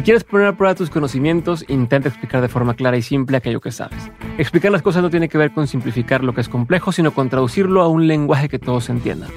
Si 0.00 0.04
quieres 0.04 0.24
poner 0.24 0.46
a 0.46 0.56
prueba 0.56 0.74
tus 0.74 0.88
conocimientos, 0.88 1.62
intenta 1.68 2.08
explicar 2.08 2.40
de 2.40 2.48
forma 2.48 2.72
clara 2.72 2.96
y 2.96 3.02
simple 3.02 3.36
aquello 3.36 3.60
que 3.60 3.70
sabes. 3.70 4.10
Explicar 4.38 4.72
las 4.72 4.80
cosas 4.80 5.02
no 5.02 5.10
tiene 5.10 5.28
que 5.28 5.36
ver 5.36 5.52
con 5.52 5.66
simplificar 5.66 6.24
lo 6.24 6.32
que 6.32 6.40
es 6.40 6.48
complejo, 6.48 6.90
sino 6.90 7.10
con 7.10 7.28
traducirlo 7.28 7.82
a 7.82 7.88
un 7.88 8.06
lenguaje 8.06 8.48
que 8.48 8.58
todos 8.58 8.88
entiendan. 8.88 9.28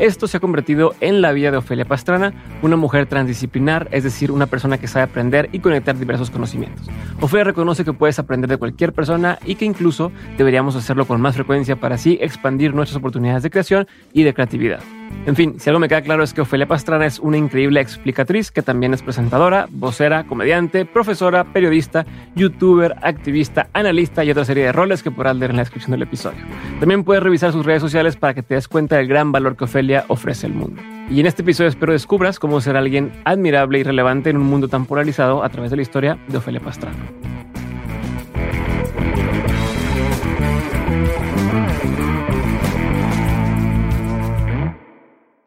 Esto 0.00 0.28
se 0.28 0.36
ha 0.36 0.40
convertido 0.40 0.94
en 1.00 1.22
la 1.22 1.32
vida 1.32 1.50
de 1.50 1.56
Ofelia 1.56 1.86
Pastrana, 1.86 2.34
una 2.60 2.76
mujer 2.76 3.06
transdisciplinar, 3.06 3.88
es 3.92 4.04
decir, 4.04 4.30
una 4.30 4.44
persona 4.44 4.76
que 4.76 4.88
sabe 4.88 5.04
aprender 5.04 5.48
y 5.52 5.60
conectar 5.60 5.98
diversos 5.98 6.30
conocimientos. 6.30 6.86
Ofelia 7.22 7.44
reconoce 7.44 7.82
que 7.82 7.94
puedes 7.94 8.18
aprender 8.18 8.50
de 8.50 8.58
cualquier 8.58 8.92
persona 8.92 9.38
y 9.46 9.54
que 9.54 9.64
incluso 9.64 10.12
deberíamos 10.36 10.76
hacerlo 10.76 11.06
con 11.06 11.18
más 11.22 11.34
frecuencia 11.34 11.76
para 11.76 11.94
así 11.94 12.18
expandir 12.20 12.74
nuestras 12.74 12.98
oportunidades 12.98 13.42
de 13.42 13.48
creación 13.48 13.86
y 14.12 14.24
de 14.24 14.34
creatividad. 14.34 14.80
En 15.26 15.36
fin, 15.36 15.58
si 15.58 15.70
algo 15.70 15.80
me 15.80 15.88
queda 15.88 16.02
claro 16.02 16.22
es 16.22 16.34
que 16.34 16.42
Ofelia 16.42 16.68
Pastrana 16.68 17.06
es 17.06 17.18
una 17.18 17.38
increíble 17.38 17.80
explicatriz 17.80 18.50
que 18.50 18.60
también 18.60 18.92
es 18.92 19.02
presentadora, 19.02 19.68
vocera, 19.70 20.24
comediante, 20.24 20.84
profesora, 20.84 21.44
periodista, 21.44 22.04
youtuber, 22.34 22.94
activista, 23.00 23.68
analista 23.72 24.22
y 24.22 24.30
otra 24.30 24.44
serie 24.44 24.64
de 24.64 24.72
roles 24.72 25.02
que 25.02 25.10
podrás 25.10 25.36
leer 25.36 25.52
en 25.52 25.56
la 25.56 25.62
descripción 25.62 25.92
del 25.92 26.02
episodio. 26.02 26.40
También 26.78 27.04
puedes 27.04 27.22
revisar 27.22 27.52
sus 27.52 27.64
redes 27.64 27.80
sociales 27.80 28.16
para 28.16 28.34
que 28.34 28.42
te 28.42 28.54
des 28.54 28.68
cuenta 28.68 28.96
del 28.96 29.08
gran 29.08 29.32
valor 29.32 29.56
que 29.56 29.64
Ofelia 29.64 30.04
ofrece 30.08 30.46
al 30.46 30.52
mundo. 30.52 30.82
Y 31.10 31.20
en 31.20 31.26
este 31.26 31.42
episodio 31.42 31.68
espero 31.68 31.92
descubras 31.92 32.38
cómo 32.38 32.60
ser 32.60 32.76
alguien 32.76 33.10
admirable 33.24 33.78
y 33.78 33.82
relevante 33.82 34.28
en 34.28 34.36
un 34.36 34.44
mundo 34.44 34.68
tan 34.68 34.84
polarizado 34.84 35.42
a 35.42 35.48
través 35.48 35.70
de 35.70 35.76
la 35.76 35.82
historia 35.82 36.18
de 36.28 36.36
Ofelia 36.36 36.60
Pastrana. 36.60 36.96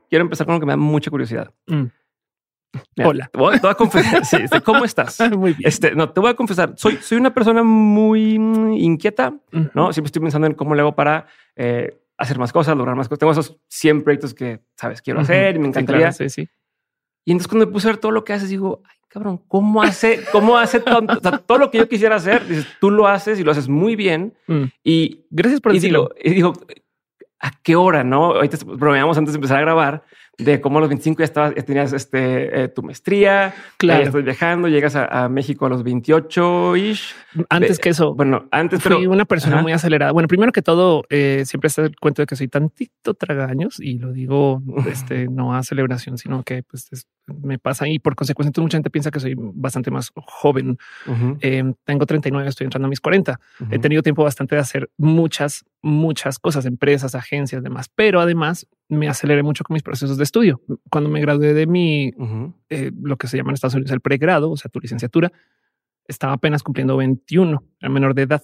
Quiero 0.10 0.24
empezar 0.24 0.46
con 0.46 0.56
lo 0.56 0.60
que 0.60 0.66
me 0.66 0.74
da 0.74 0.78
mucha 0.78 1.10
curiosidad. 1.10 1.52
Mm. 1.68 1.86
Hola. 3.04 3.30
Te 3.32 3.40
voy, 3.40 3.56
a, 3.56 3.74
confesar. 3.76 4.26
sí, 4.26 4.38
¿Cómo 4.64 4.86
estás? 4.86 5.20
muy 5.38 5.54
bien. 5.54 5.68
Este, 5.68 5.96
no, 5.96 6.10
te 6.10 6.20
voy 6.20 6.30
a 6.30 6.36
confesar. 6.36 6.74
Soy, 6.78 6.98
soy 6.98 7.18
una 7.18 7.34
persona 7.34 7.64
muy 7.64 8.38
mm, 8.38 8.74
inquieta, 8.74 9.34
¿no? 9.74 9.94
Siempre 9.94 10.08
estoy 10.08 10.22
pensando 10.22 10.48
en 10.48 10.54
cómo 10.54 10.76
le 10.76 10.82
hago 10.82 10.96
para 10.96 11.28
eh, 11.56 11.98
hacer 12.18 12.38
más 12.38 12.52
cosas, 12.52 12.76
lograr 12.76 12.96
más 12.96 13.08
cosas. 13.08 13.20
Tengo 13.20 13.32
esos 13.32 13.58
100 13.70 14.04
proyectos 14.04 14.34
que, 14.34 14.62
sabes, 14.76 15.02
quiero 15.02 15.22
hacer 15.22 15.56
y 15.56 15.60
me 15.60 15.68
encantaría. 15.68 16.12
Sí, 16.12 16.30
sí, 16.30 16.48
Y 17.26 17.32
entonces 17.32 17.48
cuando 17.48 17.66
me 17.66 17.72
puse 17.72 17.88
a 17.88 17.92
ver 17.92 18.00
todo 18.00 18.12
lo 18.12 18.24
que 18.24 18.34
haces, 18.34 18.50
digo, 18.50 18.82
ay, 18.86 18.98
cabrón, 19.08 19.42
¿cómo 19.48 19.82
hace, 19.82 20.22
cómo 20.32 20.58
hace 20.58 20.80
tanto? 20.80 21.20
todo 21.40 21.58
lo 21.58 21.72
que 21.72 21.78
yo 21.78 21.88
quisiera 21.88 22.16
hacer, 22.16 22.46
dices, 22.48 22.68
tú 22.80 22.92
lo 22.92 23.08
haces 23.08 23.40
y 23.40 23.44
lo 23.44 23.52
haces 23.52 23.70
muy 23.70 23.96
bien. 23.96 24.34
Mm. 24.48 24.64
Y 24.84 25.26
gracias 25.30 25.62
por 25.62 25.74
decirlo. 25.74 26.10
y 26.22 26.32
digo, 26.32 26.54
¿a 27.40 27.52
qué 27.64 27.76
hora? 27.76 28.04
No, 28.04 28.36
ahorita 28.36 28.58
bromeamos 28.66 29.18
antes 29.18 29.34
de 29.34 29.38
empezar 29.38 29.58
a 29.58 29.62
grabar 29.62 30.04
de 30.38 30.62
cómo 30.62 30.78
a 30.78 30.82
los 30.82 30.90
25 30.90 31.20
ya, 31.20 31.26
estabas, 31.26 31.56
ya 31.56 31.64
tenías 31.64 31.94
este, 31.94 32.64
eh, 32.64 32.68
tu 32.68 32.84
maestría, 32.84 33.54
claro. 33.78 34.02
ya 34.02 34.08
estás 34.08 34.24
viajando, 34.24 34.68
llegas 34.68 34.96
a, 34.96 35.28
México 35.30 35.66
a 35.66 35.70
los 35.70 35.84
28 35.84 36.76
ish. 36.78 37.16
Antes 37.50 37.80
que 37.80 37.90
eso, 37.90 38.14
bueno, 38.14 38.48
antes 38.52 38.82
fui 38.82 39.08
una 39.08 39.26
persona 39.26 39.62
muy 39.62 39.72
acelerada. 39.72 40.12
Bueno, 40.12 40.28
primero 40.28 40.52
que 40.52 40.62
todo, 40.62 41.06
eh, 41.10 41.44
siempre 41.46 41.68
está 41.68 41.84
el 41.84 41.96
cuento 41.96 42.22
de 42.22 42.28
que 42.28 42.36
soy 42.36 42.48
tantito 42.48 43.14
tragaños 43.16 43.80
y 43.80 43.98
lo 43.98 44.12
digo 44.12 44.62
este, 44.88 45.28
no 45.28 45.56
a 45.56 45.64
celebración, 45.64 46.18
sino 46.18 46.44
que 46.44 46.64
pues 46.64 46.88
me 47.28 47.60
pasa 47.60 47.88
y 47.88 48.00
por 48.00 48.16
consecuencia 48.16 48.62
mucha 48.62 48.78
gente 48.78 48.90
piensa 48.90 49.12
que 49.12 49.20
soy 49.20 49.36
bastante 49.38 49.92
más 49.92 50.12
joven. 50.16 50.78
Eh, 51.42 51.74
tengo 51.84 52.06
39, 52.06 52.50
estoy 52.50 52.66
entrando 52.66 52.88
a 52.88 52.90
mis 52.90 53.02
40. 53.02 53.40
He 53.70 53.80
tenido 53.80 54.02
tiempo 54.02 54.24
bastante 54.24 54.56
de 54.56 54.62
hacer 54.62 54.90
muchas, 54.98 55.66
muchas 55.82 56.40
cosas, 56.40 56.66
empresas, 56.66 57.16
agencias, 57.16 57.64
demás, 57.64 57.90
pero 57.94 58.22
además 58.22 58.68
me 58.90 59.10
aceleré 59.10 59.44
mucho 59.44 59.64
con 59.64 59.74
mis 59.74 59.84
procesos 59.84 60.18
de 60.18 60.24
estudio. 60.24 60.62
Cuando 60.90 61.10
me 61.10 61.20
gradué 61.20 61.54
de 61.54 61.68
mi, 61.68 62.14
eh, 62.70 62.92
lo 63.02 63.18
que 63.18 63.28
se 63.28 63.38
llama 63.38 63.52
en 63.52 63.56
Estados 63.56 63.76
Unidos 63.76 63.92
el 63.92 64.02
pregrado, 64.02 64.50
o 64.50 64.58
sea, 64.58 64.70
tu 64.70 64.80
licenciatura, 64.80 65.32
estaba 66.08 66.34
apenas 66.34 66.64
cumpliendo 66.64 66.96
21, 66.98 67.64
era 67.82 67.90
menor 67.90 68.16
de 68.16 68.24
edad. 68.24 68.44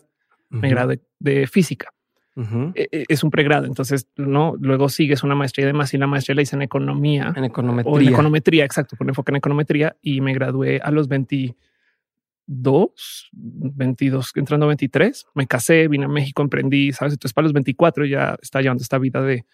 Me 0.50 0.70
gradué 0.70 1.02
de 1.20 1.48
física. 1.48 1.90
E, 2.36 2.90
e, 2.92 3.06
es 3.08 3.24
un 3.24 3.30
pregrado, 3.30 3.66
entonces 3.66 4.08
no. 4.16 4.56
Luego 4.60 4.90
sigues 4.90 5.24
una 5.24 5.36
maestría 5.36 5.68
de 5.68 5.74
más 5.74 5.94
y 5.94 5.98
la 5.98 6.08
maestría 6.08 6.36
la 6.36 6.42
hice 6.42 6.56
en 6.56 6.64
economía, 6.64 7.32
en 7.36 7.44
econometría, 7.44 7.94
o 7.94 8.00
en 8.00 8.10
econometría, 8.10 8.66
exacto, 8.66 8.98
con 8.98 9.10
enfoque 9.10 9.32
en 9.32 9.38
econometría 9.38 9.96
y 10.02 10.22
me 10.22 10.34
gradué 10.34 10.82
a 10.84 10.90
los 10.90 11.08
22, 11.08 13.30
22, 13.32 14.32
entrando 14.36 14.66
a 14.66 14.68
23. 14.68 15.28
Me 15.36 15.46
casé, 15.46 15.88
vine 15.88 16.06
a 16.06 16.10
México, 16.10 16.42
emprendí, 16.42 16.92
sabes. 16.92 17.14
Entonces, 17.14 17.34
para 17.34 17.44
los 17.44 17.54
24 17.54 18.06
ya 18.06 18.38
está 18.42 18.62
llevando 18.62 18.82
esta 18.82 18.98
vida 18.98 19.22
de 19.22 19.46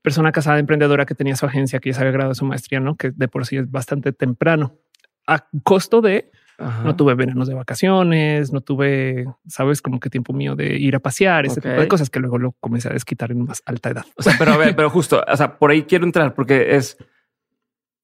persona 0.00 0.32
casada, 0.32 0.58
emprendedora 0.58 1.06
que 1.06 1.14
tenía 1.14 1.36
su 1.36 1.46
agencia, 1.46 1.80
que 1.80 1.90
ya 1.90 1.94
se 1.94 2.00
había 2.00 2.12
graduado 2.12 2.30
de 2.30 2.36
su 2.36 2.44
maestría, 2.44 2.80
no 2.80 2.96
que 2.96 3.10
de 3.10 3.28
por 3.28 3.46
sí 3.46 3.56
es 3.56 3.70
bastante 3.70 4.12
temprano 4.12 4.78
a 5.26 5.48
costo 5.62 6.00
de 6.00 6.30
no 6.84 6.96
tuve 6.96 7.14
veranos 7.14 7.48
de 7.48 7.54
vacaciones, 7.54 8.52
no 8.52 8.60
tuve, 8.60 9.26
sabes, 9.46 9.82
como 9.82 10.00
que 10.00 10.10
tiempo 10.10 10.32
mío 10.32 10.54
de 10.56 10.76
ir 10.76 10.96
a 10.96 11.00
pasear, 11.00 11.46
ese 11.46 11.60
tipo 11.60 11.74
de 11.74 11.88
cosas 11.88 12.10
que 12.10 12.20
luego 12.20 12.38
lo 12.38 12.52
comencé 12.52 12.88
a 12.88 12.92
desquitar 12.92 13.30
en 13.30 13.44
más 13.44 13.62
alta 13.66 13.90
edad. 13.90 14.04
O 14.16 14.22
sea, 14.22 14.34
pero 14.38 14.52
a 14.52 14.56
ver, 14.56 14.76
pero 14.76 14.90
justo, 14.90 15.22
o 15.26 15.36
sea, 15.36 15.58
por 15.58 15.70
ahí 15.70 15.82
quiero 15.82 16.04
entrar 16.04 16.34
porque 16.34 16.76
es 16.76 16.96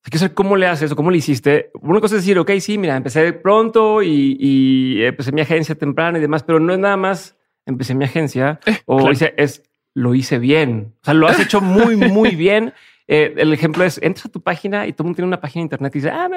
hay 0.04 0.10
que 0.10 0.18
saber 0.18 0.34
cómo 0.34 0.56
le 0.56 0.66
haces 0.66 0.92
o 0.92 0.96
cómo 0.96 1.10
le 1.10 1.18
hiciste. 1.18 1.70
Una 1.82 2.00
cosa 2.00 2.16
es 2.16 2.22
decir, 2.22 2.38
ok, 2.38 2.50
sí, 2.60 2.78
mira, 2.78 2.96
empecé 2.96 3.32
pronto 3.34 4.02
y, 4.02 5.02
empecé 5.04 5.32
mi 5.32 5.40
agencia 5.40 5.74
temprana 5.74 6.18
y 6.18 6.20
demás, 6.20 6.42
pero 6.42 6.60
no 6.60 6.72
es 6.72 6.78
nada 6.78 6.96
más 6.96 7.36
empecé 7.66 7.94
mi 7.94 8.04
agencia 8.06 8.58
eh, 8.64 8.78
o 8.86 9.10
es 9.10 9.62
lo 9.94 10.14
hice 10.14 10.38
bien. 10.38 10.94
O 11.02 11.04
sea, 11.04 11.14
lo 11.14 11.26
has 11.26 11.38
hecho 11.40 11.60
muy, 11.60 11.96
muy 11.96 12.36
bien. 12.36 12.72
Eh, 13.10 13.32
el 13.38 13.54
ejemplo 13.54 13.84
es, 13.84 13.98
entras 14.02 14.26
a 14.26 14.28
tu 14.28 14.42
página 14.42 14.86
y 14.86 14.92
todo 14.92 15.04
el 15.04 15.06
mundo 15.06 15.16
tiene 15.16 15.28
una 15.28 15.40
página 15.40 15.62
de 15.62 15.64
internet 15.64 15.96
y 15.96 15.98
dice, 15.98 16.10
ah, 16.10 16.28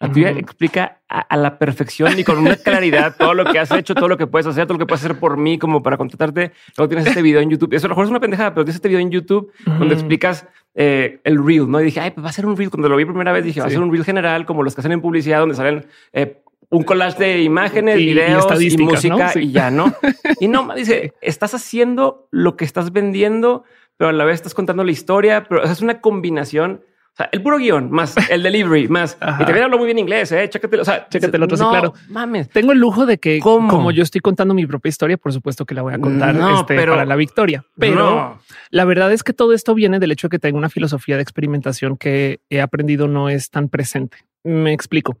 la 0.00 0.12
tuya 0.12 0.30
explica 0.30 0.98
a, 1.08 1.36
la 1.36 1.58
perfección 1.58 2.18
y 2.18 2.24
con 2.24 2.38
una 2.38 2.56
claridad 2.56 3.14
todo 3.16 3.34
lo 3.34 3.44
que 3.44 3.60
has 3.60 3.70
hecho, 3.70 3.94
todo 3.94 4.08
lo 4.08 4.16
que 4.18 4.26
puedes 4.26 4.46
hacer, 4.46 4.66
todo 4.66 4.74
lo 4.74 4.80
que 4.80 4.86
puedes 4.86 5.04
hacer 5.04 5.20
por 5.20 5.36
mí 5.36 5.58
como 5.58 5.80
para 5.80 5.96
contratarte. 5.96 6.50
Luego 6.76 6.88
tienes 6.88 7.06
este 7.06 7.22
video 7.22 7.40
en 7.40 7.50
YouTube. 7.50 7.72
Eso 7.72 7.86
a 7.86 7.88
lo 7.88 7.92
mejor 7.92 8.06
es 8.06 8.10
una 8.10 8.20
pendejada, 8.20 8.52
pero 8.52 8.64
tienes 8.64 8.74
este 8.74 8.88
video 8.88 9.00
en 9.00 9.10
YouTube 9.10 9.52
donde 9.64 9.94
explicas 9.94 10.44
eh, 10.74 11.20
el 11.22 11.44
reel, 11.44 11.70
¿no? 11.70 11.80
Y 11.80 11.84
dije, 11.84 12.00
ay, 12.00 12.10
pues 12.10 12.24
va 12.24 12.30
a 12.30 12.32
ser 12.32 12.46
un 12.46 12.56
reel. 12.56 12.70
Cuando 12.70 12.88
lo 12.88 12.96
vi 12.96 13.04
primera 13.04 13.30
vez 13.30 13.44
dije, 13.44 13.60
va 13.60 13.66
a 13.66 13.70
ser 13.70 13.80
un 13.80 13.92
reel 13.92 14.04
general 14.04 14.44
como 14.44 14.64
los 14.64 14.74
que 14.74 14.80
hacen 14.80 14.92
en 14.92 15.00
publicidad 15.00 15.38
donde 15.38 15.54
salen 15.54 15.86
eh, 16.12 16.42
un 16.70 16.82
collage 16.82 17.18
de 17.18 17.42
imágenes, 17.42 17.96
videos 17.96 18.46
y, 18.60 18.76
música 18.76 19.32
y 19.36 19.52
ya 19.52 19.70
no. 19.70 19.94
Y 20.40 20.48
no, 20.48 20.68
dice, 20.76 21.14
estás 21.20 21.54
haciendo 21.54 22.28
lo 22.30 22.56
que 22.56 22.64
estás 22.64 22.92
vendiendo, 22.92 23.64
pero 23.98 24.10
a 24.10 24.12
la 24.12 24.24
vez 24.24 24.36
estás 24.36 24.54
contando 24.54 24.84
la 24.84 24.92
historia, 24.92 25.44
pero 25.44 25.62
es 25.64 25.82
una 25.82 26.00
combinación. 26.00 26.82
O 27.12 27.16
sea, 27.18 27.28
el 27.32 27.42
puro 27.42 27.58
guion 27.58 27.90
más 27.90 28.14
el 28.30 28.44
delivery 28.44 28.86
más. 28.86 29.18
Y 29.20 29.44
también 29.44 29.64
hablo 29.64 29.76
muy 29.76 29.86
bien 29.86 29.98
inglés, 29.98 30.30
eh. 30.30 30.48
Chécate, 30.48 30.80
o 30.80 30.84
sea, 30.84 31.08
chécate 31.08 31.36
el 31.36 31.42
otro. 31.42 31.56
No, 31.56 31.70
claro, 31.70 31.94
mames. 32.08 32.48
Tengo 32.48 32.70
el 32.70 32.78
lujo 32.78 33.06
de 33.06 33.18
que, 33.18 33.40
como 33.40 33.90
yo 33.90 34.04
estoy 34.04 34.20
contando 34.20 34.54
mi 34.54 34.66
propia 34.66 34.88
historia, 34.88 35.16
por 35.16 35.32
supuesto 35.32 35.66
que 35.66 35.74
la 35.74 35.82
voy 35.82 35.94
a 35.94 35.98
contar 35.98 36.36
este, 36.54 36.76
pero, 36.76 36.92
para 36.92 37.04
la 37.04 37.16
victoria. 37.16 37.64
Pero 37.76 38.38
la 38.70 38.84
verdad 38.84 39.12
es 39.12 39.24
que 39.24 39.32
todo 39.32 39.52
esto 39.52 39.74
viene 39.74 39.98
del 39.98 40.12
hecho 40.12 40.28
de 40.28 40.30
que 40.30 40.38
tengo 40.38 40.58
una 40.58 40.70
filosofía 40.70 41.16
de 41.16 41.22
experimentación 41.22 41.96
que 41.96 42.40
he 42.50 42.60
aprendido 42.60 43.08
no 43.08 43.28
es 43.28 43.50
tan 43.50 43.68
presente. 43.68 44.18
Me 44.44 44.72
explico. 44.72 45.18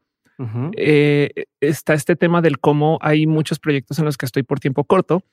Eh, 0.76 1.46
está 1.60 1.94
este 1.94 2.14
tema 2.14 2.40
del 2.40 2.60
cómo 2.60 3.00
hay 3.02 3.26
muchos 3.26 3.58
proyectos 3.58 3.98
en 3.98 4.04
los 4.04 4.16
que 4.16 4.24
estoy 4.24 4.44
por 4.44 4.60
tiempo 4.60 4.84
corto 4.84 5.24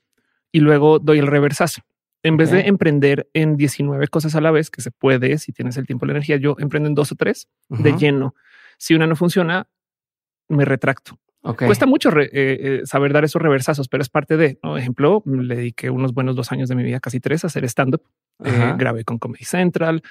y 0.51 0.61
luego 0.61 0.97
doy 0.97 1.19
el 1.19 1.27
reversazo. 1.27 1.83
En 2.25 2.37
vez 2.37 2.49
de 2.49 2.61
emprender 2.61 3.29
en 3.33 3.55
19 3.55 4.07
cosas 4.07 4.33
a 4.35 4.41
la 4.41 4.49
vez, 4.49 4.71
que 4.71 4.81
se 4.81 4.89
puede 4.89 5.37
si 5.37 5.51
tienes 5.51 5.77
el 5.77 5.85
tiempo 5.85 6.05
y 6.05 6.07
la 6.07 6.13
energía, 6.13 6.37
yo 6.37 6.55
emprendo 6.57 6.89
en 6.89 6.95
dos 6.95 7.11
o 7.11 7.15
tres 7.15 7.47
de 7.69 7.93
lleno. 7.93 8.33
Si 8.77 8.95
una 8.95 9.05
no 9.05 9.15
funciona, 9.15 9.67
me 10.49 10.65
retracto. 10.65 11.19
Cuesta 11.41 11.85
mucho 11.85 12.09
eh, 12.19 12.29
eh, 12.33 12.81
saber 12.85 13.13
dar 13.13 13.23
esos 13.23 13.39
reversazos, 13.39 13.87
pero 13.87 14.01
es 14.01 14.09
parte 14.09 14.37
de, 14.37 14.57
¿no? 14.63 14.75
ejemplo, 14.75 15.21
le 15.25 15.55
dediqué 15.55 15.91
unos 15.91 16.15
buenos 16.15 16.35
dos 16.35 16.51
años 16.51 16.67
de 16.67 16.73
mi 16.73 16.81
vida, 16.81 16.99
casi 16.99 17.19
tres, 17.19 17.43
a 17.43 17.47
hacer 17.47 17.63
stand-up. 17.65 18.01
grabé 18.39 19.03
con 19.03 19.19
Comedy 19.19 19.45
Central. 19.45 20.01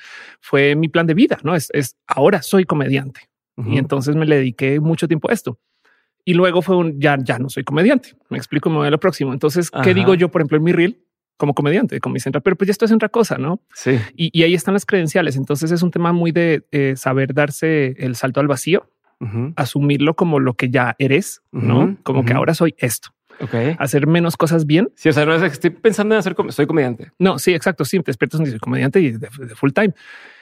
Fue 0.40 0.76
mi 0.76 0.88
plan 0.88 1.08
de 1.08 1.14
vida, 1.14 1.38
¿no? 1.42 1.56
Es, 1.56 1.68
es 1.72 1.96
ahora 2.06 2.42
soy 2.42 2.64
comediante. 2.64 3.22
Y 3.56 3.78
entonces 3.78 4.14
me 4.14 4.26
le 4.26 4.36
dediqué 4.36 4.78
mucho 4.78 5.08
tiempo 5.08 5.30
a 5.30 5.32
esto. 5.32 5.58
Y 6.24 6.34
luego 6.34 6.62
fue 6.62 6.76
un 6.76 7.00
ya, 7.00 7.18
ya 7.20 7.40
no 7.40 7.48
soy 7.48 7.64
comediante. 7.64 8.14
Me 8.30 8.38
explico, 8.38 8.70
me 8.70 8.76
voy 8.76 8.86
a 8.86 8.90
lo 8.90 9.00
próximo. 9.00 9.32
Entonces, 9.32 9.70
¿qué 9.82 9.94
digo 9.94 10.14
yo, 10.14 10.30
por 10.30 10.40
ejemplo, 10.40 10.58
en 10.58 10.64
mi 10.64 10.72
reel? 10.72 11.04
Como 11.36 11.54
comediante, 11.54 12.00
como 12.00 12.18
central, 12.18 12.42
pero 12.42 12.56
pues 12.56 12.68
ya 12.68 12.72
esto 12.72 12.84
es 12.84 12.92
otra 12.92 13.08
cosa, 13.08 13.38
¿no? 13.38 13.60
Sí. 13.74 13.98
Y, 14.14 14.42
ahí 14.42 14.54
están 14.54 14.74
las 14.74 14.86
credenciales. 14.86 15.36
Entonces 15.36 15.70
es 15.70 15.82
un 15.82 15.90
tema 15.90 16.12
muy 16.12 16.32
de 16.32 16.64
eh, 16.70 16.94
saber 16.96 17.34
darse 17.34 17.94
el 17.98 18.16
salto 18.16 18.40
al 18.40 18.46
vacío, 18.46 18.88
asumirlo 19.56 20.16
como 20.16 20.38
lo 20.38 20.52
que 20.52 20.68
ya 20.68 20.96
eres, 20.98 21.40
¿no? 21.50 21.96
Como 22.02 22.26
que 22.26 22.34
ahora 22.34 22.52
soy 22.52 22.74
esto. 22.76 23.08
Ok. 23.40 23.54
Hacer 23.78 24.06
menos 24.06 24.36
cosas 24.36 24.66
bien. 24.66 24.90
Sí, 24.96 25.08
o 25.08 25.12
sea, 25.12 25.24
no 25.24 25.34
es 25.34 25.40
que 25.40 25.48
estoy 25.48 25.70
pensando 25.70 26.14
en 26.14 26.18
hacer, 26.18 26.36
soy 26.50 26.66
comediante. 26.66 27.10
No, 27.18 27.38
sí, 27.38 27.54
exacto. 27.54 27.86
Sí, 27.86 27.98
te 27.98 28.10
despiertas 28.10 28.42
y 28.42 28.46
soy 28.46 28.58
comediante 28.58 29.00
y 29.00 29.12
de 29.12 29.28
full 29.28 29.70
time. 29.72 29.94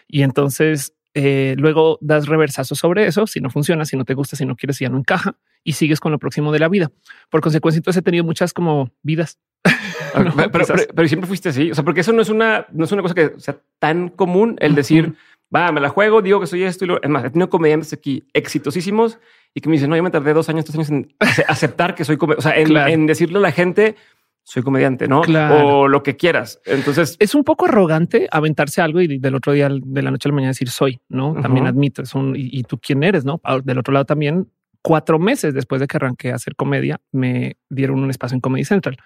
Y 0.09 0.23
entonces 0.23 0.95
eh, 1.15 1.55
luego 1.59 1.99
das 2.01 2.27
reversazo 2.27 2.75
sobre 2.75 3.07
eso. 3.07 3.27
Si 3.27 3.41
no 3.41 3.51
funciona, 3.51 3.85
si 3.85 3.97
no 3.97 4.05
te 4.05 4.15
gusta, 4.15 4.37
si 4.37 4.47
no 4.47 4.57
quieres, 4.57 4.77
si 4.77 4.85
ya 4.85 4.91
no 4.91 4.99
encaja 4.99 5.37
y 5.65 5.73
sigues 5.73 6.01
con 6.01 6.13
lo 6.13 6.19
próximo 6.19 6.53
de 6.53 6.59
la 6.59 6.69
vida. 6.69 6.91
Por 7.31 7.41
consecuencia, 7.41 7.79
entonces 7.79 8.01
he 8.01 8.03
tenido 8.03 8.25
muchas 8.25 8.53
como 8.53 8.91
vidas. 9.03 9.39
pero, 10.53 11.09
siempre 11.09 11.27
fuiste 11.27 11.51
así. 11.51 11.71
O 11.71 11.75
sea, 11.75 11.85
porque 11.85 12.01
eso 12.01 12.13
no 12.13 12.23
es 12.23 12.29
una, 12.29 12.67
no 12.73 12.85
es 12.85 12.93
una 12.93 13.03
cosa 13.03 13.15
que 13.15 13.33
sea 13.39 13.59
tan 13.79 14.09
común 14.09 14.57
el 14.61 14.75
decir 14.75 15.15
va, 15.55 15.71
me 15.71 15.81
la 15.81 15.91
juego, 15.91 16.23
digo 16.23 16.41
que 16.41 16.47
soy 16.47 16.63
esto 16.63 16.85
y 16.85 16.89
lo... 16.89 17.03
Es 17.03 17.11
más, 17.11 17.25
he 17.25 17.31
tenido 17.31 17.51
comediantes 17.51 17.93
aquí 17.93 18.25
exitosísimos 18.33 19.19
y 19.55 19.61
que 19.61 19.69
me 19.69 19.75
dicen, 19.75 19.91
no, 19.91 19.97
yo 19.97 20.03
me 20.03 20.11
tardé 20.11 20.33
dos 20.33 20.49
años, 20.49 20.65
tres 20.65 20.77
años 20.77 20.91
en 20.91 21.15
aceptar 21.47 21.95
que 21.95 22.05
soy 22.07 22.17
comediante. 22.17 22.49
O 22.49 22.51
sea, 22.51 22.59
en, 22.59 22.75
en 22.75 23.07
decirle 23.07 23.37
a 23.37 23.43
la 23.43 23.53
gente, 23.53 23.97
soy 24.45 24.63
comediante, 24.63 25.09
¿no? 25.09 25.21
O 25.21 25.89
lo 25.89 26.03
que 26.03 26.17
quieras. 26.17 26.61
Entonces 26.65 27.17
es 27.19 27.35
un 27.35 27.45
poco 27.45 27.67
arrogante 27.67 28.29
aventarse 28.31 28.81
algo 28.81 29.01
y 29.01 29.19
del 29.19 29.35
otro 29.35 29.53
día 29.53 29.69
de 29.71 30.03
la 30.03 30.11
noche 30.11 30.29
a 30.29 30.31
la 30.31 30.35
mañana 30.35 30.51
decir 30.51 30.69
soy, 30.69 31.01
¿no? 31.09 31.35
También 31.41 31.67
admito, 31.67 32.03
es 32.03 32.15
un, 32.15 32.35
y, 32.37 32.63
tú 32.65 32.79
quién 32.79 33.03
eres, 33.03 33.25
¿no? 33.25 33.41
Del 33.65 33.79
otro 33.79 33.93
lado 33.93 34.05
también, 34.05 34.49
cuatro 34.83 35.19
meses 35.19 35.55
después 35.55 35.81
de 35.81 35.87
que 35.87 35.97
arranqué 35.97 36.33
a 36.33 36.35
hacer 36.35 36.57
comedia, 36.57 37.01
me 37.13 37.57
dieron 37.71 38.03
un 38.03 38.11
espacio 38.11 38.35
en 38.35 38.41
Comedy 38.41 38.65
Central. 38.65 38.97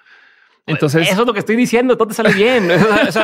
Entonces, 0.67 1.09
eso 1.09 1.21
es 1.21 1.27
lo 1.27 1.33
que 1.33 1.39
estoy 1.39 1.55
diciendo. 1.55 1.97
Todo 1.97 2.09
te 2.09 2.15
sale 2.15 2.35
bien. 2.35 2.69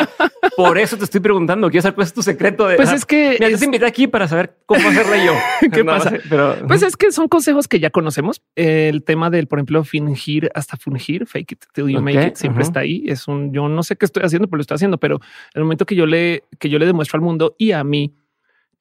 por 0.57 0.79
eso 0.79 0.97
te 0.97 1.05
estoy 1.05 1.21
preguntando. 1.21 1.69
Quiero 1.71 1.83
saber 1.83 1.97
cuál 1.97 2.07
es 2.07 2.15
tu 2.15 2.23
secreto. 2.23 2.69
De, 2.69 2.77
pues 2.77 2.93
es 2.93 3.05
que 3.05 3.37
me 3.41 3.49
es... 3.49 3.63
invité 3.63 3.85
aquí 3.85 4.07
para 4.07 4.29
saber 4.29 4.57
cómo 4.65 4.89
hacerle 4.89 5.27
yo. 5.27 5.33
¿Qué 5.73 5.85
pasa? 5.85 6.13
pero... 6.31 6.57
Pues 6.69 6.83
es 6.83 6.97
que 6.97 7.11
son 7.11 7.29
consejos 7.29 7.67
que 7.67 7.81
ya 7.81 7.91
conocemos. 7.91 8.43
El 8.55 9.03
tema 9.03 9.29
del, 9.29 9.49
por 9.49 9.59
ejemplo, 9.59 9.83
fingir 9.83 10.51
hasta 10.55 10.77
fungir, 10.77 11.27
fake 11.27 11.53
it 11.53 11.65
till 11.73 11.89
you 11.89 12.01
make 12.01 12.29
it, 12.29 12.37
siempre 12.37 12.63
está 12.63 12.81
ahí. 12.81 13.05
Es 13.07 13.27
un 13.27 13.53
yo 13.53 13.69
no 13.69 13.83
sé 13.83 13.97
qué 13.97 14.07
estoy 14.07 14.23
haciendo, 14.23 14.47
pero 14.49 14.59
lo 14.59 14.63
estoy 14.63 14.77
haciendo. 14.77 14.99
Pero 14.99 15.21
el 15.55 15.63
momento 15.63 15.85
que 15.85 15.97
yo 15.97 16.07
le 16.07 16.45
que 16.59 16.69
yo 16.69 16.79
le 16.79 16.87
demuestro 16.87 17.17
al 17.17 17.23
mundo 17.23 17.57
y 17.59 17.73
a 17.73 17.83
mí 17.83 18.15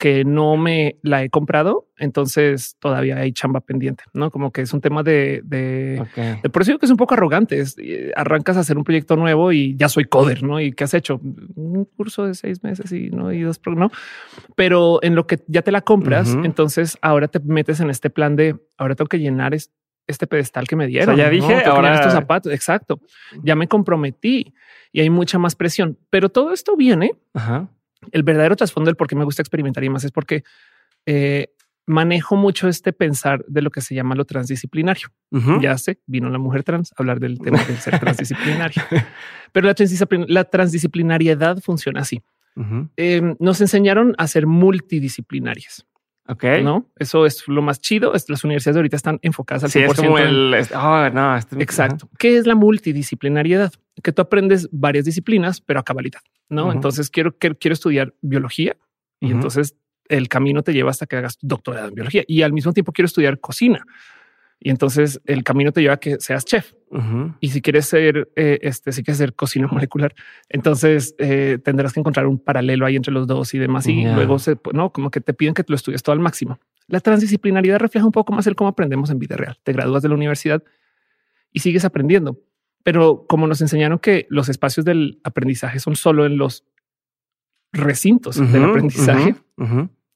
que 0.01 0.25
no 0.25 0.57
me 0.57 0.95
la 1.03 1.23
he 1.23 1.29
comprado, 1.29 1.87
entonces 1.95 2.75
todavía 2.79 3.17
hay 3.17 3.33
chamba 3.33 3.61
pendiente, 3.61 4.03
¿no? 4.13 4.31
Como 4.31 4.51
que 4.51 4.61
es 4.61 4.73
un 4.73 4.81
tema 4.81 5.03
de... 5.03 5.41
de, 5.43 6.03
por 6.51 6.63
eso 6.63 6.71
digo 6.71 6.79
que 6.79 6.87
es 6.87 6.91
un 6.91 6.97
poco 6.97 7.13
arrogante. 7.13 7.63
Eh, 7.77 8.11
arrancas 8.15 8.57
a 8.57 8.61
hacer 8.61 8.79
un 8.79 8.83
proyecto 8.83 9.15
nuevo 9.15 9.51
y 9.51 9.75
ya 9.75 9.89
soy 9.89 10.05
coder, 10.05 10.41
¿no? 10.41 10.59
¿Y 10.59 10.71
qué 10.71 10.85
has 10.85 10.95
hecho? 10.95 11.21
Un 11.53 11.85
curso 11.85 12.25
de 12.25 12.33
seis 12.33 12.63
meses 12.63 12.91
y 12.91 13.11
no, 13.11 13.31
y 13.31 13.41
dos, 13.41 13.61
¿no? 13.67 13.91
Pero 14.55 14.97
en 15.03 15.13
lo 15.13 15.27
que 15.27 15.43
ya 15.45 15.61
te 15.61 15.71
la 15.71 15.81
compras, 15.81 16.35
entonces 16.43 16.97
ahora 17.03 17.27
te 17.27 17.39
metes 17.39 17.79
en 17.79 17.91
este 17.91 18.09
plan 18.09 18.35
de, 18.35 18.55
ahora 18.79 18.95
tengo 18.95 19.07
que 19.07 19.19
llenar 19.19 19.53
este 19.53 20.25
pedestal 20.25 20.67
que 20.67 20.75
me 20.75 20.87
dieron. 20.87 21.15
ya 21.15 21.29
dije, 21.29 21.63
ahora 21.65 21.93
estos 21.93 22.13
zapatos. 22.13 22.51
Exacto. 22.51 23.01
Ya 23.43 23.55
me 23.55 23.67
comprometí 23.67 24.55
y 24.91 25.01
hay 25.01 25.11
mucha 25.11 25.37
más 25.37 25.53
presión, 25.53 25.99
pero 26.09 26.29
todo 26.29 26.53
esto 26.53 26.75
viene 26.75 27.11
Ajá 27.35 27.69
el 28.11 28.23
verdadero 28.23 28.55
trasfondo 28.55 28.89
del 28.89 28.95
por 28.95 29.07
qué 29.07 29.15
me 29.15 29.23
gusta 29.23 29.41
experimentar 29.41 29.83
y 29.83 29.89
más 29.89 30.03
es 30.03 30.11
porque 30.11 30.43
eh, 31.05 31.53
manejo 31.85 32.35
mucho 32.35 32.67
este 32.67 32.93
pensar 32.93 33.43
de 33.47 33.61
lo 33.61 33.69
que 33.69 33.81
se 33.81 33.95
llama 33.95 34.15
lo 34.15 34.25
transdisciplinario. 34.25 35.09
Ya 35.61 35.77
sé, 35.77 35.99
vino 36.05 36.29
la 36.29 36.37
mujer 36.37 36.63
trans 36.63 36.91
a 36.91 36.95
hablar 36.97 37.19
del 37.19 37.39
tema 37.39 37.63
del 37.63 37.77
ser 37.77 37.99
transdisciplinario, 37.99 38.83
pero 39.51 39.67
la, 40.27 40.43
transdisciplinariedad 40.45 41.59
funciona 41.61 42.01
así. 42.01 42.21
Em, 42.97 43.35
nos 43.39 43.61
enseñaron 43.61 44.13
a 44.17 44.27
ser 44.27 44.45
multidisciplinarias. 44.45 45.85
Ok. 46.31 46.45
No, 46.63 46.87
eso 46.97 47.25
es 47.25 47.45
lo 47.47 47.61
más 47.61 47.81
chido. 47.81 48.13
Las 48.13 48.43
universidades 48.45 48.77
ahorita 48.77 48.95
están 48.95 49.19
enfocadas 49.21 49.65
al 49.65 49.69
100%. 49.69 50.69
Ah, 50.73 51.11
no, 51.13 51.59
Exacto. 51.61 52.09
¿Qué 52.17 52.37
es 52.37 52.47
la 52.47 52.55
multidisciplinariedad? 52.55 53.73
Que 54.01 54.13
tú 54.13 54.21
aprendes 54.21 54.69
varias 54.71 55.03
disciplinas, 55.03 55.59
pero 55.59 55.81
a 55.81 55.83
cabalidad. 55.83 56.21
No, 56.47 56.71
entonces 56.71 57.09
quiero, 57.09 57.35
quiero, 57.37 57.57
quiero, 57.57 57.73
estudiar 57.73 58.13
biología 58.21 58.77
y 59.19 59.31
entonces 59.31 59.75
el 60.07 60.27
camino 60.27 60.63
te 60.63 60.73
lleva 60.73 60.89
hasta 60.89 61.05
que 61.05 61.17
hagas 61.17 61.37
doctorado 61.41 61.89
en 61.89 61.95
biología 61.95 62.23
y 62.27 62.41
al 62.41 62.53
mismo 62.53 62.73
tiempo 62.73 62.91
quiero 62.93 63.07
estudiar 63.07 63.39
cocina. 63.39 63.85
Y 64.63 64.69
entonces 64.69 65.19
el 65.25 65.43
camino 65.43 65.71
te 65.71 65.81
lleva 65.81 65.95
a 65.95 65.97
que 65.97 66.19
seas 66.19 66.45
chef. 66.45 66.73
Y 67.39 67.49
si 67.49 67.61
quieres 67.61 67.85
ser, 67.87 68.29
eh, 68.35 68.59
este, 68.61 68.91
si 68.91 69.01
quieres 69.01 69.17
ser 69.17 69.33
cocina 69.33 69.67
molecular, 69.71 70.13
entonces 70.49 71.15
eh, 71.17 71.57
tendrás 71.63 71.93
que 71.93 71.99
encontrar 71.99 72.27
un 72.27 72.37
paralelo 72.37 72.85
ahí 72.85 72.95
entre 72.95 73.11
los 73.11 73.25
dos 73.25 73.53
y 73.55 73.59
demás. 73.59 73.87
Y 73.87 74.05
luego 74.05 74.37
se, 74.37 74.57
no, 74.73 74.91
como 74.91 75.09
que 75.09 75.19
te 75.19 75.33
piden 75.33 75.55
que 75.55 75.63
te 75.63 75.71
lo 75.71 75.75
estudies 75.75 76.03
todo 76.03 76.13
al 76.13 76.19
máximo. 76.19 76.59
La 76.87 76.99
transdisciplinaridad 76.99 77.79
refleja 77.79 78.05
un 78.05 78.11
poco 78.11 78.33
más 78.33 78.45
el 78.45 78.55
cómo 78.55 78.69
aprendemos 78.69 79.09
en 79.09 79.17
vida 79.17 79.35
real. 79.35 79.57
Te 79.63 79.73
gradúas 79.73 80.03
de 80.03 80.09
la 80.09 80.15
universidad 80.15 80.63
y 81.51 81.61
sigues 81.61 81.83
aprendiendo. 81.83 82.39
Pero 82.83 83.25
como 83.27 83.47
nos 83.47 83.61
enseñaron 83.61 83.97
que 83.97 84.27
los 84.29 84.47
espacios 84.47 84.85
del 84.85 85.19
aprendizaje 85.23 85.79
son 85.79 85.95
solo 85.95 86.25
en 86.25 86.37
los 86.37 86.65
recintos 87.71 88.35
del 88.51 88.63
aprendizaje, 88.63 89.35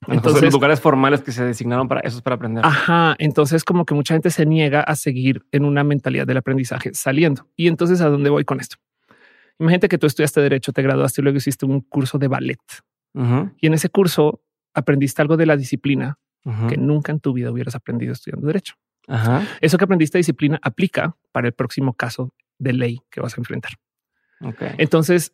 entonces, 0.07 0.43
los 0.43 0.53
lugares 0.53 0.79
formales 0.79 1.21
que 1.21 1.31
se 1.31 1.43
designaron 1.43 1.87
para 1.87 2.01
eso 2.01 2.17
es 2.17 2.21
para 2.21 2.35
aprender. 2.35 2.65
Ajá. 2.65 3.15
Entonces, 3.19 3.63
como 3.63 3.85
que 3.85 3.93
mucha 3.93 4.13
gente 4.13 4.29
se 4.29 4.45
niega 4.45 4.81
a 4.81 4.95
seguir 4.95 5.45
en 5.51 5.65
una 5.65 5.83
mentalidad 5.83 6.27
del 6.27 6.37
aprendizaje 6.37 6.91
saliendo. 6.93 7.47
Y 7.55 7.67
entonces, 7.67 8.01
¿a 8.01 8.09
dónde 8.09 8.29
voy 8.29 8.45
con 8.45 8.59
esto? 8.59 8.77
Imagínate 9.59 9.87
que 9.87 9.97
tú 9.97 10.07
estudiaste 10.07 10.41
derecho, 10.41 10.73
te 10.73 10.81
graduaste 10.81 11.21
y 11.21 11.23
luego 11.23 11.37
hiciste 11.37 11.65
un 11.65 11.81
curso 11.81 12.17
de 12.17 12.27
ballet. 12.27 12.59
Y 13.61 13.67
en 13.67 13.73
ese 13.73 13.87
curso 13.89 14.41
aprendiste 14.73 15.21
algo 15.21 15.37
de 15.37 15.45
la 15.45 15.55
disciplina 15.55 16.19
que 16.67 16.77
nunca 16.77 17.11
en 17.11 17.21
tu 17.21 17.31
vida 17.33 17.51
hubieras 17.51 17.75
aprendido 17.75 18.11
estudiando 18.11 18.47
derecho. 18.47 18.75
Eso 19.61 19.77
que 19.77 19.83
aprendiste 19.85 20.17
disciplina 20.17 20.59
aplica 20.61 21.15
para 21.31 21.47
el 21.47 21.53
próximo 21.53 21.93
caso 21.93 22.33
de 22.59 22.73
ley 22.73 22.99
que 23.09 23.21
vas 23.21 23.37
a 23.37 23.41
enfrentar. 23.41 23.71
Entonces, 24.77 25.33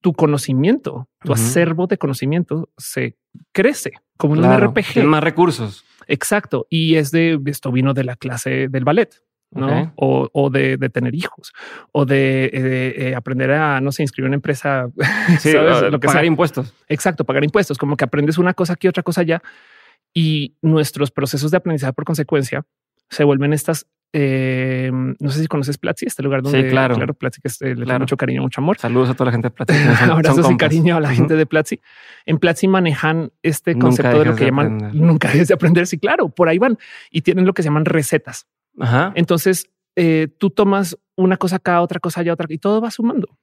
tu 0.00 0.12
conocimiento, 0.12 1.08
tu 1.22 1.32
acervo 1.32 1.86
de 1.86 1.98
conocimiento 1.98 2.70
se 2.76 3.16
crece 3.52 3.92
como 4.16 4.36
en 4.36 4.44
un 4.44 4.60
RPG. 4.60 5.04
más 5.04 5.22
recursos. 5.22 5.84
Exacto. 6.06 6.66
Y 6.70 6.96
es 6.96 7.10
de 7.10 7.40
esto 7.46 7.72
vino 7.72 7.94
de 7.94 8.04
la 8.04 8.16
clase 8.16 8.68
del 8.68 8.84
ballet. 8.84 9.22
¿no? 9.50 9.94
O, 9.96 10.50
de, 10.50 10.76
tener 10.92 11.14
hijos 11.14 11.54
o 11.92 12.04
de, 12.04 12.50
eh, 12.52 13.14
aprender 13.14 13.50
a, 13.52 13.80
no 13.80 13.92
sé, 13.92 14.02
inscribir 14.02 14.28
una 14.28 14.34
empresa, 14.34 14.90
lo 15.90 16.00
que 16.00 16.06
pagar 16.06 16.26
impuestos. 16.26 16.74
Exacto, 16.86 17.24
pagar 17.24 17.44
impuestos, 17.44 17.78
como 17.78 17.96
que 17.96 18.04
aprendes 18.04 18.36
una 18.36 18.52
cosa 18.52 18.74
aquí, 18.74 18.88
otra 18.88 19.02
cosa 19.02 19.22
allá 19.22 19.42
y 20.12 20.54
nuestros 20.62 21.10
procesos 21.10 21.50
de 21.50 21.56
aprendizaje 21.56 21.92
por 21.92 22.04
consecuencia 22.04 22.64
se 23.10 23.24
vuelven 23.24 23.52
estas 23.52 23.86
eh, 24.12 24.90
no 24.92 25.30
sé 25.30 25.42
si 25.42 25.46
conoces 25.48 25.76
Platzi, 25.76 26.06
este 26.06 26.22
lugar 26.22 26.42
donde 26.42 26.62
sí, 26.62 26.68
claro. 26.70 26.94
claro 26.94 27.12
Platzi 27.12 27.40
que 27.42 27.74
le 27.74 27.84
da 27.84 27.98
mucho 27.98 28.16
cariño, 28.16 28.42
mucho 28.42 28.60
amor. 28.60 28.78
Saludos 28.78 29.10
a 29.10 29.14
toda 29.14 29.26
la 29.26 29.32
gente 29.32 29.48
de 29.48 29.50
Platzi. 29.50 29.74
Abrazos 30.10 30.50
y 30.50 30.56
cariño 30.56 30.96
a 30.96 31.00
la 31.00 31.10
gente 31.10 31.36
de 31.36 31.44
Platzi. 31.44 31.80
En 32.24 32.38
Platzi 32.38 32.68
manejan 32.68 33.30
este 33.42 33.78
concepto 33.78 34.18
de 34.18 34.24
lo 34.24 34.34
que 34.34 34.46
llaman 34.46 34.92
nunca 34.94 35.28
dejes 35.28 35.48
de 35.48 35.54
aprender. 35.54 35.86
Sí, 35.86 35.98
claro, 35.98 36.30
por 36.30 36.48
ahí 36.48 36.58
van 36.58 36.78
y 37.10 37.20
tienen 37.20 37.44
lo 37.44 37.52
que 37.52 37.62
se 37.62 37.68
llaman 37.68 37.84
recetas. 37.84 38.46
Ajá. 38.78 39.12
Entonces 39.14 39.70
eh, 39.96 40.28
tú 40.38 40.50
tomas 40.50 40.96
una 41.16 41.36
cosa 41.36 41.56
acá, 41.56 41.82
otra 41.82 42.00
cosa 42.00 42.20
allá, 42.20 42.32
otra 42.32 42.46
y 42.48 42.58
todo 42.58 42.80
va 42.80 42.90
sumando. 42.90 43.36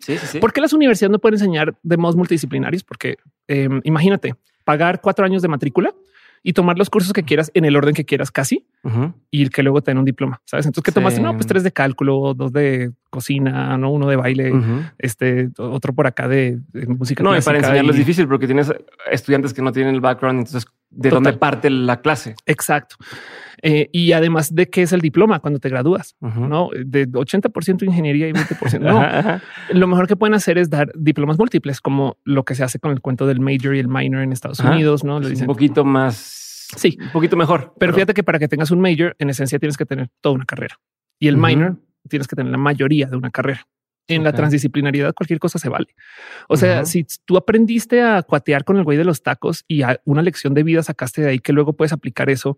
sí, 0.00 0.18
sí, 0.18 0.26
sí. 0.26 0.38
¿Por 0.40 0.52
qué 0.52 0.60
las 0.60 0.72
universidades 0.72 1.12
no 1.12 1.20
pueden 1.20 1.38
enseñar 1.38 1.74
de 1.82 1.96
modos 1.96 2.16
multidisciplinarios? 2.16 2.84
Porque 2.84 3.16
em, 3.48 3.80
imagínate 3.84 4.34
pagar 4.64 5.00
cuatro 5.00 5.24
años 5.24 5.40
de 5.40 5.48
matrícula 5.48 5.94
y 6.42 6.52
tomar 6.52 6.76
los 6.78 6.90
cursos 6.90 7.12
que 7.12 7.22
quieras 7.22 7.50
en 7.54 7.64
el 7.64 7.76
orden 7.76 7.94
que 7.94 8.04
quieras 8.04 8.30
casi 8.30 8.66
y 9.30 9.48
que 9.48 9.62
luego 9.62 9.82
te 9.82 9.90
den 9.90 9.98
un 9.98 10.04
diploma. 10.04 10.40
Sabes? 10.44 10.66
Entonces, 10.66 10.84
¿qué 10.84 10.92
tomaste? 10.92 11.20
No, 11.20 11.32
pues 11.34 11.46
tres 11.46 11.62
de 11.62 11.72
cálculo, 11.72 12.34
dos 12.34 12.52
de 12.52 12.92
cocina, 13.10 13.76
no 13.76 13.90
uno 13.90 14.08
de 14.08 14.16
baile, 14.16 14.52
este 14.98 15.50
otro 15.58 15.92
por 15.92 16.06
acá 16.06 16.28
de, 16.28 16.60
música. 16.88 17.22
No, 17.22 17.36
y 17.36 17.40
para 17.40 17.58
enseñarlo 17.58 17.90
es 17.90 17.98
difícil 17.98 18.28
porque 18.28 18.46
tienes 18.46 18.72
estudiantes 19.10 19.52
que 19.52 19.62
no 19.62 19.72
tienen 19.72 19.94
el 19.94 20.00
background. 20.00 20.40
Entonces, 20.40 20.66
de 20.90 21.10
dónde 21.10 21.32
parte 21.32 21.68
la 21.70 22.00
clase. 22.00 22.34
Exacto. 22.46 22.96
Eh, 23.62 23.88
y 23.90 24.12
además 24.12 24.54
de 24.54 24.68
qué 24.68 24.82
es 24.82 24.92
el 24.92 25.00
diploma 25.00 25.40
cuando 25.40 25.58
te 25.58 25.68
gradúas, 25.68 26.14
no 26.20 26.68
de 26.72 27.08
80% 27.08 27.82
ingeniería 27.84 28.28
y 28.28 28.32
20%. 28.32 28.80
no, 28.80 29.40
lo 29.78 29.86
mejor 29.86 30.06
que 30.06 30.16
pueden 30.16 30.34
hacer 30.34 30.58
es 30.58 30.70
dar 30.70 30.92
diplomas 30.94 31.38
múltiples, 31.38 31.80
como 31.80 32.18
lo 32.24 32.44
que 32.44 32.54
se 32.54 32.64
hace 32.64 32.78
con 32.78 32.92
el 32.92 33.00
cuento 33.00 33.26
del 33.26 33.40
major 33.40 33.74
y 33.74 33.78
el 33.78 33.88
minor 33.88 34.22
en 34.22 34.32
Estados 34.32 34.60
Unidos. 34.60 35.04
No 35.04 35.20
le 35.20 35.30
dicen 35.30 35.48
un 35.48 35.54
poquito 35.54 35.84
más 35.84 36.45
Sí, 36.76 36.98
un 37.00 37.10
poquito 37.10 37.36
mejor. 37.36 37.74
Pero, 37.78 37.92
fíjate 37.92 38.14
que 38.14 38.24
para 38.24 38.38
que 38.38 38.48
tengas 38.48 38.70
un 38.70 38.80
major, 38.80 39.14
en 39.18 39.30
esencia 39.30 39.58
tienes 39.58 39.76
que 39.76 39.86
tener 39.86 40.08
toda 40.20 40.34
una 40.34 40.44
carrera 40.44 40.78
y 41.18 41.28
el 41.28 41.36
minor 41.36 41.78
tienes 42.08 42.26
que 42.28 42.36
tener 42.36 42.50
la 42.50 42.58
mayoría 42.58 43.06
de 43.06 43.16
una 43.16 43.30
carrera. 43.30 43.66
En 44.08 44.22
la 44.22 44.32
transdisciplinariedad, 44.32 45.12
cualquier 45.14 45.40
cosa 45.40 45.58
se 45.58 45.68
vale. 45.68 45.88
O 46.48 46.56
sea, 46.56 46.84
si 46.84 47.04
tú 47.24 47.36
aprendiste 47.36 48.02
a 48.02 48.22
cuatear 48.22 48.62
con 48.62 48.76
el 48.76 48.84
güey 48.84 48.96
de 48.96 49.04
los 49.04 49.24
tacos 49.24 49.64
y 49.66 49.82
a 49.82 50.00
una 50.04 50.22
lección 50.22 50.54
de 50.54 50.62
vida 50.62 50.84
sacaste 50.84 51.22
de 51.22 51.30
ahí 51.30 51.38
que 51.40 51.52
luego 51.52 51.72
puedes 51.72 51.92
aplicar 51.92 52.30
eso 52.30 52.56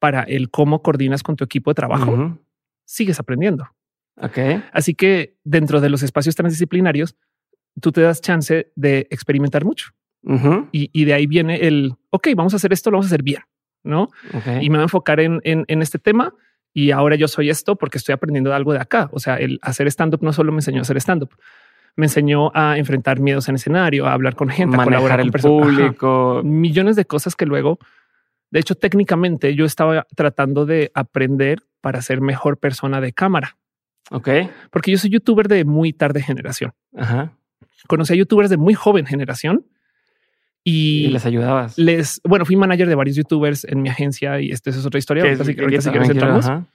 para 0.00 0.22
el 0.22 0.50
cómo 0.50 0.82
coordinas 0.82 1.22
con 1.22 1.36
tu 1.36 1.44
equipo 1.44 1.70
de 1.70 1.76
trabajo, 1.76 2.40
sigues 2.84 3.20
aprendiendo. 3.20 3.68
Okay. 4.16 4.64
Así 4.72 4.94
que 4.94 5.36
dentro 5.44 5.80
de 5.80 5.90
los 5.90 6.02
espacios 6.02 6.34
transdisciplinarios, 6.34 7.14
tú 7.80 7.92
te 7.92 8.00
das 8.00 8.20
chance 8.20 8.72
de 8.74 9.06
experimentar 9.10 9.64
mucho 9.64 9.92
y, 10.72 11.04
de 11.04 11.14
ahí 11.14 11.26
viene 11.26 11.66
el, 11.66 11.94
ok, 12.10 12.28
vamos 12.36 12.52
a 12.52 12.56
hacer 12.56 12.72
esto, 12.72 12.90
lo 12.90 12.96
vamos 12.96 13.06
a 13.06 13.08
hacer 13.08 13.22
bien, 13.22 13.42
¿no? 13.82 14.08
Y 14.60 14.70
me 14.70 14.76
voy 14.76 14.80
a 14.80 14.82
enfocar 14.82 15.20
en, 15.20 15.40
en, 15.44 15.82
este 15.82 15.98
tema 15.98 16.34
y 16.72 16.90
ahora 16.90 17.16
yo 17.16 17.28
soy 17.28 17.50
esto 17.50 17.76
porque 17.76 17.98
estoy 17.98 18.12
aprendiendo 18.12 18.54
algo 18.54 18.72
de 18.72 18.80
acá. 18.80 19.08
O 19.12 19.18
sea, 19.18 19.36
el 19.36 19.58
hacer 19.62 19.86
stand-up 19.88 20.22
no 20.22 20.32
solo 20.32 20.52
me 20.52 20.58
enseñó 20.58 20.78
a 20.78 20.82
hacer 20.82 20.96
stand-up, 20.98 21.30
me 21.96 22.06
enseñó 22.06 22.50
a 22.54 22.78
enfrentar 22.78 23.20
miedos 23.20 23.48
en 23.48 23.56
escenario, 23.56 24.06
a 24.06 24.12
hablar 24.12 24.34
con 24.36 24.48
gente, 24.48 24.76
a 24.76 24.84
colaborar 24.84 25.20
el 25.20 25.32
público, 25.32 26.42
millones 26.44 26.96
de 26.96 27.04
cosas 27.04 27.34
que 27.34 27.46
luego, 27.46 27.78
de 28.50 28.60
hecho, 28.60 28.74
técnicamente 28.74 29.54
yo 29.54 29.64
estaba 29.64 30.06
tratando 30.14 30.66
de 30.66 30.90
aprender 30.94 31.62
para 31.80 32.02
ser 32.02 32.20
mejor 32.20 32.58
persona 32.58 33.00
de 33.00 33.12
cámara. 33.12 33.56
Ok. 34.10 34.28
Porque 34.70 34.90
yo 34.90 34.98
soy 34.98 35.10
youtuber 35.10 35.48
de 35.48 35.64
muy 35.64 35.92
tarde 35.92 36.20
generación. 36.20 36.72
Ajá. 36.96 37.32
Conocí 37.86 38.12
a 38.12 38.16
youtubers 38.16 38.50
de 38.50 38.56
muy 38.56 38.74
joven 38.74 39.06
generación 39.06 39.64
Y, 40.62 41.08
les 41.08 41.24
ayudabas. 41.24 41.78
Les, 41.78 42.20
bueno, 42.24 42.44
fui 42.44 42.56
manager 42.56 42.88
de 42.88 42.94
varios 42.94 43.16
youtubers 43.16 43.64
en 43.64 43.82
mi 43.82 43.88
agencia 43.88 44.40
y 44.40 44.50
esto 44.50 44.70
es 44.70 44.84
otra 44.84 44.98
historia. 44.98 45.24
Ahorita, 45.24 45.44
sí, 45.44 45.56
ahorita 45.58 46.66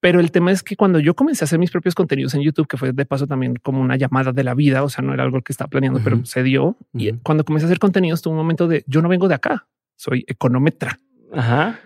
Pero 0.00 0.18
el 0.18 0.32
tema 0.32 0.50
es 0.50 0.62
que 0.62 0.74
cuando 0.74 0.98
yo 0.98 1.14
comencé 1.14 1.44
a 1.44 1.46
hacer 1.46 1.58
mis 1.58 1.70
propios 1.70 1.94
contenidos 1.94 2.34
en 2.34 2.42
YouTube, 2.42 2.66
que 2.66 2.76
fue 2.76 2.92
de 2.92 3.06
paso 3.06 3.26
también 3.26 3.54
como 3.62 3.80
una 3.80 3.96
llamada 3.96 4.32
de 4.32 4.42
la 4.42 4.54
vida, 4.54 4.82
o 4.82 4.88
sea, 4.88 5.04
no 5.04 5.14
era 5.14 5.22
algo 5.22 5.40
que 5.42 5.52
estaba 5.52 5.68
planeando, 5.68 6.00
pero 6.02 6.24
se 6.24 6.42
dio. 6.42 6.76
Y 6.94 7.12
cuando 7.12 7.44
comencé 7.44 7.66
a 7.66 7.68
hacer 7.68 7.78
contenidos, 7.78 8.22
tuve 8.22 8.32
un 8.32 8.38
momento 8.38 8.66
de 8.66 8.84
yo 8.88 9.02
no 9.02 9.08
vengo 9.08 9.28
de 9.28 9.34
acá, 9.34 9.68
soy 9.96 10.24
econometra. 10.26 10.98
Ajá. 11.32 11.78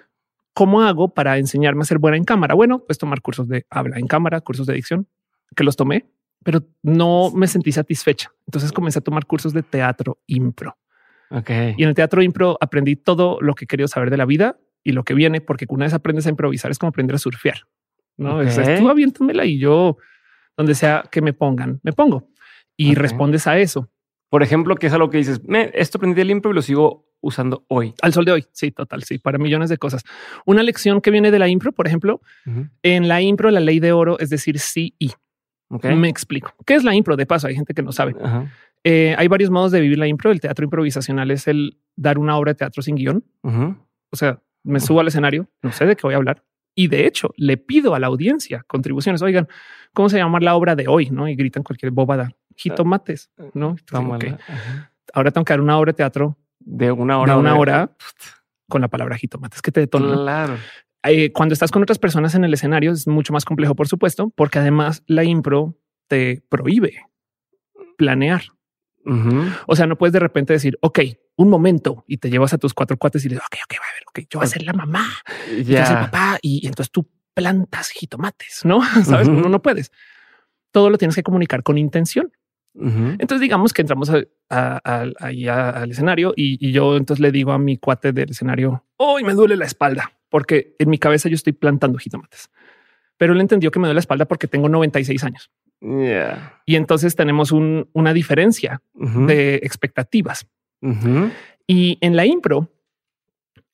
¿Cómo 0.54 0.80
hago 0.80 1.12
para 1.12 1.36
enseñarme 1.36 1.82
a 1.82 1.84
ser 1.84 1.98
buena 1.98 2.16
en 2.16 2.24
cámara? 2.24 2.54
Bueno, 2.54 2.78
pues 2.78 2.96
tomar 2.96 3.20
cursos 3.20 3.46
de 3.46 3.66
habla 3.68 3.98
en 3.98 4.06
cámara, 4.06 4.40
cursos 4.40 4.66
de 4.66 4.72
edición, 4.72 5.06
que 5.54 5.64
los 5.64 5.76
tomé, 5.76 6.06
pero 6.42 6.62
no 6.82 7.30
me 7.30 7.46
sentí 7.46 7.72
satisfecha. 7.72 8.32
Entonces 8.46 8.72
comencé 8.72 9.00
a 9.00 9.02
tomar 9.02 9.26
cursos 9.26 9.52
de 9.52 9.62
teatro 9.62 10.18
impro. 10.26 10.74
Okay. 11.30 11.74
Y 11.76 11.82
en 11.82 11.88
el 11.88 11.94
teatro 11.94 12.22
impro 12.22 12.56
aprendí 12.60 12.96
todo 12.96 13.38
lo 13.40 13.54
que 13.54 13.66
quería 13.66 13.88
saber 13.88 14.10
de 14.10 14.16
la 14.16 14.24
vida 14.24 14.58
y 14.84 14.92
lo 14.92 15.04
que 15.04 15.14
viene, 15.14 15.40
porque 15.40 15.66
una 15.68 15.86
vez 15.86 15.94
aprendes 15.94 16.26
a 16.26 16.30
improvisar 16.30 16.70
es 16.70 16.78
como 16.78 16.90
aprender 16.90 17.16
a 17.16 17.18
surfear. 17.18 17.62
No 18.16 18.36
okay. 18.36 18.48
es 18.48 18.78
tú 18.78 18.88
aviéntamela 18.88 19.44
y 19.44 19.58
yo, 19.58 19.98
donde 20.56 20.74
sea 20.74 21.04
que 21.10 21.20
me 21.20 21.32
pongan, 21.32 21.80
me 21.82 21.92
pongo 21.92 22.28
y 22.76 22.94
respondes 22.94 23.46
a 23.46 23.58
eso. 23.58 23.90
Por 24.28 24.42
ejemplo, 24.42 24.76
que 24.76 24.88
es 24.88 24.92
algo 24.92 25.10
que 25.10 25.18
dices, 25.18 25.42
me, 25.44 25.70
esto 25.74 25.98
aprendí 25.98 26.16
del 26.16 26.30
impro 26.30 26.50
y 26.50 26.54
lo 26.54 26.62
sigo 26.62 27.06
usando 27.20 27.64
hoy. 27.68 27.94
Al 28.02 28.12
sol 28.12 28.24
de 28.24 28.32
hoy. 28.32 28.46
Sí, 28.52 28.70
total. 28.70 29.02
Sí, 29.04 29.18
para 29.18 29.38
millones 29.38 29.70
de 29.70 29.78
cosas. 29.78 30.02
Una 30.44 30.62
lección 30.62 31.00
que 31.00 31.10
viene 31.10 31.30
de 31.30 31.38
la 31.38 31.48
impro, 31.48 31.72
por 31.72 31.86
ejemplo, 31.86 32.20
en 32.82 33.08
la 33.08 33.20
impro, 33.22 33.50
la 33.50 33.60
ley 33.60 33.80
de 33.80 33.92
oro 33.92 34.18
es 34.18 34.30
decir 34.30 34.58
sí 34.58 34.94
y. 34.98 35.12
Me 35.68 36.08
explico. 36.08 36.54
¿Qué 36.64 36.74
es 36.74 36.84
la 36.84 36.94
impro? 36.94 37.16
De 37.16 37.26
paso, 37.26 37.48
hay 37.48 37.54
gente 37.54 37.74
que 37.74 37.82
no 37.82 37.92
sabe. 37.92 38.14
Eh, 38.88 39.16
hay 39.18 39.26
varios 39.26 39.50
modos 39.50 39.72
de 39.72 39.80
vivir 39.80 39.98
la 39.98 40.06
impro. 40.06 40.30
El 40.30 40.40
teatro 40.40 40.62
improvisacional 40.62 41.32
es 41.32 41.48
el 41.48 41.76
dar 41.96 42.20
una 42.20 42.36
obra 42.36 42.52
de 42.52 42.58
teatro 42.58 42.82
sin 42.82 42.94
guion. 42.94 43.24
O 43.42 44.16
sea, 44.16 44.40
me 44.62 44.78
subo 44.78 45.00
al 45.00 45.08
escenario, 45.08 45.48
no 45.60 45.72
sé 45.72 45.86
de 45.86 45.96
qué 45.96 46.02
voy 46.04 46.14
a 46.14 46.18
hablar. 46.18 46.44
Y 46.76 46.86
de 46.86 47.04
hecho, 47.04 47.34
le 47.36 47.56
pido 47.56 47.96
a 47.96 47.98
la 47.98 48.06
audiencia 48.06 48.62
contribuciones. 48.68 49.22
Oigan, 49.22 49.48
¿cómo 49.92 50.08
se 50.08 50.18
llama 50.18 50.38
la 50.38 50.54
obra 50.54 50.76
de 50.76 50.86
hoy? 50.86 51.10
No? 51.10 51.26
Y 51.26 51.34
gritan 51.34 51.64
cualquier 51.64 51.90
bobada. 51.90 52.30
Jitomates, 52.54 53.32
¿no? 53.54 53.74
Ahora 55.12 55.32
tengo 55.32 55.44
que 55.44 55.52
dar 55.52 55.60
una 55.60 55.78
obra 55.78 55.90
de 55.90 55.96
teatro 55.96 56.38
de 56.60 56.92
una 56.92 57.18
hora. 57.18 57.36
una 57.36 57.56
hora 57.56 57.90
con 58.68 58.82
la 58.82 58.88
palabra 58.88 59.16
jitomates 59.16 59.62
que 59.62 59.72
te 59.72 59.80
detona. 59.80 60.14
Claro. 60.14 60.58
Eh, 61.02 61.32
cuando 61.32 61.54
estás 61.54 61.72
con 61.72 61.82
otras 61.82 61.98
personas 61.98 62.36
en 62.36 62.44
el 62.44 62.54
escenario 62.54 62.92
es 62.92 63.08
mucho 63.08 63.32
más 63.32 63.44
complejo, 63.44 63.74
por 63.74 63.88
supuesto, 63.88 64.32
porque 64.36 64.60
además 64.60 65.02
la 65.08 65.24
impro 65.24 65.76
te 66.06 66.44
prohíbe 66.48 67.02
planear. 67.98 68.42
O 69.66 69.76
sea, 69.76 69.86
no 69.86 69.96
puedes 69.96 70.12
de 70.12 70.20
repente 70.20 70.52
decir, 70.52 70.78
ok, 70.80 71.00
un 71.36 71.48
momento 71.48 72.04
y 72.06 72.18
te 72.18 72.30
llevas 72.30 72.52
a 72.52 72.58
tus 72.58 72.74
cuatro 72.74 72.96
cuates 72.96 73.24
y 73.24 73.28
dices, 73.28 73.44
ok, 73.44 73.58
ok, 73.64 73.74
a 73.74 73.94
ver, 73.94 74.04
ok, 74.08 74.28
yo 74.30 74.38
voy 74.40 74.46
a 74.46 74.48
ser 74.48 74.62
la 74.64 74.72
mamá, 74.72 75.06
ya 75.64 75.86
el 75.86 75.94
papá 76.06 76.38
y, 76.42 76.66
entonces 76.66 76.90
tú 76.90 77.08
plantas 77.34 77.90
jitomates, 77.90 78.64
no 78.64 78.80
sabes, 79.04 79.28
no, 79.28 79.48
no 79.48 79.62
puedes. 79.62 79.92
Todo 80.72 80.90
lo 80.90 80.98
tienes 80.98 81.14
que 81.14 81.22
comunicar 81.22 81.62
con 81.62 81.78
intención. 81.78 82.32
Entonces 82.78 83.40
digamos 83.40 83.72
que 83.72 83.80
entramos 83.80 84.10
ahí 84.50 85.48
al 85.48 85.90
escenario 85.90 86.34
y, 86.36 86.72
yo 86.72 86.96
entonces 86.96 87.22
le 87.22 87.32
digo 87.32 87.52
a 87.52 87.58
mi 87.58 87.78
cuate 87.78 88.12
del 88.12 88.30
escenario, 88.30 88.84
hoy 88.98 89.24
me 89.24 89.32
duele 89.32 89.56
la 89.56 89.64
espalda 89.64 90.12
porque 90.28 90.74
en 90.78 90.90
mi 90.90 90.98
cabeza 90.98 91.28
yo 91.30 91.36
estoy 91.36 91.54
plantando 91.54 91.98
jitomates. 91.98 92.50
Pero 93.16 93.32
él 93.32 93.40
entendió 93.40 93.70
que 93.70 93.78
me 93.78 93.86
duele 93.86 93.94
la 93.94 94.00
espalda 94.00 94.26
porque 94.26 94.46
tengo 94.46 94.68
96 94.68 95.24
años. 95.24 95.50
Y 95.80 96.76
entonces 96.76 97.14
tenemos 97.16 97.52
una 97.52 98.12
diferencia 98.12 98.82
de 98.94 99.56
expectativas. 99.56 100.46
Y 101.66 101.98
en 102.00 102.16
la 102.16 102.26
impro, 102.26 102.70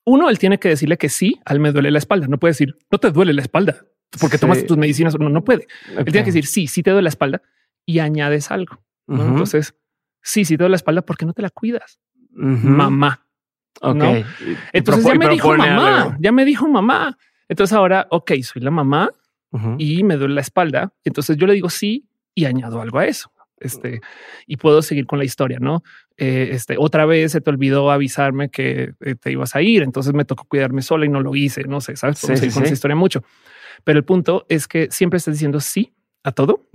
uno, 0.05 0.31
él 0.31 0.39
tiene 0.39 0.59
que 0.59 0.69
decirle 0.69 0.97
que 0.97 1.09
sí, 1.09 1.41
al 1.45 1.61
me 1.61 1.73
duele 1.73 1.91
la 1.91 1.99
espalda. 1.99 2.27
No 2.27 2.39
puede 2.39 2.53
decir, 2.53 2.77
no 2.91 2.99
te 2.99 3.11
duele 3.11 3.33
la 3.33 3.43
espalda 3.43 3.85
porque 4.21 4.39
tomas 4.39 4.65
tus 4.67 4.77
medicinas. 4.77 5.19
No, 5.19 5.29
no 5.29 5.45
puede. 5.45 5.67
Él 5.97 6.05
tiene 6.05 6.21
que 6.21 6.33
decir, 6.33 6.47
sí, 6.47 6.67
sí 6.67 6.83
te 6.83 6.91
duele 6.91 7.05
la 7.05 7.11
espalda 7.11 7.43
y 7.87 7.99
añades 7.99 8.51
algo. 8.51 8.83
Entonces, 9.09 9.75
sí, 10.23 10.45
sí 10.45 10.57
te 10.57 10.65
duele 10.65 10.73
la 10.73 10.77
espalda, 10.77 11.03
porque 11.03 11.27
no 11.27 11.33
te 11.33 11.43
la 11.43 11.51
cuidas? 11.51 12.01
Mamá. 12.31 13.27
Ok. 13.81 14.03
Entonces 14.73 15.05
ya 15.05 15.15
me 15.15 15.29
dijo 15.29 15.57
mamá, 15.57 16.17
ya 16.21 16.33
me 16.33 16.45
dijo 16.45 16.69
mamá. 16.69 17.17
Entonces 17.49 17.77
ahora, 17.77 18.07
ok, 18.11 18.33
soy 18.43 18.63
la 18.63 18.71
mamá 18.71 19.11
y 19.79 20.03
me 20.05 20.17
duele 20.17 20.35
la 20.35 20.41
espalda. 20.41 20.93
Entonces 21.05 21.37
yo 21.37 21.47
le 21.47 21.55
digo 21.55 21.71
sí 21.71 22.07
y 22.35 22.45
añado 22.47 22.81
algo 22.81 22.99
a 22.99 23.07
eso. 23.07 23.31
Este 23.59 24.01
y 24.47 24.57
puedo 24.57 24.83
seguir 24.83 25.07
con 25.07 25.19
la 25.19 25.25
historia, 25.25 25.59
no? 25.61 25.83
Eh, 26.17 26.51
este 26.53 26.77
otra 26.79 27.07
vez 27.07 27.33
se 27.33 27.41
te 27.41 27.51
olvidó 27.51 27.91
avisarme 27.91 28.49
que 28.49 28.95
eh, 29.01 29.15
te 29.15 29.31
ibas 29.31 29.55
a 29.55 29.63
ir. 29.63 29.83
Entonces 29.83 30.15
me 30.15 30.25
tocó 30.25 30.45
cuidarme 30.45 30.83
sola 30.83 31.07
y 31.07 31.09
no 31.09 31.21
lo 31.21 31.35
hice. 31.35 31.65
No 31.65 31.81
sé, 31.81 31.97
sabes? 31.97 32.21
con 32.21 32.33
esa 32.33 32.73
historia 32.73 32.97
mucho. 32.97 33.23
Pero 33.85 33.99
el 33.99 34.05
punto 34.05 34.47
es 34.49 34.67
que 34.69 34.89
siempre 34.91 35.19
estás 35.19 35.35
diciendo 35.35 35.61
sí 35.61 35.93
a 36.25 36.33
todo 36.33 36.69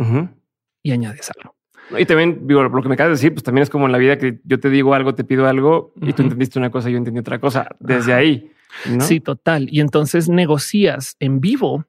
y 0.81 0.91
añades 0.91 1.31
algo. 1.37 1.55
Y 1.97 2.05
también 2.05 2.47
digo 2.47 2.63
lo 2.63 2.81
que 2.81 2.89
me 2.89 2.95
acabas 2.95 3.11
de 3.11 3.15
decir, 3.15 3.33
pues 3.33 3.43
también 3.43 3.63
es 3.63 3.69
como 3.69 3.85
en 3.85 3.93
la 3.93 3.97
vida 3.97 4.17
que 4.17 4.41
yo 4.43 4.59
te 4.59 4.69
digo 4.69 4.93
algo, 4.93 5.15
te 5.15 5.23
pido 5.23 5.47
algo 5.47 5.93
y 6.01 6.11
tú 6.11 6.23
entendiste 6.23 6.59
una 6.59 6.69
cosa, 6.69 6.89
yo 6.89 6.97
entendí 6.97 7.19
otra 7.19 7.39
cosa 7.39 7.69
desde 7.79 8.13
ahí. 8.13 8.51
Sí, 8.99 9.21
total. 9.21 9.67
Y 9.71 9.79
entonces 9.79 10.27
negocias 10.27 11.15
en 11.19 11.39
vivo 11.39 11.85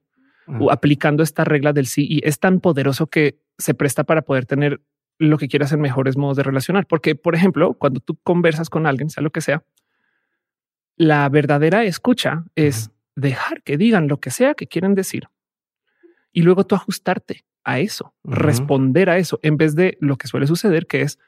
aplicando 0.70 1.22
esta 1.22 1.44
regla 1.44 1.72
del 1.72 1.86
sí 1.86 2.06
y 2.08 2.26
es 2.26 2.38
tan 2.38 2.60
poderoso 2.60 3.06
que 3.06 3.38
se 3.58 3.74
presta 3.74 4.04
para 4.04 4.22
poder 4.22 4.46
tener 4.46 4.80
lo 5.18 5.36
que 5.36 5.48
quieras 5.48 5.72
en 5.72 5.80
mejores 5.80 6.16
modos 6.16 6.36
de 6.36 6.42
relacionar. 6.42 6.86
Porque, 6.86 7.14
por 7.14 7.34
ejemplo, 7.34 7.74
cuando 7.74 8.00
tú 8.00 8.16
conversas 8.22 8.70
con 8.70 8.86
alguien, 8.86 9.10
sea 9.10 9.22
lo 9.22 9.30
que 9.30 9.40
sea, 9.40 9.64
la 10.96 11.28
verdadera 11.28 11.84
escucha 11.84 12.44
es 12.54 12.90
dejar 13.14 13.62
que 13.62 13.76
digan 13.76 14.08
lo 14.08 14.20
que 14.20 14.30
sea 14.30 14.54
que 14.54 14.66
quieren 14.66 14.94
decir 14.94 15.28
y 16.32 16.42
luego 16.42 16.64
tú 16.64 16.74
ajustarte 16.74 17.44
a 17.64 17.80
eso, 17.80 18.14
responder 18.24 19.10
a 19.10 19.18
eso, 19.18 19.40
en 19.42 19.56
vez 19.56 19.74
de 19.74 19.98
lo 20.00 20.16
que 20.16 20.28
suele 20.28 20.46
suceder, 20.46 20.86
que 20.86 21.02
es 21.02 21.18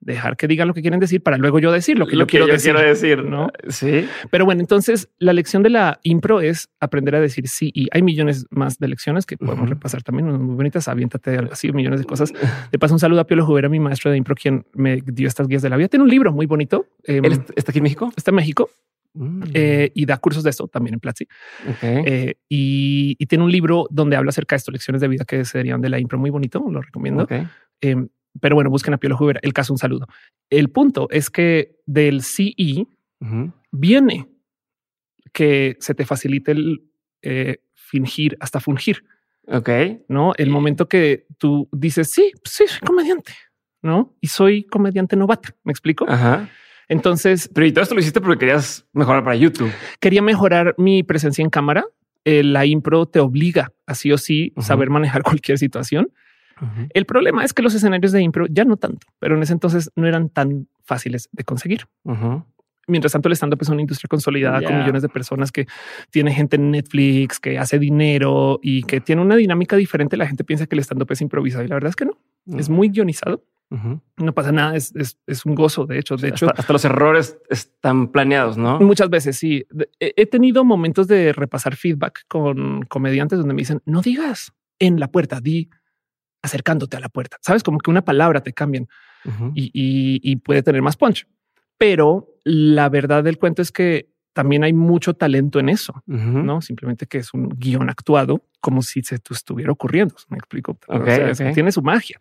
dejar 0.00 0.36
que 0.36 0.46
digan 0.46 0.68
lo 0.68 0.74
que 0.74 0.80
quieren 0.80 1.00
decir 1.00 1.22
para 1.22 1.36
luego 1.38 1.58
yo 1.58 1.72
decir 1.72 1.98
lo 1.98 2.06
que 2.06 2.16
yo, 2.16 2.26
quiero, 2.26 2.46
decir, 2.46 2.74
decir. 2.76 3.24
¿no? 3.24 3.50
Sí. 3.68 4.06
Pero 4.30 4.44
bueno, 4.44 4.60
entonces 4.60 5.08
la 5.18 5.32
lección 5.32 5.62
de 5.62 5.70
la 5.70 5.98
impro 6.02 6.40
es 6.40 6.68
aprender 6.80 7.16
a 7.16 7.20
decir 7.20 7.48
sí. 7.48 7.70
Y 7.74 7.88
hay 7.92 8.02
millones 8.02 8.46
más 8.50 8.78
de 8.78 8.88
lecciones 8.88 9.26
que 9.26 9.36
podemos 9.36 9.68
repasar 9.68 10.02
también, 10.02 10.30
muy 10.30 10.54
bonitas. 10.54 10.88
Aviéntate 10.88 11.38
así 11.50 11.72
millones 11.72 12.00
de 12.00 12.06
cosas. 12.06 12.32
De 12.70 12.78
paso, 12.78 12.94
un 12.94 13.00
saludo 13.00 13.20
a 13.20 13.24
Piolo 13.24 13.44
Jubera, 13.44 13.68
mi 13.68 13.80
maestro 13.80 14.10
de 14.10 14.16
impro, 14.16 14.34
quien 14.34 14.66
me 14.72 15.02
dio 15.04 15.26
estas 15.26 15.48
guías 15.48 15.62
de 15.62 15.70
la 15.70 15.76
vida. 15.76 15.88
Tiene 15.88 16.04
un 16.04 16.10
libro 16.10 16.32
muy 16.32 16.46
bonito. 16.46 16.86
Em, 17.04 17.24
está 17.56 17.72
aquí 17.72 17.78
en 17.78 17.84
México? 17.84 18.12
Está 18.16 18.30
en 18.30 18.36
México. 18.36 18.70
Mm. 19.14 19.42
Eh, 19.52 19.90
y 19.94 20.06
da 20.06 20.18
cursos 20.18 20.44
de 20.44 20.50
esto 20.50 20.68
también 20.68 20.94
en 20.94 21.00
Platzi. 21.00 21.26
Eh, 21.82 22.34
y, 22.48 23.16
tiene 23.26 23.44
un 23.44 23.50
libro 23.50 23.86
donde 23.90 24.16
habla 24.16 24.30
acerca 24.30 24.54
de 24.54 24.58
estas 24.58 24.72
lecciones 24.72 25.00
de 25.00 25.08
vida 25.08 25.24
que 25.24 25.44
serían 25.44 25.80
de 25.80 25.88
la 25.88 25.98
impro 25.98 26.18
muy 26.18 26.30
bonito. 26.30 26.64
Lo 26.70 26.80
recomiendo. 26.80 27.26
Em, 27.80 28.08
pero 28.40 28.54
bueno, 28.54 28.70
busquen 28.70 28.94
a 28.94 28.98
Piolo 28.98 29.16
Huber. 29.18 29.38
El 29.42 29.52
caso, 29.52 29.72
un 29.72 29.78
saludo. 29.78 30.06
El 30.50 30.70
punto 30.70 31.08
es 31.10 31.30
que 31.30 31.76
del 31.86 32.22
CE 32.22 32.86
viene 33.70 34.28
que 35.32 35.76
se 35.80 35.94
te 35.94 36.04
facilite 36.04 36.52
el 36.52 36.82
eh, 37.22 37.58
fingir 37.74 38.36
hasta 38.40 38.60
fungir. 38.60 39.04
Ok. 39.46 39.70
No 40.08 40.32
el 40.36 40.50
momento 40.50 40.88
que 40.88 41.26
tú 41.38 41.68
dices 41.72 42.10
sí, 42.10 42.32
sí, 42.44 42.66
soy 42.66 42.80
comediante, 42.80 43.32
no? 43.82 44.16
Y 44.20 44.28
soy 44.28 44.64
comediante 44.64 45.16
novata. 45.16 45.54
Me 45.64 45.72
explico. 45.72 46.06
Ajá. 46.08 46.48
Entonces, 46.88 47.50
pero 47.52 47.66
y 47.66 47.72
todo 47.72 47.82
esto 47.82 47.94
lo 47.94 48.00
hiciste 48.00 48.20
porque 48.20 48.38
querías 48.38 48.86
mejorar 48.92 49.22
para 49.22 49.36
YouTube. 49.36 49.70
Quería 50.00 50.22
mejorar 50.22 50.74
mi 50.78 51.02
presencia 51.02 51.42
en 51.42 51.50
cámara. 51.50 51.84
Eh, 52.24 52.42
la 52.42 52.66
impro 52.66 53.06
te 53.06 53.20
obliga 53.20 53.72
a 53.86 53.94
sí 53.94 54.12
o 54.12 54.18
sí 54.18 54.52
saber 54.58 54.90
manejar 54.90 55.22
cualquier 55.22 55.58
situación. 55.58 56.12
El 56.90 57.04
problema 57.06 57.44
es 57.44 57.52
que 57.52 57.62
los 57.62 57.74
escenarios 57.74 58.12
de 58.12 58.22
impro 58.22 58.46
ya 58.48 58.64
no 58.64 58.76
tanto, 58.76 59.06
pero 59.18 59.36
en 59.36 59.42
ese 59.42 59.52
entonces 59.52 59.90
no 59.96 60.06
eran 60.06 60.28
tan 60.28 60.68
fáciles 60.84 61.28
de 61.32 61.44
conseguir. 61.44 61.86
Mientras 62.86 63.12
tanto, 63.12 63.28
el 63.28 63.34
stand-up 63.34 63.58
es 63.60 63.68
una 63.68 63.82
industria 63.82 64.08
consolidada 64.08 64.62
con 64.62 64.78
millones 64.78 65.02
de 65.02 65.08
personas 65.10 65.52
que 65.52 65.66
tiene 66.10 66.32
gente 66.32 66.56
en 66.56 66.70
Netflix, 66.70 67.38
que 67.38 67.58
hace 67.58 67.78
dinero 67.78 68.60
y 68.62 68.82
que 68.84 69.00
tiene 69.00 69.20
una 69.20 69.36
dinámica 69.36 69.76
diferente. 69.76 70.16
La 70.16 70.26
gente 70.26 70.42
piensa 70.42 70.66
que 70.66 70.74
el 70.74 70.80
stand-up 70.80 71.12
es 71.12 71.20
improvisado 71.20 71.64
y 71.64 71.68
la 71.68 71.76
verdad 71.76 71.90
es 71.90 71.96
que 71.96 72.06
no. 72.06 72.18
Es 72.56 72.70
muy 72.70 72.88
guionizado 72.88 73.44
no 73.70 74.32
pasa 74.34 74.50
nada, 74.50 74.76
es, 74.76 74.94
un 75.44 75.54
gozo. 75.54 75.84
De 75.84 75.98
hecho, 75.98 76.16
de 76.16 76.28
hecho, 76.28 76.48
hasta, 76.56 76.72
los 76.72 76.84
errores 76.84 77.38
están 77.50 78.08
planeados, 78.08 78.56
no? 78.56 78.80
Muchas 78.80 79.10
veces 79.10 79.36
sí. 79.36 79.66
He 80.00 80.26
tenido 80.26 80.64
momentos 80.64 81.06
de 81.06 81.32
repasar 81.32 81.76
feedback 81.76 82.24
con 82.28 82.84
comediantes 82.84 83.38
donde 83.38 83.54
me 83.54 83.60
dicen 83.60 83.82
no 83.84 84.00
digas 84.00 84.52
en 84.78 84.98
la 84.98 85.08
puerta, 85.08 85.40
di 85.40 85.68
acercándote 86.42 86.96
a 86.96 87.00
la 87.00 87.08
puerta. 87.08 87.36
Sabes 87.40 87.62
como 87.62 87.78
que 87.78 87.90
una 87.90 88.04
palabra 88.04 88.42
te 88.42 88.52
cambian 88.52 88.88
y, 89.54 90.36
puede 90.36 90.62
tener 90.62 90.82
más 90.82 90.96
punch. 90.96 91.26
Pero 91.76 92.34
la 92.44 92.88
verdad 92.88 93.22
del 93.22 93.38
cuento 93.38 93.62
es 93.62 93.70
que 93.70 94.10
también 94.32 94.62
hay 94.62 94.72
mucho 94.72 95.14
talento 95.14 95.58
en 95.58 95.68
eso, 95.68 96.00
no 96.06 96.60
simplemente 96.60 97.06
que 97.06 97.18
es 97.18 97.34
un 97.34 97.48
guion 97.48 97.90
actuado 97.90 98.44
como 98.60 98.82
si 98.82 99.02
se 99.02 99.16
estuviera 99.30 99.72
ocurriendo. 99.72 100.14
Me 100.28 100.38
explico. 100.38 100.78
tiene 101.54 101.72
su 101.72 101.82
magia, 101.82 102.18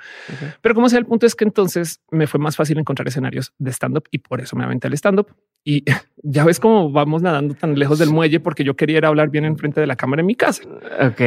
pero 0.62 0.74
como 0.74 0.90
sea, 0.90 0.98
el 0.98 1.06
punto 1.06 1.28
es 1.28 1.36
que 1.36 1.46
entonces 1.46 2.02
me 2.10 2.26
fue 2.26 2.40
más 2.40 2.56
fácil 2.56 2.80
encontrar 2.80 3.08
escenarios 3.08 3.54
de 3.60 3.72
stand 3.72 3.98
up 3.98 4.04
y 4.10 4.18
por 4.20 4.42
eso 4.42 4.56
me 4.56 4.64
aventé 4.64 4.88
al 4.88 4.94
stand 4.94 5.20
up. 5.20 5.28
Y 5.64 5.84
ya 6.24 6.44
ves 6.44 6.60
cómo 6.60 6.92
vamos 6.92 7.22
nadando 7.22 7.54
tan 7.54 7.78
lejos 7.78 8.00
del 8.00 8.10
muelle 8.10 8.40
porque 8.40 8.64
yo 8.64 8.76
quería 8.76 8.98
ir 8.98 9.06
a 9.06 9.10
hablar 9.10 9.30
bien 9.30 9.46
enfrente 9.46 9.80
de 9.80 9.86
la 9.86 9.96
cámara 9.96 10.22
en 10.22 10.26
mi 10.26 10.36
casa. 10.36 10.64
Ok. 11.00 11.22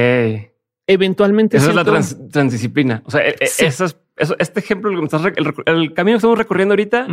Eventualmente. 0.87 1.57
Esa 1.57 1.71
es 1.71 1.75
la 1.77 1.85
transdisciplina. 1.85 3.03
O 3.05 3.11
sea, 3.11 3.27
e, 3.27 3.37
e, 3.41 3.47
este 4.39 4.61
ejemplo, 4.61 4.91
el, 4.91 5.95
camino 5.95 6.15
que 6.15 6.17
estamos 6.17 6.39
recorriendo 6.39 6.73
ahorita 6.73 7.07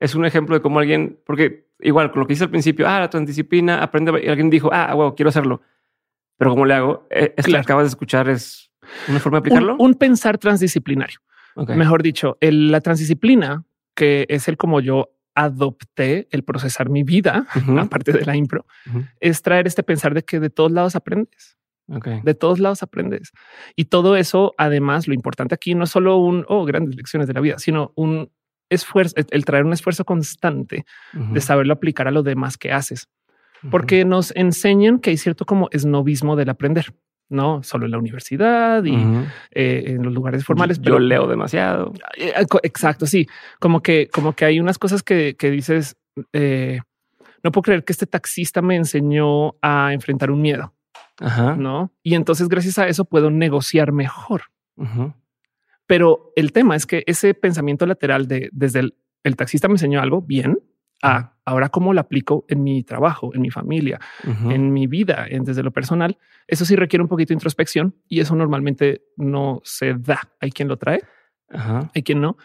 es 0.00 0.14
un 0.14 0.24
ejemplo 0.24 0.54
de 0.54 0.62
cómo 0.62 0.78
alguien, 0.78 1.18
porque 1.26 1.68
igual 1.80 2.10
con 2.10 2.20
lo 2.20 2.26
que 2.26 2.34
hice 2.34 2.44
al 2.44 2.50
principio, 2.50 2.88
ah, 2.88 3.00
la 3.00 3.10
transdisciplina, 3.10 3.82
aprende, 3.82 4.12
y 4.24 4.28
alguien 4.28 4.50
dijo, 4.50 4.70
ah, 4.72 4.94
wow, 4.94 5.14
quiero 5.14 5.28
hacerlo. 5.28 5.60
Pero 6.36 6.52
¿cómo 6.52 6.64
le 6.64 6.74
hago? 6.74 7.06
E, 7.10 7.34
esto 7.36 7.50
que 7.50 7.58
acabas 7.58 7.84
de 7.84 7.88
escuchar 7.88 8.28
es 8.28 8.70
una 9.08 9.20
forma 9.20 9.38
de 9.38 9.40
aplicarlo. 9.40 9.76
Un, 9.78 9.94
pensar 9.94 10.38
transdisciplinario. 10.38 11.20
Mejor 11.56 12.02
dicho, 12.02 12.38
la 12.40 12.80
transdisciplina, 12.80 13.64
que 13.94 14.26
es 14.28 14.46
el 14.46 14.56
como 14.56 14.80
yo 14.80 15.10
adopté 15.34 16.28
el 16.30 16.44
procesar 16.44 16.88
mi 16.88 17.02
vida, 17.02 17.46
aparte 17.78 18.12
de 18.12 18.24
la 18.24 18.36
impro, 18.36 18.66
es 19.20 19.42
traer 19.42 19.66
este 19.66 19.82
pensar 19.82 20.14
de 20.14 20.22
que 20.22 20.40
de 20.40 20.50
todos 20.50 20.70
lados 20.70 20.94
aprendes. 20.94 21.58
De 21.88 22.34
todos 22.34 22.58
lados 22.58 22.82
aprendes. 22.82 23.32
Y 23.74 23.86
todo 23.86 24.16
eso, 24.16 24.54
además, 24.58 25.08
lo 25.08 25.14
importante 25.14 25.54
aquí 25.54 25.74
no 25.74 25.84
es 25.84 25.90
solo 25.90 26.18
un, 26.18 26.44
oh, 26.48 26.64
grandes 26.66 26.94
lecciones 26.96 27.26
de 27.26 27.34
la 27.34 27.40
vida, 27.40 27.58
sino 27.58 27.92
un 27.96 28.30
esfuerzo, 28.68 29.14
el 29.16 29.44
traer 29.44 29.64
un 29.64 29.72
esfuerzo 29.72 30.04
constante 30.04 30.84
de 31.12 31.40
saberlo 31.40 31.72
aplicar 31.72 32.06
a 32.06 32.10
lo 32.10 32.22
demás 32.22 32.56
que 32.58 32.72
haces. 32.72 33.08
Porque 33.70 34.04
nos 34.04 34.34
enseñan 34.36 35.00
que 35.00 35.10
hay 35.10 35.16
cierto 35.16 35.44
como 35.44 35.68
esnovismo 35.72 36.36
del 36.36 36.50
aprender, 36.50 36.94
no 37.28 37.62
solo 37.62 37.86
en 37.86 37.92
la 37.92 37.98
universidad 37.98 38.84
y 38.84 38.94
eh, 39.50 39.84
en 39.86 40.02
los 40.02 40.12
lugares 40.12 40.44
formales. 40.44 40.80
Yo 40.80 40.98
leo 40.98 41.26
demasiado. 41.26 41.92
Eh, 42.16 42.32
exacto. 42.62 43.06
Sí, 43.06 43.26
como 43.58 43.82
que, 43.82 44.08
como 44.12 44.34
que 44.34 44.44
hay 44.44 44.60
unas 44.60 44.78
cosas 44.78 45.02
que, 45.02 45.34
dices, 45.40 45.96
eh, 46.32 46.80
no 47.42 47.50
puedo 47.50 47.62
creer 47.62 47.84
que 47.84 47.92
este 47.92 48.06
taxista 48.06 48.62
me 48.62 48.76
enseñó 48.76 49.54
a 49.60 49.92
enfrentar 49.92 50.30
un 50.30 50.40
miedo. 50.40 50.74
No. 51.20 51.92
Y 52.02 52.14
entonces, 52.14 52.48
gracias 52.48 52.78
a 52.78 52.88
eso, 52.88 53.04
puedo 53.04 53.30
negociar 53.30 53.92
mejor. 53.92 54.42
Pero 55.86 56.32
el 56.36 56.52
tema 56.52 56.76
es 56.76 56.86
que 56.86 57.02
ese 57.06 57.34
pensamiento 57.34 57.86
lateral 57.86 58.28
de 58.28 58.50
desde 58.52 58.80
el, 59.22 59.36
taxista 59.36 59.68
me 59.68 59.74
enseñó 59.74 60.00
algo 60.00 60.22
bien 60.22 60.60
a 61.02 61.34
ahora 61.44 61.68
cómo 61.68 61.92
lo 61.92 62.00
aplico 62.00 62.44
en 62.48 62.62
mi 62.62 62.82
trabajo, 62.82 63.34
en 63.34 63.40
mi 63.40 63.50
familia, 63.50 63.98
en 64.24 64.72
mi 64.72 64.86
vida, 64.86 65.26
en, 65.28 65.44
desde 65.44 65.62
lo 65.62 65.72
personal. 65.72 66.18
Eso 66.46 66.64
sí 66.64 66.76
requiere 66.76 67.02
un 67.02 67.08
poquito 67.08 67.28
de 67.28 67.34
introspección 67.34 67.94
y 68.08 68.20
eso 68.20 68.36
normalmente 68.36 69.02
no 69.16 69.60
se 69.64 69.94
da. 69.94 70.20
Hay 70.40 70.50
quien 70.50 70.68
lo 70.68 70.76
trae, 70.76 71.00
hay 71.94 72.02
quien 72.02 72.20
no, 72.20 72.36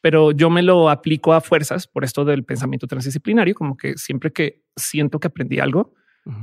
pero 0.00 0.32
yo 0.32 0.50
me 0.50 0.62
lo 0.62 0.88
aplico 0.88 1.32
a 1.32 1.40
fuerzas 1.40 1.86
por 1.86 2.04
esto 2.04 2.24
del 2.24 2.44
pensamiento 2.44 2.86
transdisciplinario, 2.86 3.54
como 3.54 3.76
que 3.76 3.96
siempre 3.96 4.32
que 4.32 4.62
siento 4.76 5.20
que 5.20 5.28
aprendí 5.28 5.60
algo, 5.60 5.94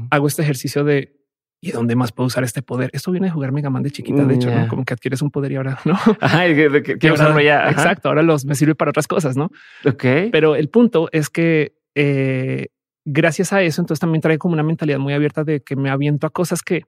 hago 0.09 0.27
este 0.27 0.41
ejercicio 0.41 0.83
de 0.83 1.16
¿Y 1.59 1.71
dónde 1.71 1.95
más 1.95 2.11
puedo 2.11 2.27
usar 2.27 2.43
este 2.43 2.61
poder? 2.61 2.91
Esto 2.93 3.11
viene 3.11 3.27
de 3.27 3.31
jugar 3.31 3.51
Mega 3.51 3.69
Man 3.69 3.81
de 3.81 3.89
chiquita, 3.89 4.25
de 4.25 4.35
hecho, 4.35 4.49
como 4.69 4.85
que 4.85 4.93
adquieres 4.93 5.21
un 5.23 5.31
poder 5.31 5.51
y 5.51 5.55
ahora 5.55 5.79
no. 5.85 5.97
quiero 6.99 7.15
usarlo 7.15 7.39
ya. 7.41 7.69
Exacto. 7.71 8.09
Ahora 8.09 8.21
los 8.21 8.45
me 8.45 8.53
sirve 8.53 8.75
para 8.75 8.89
otras 8.89 9.07
cosas, 9.07 9.35
no? 9.35 9.49
Ok. 9.83 10.03
Pero 10.31 10.55
el 10.55 10.69
punto 10.69 11.09
es 11.11 11.29
que 11.29 11.75
eh, 11.95 12.67
gracias 13.05 13.53
a 13.53 13.63
eso, 13.63 13.81
entonces 13.81 13.99
también 13.99 14.21
trae 14.21 14.37
como 14.37 14.53
una 14.53 14.61
mentalidad 14.61 14.99
muy 14.99 15.13
abierta 15.13 15.43
de 15.43 15.61
que 15.61 15.75
me 15.75 15.89
aviento 15.89 16.27
a 16.27 16.29
cosas 16.29 16.61
que 16.61 16.83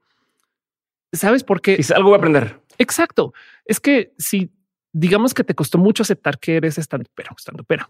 sabes 1.12 1.44
por 1.44 1.62
qué. 1.62 1.76
Es 1.80 1.90
algo 1.90 2.10
voy 2.10 2.18
a 2.18 2.20
aprender. 2.20 2.60
Exacto. 2.78 3.34
Es 3.66 3.80
que 3.80 4.14
si 4.20 4.52
digamos 4.94 5.34
que 5.34 5.44
te 5.44 5.56
costó 5.56 5.78
mucho 5.78 6.04
aceptar 6.04 6.40
que 6.40 6.58
eres 6.58 6.78
estando 6.78 7.10
pero, 7.16 7.32
estando 7.36 7.64
pero, 7.64 7.90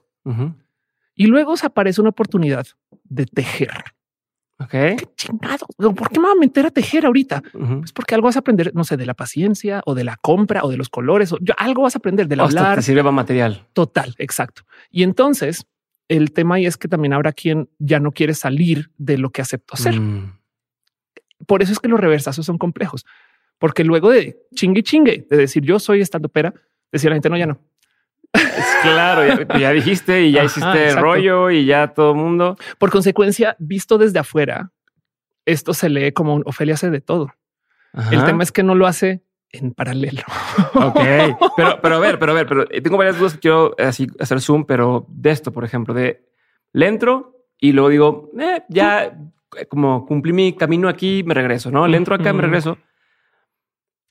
y 1.16 1.28
luego 1.28 1.58
se 1.58 1.66
aparece 1.66 2.00
una 2.02 2.12
oportunidad 2.12 2.68
de 3.04 3.26
tejer 3.26 3.72
Ok. 4.62 4.72
¿Qué 4.72 5.10
chingado? 5.16 5.66
¿Por 5.78 6.10
qué 6.10 6.20
me 6.20 6.28
voy 6.28 6.38
a 6.38 6.40
meter 6.40 6.66
a 6.66 6.72
tejer 6.72 7.06
ahorita? 7.06 7.42
Es 7.84 7.94
porque 7.94 8.16
algo 8.16 8.26
vas 8.26 8.36
a 8.36 8.40
aprender, 8.40 8.72
no 8.76 8.84
sé, 8.84 8.98
de 8.98 9.06
la 9.06 9.14
paciencia 9.14 9.82
o 9.86 9.96
de 9.96 10.04
la 10.04 10.18
compra 10.18 10.64
o 10.64 10.70
de 10.70 10.78
los 10.78 10.90
colores. 10.90 11.32
O 11.32 11.38
algo 11.58 11.84
vas 11.84 11.96
a 11.96 12.00
aprender 12.00 12.28
del 12.28 12.42
hablar. 12.42 12.76
Te 12.76 12.82
sirve 12.82 13.02
para 13.02 13.12
material. 13.12 13.66
Total, 13.74 14.14
exacto. 14.18 14.64
Y 14.92 15.04
entonces 15.04 15.66
el 16.10 16.34
tema 16.34 16.56
ahí 16.56 16.66
es 16.66 16.76
que 16.76 16.88
también 16.88 17.14
habrá 17.14 17.32
quien 17.32 17.70
ya 17.78 18.00
no 18.00 18.12
quiere 18.12 18.34
salir 18.34 18.92
de 18.98 19.18
lo 19.18 19.30
que 19.30 19.42
aceptó 19.42 19.78
ser. 19.78 19.98
Mm. 19.98 20.38
Por 21.46 21.62
eso 21.62 21.72
es 21.72 21.80
que 21.80 21.88
los 21.88 22.00
reversazos 22.00 22.46
son 22.46 22.58
complejos, 22.58 23.06
porque 23.60 23.84
luego 23.84 24.10
de 24.10 24.38
chingue 24.54 24.84
chingue, 24.84 25.26
de 25.30 25.38
decir 25.38 25.64
yo 25.64 25.80
soy 25.80 26.02
estando 26.02 26.28
pera, 26.28 26.54
decir 26.92 27.10
la 27.10 27.16
gente 27.16 27.30
no, 27.30 27.38
ya 27.38 27.46
no. 27.46 27.60
Claro, 28.82 29.44
ya, 29.60 29.72
dijiste 29.72 30.24
y 30.24 30.32
ya 30.32 30.44
hiciste 30.44 30.90
el 30.90 30.98
rollo 30.98 31.50
y 31.50 31.66
ya 31.66 31.88
todo 31.90 32.12
el 32.12 32.18
mundo. 32.18 32.58
Por 32.78 32.92
consecuencia, 32.92 33.56
visto 33.60 33.98
desde 33.98 34.20
afuera, 34.20 34.72
esto 35.46 35.74
se 35.74 35.90
lee 35.90 36.12
como 36.12 36.36
un 36.36 36.44
Ofelia 36.46 36.76
hace 36.76 36.90
de 36.90 37.02
todo. 37.02 37.34
El 38.12 38.24
tema 38.24 38.44
es 38.44 38.52
que 38.52 38.64
no 38.64 38.76
lo 38.76 38.88
hace 38.88 39.24
en 39.52 39.74
paralelo. 39.74 40.22
Ok, 40.76 41.00
pero, 41.58 41.80
pero 41.82 41.96
a 41.96 42.00
ver, 42.00 42.20
pero 42.20 42.32
a 42.32 42.36
ver, 42.36 42.48
pero 42.48 42.68
tengo 42.68 42.98
varias 42.98 43.18
dudas 43.18 43.34
que 43.34 43.40
quiero 43.40 43.76
así 43.78 44.08
hacer 44.20 44.42
zoom, 44.42 44.66
pero 44.66 45.06
de 45.10 45.32
esto, 45.32 45.52
por 45.52 45.66
ejemplo, 45.66 45.94
de 45.94 46.30
le 46.72 46.88
entro 46.88 47.48
y 47.60 47.72
luego 47.72 47.90
digo, 47.90 48.32
eh, 48.40 48.64
ya 48.70 49.18
como 49.68 50.06
cumplí 50.06 50.34
mi 50.34 50.54
camino 50.54 50.88
aquí, 50.88 51.24
me 51.26 51.34
regreso, 51.34 51.72
no 51.72 51.88
le 51.88 51.98
entro 51.98 52.16
acá, 52.16 52.32
me 52.32 52.44
regreso 52.44 52.78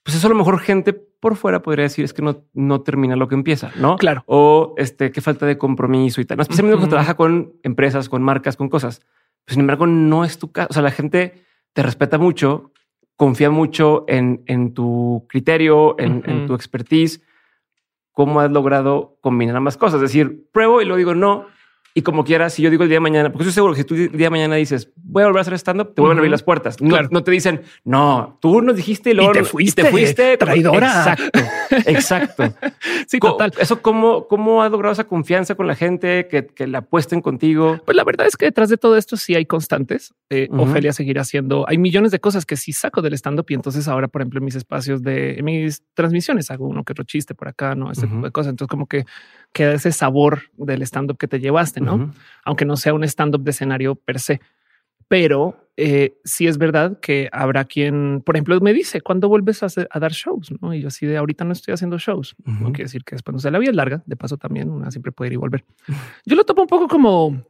pues 0.09 0.17
eso 0.17 0.27
a 0.29 0.31
lo 0.31 0.37
mejor 0.37 0.59
gente 0.61 0.95
por 0.95 1.37
fuera 1.37 1.61
podría 1.61 1.83
decir 1.83 2.03
es 2.03 2.15
que 2.15 2.23
no, 2.23 2.43
no 2.55 2.81
termina 2.81 3.15
lo 3.15 3.29
que 3.29 3.35
empieza, 3.35 3.73
¿no? 3.77 3.99
Claro. 3.99 4.25
O 4.25 4.73
este, 4.79 5.13
qué 5.13 5.21
falta 5.21 5.45
de 5.45 5.59
compromiso 5.59 6.23
y 6.23 6.25
tal. 6.25 6.41
especialmente 6.41 6.79
cuando 6.79 6.89
trabaja 6.89 7.15
con 7.15 7.53
empresas, 7.63 8.09
con 8.09 8.23
marcas, 8.23 8.57
con 8.57 8.71
cosas. 8.71 9.01
Pues, 9.45 9.53
sin 9.53 9.61
embargo, 9.61 9.87
no 9.87 10.25
es 10.25 10.39
tu 10.39 10.51
caso. 10.51 10.69
O 10.71 10.73
sea, 10.73 10.83
la 10.83 10.93
gente 10.93 11.45
te 11.75 11.83
respeta 11.83 12.17
mucho, 12.17 12.73
confía 13.17 13.51
mucho 13.51 14.07
en, 14.09 14.45
en 14.47 14.73
tu 14.73 15.27
criterio, 15.29 15.95
en, 15.99 16.23
en, 16.25 16.47
tu 16.47 16.55
expertise. 16.55 17.21
¿Cómo 18.13 18.41
has 18.41 18.51
logrado 18.51 19.19
combinar 19.21 19.57
ambas 19.57 19.77
cosas? 19.77 19.97
Es 19.97 20.09
decir, 20.11 20.49
pruebo 20.53 20.81
y 20.81 20.87
lo 20.87 20.97
digo 20.97 21.15
no, 21.15 21.49
y 21.99 22.03
como 22.03 22.23
quieras, 22.23 22.55
si 22.55 22.63
yo 22.63 22.71
digo 22.71 22.85
el 22.85 22.89
día 22.89 22.97
de 22.97 23.01
mañana, 23.01 23.29
porque 23.29 23.43
estoy 23.43 23.55
seguro 23.55 23.75
que 23.75 23.81
si 23.81 23.85
tú 23.85 23.97
el 23.97 24.13
día 24.13 24.27
de 24.27 24.31
mañana 24.31 24.55
dices 24.55 24.93
voy 24.95 25.25
a 25.25 25.27
volver 25.27 25.39
a 25.39 25.43
hacer 25.43 25.55
stand-up, 25.55 25.95
te 25.95 26.01
vuelven 26.01 26.19
a 26.19 26.21
abrir 26.21 26.31
las 26.31 26.45
puertas. 26.45 26.81
No, 26.81 26.97
no, 27.11 27.25
te 27.25 27.33
dicen 27.33 27.63
no, 27.83 28.39
tú 28.41 28.63
nos 28.63 28.77
dijiste 28.77 29.11
y, 29.11 29.15
luego, 29.15 29.33
te 29.33 29.43
fuiste, 29.43 29.83
te 29.83 29.91
fuiste 29.91 30.37
traidora. 30.37 30.87
Exacto, 30.87 31.39
exacto. 31.91 32.55
sí, 33.09 33.19
total. 33.19 33.53
Eso, 33.59 33.83
cómo, 33.83 34.29
cómo 34.29 34.63
has 34.63 34.71
logrado 34.71 34.93
esa 34.93 35.09
confianza 35.09 35.57
con 35.57 35.67
la 35.67 35.75
gente 35.75 36.29
que, 36.29 36.47
que 36.47 36.69
la 36.69 36.79
apuesten 36.79 37.21
contigo. 37.21 37.81
Pues 37.85 37.97
la 37.97 38.05
verdad 38.05 38.29
es 38.29 38.37
que 38.37 38.45
detrás 38.45 38.69
de 38.69 38.77
todo 38.77 38.97
esto 38.97 39.17
sí 39.17 39.35
hay 39.35 39.47
constantes. 39.47 40.15
Eh, 40.31 40.47
Ofelia 40.53 40.93
seguirá 40.93 41.23
haciendo. 41.23 41.65
Hay 41.69 41.79
millones 41.79 42.13
de 42.13 42.21
cosas 42.21 42.47
que 42.47 42.57
sí 42.57 42.73
saco 42.73 43.03
del 43.03 43.15
stand-up 43.15 43.47
y 43.49 43.55
entonces 43.55 43.89
ahora, 43.89 44.07
por 44.07 44.21
ejemplo, 44.21 44.39
en 44.39 44.45
mis 44.45 44.55
espacios 44.55 45.03
de 45.03 45.41
mis 45.43 45.83
transmisiones 45.95 46.53
hago 46.53 46.69
uno 46.69 46.85
que 46.85 46.93
otro 46.93 47.03
chiste 47.03 47.35
por 47.35 47.49
acá, 47.49 47.75
no 47.75 47.91
ese 47.91 48.07
tipo 48.07 48.25
de 48.25 48.31
cosas. 48.31 48.51
Entonces, 48.51 48.71
como 48.71 48.87
que 48.87 49.05
queda 49.53 49.73
ese 49.73 49.93
sabor 49.93 50.43
del 50.57 50.83
stand-up 50.83 51.19
que 51.19 51.29
te 51.29 51.41
llevaste, 51.41 51.81
¿no? 51.81 52.13
Aunque 52.45 52.65
no 52.65 52.77
sea 52.77 52.95
un 52.95 53.05
stand-up 53.05 53.43
de 53.43 53.51
escenario 53.51 53.95
per 53.95 54.21
se. 54.21 54.41
Pero 55.09 55.69
eh, 55.77 56.19
sí 56.25 56.47
es 56.47 56.59
verdad 56.59 56.99
que 57.01 57.29
habrá 57.33 57.65
quien, 57.65 58.23
por 58.25 58.37
ejemplo, 58.37 58.61
me 58.61 58.75
dice, 58.75 59.01
¿cuándo 59.01 59.29
vuelves 59.29 59.63
a, 59.63 59.99
dar 59.99 60.13
shows? 60.13 60.53
¿no? 60.61 60.75
Y 60.75 60.83
yo 60.83 60.89
así 60.89 61.07
de 61.07 61.17
ahorita 61.17 61.45
no 61.45 61.53
estoy 61.53 61.73
haciendo 61.73 61.99
shows. 61.99 62.37
No 62.45 62.73
quiere 62.73 62.85
decir 62.85 63.05
que 63.05 63.15
después 63.15 63.33
no 63.33 63.39
sea 63.39 63.51
la 63.51 63.59
vida 63.59 63.73
larga. 63.73 64.03
De 64.05 64.17
paso 64.17 64.37
también 64.37 64.71
una 64.71 64.91
siempre 64.91 65.13
puede 65.13 65.29
ir 65.29 65.35
y 65.35 65.37
volver. 65.37 65.65
Yo 66.27 66.37
lo 66.37 66.45
topo 66.45 66.63
un 66.63 66.69
poco 66.69 66.89
como 66.89 67.43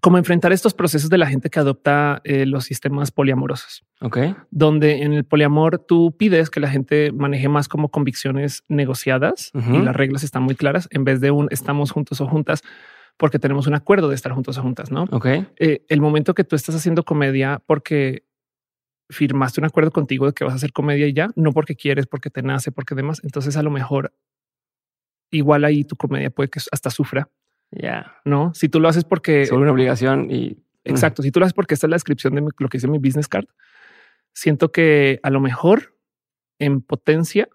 como 0.00 0.18
enfrentar 0.18 0.52
estos 0.52 0.74
procesos 0.74 1.10
de 1.10 1.18
la 1.18 1.26
gente 1.26 1.50
que 1.50 1.58
adopta 1.58 2.20
eh, 2.24 2.46
los 2.46 2.64
sistemas 2.64 3.10
poliamorosos. 3.10 3.84
Ok. 4.00 4.18
Donde 4.50 5.02
en 5.02 5.12
el 5.12 5.24
poliamor 5.24 5.78
tú 5.78 6.16
pides 6.16 6.50
que 6.50 6.60
la 6.60 6.68
gente 6.68 7.12
maneje 7.12 7.48
más 7.48 7.68
como 7.68 7.88
convicciones 7.88 8.62
negociadas 8.68 9.50
y 9.54 9.78
las 9.78 9.96
reglas 9.96 10.22
están 10.22 10.42
muy 10.42 10.54
claras 10.54 10.88
en 10.90 11.04
vez 11.04 11.20
de 11.20 11.30
un 11.30 11.48
estamos 11.50 11.90
juntos 11.90 12.20
o 12.20 12.26
juntas 12.26 12.62
porque 13.16 13.38
tenemos 13.38 13.66
un 13.66 13.74
acuerdo 13.74 14.08
de 14.08 14.14
estar 14.14 14.32
juntos 14.32 14.58
o 14.58 14.62
juntas, 14.62 14.90
¿no? 14.90 15.04
Ok. 15.10 15.26
Eh, 15.58 15.84
el 15.88 16.00
momento 16.00 16.34
que 16.34 16.44
tú 16.44 16.56
estás 16.56 16.74
haciendo 16.74 17.04
comedia 17.04 17.62
porque 17.66 18.24
firmaste 19.10 19.60
un 19.60 19.66
acuerdo 19.66 19.90
contigo 19.90 20.26
de 20.26 20.32
que 20.32 20.44
vas 20.44 20.54
a 20.54 20.56
hacer 20.56 20.72
comedia 20.72 21.06
y 21.06 21.12
ya, 21.12 21.30
no 21.36 21.52
porque 21.52 21.76
quieres, 21.76 22.06
porque 22.06 22.30
te 22.30 22.42
nace, 22.42 22.72
porque 22.72 22.94
demás. 22.94 23.20
Entonces 23.22 23.56
a 23.56 23.62
lo 23.62 23.70
mejor 23.70 24.12
igual 25.30 25.64
ahí 25.64 25.84
tu 25.84 25.96
comedia 25.96 26.30
puede 26.30 26.48
que 26.48 26.60
hasta 26.70 26.90
sufra 26.90 27.28
ya. 27.70 28.16
No, 28.24 28.52
si 28.54 28.68
tú 28.68 28.80
lo 28.80 28.88
haces 28.88 29.04
porque 29.04 29.42
es 29.42 29.52
una 29.52 29.72
obligación 29.72 30.30
y 30.30 30.58
exacto. 30.84 31.22
Si 31.22 31.30
tú 31.30 31.40
lo 31.40 31.46
haces 31.46 31.54
porque 31.54 31.74
esta 31.74 31.86
es 31.86 31.90
la 31.90 31.96
descripción 31.96 32.34
de 32.34 32.42
lo 32.58 32.68
que 32.68 32.78
dice 32.78 32.88
mi 32.88 32.98
business 32.98 33.28
card, 33.28 33.46
siento 34.32 34.72
que 34.72 35.20
a 35.22 35.30
lo 35.30 35.40
mejor 35.40 35.96
en 36.58 36.80
potencia 36.80 37.48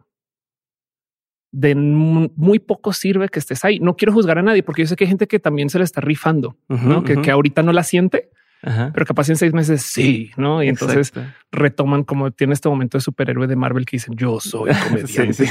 de 1.51 1.73
muy 1.75 2.59
poco 2.59 2.93
sirve 2.93 3.29
que 3.29 3.39
estés 3.39 3.65
ahí. 3.65 3.79
No 3.79 3.95
quiero 3.95 4.13
juzgar 4.13 4.37
a 4.37 4.43
nadie 4.43 4.63
porque 4.63 4.83
yo 4.83 4.87
sé 4.87 4.95
que 4.95 5.05
hay 5.05 5.09
gente 5.09 5.27
que 5.27 5.39
también 5.39 5.69
se 5.69 5.79
le 5.79 5.83
está 5.83 6.01
rifando, 6.01 6.57
¿no? 6.67 7.03
que, 7.03 7.21
que, 7.21 7.31
ahorita 7.31 7.63
no 7.63 7.73
la 7.73 7.83
siente, 7.83 8.29
pero 8.61 9.05
capaz 9.05 9.29
en 9.29 9.37
seis 9.37 9.53
meses 9.53 9.81
sí, 9.81 10.31
¿no? 10.35 10.61
Y 10.61 10.67
entonces 10.67 11.13
retoman 11.51 12.03
como 12.03 12.31
tiene 12.31 12.53
este 12.53 12.67
momento 12.67 12.97
de 12.97 13.01
superhéroe 13.01 13.47
de 13.47 13.55
Marvel 13.55 13.85
que 13.85 13.95
dicen 13.95 14.15
yo 14.15 14.39
soy 14.39 14.71
comediante. 14.87 15.45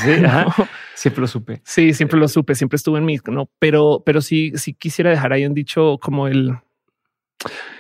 Siempre 0.94 1.20
lo 1.20 1.26
supe. 1.26 1.60
Sí, 1.64 1.94
siempre 1.94 2.18
lo 2.18 2.28
supe, 2.28 2.54
siempre 2.54 2.76
estuve 2.76 2.98
en 2.98 3.06
mí, 3.06 3.18
¿no? 3.26 3.50
Pero, 3.58 4.02
pero 4.04 4.20
sí, 4.20 4.52
sí 4.56 4.74
quisiera 4.74 5.10
dejar 5.10 5.32
ahí 5.32 5.46
un 5.46 5.54
dicho 5.54 5.98
como 6.00 6.28
el... 6.28 6.56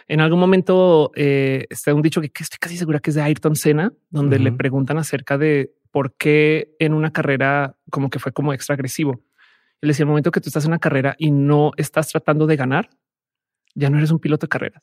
En 0.06 0.20
algún 0.20 0.40
momento 0.40 1.10
eh, 1.14 1.66
está 1.68 1.92
un 1.92 2.00
dicho 2.00 2.20
que, 2.20 2.30
estoy 2.38 2.58
casi 2.58 2.78
segura 2.78 3.00
que 3.00 3.10
es 3.10 3.16
de 3.16 3.22
Ayrton 3.22 3.56
Senna, 3.56 3.92
donde 4.08 4.38
le 4.38 4.52
preguntan 4.52 4.96
acerca 4.96 5.36
de 5.36 5.74
por 5.90 6.14
qué 6.14 6.74
en 6.78 6.94
una 6.94 7.10
carrera 7.10 7.76
como 7.90 8.08
que 8.08 8.18
fue 8.18 8.32
como 8.32 8.54
extra 8.54 8.74
agresivo. 8.74 9.20
Él 9.80 9.88
decía, 9.88 10.04
el 10.04 10.08
momento 10.08 10.30
que 10.30 10.40
tú 10.40 10.48
estás 10.48 10.64
en 10.64 10.70
una 10.70 10.78
carrera 10.78 11.14
y 11.18 11.30
no 11.30 11.72
estás 11.76 12.08
tratando 12.08 12.46
de 12.46 12.56
ganar, 12.56 12.88
ya 13.74 13.90
no 13.90 13.98
eres 13.98 14.10
un 14.10 14.18
piloto 14.18 14.46
de 14.46 14.48
carreras. 14.48 14.82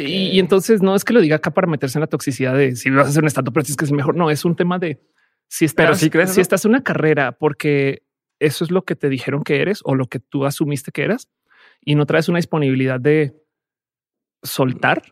Y, 0.00 0.38
entonces 0.38 0.82
no 0.82 0.94
es 0.94 1.04
que 1.04 1.12
lo 1.12 1.20
diga 1.20 1.36
acá 1.36 1.52
para 1.52 1.66
meterse 1.66 1.98
en 1.98 2.00
la 2.00 2.06
toxicidad 2.06 2.54
de 2.54 2.76
si 2.76 2.90
vas 2.90 3.06
a 3.06 3.10
hacer 3.10 3.22
un 3.22 3.26
estatus, 3.26 3.52
pero 3.52 3.64
es 3.64 3.76
que 3.76 3.84
es 3.84 3.92
mejor. 3.92 4.16
No, 4.16 4.30
es 4.30 4.44
un 4.44 4.56
tema 4.56 4.78
de 4.78 5.00
si 5.48 5.64
estás, 5.64 5.98
si 5.98 6.40
estás 6.40 6.64
en 6.64 6.70
una 6.70 6.82
carrera 6.82 7.32
porque 7.32 8.02
eso 8.38 8.64
es 8.64 8.70
lo 8.70 8.84
que 8.84 8.94
te 8.94 9.08
dijeron 9.08 9.42
que 9.42 9.60
eres 9.60 9.80
o 9.84 9.94
lo 9.94 10.06
que 10.06 10.20
tú 10.20 10.44
asumiste 10.44 10.92
que 10.92 11.02
eras 11.02 11.28
y 11.84 11.94
no 11.94 12.06
traes 12.06 12.28
una 12.28 12.38
disponibilidad 12.38 13.00
de 13.00 13.34
soltar. 14.42 15.02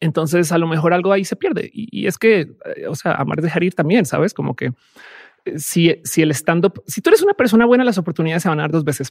Entonces 0.00 0.52
a 0.52 0.58
lo 0.58 0.66
mejor 0.66 0.92
algo 0.92 1.12
ahí 1.12 1.24
se 1.24 1.36
pierde. 1.36 1.70
Y, 1.72 2.06
es 2.06 2.18
que, 2.18 2.40
eh, 2.40 2.86
o 2.88 2.94
sea, 2.94 3.12
amar 3.12 3.40
dejar 3.40 3.64
ir 3.64 3.74
también, 3.74 4.04
sabes, 4.04 4.34
como 4.34 4.54
que 4.54 4.72
eh, 5.44 5.58
si, 5.58 6.00
si 6.04 6.22
el 6.22 6.30
stand 6.32 6.66
up, 6.66 6.82
si 6.86 7.00
tú 7.00 7.10
eres 7.10 7.22
una 7.22 7.34
persona 7.34 7.66
buena, 7.66 7.84
las 7.84 7.98
oportunidades 7.98 8.42
se 8.42 8.48
van 8.48 8.60
a 8.60 8.64
dar 8.64 8.72
dos 8.72 8.84
veces 8.84 9.08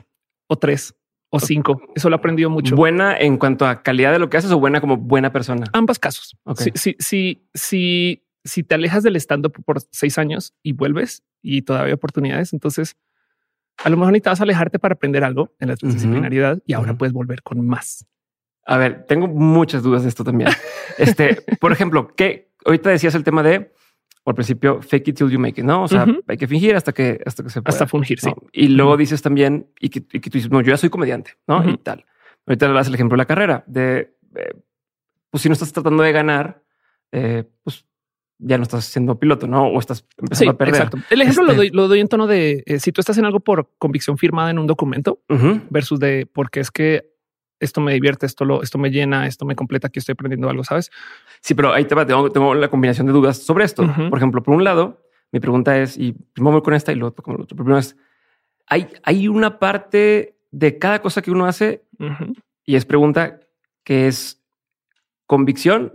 o 0.47 0.58
tres 0.58 0.95
o 1.29 1.39
cinco. 1.39 1.81
Eso 1.95 2.09
lo 2.09 2.15
he 2.15 2.19
aprendido 2.19 2.49
mucho. 2.49 2.75
Buena 2.75 3.17
en 3.17 3.38
cuanto 3.38 3.65
a 3.65 3.81
calidad 3.81 4.11
de 4.11 4.19
lo 4.19 4.29
que 4.29 4.38
haces 4.38 4.51
o 4.51 4.59
buena 4.59 4.81
como 4.81 4.97
buena 4.97 5.31
persona. 5.31 5.65
Ambas 5.73 5.99
casos. 5.99 6.38
Si, 6.55 6.71
si, 6.75 7.41
si, 7.53 8.23
si, 8.43 8.63
te 8.63 8.75
alejas 8.75 9.03
del 9.03 9.15
stand 9.17 9.45
up 9.45 9.63
por 9.65 9.81
seis 9.91 10.17
años 10.17 10.53
y 10.63 10.73
vuelves 10.73 11.23
y 11.41 11.63
todavía 11.63 11.88
hay 11.88 11.93
oportunidades, 11.93 12.53
entonces 12.53 12.95
a 13.83 13.89
lo 13.89 13.97
mejor 13.97 14.13
necesitas 14.13 14.41
alejarte 14.41 14.79
para 14.79 14.93
aprender 14.93 15.23
algo 15.23 15.53
en 15.59 15.69
la 15.69 15.75
disciplinaridad 15.75 16.59
y 16.65 16.73
ahora 16.73 16.97
puedes 16.97 17.13
volver 17.13 17.41
con 17.43 17.65
más. 17.65 18.05
A 18.65 18.77
ver, 18.77 19.05
tengo 19.05 19.27
muchas 19.27 19.83
dudas 19.83 20.03
de 20.03 20.09
esto 20.09 20.23
también. 20.23 20.49
este, 20.97 21.41
por 21.59 21.71
ejemplo, 21.71 22.07
que 22.15 22.51
ahorita 22.65 22.89
decías 22.89 23.13
el 23.15 23.23
tema 23.23 23.43
de 23.43 23.73
por 24.25 24.33
principio, 24.33 24.81
fake 24.81 25.09
it 25.09 25.17
till 25.17 25.29
you 25.29 25.38
make 25.38 25.61
it, 25.61 25.65
¿no? 25.67 25.83
O 25.83 25.88
sea, 25.88 26.07
hay 26.27 26.35
que 26.35 26.47
fingir 26.47 26.75
hasta 26.75 26.91
que, 26.91 27.21
hasta 27.23 27.43
que 27.43 27.49
se 27.51 27.61
pueda. 27.61 27.71
Hasta 27.71 27.85
fungir, 27.85 28.19
sí. 28.19 28.31
Y 28.51 28.69
luego 28.69 28.97
dices 28.97 29.21
también, 29.21 29.67
y 29.79 29.89
que, 29.89 30.01
tú 30.01 30.29
dices, 30.33 30.49
no, 30.49 30.61
yo 30.61 30.71
ya 30.71 30.77
soy 30.77 30.89
comediante, 30.89 31.33
¿no? 31.45 31.63
Y 31.69 31.77
tal. 31.77 32.05
Ahorita 32.47 32.67
le 32.67 32.73
das 32.73 32.88
el 32.88 32.95
ejemplo 32.95 33.13
de 33.13 33.19
la 33.19 33.25
carrera, 33.25 33.63
de, 33.67 34.15
eh, 34.35 34.55
pues 35.29 35.43
si 35.43 35.47
no 35.47 35.53
estás 35.53 35.71
tratando 35.71 36.01
de 36.01 36.11
ganar, 36.11 36.63
eh, 37.11 37.43
pues 37.63 37.85
ya 38.39 38.57
no 38.57 38.63
estás 38.63 38.85
siendo 38.85 39.19
piloto, 39.19 39.45
¿no? 39.45 39.67
O 39.67 39.79
estás 39.79 40.07
empezando 40.17 40.53
a 40.53 40.57
perder. 40.57 40.75
Exacto. 40.75 40.97
El 41.11 41.21
ejemplo 41.21 41.43
lo, 41.43 41.51
este 41.51 41.57
doy, 41.57 41.69
lo 41.69 41.88
doy 41.88 41.99
en 41.99 42.07
tono 42.07 42.25
de, 42.25 42.63
eh, 42.65 42.79
si 42.79 42.91
tú 42.91 43.01
estás 43.01 43.19
en 43.19 43.25
algo 43.25 43.41
por 43.41 43.69
convicción 43.77 44.17
firmada 44.17 44.49
en 44.49 44.57
un 44.57 44.65
documento, 44.65 45.19
versus 45.69 45.99
de, 45.99 46.25
porque 46.25 46.61
es 46.61 46.71
que 46.71 47.13
esto 47.59 47.81
me 47.81 47.93
divierte, 47.93 48.25
esto 48.25 48.45
lo, 48.45 48.61
esto 48.61 48.77
me 48.77 48.89
llena, 48.91 49.27
esto 49.27 49.45
me 49.45 49.55
completa, 49.55 49.87
aquí 49.87 49.99
estoy 49.99 50.13
aprendiendo 50.13 50.49
algo, 50.49 50.63
¿sabes? 50.63 50.91
Sí, 51.41 51.53
pero 51.53 51.73
ahí 51.73 51.85
te 51.85 51.95
va, 51.95 52.05
tengo, 52.05 52.53
la 52.53 52.67
combinación 52.67 53.07
de 53.07 53.13
dudas 53.13 53.37
sobre 53.37 53.65
esto. 53.65 53.83
Por 54.09 54.17
ejemplo, 54.17 54.43
por 54.43 54.55
un 54.55 54.63
lado, 54.63 55.01
mi 55.31 55.39
pregunta 55.39 55.77
es, 55.79 55.97
y 55.97 56.13
primero 56.33 56.53
voy 56.53 56.61
con 56.61 56.73
esta 56.73 56.91
y 56.91 57.01
otro 57.01 57.23
con 57.23 57.35
lo 57.35 57.43
otro. 57.43 57.55
Primero 57.55 57.77
es, 57.77 57.95
hay, 58.67 58.87
hay 59.03 59.27
una 59.27 59.59
parte 59.59 60.37
de 60.51 60.77
cada 60.79 61.01
cosa 61.01 61.21
que 61.21 61.31
uno 61.31 61.45
hace 61.45 61.83
y 62.65 62.75
es 62.75 62.85
pregunta 62.85 63.39
que 63.83 64.07
es 64.07 64.41
convicción 65.25 65.93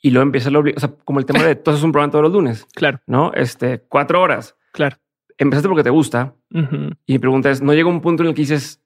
y 0.00 0.10
luego 0.10 0.22
empieza 0.22 0.50
lo 0.50 0.60
o 0.60 0.80
sea, 0.80 0.92
como 1.04 1.18
el 1.18 1.26
tema 1.26 1.42
de 1.42 1.54
tú 1.54 1.70
haces 1.70 1.82
un 1.82 1.92
programa 1.92 2.10
todos 2.10 2.24
los 2.24 2.32
lunes. 2.32 2.66
Claro. 2.74 3.00
No, 3.06 3.32
este 3.34 3.80
cuatro 3.88 4.20
horas. 4.20 4.56
Claro. 4.72 4.96
Empezaste 5.38 5.68
porque 5.68 5.84
te 5.84 5.90
gusta 5.90 6.34
y 6.50 7.12
mi 7.14 7.18
pregunta 7.18 7.50
es, 7.50 7.62
no 7.62 7.72
llega 7.72 7.88
un 7.88 8.00
punto 8.00 8.22
en 8.22 8.28
el 8.28 8.34
que 8.34 8.42
dices, 8.42 8.82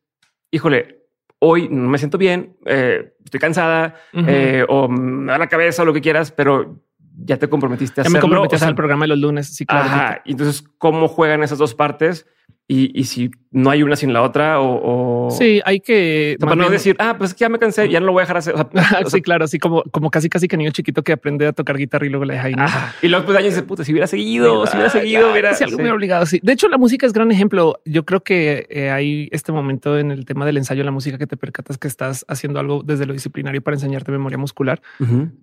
híjole, 0.50 1.05
hoy 1.46 1.68
no 1.70 1.88
me 1.88 1.98
siento 1.98 2.18
bien, 2.18 2.56
eh, 2.66 3.14
estoy 3.24 3.38
cansada 3.40 3.94
eh, 4.12 4.64
o 4.68 4.88
me 4.88 5.30
da 5.30 5.38
la 5.38 5.48
cabeza 5.48 5.82
o 5.82 5.84
lo 5.84 5.92
que 5.92 6.00
quieras, 6.00 6.32
pero 6.32 6.82
ya 7.18 7.38
te 7.38 7.48
comprometiste 7.48 8.00
a 8.00 8.04
ya 8.04 8.08
hacerlo. 8.08 8.18
me 8.18 8.20
comprometiste 8.20 8.66
al 8.66 8.74
programa 8.74 9.04
de 9.04 9.08
los 9.08 9.18
lunes. 9.18 9.54
Sí, 9.54 9.64
claro. 9.64 9.86
Ajá. 9.86 10.22
Entonces, 10.24 10.64
¿cómo 10.78 11.08
juegan 11.08 11.42
esas 11.42 11.58
dos 11.58 11.74
partes? 11.74 12.26
Y, 12.68 12.98
y, 12.98 13.04
si 13.04 13.30
no 13.52 13.70
hay 13.70 13.84
una 13.84 13.94
sin 13.94 14.12
la 14.12 14.22
otra 14.22 14.60
o, 14.60 15.30
sí, 15.30 15.60
hay 15.64 15.78
que 15.78 16.36
para 16.40 16.56
no 16.56 16.68
decir, 16.68 16.96
ah, 16.98 17.14
pues 17.16 17.32
que 17.32 17.40
ya 17.40 17.48
me 17.48 17.60
cansé, 17.60 17.88
ya 17.88 18.00
no 18.00 18.06
lo 18.06 18.12
voy 18.12 18.22
a 18.22 18.24
dejar 18.24 18.38
hacer. 18.38 18.56
sí, 19.06 19.22
claro, 19.22 19.44
así 19.44 19.60
como, 19.60 19.84
como 19.92 20.10
casi, 20.10 20.28
casi 20.28 20.48
que 20.48 20.56
niño 20.56 20.72
chiquito 20.72 21.04
que 21.04 21.12
aprende 21.12 21.46
a 21.46 21.52
tocar 21.52 21.76
guitarra 21.76 22.06
y 22.06 22.08
luego 22.08 22.24
le 22.24 22.34
deja 22.34 22.46
ahí. 22.48 22.54
Y 23.02 23.08
luego 23.08 23.24
pues 23.24 23.38
años 23.38 23.54
dice, 23.54 23.62
puta, 23.62 23.84
si 23.84 23.92
hubiera 23.92 24.08
seguido, 24.08 24.66
si 24.66 24.74
hubiera 24.74 24.90
seguido, 24.90 25.30
hubiera. 25.30 25.54
Si 25.54 25.62
algo 25.62 25.78
me 25.78 25.92
obligado. 25.92 26.26
Sí. 26.26 26.40
De 26.42 26.52
hecho, 26.52 26.68
la 26.68 26.76
música 26.76 27.06
es 27.06 27.12
gran 27.12 27.30
ejemplo. 27.30 27.80
Yo 27.84 28.04
creo 28.04 28.24
que 28.24 28.66
eh, 28.68 28.90
hay 28.90 29.28
este 29.30 29.52
momento 29.52 29.96
en 29.96 30.10
el 30.10 30.24
tema 30.24 30.44
del 30.44 30.56
ensayo 30.56 30.80
de 30.80 30.86
la 30.86 30.90
música 30.90 31.18
que 31.18 31.28
te 31.28 31.36
percatas 31.36 31.78
que 31.78 31.86
estás 31.86 32.24
haciendo 32.26 32.58
algo 32.58 32.82
desde 32.82 33.06
lo 33.06 33.12
disciplinario 33.12 33.62
para 33.62 33.76
enseñarte 33.76 34.10
memoria 34.10 34.38
muscular, 34.38 34.82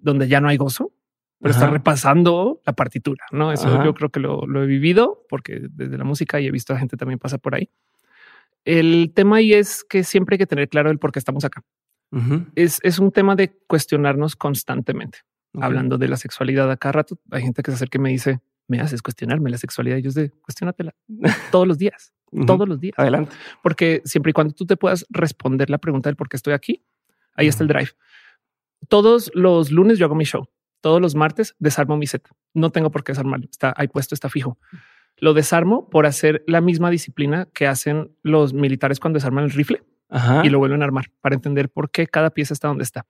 donde 0.02 0.28
ya 0.28 0.42
no 0.42 0.50
hay 0.50 0.58
gozo 0.58 0.92
pero 1.44 1.52
está 1.52 1.70
repasando 1.70 2.62
la 2.66 2.72
partitura. 2.72 3.26
No, 3.34 3.52
eso 3.52 3.84
yo 3.84 3.94
creo 3.94 4.10
que 4.10 4.22
lo, 4.22 4.64
he 4.64 4.66
vivido 4.66 5.26
porque 5.28 5.68
desde 5.72 5.98
la 5.98 6.06
música 6.06 6.40
y 6.40 6.48
he 6.48 6.52
visto 6.52 6.74
a 6.74 6.80
gente 6.80 6.96
también 6.96 7.20
pasa 7.20 7.38
por 7.38 7.54
ahí. 7.54 7.70
El 8.64 9.12
tema 9.14 9.38
ahí 9.38 9.54
es 9.54 9.84
que 9.84 10.06
siempre 10.06 10.36
hay 10.36 10.38
que 10.38 10.48
tener 10.48 10.70
claro 10.70 10.90
el 10.90 11.00
por 11.00 11.12
qué 11.12 11.20
estamos 11.20 11.44
acá. 11.44 11.62
es, 12.56 12.80
es, 12.82 12.98
un 12.98 13.12
tema 13.12 13.36
de 13.36 13.54
cuestionarnos 13.68 14.38
constantemente. 14.38 15.20
Hablando 15.60 15.98
de 15.98 16.08
la 16.08 16.16
sexualidad 16.16 16.72
a 16.72 16.78
cada 16.78 16.94
rato, 16.94 17.20
hay 17.30 17.42
gente 17.42 17.62
que 17.62 17.72
se 17.72 17.76
acerca 17.76 17.98
y 17.98 18.02
me 18.02 18.10
dice, 18.10 18.40
me 18.70 18.80
haces 18.80 19.02
cuestionarme 19.02 19.50
la 19.50 19.58
sexualidad. 19.58 19.98
Y 19.98 20.02
yo 20.02 20.10
es 20.10 20.16
de 20.16 20.30
cuestionatela 20.30 20.96
todos 21.52 21.68
los 21.68 21.78
días, 21.78 22.14
todos 22.48 22.70
los 22.70 22.80
días. 22.80 22.94
Adelante. 22.98 23.36
Porque 23.62 24.02
siempre 24.06 24.30
y 24.30 24.34
cuando 24.34 24.54
tú 24.54 24.66
te 24.66 24.78
puedas 24.78 25.06
responder 25.10 25.70
la 25.70 25.78
pregunta 25.78 26.08
del 26.08 26.16
por 26.16 26.30
qué 26.30 26.38
estoy 26.38 26.54
aquí, 26.54 26.86
ahí 27.36 27.48
está 27.48 27.64
el 27.64 27.68
drive. 27.68 27.90
Todos 28.88 29.30
los 29.34 29.72
lunes 29.72 29.98
yo 29.98 30.06
hago 30.06 30.16
mi 30.16 30.24
show 30.24 30.48
todos 30.84 31.00
los 31.00 31.16
martes 31.16 31.56
desarmo 31.60 31.96
mi 31.96 32.08
set. 32.08 32.28
No 32.54 32.70
tengo 32.70 32.92
por 32.92 33.06
qué 33.06 33.14
desarmarlo. 33.14 33.48
Está 33.50 33.74
ahí 33.78 33.88
puesto, 33.88 34.14
está 34.14 34.30
fijo. 34.30 34.60
Lo 35.18 35.34
desarmo 35.34 35.90
por 35.90 36.06
hacer 36.06 36.44
la 36.46 36.60
misma 36.60 36.90
disciplina 36.90 37.48
que 37.54 37.68
hacen 37.68 38.12
los 38.22 38.54
militares 38.54 39.00
cuando 39.00 39.16
desarman 39.16 39.46
el 39.46 39.52
rifle 39.52 39.82
y 40.44 40.50
lo 40.50 40.60
vuelven 40.60 40.82
a 40.82 40.86
armar 40.86 41.06
para 41.22 41.36
entender 41.36 41.70
por 41.70 41.90
qué 41.90 42.06
cada 42.06 42.32
pieza 42.32 42.54
está 42.54 42.68
donde 42.68 42.84
está. 42.84 43.06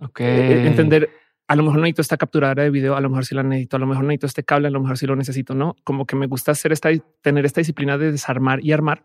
Ok. 0.00 0.20
Eh, 0.20 0.66
entender 0.66 1.08
a 1.46 1.54
lo 1.54 1.62
mejor 1.62 1.78
necesito 1.78 2.02
esta 2.02 2.16
capturadora 2.16 2.64
de 2.64 2.70
video, 2.70 2.96
a 2.96 3.00
lo 3.00 3.08
mejor 3.08 3.24
sí 3.24 3.34
la 3.36 3.44
necesito, 3.44 3.76
a 3.76 3.78
lo 3.78 3.86
mejor 3.86 4.04
necesito 4.04 4.26
este 4.26 4.42
cable, 4.42 4.66
a 4.66 4.70
lo 4.72 4.80
mejor 4.80 4.98
sí 4.98 5.06
lo 5.06 5.14
necesito, 5.14 5.54
no 5.54 5.76
como 5.84 6.04
que 6.04 6.16
me 6.16 6.26
gusta 6.26 6.50
hacer 6.50 6.72
esta, 6.72 6.90
tener 7.22 7.46
esta 7.46 7.60
disciplina 7.60 7.96
de 7.96 8.10
desarmar 8.10 8.62
y 8.62 8.72
armar 8.72 9.04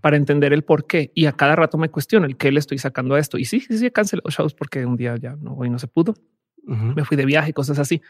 para 0.00 0.16
entender 0.16 0.52
el 0.52 0.64
por 0.64 0.88
qué. 0.88 1.12
Y 1.14 1.26
a 1.26 1.32
cada 1.32 1.54
rato 1.54 1.78
me 1.78 1.90
cuestiono 1.90 2.26
el 2.26 2.36
qué 2.36 2.50
le 2.50 2.58
estoy 2.58 2.78
sacando 2.78 3.14
a 3.14 3.20
esto. 3.20 3.38
Y 3.38 3.44
sí, 3.44 3.60
sí, 3.60 3.78
sí, 3.78 3.88
cancelé 3.92 4.20
los 4.24 4.34
shows 4.34 4.52
porque 4.52 4.84
un 4.84 4.96
día 4.96 5.14
ya 5.16 5.36
no, 5.36 5.54
hoy 5.54 5.70
no 5.70 5.78
se 5.78 5.86
pudo 5.86 6.14
me 6.70 7.04
fui 7.04 7.16
de 7.16 7.26
viaje, 7.26 7.52
cosas 7.52 7.78
así. 7.78 8.00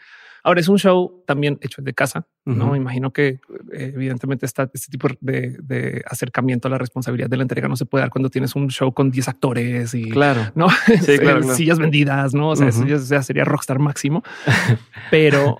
Ahora 0.43 0.59
es 0.59 0.67
un 0.67 0.79
show 0.79 1.23
también 1.27 1.59
hecho 1.61 1.81
de 1.81 1.93
casa. 1.93 2.27
No 2.45 2.71
me 2.71 2.77
imagino 2.77 3.13
que 3.13 3.39
eh, 3.73 3.91
evidentemente 3.93 4.45
está 4.45 4.69
este 4.73 4.91
tipo 4.91 5.07
de, 5.19 6.03
acercamiento 6.07 6.67
a 6.67 6.71
la 6.71 6.77
responsabilidad 6.79 7.29
de 7.29 7.37
la 7.37 7.43
entrega 7.43 7.67
no 7.67 7.75
se 7.75 7.85
puede 7.85 8.01
dar 8.03 8.09
cuando 8.09 8.29
tienes 8.29 8.55
un 8.55 8.69
show 8.69 8.91
con 8.91 9.11
10 9.11 9.27
actores 9.27 9.93
y 9.93 10.09
claro, 10.09 10.51
no 10.55 10.67
sillas 11.55 11.77
vendidas, 11.77 12.33
no? 12.33 12.49
O 12.49 12.55
sea, 12.55 12.69
eso 12.69 12.85
ya, 12.85 13.21
sería 13.21 13.43
rockstar 13.43 13.77
máximo. 13.77 14.23
Pero 15.11 15.57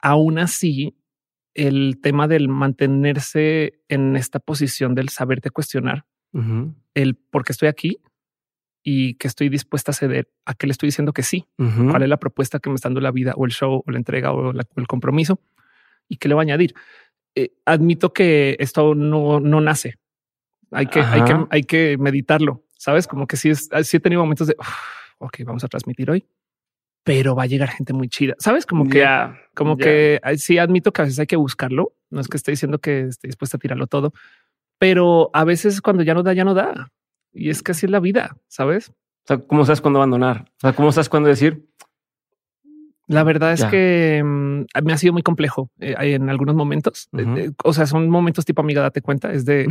aún 0.00 0.38
así, 0.38 0.96
el 1.54 1.98
tema 2.02 2.26
del 2.26 2.48
mantenerse 2.48 3.82
en 3.88 4.16
esta 4.16 4.38
posición 4.38 4.94
del 4.94 5.10
saberte 5.10 5.50
cuestionar 5.50 6.06
el 6.94 7.14
por 7.16 7.44
qué 7.44 7.52
estoy 7.52 7.68
aquí 7.68 7.98
y 8.82 9.14
que 9.14 9.28
estoy 9.28 9.48
dispuesta 9.48 9.92
a 9.92 9.94
ceder 9.94 10.28
a 10.44 10.54
que 10.54 10.66
le 10.66 10.72
estoy 10.72 10.88
diciendo 10.88 11.12
que 11.12 11.22
sí. 11.22 11.46
¿Cuál 11.56 12.02
es 12.02 12.08
la 12.08 12.16
propuesta 12.18 12.58
que 12.58 12.68
me 12.68 12.74
está 12.74 12.88
dando 12.88 13.00
la 13.00 13.10
vida 13.10 13.32
o 13.36 13.44
el 13.44 13.52
show 13.52 13.82
o 13.86 13.90
la 13.90 13.98
entrega 13.98 14.32
o, 14.32 14.52
el 14.52 14.86
compromiso? 14.86 15.40
¿Y 16.08 16.16
qué 16.16 16.28
le 16.28 16.34
va 16.34 16.40
a 16.40 16.42
añadir? 16.42 16.74
Eh, 17.34 17.52
admito 17.64 18.12
que 18.12 18.56
esto 18.58 18.94
no, 18.94 19.40
no 19.40 19.60
nace. 19.60 19.98
Hay 20.70 20.86
que, 20.86 21.00
hay 21.00 21.22
que, 21.24 21.46
hay 21.50 21.62
que 21.62 21.96
meditarlo. 21.98 22.64
Sabes 22.76 23.06
como 23.06 23.26
que 23.26 23.36
sí, 23.36 23.50
es, 23.50 23.68
sí 23.84 23.96
he 23.96 24.00
tenido 24.00 24.22
momentos 24.22 24.48
de 24.48 24.56
ok, 25.22 25.38
vamos 25.44 25.64
a 25.64 25.68
transmitir 25.68 26.10
hoy, 26.10 26.24
pero 27.04 27.34
va 27.34 27.44
a 27.44 27.46
llegar 27.46 27.70
gente 27.70 27.92
muy 27.92 28.08
chida. 28.08 28.34
Sabes 28.38 28.66
como 28.66 28.88
que, 28.88 29.06
como 29.54 29.76
que 29.76 30.20
sí 30.36 30.58
admito 30.58 30.92
que 30.92 31.02
a 31.02 31.04
veces 31.04 31.18
hay 31.18 31.26
que 31.26 31.36
buscarlo. 31.36 31.94
No 32.10 32.20
es 32.20 32.28
que 32.28 32.36
esté 32.36 32.50
diciendo 32.50 32.78
que 32.78 33.02
esté 33.02 33.28
dispuesta 33.28 33.56
a 33.56 33.60
tirarlo 33.60 33.86
todo, 33.86 34.12
pero 34.78 35.30
a 35.32 35.44
veces 35.44 35.80
cuando 35.80 36.02
ya 36.02 36.14
no 36.14 36.22
da, 36.22 36.32
ya 36.32 36.44
no 36.44 36.54
da. 36.54 36.90
Y 37.32 37.50
es 37.50 37.62
que 37.62 37.72
así 37.72 37.86
es 37.86 37.92
la 37.92 38.00
vida, 38.00 38.36
¿sabes? 38.48 38.90
O 38.90 39.26
sea, 39.26 39.38
¿cómo 39.38 39.64
sabes 39.64 39.80
cuándo 39.80 39.98
abandonar? 39.98 40.46
O 40.56 40.60
sea, 40.60 40.72
¿cómo 40.74 40.92
sabes 40.92 41.08
cuándo 41.08 41.28
decir? 41.28 41.68
La 43.08 43.24
verdad 43.24 43.52
es 43.52 43.64
que 43.64 44.22
mm, 44.24 44.84
me 44.84 44.92
ha 44.92 44.96
sido 44.96 45.12
muy 45.12 45.22
complejo 45.22 45.70
eh, 45.80 45.94
en 45.98 46.30
algunos 46.30 46.54
momentos. 46.54 47.08
Eh, 47.16 47.50
o 47.62 47.72
sea, 47.72 47.86
son 47.86 48.08
momentos 48.08 48.44
tipo 48.44 48.62
amiga, 48.62 48.80
date 48.80 49.02
cuenta. 49.02 49.32
Es 49.32 49.44
de, 49.44 49.66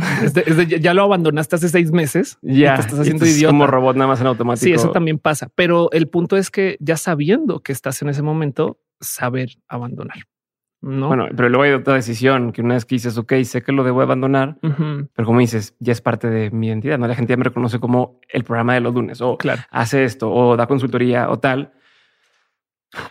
ya 0.80 0.94
lo 0.94 1.02
abandonaste 1.02 1.56
hace 1.56 1.68
seis 1.68 1.90
meses. 1.90 2.38
Ya 2.42 2.76
te 2.76 2.82
estás 2.82 3.00
haciendo 3.00 3.26
idiota. 3.26 3.52
Como 3.52 3.66
robot 3.66 3.96
nada 3.96 4.08
más 4.08 4.20
en 4.20 4.28
automático. 4.28 4.64
Sí, 4.64 4.72
eso 4.72 4.90
también 4.90 5.18
pasa. 5.18 5.48
Pero 5.54 5.90
el 5.92 6.08
punto 6.08 6.36
es 6.36 6.50
que 6.50 6.76
ya 6.80 6.96
sabiendo 6.96 7.60
que 7.60 7.72
estás 7.72 8.00
en 8.02 8.10
ese 8.10 8.22
momento, 8.22 8.78
saber 9.00 9.56
abandonar. 9.66 10.18
No. 10.82 11.06
Bueno, 11.06 11.28
pero 11.36 11.48
luego 11.48 11.62
hay 11.62 11.72
otra 11.72 11.94
decisión 11.94 12.52
que 12.52 12.60
una 12.60 12.74
vez 12.74 12.84
que 12.84 12.96
dices, 12.96 13.16
ok, 13.16 13.34
sé 13.44 13.62
que 13.62 13.72
lo 13.72 13.84
debo 13.84 14.02
abandonar, 14.02 14.58
pero 14.60 15.26
como 15.26 15.38
dices, 15.38 15.76
ya 15.78 15.92
es 15.92 16.00
parte 16.00 16.28
de 16.28 16.50
mi 16.50 16.66
identidad. 16.66 16.98
No 16.98 17.06
la 17.06 17.14
gente 17.14 17.32
ya 17.32 17.36
me 17.36 17.44
reconoce 17.44 17.78
como 17.78 18.20
el 18.28 18.42
programa 18.42 18.74
de 18.74 18.80
los 18.80 18.92
lunes 18.92 19.20
o 19.20 19.38
hace 19.70 20.04
esto 20.04 20.32
o 20.32 20.56
da 20.56 20.66
consultoría 20.66 21.30
o 21.30 21.38
tal 21.38 21.72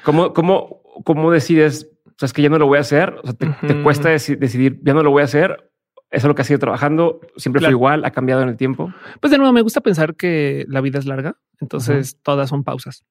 ¿Cómo, 0.03 0.33
cómo, 0.33 0.81
cómo 1.03 1.31
decides? 1.31 1.89
O 2.07 2.13
sea, 2.17 2.27
es 2.27 2.33
que 2.33 2.41
ya 2.41 2.49
no 2.49 2.59
lo 2.59 2.67
voy 2.67 2.77
a 2.77 2.81
hacer. 2.81 3.15
O 3.23 3.27
sea, 3.27 3.33
te, 3.33 3.81
cuesta 3.83 4.09
decidir, 4.09 4.79
ya 4.83 4.93
no 4.93 5.03
lo 5.03 5.11
voy 5.11 5.21
a 5.21 5.25
hacer. 5.25 5.71
Eso 6.09 6.27
es 6.27 6.29
lo 6.29 6.35
que 6.35 6.41
ha 6.41 6.45
sido 6.45 6.59
trabajando. 6.59 7.21
Siempre 7.37 7.61
fue 7.61 7.71
igual. 7.71 8.05
Ha 8.05 8.11
cambiado 8.11 8.41
en 8.41 8.49
el 8.49 8.57
tiempo. 8.57 8.93
Pues 9.19 9.31
de 9.31 9.37
nuevo, 9.37 9.53
me 9.53 9.61
gusta 9.61 9.81
pensar 9.81 10.15
que 10.15 10.65
la 10.67 10.81
vida 10.81 10.99
es 10.99 11.05
larga. 11.05 11.37
Entonces 11.59 12.17
todas 12.21 12.49
son 12.49 12.63
pausas 12.63 13.05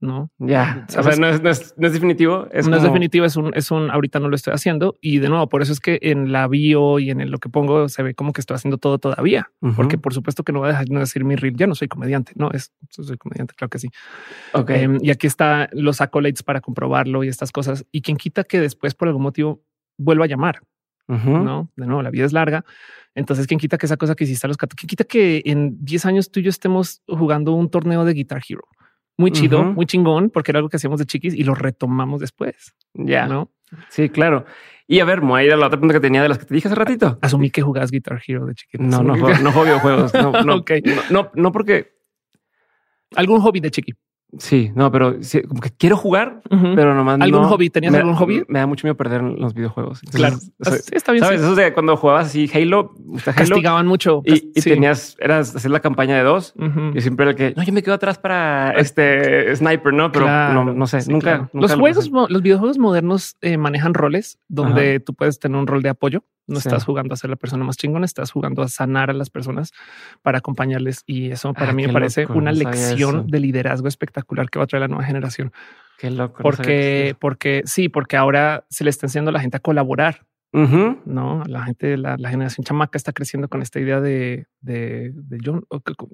no. 0.00 0.30
Ya, 0.38 0.86
o 0.96 1.02
sea, 1.02 1.16
no 1.16 1.28
es, 1.28 1.42
no, 1.42 1.50
es, 1.50 1.74
definitivo. 1.76 2.46
Es 2.50 2.68
no 2.68 2.76
es 2.76 2.82
definitivo, 2.82 3.24
es 3.24 3.36
un, 3.36 3.52
es 3.54 3.70
un 3.70 3.90
ahorita 3.90 4.20
no 4.20 4.28
lo 4.28 4.36
estoy 4.36 4.54
haciendo. 4.54 4.96
Y 5.00 5.18
de 5.18 5.28
nuevo, 5.28 5.48
por 5.48 5.62
eso 5.62 5.72
es 5.72 5.80
que 5.80 5.98
en 6.02 6.32
la 6.32 6.48
bio 6.48 6.98
y 6.98 7.10
en 7.10 7.30
lo 7.30 7.38
que 7.38 7.48
pongo 7.48 7.88
se 7.88 8.02
ve 8.02 8.14
como 8.14 8.32
que 8.32 8.40
estoy 8.40 8.54
haciendo 8.54 8.78
todo 8.78 8.98
todavía, 8.98 9.50
porque 9.76 9.98
por 9.98 10.14
supuesto 10.14 10.42
que 10.42 10.52
no 10.52 10.60
voy 10.60 10.68
a 10.68 10.72
dejar 10.72 10.86
de 10.86 10.98
decir 10.98 11.24
mi 11.24 11.36
reel. 11.36 11.56
Ya 11.56 11.66
no 11.66 11.74
soy 11.74 11.88
comediante, 11.88 12.32
no 12.36 12.50
es 12.52 12.72
soy 12.90 13.16
comediante, 13.16 13.54
claro 13.54 13.70
que 13.70 13.78
sí. 13.78 13.88
Ok. 14.52 14.70
Em, 14.70 14.98
y 15.00 15.10
aquí 15.10 15.26
está 15.26 15.68
los 15.72 16.00
accolades 16.00 16.42
para 16.42 16.60
comprobarlo 16.60 17.24
y 17.24 17.28
estas 17.28 17.52
cosas. 17.52 17.84
Y 17.92 18.02
quien 18.02 18.16
quita 18.16 18.44
que 18.44 18.60
después 18.60 18.94
por 18.94 19.08
algún 19.08 19.22
motivo 19.22 19.62
vuelva 19.98 20.24
a 20.24 20.28
llamar, 20.28 20.60
no? 21.06 21.70
De 21.76 21.86
nuevo, 21.86 22.02
la 22.02 22.10
vida 22.10 22.24
es 22.24 22.32
larga. 22.32 22.64
Entonces, 23.14 23.46
quien 23.46 23.60
quita 23.60 23.78
que 23.78 23.86
esa 23.86 23.96
cosa 23.96 24.14
que 24.14 24.24
hiciste 24.24 24.46
a 24.46 24.48
los 24.48 24.56
14, 24.56 24.76
quien 24.76 24.88
quita 24.88 25.04
que 25.04 25.42
en 25.44 25.84
10 25.84 26.06
años 26.06 26.30
tú 26.30 26.40
y 26.40 26.44
yo 26.44 26.50
estemos 26.50 27.02
jugando 27.06 27.52
un 27.52 27.70
torneo 27.70 28.04
de 28.04 28.12
Guitar 28.12 28.42
Hero 28.48 28.64
muy 29.16 29.30
chido, 29.30 29.64
muy 29.64 29.86
chingón, 29.86 30.30
porque 30.30 30.50
era 30.50 30.58
algo 30.58 30.68
que 30.68 30.76
hacíamos 30.76 30.98
de 30.98 31.06
chiquis 31.06 31.34
y 31.34 31.44
lo 31.44 31.54
retomamos 31.54 32.20
después. 32.20 32.74
Ya, 32.94 33.26
¿no? 33.26 33.52
Sí, 33.88 34.08
claro. 34.08 34.44
Y 34.86 35.00
a 35.00 35.04
ver, 35.04 35.22
Moira, 35.22 35.56
la 35.56 35.66
otra 35.66 35.78
pregunta 35.78 35.94
que 35.94 36.00
tenía 36.00 36.22
de 36.22 36.28
las 36.28 36.38
que 36.38 36.44
te 36.44 36.54
dije 36.54 36.68
hace 36.68 36.74
ratito. 36.74 37.18
Asumí 37.22 37.50
que 37.50 37.62
jugabas 37.62 37.90
Guitar 37.90 38.20
Hero 38.26 38.46
de 38.46 38.54
chiquito. 38.54 38.82
No, 38.82 39.02
no, 39.02 39.16
no, 39.16 39.28
no 39.28 39.52
juego 39.52 39.64
videojuegos. 39.64 40.14
No, 40.14 40.32
no, 40.32 40.64
no, 41.10 41.30
no, 41.34 41.52
porque 41.52 41.94
algún 43.14 43.40
hobby 43.40 43.60
de 43.60 43.70
chiqui. 43.70 43.94
Sí, 44.38 44.72
no, 44.74 44.90
pero 44.90 45.16
como 45.48 45.60
que 45.60 45.70
quiero 45.70 45.96
jugar, 45.96 46.40
pero 46.50 46.94
nomás 46.94 47.20
¿Algún 47.20 47.44
hobby? 47.44 47.70
¿Tenías 47.70 47.94
algún 47.94 48.14
hobby? 48.14 48.44
Me 48.48 48.58
da 48.58 48.66
mucho 48.66 48.86
miedo 48.86 48.96
perder 48.96 49.22
los 49.22 49.54
videojuegos. 49.54 50.00
claro. 50.10 50.38
sí, 50.38 50.50
está 50.92 51.12
bien. 51.12 51.24
¿Sabes? 51.24 51.40
Eso 51.40 51.54
de 51.54 51.72
cuando 51.72 51.96
jugabas 51.96 52.26
así 52.26 52.50
Halo, 52.52 52.94
castigaban 53.24 53.86
mucho. 53.86 54.22
Y, 54.24 54.60
tenías, 54.60 55.16
eras 55.20 55.54
hacer 55.54 55.70
la 55.70 55.80
campaña 55.80 56.16
de 56.16 56.22
dos 56.22 56.54
y 56.94 57.00
siempre 57.00 57.26
era 57.26 57.34
que 57.34 57.54
no, 57.56 57.62
yo 57.62 57.72
me 57.72 57.82
quedo 57.82 57.94
atrás 57.94 58.18
para 58.18 58.72
este 58.72 59.54
sniper, 59.56 59.92
no, 59.92 60.10
pero 60.10 60.26
no, 60.64 60.86
sé, 60.86 61.10
nunca, 61.10 61.48
Los 61.52 61.74
juegos, 61.74 62.10
los 62.10 62.42
videojuegos 62.42 62.78
modernos 62.78 63.36
eh, 63.40 63.56
manejan 63.56 63.94
roles 63.94 64.38
donde 64.48 65.00
tú 65.00 65.14
puedes 65.14 65.38
tener 65.38 65.58
un 65.58 65.66
rol 65.66 65.82
de 65.82 65.90
apoyo 65.90 66.24
no 66.46 66.58
estás 66.58 66.84
jugando 66.84 67.14
a 67.14 67.16
ser 67.16 67.30
la 67.30 67.36
persona 67.36 67.64
más 67.64 67.76
chingona, 67.76 68.04
estás 68.04 68.30
jugando 68.30 68.62
a 68.62 68.68
sanar 68.68 69.10
a 69.10 69.12
las 69.12 69.30
personas 69.30 69.72
para 70.22 70.38
acompañarles. 70.38 71.02
Y 71.06 71.30
eso 71.30 71.54
para 71.54 71.70
ah, 71.70 71.74
mí 71.74 71.86
me 71.86 71.92
parece 71.92 72.26
una 72.26 72.52
lección 72.52 73.26
de 73.26 73.40
liderazgo 73.40 73.88
espectacular 73.88 74.50
que 74.50 74.58
va 74.58 74.64
a 74.64 74.68
traer 74.68 74.82
la 74.82 74.88
nueva 74.88 75.04
generación. 75.04 75.52
Qué 75.98 76.10
loco. 76.10 76.42
Porque, 76.42 77.16
porque 77.20 77.62
sí, 77.64 77.88
porque 77.88 78.16
ahora 78.16 78.64
se 78.68 78.84
le 78.84 78.90
está 78.90 79.06
enseñando 79.06 79.30
a 79.30 79.32
la 79.32 79.40
gente 79.40 79.56
a 79.56 79.60
colaborar. 79.60 80.26
No, 80.54 81.42
la 81.48 81.64
gente, 81.64 81.96
la, 81.96 82.16
la, 82.16 82.30
generación 82.30 82.64
chamaca 82.64 82.96
está 82.96 83.12
creciendo 83.12 83.48
con 83.48 83.60
esta 83.60 83.80
idea 83.80 84.00
de, 84.00 84.46
de, 84.60 85.10
de 85.12 85.38
yo, 85.42 85.62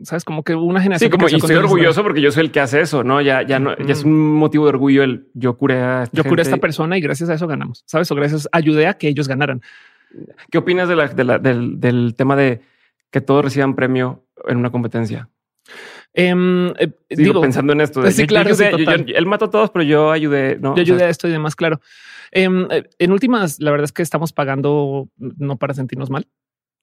sabes, 0.02 0.24
como 0.24 0.44
que 0.44 0.54
una 0.54 0.80
generación. 0.80 1.10
Sí, 1.10 1.12
como 1.12 1.28
y 1.28 1.34
estoy 1.34 1.56
orgulloso 1.56 2.02
porque 2.02 2.22
yo 2.22 2.32
soy 2.32 2.44
el 2.44 2.50
que 2.50 2.60
hace 2.60 2.80
eso, 2.80 3.04
no? 3.04 3.20
Ya, 3.20 3.42
ya 3.42 3.58
no, 3.58 3.76
ya 3.76 3.92
es 3.92 4.02
un 4.02 4.36
motivo 4.36 4.64
de 4.64 4.70
orgullo 4.70 5.02
el 5.02 5.28
yo 5.34 5.58
curé 5.58 5.82
a 5.82 6.08
yo 6.12 6.24
curé 6.24 6.40
a 6.40 6.44
esta 6.44 6.56
persona 6.56 6.96
y 6.96 7.02
gracias 7.02 7.28
a 7.28 7.34
eso 7.34 7.46
ganamos, 7.46 7.82
sabes? 7.86 8.10
O 8.10 8.14
gracias 8.14 8.48
ayudé 8.50 8.86
a 8.86 8.94
que 8.94 9.08
ellos 9.08 9.28
ganaran. 9.28 9.60
¿Qué 10.50 10.58
opinas 10.58 10.88
de 10.88 10.96
la, 10.96 11.38
del, 11.38 12.14
tema 12.16 12.36
de 12.36 12.60
que 13.10 13.20
todos 13.20 13.44
reciban 13.44 13.74
premio 13.74 14.24
en 14.46 14.56
una 14.56 14.70
competencia? 14.70 15.28
Eh, 16.12 16.34
digo, 17.08 17.40
pensando 17.40 17.72
en 17.72 17.80
esto. 17.80 18.08
sí, 18.10 18.26
claro. 18.26 18.50
él 18.58 19.26
mató 19.26 19.44
a 19.46 19.50
todos, 19.50 19.70
pero 19.70 19.84
yo 19.84 20.10
ayudé. 20.10 20.58
¿no? 20.60 20.74
Yo 20.74 20.80
ayudé 20.82 21.04
a 21.04 21.08
esto 21.08 21.28
y 21.28 21.30
demás, 21.30 21.54
claro. 21.54 21.80
Em, 22.32 22.66
eh, 22.70 22.88
en 22.98 23.12
últimas, 23.12 23.60
la 23.60 23.70
verdad 23.70 23.84
es 23.84 23.92
que 23.92 24.02
estamos 24.02 24.32
pagando 24.32 25.08
no 25.16 25.56
para 25.56 25.74
sentirnos 25.74 26.10
mal, 26.10 26.26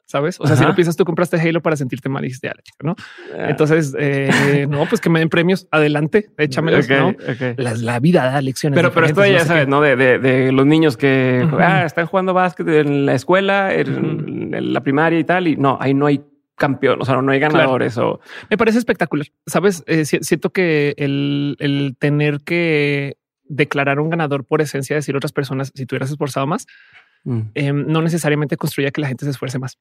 sabes? 0.08 0.39
O 0.39 0.48
sea, 0.48 0.56
si 0.56 0.65
no 0.65 0.74
piensas, 0.74 0.96
tú 0.96 1.06
compraste 1.06 1.39
Halo 1.39 1.62
para 1.62 1.76
sentirte 1.76 2.10
mal 2.10 2.24
y 2.24 2.28
dijiste, 2.28 2.50
¿no? 2.82 2.96
Ah. 3.38 3.50
Entonces, 3.50 3.93
eh, 4.00 4.65
no, 4.67 4.86
pues 4.88 5.02
que 5.02 5.10
me 5.10 5.20
den 5.20 5.30
premios. 5.30 5.67
Adelante, 5.70 6.30
échamelos, 6.38 6.89
¿no? 6.89 7.13
La, 7.58 8.00
vida 8.00 8.26
da 8.26 8.41
lecciones. 8.41 8.78
Pero, 8.78 8.91
pero 8.91 9.06
esto 9.06 9.26
ya 9.26 9.46
sabes, 9.46 9.67
¿no? 9.67 9.82
De, 9.82 9.96
de, 9.96 10.52
los 10.52 10.65
niños 10.65 10.98
que 10.98 11.48
ah, 11.60 11.84
están 11.86 12.06
jugando 12.06 12.34
básquet 12.34 12.67
en 12.67 13.06
la 13.06 13.13
escuela, 13.13 13.74
en, 13.74 14.74
la 14.74 14.82
primaria 14.82 15.20
y 15.20 15.24
tal. 15.24 15.48
Y 15.48 15.58
no, 15.58 15.78
ahí 15.80 15.93
no 15.93 16.06
hay 16.06 16.24
campeón, 16.56 17.00
o 17.02 17.06
sea, 17.06 17.22
no 17.22 17.32
hay 17.32 17.39
ganadores 17.39 17.98
o 18.00 18.20
me 18.50 18.58
parece 18.58 18.80
espectacular. 18.80 19.28
Sabes, 19.46 19.84
eh, 19.86 20.06
siento 20.06 20.50
que 20.50 20.96
el, 20.98 21.56
el 21.60 21.96
tener 22.00 22.39
que 22.41 23.17
declarar 23.43 24.00
un 24.00 24.10
ganador 24.10 24.43
por 24.43 24.62
esencia, 24.62 24.96
decir 24.96 25.15
otras 25.15 25.34
personas, 25.34 25.72
si 25.76 25.86
tú 25.86 25.93
hubieras 25.96 26.10
esforzado 26.10 26.48
más, 26.48 26.65
mm. 27.28 27.42
em, 27.54 27.86
no 27.88 28.02
necesariamente 28.02 28.58
construye 28.58 28.92
que 28.92 29.02
la 29.02 29.08
gente 29.08 29.26
se 29.26 29.32
esfuerce 29.32 29.60
más. 29.60 29.78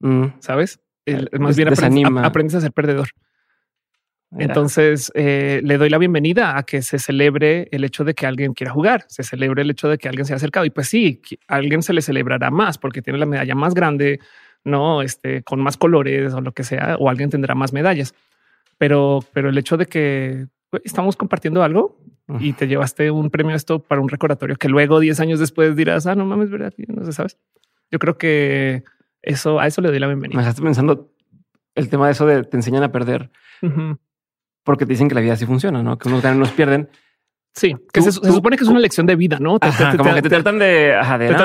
Mm. 0.00 0.26
Sabes? 0.40 0.80
El, 1.04 1.28
más 1.38 1.56
bien 1.56 1.68
aprendes, 2.18 2.54
a 2.54 2.60
ser 2.60 2.72
perdedor. 2.72 3.08
Entonces 4.38 5.10
eh, 5.14 5.62
le 5.64 5.78
doy 5.78 5.88
la 5.88 5.96
bienvenida 5.96 6.58
a 6.58 6.62
que 6.62 6.82
se 6.82 6.98
celebre 6.98 7.66
el 7.72 7.82
hecho 7.84 8.04
de 8.04 8.12
que 8.12 8.26
alguien 8.26 8.52
quiera 8.52 8.72
jugar, 8.72 9.06
se 9.08 9.22
celebre 9.22 9.62
el 9.62 9.70
hecho 9.70 9.88
de 9.88 9.96
que 9.96 10.06
alguien 10.06 10.26
se 10.26 10.34
haya 10.34 10.36
acercado 10.36 10.66
y 10.66 10.70
pues 10.70 10.88
sí, 10.88 11.22
a 11.48 11.56
alguien 11.56 11.82
se 11.82 11.94
le 11.94 12.02
celebrará 12.02 12.50
más 12.50 12.76
porque 12.76 13.00
tiene 13.00 13.18
la 13.18 13.24
medalla 13.24 13.54
más 13.54 13.72
grande, 13.72 14.20
no 14.64 15.00
este 15.00 15.42
con 15.42 15.60
más 15.60 15.78
colores 15.78 16.34
o 16.34 16.42
lo 16.42 16.52
que 16.52 16.62
sea, 16.62 16.96
o 16.98 17.08
alguien 17.08 17.30
tendrá 17.30 17.54
más 17.54 17.72
medallas. 17.72 18.14
Pero, 18.76 19.20
pero 19.32 19.48
el 19.48 19.56
hecho 19.56 19.78
de 19.78 19.86
que 19.86 20.46
estamos 20.84 21.16
compartiendo 21.16 21.62
algo 21.62 21.98
y 22.40 22.52
te 22.52 22.68
llevaste 22.68 23.10
un 23.10 23.30
premio 23.30 23.56
esto 23.56 23.78
para 23.78 24.02
un 24.02 24.08
recordatorio 24.08 24.56
que 24.56 24.68
luego 24.68 25.00
10 25.00 25.18
años 25.20 25.40
después 25.40 25.74
dirás, 25.76 26.06
ah, 26.06 26.14
no 26.14 26.26
mames, 26.26 26.50
verdad, 26.50 26.74
no 26.88 27.04
sé, 27.04 27.12
sabes. 27.12 27.38
Yo 27.90 27.98
creo 27.98 28.18
que 28.18 28.84
eso, 29.22 29.60
a 29.60 29.66
eso 29.66 29.80
le 29.80 29.88
doy 29.88 29.98
la 29.98 30.08
bienvenida. 30.08 30.36
Me 30.36 30.46
estás 30.46 30.60
pensando 30.60 31.10
el 31.74 31.88
tema 31.88 32.06
de 32.06 32.12
eso 32.12 32.26
de 32.26 32.44
te 32.44 32.56
enseñan 32.56 32.82
a 32.82 32.92
perder. 32.92 33.30
Porque 34.62 34.84
te 34.84 34.92
dicen 34.92 35.08
que 35.08 35.14
la 35.14 35.22
vida 35.22 35.32
así 35.32 35.46
funciona, 35.46 35.82
¿no? 35.82 35.96
Que 35.98 36.08
unos 36.08 36.22
ganan, 36.22 36.36
unos 36.36 36.52
pierden. 36.52 36.90
Sí, 37.54 37.74
que 37.92 38.02
se, 38.02 38.12
supone 38.12 38.56
que 38.56 38.64
es 38.64 38.68
una 38.68 38.78
lección 38.78 39.06
de 39.06 39.16
vida, 39.16 39.38
¿no? 39.40 39.58
como 39.58 40.14
que 40.14 40.22
te 40.22 40.28
tratan 40.28 40.58
de, 40.58 40.94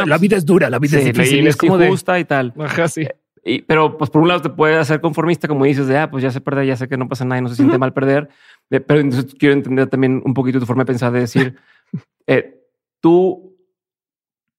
la 0.05 0.17
vida 0.19 0.37
es 0.37 0.45
dura, 0.45 0.69
la 0.69 0.77
vida 0.77 0.99
es 0.99 1.05
difícil, 1.05 1.47
es 1.47 1.55
como 1.55 1.79
justa 1.79 2.19
y 2.19 2.25
tal. 2.25 2.53
Ajá, 2.59 2.87
sí. 2.87 3.07
Y, 3.45 3.61
pero 3.63 3.97
pues 3.97 4.09
por 4.09 4.21
un 4.21 4.29
lado 4.29 4.41
te 4.41 4.49
puede 4.49 4.77
hacer 4.77 5.01
conformista, 5.01 5.47
como 5.47 5.65
dices, 5.65 5.87
de 5.87 5.97
ah, 5.97 6.09
pues 6.09 6.23
ya 6.23 6.31
se 6.31 6.41
pierde, 6.41 6.65
ya 6.65 6.77
sé 6.77 6.87
que 6.87 6.97
no 6.97 7.09
pasa 7.09 7.25
nada 7.25 7.39
y 7.39 7.41
no 7.41 7.49
se 7.49 7.55
siente 7.55 7.77
mal 7.77 7.93
perder. 7.93 8.29
pero 8.69 8.99
entonces 8.99 9.35
quiero 9.37 9.53
entender 9.53 9.87
también 9.87 10.21
un 10.25 10.33
poquito 10.33 10.59
tu 10.59 10.65
forma 10.65 10.83
de 10.83 10.87
pensar, 10.87 11.11
de 11.11 11.19
decir, 11.19 11.55
eh, 12.27 12.61
tú 13.01 13.53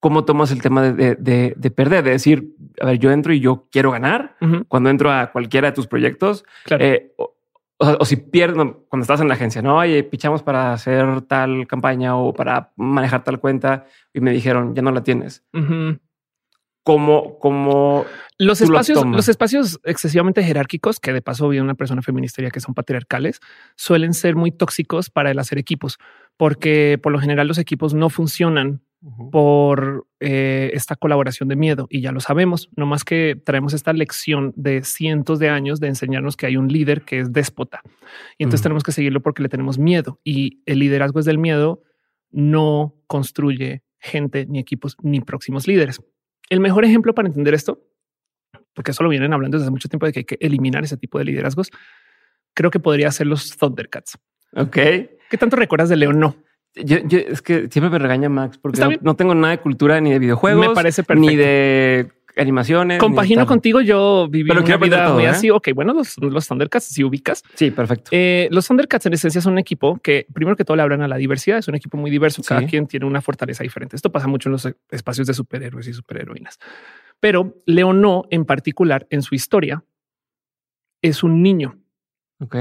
cómo 0.04 0.26
tomas 0.26 0.50
el 0.50 0.60
tema 0.60 0.82
de, 0.82 1.14
de, 1.14 1.70
perder, 1.70 2.04
de 2.04 2.10
decir, 2.10 2.54
a 2.78 2.84
ver, 2.84 2.98
yo 2.98 3.10
entro 3.10 3.32
y 3.32 3.40
yo 3.40 3.68
quiero 3.72 3.90
ganar 3.90 4.36
cuando 4.68 4.90
entro 4.90 5.10
a 5.10 5.32
cualquiera 5.32 5.70
de 5.70 5.74
tus 5.74 5.86
proyectos. 5.86 6.44
Eh, 6.78 7.14
o, 7.16 8.04
si 8.04 8.16
pierdo 8.16 8.84
cuando 8.88 9.02
estás 9.02 9.22
en 9.22 9.28
la 9.28 9.34
agencia, 9.34 9.62
no, 9.62 9.78
oye, 9.78 10.04
pichamos 10.04 10.42
para 10.42 10.74
hacer 10.74 11.22
tal 11.22 11.66
campaña 11.66 12.16
o 12.16 12.34
para 12.34 12.72
manejar 12.76 13.24
tal 13.24 13.40
cuenta 13.40 13.86
y 14.12 14.20
me 14.20 14.30
dijeron, 14.30 14.74
ya 14.74 14.82
no 14.82 14.92
la 14.92 15.02
tienes. 15.02 15.42
Como, 16.84 18.04
los 18.36 18.60
espacios, 18.60 19.06
los 19.06 19.28
espacios 19.28 19.80
excesivamente 19.84 20.42
jerárquicos, 20.42 21.00
que 21.00 21.14
de 21.14 21.22
paso 21.22 21.48
vi 21.48 21.58
una 21.58 21.74
persona 21.74 22.02
feminista 22.02 22.42
ya 22.42 22.50
que 22.50 22.60
son 22.60 22.74
patriarcales, 22.74 23.40
suelen 23.74 24.12
ser 24.12 24.36
muy 24.36 24.52
tóxicos 24.52 25.08
para 25.08 25.30
el 25.30 25.38
hacer 25.38 25.58
equipos, 25.58 25.98
porque 26.36 26.98
por 27.02 27.10
lo 27.10 27.18
general 27.18 27.48
los 27.48 27.58
equipos 27.58 27.94
no 27.94 28.10
funcionan 28.10 28.82
por 29.30 30.06
eh, 30.20 30.70
esta 30.72 30.96
colaboración 30.96 31.48
de 31.48 31.56
miedo. 31.56 31.86
Y 31.90 32.00
ya 32.00 32.12
lo 32.12 32.20
sabemos, 32.20 32.70
no 32.76 32.86
más 32.86 33.04
que 33.04 33.40
traemos 33.44 33.74
esta 33.74 33.92
lección 33.92 34.52
de 34.56 34.82
cientos 34.82 35.38
de 35.38 35.50
años 35.50 35.78
de 35.78 35.88
enseñarnos 35.88 36.36
que 36.36 36.46
hay 36.46 36.56
un 36.56 36.68
líder 36.68 37.02
que 37.02 37.20
es 37.20 37.32
déspota. 37.32 37.82
Y 38.38 38.44
entonces 38.44 38.62
tenemos 38.62 38.82
que 38.82 38.92
seguirlo 38.92 39.20
porque 39.20 39.42
le 39.42 39.48
tenemos 39.48 39.78
miedo. 39.78 40.20
Y 40.24 40.62
el 40.64 40.78
liderazgo 40.78 41.20
es 41.20 41.26
del 41.26 41.38
miedo, 41.38 41.82
no 42.30 42.94
construye 43.06 43.82
gente, 43.98 44.46
ni 44.46 44.58
equipos, 44.58 44.96
ni 45.02 45.20
próximos 45.20 45.66
líderes. 45.66 46.00
El 46.48 46.60
mejor 46.60 46.84
ejemplo 46.84 47.14
para 47.14 47.28
entender 47.28 47.54
esto, 47.54 47.80
porque 48.74 48.90
eso 48.90 49.02
lo 49.02 49.08
vienen 49.08 49.32
hablando 49.32 49.56
desde 49.56 49.66
hace 49.66 49.70
mucho 49.70 49.88
tiempo 49.88 50.06
de 50.06 50.12
que 50.12 50.20
hay 50.20 50.24
que 50.24 50.38
eliminar 50.40 50.84
ese 50.84 50.96
tipo 50.96 51.18
de 51.18 51.24
liderazgos, 51.24 51.70
creo 52.54 52.70
que 52.70 52.80
podría 52.80 53.10
ser 53.10 53.26
los 53.26 53.56
Thundercats. 53.56 54.18
Ok. 54.54 54.72
¿Qué 54.74 55.38
tanto 55.38 55.56
recuerdas 55.56 55.88
de 55.88 55.96
León? 55.96 56.18
No. 56.20 56.36
es 56.74 57.42
que 57.42 57.68
siempre 57.70 57.90
me 57.90 57.98
regaña 57.98 58.28
Max 58.28 58.58
porque 58.58 58.98
no, 59.00 59.16
tengo 59.16 59.34
nada 59.34 59.52
de 59.52 59.60
cultura 59.60 60.00
ni 60.00 60.12
de 60.12 60.18
videojuegos, 60.18 60.68
me 60.68 60.74
parece 60.74 61.02
ni 61.14 61.36
de 61.36 62.10
animaciones. 62.36 62.98
Compagino 62.98 63.46
contigo. 63.46 63.80
Yo 63.80 64.28
viví 64.28 64.50
una 64.50 64.76
vida 64.76 65.12
muy 65.12 65.24
¿eh? 65.24 65.28
así. 65.28 65.50
Ok, 65.50 65.68
bueno, 65.74 65.92
los, 65.92 66.16
los 66.18 66.46
Thundercats, 66.48 66.86
si 66.86 67.04
ubicas. 67.04 67.42
Sí, 67.54 67.70
perfecto. 67.70 68.10
Eh, 68.12 68.48
los 68.50 68.66
Thundercats 68.66 69.06
en 69.06 69.12
esencia 69.12 69.40
son 69.40 69.54
un 69.54 69.58
equipo 69.58 69.98
que 69.98 70.26
primero 70.32 70.56
que 70.56 70.64
todo 70.64 70.76
le 70.76 70.82
hablan 70.82 71.02
a 71.02 71.08
la 71.08 71.16
diversidad. 71.16 71.58
Es 71.58 71.68
un 71.68 71.74
equipo 71.74 71.96
muy 71.96 72.10
diverso. 72.10 72.42
Cada 72.42 72.66
quien 72.66 72.86
tiene 72.86 73.06
una 73.06 73.20
fortaleza 73.20 73.62
diferente. 73.62 73.96
Esto 73.96 74.10
pasa 74.10 74.26
mucho 74.26 74.48
en 74.48 74.52
los 74.52 74.68
espacios 74.90 75.26
de 75.26 75.34
superhéroes 75.34 75.86
y 75.88 75.92
superheroínas. 75.92 76.58
Pero 77.20 77.56
Leono 77.66 78.24
en 78.30 78.44
particular 78.44 79.06
en 79.10 79.22
su 79.22 79.34
historia 79.34 79.84
es 81.02 81.22
un 81.22 81.42
niño. 81.42 81.78
Ok. 82.40 82.56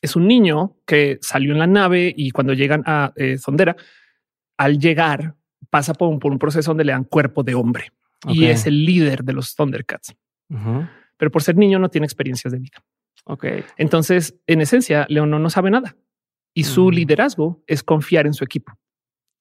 Es 0.00 0.16
un 0.16 0.26
niño 0.26 0.76
que 0.86 1.18
salió 1.20 1.52
en 1.52 1.58
la 1.58 1.66
nave 1.66 2.12
y 2.16 2.30
cuando 2.30 2.52
llegan 2.52 2.82
a 2.86 3.12
eh, 3.16 3.38
Sondera, 3.38 3.76
al 4.56 4.78
llegar 4.78 5.34
pasa 5.70 5.94
por 5.94 6.08
un, 6.08 6.18
por 6.18 6.32
un 6.32 6.38
proceso 6.38 6.70
donde 6.70 6.84
le 6.84 6.92
dan 6.92 7.04
cuerpo 7.04 7.42
de 7.42 7.54
hombre 7.54 7.92
y 8.28 8.46
es 8.46 8.66
el 8.66 8.84
líder 8.84 9.24
de 9.24 9.32
los 9.32 9.54
Thundercats. 9.54 10.14
Pero 11.16 11.30
por 11.30 11.42
ser 11.42 11.56
niño 11.56 11.78
no 11.78 11.88
tiene 11.88 12.06
experiencias 12.06 12.52
de 12.52 12.58
vida. 12.58 12.84
Ok. 13.24 13.46
Entonces, 13.76 14.36
en 14.46 14.60
esencia, 14.60 15.06
Leono 15.08 15.38
no 15.38 15.50
sabe 15.50 15.70
nada 15.70 15.96
y 16.54 16.64
su 16.64 16.88
mm. 16.88 16.94
liderazgo 16.94 17.62
es 17.66 17.82
confiar 17.82 18.26
en 18.26 18.34
su 18.34 18.44
equipo. 18.44 18.72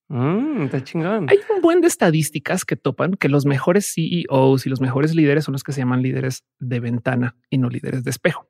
Mm, 0.08 0.64
está 0.64 0.84
chingón. 0.84 1.28
Hay 1.30 1.40
un 1.54 1.62
buen 1.62 1.82
de 1.82 1.88
estadísticas 1.88 2.66
que 2.66 2.76
topan 2.76 3.14
que 3.14 3.30
los 3.30 3.46
mejores 3.46 3.92
CEOs 3.94 4.66
y 4.66 4.70
los 4.70 4.82
mejores 4.82 5.16
líderes 5.16 5.46
son 5.46 5.54
los 5.54 5.64
que 5.64 5.72
se 5.72 5.82
llaman 5.82 6.02
líderes 6.02 6.44
de 6.60 6.80
ventana 6.80 7.36
y 7.50 7.58
no 7.58 7.70
líderes 7.70 8.04
de 8.04 8.12
espejo. 8.12 8.48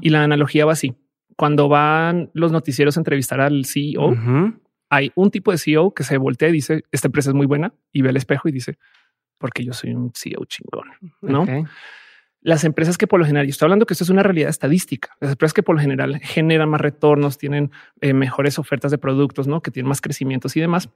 Y 0.00 0.10
la 0.10 0.22
analogía 0.22 0.64
va 0.64 0.72
así. 0.72 0.94
Cuando 1.36 1.68
van 1.68 2.30
los 2.34 2.52
noticieros 2.52 2.96
a 2.96 3.00
entrevistar 3.00 3.40
al 3.40 3.64
CEO, 3.64 4.14
hay 4.90 5.10
un 5.16 5.30
tipo 5.30 5.50
de 5.50 5.58
CEO 5.58 5.92
que 5.92 6.04
se 6.04 6.18
voltea 6.18 6.50
y 6.50 6.52
dice, 6.52 6.84
esta 6.92 7.08
empresa 7.08 7.30
es 7.30 7.34
muy 7.34 7.46
buena 7.46 7.74
y 7.92 8.02
ve 8.02 8.10
al 8.10 8.16
espejo 8.16 8.48
y 8.48 8.52
dice, 8.52 8.78
porque 9.38 9.64
yo 9.64 9.72
soy 9.72 9.94
un 9.94 10.12
CEO 10.14 10.44
chingón, 10.46 10.90
¿no? 11.20 11.46
Las 12.40 12.64
empresas 12.64 12.98
que 12.98 13.06
por 13.06 13.18
lo 13.18 13.24
general, 13.24 13.46
yo 13.46 13.50
estoy 13.50 13.66
hablando 13.66 13.86
que 13.86 13.94
esto 13.94 14.04
es 14.04 14.10
una 14.10 14.22
realidad 14.22 14.50
estadística, 14.50 15.16
las 15.20 15.32
empresas 15.32 15.54
que 15.54 15.62
por 15.62 15.76
lo 15.76 15.80
general 15.80 16.18
generan 16.20 16.68
más 16.68 16.80
retornos, 16.80 17.38
tienen 17.38 17.70
eh, 18.02 18.12
mejores 18.12 18.58
ofertas 18.58 18.90
de 18.90 18.98
productos, 18.98 19.48
¿no? 19.48 19.62
Que 19.62 19.70
tienen 19.70 19.88
más 19.88 20.02
crecimientos 20.02 20.54
y 20.56 20.60
demás. 20.60 20.90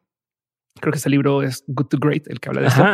Creo 0.79 0.93
que 0.93 0.99
este 0.99 1.09
libro 1.09 1.43
es 1.43 1.65
Good 1.67 1.87
to 1.87 1.99
Great, 1.99 2.29
el 2.29 2.39
que 2.39 2.51
habla 2.51 2.61
de 2.61 2.67
esto. 2.69 2.85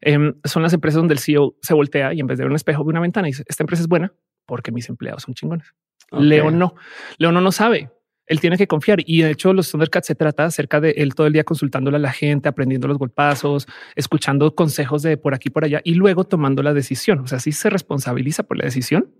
Em, 0.00 0.34
son 0.44 0.62
las 0.62 0.72
empresas 0.72 0.98
donde 0.98 1.14
el 1.14 1.18
CEO 1.18 1.56
se 1.60 1.74
voltea 1.74 2.14
y 2.14 2.20
en 2.20 2.28
vez 2.28 2.38
de 2.38 2.44
ver 2.44 2.50
un 2.50 2.56
espejo 2.56 2.84
ve 2.84 2.90
una 2.90 3.00
ventana 3.00 3.26
y 3.28 3.32
dice, 3.32 3.44
esta 3.48 3.64
empresa 3.64 3.82
es 3.82 3.88
buena 3.88 4.12
porque 4.46 4.70
mis 4.70 4.88
empleados 4.88 5.24
son 5.24 5.34
chingones. 5.34 5.74
León 6.12 6.58
no. 6.58 6.76
León 7.18 7.34
no 7.34 7.52
sabe 7.52 7.90
él 8.26 8.40
tiene 8.40 8.56
que 8.56 8.66
confiar. 8.66 8.98
Y 9.04 9.22
de 9.22 9.30
hecho, 9.30 9.52
los 9.52 9.70
Thundercats 9.70 10.06
se 10.06 10.14
trata 10.14 10.44
acerca 10.44 10.80
de 10.80 10.90
él 10.90 11.14
todo 11.14 11.26
el 11.26 11.32
día 11.32 11.44
consultándole 11.44 11.96
a 11.96 12.00
la 12.00 12.12
gente, 12.12 12.48
aprendiendo 12.48 12.88
los 12.88 12.98
golpazos, 12.98 13.66
escuchando 13.94 14.54
consejos 14.54 15.02
de 15.02 15.16
por 15.16 15.34
aquí 15.34 15.50
por 15.50 15.64
allá 15.64 15.80
y 15.84 15.94
luego 15.94 16.24
tomando 16.24 16.62
la 16.62 16.74
decisión. 16.74 17.20
O 17.20 17.26
sea, 17.26 17.38
sí 17.38 17.52
se 17.52 17.70
responsabiliza 17.70 18.42
por 18.42 18.58
la 18.58 18.64
decisión, 18.64 19.12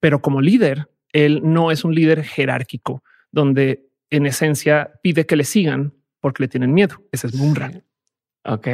pero 0.00 0.20
como 0.20 0.40
líder, 0.40 0.88
él 1.12 1.40
no 1.42 1.70
es 1.70 1.84
un 1.84 1.94
líder 1.94 2.22
jerárquico 2.22 3.02
donde 3.32 3.88
en 4.10 4.26
esencia 4.26 4.92
pide 5.02 5.26
que 5.26 5.36
le 5.36 5.44
sigan 5.44 5.94
porque 6.20 6.42
le 6.42 6.48
tienen 6.48 6.72
miedo. 6.72 6.96
Ese 7.12 7.26
es 7.26 7.34
Mumra. 7.34 7.72
Ok. 8.46 8.68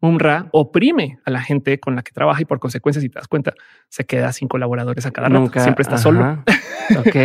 Mumra 0.00 0.48
oprime 0.52 1.18
a 1.24 1.30
la 1.30 1.42
gente 1.42 1.78
con 1.78 1.94
la 1.96 2.02
que 2.02 2.12
trabaja 2.12 2.42
y 2.42 2.44
por 2.44 2.58
consecuencia, 2.58 3.00
si 3.00 3.08
te 3.08 3.18
das 3.18 3.28
cuenta, 3.28 3.52
se 3.88 4.04
queda 4.04 4.32
sin 4.32 4.48
colaboradores 4.48 5.04
a 5.06 5.10
cada 5.10 5.28
Nunca. 5.28 5.60
Siempre 5.60 5.82
está 5.82 5.98
solo. 5.98 6.44
Ok, 6.96 7.16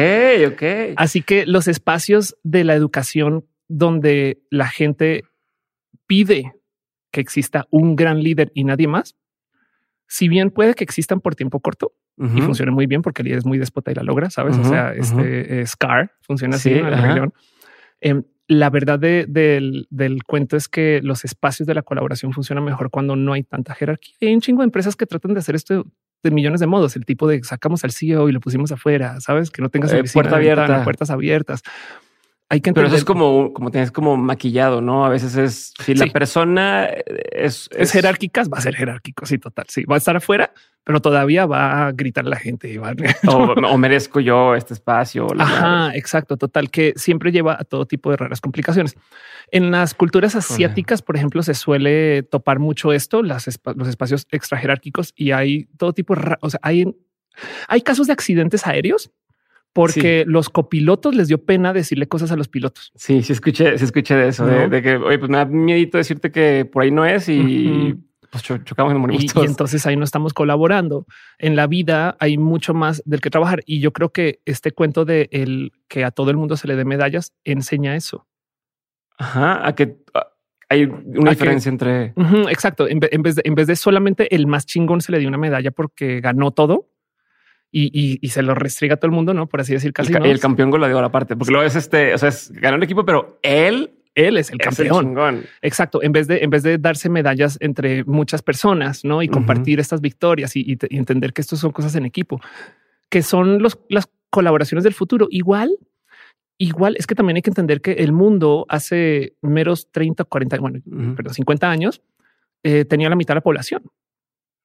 ok. 0.51 0.63
Así 0.97 1.21
que 1.21 1.45
los 1.45 1.69
espacios 1.69 2.35
de 2.43 2.65
la 2.65 2.73
educación 2.73 3.45
donde 3.69 4.41
la 4.49 4.67
gente 4.67 5.23
pide 6.05 6.51
que 7.11 7.21
exista 7.21 7.65
un 7.69 7.95
gran 7.95 8.21
líder 8.21 8.51
y 8.53 8.65
nadie 8.65 8.87
más, 8.87 9.15
si 10.05 10.27
bien 10.27 10.51
puede 10.51 10.73
que 10.73 10.83
existan 10.83 11.21
por 11.21 11.35
tiempo 11.35 11.61
corto 11.61 11.93
y 12.17 12.41
funcionen 12.41 12.75
muy 12.75 12.85
bien 12.85 13.01
porque 13.01 13.21
el 13.21 13.27
líder 13.27 13.39
es 13.39 13.45
muy 13.45 13.57
déspota 13.57 13.91
y 13.91 13.95
la 13.95 14.03
logra, 14.03 14.29
sabes? 14.29 14.57
o 14.57 14.63
sea, 14.65 14.93
este 14.93 15.61
eh, 15.61 15.65
Scar 15.65 16.11
funciona 16.21 16.57
así. 16.57 16.81
Em, 18.01 18.23
la 18.53 18.69
verdad 18.69 18.99
del, 18.99 19.87
cuento 20.25 20.55
es 20.55 20.67
que 20.67 21.01
los 21.03 21.25
espacios 21.25 21.67
de 21.67 21.73
la 21.73 21.81
colaboración 21.81 22.33
funcionan 22.33 22.63
mejor 22.63 22.89
cuando 22.89 23.15
no 23.15 23.33
hay 23.33 23.43
tanta 23.43 23.73
jerarquía. 23.73 24.15
Hay 24.21 24.33
un 24.33 24.41
chingo 24.41 24.61
de 24.61 24.65
empresas 24.65 24.95
que 24.95 25.05
tratan 25.05 25.33
de 25.33 25.39
hacer 25.39 25.55
esto 25.55 25.85
de 26.23 26.31
millones 26.31 26.59
de 26.59 26.67
modos. 26.67 26.95
El 26.95 27.05
tipo 27.05 27.27
de 27.27 27.43
sacamos 27.43 27.83
al 27.83 27.91
CEO 27.91 28.29
y 28.29 28.31
lo 28.31 28.39
pusimos 28.39 28.71
afuera, 28.71 29.19
sabes 29.19 29.51
que 29.51 29.61
no 29.61 29.69
tengas 29.69 29.91
eh, 29.93 30.03
puerta 30.13 30.37
abierta, 30.37 30.83
puertas 30.83 31.09
abiertas. 31.09 31.63
Hay 32.53 32.61
que 32.61 32.71
Pero 32.71 32.85
eso 32.85 32.95
es 32.95 33.03
como, 33.03 33.51
como 33.51 33.71
tienes 33.71 33.91
como 33.91 34.15
maquillado, 34.15 34.79
¿no? 34.79 35.07
A 35.07 35.09
veces 35.09 35.35
es 35.35 35.73
si 35.83 35.95
la 35.95 36.05
persona 36.05 36.85
es, 36.85 37.67
es, 37.75 37.91
jerárquica, 37.91 38.43
va 38.43 38.59
a 38.59 38.61
ser 38.61 38.75
jerárquico. 38.75 39.25
Sí, 39.25 39.39
total. 39.39 39.65
Sí, 39.69 39.85
va 39.85 39.95
a 39.95 39.97
estar 39.97 40.15
afuera, 40.15 40.53
pero 40.83 41.01
todavía 41.01 41.47
va 41.47 41.87
a 41.87 41.91
gritar 41.93 42.25
la 42.25 42.35
gente. 42.35 42.79
o, 43.27 43.77
merezco 43.79 44.19
yo 44.19 44.53
este 44.53 44.75
espacio. 44.75 45.25
Ajá, 45.39 45.95
exacto. 45.95 46.37
Total, 46.37 46.69
que 46.69 46.93
siempre 46.95 47.31
lleva 47.31 47.57
a 47.59 47.63
todo 47.63 47.87
tipo 47.87 48.11
de 48.11 48.17
raras 48.17 48.39
complicaciones. 48.39 48.97
En 49.49 49.71
las 49.71 49.95
culturas 49.95 50.35
asiáticas, 50.35 51.01
por 51.01 51.15
ejemplo, 51.15 51.41
se 51.41 51.55
suele 51.55 52.21
topar 52.21 52.59
mucho 52.59 52.93
esto, 52.93 53.23
las, 53.23 53.49
los 53.75 53.87
espacios 53.87 54.27
extra 54.29 54.59
jerárquicos 54.59 55.11
y 55.15 55.31
hay 55.31 55.65
todo 55.77 55.93
tipo 55.93 56.13
o 56.39 56.49
sea, 56.51 56.59
hay, 56.61 56.95
hay 57.67 57.81
casos 57.81 58.05
de 58.05 58.13
accidentes 58.13 58.67
aéreos 58.67 59.11
porque 59.73 60.23
los 60.27 60.49
copilotos 60.49 61.15
les 61.15 61.27
dio 61.27 61.43
pena 61.43 61.73
decirle 61.73 62.07
cosas 62.07 62.31
a 62.31 62.36
los 62.36 62.47
pilotos. 62.47 62.91
Sí, 62.95 63.23
sí 63.23 63.33
escuché, 63.33 63.77
sí 63.77 63.86
escuché 63.86 64.15
de 64.15 64.27
eso, 64.29 64.45
de, 64.45 64.81
que, 64.81 64.95
oye, 64.95 65.17
pues 65.17 65.29
me 65.29 65.38
da 65.38 65.45
miedito 65.45 65.97
decirte 65.97 66.31
que 66.31 66.69
por 66.71 66.83
ahí 66.83 66.91
no 66.91 67.05
es 67.05 67.27
y 67.27 67.95
pues 68.33 68.43
chocamos 68.43 68.93
y 68.93 68.97
morimos 68.97 69.23
y, 69.23 69.39
entonces 69.41 69.86
ahí 69.86 69.95
no 69.95 70.03
estamos 70.03 70.33
colaborando. 70.33 71.05
En 71.38 71.55
la 71.55 71.67
vida 71.67 72.17
hay 72.19 72.39
mucho 72.39 72.73
más 72.73 73.03
del 73.05 73.21
que 73.21 73.29
trabajar 73.29 73.62
y 73.65 73.79
yo 73.79 73.93
creo 73.93 74.09
que 74.09 74.41
este 74.45 74.71
cuento 74.71 75.05
de 75.05 75.29
el 75.31 75.71
que 75.88 76.03
a 76.03 76.09
todo 76.09 76.31
el 76.31 76.38
mundo 76.38 76.57
se 76.57 76.67
le 76.67 76.75
dé 76.75 76.83
medallas 76.83 77.33
enseña 77.43 77.95
eso. 77.95 78.25
Ajá, 79.19 79.67
a 79.67 79.75
que 79.75 79.97
hay 80.67 80.86
una 80.86 81.29
diferencia 81.29 81.69
entre... 81.69 82.13
exacto, 82.49 82.88
en, 82.88 82.99
vez 82.99 83.36
de, 83.36 83.43
en 83.45 83.53
vez 83.53 83.67
de 83.67 83.75
solamente 83.75 84.33
el 84.36 84.47
más 84.47 84.65
chingón 84.65 85.01
se 85.01 85.12
le 85.12 85.19
dio 85.19 85.27
una 85.27 85.38
medalla 85.38 85.69
porque 85.69 86.19
ganó 86.19 86.49
todo, 86.49 86.89
y, 87.73 88.29
se 88.29 88.43
lo 88.43 88.53
restriga 88.53 88.95
a 88.95 88.97
todo 88.97 89.07
el 89.07 89.15
mundo, 89.15 89.33
no 89.33 89.47
por 89.47 89.62
así 89.62 89.73
decir, 89.73 89.93
casi. 89.93 90.13
El, 90.13 90.25
el 90.25 90.39
campeón 90.39 90.69
gol 90.69 90.81
lo 90.81 90.88
dio 90.88 90.99
a 90.99 91.01
la 91.01 91.12
parte, 91.12 91.36
porque 91.36 91.51
luego 91.51 91.65
es 91.65 91.75
este, 91.75 92.13
o 92.13 92.17
sea, 92.17 92.29
es 92.29 92.51
ganó 92.51 92.77
el 92.77 92.83
equipo, 92.83 93.03
pero 93.03 93.39
él, 93.41 93.91
él 94.13 94.38
es 94.38 94.51
el 94.51 94.59
campeón. 94.59 95.43
Exacto. 95.62 96.03
En 96.03 96.12
vez 96.12 96.27
de, 96.27 96.43
en 96.43 96.51
vez 96.51 96.62
de 96.62 96.77
darse 96.77 97.09
medallas 97.09 97.57
entre 97.62 98.03
muchas 98.03 98.43
personas, 98.43 99.03
no 99.03 99.23
y 99.23 99.27
compartir 99.27 99.79
estas 99.79 100.01
victorias 100.01 100.55
y, 100.55 100.77
entender 100.91 101.33
que 101.33 101.41
esto 101.41 101.55
son 101.55 101.71
cosas 101.71 101.95
en 101.95 102.05
equipo, 102.05 102.39
que 103.09 103.23
son 103.23 103.62
los, 103.62 103.79
las 103.89 104.07
colaboraciones 104.29 104.83
del 104.83 104.93
futuro. 104.93 105.27
Igual, 105.31 105.75
igual 106.59 106.95
es 106.97 107.07
que 107.07 107.15
también 107.15 107.38
hay 107.38 107.41
que 107.41 107.49
entender 107.49 107.81
que 107.81 107.93
el 107.93 108.12
mundo 108.12 108.67
hace 108.69 109.33
meros 109.41 109.91
30, 109.91 110.25
40, 110.25 110.57
bueno, 110.59 110.79
perdón, 111.15 111.33
50 111.33 111.71
años 111.71 112.03
eh, 112.62 112.86
tenía 112.86 113.09
la 113.09 113.15
mitad 113.15 113.33
de 113.33 113.39
la 113.39 113.41
población. 113.41 113.81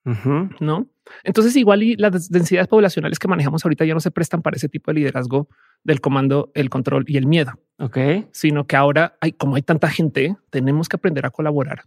No, 0.05 0.89
entonces 1.23 1.55
igual 1.57 1.83
y 1.83 1.97
las 1.97 2.31
densidades 2.31 2.69
poblacionales 2.69 3.19
que 3.19 3.29
manejamos 3.29 3.65
ahorita 3.65 3.85
ya 3.85 3.95
no 3.95 4.01
se 4.01 4.11
prestan 4.11 4.41
para 4.41 4.57
ese 4.57 4.69
tipo 4.69 4.91
de 4.91 5.01
liderazgo 5.01 5.49
del 5.85 6.01
comando, 6.01 6.51
el 6.55 6.71
control 6.71 7.05
y 7.07 7.17
el 7.17 7.27
miedo. 7.27 7.53
Ok, 7.79 7.99
sino 8.33 8.67
que 8.67 8.77
ahora 8.77 9.17
hay 9.21 9.33
como 9.33 9.57
hay 9.57 9.63
tanta 9.63 9.89
gente, 9.89 10.37
tenemos 10.51 10.89
que 10.89 10.97
aprender 10.97 11.27
a 11.27 11.31
colaborar 11.31 11.85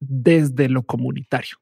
desde 0.00 0.68
lo 0.68 0.82
comunitario. 0.82 1.58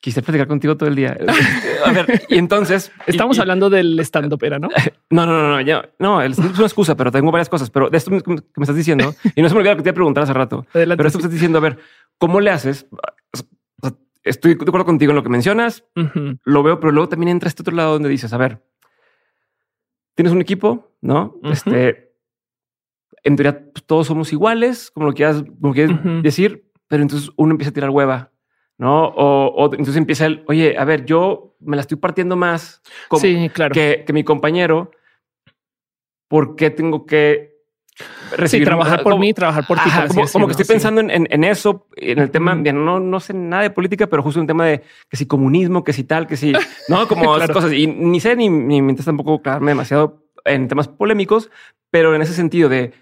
Quise 0.00 0.22
platicar 0.22 0.46
contigo 0.46 0.76
todo 0.76 0.88
el 0.88 0.94
día. 0.94 1.16
A 1.84 1.92
ver, 1.92 2.22
y 2.28 2.38
entonces 2.38 2.92
estamos 3.06 3.38
hablando 3.40 3.68
del 3.68 3.98
stand 4.00 4.32
up 4.32 4.44
era, 4.44 4.58
no? 4.58 4.68
No, 5.10 5.24
no, 5.26 5.32
no, 5.32 5.48
no, 5.48 5.60
ya 5.62 5.88
no. 5.98 6.22
Es 6.22 6.38
una 6.38 6.50
excusa, 6.50 6.94
pero 6.94 7.10
tengo 7.10 7.32
varias 7.32 7.48
cosas. 7.48 7.70
Pero 7.70 7.90
de 7.90 7.96
esto 7.96 8.10
que 8.10 8.30
me 8.30 8.36
estás 8.60 8.76
diciendo 8.76 9.14
y 9.34 9.42
no 9.42 9.48
se 9.48 9.54
me 9.54 9.60
olvidó 9.60 9.76
que 9.76 9.82
te 9.82 9.88
iba 9.88 9.92
a 9.92 9.94
preguntar 9.94 10.24
hace 10.24 10.34
rato. 10.34 10.66
pero 10.72 10.92
esto 10.92 11.18
me 11.18 11.22
estás 11.22 11.32
diciendo, 11.32 11.58
a 11.58 11.62
ver, 11.62 11.78
cómo 12.18 12.40
le 12.40 12.50
haces? 12.50 12.86
Estoy 14.22 14.54
de 14.54 14.62
acuerdo 14.62 14.86
contigo 14.86 15.10
en 15.10 15.16
lo 15.16 15.22
que 15.22 15.28
mencionas, 15.28 15.84
lo 16.44 16.62
veo, 16.62 16.80
pero 16.80 16.92
luego 16.92 17.08
también 17.08 17.30
entra 17.30 17.48
este 17.48 17.62
otro 17.62 17.74
lado 17.74 17.92
donde 17.92 18.08
dices, 18.08 18.32
a 18.32 18.36
ver, 18.36 18.62
tienes 20.14 20.32
un 20.32 20.40
equipo, 20.40 20.96
¿no? 21.00 21.36
Este, 21.44 22.12
en 23.22 23.36
teoría 23.36 23.70
pues, 23.72 23.84
todos 23.84 24.06
somos 24.06 24.32
iguales, 24.32 24.90
como 24.90 25.06
lo 25.06 25.12
quieras, 25.12 25.44
como 25.60 25.72
quieres 25.72 25.96
decir, 26.22 26.70
pero 26.88 27.02
entonces 27.02 27.30
uno 27.36 27.52
empieza 27.52 27.70
a 27.70 27.74
tirar 27.74 27.90
hueva, 27.90 28.32
¿no? 28.78 29.06
O, 29.06 29.64
entonces 29.66 29.96
empieza 29.96 30.26
el, 30.26 30.44
oye, 30.48 30.76
a 30.76 30.84
ver, 30.84 31.04
yo 31.04 31.56
me 31.60 31.76
la 31.76 31.82
estoy 31.82 31.98
partiendo 31.98 32.36
más 32.36 32.82
claro. 33.52 33.72
que, 33.72 34.04
que 34.06 34.12
mi 34.12 34.24
compañero, 34.24 34.90
¿por 36.28 36.56
qué 36.56 36.70
tengo 36.70 37.06
que 37.06 37.47
recibir, 38.36 38.66
trabajar 38.66 39.02
por 39.02 39.18
mí, 39.18 39.32
trabajar 39.34 39.66
por 39.66 39.78
ti. 39.78 39.90
como, 40.32 40.46
que 40.46 40.52
estoy 40.52 40.66
pensando 40.66 41.00
en, 41.00 41.44
eso, 41.44 41.86
en 41.96 42.18
el 42.18 42.30
tema, 42.30 42.54
no, 42.54 43.00
no 43.00 43.20
sé 43.20 43.34
nada 43.34 43.62
de 43.62 43.70
política, 43.70 44.06
pero 44.06 44.22
justo 44.22 44.40
en 44.40 44.44
el 44.44 44.48
tema 44.48 44.66
de 44.66 44.82
que 45.08 45.16
si 45.16 45.26
comunismo, 45.26 45.84
que 45.84 45.92
si 45.92 46.04
tal, 46.04 46.26
que 46.26 46.36
si, 46.36 46.52
no, 46.88 47.08
como 47.08 47.36
esas 47.36 47.50
cosas. 47.50 47.72
Y 47.72 47.86
ni 47.86 48.20
sé 48.20 48.36
ni, 48.36 48.48
ni 48.48 48.82
mientras 48.82 49.06
tampoco 49.06 49.42
quedarme 49.42 49.72
demasiado 49.72 50.24
en 50.44 50.68
temas 50.68 50.88
polémicos, 50.88 51.50
pero 51.90 52.14
en 52.14 52.22
ese 52.22 52.34
sentido 52.34 52.68
de 52.68 52.92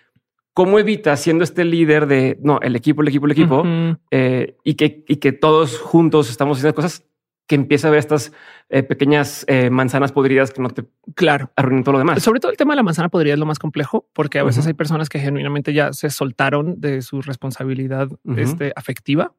¿cómo 0.56 0.78
evitas 0.78 1.20
siendo 1.20 1.44
este 1.44 1.66
líder 1.66 2.06
de 2.06 2.38
no, 2.40 2.58
el 2.62 2.76
equipo, 2.76 3.02
el 3.02 3.08
equipo, 3.08 3.26
el 3.26 3.32
equipo 3.32 3.62
eh, 4.10 4.56
y, 4.64 4.74
que, 4.74 5.04
y 5.06 5.16
que 5.16 5.32
todos 5.32 5.78
juntos 5.78 6.30
estamos 6.30 6.56
haciendo 6.56 6.74
cosas 6.74 7.04
que 7.46 7.56
empieza 7.56 7.88
a 7.88 7.90
ver 7.90 7.98
estas 7.98 8.32
eh, 8.68 8.82
pequeñas 8.82 9.44
eh, 9.48 9.70
manzanas 9.70 10.10
podridas 10.10 10.50
que 10.50 10.60
no 10.60 10.70
te 10.70 10.84
claro 11.14 11.52
arruinen 11.54 11.84
todo 11.84 11.92
lo 11.92 11.98
demás. 11.98 12.22
Sobre 12.22 12.40
todo 12.40 12.50
el 12.50 12.56
tema 12.56 12.72
de 12.72 12.76
la 12.76 12.82
manzana 12.82 13.08
podrida 13.08 13.34
es 13.34 13.38
lo 13.38 13.46
más 13.46 13.58
complejo 13.58 14.08
porque 14.12 14.40
a 14.40 14.44
veces 14.44 14.66
hay 14.66 14.74
personas 14.74 15.08
que 15.08 15.20
genuinamente 15.20 15.72
ya 15.72 15.92
se 15.92 16.10
soltaron 16.10 16.80
de 16.80 17.02
su 17.02 17.22
responsabilidad 17.22 18.08
este, 18.36 18.72
afectiva 18.74 19.32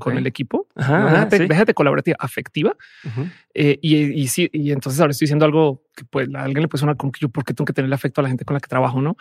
con 0.00 0.18
el 0.18 0.26
equipo. 0.26 0.66
déjate, 0.76 1.74
colaborativa 1.74 2.16
afectiva. 2.18 2.76
Eh, 3.54 3.78
y, 3.80 4.26
sí, 4.28 4.50
y 4.52 4.72
entonces 4.72 5.00
ahora 5.00 5.12
estoy 5.12 5.26
diciendo 5.26 5.44
algo 5.44 5.82
que 5.96 6.04
pues 6.04 6.28
a 6.34 6.42
alguien 6.42 6.62
le 6.62 6.68
puede 6.68 6.80
sonar 6.80 6.96
como 6.96 7.12
que 7.12 7.20
yo, 7.20 7.28
porque 7.28 7.54
tengo 7.54 7.66
que 7.66 7.72
tener 7.72 7.86
el 7.86 7.92
afecto 7.92 8.20
a 8.20 8.22
la 8.22 8.28
gente 8.28 8.44
con 8.44 8.54
la 8.54 8.60
que 8.60 8.68
trabajo, 8.68 9.00
no? 9.00 9.16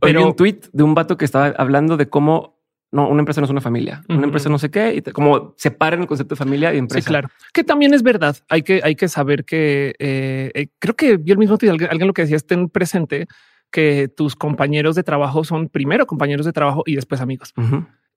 Pero 0.00 0.26
un 0.26 0.36
tweet 0.36 0.60
de 0.72 0.82
un 0.82 0.94
vato 0.94 1.16
que 1.16 1.24
estaba 1.24 1.48
hablando 1.56 1.96
de 1.96 2.08
cómo 2.08 2.61
no, 2.92 3.08
una 3.08 3.20
empresa 3.20 3.40
no 3.40 3.46
es 3.46 3.50
una 3.50 3.62
familia, 3.62 4.02
una 4.10 4.24
empresa 4.24 4.50
no 4.50 4.58
sé 4.58 4.70
qué, 4.70 4.94
y 4.94 5.02
como 5.12 5.54
separen 5.56 6.02
el 6.02 6.06
concepto 6.06 6.34
de 6.34 6.38
familia 6.38 6.74
y 6.74 6.78
empresa. 6.78 7.02
Sí, 7.02 7.08
claro. 7.08 7.30
Que 7.54 7.64
también 7.64 7.94
es 7.94 8.02
verdad. 8.02 8.36
Hay 8.50 8.62
que, 8.62 8.82
hay 8.84 8.94
que 8.94 9.08
saber 9.08 9.46
que 9.46 9.94
eh, 9.98 10.50
eh, 10.54 10.68
creo 10.78 10.94
que 10.94 11.16
vi 11.16 11.32
el 11.32 11.38
mismo 11.38 11.56
alguien, 11.62 12.06
lo 12.06 12.12
que 12.12 12.22
decía, 12.22 12.36
estén 12.36 12.68
presente 12.68 13.28
que 13.70 14.08
tus 14.08 14.36
compañeros 14.36 14.94
de 14.94 15.02
trabajo 15.02 15.42
son 15.42 15.70
primero 15.70 16.06
compañeros 16.06 16.44
de 16.44 16.52
trabajo 16.52 16.82
y 16.84 16.94
después 16.94 17.22
amigos. 17.22 17.54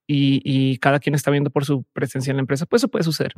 y, 0.05 0.77
cada 0.79 0.99
quien 0.99 1.15
está 1.15 1.31
viendo 1.31 1.49
por 1.49 1.63
su 1.63 1.85
presencia 1.93 2.31
en 2.31 2.37
la 2.37 2.41
empresa, 2.41 2.65
pues 2.65 2.81
eso 2.81 2.89
puede 2.89 3.03
suceder. 3.03 3.33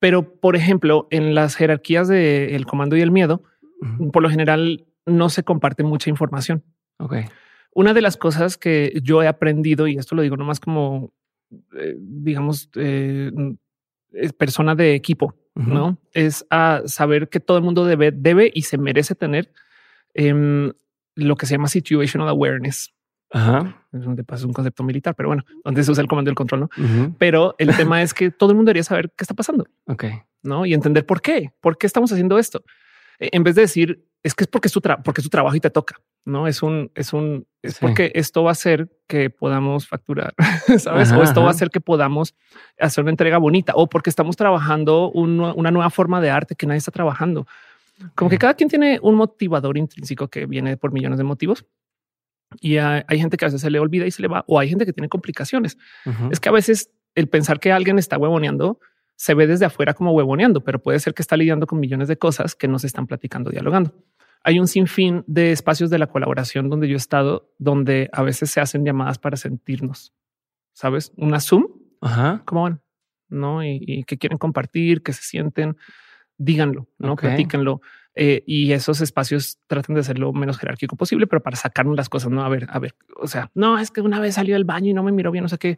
Pero, 0.00 0.34
por 0.34 0.56
ejemplo, 0.56 1.06
en 1.10 1.36
las 1.36 1.54
jerarquías 1.54 2.08
del 2.08 2.66
comando 2.66 2.96
y 2.96 3.02
el 3.02 3.12
miedo, 3.12 3.44
por 4.12 4.22
lo 4.22 4.28
general 4.28 4.84
no 5.06 5.28
se 5.28 5.44
comparte 5.44 5.84
mucha 5.84 6.10
información. 6.10 6.64
Ok. 6.98 7.14
Una 7.74 7.94
de 7.94 8.02
las 8.02 8.16
cosas 8.16 8.58
que 8.58 8.92
yo 9.02 9.22
he 9.22 9.28
aprendido, 9.28 9.86
y 9.86 9.96
esto 9.96 10.14
lo 10.14 10.22
digo 10.22 10.36
nomás 10.36 10.60
como, 10.60 11.12
eh, 11.76 11.96
digamos, 11.98 12.70
eh, 12.76 13.30
es 14.12 14.32
persona 14.32 14.74
de 14.74 14.94
equipo, 14.94 15.34
¿no? 15.54 15.98
Es 16.12 16.46
a 16.50 16.82
saber 16.86 17.28
que 17.28 17.40
todo 17.40 17.58
el 17.58 17.64
mundo 17.64 17.84
debe, 17.84 18.10
debe 18.10 18.50
y 18.54 18.62
se 18.62 18.78
merece 18.78 19.14
tener 19.14 19.52
em, 20.14 20.72
lo 21.14 21.36
que 21.36 21.46
se 21.46 21.54
llama 21.54 21.68
situational 21.68 22.28
awareness. 22.28 22.92
Ajá. 23.30 23.86
Es 23.92 24.02
donde 24.02 24.24
pasa 24.24 24.46
un 24.46 24.52
concepto 24.52 24.82
militar, 24.84 25.14
pero 25.14 25.30
bueno, 25.30 25.44
donde 25.64 25.82
se 25.82 25.90
usa 25.90 26.02
el 26.02 26.08
comando 26.08 26.28
del 26.28 26.34
control, 26.34 26.60
¿no? 26.60 27.14
Pero 27.18 27.54
el 27.58 27.74
tema 27.74 28.02
es 28.02 28.12
que 28.12 28.30
todo 28.30 28.50
el 28.50 28.56
mundo 28.56 28.68
debería 28.68 28.84
saber 28.84 29.10
qué 29.16 29.24
está 29.24 29.34
pasando. 29.34 29.66
Ok. 29.86 30.04
¿No? 30.42 30.66
Y 30.66 30.74
entender 30.74 31.06
por 31.06 31.22
qué, 31.22 31.52
por 31.60 31.78
qué 31.78 31.86
estamos 31.86 32.12
haciendo 32.12 32.38
esto. 32.38 32.62
E, 33.18 33.30
en 33.32 33.42
vez 33.42 33.54
de 33.54 33.62
decir, 33.62 34.04
es 34.22 34.34
que 34.34 34.44
es 34.44 34.48
porque 34.48 34.68
es 34.68 34.72
tu, 34.72 34.80
porque 34.80 35.20
es 35.20 35.24
tu 35.24 35.30
trabajo 35.30 35.56
y 35.56 35.60
te 35.60 35.70
toca. 35.70 35.96
No 36.24 36.46
es 36.46 36.62
un, 36.62 36.90
es 36.94 37.12
un, 37.12 37.46
es 37.62 37.78
porque 37.78 38.12
esto 38.14 38.44
va 38.44 38.50
a 38.50 38.52
hacer 38.52 38.90
que 39.08 39.28
podamos 39.30 39.88
facturar, 39.88 40.34
sabes? 40.78 41.10
o 41.12 41.22
esto 41.22 41.42
va 41.42 41.48
a 41.48 41.50
hacer 41.50 41.70
que 41.70 41.80
podamos 41.80 42.34
hacer 42.78 43.02
una 43.02 43.10
entrega 43.10 43.38
bonita 43.38 43.72
o 43.74 43.88
porque 43.88 44.10
estamos 44.10 44.36
trabajando 44.36 45.10
una 45.10 45.70
nueva 45.70 45.90
forma 45.90 46.20
de 46.20 46.30
arte 46.30 46.54
que 46.54 46.66
nadie 46.66 46.78
está 46.78 46.92
trabajando. 46.92 47.46
Como 48.14 48.30
que 48.30 48.38
cada 48.38 48.54
quien 48.54 48.68
tiene 48.68 48.98
un 49.02 49.14
motivador 49.16 49.76
intrínseco 49.76 50.28
que 50.28 50.46
viene 50.46 50.76
por 50.76 50.92
millones 50.92 51.18
de 51.18 51.24
motivos. 51.24 51.66
Y 52.60 52.76
hay, 52.76 53.18
gente 53.18 53.36
que 53.36 53.44
a 53.44 53.48
veces 53.48 53.62
se 53.62 53.70
le 53.70 53.78
olvida 53.78 54.06
y 54.06 54.10
se 54.10 54.20
le 54.22 54.28
va, 54.28 54.44
o 54.46 54.58
hay 54.58 54.68
gente 54.68 54.84
que 54.84 54.92
tiene 54.92 55.08
complicaciones. 55.08 55.78
Es 56.30 56.38
que 56.38 56.48
a 56.48 56.52
veces 56.52 56.90
el 57.14 57.28
pensar 57.28 57.60
que 57.60 57.72
alguien 57.72 57.98
está 57.98 58.18
huevoneando 58.18 58.78
se 59.16 59.34
ve 59.34 59.46
desde 59.46 59.64
afuera 59.64 59.94
como 59.94 60.12
huevoneando, 60.12 60.62
pero 60.62 60.80
puede 60.80 60.98
ser 60.98 61.14
que 61.14 61.22
está 61.22 61.36
lidiando 61.36 61.66
con 61.66 61.80
millones 61.80 62.08
de 62.08 62.16
cosas 62.16 62.54
que 62.54 62.68
no 62.68 62.78
se 62.78 62.86
están 62.88 63.06
platicando, 63.06 63.50
dialogando 63.50 63.94
hay 64.44 64.58
un 64.58 64.66
sinfín 64.66 65.24
de 65.26 65.52
espacios 65.52 65.90
de 65.90 65.98
la 65.98 66.08
colaboración 66.08 66.68
donde 66.68 66.88
yo 66.88 66.94
he 66.94 66.96
estado, 66.96 67.50
donde 67.58 68.08
a 68.12 68.22
veces 68.22 68.50
se 68.50 68.60
hacen 68.60 68.84
llamadas 68.84 69.18
para 69.18 69.36
sentirnos, 69.36 70.12
sabes, 70.72 71.12
una 71.16 71.40
Zoom. 71.40 71.66
Ajá. 72.00 72.42
¿Cómo 72.44 72.62
van? 72.62 72.80
No, 73.28 73.64
y, 73.64 74.04
que 74.04 74.18
quieren 74.18 74.38
compartir, 74.38 75.02
que 75.02 75.12
se 75.12 75.22
sienten, 75.22 75.76
díganlo, 76.36 76.88
no 76.98 77.16
platíquenlo. 77.16 77.80
Eh, 78.14 78.42
y 78.46 78.72
esos 78.72 79.00
espacios 79.00 79.58
traten 79.66 79.94
de 79.94 80.02
ser 80.02 80.18
lo 80.18 80.34
menos 80.34 80.58
jerárquico 80.58 80.96
posible, 80.96 81.26
pero 81.26 81.42
para 81.42 81.56
sacarnos 81.56 81.96
las 81.96 82.10
cosas, 82.10 82.30
no 82.30 82.44
a 82.44 82.48
ver, 82.50 82.66
a 82.68 82.78
ver, 82.78 82.94
o 83.16 83.26
sea, 83.26 83.50
no 83.54 83.78
es 83.78 83.90
que 83.90 84.02
una 84.02 84.20
vez 84.20 84.34
salió 84.34 84.54
del 84.54 84.64
baño 84.64 84.90
y 84.90 84.94
no 84.94 85.02
me 85.02 85.12
miró 85.12 85.30
bien, 85.30 85.44
no 85.44 85.48
sé 85.48 85.56
qué, 85.56 85.76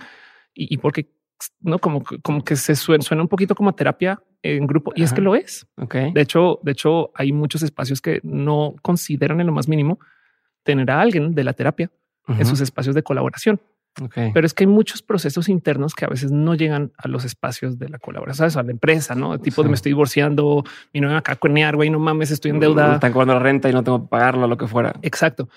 y, 0.52 0.74
y 0.74 0.78
porque 0.78 1.12
no 1.60 1.78
como, 1.78 2.02
como 2.22 2.44
que 2.44 2.56
se 2.56 2.74
suena, 2.76 3.02
suena 3.02 3.22
un 3.22 3.28
poquito 3.28 3.54
como 3.54 3.74
terapia 3.74 4.22
en 4.42 4.66
grupo 4.66 4.92
y 4.94 5.02
es 5.02 5.12
que 5.12 5.20
lo 5.20 5.34
es. 5.34 5.66
Okay. 5.76 6.12
De 6.12 6.20
hecho, 6.20 6.60
de 6.62 6.72
hecho, 6.72 7.10
hay 7.14 7.32
muchos 7.32 7.62
espacios 7.62 8.00
que 8.00 8.20
no 8.22 8.74
consideran 8.82 9.40
en 9.40 9.46
lo 9.46 9.52
más 9.52 9.68
mínimo 9.68 9.98
tener 10.62 10.90
a 10.90 11.00
alguien 11.00 11.34
de 11.34 11.44
la 11.44 11.52
terapia 11.52 11.90
en 12.28 12.46
sus 12.46 12.60
espacios 12.60 12.94
de 12.94 13.02
colaboración. 13.02 13.60
Okay. 14.00 14.32
Pero 14.32 14.44
es 14.44 14.54
que 14.54 14.64
hay 14.64 14.66
muchos 14.66 15.02
procesos 15.02 15.48
internos 15.48 15.94
que 15.94 16.04
a 16.04 16.08
veces 16.08 16.32
no 16.32 16.54
llegan 16.56 16.92
a 16.98 17.06
los 17.06 17.24
espacios 17.24 17.78
de 17.78 17.88
la 17.88 17.98
colaboración, 17.98 18.50
¿sabes? 18.50 18.56
a 18.56 18.62
la 18.64 18.72
empresa, 18.72 19.14
no 19.14 19.38
tipo 19.38 19.62
de 19.62 19.68
me 19.68 19.76
estoy 19.76 19.90
divorciando, 19.90 20.64
y 20.92 21.00
no 21.00 21.08
me 21.08 21.14
acá 21.14 21.36
cuenear, 21.36 21.76
güey, 21.76 21.90
no 21.90 22.00
mames, 22.00 22.32
estoy 22.32 22.50
en 22.50 22.58
deuda. 22.58 22.94
Están 22.94 23.12
cobrando 23.12 23.34
la 23.34 23.40
renta 23.40 23.68
y 23.68 23.72
no 23.72 23.84
tengo 23.84 24.02
que 24.02 24.08
pagarlo, 24.08 24.48
lo 24.48 24.56
que 24.56 24.66
fuera. 24.66 24.94
Exacto. 25.02 25.48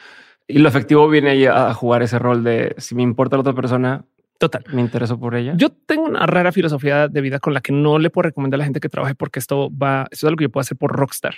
Y 0.47 0.59
lo 0.59 0.69
efectivo 0.69 1.09
viene 1.09 1.32
ahí 1.32 1.45
a 1.45 1.73
jugar 1.73 2.03
ese 2.03 2.19
rol 2.19 2.43
de 2.43 2.75
si 2.78 2.93
me 2.93 3.01
importa 3.01 3.38
la 3.38 3.41
otra 3.41 3.53
persona, 3.53 4.05
Total. 4.39 4.63
Me 4.71 4.81
intereso 4.81 5.19
por 5.19 5.35
ella. 5.35 5.53
Yo 5.57 5.69
tengo 5.69 6.03
una 6.03 6.25
rara 6.25 6.51
filosofía 6.51 7.07
de 7.07 7.21
vida 7.21 7.39
con 7.39 7.53
la 7.53 7.61
que 7.61 7.71
no 7.71 7.97
le 7.99 8.09
puedo 8.09 8.23
recomendar 8.23 8.57
a 8.57 8.59
la 8.59 8.63
gente 8.65 8.79
que 8.79 8.89
trabaje 8.89 9.15
porque 9.15 9.39
esto 9.39 9.69
va, 9.75 10.07
esto 10.11 10.25
es 10.25 10.29
algo 10.29 10.38
que 10.38 10.45
yo 10.45 10.51
puedo 10.51 10.61
hacer 10.61 10.77
por 10.77 10.91
rockstar. 10.91 11.35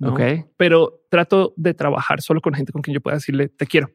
Ok. 0.00 0.20
Pero 0.56 1.00
trato 1.10 1.54
de 1.56 1.74
trabajar 1.74 2.22
solo 2.22 2.40
con 2.40 2.54
gente 2.54 2.72
con 2.72 2.82
quien 2.82 2.94
yo 2.94 3.00
pueda 3.00 3.16
decirle 3.16 3.48
te 3.48 3.66
quiero. 3.66 3.90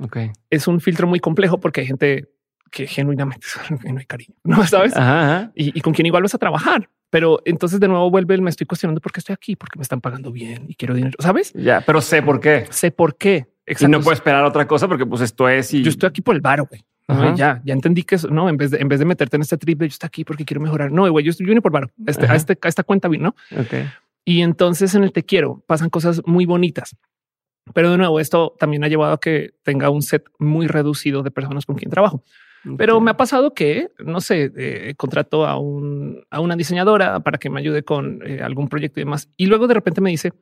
Ok. 0.00 0.18
Es 0.50 0.68
un 0.68 0.80
filtro 0.80 1.06
muy 1.06 1.20
complejo 1.20 1.58
porque 1.58 1.80
hay 1.80 1.86
gente 1.86 2.28
que 2.70 2.86
genuinamente 2.86 3.46
no 3.90 3.98
hay 3.98 4.06
cariño, 4.06 4.34
no 4.44 4.66
sabes? 4.66 4.92
Y, 5.54 5.80
con 5.80 5.94
quien 5.94 6.06
igual 6.06 6.22
vas 6.22 6.34
a 6.34 6.38
trabajar. 6.38 6.90
Pero 7.08 7.40
entonces 7.44 7.78
de 7.78 7.86
nuevo 7.86 8.10
vuelve 8.10 8.34
el 8.34 8.42
me 8.42 8.50
estoy 8.50 8.66
cuestionando 8.66 9.00
por 9.00 9.12
qué 9.12 9.20
estoy 9.20 9.32
aquí, 9.32 9.54
porque 9.54 9.78
me 9.78 9.82
están 9.82 10.00
pagando 10.00 10.32
bien 10.32 10.66
y 10.68 10.74
quiero 10.74 10.92
dinero, 10.92 11.16
sabes? 11.20 11.52
Ya, 11.54 11.80
pero 11.80 12.00
sé 12.00 12.20
por 12.20 12.40
qué. 12.40 12.66
Sé 12.70 12.90
por 12.90 13.16
qué. 13.16 13.46
Y 13.66 13.86
no 13.86 14.00
puedo 14.00 14.12
esperar 14.12 14.44
otra 14.44 14.66
cosa 14.66 14.88
porque 14.88 15.06
pues 15.06 15.22
esto 15.22 15.48
es 15.48 15.72
y 15.72 15.82
yo 15.82 15.90
estoy 15.90 16.08
aquí 16.08 16.20
por 16.20 16.34
el 16.34 16.40
bar, 16.40 16.62
güey. 16.62 16.84
Ya, 17.36 17.62
ya 17.64 17.72
entendí 17.72 18.02
que 18.02 18.16
eso, 18.16 18.28
no, 18.28 18.48
en 18.48 18.56
vez 18.56 18.72
de, 18.72 18.78
en 18.78 18.88
vez 18.88 18.98
de 18.98 19.04
meterte 19.04 19.36
en 19.36 19.42
este 19.42 19.56
trip 19.56 19.78
de 19.78 19.86
yo 19.86 19.92
estoy 19.92 20.06
aquí 20.06 20.24
porque 20.24 20.44
quiero 20.44 20.60
mejorar. 20.60 20.90
No, 20.90 21.08
güey, 21.10 21.24
yo 21.24 21.30
estoy 21.30 21.46
vine 21.46 21.62
por 21.62 21.72
varo. 21.72 21.88
Este, 22.06 22.26
a, 22.26 22.34
este, 22.34 22.58
a 22.60 22.68
esta 22.68 22.82
cuenta 22.82 23.08
vino. 23.08 23.36
Okay. 23.56 23.86
Y 24.24 24.42
entonces 24.42 24.94
en 24.94 25.04
el 25.04 25.12
te 25.12 25.22
quiero 25.22 25.62
pasan 25.66 25.88
cosas 25.88 26.20
muy 26.26 26.46
bonitas. 26.46 26.96
Pero 27.72 27.90
de 27.90 27.98
nuevo, 27.98 28.20
esto 28.20 28.54
también 28.58 28.84
ha 28.84 28.88
llevado 28.88 29.12
a 29.12 29.20
que 29.20 29.54
tenga 29.62 29.90
un 29.90 30.02
set 30.02 30.24
muy 30.38 30.66
reducido 30.66 31.22
de 31.22 31.30
personas 31.30 31.66
con 31.66 31.76
quien 31.76 31.90
trabajo. 31.90 32.22
Pero 32.76 33.00
me 33.00 33.12
ha 33.12 33.16
pasado 33.16 33.54
que, 33.54 33.90
no 33.98 34.20
sé, 34.20 34.50
eh, 34.56 34.94
contrato 34.96 35.46
a, 35.46 35.56
un, 35.56 36.24
a 36.30 36.40
una 36.40 36.56
diseñadora 36.56 37.20
para 37.20 37.38
que 37.38 37.48
me 37.48 37.60
ayude 37.60 37.84
con 37.84 38.20
eh, 38.26 38.40
algún 38.42 38.68
proyecto 38.68 38.98
y 38.98 39.04
demás. 39.04 39.28
Y 39.36 39.46
luego 39.46 39.68
de 39.68 39.74
repente 39.74 40.00
me 40.00 40.10
dice, 40.10 40.32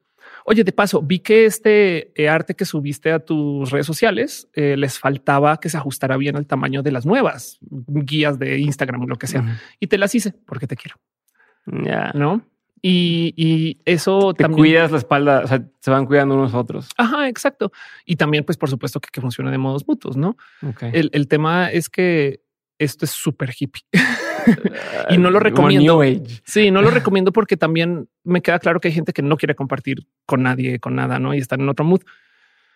Oye, 0.44 0.62
de 0.62 0.72
paso, 0.72 1.00
vi 1.02 1.20
que 1.20 1.46
este 1.46 2.12
eh, 2.22 2.28
arte 2.28 2.54
que 2.54 2.66
subiste 2.66 3.10
a 3.10 3.18
tus 3.18 3.70
redes 3.70 3.86
sociales 3.86 4.48
eh, 4.52 4.76
les 4.76 4.98
faltaba 4.98 5.58
que 5.58 5.70
se 5.70 5.78
ajustara 5.78 6.18
bien 6.18 6.36
al 6.36 6.46
tamaño 6.46 6.82
de 6.82 6.92
las 6.92 7.06
nuevas 7.06 7.58
guías 7.62 8.38
de 8.38 8.58
Instagram 8.58 9.02
o 9.02 9.06
lo 9.06 9.16
que 9.16 9.26
sea. 9.26 9.58
Y 9.80 9.86
te 9.86 9.96
las 9.96 10.14
hice 10.14 10.34
porque 10.46 10.66
te 10.66 10.76
quiero. 10.76 10.96
¿No? 12.14 12.42
Y, 12.86 13.80
eso 13.86 14.34
te 14.34 14.44
también... 14.44 14.58
cuidas 14.58 14.90
la 14.90 14.98
espalda, 14.98 15.40
o 15.42 15.46
sea, 15.46 15.64
se 15.80 15.90
van 15.90 16.04
cuidando 16.04 16.34
unos 16.34 16.52
otros. 16.52 16.90
Ajá, 16.98 17.28
exacto. 17.28 17.72
Y 18.04 18.16
también, 18.16 18.44
pues, 18.44 18.58
por 18.58 18.68
supuesto 18.68 19.00
que, 19.00 19.08
que 19.10 19.22
funciona 19.22 19.50
de 19.50 19.56
modos 19.56 19.88
mutuos, 19.88 20.18
¿no? 20.18 20.36
El, 20.92 21.08
el 21.14 21.26
tema 21.26 21.70
es 21.70 21.88
que 21.88 22.42
esto 22.78 23.06
es 23.06 23.10
súper 23.12 23.54
hippie. 23.58 23.84
y 25.10 25.18
no 25.18 25.30
lo 25.30 25.40
recomiendo. 25.40 26.00
Sí, 26.44 26.70
no 26.70 26.82
lo 26.82 26.90
recomiendo 26.90 27.32
porque 27.32 27.56
también 27.56 28.08
me 28.22 28.42
queda 28.42 28.58
claro 28.58 28.80
que 28.80 28.88
hay 28.88 28.94
gente 28.94 29.12
que 29.12 29.22
no 29.22 29.36
quiere 29.36 29.54
compartir 29.54 30.06
con 30.26 30.42
nadie, 30.42 30.78
con 30.78 30.94
nada, 30.94 31.18
¿no? 31.18 31.34
Y 31.34 31.38
están 31.38 31.60
en 31.60 31.68
otro 31.68 31.84
mood. 31.84 32.02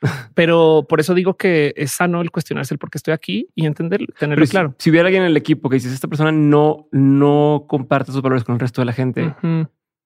Pero 0.35 0.87
por 0.89 1.01
eso 1.01 1.15
digo 1.15 1.37
que 1.37 1.73
es 1.77 1.93
sano 1.93 2.21
el 2.21 2.31
cuestionarse 2.31 2.75
el 2.75 2.79
por 2.79 2.91
qué 2.91 2.99
estoy 2.99 3.15
aquí 3.15 3.49
y 3.55 3.67
entender, 3.67 4.07
tenerlo 4.19 4.47
claro. 4.47 4.75
Si, 4.79 4.91
hubiera 4.91 5.07
alguien 5.07 5.23
en 5.23 5.31
el 5.31 5.37
equipo 5.37 5.69
que 5.69 5.77
dices 5.77 5.93
esta 5.93 6.09
persona 6.09 6.33
no, 6.33 6.89
no 6.93 7.65
comparte 7.69 8.13
sus 8.13 8.23
valores 8.23 8.45
con 8.45 8.55
el 8.55 8.61
resto 8.61 8.81
de 8.81 8.87
la 8.87 8.93
gente, 8.93 9.35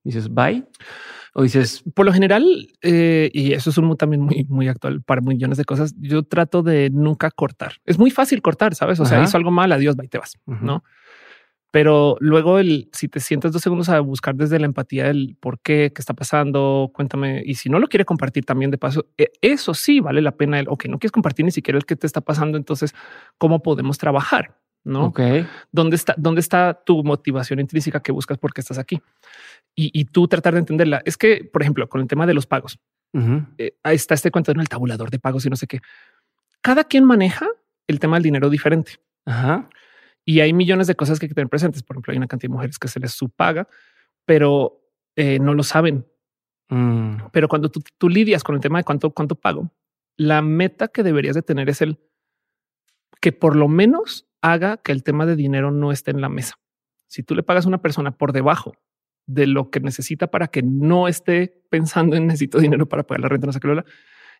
dices 0.03 0.33
bye 0.33 0.65
o 1.33 1.43
dices 1.43 1.83
por 1.95 2.05
lo 2.05 2.13
general, 2.13 2.69
eh, 2.81 3.31
y 3.33 3.53
eso 3.53 3.71
es 3.71 3.77
un 3.77 3.95
también 3.97 4.21
muy, 4.21 4.45
muy 4.49 4.67
actual 4.67 5.01
para 5.01 5.21
millones 5.21 5.57
de 5.57 5.65
cosas. 5.65 5.95
Yo 5.99 6.23
trato 6.23 6.61
de 6.61 6.89
nunca 6.91 7.31
cortar. 7.31 7.73
Es 7.85 7.97
muy 7.97 8.11
fácil 8.11 8.41
cortar, 8.41 8.75
sabes? 8.75 8.99
O 8.99 9.05
sea, 9.05 9.23
hizo 9.23 9.37
algo 9.37 9.49
mal, 9.49 9.71
adiós, 9.71 9.95
bye, 9.95 10.07
te 10.07 10.19
vas, 10.19 10.37
no? 10.45 10.83
Pero 11.73 12.17
luego 12.19 12.59
el, 12.59 12.87
si 12.93 13.07
te 13.07 13.19
sientes 13.19 13.51
dos 13.51 13.63
segundos 13.63 13.89
a 13.89 13.99
buscar 13.99 14.35
desde 14.35 14.59
la 14.59 14.67
empatía 14.67 15.09
el 15.09 15.35
por 15.39 15.59
qué, 15.59 15.91
qué 15.91 16.01
está 16.03 16.13
pasando, 16.13 16.91
cuéntame. 16.93 17.41
Y 17.43 17.55
si 17.55 17.67
no 17.67 17.79
lo 17.79 17.87
quiere 17.87 18.05
compartir 18.05 18.45
también 18.45 18.69
de 18.69 18.77
paso, 18.77 19.07
e, 19.17 19.31
eso 19.41 19.73
sí 19.73 19.99
vale 19.99 20.21
la 20.21 20.33
pena. 20.33 20.59
El, 20.59 20.67
ok, 20.69 20.85
no 20.85 20.99
quieres 20.99 21.11
compartir 21.11 21.45
ni 21.45 21.49
siquiera 21.49 21.79
el 21.79 21.85
que 21.87 21.95
te 21.95 22.05
está 22.05 22.21
pasando. 22.21 22.59
Entonces, 22.59 22.93
¿cómo 23.39 23.63
podemos 23.63 23.97
trabajar? 23.97 24.55
No? 24.83 25.05
Ok. 25.05 25.19
¿Dónde 25.71 25.95
está, 25.95 26.13
dónde 26.15 26.41
está 26.41 26.79
tu 26.85 27.03
motivación 27.03 27.59
intrínseca 27.59 28.03
que 28.03 28.11
buscas 28.11 28.37
porque 28.37 28.61
estás 28.61 28.77
aquí? 28.77 29.01
Y, 29.73 30.05
tú 30.05 30.27
tratar 30.27 30.53
de 30.53 30.59
entenderla. 30.59 31.01
Es 31.05 31.17
que, 31.17 31.49
por 31.51 31.63
ejemplo, 31.63 31.89
con 31.89 32.01
el 32.01 32.07
tema 32.07 32.27
de 32.27 32.35
los 32.35 32.45
pagos, 32.45 32.77
eh, 33.57 33.73
está 33.83 34.13
este 34.13 34.29
cuento 34.29 34.51
en 34.51 34.59
el 34.59 34.69
tabulador 34.69 35.09
de 35.09 35.17
pagos 35.17 35.43
y 35.47 35.49
no 35.49 35.55
sé 35.55 35.65
qué. 35.65 35.81
Cada 36.61 36.83
quien 36.83 37.03
maneja 37.03 37.47
el 37.87 37.99
tema 37.99 38.17
del 38.17 38.23
dinero 38.25 38.51
diferente. 38.51 38.99
Ajá. 39.25 39.69
Y 40.25 40.39
hay 40.39 40.53
millones 40.53 40.87
de 40.87 40.95
cosas 40.95 41.19
que 41.19 41.25
hay 41.25 41.29
que 41.29 41.35
tener 41.35 41.49
presentes. 41.49 41.83
Por 41.83 41.95
ejemplo, 41.95 42.11
hay 42.11 42.17
una 42.17 42.27
cantidad 42.27 42.49
de 42.49 42.55
mujeres 42.55 42.79
que 42.79 42.87
se 42.87 42.99
les 42.99 43.11
subpaga, 43.11 43.67
pero 44.25 44.81
eh, 45.15 45.39
no 45.39 45.53
lo 45.53 45.63
saben. 45.63 46.05
Mm. 46.69 47.15
Pero 47.31 47.47
cuando 47.47 47.69
tú, 47.69 47.81
tú, 47.97 48.09
lidias 48.09 48.43
con 48.43 48.55
el 48.55 48.61
tema 48.61 48.79
de 48.79 48.83
cuánto, 48.83 49.11
cuánto 49.11 49.35
pago, 49.35 49.71
la 50.15 50.41
meta 50.41 50.87
que 50.87 51.03
deberías 51.03 51.35
de 51.35 51.41
tener 51.41 51.69
es 51.69 51.81
el 51.81 51.99
que 53.19 53.31
por 53.31 53.55
lo 53.55 53.67
menos 53.67 54.27
haga 54.41 54.77
que 54.77 54.91
el 54.91 55.03
tema 55.03 55.25
de 55.25 55.35
dinero 55.35 55.71
no 55.71 55.91
esté 55.91 56.11
en 56.11 56.21
la 56.21 56.29
mesa. 56.29 56.55
Si 57.07 57.23
tú 57.23 57.35
le 57.35 57.43
pagas 57.43 57.65
a 57.65 57.69
una 57.69 57.81
persona 57.81 58.11
por 58.11 58.33
debajo 58.33 58.73
de 59.25 59.47
lo 59.47 59.69
que 59.69 59.79
necesita 59.79 60.27
para 60.27 60.47
que 60.47 60.61
no 60.61 61.07
esté 61.07 61.63
pensando 61.69 62.15
en 62.15 62.27
necesito 62.27 62.59
dinero 62.59 62.87
para 62.87 63.03
pagar 63.03 63.21
la 63.21 63.29
renta, 63.29 63.47
no 63.47 63.53
sé 63.53 63.59
qué, 63.59 63.83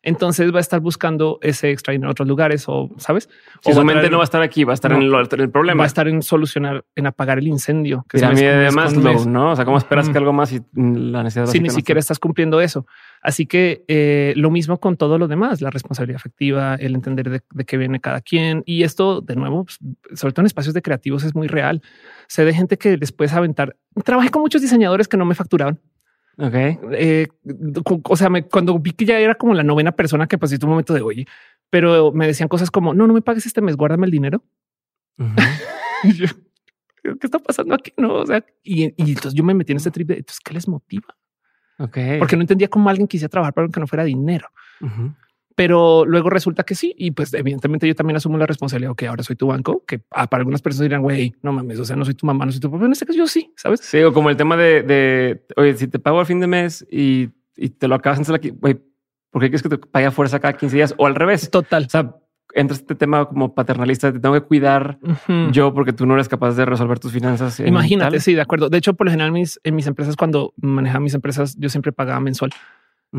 entonces 0.04 0.52
va 0.52 0.58
a 0.58 0.60
estar 0.60 0.80
buscando 0.80 1.38
ese 1.40 1.70
extra 1.70 1.94
en 1.94 2.04
otros 2.04 2.28
lugares 2.28 2.64
o 2.68 2.90
sabes. 2.98 3.28
Si 3.62 3.72
o 3.72 3.74
su 3.74 3.84
mente 3.84 4.10
no 4.10 4.18
va 4.18 4.22
a 4.22 4.24
estar 4.24 4.42
aquí, 4.42 4.62
va 4.62 4.72
a 4.72 4.74
estar 4.74 4.92
en, 4.92 5.02
el, 5.02 5.50
problema. 5.50 5.78
Va 5.78 5.84
a 5.84 5.86
estar 5.86 6.06
en 6.08 6.22
solucionar, 6.22 6.84
en 6.94 7.06
apagar 7.06 7.38
el 7.38 7.48
incendio. 7.48 8.04
Que 8.08 8.18
mí 8.18 8.44
además, 8.44 8.94
¿no? 8.94 9.52
O 9.52 9.56
sea, 9.56 9.64
¿cómo 9.64 9.78
esperas 9.78 10.10
que 10.10 10.18
algo 10.18 10.34
más 10.34 10.52
y 10.52 10.60
la 10.74 11.22
necesidad? 11.22 11.46
Si 11.46 11.58
ni 11.58 11.70
siquiera 11.70 11.98
estás 11.98 12.18
cumpliendo 12.18 12.60
eso. 12.60 12.86
Así 13.22 13.46
que 13.46 13.84
eh, 13.88 14.34
lo 14.36 14.50
mismo 14.50 14.78
con 14.78 14.98
todo 14.98 15.16
lo 15.16 15.26
demás, 15.26 15.62
la 15.62 15.70
responsabilidad 15.70 16.16
afectiva, 16.16 16.74
el 16.74 16.94
entender 16.94 17.30
de, 17.30 17.64
qué 17.64 17.78
viene 17.78 17.98
cada 17.98 18.20
quien. 18.20 18.62
Y 18.66 18.82
esto, 18.82 19.22
de 19.22 19.36
nuevo, 19.36 19.64
pues, 19.64 19.78
sobre 20.12 20.34
todo 20.34 20.42
en 20.42 20.46
espacios 20.46 20.74
de 20.74 20.82
creativos, 20.82 21.24
es 21.24 21.34
muy 21.34 21.48
real. 21.48 21.80
Sé 22.28 22.44
de 22.44 22.52
gente 22.52 22.76
que 22.76 22.98
después 22.98 23.32
aventar. 23.32 23.76
Trabajé 24.04 24.28
con 24.28 24.42
muchos 24.42 24.60
diseñadores 24.60 25.08
que 25.08 25.16
no 25.16 25.24
me 25.24 25.34
facturaban 25.34 25.80
Ok. 26.36 26.54
Eh, 26.92 27.28
o 28.04 28.16
sea, 28.16 28.28
cuando 28.50 28.78
vi 28.78 28.92
que 28.92 29.04
ya 29.04 29.18
era 29.18 29.34
como 29.34 29.54
la 29.54 29.62
novena 29.62 29.92
persona 29.92 30.26
que 30.26 30.38
pasé 30.38 30.58
un 30.62 30.70
momento 30.70 30.94
de 30.94 31.00
oye, 31.00 31.26
pero 31.70 32.12
me 32.12 32.26
decían 32.26 32.48
cosas 32.48 32.70
como 32.70 32.94
no, 32.94 33.06
no 33.06 33.14
me 33.14 33.22
pagues 33.22 33.46
este 33.46 33.60
mes, 33.60 33.76
guárdame 33.76 34.06
el 34.06 34.12
dinero. 34.12 34.42
¿qué 37.02 37.26
está 37.26 37.38
pasando 37.38 37.74
aquí? 37.74 37.92
No, 37.96 38.14
o 38.14 38.26
sea, 38.26 38.44
y, 38.62 38.84
entonces 38.96 39.34
yo 39.34 39.44
me 39.44 39.54
metí 39.54 39.72
en 39.72 39.76
este 39.76 39.90
trip 39.90 40.08
de 40.08 40.14
entonces, 40.14 40.40
¿qué 40.40 40.54
les 40.54 40.66
motiva? 40.66 41.16
Ok. 41.78 41.98
Porque 42.18 42.36
no 42.36 42.42
entendía 42.42 42.68
cómo 42.68 42.88
alguien 42.88 43.06
quisiera 43.06 43.28
trabajar 43.30 43.52
para 43.52 43.68
que 43.68 43.80
no 43.80 43.86
fuera 43.86 44.04
dinero 44.04 44.48
pero 45.54 46.04
luego 46.04 46.30
resulta 46.30 46.64
que 46.64 46.74
sí. 46.74 46.94
Y 46.96 47.12
pues 47.12 47.32
evidentemente 47.34 47.86
yo 47.86 47.94
también 47.94 48.16
asumo 48.16 48.38
la 48.38 48.46
responsabilidad 48.46 48.94
que 48.96 49.06
ahora 49.06 49.22
soy 49.22 49.36
tu 49.36 49.46
banco, 49.46 49.84
que 49.86 50.02
ah, 50.10 50.26
para 50.28 50.40
algunas 50.40 50.62
personas 50.62 50.88
dirán, 50.88 51.02
güey, 51.02 51.34
no 51.42 51.52
mames, 51.52 51.78
o 51.78 51.84
sea, 51.84 51.96
no 51.96 52.04
soy 52.04 52.14
tu 52.14 52.26
mamá, 52.26 52.44
no 52.46 52.52
soy 52.52 52.60
tu 52.60 52.70
papá. 52.70 52.86
En 52.86 52.92
este 52.92 53.06
caso 53.06 53.18
yo 53.18 53.26
sí, 53.26 53.52
¿sabes? 53.56 53.80
Sí, 53.80 54.02
o 54.02 54.12
como 54.12 54.30
el 54.30 54.36
tema 54.36 54.56
de, 54.56 54.82
de 54.82 55.46
oye, 55.56 55.76
si 55.76 55.88
te 55.88 55.98
pago 55.98 56.20
al 56.20 56.26
fin 56.26 56.40
de 56.40 56.46
mes 56.46 56.86
y, 56.90 57.30
y 57.56 57.70
te 57.70 57.88
lo 57.88 57.94
acabas 57.94 58.28
en 58.28 58.34
aquí, 58.34 58.50
güey, 58.50 58.80
¿por 59.30 59.42
qué 59.42 59.48
quieres 59.48 59.62
que 59.62 59.68
te 59.68 59.78
pague 59.78 60.06
a 60.06 60.10
fuerza 60.10 60.40
cada 60.40 60.56
15 60.56 60.76
días? 60.76 60.94
O 60.98 61.06
al 61.06 61.14
revés. 61.14 61.50
Total. 61.50 61.84
O 61.86 61.90
sea, 61.90 62.16
entra 62.54 62.76
este 62.76 62.94
tema 62.94 63.26
como 63.26 63.54
paternalista, 63.54 64.12
te 64.12 64.20
tengo 64.20 64.34
que 64.34 64.42
cuidar 64.42 64.98
yo 65.50 65.74
porque 65.74 65.92
tú 65.92 66.06
no 66.06 66.14
eres 66.14 66.28
capaz 66.28 66.54
de 66.54 66.64
resolver 66.64 66.98
tus 66.98 67.12
finanzas. 67.12 67.60
Imagínate, 67.60 68.20
sí, 68.20 68.34
de 68.34 68.40
acuerdo. 68.40 68.70
De 68.70 68.78
hecho, 68.78 68.94
por 68.94 69.06
lo 69.06 69.10
general, 69.10 69.32
mis, 69.32 69.60
en 69.64 69.74
mis 69.74 69.86
empresas, 69.86 70.16
cuando 70.16 70.52
manejaba 70.56 71.00
mis 71.00 71.14
empresas, 71.14 71.56
yo 71.58 71.68
siempre 71.68 71.92
pagaba 71.92 72.20
mensual 72.20 72.52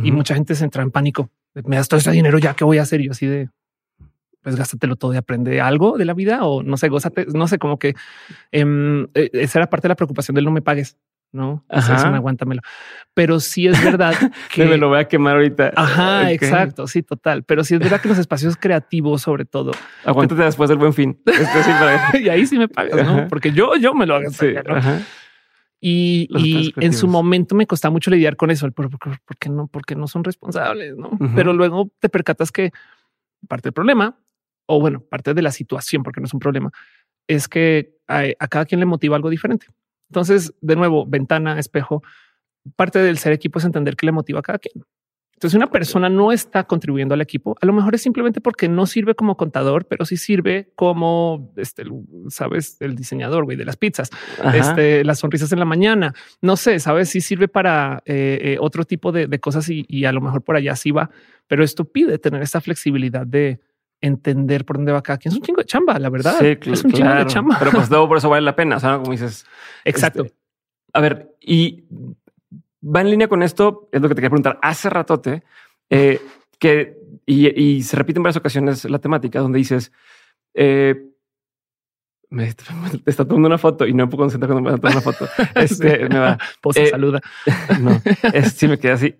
y 0.04 0.12
mucha 0.12 0.36
gente 0.36 0.56
se 0.56 0.64
entra 0.64 0.84
en 0.84 0.92
pánico 0.92 1.30
me 1.64 1.78
das 1.78 1.88
todo 1.88 2.00
ese 2.00 2.12
dinero 2.12 2.38
ya, 2.38 2.54
¿qué 2.54 2.64
voy 2.64 2.78
a 2.78 2.82
hacer? 2.82 3.02
yo 3.02 3.12
así 3.12 3.26
de, 3.26 3.50
pues 4.42 4.56
gástatelo 4.56 4.96
todo 4.96 5.14
y 5.14 5.18
aprende 5.18 5.62
algo 5.62 5.98
de 5.98 6.06
la 6.06 6.14
vida 6.14 6.44
o 6.44 6.64
no 6.64 6.78
sé, 6.78 6.90
gózate, 6.90 7.26
no 7.34 7.48
sé, 7.48 7.58
como 7.58 7.80
que 7.80 7.96
em, 8.52 9.08
e, 9.14 9.30
esa 9.34 9.60
era 9.60 9.70
parte 9.70 9.88
de 9.88 9.90
la 9.90 9.96
preocupación 9.96 10.36
del 10.36 10.46
no 10.46 10.52
me 10.52 10.62
pagues. 10.62 10.98
No, 11.32 11.66
Ajá. 11.68 11.96
eso, 11.96 12.08
aguántamelo. 12.08 12.62
Pero 13.14 13.42
sí 13.42 13.68
es 13.68 13.84
verdad 13.84 14.14
que 14.54 14.64
me 14.64 14.78
lo 14.78 14.88
voy 14.88 15.00
a 15.00 15.04
quemar 15.06 15.36
ahorita. 15.36 15.74
Ajá, 15.76 16.32
exacto. 16.32 16.88
Sí, 16.88 17.04
total. 17.04 17.44
Pero 17.44 17.66
sí 17.66 17.74
es 17.74 17.82
verdad 17.82 18.00
que 18.00 18.08
los 18.08 18.18
espacios 18.18 18.56
creativos, 18.56 19.24
sobre 19.24 19.44
todo, 19.44 19.72
aguántate 20.06 20.44
después 20.44 20.70
del 20.70 20.78
buen 20.78 20.94
fin. 20.94 21.20
Este 21.26 22.20
y 22.22 22.30
ahí 22.30 22.48
sí 22.48 22.58
me 22.58 22.70
pagas, 22.70 23.06
¿no? 23.06 23.28
Porque 23.28 23.52
yo, 23.52 23.76
yo 23.76 23.94
me 23.94 24.06
lo 24.06 24.16
hago. 24.16 24.30
Sí, 24.30 24.54
y, 25.82 26.74
en 26.78 26.94
su 26.94 27.08
momento 27.08 27.56
me 27.56 27.68
costaba 27.68 27.92
mucho 27.92 28.10
lidiar 28.10 28.36
con 28.36 28.50
eso, 28.50 28.70
porque, 28.72 29.50
no, 29.50 29.68
porque 29.68 29.96
no 29.96 30.08
son 30.08 30.24
responsables, 30.24 30.96
¿no? 30.96 31.12
Pero 31.36 31.54
luego 31.54 31.92
te 32.00 32.10
percatas 32.10 32.52
que 32.52 32.72
parte 33.48 33.68
del 33.68 33.74
problema, 33.74 34.18
o 34.66 34.80
bueno, 34.80 35.02
parte 35.02 35.34
de 35.34 35.42
la 35.42 35.52
situación, 35.52 36.04
porque 36.04 36.22
no 36.22 36.26
es 36.26 36.34
un 36.34 36.40
problema, 36.40 36.72
es 37.28 37.48
que 37.48 37.98
a 38.08 38.48
cada 38.48 38.66
quien 38.66 38.80
le 38.80 38.86
motiva 38.86 39.16
algo 39.16 39.30
diferente. 39.30 39.68
Entonces, 40.10 40.54
de 40.62 40.76
nuevo, 40.76 41.06
ventana, 41.06 41.60
espejo, 41.60 42.04
parte 42.76 43.00
del 43.00 43.18
ser 43.18 43.34
equipo 43.34 43.60
es 43.60 43.66
entender 43.66 43.96
qué 43.96 44.06
le 44.06 44.12
motiva 44.12 44.40
a 44.40 44.44
cada 44.44 44.60
quien. 44.60 44.84
Entonces, 45.46 45.58
una 45.58 45.70
persona 45.70 46.10
no 46.10 46.32
está 46.32 46.64
contribuyendo 46.64 47.14
al 47.14 47.22
equipo, 47.22 47.56
a 47.62 47.68
lo 47.68 47.74
mejor 47.74 47.94
es 47.94 48.02
simplemente 48.02 48.42
porque 48.42 48.68
no 48.68 48.88
sirve 48.88 49.14
como 49.14 49.38
contador, 49.38 49.86
pero 49.86 50.04
sí 50.04 50.18
sirve 50.18 50.72
como, 50.76 51.54
este, 51.56 51.84
sabes, 52.30 52.78
el 52.80 52.96
diseñador 52.96 53.44
güey, 53.44 53.56
de 53.56 53.64
las 53.64 53.78
pizzas, 53.78 54.10
este, 54.56 55.04
las 55.04 55.20
sonrisas 55.20 55.52
en 55.52 55.60
la 55.60 55.66
mañana. 55.66 56.16
No 56.42 56.58
sé, 56.58 56.80
sabes, 56.80 57.10
si 57.10 57.22
sirve 57.22 57.48
para 57.48 58.02
eh, 58.08 58.40
eh, 58.42 58.58
otro 58.60 58.86
tipo 58.86 59.12
de, 59.12 59.40
cosas 59.40 59.70
y, 59.70 60.06
a 60.06 60.12
lo 60.12 60.20
mejor 60.20 60.42
por 60.42 60.56
allá 60.56 60.76
sí 60.76 60.90
va, 60.90 61.12
pero 61.46 61.64
esto 61.64 61.86
pide 61.86 62.18
tener 62.18 62.42
esa 62.42 62.60
flexibilidad 62.60 63.28
de 63.28 63.60
entender 64.02 64.66
por 64.66 64.78
dónde 64.78 64.94
va 64.94 65.04
cada 65.04 65.20
quien. 65.20 65.32
Es 65.32 65.38
un 65.38 65.44
chingo 65.44 65.62
de 65.62 65.66
chamba, 65.66 66.00
la 66.00 66.10
verdad. 66.10 66.38
Sí, 66.40 66.58
es 66.72 66.84
un 66.84 66.92
chingo 66.92 67.14
de 67.14 67.28
chamba. 67.28 67.58
Pero 67.60 67.70
pues 67.70 67.88
todo 67.88 68.08
por 68.08 68.18
eso 68.18 68.30
vale 68.32 68.42
la 68.42 68.56
pena. 68.56 68.78
O 68.78 68.80
sea, 68.80 68.98
como 68.98 69.12
dices. 69.12 69.46
Exacto. 69.84 70.24
Este, 70.24 70.36
a 70.92 71.02
ver, 71.02 71.36
y 71.40 71.84
va 72.86 73.02
en 73.02 73.10
línea 73.10 73.28
con 73.28 73.44
esto, 73.44 73.90
es 73.92 74.02
lo 74.02 74.08
que 74.08 74.16
te 74.16 74.20
quería 74.20 74.30
preguntar 74.30 74.60
hace 74.62 74.90
ratote, 74.90 75.44
eh, 75.90 76.20
que 76.60 76.98
y, 77.26 77.82
se 77.84 77.96
repite 77.96 78.20
en 78.20 78.24
varias 78.24 78.38
ocasiones 78.38 78.86
la 78.86 79.00
temática 79.00 79.40
donde 79.40 79.58
dices, 79.58 79.92
eh, 80.54 81.12
me, 82.30 82.48
está 82.48 83.26
tomando 83.28 83.48
una 83.48 83.58
foto 83.58 83.88
y 83.88 83.94
no 83.94 84.06
me 84.06 84.12
puedo 84.12 84.24
concentrar 84.24 84.52
cuando 84.52 84.70
me 84.70 84.76
está 84.76 84.82
tomando 84.82 85.10
una 85.10 85.18
foto. 85.18 85.28
Este 85.60 86.10
me 86.10 86.20
va. 86.20 86.38
Pose, 86.62 86.84
eh, 86.84 86.88
saluda. 86.88 87.22
No, 87.80 88.02
es, 88.34 88.54
sí 88.54 88.68
me 88.68 88.78
quedé 88.78 88.92
así. 88.92 89.16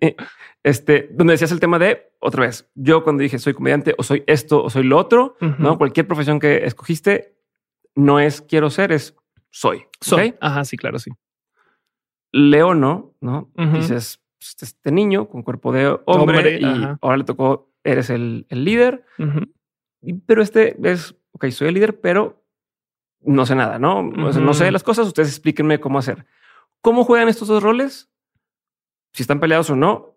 Este, 0.62 1.08
donde 1.12 1.32
decías 1.32 1.52
el 1.52 1.60
tema 1.60 1.78
de 1.78 2.12
otra 2.20 2.46
vez. 2.46 2.68
Yo 2.74 3.04
cuando 3.04 3.22
dije 3.22 3.38
soy 3.38 3.54
comediante 3.54 3.94
o 3.98 4.02
soy 4.02 4.24
esto 4.26 4.62
o 4.62 4.70
soy 4.70 4.84
lo 4.84 4.98
otro, 4.98 5.36
no 5.40 5.78
cualquier 5.78 6.06
profesión 6.06 6.40
que 6.40 6.64
escogiste 6.64 7.36
no 7.94 8.20
es 8.20 8.42
quiero 8.42 8.70
ser, 8.70 8.92
es 8.92 9.16
soy. 9.50 9.84
Soy. 10.00 10.34
Ajá, 10.40 10.64
sí, 10.64 10.76
claro, 10.76 10.98
sí. 10.98 11.10
Leo 12.32 12.74
no, 12.74 13.14
¿no? 13.20 13.50
Dices, 13.72 14.22
pues, 14.38 14.56
este 14.60 14.92
niño 14.92 15.28
con 15.28 15.42
cuerpo 15.42 15.72
de 15.72 15.98
hombre, 16.06 16.60
y 16.60 16.64
ahora 17.00 17.16
le 17.16 17.24
tocó, 17.24 17.72
eres 17.84 18.10
el, 18.10 18.46
líder, 18.50 19.04
pero 20.26 20.42
este 20.42 20.76
es, 20.82 21.14
ok, 21.32 21.46
soy 21.48 21.68
el 21.68 21.74
líder, 21.74 22.00
pero 22.00 22.44
no 23.20 23.46
sé 23.46 23.54
nada, 23.54 23.78
¿no? 23.78 24.02
no 24.02 24.54
sé 24.54 24.70
las 24.70 24.82
cosas, 24.82 25.06
ustedes 25.06 25.28
explíquenme 25.28 25.80
cómo 25.80 25.98
hacer. 25.98 26.26
¿Cómo 26.86 27.02
juegan 27.02 27.28
estos 27.28 27.48
dos 27.48 27.64
roles? 27.64 28.08
Si 29.12 29.24
están 29.24 29.40
peleados 29.40 29.70
o 29.70 29.74
no. 29.74 30.16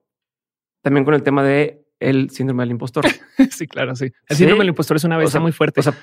También 0.84 1.04
con 1.04 1.16
el 1.16 1.24
tema 1.24 1.44
de 1.44 1.84
el 2.00 2.30
síndrome 2.30 2.62
del 2.62 2.72
impostor. 2.72 3.06
sí, 3.50 3.68
claro, 3.68 3.96
sí. 3.96 4.12
El 4.28 4.38
síndrome 4.38 4.60
del 4.60 4.70
impostor 4.70 4.98
es 4.98 5.04
una 5.04 5.18
vez 5.18 5.36
muy 5.40 5.52
fuerte. 5.52 5.80
O 5.80 5.84
sea, 5.84 5.94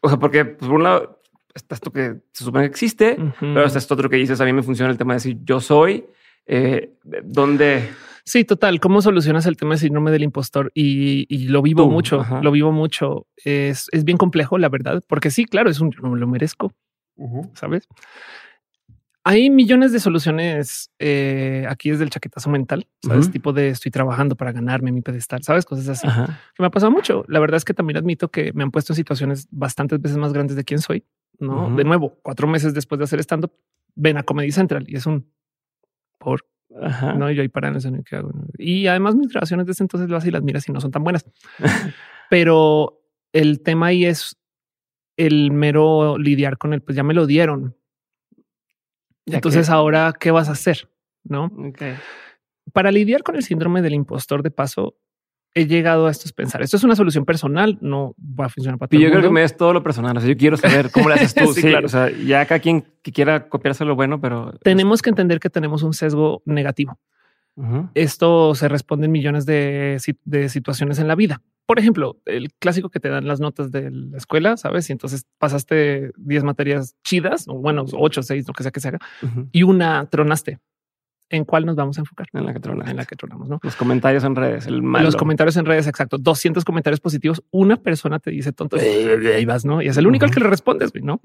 o 0.00 0.08
sea, 0.10 0.18
porque 0.18 0.44
pues, 0.44 0.68
por 0.68 0.76
un 0.76 0.82
lado 0.82 1.19
está 1.54 1.74
esto 1.74 1.92
que 1.92 2.16
se 2.32 2.44
supone 2.44 2.64
que 2.64 2.70
existe, 2.70 3.16
pero 3.40 3.64
está 3.64 3.78
esto 3.78 3.94
otro 3.94 4.08
que 4.08 4.16
dices, 4.16 4.40
a 4.40 4.44
mí 4.44 4.52
me 4.52 4.62
funciona 4.62 4.90
el 4.90 4.98
tema 4.98 5.14
de 5.14 5.16
decir 5.16 5.38
yo 5.44 5.60
soy, 5.60 6.06
eh, 6.46 6.94
donde... 7.24 7.88
Sí, 8.24 8.44
total. 8.44 8.80
¿Cómo 8.80 9.02
solucionas 9.02 9.46
el 9.46 9.56
tema 9.56 9.70
del 9.70 9.80
síndrome 9.80 10.10
del 10.10 10.22
impostor? 10.22 10.70
Y, 10.74 11.48
lo 11.48 11.62
vivo 11.62 11.88
mucho, 11.88 12.24
lo 12.42 12.52
vivo 12.52 12.70
mucho. 12.70 13.26
Es, 13.36 13.86
es, 13.92 14.04
bien 14.04 14.18
complejo, 14.18 14.58
la 14.58 14.68
verdad, 14.68 15.02
porque 15.08 15.30
sí, 15.30 15.46
claro, 15.46 15.70
es 15.70 15.80
un 15.80 15.90
yo 15.90 16.00
no 16.02 16.10
me 16.10 16.20
lo 16.20 16.28
merezco, 16.28 16.72
¿sabes? 17.54 17.88
Hay 19.22 19.50
millones 19.50 19.92
de 19.92 20.00
soluciones 20.00 20.90
eh, 20.98 21.66
aquí 21.68 21.90
desde 21.90 22.04
el 22.04 22.10
chaquetazo 22.10 22.48
mental, 22.48 22.86
sabes, 23.02 23.30
tipo 23.30 23.52
de 23.52 23.68
estoy 23.68 23.90
trabajando 23.90 24.34
para 24.34 24.52
ganarme 24.52 24.92
mi 24.92 25.02
pedestal, 25.02 25.42
sabes, 25.42 25.66
cosas 25.66 25.88
así 25.88 26.08
que 26.08 26.62
me 26.62 26.66
ha 26.66 26.70
pasado 26.70 26.90
mucho. 26.90 27.24
La 27.28 27.38
verdad 27.38 27.58
es 27.58 27.64
que 27.64 27.74
también 27.74 27.98
admito 27.98 28.30
que 28.30 28.52
me 28.54 28.62
han 28.62 28.70
puesto 28.70 28.92
en 28.92 28.96
situaciones 28.96 29.46
bastantes 29.50 30.00
veces 30.00 30.16
más 30.16 30.32
grandes 30.32 30.56
de 30.56 30.64
quién 30.64 30.80
soy 30.80 31.04
no 31.38 31.74
de 31.74 31.84
nuevo, 31.84 32.18
cuatro 32.22 32.46
meses 32.46 32.74
después 32.74 32.98
de 32.98 33.04
hacer 33.04 33.20
stand 33.20 33.46
ven 33.94 34.16
a 34.18 34.22
Comedy 34.22 34.52
Central 34.52 34.84
y 34.86 34.96
es 34.96 35.06
un 35.06 35.30
por 36.18 36.44
no, 36.70 37.30
yo 37.32 37.42
ahí 37.42 37.48
para 37.48 37.66
en 37.68 37.76
eso 37.76 37.90
que 38.04 38.14
hago. 38.14 38.30
Y 38.56 38.86
además, 38.86 39.16
mis 39.16 39.28
grabaciones 39.28 39.66
de 39.66 39.72
ese 39.72 39.82
entonces 39.82 40.08
las 40.08 40.24
y 40.24 40.30
las 40.30 40.42
miras 40.42 40.68
y 40.68 40.72
no 40.72 40.80
son 40.80 40.92
tan 40.92 41.02
buenas, 41.02 41.26
pero 42.30 43.02
el 43.32 43.60
tema 43.60 43.86
ahí 43.86 44.04
es 44.04 44.36
el 45.16 45.50
mero 45.50 46.16
lidiar 46.16 46.58
con 46.58 46.72
él. 46.72 46.80
Pues 46.80 46.94
ya 46.94 47.02
me 47.02 47.12
lo 47.12 47.26
dieron. 47.26 47.76
Entonces, 49.26 49.70
ahora 49.70 50.12
qué 50.18 50.30
vas 50.30 50.48
a 50.48 50.52
hacer? 50.52 50.88
No 51.22 51.50
para 52.72 52.92
lidiar 52.92 53.22
con 53.22 53.36
el 53.36 53.42
síndrome 53.42 53.82
del 53.82 53.94
impostor 53.94 54.42
de 54.42 54.50
paso, 54.50 54.96
he 55.54 55.66
llegado 55.66 56.06
a 56.06 56.10
estos 56.10 56.32
pensar. 56.32 56.62
Esto 56.62 56.76
es 56.76 56.84
una 56.84 56.94
solución 56.94 57.24
personal, 57.24 57.78
no 57.80 58.14
va 58.18 58.46
a 58.46 58.48
funcionar 58.48 58.78
para 58.78 58.88
todo. 58.88 59.00
Yo 59.00 59.10
creo 59.10 59.22
que 59.22 59.30
me 59.30 59.42
es 59.42 59.56
todo 59.56 59.72
lo 59.72 59.82
personal. 59.82 60.16
O 60.16 60.20
sea, 60.20 60.28
yo 60.28 60.36
quiero 60.36 60.56
saber 60.56 60.90
cómo 60.90 61.08
lo 61.08 61.14
haces 61.14 61.34
tú. 61.34 61.52
sí, 61.52 61.62
claro. 61.62 61.86
O 61.86 61.88
sea, 61.88 62.10
ya 62.10 62.42
acá 62.42 62.60
quien 62.60 62.84
que 63.02 63.12
quiera 63.12 63.48
copiarse 63.48 63.84
lo 63.84 63.96
bueno, 63.96 64.20
pero 64.20 64.52
tenemos 64.62 65.02
que 65.02 65.10
entender 65.10 65.40
que 65.40 65.50
tenemos 65.50 65.82
un 65.82 65.92
sesgo 65.92 66.42
negativo. 66.44 66.98
Esto 67.94 68.54
se 68.54 68.68
responde 68.68 69.06
en 69.06 69.12
millones 69.12 69.46
de, 69.46 69.98
de 70.24 70.48
situaciones 70.48 70.98
en 70.98 71.08
la 71.08 71.14
vida. 71.14 71.42
por 71.66 71.78
ejemplo, 71.78 72.18
el 72.26 72.52
clásico 72.54 72.88
que 72.90 72.98
te 72.98 73.08
dan 73.08 73.28
las 73.28 73.38
notas 73.38 73.70
de 73.70 73.90
la 73.92 74.16
escuela, 74.18 74.56
sabes? 74.56 74.88
Y 74.90 74.92
entonces 74.92 75.24
pasaste 75.38 76.10
10 76.16 76.42
materias 76.42 76.96
chidas 77.04 77.46
o 77.46 77.54
bueno, 77.54 77.84
8, 77.92 78.22
6, 78.24 78.48
lo 78.48 78.54
que 78.54 78.62
sea 78.64 78.72
que 78.72 78.80
se 78.80 78.88
haga 78.88 78.98
y 79.52 79.62
una 79.62 80.04
tronaste. 80.06 80.58
¿En 81.32 81.44
cuál 81.44 81.64
nos 81.64 81.76
vamos 81.76 81.96
a 81.96 82.00
enfocar? 82.00 82.26
En 82.32 82.44
la 82.44 82.52
que 82.52 82.58
tronamos. 82.58 82.90
En 82.90 82.96
la 82.96 83.04
que 83.04 83.14
tronamos, 83.14 83.48
¿no? 83.48 83.60
Los 83.62 83.76
comentarios 83.76 84.24
en 84.24 84.34
redes, 84.34 84.66
el 84.66 84.82
malo. 84.82 85.04
Los 85.04 85.14
comentarios 85.14 85.56
en 85.58 85.64
redes, 85.64 85.86
exacto. 85.86 86.18
200 86.18 86.64
comentarios 86.64 86.98
positivos. 86.98 87.40
Una 87.52 87.76
persona 87.76 88.18
te 88.18 88.32
dice 88.32 88.50
tonto 88.52 88.76
y 88.76 89.44
vas, 89.44 89.64
¿no? 89.64 89.80
Y 89.80 89.86
es 89.86 89.96
el 89.96 90.08
único 90.08 90.24
al 90.24 90.32
que 90.32 90.40
le 90.40 90.48
respondes, 90.48 90.90
¿no? 91.00 91.20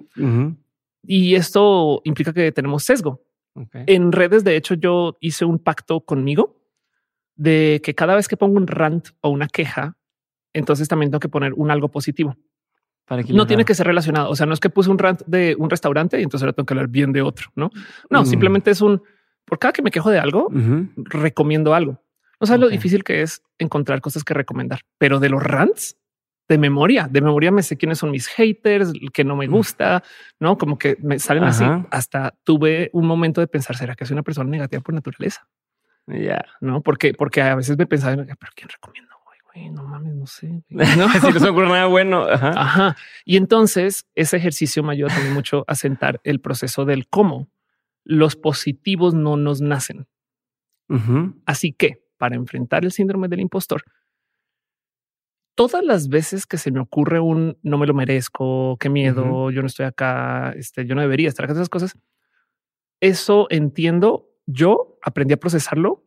Y 1.08 1.34
esto 1.34 2.02
implica 2.04 2.34
que 2.34 2.52
tenemos 2.52 2.84
sesgo. 2.84 3.24
En 3.74 4.12
redes, 4.12 4.44
de 4.44 4.58
hecho, 4.58 4.74
yo 4.76 5.18
hice 5.20 5.46
un 5.46 5.60
pacto 5.60 6.02
conmigo 6.02 6.62
de 7.36 7.82
que 7.84 7.96
cada 7.96 8.16
vez 8.16 8.28
que 8.28 8.38
pongo 8.38 8.58
un 8.58 8.68
rant 8.68 9.10
o 9.22 9.30
una 9.30 9.48
queja, 9.48 9.98
entonces 10.54 10.88
también 10.88 11.12
tengo 11.12 11.20
que 11.20 11.30
poner 11.30 11.54
un 11.54 11.72
algo 11.72 11.90
positivo. 11.90 12.36
Para 13.06 13.22
no 13.22 13.46
tiene 13.46 13.66
que 13.66 13.76
ser 13.76 13.86
relacionado. 13.86 14.30
O 14.30 14.36
sea, 14.36 14.46
no 14.46 14.54
es 14.54 14.60
que 14.60 14.70
puse 14.70 14.90
un 14.90 14.98
rant 14.98 15.22
de 15.28 15.56
un 15.60 15.70
restaurante 15.70 16.20
y 16.20 16.24
entonces 16.24 16.44
ahora 16.44 16.54
tengo 16.54 16.66
que 16.66 16.74
hablar 16.74 16.88
bien 16.88 17.14
de 17.14 17.22
otro. 17.22 17.52
No, 17.56 17.70
no, 18.10 18.24
mm. 18.24 18.26
simplemente 18.26 18.72
es 18.72 18.82
un 18.82 19.02
por 19.46 19.60
cada 19.60 19.74
que 19.74 19.84
me 19.84 19.92
quejo 19.92 20.10
de 20.10 20.20
algo, 20.20 20.50
recomiendo 20.96 21.76
algo. 21.76 22.02
No 22.42 22.48
sabes 22.48 22.60
lo 22.60 22.68
difícil 22.68 23.04
que 23.04 23.22
es 23.22 23.44
encontrar 23.60 24.02
cosas 24.02 24.24
que 24.24 24.34
recomendar, 24.34 24.82
pero 24.98 25.20
de 25.20 25.30
los 25.30 25.42
rants 25.42 25.98
de 26.48 26.58
memoria, 26.58 27.08
de 27.10 27.22
memoria 27.22 27.52
me 27.52 27.64
sé 27.64 27.78
quiénes 27.78 27.98
son 27.98 28.12
mis 28.12 28.28
haters, 28.28 28.94
que 29.14 29.24
no 29.24 29.36
me 29.36 29.48
gusta, 29.48 30.04
no 30.40 30.58
como 30.58 30.78
que 30.78 30.98
me 31.02 31.20
salen 31.20 31.44
así. 31.44 31.66
Hasta 31.92 32.36
tuve 32.44 32.90
un 32.94 33.08
momento 33.08 33.42
de 33.42 33.48
pensar, 33.48 33.76
será 33.76 33.96
que 33.96 34.06
soy 34.06 34.14
una 34.14 34.24
persona 34.24 34.50
negativa 34.50 34.82
por 34.82 34.94
naturaleza? 34.94 35.48
Ya, 36.08 36.46
no, 36.62 36.82
porque, 36.82 37.14
porque 37.14 37.42
a 37.42 37.56
veces 37.56 37.78
me 37.78 37.88
pensaba, 37.88 38.16
pero 38.16 38.52
quién 38.56 38.70
recomiendo? 38.70 39.16
no 39.72 39.84
mames, 39.84 40.14
no 40.14 40.28
sé. 40.28 40.64
No, 40.70 41.10
si 41.10 41.32
no 41.32 41.40
se 41.40 41.50
ocurre 41.50 41.68
nada 41.68 41.86
bueno. 41.86 42.24
Ajá. 42.24 42.96
Y 43.24 43.38
entonces 43.38 44.06
ese 44.16 44.38
ejercicio 44.38 44.84
me 44.84 44.94
ayuda 44.94 45.10
también 45.10 45.34
mucho 45.34 45.64
a 45.68 45.76
sentar 45.76 46.20
el 46.24 46.42
proceso 46.42 46.86
del 46.86 47.08
cómo 47.08 47.50
los 48.04 48.36
positivos 48.36 49.14
no 49.14 49.38
nos 49.38 49.62
nacen. 49.62 50.08
Así 51.46 51.74
que 51.74 52.04
para 52.18 52.36
enfrentar 52.36 52.86
el 52.86 52.92
síndrome 52.92 53.28
del 53.28 53.40
impostor, 53.40 53.84
todas 55.56 55.84
las 55.84 56.10
veces 56.10 56.46
que 56.46 56.58
se 56.58 56.72
me 56.72 56.80
ocurre 56.80 57.20
un 57.20 57.58
no 57.64 57.78
me 57.78 57.88
lo 57.88 57.94
merezco, 57.94 58.78
qué 58.80 58.90
miedo, 58.90 59.50
yo 59.52 59.62
no 59.62 59.68
estoy 59.68 59.86
acá, 59.86 60.54
este, 60.56 60.86
yo 60.86 60.96
no 60.96 61.02
debería 61.02 61.30
estar 61.30 61.46
acá, 61.46 61.54
esas 61.54 61.70
cosas. 61.70 61.98
Eso 63.02 63.48
entiendo. 63.50 64.30
Yo 64.46 65.00
aprendí 65.02 65.34
a 65.34 65.40
procesarlo 65.40 66.04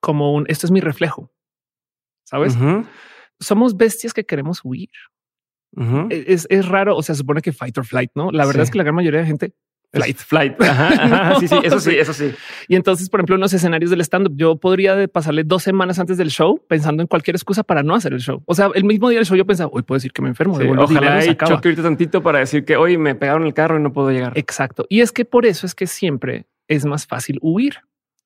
como 0.00 0.34
un 0.34 0.44
esto 0.48 0.66
es 0.66 0.70
mi 0.70 0.80
reflejo. 0.80 1.32
Sabes? 2.24 2.56
Somos 3.40 3.76
bestias 3.76 4.12
que 4.12 4.26
queremos 4.26 4.60
huir. 4.64 4.90
E, 6.10 6.24
es, 6.28 6.46
es, 6.50 6.66
raro. 6.68 6.96
O 6.96 7.02
sea, 7.02 7.14
se 7.14 7.20
supone 7.20 7.40
que 7.40 7.52
fight 7.52 7.76
or 7.78 7.84
flight, 7.84 8.10
no? 8.14 8.30
La 8.32 8.46
verdad 8.46 8.64
es 8.64 8.70
que 8.70 8.78
la 8.78 8.84
gran 8.84 8.96
mayoría 8.96 9.20
de 9.20 9.26
gente 9.26 9.54
flight, 9.92 10.16
flight. 10.18 10.54
sí, 11.40 11.48
sí, 11.48 11.56
eso 11.62 11.80
sí, 11.80 11.96
eso 11.96 12.12
sí. 12.12 12.32
Y 12.68 12.76
entonces, 12.76 13.08
por 13.08 13.20
ejemplo, 13.20 13.34
en 13.36 13.40
los 13.40 13.52
escenarios 13.52 13.90
del 13.90 14.00
stand 14.00 14.28
up, 14.28 14.36
yo 14.36 14.56
podría 14.56 15.08
pasarle 15.08 15.44
dos 15.44 15.62
semanas 15.62 15.98
antes 15.98 16.18
del 16.18 16.30
show 16.30 16.62
pensando 16.68 17.02
en 17.02 17.06
cualquier 17.06 17.36
excusa 17.36 17.62
para 17.62 17.82
no 17.82 17.94
hacer 17.94 18.12
el 18.12 18.20
show. 18.20 18.42
O 18.46 18.54
sea, 18.54 18.70
el 18.74 18.84
mismo 18.84 19.08
día 19.08 19.18
del 19.18 19.26
show 19.26 19.36
yo 19.36 19.46
pensaba, 19.46 19.70
hoy 19.72 19.82
puedo 19.82 19.96
decir 19.96 20.12
que 20.12 20.22
me 20.22 20.28
enfermo. 20.28 20.58
Sí, 20.58 20.66
ojalá 20.66 21.24
y 21.24 21.36
choque 21.36 21.74
tantito 21.74 22.22
para 22.22 22.40
decir 22.40 22.64
que 22.64 22.76
hoy 22.76 22.98
me 22.98 23.14
pegaron 23.14 23.44
el 23.44 23.54
carro 23.54 23.78
y 23.78 23.82
no 23.82 23.92
puedo 23.92 24.10
llegar. 24.10 24.32
Exacto. 24.36 24.86
Y 24.88 25.00
es 25.00 25.12
que 25.12 25.24
por 25.24 25.46
eso 25.46 25.66
es 25.66 25.74
que 25.74 25.86
siempre 25.86 26.46
es 26.66 26.84
más 26.84 27.06
fácil 27.06 27.38
huir. 27.42 27.76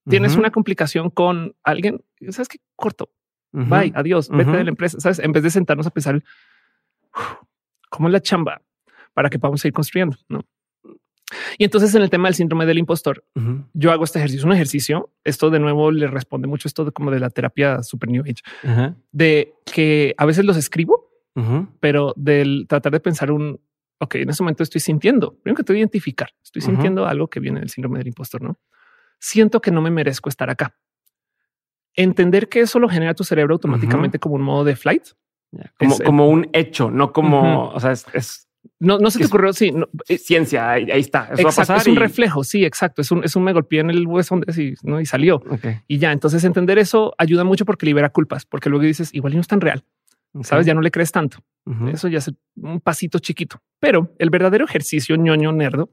Tienes 0.09 0.35
una 0.35 0.51
complicación 0.51 1.09
con 1.09 1.55
alguien, 1.63 2.03
sabes 2.29 2.49
que 2.49 2.57
corto, 2.75 3.09
Bye, 3.53 3.93
adiós, 3.95 4.29
vete 4.29 4.51
de 4.51 4.63
la 4.63 4.71
empresa. 4.71 4.99
Sabes, 4.99 5.19
en 5.19 5.31
vez 5.31 5.43
de 5.43 5.51
sentarnos 5.51 5.85
a 5.85 5.91
pensar 5.91 6.21
cómo 7.89 8.07
es 8.07 8.11
la 8.11 8.19
chamba 8.19 8.61
para 9.13 9.29
que 9.29 9.37
podamos 9.37 9.61
seguir 9.61 9.73
construyendo, 9.73 10.17
no? 10.27 10.43
Y 11.57 11.63
entonces 11.63 11.93
en 11.95 12.01
el 12.01 12.09
tema 12.09 12.27
del 12.27 12.35
síndrome 12.35 12.65
del 12.65 12.77
impostor, 12.77 13.23
yo 13.73 13.91
hago 13.91 14.03
este 14.03 14.19
ejercicio, 14.19 14.45
un 14.45 14.53
ejercicio. 14.53 15.11
Esto 15.23 15.49
de 15.49 15.59
nuevo 15.59 15.91
le 15.91 16.07
responde 16.07 16.47
mucho 16.47 16.67
esto 16.67 16.85
de 16.85 16.91
como 16.91 17.11
de 17.11 17.19
la 17.19 17.29
terapia 17.29 17.83
super 17.83 18.09
new 18.09 18.23
age, 18.23 18.41
de 19.11 19.53
que 19.65 20.15
a 20.17 20.25
veces 20.25 20.45
los 20.45 20.57
escribo, 20.57 21.09
pero 21.79 22.13
del 22.15 22.65
tratar 22.67 22.91
de 22.91 22.99
pensar 22.99 23.31
un 23.31 23.59
ok, 23.99 24.15
en 24.15 24.29
ese 24.29 24.43
momento 24.43 24.63
estoy 24.63 24.81
sintiendo, 24.81 25.35
primero 25.35 25.55
que 25.55 25.63
te 25.63 25.77
identificar, 25.77 26.29
estoy 26.43 26.61
sintiendo 26.61 27.07
algo 27.07 27.29
que 27.29 27.39
viene 27.39 27.61
del 27.61 27.69
síndrome 27.69 27.99
del 27.99 28.07
impostor, 28.07 28.41
no 28.41 28.59
siento 29.23 29.61
que 29.61 29.71
no 29.71 29.81
me 29.81 29.89
merezco 29.89 30.27
estar 30.27 30.49
acá. 30.49 30.75
Entender 31.95 32.49
que 32.49 32.59
eso 32.59 32.77
lo 32.79 32.89
genera 32.89 33.13
tu 33.13 33.23
cerebro 33.23 33.55
automáticamente 33.55 34.19
como 34.19 34.35
un 34.35 34.41
modo 34.41 34.65
de 34.65 34.75
flight. 34.75 35.03
Como, 35.77 35.97
como 35.99 36.27
un 36.27 36.49
hecho, 36.51 36.91
no 36.91 37.13
como, 37.13 37.69
o 37.69 37.79
sea, 37.79 37.91
es, 37.91 38.49
no, 38.79 38.97
no 38.99 39.11
se 39.11 39.19
te 39.19 39.25
ocurrió. 39.25 39.53
Sí, 39.53 39.71
no, 39.71 39.87
eh, 40.07 40.17
ciencia. 40.17 40.71
Ahí, 40.71 40.89
está. 40.91 41.29
es 41.33 41.87
un 41.87 41.95
reflejo. 41.95 42.43
Sí, 42.43 42.65
exacto. 42.65 43.01
Es 43.01 43.11
un, 43.11 43.23
es 43.23 43.35
un 43.35 43.43
me 43.43 43.53
golpeé 43.53 43.79
en 43.79 43.89
el 43.89 44.05
hueso 44.05 44.39
y, 44.57 44.73
¿no? 44.83 44.99
y 44.99 45.05
salió. 45.05 45.41
Y 45.87 45.99
ya. 45.99 46.11
Entonces, 46.11 46.43
entender 46.43 46.77
eso 46.79 47.13
ayuda 47.17 47.43
mucho 47.43 47.65
porque 47.65 47.85
libera 47.85 48.09
culpas, 48.09 48.45
porque 48.45 48.69
luego 48.69 48.83
dices 48.83 49.09
igual 49.13 49.33
no 49.35 49.41
es 49.41 49.47
tan 49.47 49.61
real. 49.61 49.83
Sabes, 50.41 50.65
ya 50.65 50.73
no 50.73 50.81
le 50.81 50.91
crees 50.91 51.11
tanto. 51.11 51.39
Eso 51.91 52.09
ya 52.09 52.17
es 52.17 52.29
un 52.57 52.81
pasito 52.81 53.19
chiquito, 53.19 53.61
pero 53.79 54.13
el 54.19 54.29
verdadero 54.29 54.65
ejercicio 54.65 55.15
ñoño 55.15 55.53
nerdo 55.53 55.89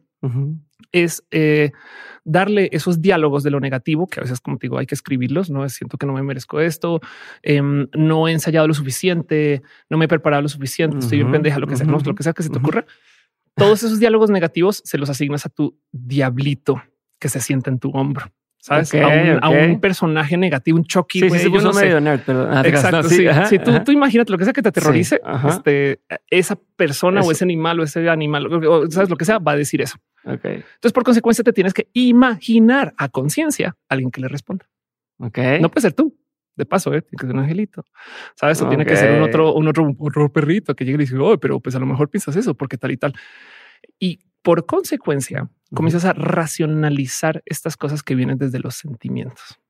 es 0.93 1.22
eh, 1.30 1.70
darle 2.24 2.68
esos 2.72 3.01
diálogos 3.01 3.45
de 3.45 3.51
lo 3.51 3.61
negativo 3.61 4.09
que 4.09 4.18
a 4.18 4.22
veces, 4.24 4.41
como 4.41 4.59
te 4.59 4.66
digo, 4.66 4.78
hay 4.78 4.86
que 4.86 4.97
escribirlos. 4.97 5.49
No 5.49 5.68
siento 5.68 5.97
que 5.97 6.07
no 6.07 6.12
me 6.12 6.22
merezco 6.22 6.61
esto, 6.61 7.01
em, 7.43 7.86
no 7.95 8.26
he 8.26 8.32
ensayado 8.32 8.66
lo 8.66 8.74
suficiente, 8.74 9.62
no 9.88 9.97
me 9.97 10.07
he 10.07 10.09
preparado 10.09 10.43
lo 10.43 10.49
suficiente, 10.49 10.99
estoy 10.99 11.18
bien 11.18 11.30
pendeja, 11.30 11.59
lo 11.59 11.68
que 11.68 11.76
sea, 11.76 11.86
lo 11.86 12.14
que 12.14 12.22
sea 12.22 12.32
que 12.32 12.43
se 12.43 12.51
te 12.51 12.59
ocurra. 12.59 12.84
Todos 13.55 13.82
esos 13.82 14.01
diálogos 14.01 14.30
negativos 14.30 14.82
se 14.84 14.99
los 14.99 15.09
asignas 15.09 15.47
a 15.47 15.51
tu 15.51 15.78
diablito 15.93 16.82
que 17.20 17.28
se 17.28 17.41
sienta 17.41 17.70
en 17.70 17.78
tu 17.78 17.91
hombro 17.91 18.32
sabes 18.61 18.95
a, 18.95 19.49
un, 19.49 19.81
personaje 19.81 20.37
negativo, 20.37 20.79
un 20.79 20.85
Chucky. 20.85 21.21
Sí, 21.21 21.31
sí, 21.31 21.39
sí, 21.39 21.51
yo 21.51 21.73
medio 21.73 22.01
nerd, 22.01 22.21
pero 22.25 22.49
ah, 22.51 22.63
exacto. 22.65 23.09
sí, 23.09 23.27
sí 23.49 23.59
tú, 23.59 23.73
tú, 23.85 23.93
imagínate 23.93 24.31
lo 24.31 24.39
que 24.39 24.45
sea 24.45 24.53
que 24.53 24.63
te 24.63 24.69
aterrorice, 24.69 25.21
este, 25.49 26.01
esa 26.29 26.57
persona 26.77 27.23
o 27.23 27.33
ese 27.33 27.45
animal 27.45 27.81
o 27.81 27.83
ese 27.83 28.09
animal, 28.09 28.47
o, 28.53 28.91
sabes 28.91 29.09
lo 29.09 29.17
que 29.17 29.25
sea, 29.25 29.39
va 29.39 29.53
a 29.53 29.57
decir 29.57 29.81
eso. 29.81 29.97
Okay. 30.25 30.57
Entonces, 30.57 30.93
por 30.93 31.03
consecuencia, 31.03 31.43
te 31.43 31.53
tienes 31.53 31.73
que 31.73 31.89
imaginar 31.95 32.93
a 32.99 33.09
conciencia 33.09 33.77
a 33.89 33.95
alguien 33.95 34.11
que 34.11 34.21
le 34.21 34.29
responda. 34.29 34.69
Okay. 35.19 35.61
No 35.61 35.71
puede 35.71 35.83
ser 35.83 35.95
tú. 35.95 36.17
De 36.57 36.67
paso, 36.67 36.93
¿eh? 36.93 37.01
tiene 37.01 37.17
que 37.19 37.27
ser 37.27 37.35
un 37.35 37.41
angelito. 37.41 37.85
Sabes, 38.35 38.61
o 38.61 38.69
tiene 38.69 38.85
que 38.85 38.95
ser 38.95 39.17
un 39.17 39.23
otro, 39.23 39.55
un 39.55 39.69
otro, 39.69 39.95
otro 39.99 40.31
perrito 40.31 40.75
que 40.75 40.85
llegue 40.85 40.97
y 40.97 40.99
dice, 40.99 41.17
oh, 41.17 41.39
pero 41.39 41.59
pues 41.61 41.75
a 41.75 41.79
lo 41.79 41.87
mejor 41.87 42.11
piensas 42.11 42.37
eso 42.37 42.55
porque 42.55 42.77
tal 42.77 42.91
y 42.91 42.99
tal. 42.99 43.15
Y 43.99 44.19
por 44.43 44.66
consecuencia, 44.66 45.51
comienzas 45.74 46.05
a 46.05 46.12
racionalizar 46.12 47.43
estas 47.47 47.76
cosas 47.76 48.03
que 48.03 48.14
vienen 48.14 48.38
desde 48.38 48.59
los 48.59 48.74
sentimientos. 48.74 49.61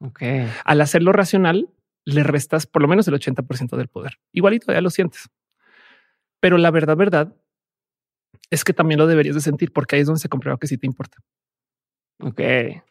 Okay. 0.00 0.48
Al 0.64 0.80
hacerlo 0.80 1.12
racional, 1.12 1.68
le 2.04 2.22
restas 2.22 2.66
por 2.66 2.82
lo 2.82 2.88
menos 2.88 3.06
el 3.08 3.14
80% 3.14 3.76
del 3.76 3.88
poder. 3.88 4.18
Igualito 4.32 4.72
ya 4.72 4.80
lo 4.80 4.90
sientes. 4.90 5.28
Pero 6.40 6.56
la 6.56 6.70
verdad, 6.70 6.96
verdad, 6.96 7.34
es 8.50 8.64
que 8.64 8.72
también 8.72 8.98
lo 8.98 9.06
deberías 9.06 9.34
de 9.34 9.40
sentir 9.40 9.72
porque 9.72 9.96
ahí 9.96 10.02
es 10.02 10.06
donde 10.06 10.20
se 10.20 10.28
comprueba 10.28 10.58
que 10.58 10.66
sí 10.66 10.78
te 10.78 10.86
importa. 10.86 11.18
Ok, 12.22 12.40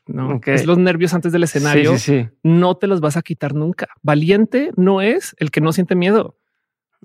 no 0.07 0.39
es 0.43 0.65
los 0.65 0.77
nervios 0.79 1.13
antes 1.13 1.31
del 1.31 1.43
escenario. 1.43 1.95
No 2.41 2.77
te 2.77 2.87
los 2.87 2.99
vas 2.99 3.15
a 3.15 3.21
quitar 3.21 3.53
nunca. 3.53 3.89
Valiente 4.01 4.71
no 4.75 5.01
es 5.01 5.35
el 5.37 5.51
que 5.51 5.61
no 5.61 5.71
siente 5.71 5.95
miedo. 5.95 6.37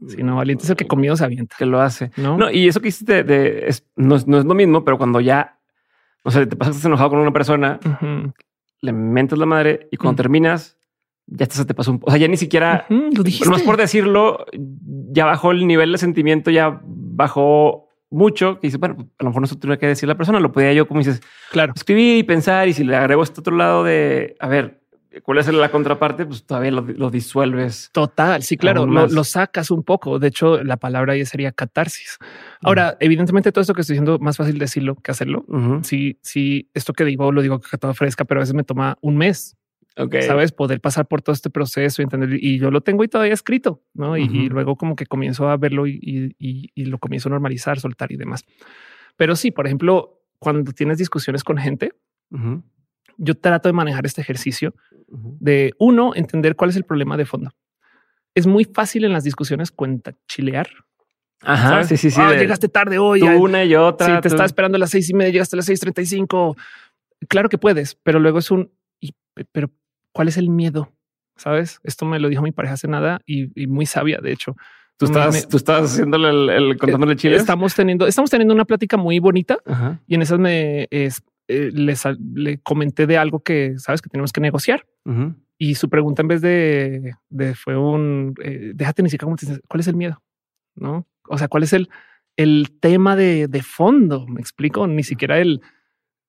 Sino 0.09 0.36
valiente 0.36 0.64
es 0.64 0.70
el 0.70 0.76
que 0.76 0.86
comido 0.86 1.16
se 1.16 1.24
avienta. 1.24 1.57
Que 1.59 1.66
lo 1.66 1.80
hace. 1.80 2.11
No, 2.16 2.51
y 2.51 2.68
eso 2.68 2.80
que 2.80 2.88
hiciste 2.88 3.24
de, 3.24 3.74
no, 3.97 4.16
es, 4.16 4.26
lo 4.26 4.55
mismo, 4.55 4.84
pero 4.84 4.99
cuando 4.99 5.20
ya, 5.20 5.59
no 6.24 6.30
sé, 6.30 6.47
te 6.47 6.57
pasas 6.57 6.84
enojado 6.84 7.11
con 7.11 7.18
una 7.20 7.32
persona, 7.32 7.78
le 8.80 8.92
mentas 8.92 9.38
la 9.38 9.47
madre 9.47 9.88
y 9.90 9.97
cuando 9.97 10.16
terminas, 10.16 10.78
ya 11.26 11.47
te, 11.47 11.55
se 11.55 11.64
te 11.64 11.74
pasó 11.74 11.92
un, 11.92 12.01
o 12.03 12.11
sea, 12.11 12.18
ya 12.18 12.28
ni 12.28 12.36
siquiera, 12.36 12.86
lo 12.88 13.22
dijiste. 13.22 13.49
Más 13.49 13.62
por 13.62 13.76
decirlo, 13.76 14.47
ya 14.53 15.24
bajó 15.24 15.53
el 15.53 15.66
nivel 15.66 15.92
de 15.92 15.99
sentimiento, 15.99 16.51
ya 16.51 16.80
bajó 16.84 17.88
mucho 18.11 18.61
que 18.61 18.68
dice, 18.68 18.78
bueno, 18.78 18.97
a 19.18 19.24
lo 19.24 19.30
mejor 19.30 19.42
no 19.42 19.47
se 19.47 19.57
tuviera 19.57 19.78
que 19.78 19.86
decir 19.86 20.09
la 20.09 20.16
persona, 20.16 20.38
lo 20.40 20.53
podía 20.53 20.72
yo, 20.72 20.86
como 20.86 21.01
dices, 21.01 21.20
claro, 21.51 21.72
escribir 21.74 22.18
y 22.18 22.22
pensar. 22.22 22.68
Y 22.68 22.72
si 22.72 22.84
le 22.84 22.97
agrego 22.97 23.22
este 23.22 23.40
otro 23.40 23.57
lado 23.57 23.84
de, 23.84 24.36
a 24.38 24.49
ver, 24.49 24.84
cuál 25.22 25.38
es 25.38 25.52
la 25.52 25.70
contraparte, 25.70 26.26
pues 26.26 26.44
todavía 26.44 26.70
lo, 26.70 27.10
disuelves. 27.10 27.90
Total. 27.92 28.42
Sí, 28.42 28.56
claro, 28.56 28.86
lo, 28.86 29.24
sacas 29.24 29.70
un 29.70 29.82
poco. 29.82 30.18
De 30.18 30.28
hecho, 30.28 30.62
la 30.62 30.76
palabra 30.76 31.14
ahí 31.14 31.24
sería 31.24 31.52
catarsis. 31.52 32.18
Ahora, 32.62 32.96
evidentemente, 33.00 33.52
todo 33.52 33.62
esto 33.62 33.74
que 33.74 33.82
estoy 33.82 33.94
diciendo, 33.94 34.18
más 34.18 34.36
fácil 34.36 34.58
decirlo 34.58 34.96
que 34.96 35.10
hacerlo. 35.10 35.44
Si, 35.82 36.18
si 36.22 36.70
esto 36.74 36.92
que 36.92 37.04
digo 37.04 37.32
lo 37.32 37.42
digo 37.42 37.60
que 37.60 37.78
toda 37.78 37.94
fresca, 37.94 38.24
pero 38.24 38.40
a 38.40 38.42
veces 38.42 38.54
me 38.54 38.64
toma 38.64 38.98
un 39.00 39.16
mes 39.16 39.56
Okay. 39.96 40.22
Sabes, 40.22 40.50
poder 40.50 40.80
pasar 40.80 41.06
por 41.06 41.22
todo 41.22 41.32
este 41.32 41.50
proceso 41.50 42.02
y 42.02 42.04
entender. 42.04 42.42
Y 42.42 42.58
yo 42.58 42.70
lo 42.70 42.80
tengo 42.80 43.04
y 43.04 43.08
todavía 43.08 43.32
escrito, 43.32 43.82
¿no? 43.94 44.16
y, 44.16 44.48
luego 44.48 44.76
como 44.76 44.96
que 44.96 45.06
comienzo 45.06 45.48
a 45.48 45.56
verlo 45.56 45.86
y, 45.86 46.34
lo 46.76 46.98
comienzo 46.98 47.28
a 47.28 47.30
normalizar, 47.30 47.78
soltar 47.78 48.10
y 48.10 48.16
demás. 48.16 48.44
Pero 49.16 49.36
sí, 49.36 49.52
por 49.52 49.66
ejemplo, 49.66 50.20
cuando 50.38 50.72
tienes 50.72 50.98
discusiones 50.98 51.44
con 51.44 51.58
gente, 51.58 51.92
yo 53.16 53.34
trato 53.36 53.68
de 53.68 53.72
manejar 53.72 54.06
este 54.06 54.20
ejercicio 54.20 54.74
de 55.08 55.72
uno, 55.78 56.12
entender 56.14 56.56
cuál 56.56 56.70
es 56.70 56.76
el 56.76 56.84
problema 56.84 57.16
de 57.16 57.26
fondo. 57.26 57.52
es 58.34 58.46
muy 58.46 58.64
fácil 58.64 59.04
en 59.04 59.12
las 59.12 59.24
discusiones 59.24 59.70
cuenta 59.70 60.14
chilear. 60.26 60.68
Ajá, 61.40 61.84
sí, 61.84 61.96
sí, 61.96 62.10
sí. 62.10 62.20
Ah, 62.20 62.34
llegaste 62.34 62.68
tarde 62.68 62.98
hoy. 62.98 63.22
una 63.22 63.64
y 63.64 63.74
otra. 63.74 64.16
Sí, 64.16 64.22
te 64.22 64.28
estaba 64.28 64.46
esperando 64.46 64.76
a 64.76 64.78
las 64.78 64.90
seis 64.90 65.08
y 65.10 65.14
media, 65.14 65.32
llegaste 65.32 65.56
a 65.56 65.58
las 65.58 65.66
seis 65.66 65.78
treinta 65.80 66.02
y 66.02 66.06
cinco. 66.06 66.56
Claro 67.28 67.48
que 67.48 67.58
puedes, 67.58 67.94
pero 68.02 68.18
luego 68.18 68.38
es 68.38 68.50
un, 68.50 68.70
pero 69.52 69.70
¿cuál 70.12 70.28
es 70.28 70.36
el 70.36 70.48
miedo? 70.48 70.92
Sabes? 71.36 71.80
Esto 71.84 72.06
me 72.06 72.18
lo 72.18 72.28
dijo 72.28 72.42
mi 72.42 72.52
pareja 72.52 72.74
hace 72.74 72.88
nada 72.88 73.20
y, 73.26 73.66
muy 73.66 73.86
sabia, 73.86 74.18
de 74.20 74.32
hecho. 74.32 74.56
Tú 74.96 75.06
estás, 75.06 75.48
tú 75.48 75.56
estás 75.56 75.92
haciéndole 75.92 76.30
el, 76.30 76.50
el 76.50 76.78
contándole 76.78 77.16
chile. 77.16 77.36
Estamos 77.36 77.74
teniendo, 77.74 78.06
estamos 78.06 78.30
teniendo 78.30 78.54
una 78.54 78.64
plática 78.64 78.96
muy 78.96 79.18
bonita 79.18 79.58
y 80.06 80.14
en 80.14 80.22
esas 80.22 80.38
me 80.38 80.86
es, 80.90 81.20
eh, 81.47 81.70
le 81.72 82.59
comenté 82.59 83.07
de 83.07 83.18
algo 83.18 83.40
que 83.40 83.74
sabes 83.78 84.01
que 84.01 84.09
tenemos 84.09 84.32
que 84.32 84.40
negociar. 84.40 84.86
Y 85.59 85.74
su 85.74 85.90
pregunta 85.90 86.22
en 86.22 86.28
vez 86.28 86.40
de, 86.40 87.14
de 87.28 87.55
fue 87.55 87.76
un 87.76 88.34
eh, 88.42 88.72
déjate 88.74 89.03
ni 89.03 89.11
siquiera 89.11 89.34
cuál 89.68 89.80
es 89.80 89.86
el 89.86 89.97
miedo, 89.97 90.22
no? 90.74 91.07
O 91.28 91.36
sea, 91.36 91.49
cuál 91.49 91.62
es 91.62 91.74
el, 91.74 91.90
el 92.36 92.72
tema 92.80 93.14
de, 93.14 93.47
de 93.49 93.62
fondo. 93.62 94.26
Me 94.26 94.40
explico, 94.40 94.86
ni 94.86 95.03
siquiera 95.03 95.38
el, 95.38 95.61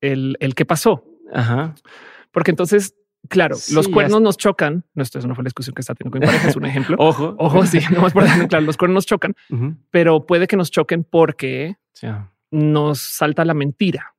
el, 0.01 0.35
el 0.41 0.55
qué 0.55 0.65
pasó. 0.65 1.05
Ajá. 1.33 1.73
Porque 2.31 2.51
entonces, 2.51 2.95
claro, 3.29 3.55
los 3.71 3.87
cuernos 3.87 4.21
nos 4.21 4.35
chocan. 4.35 4.83
No, 4.93 5.03
esto 5.03 5.19
no 5.25 5.35
fue 5.35 5.43
la 5.43 5.47
discusión 5.47 5.73
que 5.73 5.81
está 5.81 5.95
teniendo 5.95 6.11
con 6.11 6.19
mi 6.19 6.25
pareja, 6.25 6.49
es 6.49 6.55
un 6.57 6.65
ejemplo. 6.65 6.97
ojo, 6.99 7.35
ojo, 7.39 7.65
sí, 7.65 7.79
no 7.93 8.05
es 8.05 8.13
por 8.13 8.25
claro, 8.49 8.65
los 8.65 8.75
cuernos 8.75 8.95
nos 8.95 9.05
chocan, 9.05 9.33
pero 9.89 10.25
puede 10.25 10.47
que 10.47 10.57
nos 10.57 10.71
choquen 10.71 11.05
porque 11.05 11.77
nos 12.51 12.99
salta 12.99 13.45
la 13.45 13.53
mentira 13.53 14.14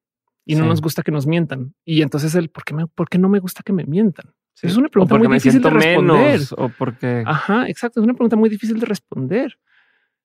y 0.47 0.55
no 0.55 0.65
nos 0.65 0.81
gusta 0.81 1.03
que 1.03 1.11
nos 1.11 1.27
mientan. 1.27 1.75
Y 1.85 2.03
entonces 2.03 2.35
el 2.35 2.49
por 2.49 2.65
qué, 2.65 2.73
me, 2.73 2.87
por 2.87 3.09
qué 3.09 3.19
no 3.19 3.29
me 3.29 3.41
gusta 3.41 3.63
que 3.63 3.73
me 3.73 3.85
mientan. 3.85 4.33
Es 4.63 4.77
una 4.77 4.89
pregunta 4.89 5.19
muy 5.19 5.29
difícil 5.29 5.61
de 5.61 5.71
responder. 5.71 6.41
o 6.57 6.69
porque. 6.71 7.25
Ajá, 7.27 7.69
exacto. 7.69 8.01
Es 8.01 8.05
una 8.05 8.15
pregunta 8.15 8.37
muy 8.37 8.49
difícil 8.49 8.81
de 8.81 8.87
responder. 8.87 9.59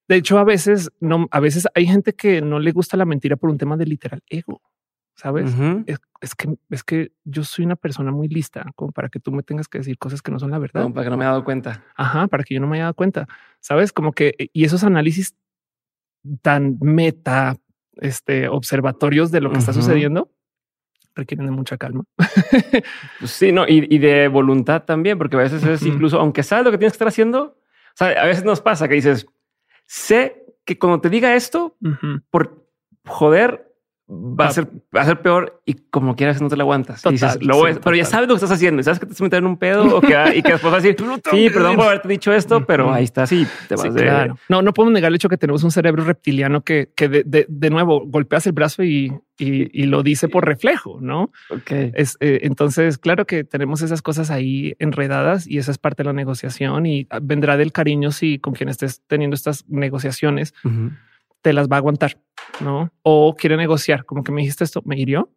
De 0.08 0.16
hecho, 0.16 0.38
a 0.38 0.44
veces 0.44 0.92
no, 1.00 1.28
a 1.32 1.40
veces 1.40 1.68
hay 1.76 1.86
gente 1.86 2.14
que 2.14 2.42
no 2.42 2.60
le 2.60 2.72
gusta 2.72 2.98
la 2.98 3.06
mentira 3.06 3.36
por 3.36 3.50
un 3.50 3.58
tema 3.58 3.76
de 3.76 3.86
literal 3.86 4.22
ego. 4.28 4.62
Sabes? 5.16 5.54
es, 6.22 6.36
que 6.36 6.56
es 6.70 6.84
que 6.84 7.12
yo 7.26 7.44
soy 7.44 7.66
una 7.66 7.76
persona 7.76 8.12
muy 8.12 8.28
lista 8.28 8.66
como 8.76 8.92
para 8.92 9.10
que 9.10 9.20
tú 9.20 9.32
me 9.32 9.44
tengas 9.44 9.68
que 9.68 9.78
decir 9.78 9.98
cosas 10.00 10.22
que 10.22 10.32
no 10.32 10.40
son 10.40 10.50
la 10.50 10.58
verdad. 10.58 10.90
para 10.92 11.04
que 11.04 11.10
no 11.12 11.18
me 11.18 11.26
haya 11.26 11.32
dado 11.32 11.44
cuenta. 11.44 11.84
Ajá, 11.96 12.28
para 12.28 12.44
que 12.44 12.56
yo 12.56 12.62
no 12.62 12.68
me 12.68 12.78
haya 12.78 12.86
dado 12.86 12.96
cuenta. 12.96 13.28
Sabes? 13.60 13.92
Como 13.92 14.14
que 14.14 14.50
y 14.52 14.64
esos 14.64 14.84
análisis 14.84 15.36
tan 16.42 16.78
meta, 16.82 17.58
este 18.02 18.50
observatorios 18.50 19.32
de 19.32 19.40
lo 19.40 19.52
que 19.52 19.60
está 19.60 19.72
sucediendo 19.72 20.30
requieren 21.16 21.46
de 21.46 21.52
mucha 21.52 21.78
calma. 21.78 22.04
Pues 23.20 23.32
sí, 23.32 23.52
no, 23.52 23.66
y, 23.68 23.98
de 24.00 24.28
voluntad 24.28 24.84
también, 24.84 25.18
porque 25.18 25.36
a 25.36 25.40
veces 25.40 25.64
es 25.64 25.86
incluso, 25.86 26.20
aunque 26.20 26.44
sabes 26.44 26.66
lo 26.66 26.72
que 26.72 26.78
tienes 26.78 26.94
que 26.94 26.96
estar 26.96 27.08
haciendo, 27.08 27.44
o 27.44 27.96
sea, 27.96 28.08
a 28.10 28.26
veces 28.26 28.44
nos 28.44 28.62
pasa 28.62 28.88
que 28.88 28.96
dices, 28.96 29.28
sé 29.86 30.46
que 30.66 30.80
cuando 30.80 31.02
te 31.02 31.10
diga 31.10 31.36
esto, 31.36 31.78
por 32.30 32.66
joder, 33.06 33.71
va 34.12 34.48
a 34.48 34.52
ser, 34.52 34.68
va 34.96 35.02
a 35.02 35.06
ser 35.06 35.22
peor 35.22 35.62
y 35.66 35.76
como 35.90 36.16
quieras 36.16 36.42
no 36.42 36.50
te 36.50 36.58
lo 36.58 36.64
aguantas. 36.64 37.02
dices, 37.04 37.38
lo 37.42 37.62
pero 37.82 37.96
ya 37.96 38.04
sabes 38.04 38.28
lo 38.28 38.36
que 38.36 38.44
estás 38.44 38.52
haciendo. 38.52 38.84
Sabes 38.84 39.00
que 39.00 39.06
te 39.06 39.14
estás 39.14 39.24
metiendo 39.24 39.48
en 39.48 39.52
un 39.52 39.58
pedo 39.58 39.98
o 39.98 40.02
que, 40.02 40.14
y 40.36 40.42
que 40.42 40.52
después 40.52 40.72
vas 40.72 40.84
a 40.84 40.88
decir, 40.88 40.98
sí, 41.32 41.50
perdón 41.50 41.78
por 41.78 41.86
haberte 41.86 42.10
dicho 42.10 42.34
esto, 42.34 42.66
pero 42.66 42.92
ahí 42.92 43.06
está. 43.06 43.26
Sí, 43.26 43.48
te 43.70 43.76
vas 43.76 43.90
claro. 43.94 44.38
No, 44.50 44.62
no 44.62 44.74
podemos 44.74 44.94
negar 44.94 45.10
el 45.10 45.16
hecho 45.16 45.30
que 45.30 45.38
tenemos 45.38 45.64
un 45.64 45.72
cerebro 45.72 46.04
reptiliano 46.04 46.62
que, 46.62 46.92
que 46.96 47.08
de, 47.08 47.46
de, 47.48 47.70
nuevo 47.70 48.04
golpeas 48.06 48.46
el 48.48 48.52
brazo 48.52 48.84
y, 48.84 49.14
y, 49.38 49.84
lo 49.86 50.04
dice 50.04 50.28
por 50.28 50.46
reflejo, 50.46 51.00
no? 51.02 51.32
Ok. 51.50 51.72
Es, 51.94 52.18
eh, 52.20 52.42
entonces, 52.44 52.98
claro 52.98 53.26
que 53.26 53.46
tenemos 53.46 53.82
esas 53.82 54.02
cosas 54.02 54.30
ahí 54.30 54.76
enredadas 54.80 55.48
y 55.48 55.58
esa 55.58 55.72
es 55.72 55.78
parte 55.78 56.04
de 56.04 56.08
la 56.08 56.14
negociación 56.14 56.86
y 56.86 57.08
vendrá 57.22 57.56
del 57.56 57.72
cariño 57.72 58.12
si 58.12 58.40
con 58.40 58.54
quien 58.54 58.68
estés 58.68 59.02
teniendo 59.08 59.36
estas 59.36 59.66
negociaciones 59.70 60.54
te 61.42 61.54
las 61.54 61.68
va 61.68 61.78
a 61.78 61.80
aguantar, 61.80 62.20
¿no? 62.60 62.92
O 63.04 63.36
quiere 63.36 63.58
negociar, 63.58 64.06
como 64.06 64.24
que 64.24 64.32
me 64.32 64.42
dijiste 64.42 64.64
esto, 64.64 64.82
me 64.86 64.98
hirió. 65.00 65.32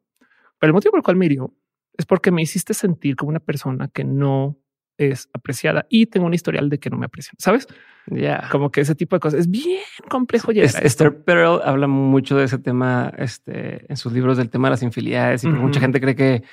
Pero 0.59 0.71
el 0.71 0.75
motivo 0.75 0.93
por 0.93 0.99
el 0.99 1.05
cual 1.05 1.17
me 1.17 1.27
hirió 1.27 1.53
es 1.97 2.07
porque 2.07 2.31
me 2.31 2.43
hiciste 2.43 2.75
sentir 2.75 3.17
como 3.17 3.31
una 3.31 3.41
persona 3.41 3.89
que 3.89 4.05
no 4.05 4.59
es 4.97 5.29
apreciada 5.33 5.87
y 5.89 6.07
tengo 6.07 6.27
un 6.27 6.35
historial 6.35 6.71
de 6.71 6.79
que 6.79 6.91
no 6.91 6.97
me 6.97 7.07
aprecian, 7.07 7.35
¿sabes? 7.39 7.67
Ya. 8.07 8.49
Como 8.51 8.71
que 8.71 8.81
ese 8.81 8.95
tipo 8.95 9.17
de 9.17 9.21
cosas 9.21 9.41
es 9.41 9.51
bien 9.51 9.81
complejo 10.09 10.53
llegar 10.53 10.85
Esther 10.85 11.25
Perel 11.25 11.61
habla 11.65 11.89
mucho 11.89 12.37
de 12.37 12.45
ese 12.45 12.59
tema 12.59 13.13
este, 13.19 13.91
en 13.91 13.97
sus 13.97 14.13
libros 14.13 14.37
del 14.37 14.51
tema 14.51 14.69
de 14.69 14.73
las 14.73 14.83
infidelidades 14.83 15.43
y 15.45 15.49
mucha 15.49 15.81
gente 15.81 16.01
cree 16.01 16.15
que 16.15 16.45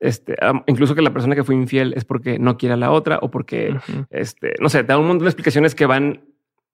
este, 0.00 0.34
incluso 0.66 0.94
que 0.94 1.02
la 1.02 1.12
persona 1.12 1.34
que 1.34 1.44
fue 1.44 1.54
infiel 1.54 1.92
es 1.94 2.06
porque 2.06 2.38
no 2.38 2.56
quiere 2.56 2.72
a 2.72 2.78
la 2.78 2.90
otra 2.90 3.18
o 3.20 3.30
porque, 3.30 3.76
este, 4.08 4.54
no 4.58 4.70
sé, 4.70 4.82
da 4.82 4.96
un 4.96 5.06
montón 5.06 5.26
de 5.26 5.30
explicaciones 5.30 5.74
que 5.74 5.84
van 5.84 6.24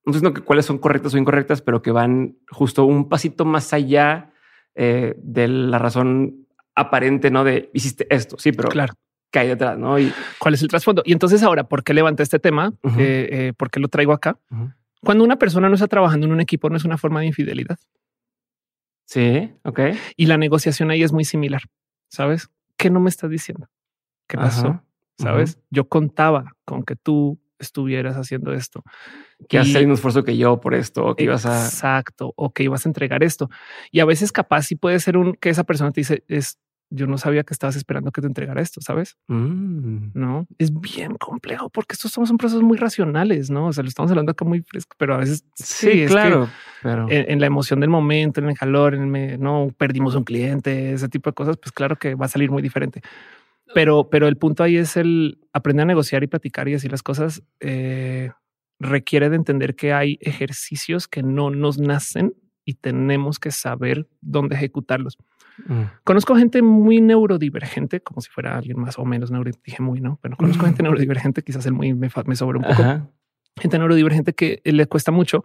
no 0.07 0.13
sé 0.13 0.33
que 0.33 0.41
cuáles 0.41 0.65
son 0.65 0.79
correctas 0.79 1.15
o 1.15 1.19
incorrectas, 1.19 1.61
pero 1.61 1.83
que 1.83 1.91
van 1.91 2.37
justo 2.51 2.85
un 2.85 3.09
pasito 3.09 3.45
más 3.45 3.73
allá 3.73 4.33
eh, 4.75 5.15
de 5.19 5.49
la 5.49 5.79
razón 5.79 6.47
aparente, 6.75 7.31
no 7.31 7.43
de 7.43 7.71
hiciste 7.75 8.07
esto. 8.15 8.37
Sí, 8.39 8.53
pero 8.53 8.69
claro. 8.69 8.95
¿qué 9.31 9.41
hay 9.41 9.49
detrás? 9.49 9.77
No? 9.77 9.99
Y 9.99 10.13
cuál 10.39 10.55
es 10.55 10.63
el 10.63 10.69
trasfondo. 10.69 11.03
Y 11.05 11.13
entonces 11.13 11.43
ahora, 11.43 11.65
¿por 11.65 11.83
qué 11.83 11.93
levanté 11.93 12.23
este 12.23 12.39
tema? 12.39 12.73
Eh, 12.99 13.29
eh, 13.31 13.53
¿Por 13.57 13.71
qué 13.71 13.81
lo 13.81 13.89
traigo 13.89 14.13
acá? 14.13 14.39
Cuando 15.03 15.25
una 15.25 15.37
persona 15.37 15.69
no 15.69 15.75
está 15.75 15.89
trabajando 15.89 16.27
en 16.27 16.33
un 16.33 16.41
equipo, 16.41 16.71
no 16.71 16.77
es 16.77 16.85
una 16.85 16.99
forma 16.99 17.21
de 17.21 17.27
infidelidad. 17.27 17.79
Sí, 19.07 19.53
ok. 19.65 19.81
Y 20.17 20.27
la 20.27 20.37
negociación 20.37 20.91
ahí 20.91 21.03
es 21.03 21.13
muy 21.13 21.25
similar. 21.25 21.63
¿Sabes? 22.09 22.49
¿Qué 22.77 22.91
no 22.91 23.01
me 23.01 23.09
estás 23.09 23.31
diciendo? 23.31 23.69
¿Qué 24.29 24.37
pasó? 24.37 24.83
¿Sabes? 25.19 25.59
Yo 25.71 25.89
contaba 25.89 26.53
con 26.65 26.83
que 26.85 26.97
tú 26.97 27.41
estuvieras 27.59 28.17
haciendo 28.17 28.53
esto. 28.53 28.83
Que 29.49 29.59
hacer 29.59 29.87
un 29.87 29.93
esfuerzo 29.93 30.24
que 30.24 30.37
yo 30.37 30.61
por 30.61 30.74
esto, 30.74 31.05
o 31.05 31.14
que 31.14 31.24
ibas 31.24 31.45
a... 31.47 31.64
Exacto, 31.64 32.32
o 32.37 32.53
que 32.53 32.64
ibas 32.64 32.87
a 32.87 32.89
entregar 32.89 33.22
esto. 33.22 33.51
Y 33.91 34.01
a 34.01 34.05
veces 34.05 34.32
capaz 34.32 34.62
sí 34.62 34.76
puede 34.76 34.99
ser 34.99 35.16
un 35.16 35.34
que 35.34 35.51
esa 35.51 35.64
persona 35.64 35.91
te 35.93 36.01
dice, 36.01 36.24
es, 36.26 36.59
yo 36.91 37.07
no 37.07 37.18
sabía 37.18 37.43
que 37.43 37.53
estabas 37.53 37.76
esperando 37.76 38.12
que 38.12 38.20
te 38.20 38.26
entregara 38.26 38.61
esto, 38.61 38.80
¿sabes? 38.80 39.16
Mm. 39.26 40.11
No, 40.14 40.47
es 40.59 40.72
bien 40.78 41.16
complejo 41.16 41.68
porque 41.68 41.95
estos 41.95 42.12
son 42.12 42.39
procesos 42.39 42.62
muy 42.62 42.78
racionales, 42.78 43.51
¿no? 43.51 43.66
O 43.66 43.72
sea, 43.72 43.82
lo 43.82 43.89
estamos 43.89 44.11
hablando 44.11 44.32
acá 44.32 44.45
muy 44.45 44.62
fresco, 44.62 44.95
pero 44.99 45.14
a 45.14 45.18
veces 45.18 45.45
sí, 45.55 46.07
claro. 46.07 46.49
pero 46.82 47.07
en, 47.11 47.41
la 47.41 47.47
emoción 47.47 47.80
del 47.80 47.91
momento, 47.91 48.41
en 48.41 48.49
el 48.49 48.57
calor, 48.57 48.95
en 48.95 49.14
el 49.14 49.41
no 49.41 49.68
perdimos 49.76 50.14
un 50.14 50.24
cliente, 50.24 50.93
ese 50.93 51.09
tipo 51.09 51.30
de 51.30 51.34
cosas, 51.34 51.57
pues 51.57 51.72
claro 51.72 51.97
que 51.97 52.14
va 52.14 52.26
a 52.26 52.30
salir 52.30 52.51
muy 52.51 52.62
diferente. 52.62 53.03
Pero, 53.74 54.09
pero 54.09 54.28
el 54.28 54.37
punto 54.37 54.62
ahí 54.62 54.76
es 54.76 54.97
el 54.97 55.41
aprender 55.53 55.82
a 55.82 55.87
negociar 55.87 56.22
y 56.22 56.28
platicar 56.28 56.68
y 56.68 56.72
decir 56.72 56.93
las 56.93 57.03
cosas. 57.03 57.43
Eh, 57.59 58.30
requiere 58.79 59.31
de 59.31 59.37
entender 59.37 59.74
que 59.74 59.93
hay 59.93 60.18
ejercicios 60.20 61.09
que 61.09 61.22
no 61.22 61.51
nos 61.51 61.79
nacen 61.79 62.35
y 62.64 62.74
tenemos 62.74 63.39
que 63.39 63.51
saber 63.51 64.09
dónde 64.20 64.57
ejecutarlos. 64.57 65.16
Mm. 65.66 65.83
Conozco 66.05 66.37
gente 66.37 66.62
muy 66.62 67.01
neurodivergente, 67.01 68.01
como 68.01 68.20
si 68.20 68.31
fuera 68.31 68.57
alguien 68.57 68.79
más 68.79 68.99
o 68.99 69.05
menos 69.05 69.31
neurodivergente. 69.31 69.70
Dije 69.70 69.83
muy, 69.83 70.01
no, 70.01 70.18
pero 70.20 70.37
conozco 70.37 70.66
gente 70.66 70.83
neurodivergente, 70.83 71.43
quizás 71.43 71.64
el 71.66 71.72
muy 71.72 71.95
me, 71.95 72.11
me 72.27 72.37
sobra 72.37 72.59
un 72.59 72.64
poco. 72.64 73.11
Gente 73.57 73.79
neurodivergente 73.79 74.35
que 74.35 74.61
le 74.64 74.87
cuesta 74.87 75.12
mucho 75.12 75.45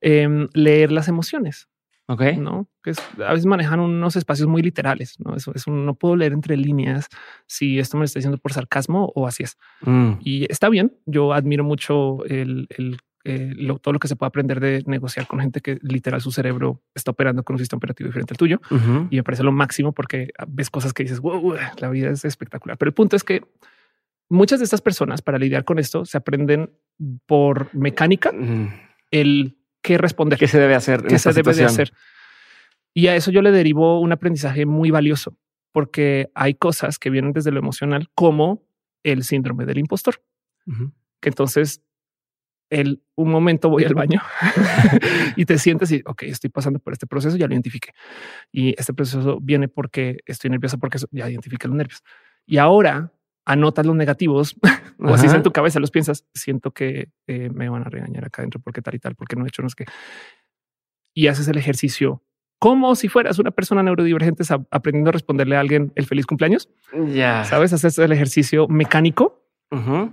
em, 0.00 0.48
leer 0.52 0.92
las 0.92 1.08
emociones. 1.08 1.68
Ok. 2.10 2.22
No, 2.38 2.66
que 2.82 2.92
a 3.22 3.32
veces 3.32 3.44
manejan 3.44 3.80
unos 3.80 4.16
espacios 4.16 4.48
muy 4.48 4.62
literales. 4.62 5.16
No, 5.20 5.36
eso 5.36 5.52
es 5.54 5.66
un, 5.66 5.84
no 5.84 5.94
puedo 5.94 6.16
leer 6.16 6.32
entre 6.32 6.56
líneas 6.56 7.08
si 7.46 7.78
esto 7.78 7.98
me 7.98 8.00
lo 8.00 8.04
está 8.06 8.18
diciendo 8.18 8.38
por 8.38 8.52
sarcasmo 8.52 9.12
o 9.14 9.26
así 9.26 9.42
es. 9.42 9.58
Mm. 9.82 10.12
Y 10.20 10.50
está 10.50 10.70
bien. 10.70 10.96
Yo 11.04 11.34
admiro 11.34 11.64
mucho 11.64 12.24
el, 12.24 12.66
el 12.70 12.96
eh, 13.24 13.54
todo 13.82 13.92
lo 13.92 13.98
que 13.98 14.08
se 14.08 14.16
puede 14.16 14.28
aprender 14.28 14.58
de 14.58 14.82
negociar 14.86 15.26
con 15.26 15.40
gente 15.40 15.60
que 15.60 15.78
literal 15.82 16.22
su 16.22 16.32
cerebro 16.32 16.80
está 16.94 17.10
operando 17.10 17.42
con 17.42 17.54
un 17.54 17.58
sistema 17.58 17.76
operativo 17.76 18.08
diferente 18.08 18.32
al 18.32 18.38
tuyo. 18.38 18.60
Y 19.10 19.16
me 19.16 19.22
parece 19.22 19.42
lo 19.42 19.52
máximo 19.52 19.92
porque 19.92 20.30
ves 20.48 20.70
cosas 20.70 20.94
que 20.94 21.02
dices, 21.02 21.20
wow, 21.20 21.56
la 21.78 21.90
vida 21.90 22.08
es 22.08 22.24
espectacular. 22.24 22.78
Pero 22.78 22.88
el 22.88 22.94
punto 22.94 23.16
es 23.16 23.24
que 23.24 23.42
muchas 24.30 24.60
de 24.60 24.64
estas 24.64 24.80
personas 24.80 25.20
para 25.20 25.38
lidiar 25.38 25.64
con 25.64 25.78
esto 25.78 26.06
se 26.06 26.16
aprenden 26.16 26.70
por 27.26 27.74
mecánica. 27.74 28.32
Mm. 28.32 28.72
El 29.10 29.58
qué 29.88 29.96
responder. 29.96 30.38
¿Qué 30.38 30.48
se 30.48 30.58
debe 30.58 30.74
hacer? 30.74 31.02
¿Qué 31.02 31.18
se 31.18 31.32
debe 31.32 31.54
de 31.54 31.64
hacer? 31.64 31.92
Y 32.92 33.06
a 33.06 33.16
eso 33.16 33.30
yo 33.30 33.40
le 33.40 33.50
derivo 33.50 34.00
un 34.00 34.12
aprendizaje 34.12 34.66
muy 34.66 34.90
valioso, 34.90 35.38
porque 35.72 36.30
hay 36.34 36.54
cosas 36.54 36.98
que 36.98 37.08
vienen 37.08 37.32
desde 37.32 37.52
lo 37.52 37.58
emocional, 37.58 38.08
como 38.14 38.66
el 39.02 39.24
síndrome 39.24 39.64
del 39.64 39.78
impostor. 39.78 40.22
Que 41.20 41.30
entonces, 41.30 41.82
el 42.68 43.02
un 43.14 43.30
momento 43.30 43.70
voy 43.70 43.84
al 43.84 43.94
baño 43.94 44.20
y 45.36 45.46
te 45.46 45.56
sientes 45.56 45.90
y, 45.90 46.02
ok, 46.04 46.24
estoy 46.24 46.50
pasando 46.50 46.78
por 46.80 46.92
este 46.92 47.06
proceso, 47.06 47.38
ya 47.38 47.46
lo 47.46 47.54
identifique. 47.54 47.92
Y 48.52 48.74
este 48.78 48.92
proceso 48.92 49.38
viene 49.40 49.68
porque 49.68 50.18
estoy 50.26 50.50
nerviosa, 50.50 50.76
porque 50.76 50.98
ya 51.12 51.30
identifique 51.30 51.66
los 51.66 51.76
nervios. 51.78 52.02
Y 52.44 52.58
ahora 52.58 53.10
anotas 53.48 53.86
los 53.86 53.96
negativos 53.96 54.54
o 55.00 55.14
así 55.14 55.26
en 55.26 55.42
tu 55.42 55.52
cabeza 55.52 55.80
los 55.80 55.90
piensas. 55.90 56.24
Siento 56.34 56.70
que 56.70 57.10
eh, 57.26 57.50
me 57.52 57.68
van 57.68 57.82
a 57.82 57.88
regañar 57.88 58.24
acá 58.24 58.42
adentro 58.42 58.60
porque 58.60 58.82
tal 58.82 58.94
y 58.94 58.98
tal, 58.98 59.16
porque 59.16 59.36
no 59.36 59.44
he 59.44 59.48
hecho 59.48 59.62
no 59.62 59.68
es 59.68 59.74
que 59.74 59.86
y 61.14 61.26
haces 61.26 61.48
el 61.48 61.58
ejercicio 61.58 62.22
como 62.60 62.94
si 62.94 63.08
fueras 63.08 63.38
una 63.38 63.50
persona 63.50 63.82
neurodivergente 63.82 64.44
aprendiendo 64.70 65.10
a 65.10 65.12
responderle 65.12 65.56
a 65.56 65.60
alguien 65.60 65.92
el 65.94 66.06
feliz 66.06 66.26
cumpleaños. 66.26 66.68
Ya 67.12 67.44
sabes, 67.44 67.72
haces 67.72 67.98
el 67.98 68.12
ejercicio 68.12 68.68
mecánico 68.68 69.44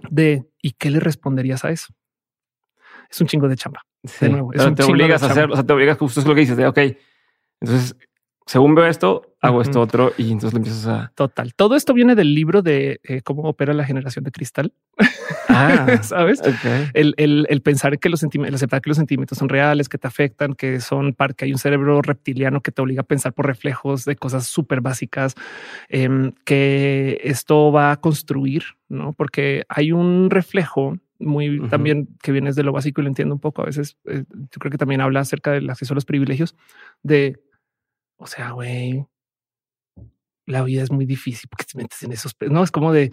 de 0.09 0.45
y 0.61 0.71
qué 0.71 0.91
le 0.91 0.99
responderías 0.99 1.65
a 1.65 1.71
eso. 1.71 1.93
es 3.09 3.21
un 3.21 3.27
chingo 3.27 3.47
de 3.47 3.55
chamba. 3.55 3.81
de 4.19 4.29
nuevo, 4.29 4.51
te 4.51 4.83
obligas 4.83 5.23
a 5.23 5.27
hacer, 5.27 5.51
o 5.51 5.55
sea, 5.55 5.65
te 5.65 5.73
obligas 5.73 5.97
justo 5.97 6.19
es 6.19 6.25
lo 6.25 6.35
que 6.35 6.41
dices 6.41 6.57
de 6.57 6.67
ok. 6.67 6.79
Entonces, 7.61 7.95
según 8.45 8.75
veo 8.75 8.85
esto, 8.85 9.35
hago 9.41 9.61
esto 9.61 9.81
otro 9.81 10.13
y 10.17 10.31
entonces 10.31 10.53
le 10.53 10.57
empiezas 10.57 10.85
a. 10.85 11.11
Total. 11.15 11.55
Todo 11.55 11.75
esto 11.75 11.93
viene 11.93 12.13
del 12.13 12.35
libro 12.35 12.61
de 12.61 12.99
eh, 13.03 13.21
cómo 13.23 13.43
opera 13.43 13.73
la 13.73 13.85
generación 13.85 14.23
de 14.23 14.31
cristal. 14.31 14.71
Ah, 15.49 15.99
sabes? 16.03 16.41
El, 16.93 17.61
pensar 17.63 17.97
que 17.97 18.09
los 18.09 18.19
sentimientos, 18.19 18.59
aceptar 18.59 18.81
que 18.81 18.89
los 18.89 18.97
sentimientos 18.97 19.39
son 19.39 19.49
reales, 19.49 19.89
que 19.89 19.97
te 19.97 20.07
afectan, 20.07 20.53
que 20.53 20.79
son 20.79 21.13
parte, 21.13 21.37
que 21.37 21.45
hay 21.45 21.51
un 21.53 21.57
cerebro 21.57 22.01
reptiliano 22.03 22.61
que 22.61 22.71
te 22.71 22.81
obliga 22.83 23.01
a 23.01 23.05
pensar 23.05 23.33
por 23.33 23.47
reflejos 23.47 24.05
de 24.05 24.15
cosas 24.15 24.45
súper 24.45 24.81
básicas, 24.81 25.33
em, 25.89 26.31
que 26.43 27.19
esto 27.23 27.71
va 27.71 27.91
a 27.91 27.99
construir, 27.99 28.63
no? 28.89 29.13
Porque 29.13 29.63
hay 29.69 29.91
un 29.91 30.29
reflejo 30.29 30.97
muy 31.17 31.67
también 31.69 32.09
que 32.21 32.31
viene 32.31 32.51
de 32.51 32.63
lo 32.63 32.73
básico 32.73 33.01
y 33.01 33.05
lo 33.05 33.09
entiendo 33.09 33.33
un 33.33 33.39
poco. 33.39 33.61
A 33.61 33.65
veces 33.65 33.97
eh, 34.05 34.23
yo 34.29 34.59
creo 34.59 34.71
que 34.71 34.77
también 34.77 35.01
habla 35.01 35.21
acerca 35.21 35.51
del 35.51 35.69
acceso 35.69 35.93
a 35.93 35.95
los 35.95 36.05
privilegios 36.05 36.55
de 37.03 37.39
o 38.17 38.27
sea, 38.27 38.51
güey, 38.51 39.05
la 40.45 40.63
vida 40.63 40.83
es 40.83 40.91
muy 40.91 41.05
difícil 41.05 41.49
porque 41.49 41.65
te 41.65 41.77
metes 41.77 42.03
en 42.03 42.11
esos. 42.11 42.35
No 42.49 42.63
es 42.63 42.71
como 42.71 42.93
de 42.93 43.11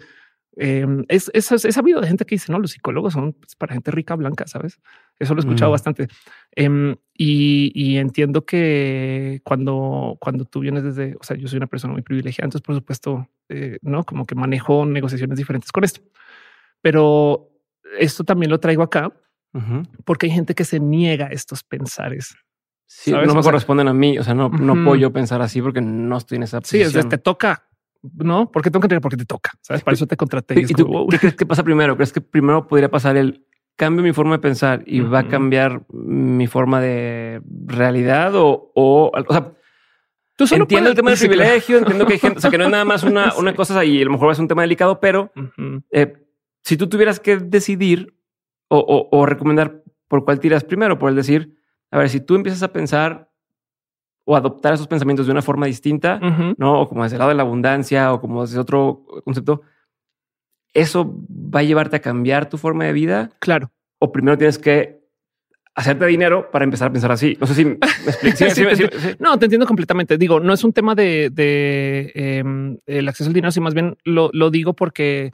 em, 0.55 1.03
es, 1.07 1.31
es, 1.33 1.51
es, 1.51 1.73
sabido 1.73 1.99
de 1.99 2.07
gente 2.07 2.25
que 2.25 2.35
dice 2.35 2.51
no, 2.51 2.59
los 2.59 2.71
psicólogos 2.71 3.13
son 3.13 3.33
pues, 3.33 3.55
para 3.55 3.73
gente 3.73 3.89
rica 3.89 4.15
blanca, 4.15 4.45
sabes? 4.45 4.79
Eso 5.17 5.33
lo 5.33 5.39
he 5.39 5.45
escuchado 5.45 5.71
mm. 5.71 5.73
bastante 5.73 6.07
em, 6.51 6.95
y, 7.15 7.97
entiendo 7.97 8.45
que 8.45 9.41
cuando, 9.43 10.17
cuando 10.19 10.45
tú 10.45 10.59
vienes 10.59 10.83
desde, 10.83 11.15
o 11.19 11.23
sea, 11.23 11.37
yo 11.37 11.47
soy 11.47 11.57
una 11.57 11.67
persona 11.67 11.93
muy 11.93 12.03
privilegiada, 12.03 12.45
entonces 12.45 12.65
por 12.65 12.75
supuesto, 12.75 13.27
eh, 13.49 13.79
no 13.81 14.03
como 14.03 14.25
que 14.25 14.35
manejo 14.35 14.85
negociaciones 14.85 15.37
diferentes 15.37 15.71
con 15.71 15.83
esto, 15.83 16.01
pero 16.81 17.49
esto 17.97 18.23
también 18.23 18.51
lo 18.51 18.59
traigo 18.59 18.83
acá 18.83 19.11
porque 20.03 20.25
hay 20.25 20.31
gente 20.31 20.55
que 20.55 20.65
se 20.65 20.79
niega 20.79 21.27
a 21.27 21.29
estos 21.29 21.63
pensares 21.63 22.35
Sí, 22.95 23.11
no 23.11 23.35
me 23.35 23.41
corresponden 23.41 23.87
a 23.87 23.93
mí. 23.93 24.17
O 24.17 24.23
sea, 24.23 24.33
no, 24.33 24.49
no 24.49 24.73
puedo 24.75 24.95
yo 24.95 25.11
pensar 25.11 25.41
así 25.41 25.61
porque 25.61 25.81
no 25.81 26.17
estoy 26.17 26.37
en 26.37 26.43
esa 26.43 26.61
posición. 26.61 26.91
Sí, 26.91 26.97
es 26.97 27.03
de, 27.03 27.09
te 27.09 27.17
toca. 27.17 27.67
No, 28.01 28.51
porque 28.51 28.69
tengo 28.69 28.81
que 28.81 28.87
tener 28.87 29.01
porque 29.01 29.17
te 29.17 29.25
toca. 29.25 29.51
Sabes, 29.61 29.83
para 29.83 29.95
eso 29.95 30.07
te 30.07 30.15
contraté. 30.15 30.59
¿Y, 30.59 30.65
tú, 30.67 31.07
qué 31.09 31.19
crees 31.19 31.35
que 31.35 31.45
pasa 31.45 31.63
primero? 31.63 31.95
¿Crees 31.95 32.13
que 32.13 32.21
primero 32.21 32.67
podría 32.67 32.89
pasar 32.89 33.17
el 33.17 33.45
cambio 33.75 34.03
mi 34.03 34.13
forma 34.13 34.33
de 34.33 34.39
pensar 34.39 34.83
y 34.85 34.99
va 35.01 35.19
a 35.19 35.27
cambiar 35.27 35.83
mi 35.89 36.47
forma 36.47 36.79
de 36.79 37.41
realidad 37.65 38.35
o, 38.35 38.71
o, 38.75 39.11
o 39.13 39.33
sea, 39.33 39.53
Tú 40.35 40.47
solo 40.47 40.63
entiendo 40.63 40.89
el 40.89 40.95
tema 40.95 41.11
del 41.11 41.19
privilegio, 41.19 41.77
entiendo 41.77 42.07
que 42.07 42.13
hay 42.13 42.19
gente, 42.19 42.39
o 42.39 42.41
sea, 42.41 42.49
que 42.49 42.57
no 42.57 42.65
es 42.65 42.71
nada 42.71 42.85
más 42.85 43.03
una, 43.03 43.33
una 43.37 43.53
cosa 43.53 43.85
y 43.85 44.01
a 44.01 44.05
lo 44.05 44.11
mejor 44.11 44.31
es 44.31 44.39
un 44.39 44.47
tema 44.47 44.63
delicado, 44.63 44.99
pero 44.99 45.31
eh, 45.91 46.13
si 46.63 46.75
tú 46.75 46.89
tuvieras 46.89 47.19
que 47.19 47.37
decidir 47.37 48.15
o, 48.67 48.79
o, 48.79 49.15
o, 49.15 49.25
recomendar 49.27 49.83
por 50.07 50.25
cuál 50.25 50.39
tiras 50.39 50.63
primero, 50.63 50.97
por 50.97 51.09
el 51.09 51.15
decir, 51.15 51.55
a 51.93 51.99
ver, 51.99 52.09
si 52.09 52.19
tú 52.19 52.33
empiezas 52.33 52.63
a 52.63 52.73
pensar 52.73 53.29
o 54.25 54.35
adoptar 54.35 54.73
esos 54.73 54.87
pensamientos 54.87 55.27
de 55.27 55.31
una 55.31 55.43
forma 55.43 55.67
distinta, 55.67 56.19
¿no? 56.57 56.81
O 56.81 56.89
como 56.89 57.03
desde 57.03 57.17
el 57.17 57.19
lado 57.19 57.29
de 57.29 57.35
la 57.35 57.43
abundancia 57.43 58.11
o 58.13 58.19
como 58.19 58.41
desde 58.41 58.57
otro 58.57 59.05
concepto, 59.23 59.61
¿eso 60.73 61.23
va 61.29 61.59
a 61.59 61.63
llevarte 61.63 61.97
a 61.97 62.01
cambiar 62.01 62.49
tu 62.49 62.57
forma 62.57 62.85
de 62.85 62.93
vida? 62.93 63.29
Claro. 63.37 63.71
O 63.99 64.11
primero 64.11 64.39
tienes 64.39 64.57
que 64.57 65.03
hacerte 65.75 66.07
dinero 66.07 66.49
para 66.49 66.65
empezar 66.65 66.87
a 66.87 66.91
pensar 66.91 67.11
así. 67.11 67.37
No 67.39 67.45
sé 67.45 67.53
si 67.53 67.65
me 67.65 67.77
explico. 67.77 68.89
no, 69.19 69.37
te 69.37 69.45
entiendo 69.45 69.67
completamente. 69.67 70.17
Digo, 70.17 70.39
no 70.39 70.51
es 70.51 70.63
un 70.63 70.73
tema 70.73 70.95
de, 70.95 71.31
em, 72.15 72.79
el 72.87 73.07
acceso 73.07 73.29
al 73.29 73.35
dinero, 73.35 73.51
sino 73.51 73.65
más 73.65 73.75
bien 73.75 73.97
lo, 74.03 74.31
lo 74.33 74.49
digo 74.49 74.73
porque 74.73 75.31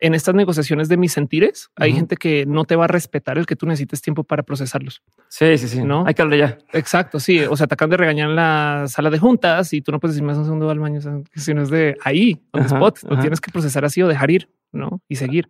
en 0.00 0.14
estas 0.14 0.34
negociaciones 0.34 0.88
de 0.88 0.96
mis 0.96 1.12
sentires, 1.12 1.70
hay 1.76 1.92
gente 1.92 2.16
que 2.16 2.46
no 2.46 2.64
te 2.64 2.74
va 2.74 2.84
a 2.84 2.88
respetar 2.88 3.36
el 3.36 3.44
que 3.44 3.54
tú 3.54 3.66
necesites 3.66 4.00
tiempo 4.00 4.24
para 4.24 4.42
procesarlos. 4.42 5.02
Sí, 5.28 5.58
sí, 5.58 5.68
sí. 5.68 5.82
No 5.84 6.06
hay 6.06 6.14
que 6.14 6.22
hablar 6.22 6.38
ya. 6.38 6.58
Exacto. 6.72 7.20
Sí. 7.20 7.40
O 7.40 7.56
sea, 7.56 7.66
te 7.66 7.74
acaban 7.74 7.90
de 7.90 7.98
regañar 7.98 8.30
en 8.30 8.36
la 8.36 8.86
sala 8.88 9.10
de 9.10 9.18
juntas 9.18 9.72
y 9.74 9.82
tú 9.82 9.92
no 9.92 10.00
puedes 10.00 10.14
decir 10.14 10.26
más 10.26 10.38
un 10.38 10.44
segundo 10.44 10.70
al 10.70 10.78
baño, 10.78 11.00
si 11.34 11.54
no 11.54 11.62
es 11.62 11.70
de 11.70 11.96
ahí, 12.02 12.42
on 12.52 12.62
spot. 12.62 13.02
Lo 13.02 13.18
tienes 13.20 13.40
que 13.40 13.50
procesar 13.52 13.84
así 13.84 14.00
o 14.02 14.08
dejar 14.08 14.30
ir, 14.30 14.48
no 14.72 15.02
y 15.06 15.16
seguir. 15.16 15.48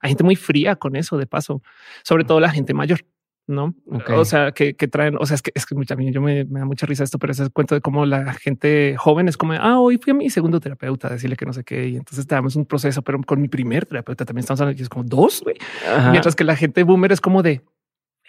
Hay 0.00 0.10
gente 0.10 0.24
muy 0.24 0.34
fría 0.34 0.74
con 0.74 0.96
eso, 0.96 1.16
de 1.16 1.26
paso, 1.26 1.62
sobre 2.02 2.24
todo 2.24 2.40
la 2.40 2.50
gente 2.50 2.74
mayor. 2.74 3.04
¿No? 3.46 3.74
O 4.14 4.24
sea, 4.24 4.52
que, 4.52 4.74
traen, 4.74 5.16
o 5.18 5.26
sea, 5.26 5.34
es 5.34 5.42
que 5.42 5.52
es 5.54 5.66
que 5.66 5.74
yo 6.12 6.20
me, 6.20 6.44
da 6.44 6.64
mucha 6.64 6.86
risa 6.86 7.04
esto, 7.04 7.18
pero 7.18 7.32
ese 7.32 7.50
cuento 7.50 7.74
de 7.74 7.80
cómo 7.80 8.06
la 8.06 8.34
gente 8.34 8.96
joven 8.98 9.28
es 9.28 9.36
como, 9.36 9.54
ah, 9.54 9.80
hoy 9.80 9.98
fui 9.98 10.12
a 10.12 10.14
mi 10.14 10.30
segundo 10.30 10.60
terapeuta 10.60 11.08
a 11.08 11.10
decirle 11.10 11.36
que 11.36 11.46
no 11.46 11.52
sé 11.52 11.64
qué, 11.64 11.88
y 11.88 11.96
entonces 11.96 12.26
te 12.26 12.34
damos 12.34 12.56
un 12.56 12.64
proceso, 12.64 13.02
pero 13.02 13.20
con 13.22 13.40
mi 13.40 13.48
primer 13.48 13.86
terapeuta 13.86 14.24
también 14.24 14.40
estamos 14.40 14.60
hablando, 14.60 14.80
y 14.80 14.82
es 14.82 14.88
como 14.88 15.04
dos, 15.04 15.42
güey. 15.42 15.56
Mientras 16.10 16.36
que 16.36 16.44
la 16.44 16.56
gente 16.56 16.82
boomer 16.82 17.12
es 17.12 17.20
como 17.20 17.42
de, 17.42 17.62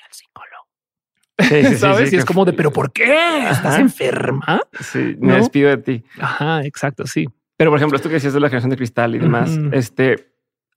al 0.03 0.11
psicólogo. 0.11 1.77
¿Sabes? 1.77 2.13
y 2.13 2.17
es 2.17 2.25
como 2.25 2.45
de, 2.45 2.53
pero 2.53 2.71
¿por 2.71 2.91
qué? 2.91 3.49
¿Estás 3.49 3.79
enferma? 3.79 4.61
Sí, 4.79 5.15
me 5.19 5.35
despido 5.35 5.69
de 5.69 5.77
ti. 5.77 6.03
Ajá, 6.19 6.63
exacto, 6.63 7.05
sí. 7.05 7.27
Pero 7.57 7.69
por 7.69 7.77
ejemplo, 7.77 7.95
esto 7.95 8.09
que 8.09 8.15
decías 8.15 8.33
de 8.33 8.39
la 8.39 8.49
generación 8.49 8.71
de 8.71 8.77
cristal 8.77 9.15
y 9.15 9.19
demás, 9.19 9.57
este, 9.71 10.33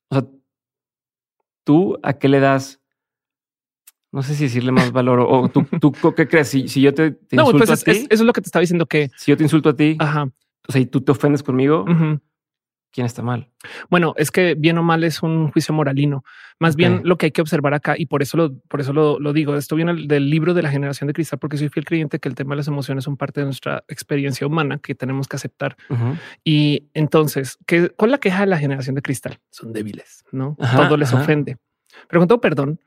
o 0.09 0.21
sea, 0.21 0.27
tú 1.65 1.99
a 2.03 2.13
qué 2.13 2.29
le 2.29 2.39
das 2.39 2.81
no 4.17 4.23
sé 4.23 4.35
si 4.35 4.45
decirle 4.45 4.73
más 4.73 4.93
valor 4.93 5.21
o 5.21 5.51
tú, 5.51 5.67
tú 5.79 5.93
qué 6.15 6.27
crees. 6.27 6.49
Si, 6.49 6.69
si 6.69 6.81
yo 6.81 6.95
te, 6.95 7.11
te 7.11 7.37
no, 7.37 7.51
pues 7.51 7.69
eso 7.87 8.07
es 8.09 8.21
lo 8.23 8.33
que 8.33 8.41
te 8.41 8.49
estaba 8.49 8.63
diciendo 8.63 8.87
que 8.87 9.11
si 9.15 9.31
yo 9.31 9.37
te 9.37 9.43
insulto 9.43 9.69
a 9.69 9.77
ti, 9.77 9.95
Ajá. 9.99 10.31
o 10.67 10.73
sea, 10.73 10.81
y 10.81 10.87
tú 10.87 11.03
te 11.03 11.13
ofendes 11.13 11.43
conmigo, 11.43 11.85
¿quién 12.93 13.05
está 13.05 13.21
mal? 13.21 13.51
Bueno, 13.91 14.15
es 14.17 14.31
que 14.31 14.55
bien 14.55 14.79
o 14.79 14.83
mal 14.83 15.05
es 15.05 15.23
un 15.23 15.53
juicio 15.53 15.75
moralino. 15.75 16.25
Más 16.59 16.77
bien 16.77 17.03
lo 17.05 17.19
que 17.19 17.27
hay 17.27 17.33
que 17.33 17.43
observar 17.43 17.75
acá, 17.75 17.95
y 17.99 18.07
por 18.07 18.23
eso 18.23 18.39
lo, 18.39 18.59
por 18.69 18.81
eso 18.81 18.95
lo, 18.95 19.21
lo, 19.21 19.35
digo, 19.35 19.55
esto 19.55 19.77
viene 19.77 20.07
del 20.07 20.31
libro 20.31 20.55
de 20.55 20.63
la 20.63 20.71
generación 20.71 21.09
de 21.09 21.13
cristal, 21.13 21.39
porque 21.39 21.59
soy 21.59 21.69
fiel 21.69 21.85
creyente 21.85 22.19
que 22.19 22.31
el 22.31 22.35
tema 22.35 22.55
de 22.55 22.61
las 22.61 22.69
emociones 22.69 23.05
son 23.05 23.19
parte 23.19 23.41
de 23.41 23.45
nuestra 23.45 23.85
experiencia 23.87 24.47
humana 24.47 24.79
que 24.79 24.95
tenemos 24.95 25.29
que 25.29 25.37
aceptar. 25.37 25.77
Y 26.43 26.89
entonces, 26.95 27.59
¿qué, 27.67 27.91
¿cuál 27.91 28.09
es 28.09 28.13
la 28.13 28.19
queja 28.19 28.41
de 28.41 28.47
la 28.47 28.57
generación 28.57 28.95
de 28.95 29.03
cristal? 29.03 29.41
Son 29.51 29.75
débiles, 29.75 30.25
¿no? 30.33 30.57
Todo 30.75 30.97
les 30.97 31.13
ofende. 31.13 31.59
Pero 32.09 32.21
con 32.23 32.29
todo 32.29 32.41
perdón, 32.41 32.81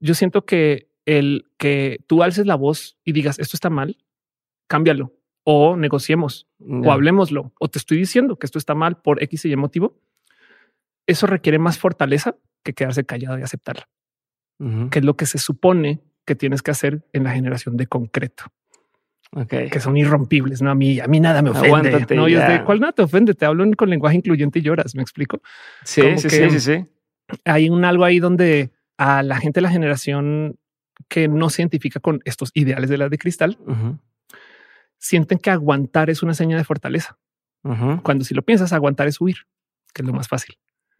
yo 0.00 0.14
siento 0.14 0.44
que 0.44 0.90
el 1.04 1.46
que 1.58 2.00
tú 2.06 2.22
alces 2.22 2.46
la 2.46 2.56
voz 2.56 2.98
y 3.04 3.12
digas 3.12 3.38
esto 3.38 3.56
está 3.56 3.70
mal, 3.70 3.96
cámbialo 4.68 5.14
o 5.44 5.76
negociemos 5.76 6.48
o 6.58 6.90
hablemoslo 6.90 7.52
o 7.60 7.68
te 7.68 7.78
estoy 7.78 7.98
diciendo 7.98 8.36
que 8.36 8.46
esto 8.46 8.58
está 8.58 8.74
mal 8.74 9.00
por 9.00 9.22
X 9.22 9.44
y 9.44 9.52
Y 9.52 9.56
motivo. 9.56 10.00
Eso 11.06 11.28
requiere 11.28 11.60
más 11.60 11.78
fortaleza 11.78 12.36
que 12.64 12.72
quedarse 12.72 13.04
callado 13.04 13.38
y 13.38 13.42
aceptarla, 13.42 13.88
que 14.90 14.98
es 14.98 15.04
lo 15.04 15.16
que 15.16 15.26
se 15.26 15.38
supone 15.38 16.00
que 16.24 16.34
tienes 16.34 16.62
que 16.62 16.72
hacer 16.72 17.06
en 17.12 17.22
la 17.22 17.30
generación 17.30 17.76
de 17.76 17.86
concreto. 17.86 18.44
Que 19.48 19.80
son 19.80 19.96
irrompibles. 19.96 20.62
No 20.62 20.70
a 20.70 20.74
mí, 20.74 20.98
a 20.98 21.06
mí 21.06 21.20
nada 21.20 21.42
me 21.42 21.50
ofende. 21.50 22.06
no, 22.16 22.28
yo 22.28 22.40
de 22.40 22.64
cuál 22.64 22.80
nada 22.80 22.92
te 22.92 23.02
ofende. 23.02 23.34
Te 23.34 23.44
hablo 23.44 23.64
con 23.76 23.90
lenguaje 23.90 24.16
incluyente 24.16 24.60
y 24.60 24.62
lloras. 24.62 24.94
Me 24.94 25.02
explico. 25.02 25.42
Sí, 25.84 26.02
sí, 26.16 26.30
sí, 26.30 26.50
sí, 26.50 26.60
sí. 26.60 26.84
Hay 27.44 27.68
un 27.68 27.84
algo 27.84 28.04
ahí 28.04 28.18
donde 28.18 28.70
a 28.98 29.22
la 29.22 29.38
gente 29.38 29.58
de 29.58 29.62
la 29.62 29.70
generación 29.70 30.58
que 31.08 31.28
no 31.28 31.50
se 31.50 31.62
identifica 31.62 32.00
con 32.00 32.20
estos 32.24 32.50
ideales 32.54 32.90
de 32.90 32.98
la 32.98 33.08
de 33.08 33.18
cristal, 33.18 33.58
sienten 34.98 35.38
que 35.38 35.50
aguantar 35.50 36.10
es 36.10 36.22
una 36.22 36.34
seña 36.34 36.56
de 36.56 36.64
fortaleza. 36.64 37.18
Cuando 38.02 38.24
si 38.24 38.32
lo 38.32 38.42
piensas, 38.42 38.72
aguantar 38.72 39.08
es 39.08 39.20
huir, 39.20 39.38
que 39.92 40.02
es 40.02 40.06
lo 40.06 40.12
más 40.12 40.28
fácil. 40.28 40.56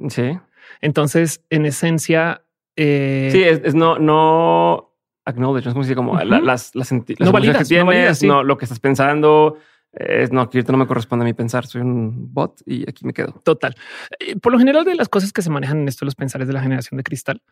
Sí. 0.09 0.37
Entonces, 0.81 1.45
en 1.49 1.65
esencia, 1.65 2.43
eh, 2.75 3.29
sí, 3.31 3.43
es, 3.43 3.75
no, 3.75 4.01
no 4.01 4.93
acknowledge, 5.25 5.65
no 5.65 5.71
es 5.71 5.75
como 5.75 5.85
si 5.85 5.95
como 5.95 6.19
las, 6.19 6.75
las, 6.75 6.93
no 6.93 7.33
validas, 7.33 7.59
que 7.59 7.65
tienes, 7.65 8.23
no, 8.25 8.43
lo 8.43 8.59
que 8.59 8.65
estás 8.65 8.81
pensando, 8.81 9.59
es 9.93 10.33
no, 10.33 10.41
aquí 10.41 10.61
no 10.61 10.77
me 10.77 10.87
corresponde 10.87 11.25
a 11.25 11.27
mí 11.27 11.35
pensar, 11.35 11.67
soy 11.67 11.83
un 11.83 12.33
bot 12.33 12.61
y 12.67 12.83
aquí 12.89 13.07
me 13.07 13.13
quedo. 13.13 13.41
Total. 13.45 13.75
Eh, 14.19 14.37
por 14.37 14.53
lo 14.53 14.59
general 14.59 14.85
de 14.85 14.95
las 14.95 15.09
cosas 15.09 15.33
que 15.33 15.43
se 15.43 15.51
manejan 15.51 15.79
en 15.79 15.89
esto, 15.89 16.05
los 16.05 16.15
pensares 16.15 16.47
de 16.49 16.55
la 16.55 16.63
generación 16.63 16.97
de 16.97 17.05
cristal, 17.05 17.43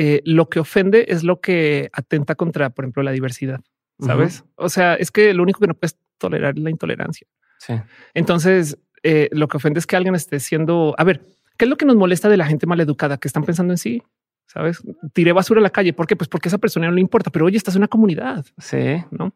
eh, 0.00 0.22
lo 0.24 0.48
que 0.48 0.60
ofende 0.60 1.06
es 1.08 1.24
lo 1.24 1.40
que 1.40 1.90
atenta 1.92 2.36
contra, 2.36 2.70
por 2.70 2.84
ejemplo, 2.84 3.02
la 3.02 3.10
diversidad. 3.10 3.60
Sabes? 3.98 4.44
O 4.54 4.68
sea, 4.68 4.94
es 4.94 5.10
que 5.10 5.34
lo 5.34 5.42
único 5.42 5.58
que 5.58 5.66
no 5.66 5.74
puedes 5.74 5.98
tolerar 6.18 6.56
es 6.56 6.62
la 6.62 6.70
intolerancia. 6.70 7.26
Sí. 7.58 7.74
Entonces, 8.14 8.78
eh, 9.02 9.28
lo 9.32 9.48
que 9.48 9.56
ofende 9.56 9.80
es 9.80 9.88
que 9.88 9.96
alguien 9.96 10.14
esté 10.14 10.38
siendo, 10.38 10.94
a 10.96 11.02
ver, 11.02 11.26
¿qué 11.56 11.64
es 11.64 11.68
lo 11.68 11.76
que 11.76 11.84
nos 11.84 11.96
molesta 11.96 12.28
de 12.28 12.36
la 12.36 12.46
gente 12.46 12.64
mal 12.64 12.78
educada 12.78 13.18
que 13.18 13.26
están 13.26 13.42
pensando 13.42 13.72
en 13.72 13.78
sí? 13.78 14.04
Sabes, 14.46 14.84
tiré 15.14 15.32
basura 15.32 15.58
a 15.58 15.64
la 15.64 15.70
calle. 15.70 15.92
¿Por 15.92 16.06
qué? 16.06 16.14
Pues 16.14 16.28
porque 16.28 16.46
a 16.48 16.50
esa 16.50 16.58
persona 16.58 16.86
no 16.86 16.92
le 16.92 17.00
importa, 17.00 17.32
pero 17.32 17.46
oye, 17.46 17.56
estás 17.56 17.74
en 17.74 17.80
una 17.80 17.88
comunidad. 17.88 18.46
Sí. 18.58 19.02
No. 19.10 19.34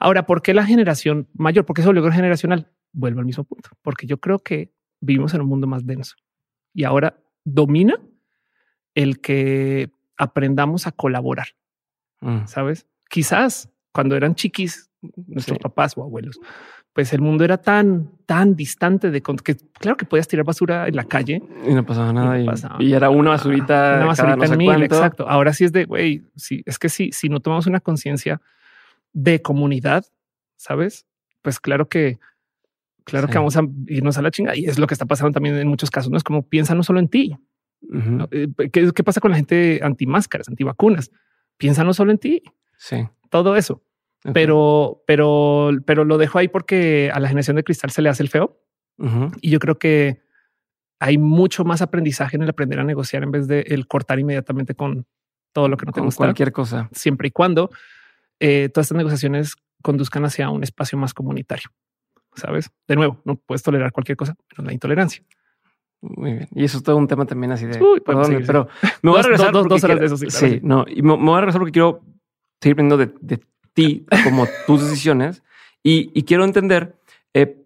Ahora, 0.00 0.24
¿por 0.24 0.40
qué 0.40 0.54
la 0.54 0.64
generación 0.64 1.28
mayor? 1.34 1.66
¿Por 1.66 1.76
qué 1.76 1.82
es 1.82 1.86
obligado 1.86 2.12
generacional? 2.12 2.72
Vuelvo 2.94 3.20
al 3.20 3.26
mismo 3.26 3.44
punto, 3.44 3.68
porque 3.82 4.06
yo 4.06 4.16
creo 4.20 4.38
que 4.38 4.72
vivimos 5.02 5.34
en 5.34 5.42
un 5.42 5.48
mundo 5.48 5.66
más 5.66 5.84
denso 5.84 6.16
y 6.72 6.84
ahora 6.84 7.20
domina 7.44 8.00
el 8.94 9.20
que 9.20 9.90
aprendamos 10.18 10.86
a 10.86 10.92
colaborar. 10.92 11.48
Mm. 12.20 12.46
Sabes? 12.46 12.86
Quizás 13.08 13.70
cuando 13.92 14.16
eran 14.16 14.34
chiquis, 14.34 14.90
nuestros 15.26 15.58
papás 15.58 15.96
o 15.96 16.02
abuelos 16.02 16.38
pues 16.98 17.12
el 17.12 17.20
mundo 17.20 17.44
era 17.44 17.58
tan, 17.58 18.10
tan 18.26 18.56
distante 18.56 19.12
de 19.12 19.22
que 19.22 19.56
claro 19.78 19.96
que 19.96 20.04
podías 20.04 20.26
tirar 20.26 20.44
basura 20.44 20.88
en 20.88 20.96
la 20.96 21.04
calle 21.04 21.40
y 21.64 21.72
no 21.72 21.86
pasaba 21.86 22.12
nada. 22.12 22.40
Y, 22.80 22.92
era 22.92 23.08
una 23.08 23.30
basurita, 23.30 23.98
una 23.98 24.06
basurita 24.06 24.46
en 24.46 24.58
mil. 24.58 24.82
Exacto. 24.82 25.28
Ahora 25.28 25.52
sí 25.52 25.62
es 25.62 25.70
de 25.70 25.84
güey. 25.84 26.24
Sí, 26.34 26.64
es 26.66 26.76
que 26.76 26.88
sí, 26.88 27.10
si 27.12 27.28
no 27.28 27.38
tomamos 27.38 27.68
una 27.68 27.78
conciencia 27.78 28.40
de 29.12 29.40
comunidad, 29.42 30.06
sabes, 30.56 31.06
pues 31.40 31.60
claro 31.60 31.88
que, 31.88 32.18
claro 33.04 33.28
que 33.28 33.38
vamos 33.38 33.56
a 33.56 33.62
irnos 33.86 34.18
a 34.18 34.22
la 34.22 34.32
chinga 34.32 34.56
y 34.56 34.64
es 34.64 34.80
lo 34.80 34.88
que 34.88 34.94
está 34.94 35.06
pasando 35.06 35.30
también 35.30 35.56
en 35.56 35.68
muchos 35.68 35.92
casos. 35.92 36.10
No 36.10 36.16
es 36.16 36.24
como 36.24 36.42
piensa 36.42 36.74
no 36.74 36.82
solo 36.82 36.98
en 36.98 37.06
ti. 37.06 37.36
Eh, 38.30 38.48
¿Qué, 38.72 38.92
¿Qué, 38.92 39.04
pasa 39.04 39.20
con 39.20 39.30
la 39.30 39.36
gente 39.36 39.80
anti 39.82 40.06
máscaras, 40.06 40.48
anti 40.48 40.64
vacunas? 40.64 41.10
Piensa 41.56 41.84
no 41.84 41.94
solo 41.94 42.10
en 42.10 42.18
ti. 42.18 42.42
Sí. 42.76 43.08
Todo 43.30 43.56
eso. 43.56 43.82
Pero, 44.34 45.04
pero, 45.06 45.70
pero 45.86 46.04
lo 46.04 46.18
dejo 46.18 46.38
ahí 46.38 46.48
porque 46.48 47.10
a 47.12 47.20
la 47.20 47.28
generación 47.28 47.56
de 47.56 47.64
cristal 47.64 47.90
se 47.90 48.02
le 48.02 48.08
hace 48.08 48.22
el 48.22 48.28
feo. 48.28 48.60
Y 49.40 49.50
yo 49.50 49.60
creo 49.60 49.78
que 49.78 50.22
hay 50.98 51.18
mucho 51.18 51.64
más 51.64 51.82
aprendizaje 51.82 52.36
en 52.36 52.42
el 52.42 52.48
aprender 52.48 52.80
a 52.80 52.84
negociar 52.84 53.22
en 53.22 53.30
vez 53.30 53.46
de 53.46 53.60
el 53.60 53.86
cortar 53.86 54.18
inmediatamente 54.18 54.74
con 54.74 55.06
todo 55.52 55.68
lo 55.68 55.76
que 55.76 55.86
no 55.86 55.92
te 55.92 56.00
gusta. 56.00 56.18
Cualquier 56.18 56.50
cosa. 56.50 56.88
Siempre 56.92 57.28
y 57.28 57.30
cuando 57.30 57.70
eh, 58.40 58.70
todas 58.74 58.86
estas 58.86 58.96
negociaciones 58.96 59.54
conduzcan 59.82 60.24
hacia 60.24 60.50
un 60.50 60.64
espacio 60.64 60.98
más 60.98 61.14
comunitario. 61.14 61.70
Sabes? 62.34 62.70
De 62.88 62.96
nuevo, 62.96 63.20
no 63.24 63.36
puedes 63.36 63.62
tolerar 63.62 63.92
cualquier 63.92 64.16
cosa, 64.16 64.36
pero 64.48 64.64
la 64.64 64.72
intolerancia. 64.72 65.22
Muy 66.00 66.32
bien. 66.34 66.48
Y 66.54 66.64
eso 66.64 66.78
es 66.78 66.84
todo 66.84 66.96
un 66.96 67.08
tema 67.08 67.26
también 67.26 67.52
así 67.52 67.66
de 67.66 67.78
perdón, 68.04 68.42
pero 68.46 68.68
me 69.02 69.10
voy 69.10 69.20
a 69.20 69.22
regresar 69.22 69.52
dos, 69.52 69.84
horas 69.84 69.98
de 69.98 70.06
eso. 70.06 70.16
Sí, 70.16 70.60
no, 70.62 70.84
y 70.88 71.02
me, 71.02 71.16
voy 71.16 71.36
a 71.36 71.40
regresar 71.40 71.60
porque 71.60 71.72
quiero 71.72 72.00
seguir 72.60 72.74
aprendiendo 72.74 72.96
de, 72.96 73.12
de 73.20 73.42
ti 73.72 74.06
como 74.24 74.46
tus 74.66 74.82
decisiones 74.82 75.42
y, 75.82 76.22
quiero 76.24 76.44
entender, 76.44 76.96
eh, 77.34 77.64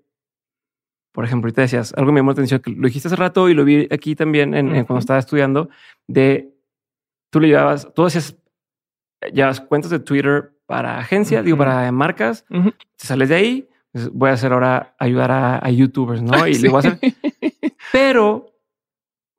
por 1.12 1.24
ejemplo, 1.24 1.48
ahorita 1.48 1.62
decías 1.62 1.92
algo 1.96 2.12
me 2.12 2.20
llamó 2.20 2.30
la 2.30 2.34
atención 2.34 2.60
que 2.60 2.70
lo 2.70 2.86
dijiste 2.86 3.08
hace 3.08 3.16
rato 3.16 3.48
y 3.48 3.54
lo 3.54 3.64
vi 3.64 3.88
aquí 3.90 4.14
también 4.14 4.54
en, 4.54 4.68
cuando 4.84 4.98
estaba 4.98 5.18
estudiando 5.18 5.68
de 6.06 6.54
tú 7.30 7.40
le 7.40 7.48
llevabas, 7.48 7.92
tú 7.94 8.04
hacías, 8.04 8.36
llevas 9.32 9.60
cuentas 9.60 9.90
de 9.90 9.98
Twitter 9.98 10.52
para 10.66 10.98
agencia, 10.98 11.42
digo, 11.42 11.56
para 11.56 11.90
marcas, 11.90 12.44
te 12.48 13.06
sales 13.06 13.28
de 13.28 13.34
ahí, 13.34 13.68
pues 13.90 14.10
voy 14.10 14.30
a 14.30 14.34
hacer 14.34 14.52
ahora 14.52 14.94
ayudar 14.98 15.30
a, 15.32 15.70
youtubers, 15.70 16.22
¿no? 16.22 16.32
Y 16.46 16.58
le 16.58 16.68
voy 16.68 16.76
a 16.76 16.78
hacer. 16.78 16.98
Pero 17.92 18.46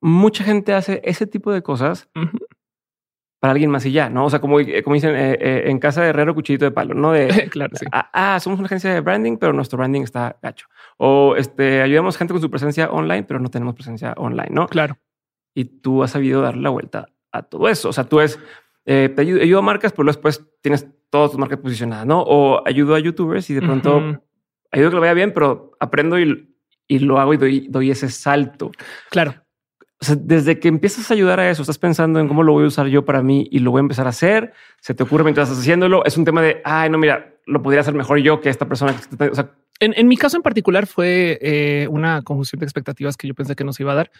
mucha 0.00 0.44
gente 0.44 0.72
hace 0.72 1.02
ese 1.04 1.26
tipo 1.26 1.52
de 1.52 1.62
cosas 1.62 2.08
para 3.40 3.52
alguien 3.52 3.70
más 3.70 3.84
y 3.84 3.92
ya, 3.92 4.08
¿no? 4.08 4.24
O 4.24 4.30
sea, 4.30 4.40
como, 4.40 4.58
eh, 4.60 4.82
como 4.82 4.94
dicen, 4.94 5.14
eh, 5.14 5.36
eh, 5.38 5.62
en 5.66 5.78
casa 5.78 6.02
de 6.02 6.08
herrero, 6.08 6.34
cuchillito 6.34 6.64
de 6.64 6.70
palo, 6.70 6.94
¿no? 6.94 7.12
De, 7.12 7.28
claro, 7.50 7.76
sí. 7.76 7.84
Ah, 7.92 8.08
ah, 8.12 8.40
somos 8.40 8.58
una 8.58 8.66
agencia 8.66 8.94
de 8.94 9.00
branding, 9.00 9.36
pero 9.36 9.52
nuestro 9.52 9.76
branding 9.76 10.00
está 10.00 10.38
gacho. 10.40 10.66
O 10.96 11.34
este, 11.36 11.82
ayudamos 11.82 12.16
gente 12.16 12.32
con 12.32 12.40
su 12.40 12.50
presencia 12.50 12.90
online, 12.90 13.24
pero 13.24 13.40
no 13.40 13.50
tenemos 13.50 13.74
presencia 13.74 14.14
online, 14.16 14.48
¿no? 14.50 14.66
Claro. 14.68 14.96
Y 15.54 15.64
tú 15.64 16.02
has 16.02 16.12
sabido 16.12 16.40
darle 16.40 16.62
la 16.62 16.70
vuelta 16.70 17.08
a 17.32 17.42
todo 17.42 17.68
eso. 17.68 17.90
O 17.90 17.92
sea, 17.92 18.04
tú 18.04 18.20
es, 18.20 18.38
te 18.84 19.14
ayudo, 19.18 19.58
a 19.58 19.62
marcas, 19.62 19.92
pero 19.92 20.06
después 20.06 20.42
tienes 20.62 20.88
todas 21.10 21.30
tus 21.30 21.38
marcas 21.38 21.58
posicionadas, 21.58 22.06
¿no? 22.06 22.22
O 22.22 22.66
ayudo 22.66 22.94
a 22.94 22.98
youtubers 22.98 23.50
y 23.50 23.54
de 23.54 23.60
pronto 23.60 24.22
ayudo 24.70 24.88
a 24.88 24.90
que 24.90 24.94
lo 24.94 25.00
vaya 25.00 25.14
bien, 25.14 25.32
pero 25.34 25.72
aprendo 25.80 26.18
y, 26.18 26.53
y 26.86 26.98
lo 26.98 27.18
hago 27.18 27.34
y 27.34 27.36
doy, 27.36 27.66
doy 27.68 27.90
ese 27.90 28.08
salto. 28.10 28.72
Claro 29.10 29.44
desde 30.12 30.58
que 30.58 30.68
empiezas 30.68 31.10
a 31.10 31.14
ayudar 31.14 31.40
a 31.40 31.50
eso, 31.50 31.62
estás 31.62 31.78
pensando 31.78 32.20
en 32.20 32.28
cómo 32.28 32.42
lo 32.42 32.52
voy 32.52 32.64
a 32.64 32.68
usar 32.68 32.86
yo 32.88 33.04
para 33.04 33.22
mí 33.22 33.48
y 33.50 33.60
lo 33.60 33.70
voy 33.70 33.78
a 33.78 33.80
empezar 33.80 34.06
a 34.06 34.10
hacer. 34.10 34.52
Se 34.80 34.94
te 34.94 35.02
ocurre 35.02 35.24
mientras 35.24 35.48
estás 35.48 35.62
haciéndolo. 35.62 36.04
Es 36.04 36.16
un 36.16 36.24
tema 36.24 36.42
de, 36.42 36.60
ay, 36.64 36.90
no, 36.90 36.98
mira, 36.98 37.34
lo 37.46 37.62
podría 37.62 37.80
hacer 37.80 37.94
mejor 37.94 38.18
yo 38.18 38.40
que 38.40 38.50
esta 38.50 38.68
persona. 38.68 38.94
O 39.30 39.34
sea, 39.34 39.52
en, 39.80 40.08
mi 40.08 40.16
caso 40.16 40.36
en 40.36 40.42
particular 40.42 40.86
fue 40.86 41.38
eh, 41.40 41.88
una 41.90 42.22
conjunción 42.22 42.60
de 42.60 42.66
expectativas 42.66 43.16
que 43.16 43.28
yo 43.28 43.34
pensé 43.34 43.54
que 43.54 43.64
nos 43.64 43.78
iba 43.80 43.92
a 43.92 43.96
dar 43.96 44.10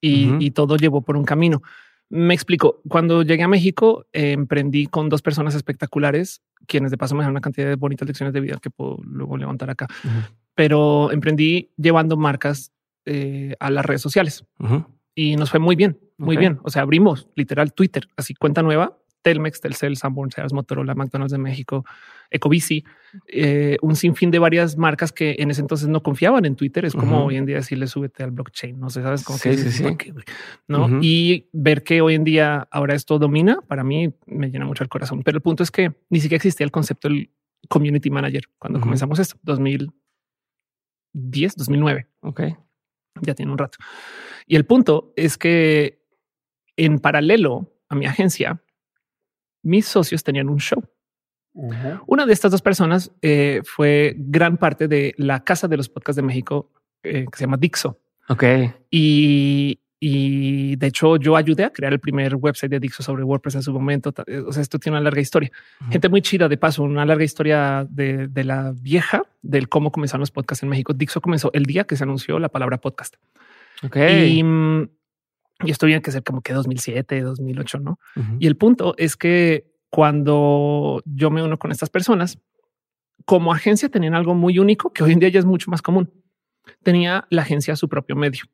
y, 0.00 0.50
todo 0.52 0.76
llevó 0.76 1.02
por 1.02 1.16
un 1.16 1.24
camino. 1.24 1.62
Me 2.08 2.34
explico. 2.34 2.80
Cuando 2.88 3.22
llegué 3.22 3.42
a 3.42 3.48
México, 3.48 4.06
emprendí 4.12 4.86
con 4.86 5.08
dos 5.08 5.22
personas 5.22 5.54
espectaculares, 5.54 6.42
quienes 6.66 6.90
de 6.90 6.98
paso 6.98 7.14
me 7.14 7.22
dan 7.22 7.32
una 7.32 7.40
cantidad 7.40 7.66
de 7.66 7.74
bonitas 7.74 8.06
lecciones 8.06 8.32
de 8.32 8.40
vida 8.40 8.58
que 8.62 8.70
puedo 8.70 8.98
luego 9.02 9.36
levantar 9.36 9.70
acá. 9.70 9.86
Pero 10.56 11.12
emprendí 11.12 11.70
llevando 11.76 12.16
marcas 12.16 12.72
eh, 13.04 13.54
a 13.60 13.70
las 13.70 13.86
redes 13.86 14.02
sociales 14.02 14.44
y 15.14 15.36
nos 15.36 15.50
fue 15.50 15.60
muy 15.60 15.76
bien, 15.76 15.98
muy 16.18 16.36
bien. 16.36 16.58
O 16.64 16.70
sea, 16.70 16.82
abrimos 16.82 17.28
literal 17.36 17.72
Twitter, 17.72 18.08
así 18.16 18.34
cuenta 18.34 18.62
nueva, 18.62 18.98
Telmex, 19.22 19.60
Telcel, 19.60 19.96
Sanborn, 19.96 20.30
Sears, 20.30 20.52
Motorola, 20.52 20.94
McDonald's 20.94 21.32
de 21.32 21.38
México, 21.38 21.84
Ecobici, 22.30 22.84
eh, 23.26 23.76
un 23.82 23.96
sinfín 23.96 24.30
de 24.30 24.38
varias 24.38 24.76
marcas 24.76 25.10
que 25.10 25.36
en 25.38 25.50
ese 25.50 25.60
entonces 25.60 25.88
no 25.88 26.02
confiaban 26.02 26.44
en 26.44 26.54
Twitter. 26.54 26.84
Es 26.84 26.94
como 26.94 27.24
hoy 27.24 27.36
en 27.36 27.44
día 27.46 27.56
decirle 27.56 27.88
súbete 27.88 28.22
al 28.22 28.30
blockchain. 28.30 28.78
No 28.78 28.88
sé, 28.88 29.02
sabes 29.02 29.24
cómo 29.24 29.38
que 29.38 29.56
sí, 29.56 29.84
no 30.68 31.00
y 31.02 31.48
ver 31.52 31.82
que 31.82 32.02
hoy 32.02 32.14
en 32.14 32.22
día 32.22 32.68
ahora 32.70 32.94
esto 32.94 33.18
domina 33.18 33.58
para 33.66 33.82
mí 33.82 34.12
me 34.26 34.48
llena 34.50 34.64
mucho 34.64 34.84
el 34.84 34.88
corazón. 34.88 35.22
Pero 35.24 35.38
el 35.38 35.42
punto 35.42 35.64
es 35.64 35.72
que 35.72 35.92
ni 36.08 36.20
siquiera 36.20 36.36
existía 36.36 36.64
el 36.64 36.70
concepto 36.70 37.08
del 37.08 37.30
community 37.68 38.10
manager 38.10 38.44
cuando 38.58 38.80
comenzamos 38.80 39.18
esto 39.18 39.36
2010, 41.16 41.56
2009. 41.56 42.06
Ok, 42.20 42.40
ya 43.22 43.34
tiene 43.34 43.52
un 43.52 43.58
rato. 43.58 43.78
Y 44.46 44.56
el 44.56 44.66
punto 44.66 45.12
es 45.16 45.36
que 45.36 46.04
en 46.76 46.98
paralelo 46.98 47.72
a 47.88 47.94
mi 47.94 48.06
agencia, 48.06 48.62
mis 49.62 49.86
socios 49.86 50.22
tenían 50.22 50.48
un 50.48 50.58
show. 50.58 50.82
Una 52.06 52.26
de 52.26 52.34
estas 52.34 52.52
dos 52.52 52.60
personas 52.60 53.10
eh, 53.22 53.62
fue 53.64 54.14
gran 54.18 54.58
parte 54.58 54.88
de 54.88 55.14
la 55.16 55.42
casa 55.42 55.66
de 55.68 55.78
los 55.78 55.88
podcasts 55.88 56.16
de 56.16 56.22
México 56.22 56.70
eh, 57.02 57.24
que 57.30 57.38
se 57.38 57.44
llama 57.44 57.56
Dixo. 57.56 57.98
Ok. 58.28 58.44
Y, 58.90 59.80
y 60.08 60.76
de 60.76 60.86
hecho 60.86 61.16
yo 61.16 61.34
ayudé 61.34 61.64
a 61.64 61.70
crear 61.70 61.92
el 61.92 61.98
primer 61.98 62.36
website 62.36 62.70
de 62.70 62.78
Dixo 62.78 63.02
sobre 63.02 63.24
WordPress 63.24 63.56
en 63.56 63.62
su 63.62 63.72
momento. 63.72 64.14
O 64.46 64.52
sea, 64.52 64.62
esto 64.62 64.78
tiene 64.78 64.98
una 64.98 65.02
larga 65.02 65.20
historia. 65.20 65.50
Gente 65.90 66.08
muy 66.08 66.22
chida 66.22 66.48
de 66.48 66.56
paso, 66.56 66.84
una 66.84 67.04
larga 67.04 67.24
historia 67.24 67.84
de, 67.90 68.28
de, 68.28 68.44
la 68.44 68.72
vieja, 68.72 69.24
del 69.42 69.68
cómo 69.68 69.90
comenzaron 69.90 70.20
los 70.20 70.30
podcasts 70.30 70.62
en 70.62 70.68
México. 70.68 70.92
Dixo 70.92 71.20
comenzó 71.20 71.50
el 71.54 71.64
día 71.64 71.82
que 71.88 71.96
se 71.96 72.04
anunció 72.04 72.38
la 72.38 72.48
palabra 72.48 72.78
podcast. 72.78 73.16
Okay. 73.82 74.38
Y, 74.38 74.44
y 75.66 75.70
esto 75.72 75.86
que 75.86 76.12
ser 76.12 76.22
como 76.22 76.40
que 76.40 76.52
2007, 76.52 77.22
2008, 77.22 77.80
¿no? 77.80 77.98
Y 78.38 78.46
el 78.46 78.56
punto 78.56 78.94
es 78.98 79.16
que 79.16 79.72
cuando 79.90 81.02
yo 81.04 81.32
me 81.32 81.42
uno 81.42 81.58
con 81.58 81.72
estas 81.72 81.90
personas, 81.90 82.38
como 83.24 83.52
agencia 83.52 83.88
tenían 83.88 84.14
algo 84.14 84.36
muy 84.36 84.60
único 84.60 84.92
que 84.92 85.02
hoy 85.02 85.14
en 85.14 85.18
día 85.18 85.30
ya 85.30 85.40
es 85.40 85.46
mucho 85.46 85.68
más 85.68 85.82
común. 85.82 86.12
Tenía 86.84 87.26
la 87.28 87.42
agencia 87.42 87.74
su 87.74 87.88
propio 87.88 88.14
medio. 88.14 88.44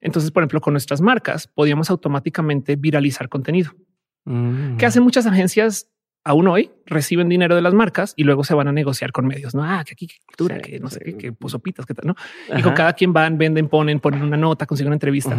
Entonces, 0.00 0.30
por 0.30 0.42
ejemplo, 0.42 0.60
con 0.60 0.74
nuestras 0.74 1.00
marcas 1.00 1.46
podíamos 1.48 1.90
automáticamente 1.90 2.76
viralizar 2.76 3.28
contenido. 3.28 3.72
que 4.24 4.86
hacen 4.86 5.02
muchas 5.02 5.26
agencias 5.26 5.90
aún 6.24 6.46
hoy 6.48 6.70
reciben 6.84 7.28
dinero 7.30 7.54
de 7.54 7.62
las 7.62 7.72
marcas 7.72 8.12
y 8.14 8.24
luego 8.24 8.44
se 8.44 8.54
van 8.54 8.68
a 8.68 8.72
negociar 8.72 9.12
con 9.12 9.26
medios. 9.26 9.54
No, 9.54 9.64
ah, 9.64 9.82
que 9.84 9.92
aquí 9.92 10.06
qué 10.06 10.16
cultura, 10.26 10.60
que 10.60 10.78
no 10.78 10.90
sé 10.90 11.00
qué, 11.00 11.16
que 11.16 11.32
posopitas, 11.32 11.86
qué 11.86 11.94
tal, 11.94 12.08
no? 12.08 12.14
Y 12.54 12.60
con 12.60 12.74
cada 12.74 12.92
quien 12.92 13.14
van, 13.14 13.38
venden, 13.38 13.68
ponen, 13.68 13.98
ponen 13.98 14.22
una 14.22 14.36
nota, 14.36 14.66
consiguen 14.66 14.88
una 14.88 14.96
entrevista. 14.96 15.34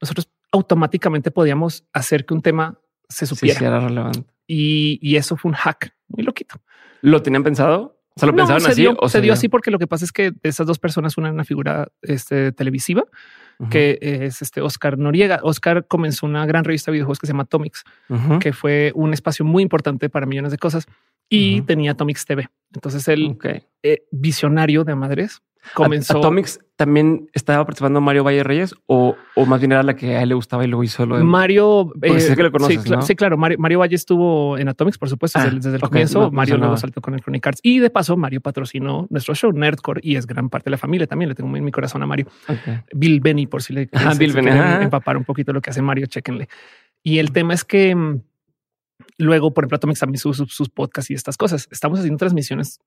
Nosotros 0.00 0.30
automáticamente 0.52 1.32
podíamos 1.32 1.84
hacer 1.92 2.24
que 2.24 2.34
un 2.34 2.42
tema 2.42 2.78
se 3.08 3.26
supiera. 3.26 3.80
relevante. 3.80 4.22
Y, 4.46 4.98
y, 5.02 5.16
eso 5.16 5.36
fue 5.36 5.50
un 5.50 5.54
hack 5.56 5.94
muy 6.06 6.22
loquito. 6.22 6.56
¿Lo 7.02 7.20
tenían 7.20 7.42
pensado? 7.42 8.00
¿Se 8.16 8.24
lo 8.24 8.34
pensaron 8.34 8.66
así? 8.66 8.86
o 8.86 9.08
se 9.08 9.20
dio 9.20 9.32
así 9.32 9.48
porque 9.48 9.70
lo 9.70 9.78
que 9.78 9.86
pasa 9.86 10.04
es 10.04 10.12
que 10.12 10.32
esas 10.42 10.66
dos 10.66 10.78
personas, 10.78 11.18
una 11.18 11.30
una 11.30 11.44
figura 11.44 11.88
este, 12.02 12.52
televisiva 12.52 13.04
que 13.70 13.98
es 14.00 14.40
este 14.40 14.60
Oscar 14.60 14.98
Noriega. 14.98 15.40
Oscar 15.42 15.86
comenzó 15.86 16.26
una 16.26 16.46
gran 16.46 16.64
revista 16.64 16.90
de 16.90 16.94
videojuegos 16.94 17.18
que 17.18 17.26
se 17.26 17.32
llama 17.32 17.42
Atomics, 17.42 17.84
que 18.40 18.52
fue 18.52 18.92
un 18.94 19.12
espacio 19.12 19.44
muy 19.44 19.62
importante 19.62 20.08
para 20.08 20.26
millones 20.26 20.52
de 20.52 20.58
cosas 20.58 20.86
y 21.28 21.62
tenía 21.62 21.92
Atomics 21.92 22.24
TV. 22.24 22.48
Entonces 22.74 23.06
el 23.08 23.36
eh, 23.82 24.04
visionario 24.10 24.84
de 24.84 24.94
madres 24.94 25.42
comenzó. 25.74 26.18
Atomics 26.18 26.60
también 26.76 27.28
estaba 27.32 27.64
participando 27.64 28.00
Mario 28.00 28.22
Valle 28.22 28.44
Reyes 28.44 28.74
o, 28.86 29.16
o, 29.34 29.46
más 29.46 29.60
bien 29.60 29.72
era 29.72 29.82
la 29.82 29.96
que 29.96 30.16
a 30.16 30.22
él 30.22 30.28
le 30.28 30.36
gustaba 30.36 30.64
y 30.64 30.68
luego 30.68 30.84
hizo 30.84 31.04
lo 31.06 31.18
de 31.18 31.24
Mario. 31.24 31.92
Eh, 32.02 32.34
que 32.36 32.42
lo 32.42 32.52
conoces, 32.52 32.84
sí, 33.04 33.16
claro. 33.16 33.36
Mario, 33.36 33.80
Valle 33.80 33.96
estuvo 33.96 34.56
en 34.56 34.68
Atomics, 34.68 34.96
por 34.96 35.08
supuesto, 35.08 35.40
desde, 35.40 35.70
el 35.70 35.76
ah, 35.82 35.88
comienzo. 35.88 36.30
Mario 36.30 36.56
luego 36.56 36.76
saltó 36.76 37.00
con 37.00 37.14
el 37.14 37.20
Chronic 37.20 37.46
Arts 37.46 37.60
y 37.64 37.80
de 37.80 37.90
paso 37.90 38.16
Mario 38.16 38.40
patrocinó 38.40 39.06
nuestro 39.10 39.34
show 39.34 39.52
Nerdcore 39.52 40.00
y 40.04 40.16
es 40.16 40.26
gran 40.26 40.48
parte 40.48 40.66
de 40.66 40.72
la 40.72 40.78
familia 40.78 41.06
también. 41.06 41.30
Le 41.30 41.34
tengo 41.34 41.48
muy 41.48 41.58
en 41.58 41.64
mi 41.64 41.72
corazón 41.72 42.02
a 42.02 42.06
Mario. 42.06 42.28
Bill 42.92 43.20
Benny, 43.20 43.46
por 43.48 43.62
si 43.62 43.72
le 43.72 43.88
ah, 43.94 44.14
Bill 44.16 44.32
Benny. 44.32 44.50
empapar 44.84 45.16
un 45.16 45.24
poquito 45.24 45.52
lo 45.52 45.60
que 45.60 45.70
hace 45.70 45.82
Mario, 45.82 46.06
chequenle. 46.06 46.48
Y 47.02 47.18
el 47.18 47.32
tema 47.32 47.54
es 47.54 47.64
que 47.64 47.92
mm, 47.94 48.22
luego, 49.18 49.52
por 49.52 49.64
ejemplo, 49.64 49.76
Atomics 49.76 50.00
también 50.00 50.20
sus, 50.20 50.36
sus 50.36 50.68
podcasts 50.68 51.10
y 51.10 51.14
estas 51.14 51.36
cosas. 51.36 51.66
Estamos 51.72 51.98
haciendo 51.98 52.18
transmisiones 52.18 52.78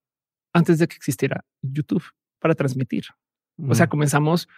antes 0.54 0.80
de 0.80 0.88
que 0.88 0.96
existiera 0.96 1.44
YouTube 1.62 2.04
para 2.42 2.56
transmitir. 2.56 3.06
O 3.70 3.76
sea, 3.76 3.88
comenzamos 3.88 4.50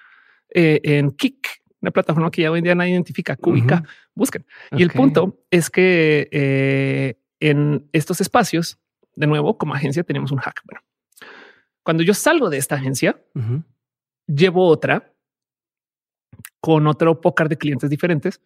eh, 0.50 0.80
en 0.84 1.12
Kik, 1.12 1.62
una 1.82 1.92
plataforma 1.92 2.32
que 2.32 2.44
ya 2.44 2.52
hoy 2.52 2.60
en 2.60 2.64
día 2.64 2.76
nadie 2.76 2.94
identifica, 2.94 3.36
Cúbica, 3.36 3.84
busquen. 4.16 4.46
Y 4.72 4.82
el 4.82 4.90
punto 4.90 5.44
es 5.52 5.70
que 5.70 6.30
eh, 6.32 7.20
en 7.42 7.90
estos 7.92 8.22
espacios, 8.22 8.80
de 9.16 9.28
nuevo, 9.28 9.58
como 9.58 9.74
agencia 9.74 10.04
tenemos 10.04 10.32
un 10.32 10.38
hack. 10.40 10.62
Bueno, 10.66 10.82
Cuando 11.84 12.02
yo 12.02 12.14
salgo 12.14 12.50
de 12.50 12.58
esta 12.58 12.76
agencia, 12.76 13.22
llevo 14.26 14.68
otra 14.68 15.14
con 16.62 16.88
otro 16.88 17.20
pócar 17.20 17.50
de 17.50 17.58
clientes 17.58 17.90
diferentes 17.90 18.42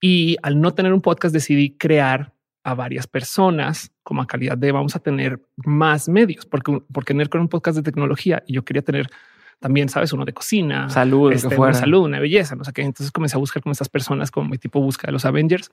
y 0.00 0.36
al 0.42 0.60
no 0.60 0.74
tener 0.74 0.92
un 0.92 1.00
podcast 1.00 1.32
decidí 1.32 1.76
crear 1.76 2.34
a 2.64 2.74
varias 2.74 3.06
personas 3.06 3.92
como 4.02 4.22
a 4.22 4.26
calidad 4.26 4.58
de 4.58 4.72
vamos 4.72 4.96
a 4.96 4.98
tener 4.98 5.40
más 5.56 6.08
medios 6.08 6.46
porque 6.46 6.80
porque 6.92 7.14
tener 7.14 7.28
con 7.28 7.40
un 7.40 7.48
podcast 7.48 7.76
de 7.76 7.82
tecnología 7.82 8.42
y 8.46 8.54
yo 8.54 8.64
quería 8.64 8.82
tener 8.82 9.10
también 9.60 9.88
sabes 9.88 10.12
uno 10.12 10.24
de 10.24 10.32
cocina, 10.32 10.88
salud, 10.88 11.32
este, 11.32 11.56
una 11.56 11.74
salud, 11.74 12.04
una 12.04 12.20
belleza, 12.20 12.54
no 12.54 12.64
sé 12.64 12.72
qué. 12.72 12.82
Entonces 12.82 13.10
comencé 13.10 13.36
a 13.36 13.40
buscar 13.40 13.62
con 13.62 13.72
estas 13.72 13.88
personas 13.88 14.30
como 14.30 14.48
mi 14.48 14.58
tipo 14.58 14.80
busca 14.80 15.08
de 15.08 15.12
los 15.12 15.24
Avengers, 15.24 15.70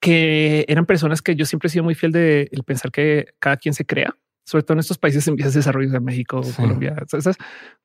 que 0.00 0.64
eran 0.68 0.86
personas 0.86 1.20
que 1.20 1.34
yo 1.34 1.44
siempre 1.44 1.66
he 1.66 1.70
sido 1.70 1.84
muy 1.84 1.94
fiel 1.94 2.12
de 2.12 2.48
el 2.52 2.62
pensar 2.62 2.90
que 2.92 3.34
cada 3.38 3.56
quien 3.56 3.74
se 3.74 3.84
crea 3.84 4.16
sobre 4.44 4.64
todo 4.64 4.74
en 4.74 4.80
estos 4.80 4.98
países 4.98 5.26
en 5.28 5.36
vías 5.36 5.52
de 5.52 5.60
desarrollo 5.60 5.90
de 5.90 6.00
México, 6.00 6.42
Colombia, 6.56 6.96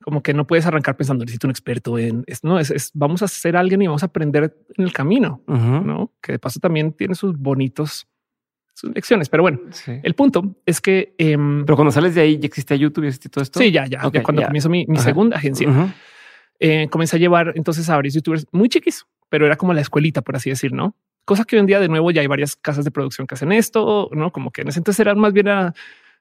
como 0.01 0.23
que 0.23 0.33
no 0.33 0.47
puedes 0.47 0.65
arrancar 0.65 0.97
pensando 0.97 1.23
necesito 1.23 1.47
un 1.47 1.51
experto 1.51 1.97
en 1.97 2.23
esto. 2.27 2.47
No 2.47 2.59
es, 2.59 2.91
vamos 2.93 3.21
a 3.21 3.27
ser 3.27 3.55
alguien 3.55 3.81
y 3.81 3.87
vamos 3.87 4.03
a 4.03 4.07
aprender 4.07 4.55
en 4.75 4.83
el 4.83 4.93
camino, 4.93 5.41
no? 5.47 6.13
Que 6.21 6.33
de 6.33 6.39
paso 6.39 6.59
también 6.59 6.93
tiene 6.93 7.15
sus 7.15 7.37
bonitos 7.37 8.07
sus 8.77 8.93
lecciones. 8.93 9.27
Pero 9.27 9.41
bueno, 9.41 9.59
el 10.03 10.13
punto 10.13 10.55
es 10.65 10.79
que. 10.81 11.15
Em, 11.17 11.65
pero 11.65 11.75
cuando 11.75 11.91
sales 11.91 12.13
de 12.13 12.21
ahí, 12.21 12.37
ya 12.37 12.45
existía 12.45 12.77
YouTube 12.77 13.05
y 13.05 13.29
todo 13.29 13.41
esto. 13.41 13.59
Sí, 13.59 13.71
ya, 13.71 13.87
ya. 13.87 14.01
cuando 14.21 14.43
comienzo 14.43 14.69
mi, 14.69 14.85
segunda 14.97 15.37
agencia, 15.37 15.67
eh, 16.59 16.87
comencé 16.89 17.15
a 17.15 17.19
llevar 17.19 17.53
entonces 17.55 17.89
a 17.89 17.95
varios 17.95 18.13
youtubers 18.13 18.45
muy 18.51 18.69
chiquis, 18.69 19.05
pero 19.29 19.47
era 19.47 19.55
como 19.55 19.73
la 19.73 19.81
escuelita, 19.81 20.21
por 20.21 20.35
así 20.35 20.51
decir, 20.51 20.73
no? 20.73 20.95
Cosa 21.25 21.43
que 21.43 21.55
hoy 21.55 21.61
en 21.61 21.65
día 21.65 21.79
de 21.79 21.89
nuevo 21.89 22.11
ya 22.11 22.21
hay 22.21 22.27
varias 22.27 22.55
casas 22.55 22.85
de 22.85 22.91
producción 22.91 23.25
que 23.25 23.33
hacen 23.33 23.51
esto, 23.51 24.09
no 24.13 24.31
como 24.31 24.51
que 24.51 24.61
en 24.61 24.69
ese 24.69 24.79
entonces 24.79 24.99
era 24.99 25.15
más 25.15 25.33
bien 25.33 25.47
a, 25.47 25.73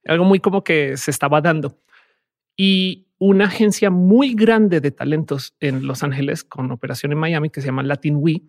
algo 0.07 0.25
muy 0.25 0.41
como 0.41 0.65
que 0.65 0.97
se 0.97 1.11
estaba 1.11 1.41
dando. 1.41 1.79
Y 2.57 3.09
una 3.19 3.47
agencia 3.47 3.91
muy 3.91 4.35
grande 4.35 4.81
de 4.81 4.91
talentos 4.91 5.55
en 5.61 5.87
Los 5.87 6.03
Ángeles 6.03 6.45
con 6.45 6.71
operación 6.71 7.13
en 7.13 7.19
Miami 7.19 7.51
que 7.51 7.61
se 7.61 7.67
llama 7.67 7.83
Latin 7.83 8.17
We 8.17 8.43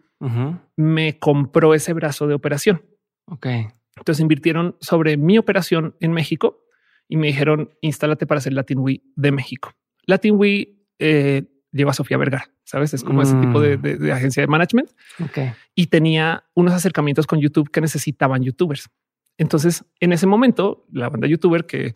me 0.75 1.19
compró 1.19 1.73
ese 1.73 1.93
brazo 1.93 2.27
de 2.27 2.33
operación. 2.33 2.81
Ok. 3.25 3.47
Entonces 3.95 4.21
invirtieron 4.21 4.75
sobre 4.79 5.17
mi 5.17 5.37
operación 5.37 5.95
en 5.99 6.11
México 6.11 6.63
y 7.07 7.17
me 7.17 7.27
dijeron 7.27 7.71
instálate 7.81 8.25
para 8.25 8.39
hacer 8.39 8.53
Latin 8.53 8.79
We 8.79 9.01
de 9.15 9.31
México. 9.31 9.73
Latin 10.05 10.35
We 10.37 10.75
eh, 10.99 11.43
lleva 11.71 11.91
a 11.91 11.93
Sofía 11.93 12.17
Vergara, 12.17 12.49
sabes? 12.63 12.93
Es 12.93 13.03
como 13.03 13.21
ese 13.21 13.35
tipo 13.35 13.59
de, 13.59 13.77
mm. 13.77 14.11
agencia 14.11 14.41
de 14.41 14.47
management. 14.47 14.89
Okay. 15.23 15.51
Y 15.75 15.87
tenía 15.87 16.45
unos 16.53 16.73
acercamientos 16.73 17.27
con 17.27 17.39
YouTube 17.39 17.69
que 17.69 17.81
necesitaban 17.81 18.43
YouTubers. 18.43 18.89
Entonces, 19.37 19.85
en 19.99 20.13
ese 20.13 20.27
momento, 20.27 20.85
la 20.91 21.09
banda 21.09 21.27
youtuber 21.27 21.65
que 21.65 21.93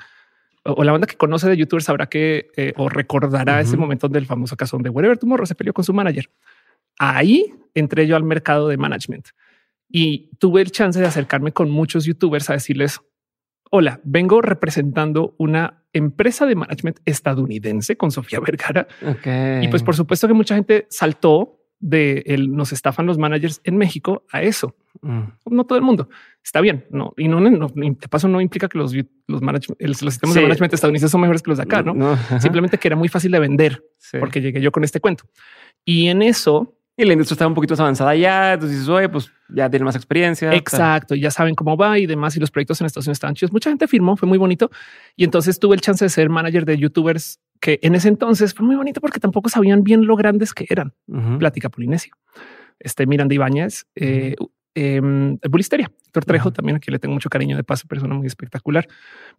o 0.64 0.84
la 0.84 0.92
banda 0.92 1.08
que 1.08 1.18
conoce 1.18 1.50
de 1.50 1.58
youtubers 1.58 1.86
sabrá 1.86 2.08
que 2.08 2.52
eh, 2.56 2.74
o 2.78 2.88
recordará 2.88 3.62
ese 3.62 3.78
momento 3.78 4.08
del 4.08 4.28
famoso 4.28 4.56
caso 4.56 4.78
donde 4.78 4.90
Whatever 4.90 5.18
Tomorrow 5.18 5.46
se 5.46 5.56
peleó 5.56 5.74
con 5.74 5.84
su 5.84 5.94
manager. 5.94 6.30
Ahí 7.00 7.54
entré 7.74 8.06
yo 8.06 8.16
al 8.16 8.24
mercado 8.24 8.68
de 8.68 8.78
management 8.78 9.30
y 9.90 10.30
tuve 10.38 10.62
el 10.62 10.72
chance 10.72 11.00
de 11.00 11.08
acercarme 11.08 11.52
con 11.52 11.70
muchos 11.72 12.06
youtubers 12.06 12.50
a 12.50 12.54
decirles, 12.54 13.02
hola, 13.72 14.00
vengo 14.04 14.42
representando 14.42 15.34
una 15.38 15.84
empresa 15.94 16.46
de 16.46 16.56
management 16.56 17.00
estadounidense 17.06 17.98
con 17.98 18.12
Sofía 18.12 18.40
Vergara. 18.40 18.88
Y 19.62 19.68
pues 19.70 19.82
por 19.82 19.96
supuesto 19.96 20.28
que 20.28 20.34
mucha 20.34 20.56
gente 20.56 20.86
saltó 20.90 21.58
de 21.80 22.24
el 22.28 22.52
nos 22.56 22.72
estafan 22.72 23.08
los 23.08 23.18
managers 23.18 23.62
en 23.64 23.78
México 23.78 24.26
a 24.32 24.44
eso. 24.44 24.76
Mm. 25.02 25.22
No 25.50 25.64
todo 25.66 25.78
el 25.78 25.84
mundo 25.84 26.10
está 26.44 26.62
bien. 26.62 26.86
No, 26.90 27.14
y 27.18 27.28
no, 27.28 27.40
no, 27.40 27.68
de 27.68 28.08
paso 28.10 28.28
no 28.28 28.42
implica 28.42 28.68
que 28.68 28.78
los, 28.78 28.94
los, 28.94 29.42
los 29.42 29.98
sistemas 29.98 30.36
de 30.36 30.42
management 30.42 30.74
estadounidenses 30.74 31.12
son 31.12 31.22
mejores 31.22 31.42
que 31.42 31.50
los 31.52 31.58
de 31.58 31.64
acá. 31.64 31.82
No, 31.84 32.18
simplemente 32.40 32.78
que 32.78 32.88
era 32.88 32.96
muy 32.96 33.08
fácil 33.08 33.32
de 33.32 33.40
vender 33.40 33.84
porque 34.20 34.42
llegué 34.42 34.62
yo 34.62 34.72
con 34.72 34.84
este 34.84 35.00
cuento. 35.00 35.26
Y 35.86 36.08
en 36.08 36.22
eso 36.22 36.76
y 36.98 37.06
la 37.06 37.14
industria 37.14 37.36
estaba 37.36 37.48
un 37.48 37.56
poquito 37.56 37.74
más 37.74 37.80
avanzada 37.80 38.16
ya. 38.16 38.54
Entonces 38.54 38.78
dices, 38.78 38.90
oye, 38.90 39.10
pues 39.10 39.32
ya 39.50 39.70
tiene 39.70 39.86
más 39.86 39.96
experiencia. 39.96 40.54
Exacto. 40.54 41.16
Ya 41.16 41.32
saben 41.32 41.56
cómo 41.56 41.78
va 41.78 41.98
y 41.98 42.06
demás. 42.06 42.36
Y 42.36 42.40
los 42.40 42.52
proyectos 42.52 42.80
en 42.82 42.88
Estados 42.88 43.08
Unidos 43.08 43.18
estaban 43.18 43.34
chidos. 43.34 43.52
Mucha 43.52 43.70
gente 43.70 43.88
firmó, 43.88 44.18
fue 44.18 44.28
muy 44.28 44.38
bonito. 44.38 44.70
Y 45.16 45.24
entonces 45.24 45.58
tuve 45.60 45.76
el 45.76 45.82
chance 45.82 46.04
de 46.04 46.10
ser 46.10 46.30
manager 46.30 46.66
de 46.66 46.78
youtubers 46.78 47.40
que 47.60 47.80
en 47.82 47.96
ese 47.96 48.08
entonces 48.08 48.54
fue 48.54 48.66
muy 48.66 48.76
bonito 48.76 49.02
porque 49.02 49.20
tampoco 49.20 49.50
sabían 49.50 49.84
bien 49.84 50.06
lo 50.06 50.16
grandes 50.16 50.54
que 50.54 50.66
eran. 50.70 50.94
Plática 51.40 51.70
Polinesio. 51.70 52.14
Este 52.80 53.06
Miranda 53.06 53.36
Ibáñez, 53.36 53.86
eh, 53.96 54.36
eh, 54.76 55.02
Bulisteria. 55.50 55.92
Víctor 56.06 56.26
Trejo, 56.26 56.52
también 56.52 56.78
aquí 56.78 56.92
le 56.92 57.00
tengo 57.00 57.14
mucho 57.14 57.30
cariño 57.30 57.56
de 57.56 57.64
paso, 57.64 57.88
persona 57.88 58.14
muy 58.14 58.28
espectacular. 58.28 58.88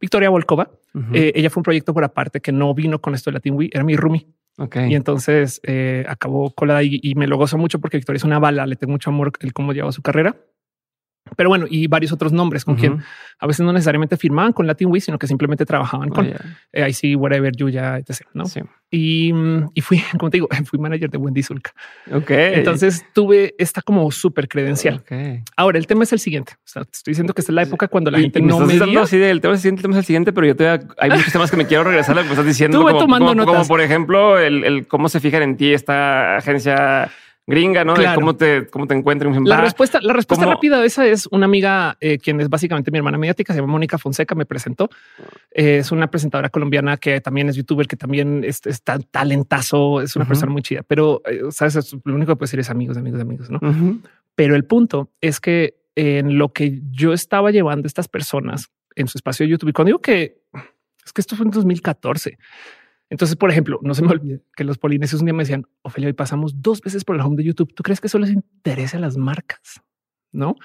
Victoria 0.01 0.31
Volkova, 0.31 0.71
eh, 1.13 1.33
ella 1.35 1.51
fue 1.51 1.61
un 1.61 1.65
proyecto 1.65 1.93
por 1.93 2.05
aparte 2.05 2.41
que 2.41 2.53
no 2.53 2.73
vino 2.75 3.01
con 3.01 3.15
esto 3.15 3.31
de 3.31 3.35
Latin 3.35 3.55
Wii, 3.55 3.71
era 3.73 3.85
mi 3.85 3.97
roomie. 3.97 4.27
Okay. 4.59 4.91
Y 4.91 4.95
entonces 4.95 5.61
eh, 5.65 6.05
acabó 6.09 6.51
colada 6.51 6.83
y, 6.83 7.01
y, 7.03 7.15
me 7.15 7.27
lo 7.27 7.39
gozo 7.39 7.57
mucho 7.57 7.79
porque 7.79 7.97
Victoria 7.97 8.19
es 8.19 8.25
una 8.25 8.39
bala, 8.39 8.67
le 8.67 8.77
tengo 8.77 8.93
mucho 8.93 9.09
amor 9.09 9.33
el 9.41 9.53
cómo 9.55 9.73
lleva 9.73 9.93
su 9.93 10.03
carrera. 10.03 10.37
Pero 11.37 11.49
bueno, 11.49 11.67
y 11.69 11.87
varios 11.87 12.13
otros 12.13 12.33
nombres 12.33 12.65
con 12.65 12.77
quien 12.77 13.03
a 13.39 13.47
veces 13.47 13.65
no 13.65 13.73
necesariamente 13.73 14.17
firmaban 14.17 14.53
con 14.53 14.67
Latin 14.67 14.89
Week, 14.89 15.03
sino 15.03 15.19
que 15.19 15.27
simplemente 15.27 15.65
trabajaban 15.65 16.11
con 16.11 16.29
oh, 16.29 16.87
I 16.87 16.93
see 16.93 17.15
whatever, 17.15 17.55
Yuya, 17.55 17.99
etc. 17.99 18.23
¿no? 18.35 18.45
Y, 18.91 19.33
y, 19.75 19.81
fui, 19.81 20.03
como 20.19 20.31
te 20.31 20.37
digo, 20.37 20.49
fui 20.65 20.79
manager 20.79 21.11
de 21.11 21.19
Wendy 21.19 21.43
Zulka. 21.43 21.73
Ok. 22.13 22.31
Entonces 22.31 23.05
tuve 23.15 23.55
esta 23.59 23.83
como 23.83 24.11
súper 24.11 24.49
credencial. 24.49 25.03
Ahora, 25.57 25.79
el 25.79 25.87
tema 25.87 26.05
es 26.05 26.13
el 26.13 26.19
siguiente. 26.19 26.55
O 26.59 26.67
sea, 26.67 26.85
te 26.85 26.91
estoy 26.93 27.13
diciendo 27.13 27.33
que 27.35 27.41
esta 27.41 27.53
es 27.53 27.55
la 27.55 27.63
época 27.63 27.89
cuando 27.89 28.11
la 28.11 28.19
gente 28.19 28.41
no 28.41 28.61
me 28.61 28.75
así 28.75 29.17
el 29.17 29.41
tema 29.41 29.55
es 29.55 29.59
el 29.59 29.63
siguiente, 29.63 29.81
el 29.81 29.83
tema 29.83 29.95
es 29.95 29.99
el 29.99 30.05
siguiente, 30.05 30.33
pero 30.33 30.47
yo 30.47 30.57
te 30.57 30.69
hay 30.69 31.11
muchos 31.11 31.33
temas 31.33 31.51
que 31.51 31.57
me 31.57 31.67
quiero 31.67 31.85
regresar 31.85 32.13
a 32.13 32.17
lo 32.17 32.23
que 32.23 32.29
me 32.29 32.33
estás 32.35 32.47
diciendo. 32.47 32.79
Como, 32.79 32.99
tomando 32.99 33.27
como, 33.29 33.35
notas. 33.35 33.55
como 33.55 33.69
por 33.69 33.81
ejemplo, 33.81 34.39
el, 34.39 34.65
el 34.65 34.87
cómo 34.87 35.09
se 35.09 35.21
fijan 35.21 35.43
en 35.43 35.57
ti 35.57 35.73
esta 35.73 36.37
agencia 36.37 37.11
gringa, 37.47 37.85
¿no? 37.85 37.95
De 37.95 38.07
cómo 38.15 38.37
te, 38.37 38.67
cómo 38.69 38.87
te 38.87 38.95
encuentran. 38.95 39.45
La 39.45 39.61
respuesta, 39.61 40.01
la 40.01 40.13
respuesta 40.13 40.47
rápida 40.47 40.81
de 40.81 40.87
esa 40.87 41.07
es 41.07 41.27
una 41.31 41.47
amiga, 41.47 41.97
eh, 42.01 42.19
quien 42.19 42.41
es 42.41 42.49
básicamente 42.49 42.91
mi 42.91 42.99
hermana 42.99 43.19
mediática, 43.19 43.53
se 43.53 43.61
llama 43.61 43.73
Mónica 43.73 43.99
Fonseca, 43.99 44.35
me 44.35 44.47
presentó. 44.47 44.89
Eh, 45.51 45.79
es 45.79 45.93
una 45.93 46.09
presentadora 46.09 46.51
colombiana 46.51 46.97
que 46.97 47.21
también 47.21 47.49
es 47.49 47.57
youtuber, 47.57 47.87
que 47.87 47.97
también 47.97 48.45
es, 48.45 48.61
tan 48.83 49.03
talentazo, 49.05 50.01
es 50.01 50.15
una 50.17 50.27
persona 50.27 50.53
muy 50.53 50.63
chida, 50.63 50.83
pero 50.83 51.23
eh, 51.27 51.43
sabes, 51.51 51.95
lo 52.05 52.15
único 52.15 52.33
que 52.33 52.37
puede 52.37 52.49
decir 52.49 52.61
es 52.61 52.71
amigos, 52.71 52.97
amigos, 52.97 53.21
amigos, 53.21 53.51
¿no? 53.51 53.61
Pero 54.35 54.57
el 54.57 54.65
punto 54.65 55.11
es 55.21 55.41
que 55.41 55.75
en 55.95 56.39
lo 56.39 56.53
que 56.53 56.81
yo 56.91 57.13
estaba 57.13 57.51
llevando 57.51 57.87
estas 57.87 58.09
personas 58.09 58.71
en 58.95 59.09
su 59.09 59.19
espacio 59.19 59.45
de 59.45 59.51
YouTube, 59.51 59.71
y 59.71 59.73
cuando 59.73 59.89
digo 59.89 60.01
que 60.01 60.43
es 61.05 61.13
que 61.13 61.21
esto 61.21 61.37
fue 61.37 61.45
en 61.45 61.51
2014, 61.51 62.39
entonces, 63.13 63.37
por 63.37 63.51
ejemplo, 63.51 63.79
no 63.83 63.93
se 63.93 64.01
me 64.01 64.09
olvide 64.09 64.41
que 64.57 64.65
los 64.65 64.79
polinesios 64.79 65.21
un 65.21 65.27
día 65.27 65.35
me 65.35 65.43
decían, 65.43 65.67
Ofelia, 65.83 66.07
hoy 66.07 66.15
pasamos 66.15 66.63
dos 66.63 66.81
veces 66.81 67.05
por 67.05 67.15
el 67.15 67.21
home 67.21 67.37
de 67.37 67.45
YouTube. 67.45 67.75
¿Tú 67.75 67.83
crees 67.83 68.01
que 68.01 68.07
eso 68.07 68.19
les 68.19 68.31
interesa 68.31 68.97
a 68.97 69.01
las 69.01 69.19
marcas? 69.19 69.83
No. 70.33 70.57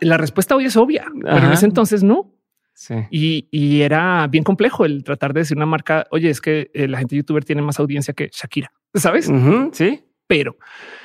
La 0.00 0.16
respuesta 0.16 0.56
hoy 0.56 0.64
es 0.64 0.76
obvia, 0.76 1.06
pero 1.22 1.46
en 1.46 1.52
ese 1.52 1.66
entonces 1.66 2.02
no. 2.02 2.34
Sí. 2.74 3.46
Y, 3.52 3.82
era 3.82 4.26
bien 4.26 4.42
complejo 4.42 4.84
el 4.84 5.04
tratar 5.04 5.32
de 5.32 5.42
decir 5.42 5.56
una 5.56 5.66
marca, 5.66 6.08
oye, 6.10 6.28
es 6.28 6.40
que 6.40 6.72
eh, 6.74 6.88
la 6.88 6.98
gente 6.98 7.14
youtuber 7.14 7.44
tiene 7.44 7.62
más 7.62 7.78
audiencia 7.78 8.14
que 8.14 8.30
Shakira, 8.32 8.72
¿sabes? 8.94 9.30
sí. 9.70 10.02
Pero 10.26 10.58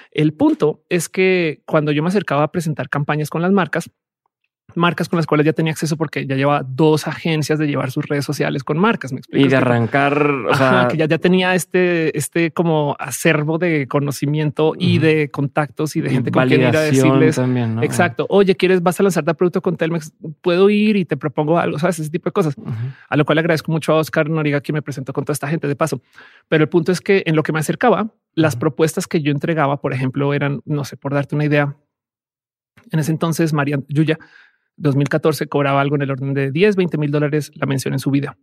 el 0.09 0.33
punto 0.33 0.83
es 0.89 1.09
que 1.09 1.61
cuando 1.67 1.91
yo 1.91 2.01
me 2.01 2.09
acercaba 2.09 2.41
a 2.41 2.51
presentar 2.51 2.89
campañas 2.89 3.29
con 3.29 3.43
las 3.43 3.51
marcas, 3.51 3.91
marcas 4.77 5.09
con 5.09 5.17
las 5.17 5.25
cuales 5.25 5.45
ya 5.45 5.53
tenía 5.53 5.73
acceso 5.73 5.97
porque 5.97 6.25
ya 6.25 6.35
lleva 6.35 6.63
dos 6.65 7.07
agencias 7.07 7.59
de 7.59 7.67
llevar 7.67 7.91
sus 7.91 8.07
redes 8.07 8.23
sociales 8.23 8.63
con 8.63 8.77
marcas. 8.77 9.11
Me 9.11 9.19
explico. 9.19 9.45
Y 9.45 9.49
de 9.49 9.57
arrancar, 9.57 10.25
o 10.25 10.55
sea, 10.55 10.87
que 10.89 10.97
ya, 10.97 11.05
ya 11.05 11.17
tenía 11.17 11.53
este, 11.55 12.17
este 12.17 12.51
como 12.51 12.95
acervo 12.99 13.57
de 13.57 13.87
conocimiento 13.87 14.73
y 14.77 14.99
de 14.99 15.29
contactos 15.29 15.95
y 15.95 16.01
de 16.01 16.09
gente 16.09 16.31
con 16.31 16.47
quien 16.47 16.61
ir 16.61 16.77
a 16.77 16.81
decirles 16.81 17.35
también, 17.35 17.83
exacto. 17.83 18.25
Oye, 18.29 18.55
quieres, 18.55 18.81
vas 18.81 18.99
a 18.99 19.03
lanzarte 19.03 19.33
producto 19.33 19.61
con 19.61 19.77
Telmex, 19.77 20.13
puedo 20.41 20.69
ir 20.69 20.95
y 20.95 21.05
te 21.05 21.17
propongo 21.17 21.57
algo, 21.57 21.79
sabes, 21.79 21.99
ese 21.99 22.09
tipo 22.09 22.29
de 22.29 22.33
cosas. 22.33 22.55
A 23.09 23.17
lo 23.17 23.25
cual 23.25 23.37
agradezco 23.39 23.71
mucho 23.71 23.93
a 23.93 23.97
Oscar 23.97 24.29
Noriga 24.29 24.61
que 24.61 24.73
me 24.73 24.81
presentó 24.81 25.13
con 25.13 25.25
toda 25.25 25.33
esta 25.33 25.47
gente 25.47 25.67
de 25.67 25.75
paso. 25.75 26.01
Pero 26.47 26.63
el 26.63 26.69
punto 26.69 26.91
es 26.91 27.01
que 27.01 27.23
en 27.25 27.35
lo 27.35 27.43
que 27.43 27.51
me 27.51 27.59
acercaba, 27.59 28.11
las 28.35 28.55
propuestas 28.55 29.07
que 29.07 29.21
yo 29.21 29.31
entregaba, 29.31 29.79
por 29.81 29.93
ejemplo, 29.93 30.33
eran, 30.33 30.61
no 30.65 30.85
sé, 30.85 30.97
por 30.97 31.13
darte 31.13 31.35
una 31.35 31.45
idea. 31.45 31.75
En 32.91 32.99
ese 32.99 33.11
entonces, 33.11 33.53
María 33.53 33.79
Yuya 33.87 34.19
2014 34.77 35.47
cobraba 35.47 35.81
algo 35.81 35.95
en 35.95 36.01
el 36.03 36.11
orden 36.11 36.33
de 36.33 36.51
10, 36.51 36.75
20 36.75 36.97
mil 36.97 37.11
dólares 37.11 37.51
la 37.55 37.65
mención 37.65 37.93
en 37.93 37.99
su 37.99 38.11
vida. 38.11 38.37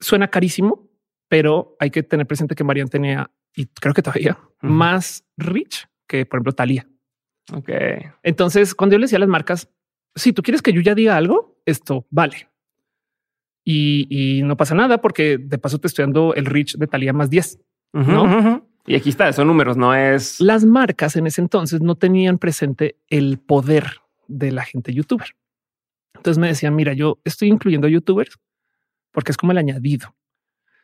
Suena 0.00 0.28
carísimo, 0.28 0.88
pero 1.28 1.76
hay 1.78 1.90
que 1.90 2.02
tener 2.02 2.26
presente 2.26 2.54
que 2.54 2.64
Marian 2.64 2.88
tenía, 2.88 3.30
y 3.54 3.66
creo 3.66 3.94
que 3.94 4.02
todavía, 4.02 4.38
más 4.60 5.24
rich 5.36 5.88
que, 6.06 6.24
por 6.24 6.38
ejemplo, 6.38 6.52
Talía. 6.52 6.86
Ok. 7.52 7.70
Entonces, 8.22 8.74
cuando 8.74 8.94
yo 8.94 8.98
le 8.98 9.04
decía 9.04 9.16
a 9.16 9.20
las 9.20 9.28
marcas, 9.28 9.68
si 10.14 10.32
tú 10.32 10.42
quieres 10.42 10.62
que 10.62 10.72
yo 10.72 10.80
ya 10.80 10.94
diga 10.94 11.16
algo, 11.16 11.60
esto 11.64 12.06
vale. 12.10 12.48
Y, 13.64 14.40
no 14.44 14.56
pasa 14.56 14.74
nada 14.74 14.98
porque 14.98 15.36
de 15.36 15.58
paso 15.58 15.78
te 15.78 15.88
estoy 15.88 16.04
dando 16.04 16.32
el 16.34 16.46
rich 16.46 16.78
de 16.78 16.86
Talía 16.86 17.12
más 17.12 17.28
10. 17.28 17.58
¿no? 17.92 18.66
Y 18.86 18.94
aquí 18.94 19.10
está, 19.10 19.30
son 19.34 19.48
números, 19.48 19.76
no 19.76 19.94
es... 19.94 20.40
Las 20.40 20.64
marcas 20.64 21.16
en 21.16 21.26
ese 21.26 21.42
entonces 21.42 21.82
no 21.82 21.94
tenían 21.94 22.38
presente 22.38 22.96
el 23.08 23.38
poder 23.38 24.00
de 24.28 24.52
la 24.52 24.64
gente 24.64 24.94
youtuber. 24.94 25.34
Entonces 26.14 26.38
me 26.38 26.48
decían, 26.48 26.74
mira, 26.74 26.92
yo 26.92 27.18
estoy 27.24 27.48
incluyendo 27.48 27.88
youtubers 27.88 28.38
porque 29.12 29.32
es 29.32 29.36
como 29.36 29.52
el 29.52 29.58
añadido. 29.58 30.14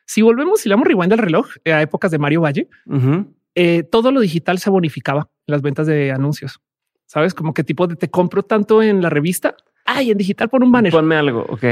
Si 0.07 0.23
volvemos 0.23 0.65
y 0.65 0.69
le 0.69 0.75
damos 0.75 0.87
rewind 0.87 1.13
al 1.13 1.19
reloj 1.19 1.49
eh, 1.65 1.73
a 1.73 1.83
épocas 1.83 2.11
de 2.11 2.19
Mario 2.19 2.43
Valle, 2.43 2.69
eh, 3.55 3.83
todo 3.85 4.11
lo 4.11 4.21
digital 4.21 4.59
se 4.59 4.71
bonificaba 4.71 5.31
en 5.47 5.53
las 5.53 5.63
ventas 5.63 5.87
de 5.87 6.11
anuncios. 6.11 6.61
Sabes 7.07 7.35
como 7.35 7.55
qué 7.55 7.65
tipo 7.65 7.87
de 7.87 7.97
te 7.97 8.11
compro 8.11 8.43
tanto 8.43 8.83
en 8.83 9.01
la 9.01 9.11
revista. 9.11 9.57
Ay, 9.85 10.11
en 10.11 10.19
digital 10.19 10.49
por 10.49 10.63
un 10.63 10.73
banner. 10.73 10.93
Ponme 10.93 11.17
algo. 11.17 11.45
Ok. 11.49 11.65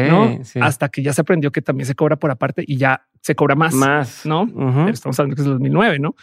Hasta 0.61 0.89
que 0.89 1.03
ya 1.03 1.13
se 1.13 1.23
aprendió 1.23 1.51
que 1.51 1.63
también 1.63 1.87
se 1.87 1.95
cobra 1.95 2.17
por 2.17 2.31
aparte 2.31 2.63
y 2.67 2.77
ya 2.77 3.07
se 3.21 3.35
cobra 3.35 3.55
más. 3.55 3.75
Más. 3.75 4.27
No 4.27 4.43
estamos 4.89 5.19
hablando 5.19 5.37
que 5.37 5.43
es 5.43 5.47
el 5.47 5.55
2009, 5.55 5.99
no? 5.99 6.15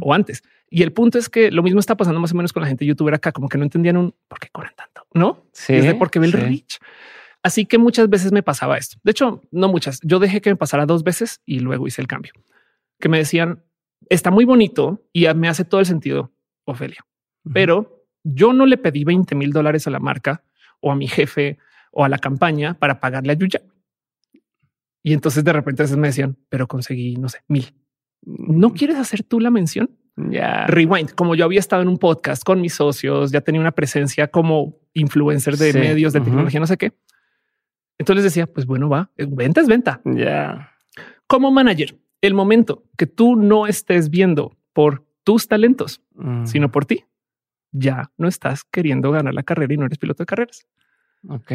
O 0.00 0.14
antes. 0.14 0.42
Y 0.74 0.82
el 0.82 0.92
punto 0.92 1.20
es 1.20 1.28
que 1.28 1.52
lo 1.52 1.62
mismo 1.62 1.78
está 1.78 1.96
pasando 1.96 2.18
más 2.18 2.32
o 2.32 2.34
menos 2.34 2.52
con 2.52 2.60
la 2.60 2.66
gente 2.66 2.84
youtuber 2.84 3.14
acá, 3.14 3.30
como 3.30 3.48
que 3.48 3.56
no 3.56 3.62
entendían 3.62 3.96
un 3.96 4.12
por 4.26 4.40
qué 4.40 4.48
cobran 4.50 4.72
tanto, 4.74 5.06
no? 5.14 5.46
Sí. 5.52 5.72
Es 5.72 5.84
de 5.84 5.94
porque 5.94 6.18
ve 6.18 6.26
el 6.26 6.32
reach. 6.32 6.78
Así 7.44 7.64
que 7.64 7.78
muchas 7.78 8.08
veces 8.08 8.32
me 8.32 8.42
pasaba 8.42 8.76
esto. 8.76 8.96
De 9.04 9.12
hecho, 9.12 9.40
no 9.52 9.68
muchas. 9.68 10.00
Yo 10.02 10.18
dejé 10.18 10.40
que 10.40 10.50
me 10.50 10.56
pasara 10.56 10.84
dos 10.84 11.04
veces 11.04 11.40
y 11.46 11.60
luego 11.60 11.86
hice 11.86 12.02
el 12.02 12.08
cambio. 12.08 12.32
Que 12.98 13.08
me 13.08 13.18
decían, 13.18 13.62
está 14.10 14.32
muy 14.32 14.44
bonito 14.44 15.06
y 15.12 15.32
me 15.34 15.46
hace 15.46 15.64
todo 15.64 15.78
el 15.78 15.86
sentido, 15.86 16.32
Ofelia. 16.64 17.06
Pero 17.52 18.08
yo 18.24 18.52
no 18.52 18.66
le 18.66 18.76
pedí 18.76 19.04
20 19.04 19.32
mil 19.36 19.52
dólares 19.52 19.86
a 19.86 19.90
la 19.90 20.00
marca 20.00 20.42
o 20.80 20.90
a 20.90 20.96
mi 20.96 21.06
jefe 21.06 21.58
o 21.92 22.04
a 22.04 22.08
la 22.08 22.18
campaña 22.18 22.74
para 22.74 22.98
pagarle 22.98 23.30
a 23.30 23.36
Yuya. 23.36 23.62
Y 25.04 25.12
entonces 25.12 25.44
de 25.44 25.52
repente 25.52 25.86
me 25.96 26.08
decían, 26.08 26.36
pero 26.48 26.66
conseguí, 26.66 27.14
no 27.14 27.28
sé, 27.28 27.42
mil. 27.46 27.76
¿No 28.22 28.70
mm. 28.70 28.72
quieres 28.72 28.96
hacer 28.96 29.22
tú 29.22 29.38
la 29.38 29.52
mención? 29.52 30.00
Ya. 30.16 30.66
Rewind, 30.66 31.10
como 31.10 31.34
yo 31.34 31.44
había 31.44 31.60
estado 31.60 31.82
en 31.82 31.88
un 31.88 31.98
podcast 31.98 32.44
con 32.44 32.60
mis 32.60 32.74
socios, 32.74 33.32
ya 33.32 33.40
tenía 33.40 33.60
una 33.60 33.72
presencia 33.72 34.28
como 34.28 34.76
influencer 34.92 35.56
de 35.56 35.72
medios 35.72 36.12
de 36.12 36.20
tecnología, 36.20 36.60
no 36.60 36.66
sé 36.66 36.76
qué. 36.76 36.92
Entonces 37.98 38.24
decía, 38.24 38.46
pues 38.46 38.66
bueno, 38.66 38.88
va, 38.88 39.10
eh, 39.16 39.26
venta 39.28 39.60
es 39.60 39.66
venta. 39.66 40.00
Ya. 40.04 40.70
Como 41.26 41.50
manager, 41.50 41.98
el 42.20 42.34
momento 42.34 42.84
que 42.96 43.06
tú 43.06 43.36
no 43.36 43.66
estés 43.66 44.10
viendo 44.10 44.56
por 44.72 45.04
tus 45.24 45.48
talentos, 45.48 46.00
mm. 46.14 46.46
sino 46.46 46.70
por 46.70 46.86
ti, 46.86 47.04
ya 47.72 48.12
no 48.16 48.28
estás 48.28 48.64
queriendo 48.64 49.10
ganar 49.10 49.34
la 49.34 49.42
carrera 49.42 49.74
y 49.74 49.76
no 49.76 49.86
eres 49.86 49.98
piloto 49.98 50.22
de 50.22 50.26
carreras. 50.26 50.66
Ok. 51.28 51.52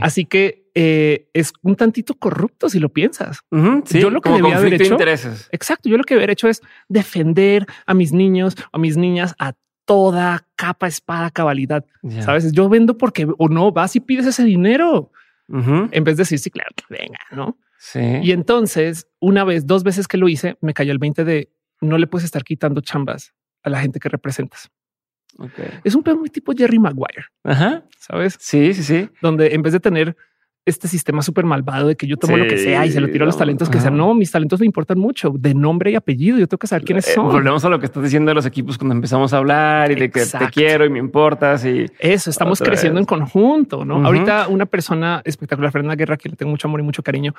Así 0.00 0.24
que 0.24 0.70
eh, 0.74 1.28
es 1.32 1.52
un 1.62 1.76
tantito 1.76 2.14
corrupto 2.14 2.68
si 2.68 2.78
lo 2.78 2.88
piensas. 2.88 3.40
yo 3.50 4.10
lo 4.10 4.20
que 4.20 4.30
debía 4.30 4.56
haber 4.56 4.74
hecho. 4.74 4.92
Intereses. 4.92 5.48
Exacto. 5.52 5.88
Yo 5.88 5.96
lo 5.96 6.04
que 6.04 6.14
haber 6.14 6.30
hecho 6.30 6.48
es 6.48 6.62
defender 6.88 7.66
a 7.86 7.94
mis 7.94 8.12
niños 8.12 8.56
a 8.72 8.78
mis 8.78 8.96
niñas 8.96 9.34
a 9.38 9.52
toda 9.84 10.46
capa, 10.56 10.86
espada, 10.86 11.30
cabalidad. 11.30 11.84
Sabes, 12.20 12.52
yo 12.52 12.68
vendo 12.68 12.96
porque 12.96 13.26
o 13.38 13.48
no 13.48 13.72
vas 13.72 13.96
y 13.96 14.00
pides 14.00 14.26
ese 14.26 14.44
dinero 14.44 15.10
en 15.48 16.04
vez 16.04 16.16
de 16.16 16.22
decir, 16.22 16.38
sí, 16.38 16.50
claro 16.50 16.70
que 16.74 16.84
venga, 16.88 17.18
no? 17.30 17.58
Sí. 17.78 18.00
Y 18.22 18.30
entonces, 18.32 19.08
una 19.20 19.44
vez, 19.44 19.66
dos 19.66 19.82
veces 19.82 20.08
que 20.08 20.16
lo 20.16 20.28
hice, 20.28 20.56
me 20.60 20.72
cayó 20.72 20.92
el 20.92 20.98
20 20.98 21.24
de 21.24 21.52
no 21.80 21.98
le 21.98 22.06
puedes 22.06 22.24
estar 22.24 22.44
quitando 22.44 22.80
chambas 22.80 23.34
a 23.62 23.70
la 23.70 23.80
gente 23.80 23.98
que 23.98 24.08
representas. 24.08 24.70
Es 25.84 25.94
un 25.94 26.02
pedo 26.02 26.16
muy 26.16 26.28
tipo 26.28 26.52
Jerry 26.56 26.78
Maguire. 26.78 27.26
Ajá. 27.44 27.84
¿Sabes? 27.98 28.36
Sí, 28.40 28.74
sí, 28.74 28.82
sí. 28.82 29.08
Donde 29.20 29.54
en 29.54 29.62
vez 29.62 29.72
de 29.72 29.80
tener 29.80 30.16
este 30.64 30.86
sistema 30.86 31.22
súper 31.22 31.44
malvado 31.44 31.88
de 31.88 31.96
que 31.96 32.06
yo 32.06 32.16
tomo 32.16 32.36
lo 32.36 32.46
que 32.46 32.56
sea 32.56 32.86
y 32.86 32.92
se 32.92 33.00
lo 33.00 33.08
tiro 33.08 33.24
a 33.24 33.26
los 33.26 33.36
talentos 33.36 33.68
que 33.68 33.80
sean. 33.80 33.96
No, 33.96 34.14
mis 34.14 34.30
talentos 34.30 34.60
me 34.60 34.66
importan 34.66 34.98
mucho 34.98 35.34
de 35.36 35.54
nombre 35.54 35.90
y 35.90 35.96
apellido. 35.96 36.38
Yo 36.38 36.46
tengo 36.46 36.58
que 36.58 36.68
saber 36.68 36.84
quiénes 36.84 37.08
eh, 37.08 37.14
son. 37.14 37.32
volvemos 37.32 37.64
a 37.64 37.68
lo 37.68 37.80
que 37.80 37.86
estás 37.86 38.02
diciendo 38.02 38.30
de 38.30 38.36
los 38.36 38.46
equipos 38.46 38.78
cuando 38.78 38.94
empezamos 38.94 39.32
a 39.32 39.38
hablar 39.38 39.90
y 39.90 39.96
de 39.96 40.10
que 40.10 40.24
te 40.24 40.48
quiero 40.52 40.84
y 40.84 40.90
me 40.90 41.00
importas 41.00 41.64
y 41.64 41.86
eso 41.98 42.30
estamos 42.30 42.60
creciendo 42.60 43.00
en 43.00 43.06
conjunto. 43.06 43.84
No, 43.84 44.06
ahorita 44.06 44.48
una 44.48 44.66
persona 44.66 45.20
espectacular, 45.24 45.72
Fernanda 45.72 45.96
Guerra, 45.96 46.16
que 46.16 46.28
le 46.28 46.36
tengo 46.36 46.50
mucho 46.50 46.68
amor 46.68 46.78
y 46.78 46.84
mucho 46.84 47.02
cariño, 47.02 47.34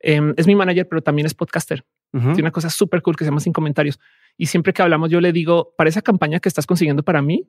em, 0.00 0.34
es 0.36 0.46
mi 0.46 0.54
manager, 0.54 0.88
pero 0.88 1.02
también 1.02 1.26
es 1.26 1.34
podcaster. 1.34 1.84
Tiene 2.12 2.40
una 2.40 2.50
cosa 2.50 2.70
súper 2.70 3.02
cool 3.02 3.14
que 3.14 3.24
se 3.24 3.30
llama 3.30 3.40
Sin 3.40 3.52
Comentarios. 3.52 4.00
Y 4.38 4.46
siempre 4.46 4.72
que 4.72 4.80
hablamos, 4.80 5.10
yo 5.10 5.20
le 5.20 5.32
digo 5.32 5.74
para 5.76 5.90
esa 5.90 6.00
campaña 6.00 6.40
que 6.40 6.48
estás 6.48 6.64
consiguiendo 6.64 7.02
para 7.02 7.20
mí, 7.20 7.46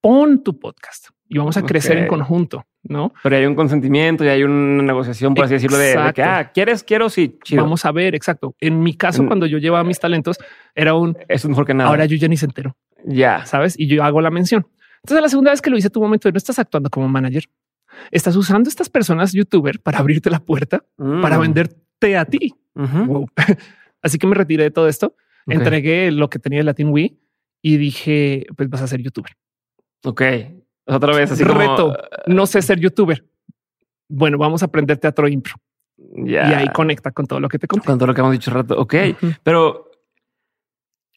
pon 0.00 0.42
tu 0.42 0.58
podcast 0.58 1.08
y 1.28 1.36
vamos 1.36 1.56
a 1.56 1.62
crecer 1.62 1.98
en 1.98 2.06
conjunto, 2.06 2.64
¿no? 2.82 3.12
Pero 3.22 3.36
hay 3.36 3.44
un 3.44 3.54
consentimiento 3.54 4.24
y 4.24 4.28
hay 4.28 4.44
una 4.44 4.82
negociación, 4.82 5.34
por 5.34 5.44
así 5.44 5.54
decirlo, 5.54 5.76
de, 5.76 6.12
que, 6.14 6.22
ah, 6.22 6.50
¿quieres? 6.54 6.82
Quiero, 6.82 7.10
sí, 7.10 7.38
Vamos 7.52 7.84
a 7.84 7.92
ver, 7.92 8.14
exacto. 8.14 8.54
En 8.60 8.80
mi 8.82 8.94
caso, 8.94 9.22
mm. 9.22 9.26
cuando 9.26 9.46
yo 9.46 9.58
llevaba 9.58 9.84
mis 9.84 10.00
talentos, 10.00 10.38
era 10.74 10.94
un... 10.94 11.16
es 11.28 11.44
mejor 11.46 11.66
que 11.66 11.74
nada. 11.74 11.90
Ahora 11.90 12.06
yo 12.06 12.16
ya 12.16 12.28
ni 12.28 12.38
se 12.38 12.46
entero. 12.46 12.76
Ya. 13.04 13.44
¿Sabes? 13.44 13.78
Y 13.78 13.88
yo 13.88 14.02
hago 14.02 14.22
la 14.22 14.30
mención. 14.30 14.66
Entonces, 15.02 15.22
la 15.22 15.28
segunda 15.28 15.50
vez 15.50 15.60
que 15.60 15.70
lo 15.70 15.76
hice, 15.76 15.90
tu 15.90 16.00
momento, 16.00 16.30
no 16.30 16.38
estás 16.38 16.58
actuando 16.58 16.88
como 16.88 17.08
manager. 17.08 17.44
Estás 18.10 18.36
usando 18.36 18.68
estas 18.68 18.88
personas 18.88 19.32
youtuber 19.32 19.80
para 19.80 19.98
abrirte 19.98 20.30
la 20.30 20.40
puerta, 20.40 20.84
para 20.96 21.38
mm. 21.38 21.40
venderte 21.40 22.16
a 22.16 22.24
ti. 22.24 22.54
Así 24.02 24.18
que 24.18 24.26
me 24.26 24.34
retiré 24.34 24.64
de 24.64 24.70
todo 24.70 24.88
esto, 24.88 25.14
entregué 25.46 26.10
lo 26.10 26.30
que 26.30 26.38
tenía 26.38 26.60
el 26.60 26.66
Latin 26.66 26.88
Wii 26.88 27.18
y 27.62 27.76
dije, 27.76 28.46
pues 28.56 28.68
vas 28.70 28.82
a 28.82 28.86
ser 28.86 29.02
youtuber. 29.02 29.32
Ok. 30.04 30.22
Otra 30.86 31.14
vez 31.14 31.30
así 31.30 31.44
reto. 31.44 31.96
No 32.26 32.46
sé 32.46 32.62
ser 32.62 32.78
youtuber. 32.78 33.24
Bueno, 34.08 34.38
vamos 34.38 34.62
a 34.62 34.66
aprender 34.66 34.96
teatro 34.96 35.28
impro. 35.28 35.54
Y 35.96 36.36
ahí 36.36 36.68
conecta 36.68 37.10
con 37.10 37.26
todo 37.26 37.40
lo 37.40 37.48
que 37.48 37.58
te 37.58 37.66
conté. 37.66 37.86
Con 37.86 37.98
todo 37.98 38.06
lo 38.06 38.14
que 38.14 38.20
hemos 38.20 38.32
dicho 38.32 38.50
rato. 38.50 38.78
Ok, 38.78 38.94
pero 39.42 39.90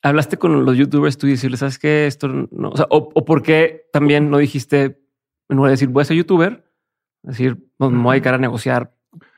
hablaste 0.01 0.37
con 0.37 0.65
los 0.65 0.77
youtubers 0.77 1.17
tú 1.17 1.27
y 1.27 1.31
decirles, 1.31 1.59
sabes 1.59 1.77
que 1.77 2.07
esto 2.07 2.27
no, 2.27 2.69
o, 2.69 2.77
sea, 2.77 2.87
o, 2.89 3.25
por 3.25 3.43
qué 3.43 3.87
también 3.93 4.29
no 4.29 4.39
dijiste, 4.39 4.99
en 5.49 5.57
lugar 5.57 5.69
de 5.69 5.73
decir 5.73 5.89
voy 5.89 6.01
a 6.01 6.05
ser 6.05 6.17
youtuber, 6.17 6.70
decir, 7.23 7.57
pues, 7.77 7.91
me 7.91 8.01
voy 8.01 8.11
a 8.11 8.13
dedicar 8.13 8.33
a 8.33 8.37
negociar 8.37 8.93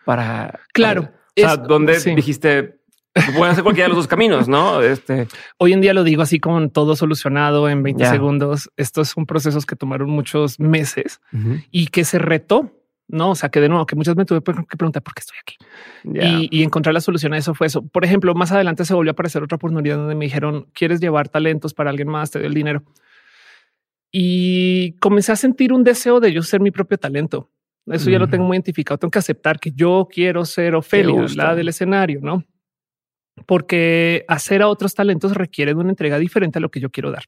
para. 0.06 0.60
Claro. 0.74 1.12
o 1.38 1.42
sea, 1.42 1.58
donde 1.58 2.00
dijiste, 2.00 2.84
Pueden 3.14 3.52
hacer 3.52 3.64
cualquiera 3.64 3.86
de 3.86 3.90
los 3.90 3.98
dos 3.98 4.08
caminos, 4.08 4.48
¿no? 4.48 4.82
Este 4.82 5.28
hoy 5.58 5.74
en 5.74 5.82
día 5.82 5.94
lo 5.94 6.04
digo 6.04 6.24
así 6.24 6.40
con 6.40 6.72
todo 6.72 6.96
solucionado 6.96 7.70
en 7.70 7.84
20 7.84 8.06
segundos. 8.08 8.72
Estos 8.76 9.10
son 9.10 9.28
procesos 9.28 9.68
que 9.68 9.76
tomaron 9.76 10.10
muchos 10.10 10.60
meses 10.60 11.22
y 11.70 11.88
que 11.88 12.06
se 12.06 12.18
retó. 12.18 12.72
No, 13.08 13.32
o 13.32 13.36
sea, 13.36 13.50
que 13.50 13.60
de 13.60 13.70
nuevo, 13.70 13.86
que 13.86 13.96
muchas 13.96 14.16
veces 14.16 14.28
tuve 14.28 14.42
que 14.42 14.78
preguntar 14.78 15.04
por 15.04 15.14
qué 15.14 15.20
estoy 15.20 15.38
aquí 15.40 15.58
y, 16.50 16.64
encontrar 16.64 16.94
la 16.94 17.02
solución 17.02 17.34
a 17.34 17.38
eso 17.38 17.54
fue 17.54 17.68
eso. 17.68 17.86
Por 17.86 18.06
ejemplo, 18.06 18.34
más 18.34 18.52
adelante 18.52 18.86
se 18.86 18.94
volvió 18.94 19.12
a 19.12 19.14
aparecer 19.14 19.44
otra 19.44 19.58
oportunidad 19.58 19.98
donde 19.98 20.16
me 20.16 20.26
dijeron 20.26 20.68
quieres 20.74 21.00
llevar 21.00 21.30
talentos 21.30 21.74
para 21.74 21.92
alguien 21.92 22.08
más, 22.08 22.32
te 22.32 22.40
doy 22.40 22.48
el 22.48 22.54
dinero. 22.54 22.84
Y 24.12 24.94
comencé 24.94 25.32
a 25.34 25.36
sentir 25.36 25.74
un 25.74 25.84
deseo 25.84 26.20
de 26.20 26.32
yo 26.32 26.42
ser 26.42 26.62
mi 26.62 26.72
propio 26.72 26.98
talento. 26.98 27.52
Eso 27.88 28.10
ya 28.10 28.20
lo 28.20 28.28
tengo 28.28 28.46
muy 28.46 28.56
identificado. 28.56 28.98
Tengo 28.98 29.12
que 29.12 29.20
aceptar 29.20 29.60
que 29.60 29.72
yo 29.72 30.08
quiero 30.10 30.46
ser 30.46 30.76
Ofelia, 30.76 31.26
la 31.36 31.54
del 31.54 31.68
escenario, 31.68 32.20
no? 32.22 32.44
porque 33.46 34.26
hacer 34.28 34.62
a 34.62 34.68
otros 34.68 34.94
talentos 34.94 35.34
requiere 35.34 35.74
de 35.74 35.80
una 35.80 35.90
entrega 35.90 36.18
diferente 36.20 36.60
a 36.60 36.62
lo 36.62 36.70
que 36.70 36.80
yo 36.80 36.90
quiero 36.90 37.12
dar. 37.12 37.26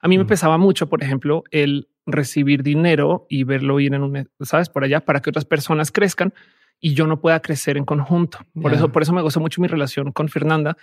A 0.00 0.08
mí 0.08 0.16
me 0.16 0.24
pesaba 0.24 0.58
mucho, 0.58 0.88
por 0.88 1.02
ejemplo, 1.02 1.42
el 1.50 1.88
recibir 2.06 2.62
dinero 2.62 3.26
y 3.28 3.44
verlo 3.44 3.80
ir 3.80 3.94
en 3.94 4.02
un, 4.02 4.28
sabes, 4.40 4.68
por 4.68 4.84
allá 4.84 5.00
para 5.00 5.20
que 5.20 5.30
otras 5.30 5.44
personas 5.44 5.90
crezcan 5.90 6.32
y 6.78 6.94
yo 6.94 7.06
no 7.08 7.20
pueda 7.20 7.40
crecer 7.40 7.76
en 7.76 7.84
conjunto. 7.84 8.38
Por 8.60 8.72
eso, 8.72 8.92
por 8.92 9.02
eso 9.02 9.12
me 9.12 9.22
gozó 9.22 9.40
mucho 9.40 9.60
mi 9.60 9.66
relación 9.66 10.12
con 10.12 10.28
Fernanda, 10.28 10.76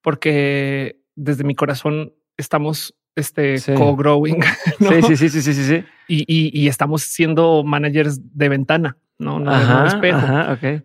porque 0.00 1.02
desde 1.14 1.44
mi 1.44 1.54
corazón 1.54 2.14
estamos 2.38 2.94
este 3.16 3.56
co-growing. 3.76 4.40
Sí, 4.78 5.16
sí, 5.16 5.28
sí, 5.28 5.40
sí, 5.42 5.54
sí, 5.54 5.64
sí. 5.64 5.84
Y, 6.08 6.68
estamos 6.68 7.02
siendo 7.02 7.62
managers 7.64 8.20
de 8.36 8.48
ventana, 8.48 8.96
no, 9.18 9.38
no 9.38 9.82
de 9.82 9.88
espejo. 9.88 10.20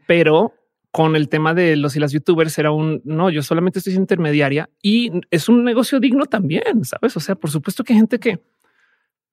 Pero 0.05 0.53
con 0.91 1.15
el 1.15 1.29
tema 1.29 1.53
de 1.53 1.75
los 1.75 1.95
y 1.95 1.99
las 1.99 2.11
youtubers 2.11 2.57
era 2.57 2.71
un 2.71 3.01
no, 3.03 3.29
yo 3.29 3.43
solamente 3.43 3.79
estoy 3.79 3.93
intermediaria 3.93 4.69
y 4.81 5.11
es 5.29 5.49
un 5.49 5.63
negocio 5.63 5.99
digno 5.99 6.25
también, 6.25 6.83
sabes? 6.85 7.15
O 7.17 7.19
sea, 7.19 7.35
por 7.35 7.51
supuesto 7.51 7.83
que 7.83 7.93
hay 7.93 7.99
gente 7.99 8.19
que, 8.19 8.39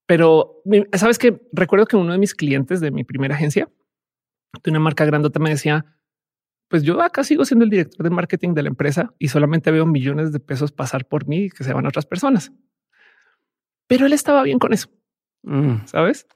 pero 0.07 0.63
sabes 0.93 1.19
que 1.19 1.41
recuerdo 1.53 1.87
que 1.87 1.97
uno 1.97 2.13
de 2.13 2.19
mis 2.19 2.35
clientes 2.35 2.81
de 2.81 2.91
mi 2.91 3.05
primera 3.05 3.35
agencia 3.35 3.69
de 4.63 4.71
una 4.71 4.81
marca 4.81 5.05
grandota 5.05 5.41
me 5.41 5.51
decía, 5.51 5.87
pues 6.69 6.83
yo 6.83 7.01
acá 7.01 7.25
sigo 7.25 7.45
siendo 7.45 7.65
el 7.65 7.71
director 7.71 8.05
de 8.05 8.11
marketing 8.11 8.53
de 8.55 8.63
la 8.63 8.69
empresa 8.69 9.15
y 9.19 9.29
solamente 9.29 9.71
veo 9.71 9.87
millones 9.87 10.33
de 10.33 10.41
pesos 10.41 10.73
pasar 10.73 11.07
por 11.07 11.27
mí 11.27 11.51
que 11.51 11.65
se 11.65 11.73
van 11.73 11.87
a 11.87 11.89
otras 11.89 12.07
personas. 12.07 12.53
Pero 13.87 14.07
él 14.07 14.13
estaba 14.13 14.43
bien 14.43 14.59
con 14.59 14.73
eso. 14.73 14.89
Mm. 15.43 15.87
Sabes? 15.87 16.27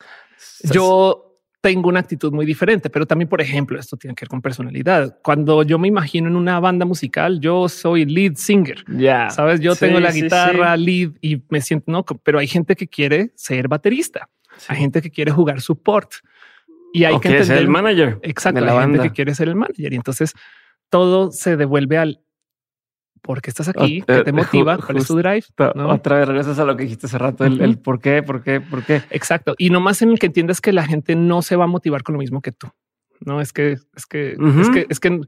Yo 0.72 1.28
tengo 1.60 1.88
una 1.88 2.00
actitud 2.00 2.32
muy 2.32 2.46
diferente, 2.46 2.88
pero 2.88 3.06
también, 3.06 3.28
por 3.28 3.40
ejemplo, 3.40 3.78
esto 3.78 3.96
tiene 3.96 4.14
que 4.14 4.24
ver 4.24 4.28
con 4.28 4.40
personalidad. 4.40 5.18
Cuando 5.22 5.62
yo 5.64 5.78
me 5.78 5.88
imagino 5.88 6.28
en 6.28 6.36
una 6.36 6.60
banda 6.60 6.84
musical, 6.84 7.40
yo 7.40 7.68
soy 7.68 8.04
lead 8.04 8.36
singer. 8.36 8.84
Ya 8.88 9.30
sabes, 9.30 9.60
yo 9.60 9.74
tengo 9.74 9.98
la 9.98 10.12
guitarra 10.12 10.76
lead 10.76 11.12
y 11.20 11.42
me 11.48 11.60
siento 11.60 11.90
no, 11.90 12.04
pero 12.22 12.38
hay 12.38 12.46
gente 12.46 12.76
que 12.76 12.86
quiere 12.86 13.32
ser 13.34 13.66
baterista, 13.66 14.28
hay 14.68 14.76
gente 14.76 15.02
que 15.02 15.10
quiere 15.10 15.32
jugar 15.32 15.60
support 15.60 16.12
y 16.92 17.04
hay 17.04 17.18
que 17.18 17.44
ser 17.44 17.58
el 17.58 17.68
manager. 17.68 18.18
Exacto, 18.22 18.60
la 18.60 18.72
hay 18.72 18.86
gente 18.86 19.02
que 19.02 19.10
quiere 19.12 19.34
ser 19.34 19.48
el 19.48 19.56
manager 19.56 19.92
y 19.92 19.96
entonces 19.96 20.34
todo 20.90 21.32
se 21.32 21.56
devuelve 21.56 21.98
al 21.98 22.20
por 23.20 23.42
qué 23.42 23.50
estás 23.50 23.68
aquí, 23.68 24.02
qué 24.06 24.22
te 24.22 24.32
motiva, 24.32 24.78
cuál 24.78 24.98
es 24.98 25.06
tu 25.06 25.16
drive. 25.16 25.44
Otra 25.56 26.18
vez 26.18 26.28
regresas 26.28 26.58
a 26.58 26.64
lo 26.64 26.76
que 26.76 26.84
dijiste 26.84 27.06
hace 27.06 27.18
rato, 27.18 27.44
el, 27.44 27.78
por 27.78 28.00
qué, 28.00 28.22
por 28.22 28.42
qué, 28.42 28.60
por 28.60 28.84
qué. 28.84 29.02
Exacto. 29.10 29.54
Y 29.58 29.70
no 29.70 29.80
más 29.80 30.02
en 30.02 30.10
el 30.10 30.18
que 30.18 30.26
entiendas 30.26 30.60
que 30.60 30.72
la 30.72 30.86
gente 30.86 31.14
no 31.16 31.42
se 31.42 31.56
va 31.56 31.64
a 31.64 31.68
motivar 31.68 32.02
con 32.02 32.14
lo 32.14 32.18
mismo 32.18 32.40
que 32.40 32.52
tú. 32.52 32.68
No 33.20 33.40
es 33.40 33.52
que, 33.52 33.72
es 33.96 34.06
que, 34.06 34.32
es 34.32 34.70
que, 34.70 34.86
es 34.88 35.00
que 35.00 35.20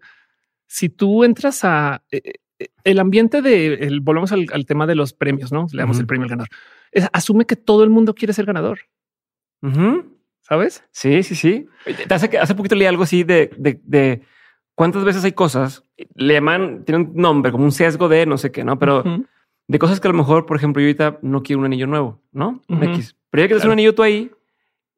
si 0.66 0.88
tú 0.88 1.24
entras 1.24 1.64
a 1.64 2.04
eh, 2.12 2.34
eh, 2.60 2.68
el 2.84 3.00
ambiente 3.00 3.42
de 3.42 3.74
el, 3.74 4.00
volvemos 4.00 4.32
al, 4.32 4.66
tema 4.66 4.86
de 4.86 4.94
los 4.94 5.12
premios, 5.12 5.50
no 5.50 5.66
le 5.72 5.82
damos 5.82 5.98
el 5.98 6.06
premio 6.06 6.24
al 6.24 6.30
ganador. 6.30 6.48
asume 7.12 7.46
que 7.46 7.56
todo 7.56 7.82
el 7.82 7.90
mundo 7.90 8.14
quiere 8.14 8.32
ser 8.32 8.46
ganador. 8.46 8.80
¿Sabes? 10.42 10.84
Sí, 10.90 11.22
sí, 11.22 11.34
sí. 11.34 11.66
Hace, 12.08 12.38
hace 12.38 12.54
poquito 12.54 12.74
leí 12.74 12.86
algo 12.86 13.02
así 13.02 13.24
de, 13.24 13.50
de, 13.56 14.22
cuántas 14.80 15.04
veces 15.04 15.22
hay 15.24 15.32
cosas, 15.32 15.84
le 16.14 16.32
llaman, 16.32 16.86
tiene 16.86 17.04
un 17.04 17.12
nombre 17.14 17.52
como 17.52 17.64
un 17.64 17.70
sesgo 17.70 18.08
de 18.08 18.24
no 18.24 18.38
sé 18.38 18.50
qué, 18.50 18.64
no, 18.64 18.78
pero 18.78 19.04
de 19.68 19.78
cosas 19.78 20.00
que 20.00 20.08
a 20.08 20.10
lo 20.10 20.16
mejor, 20.16 20.46
por 20.46 20.56
ejemplo, 20.56 20.80
yo 20.80 20.86
ahorita 20.86 21.18
no 21.20 21.42
quiero 21.42 21.60
un 21.60 21.66
anillo 21.66 21.86
nuevo, 21.86 22.22
no 22.32 22.62
X, 22.66 23.14
pero 23.28 23.42
ya 23.42 23.48
que 23.48 23.54
claro. 23.56 23.68
un 23.68 23.72
anillo 23.72 23.94
tú 23.94 24.02
ahí 24.02 24.30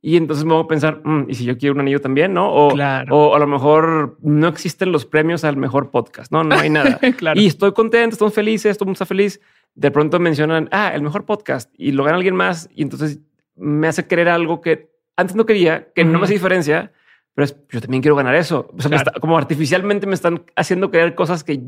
y 0.01 0.17
entonces 0.17 0.45
me 0.45 0.53
voy 0.53 0.63
a 0.63 0.69
pensar, 0.69 1.01
mm, 1.03 1.27
y 1.31 1.35
si 1.35 1.45
yo 1.45 1.59
quiero 1.59 1.75
un 1.75 1.81
anillo 1.81 2.01
también, 2.01 2.33
no? 2.33 2.49
O, 2.49 2.69
o 3.11 3.35
a 3.35 3.39
lo 3.41 3.47
mejor 3.49 4.19
no 4.23 4.47
existen 4.47 4.93
los 4.93 5.05
premios 5.05 5.43
al 5.43 5.57
mejor 5.57 5.91
podcast, 5.91 6.31
no, 6.31 6.45
no 6.45 6.55
hay 6.55 6.71
nada. 6.71 7.01
claro. 7.19 7.41
Y 7.41 7.47
estoy 7.47 7.73
contento, 7.73 8.15
estamos 8.15 8.35
felices, 8.35 8.79
todo 8.79 8.85
el 8.85 8.91
mundo 8.91 8.99
está 8.99 9.07
feliz. 9.07 9.41
De 9.75 9.91
pronto 9.91 10.21
mencionan, 10.21 10.69
ah, 10.71 10.93
el 10.95 11.03
mejor 11.03 11.25
podcast 11.25 11.75
y 11.77 11.91
lo 11.91 12.05
gana 12.05 12.19
alguien 12.19 12.37
más. 12.37 12.71
Y 12.73 12.83
entonces 12.83 13.19
me 13.57 13.89
hace 13.89 14.07
creer 14.07 14.29
algo 14.29 14.61
que 14.61 14.93
antes 15.17 15.35
no 15.35 15.45
quería, 15.45 15.89
que 15.93 16.05
no 16.05 16.21
me 16.21 16.25
hace 16.27 16.35
diferencia, 16.35 16.93
pero 17.35 17.45
es, 17.45 17.57
yo 17.71 17.81
también 17.81 18.03
quiero 18.03 18.17
ganar 18.17 18.35
eso. 18.35 18.69
O 18.77 18.81
sea, 18.83 19.05
como 19.21 19.39
artificialmente 19.39 20.07
me 20.07 20.15
están 20.15 20.45
haciendo 20.57 20.91
creer 20.91 21.15
cosas 21.15 21.45
que 21.45 21.61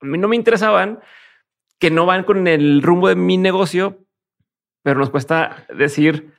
a 0.00 0.06
mí 0.06 0.18
no 0.18 0.28
me 0.28 0.36
interesaban, 0.36 1.00
que 1.78 1.90
no 1.90 2.06
van 2.06 2.24
con 2.24 2.46
el 2.46 2.82
rumbo 2.82 3.08
de 3.08 3.16
mi 3.16 3.36
negocio, 3.36 3.98
pero 4.82 4.98
nos 4.98 5.10
cuesta 5.10 5.66
decir, 5.76 6.32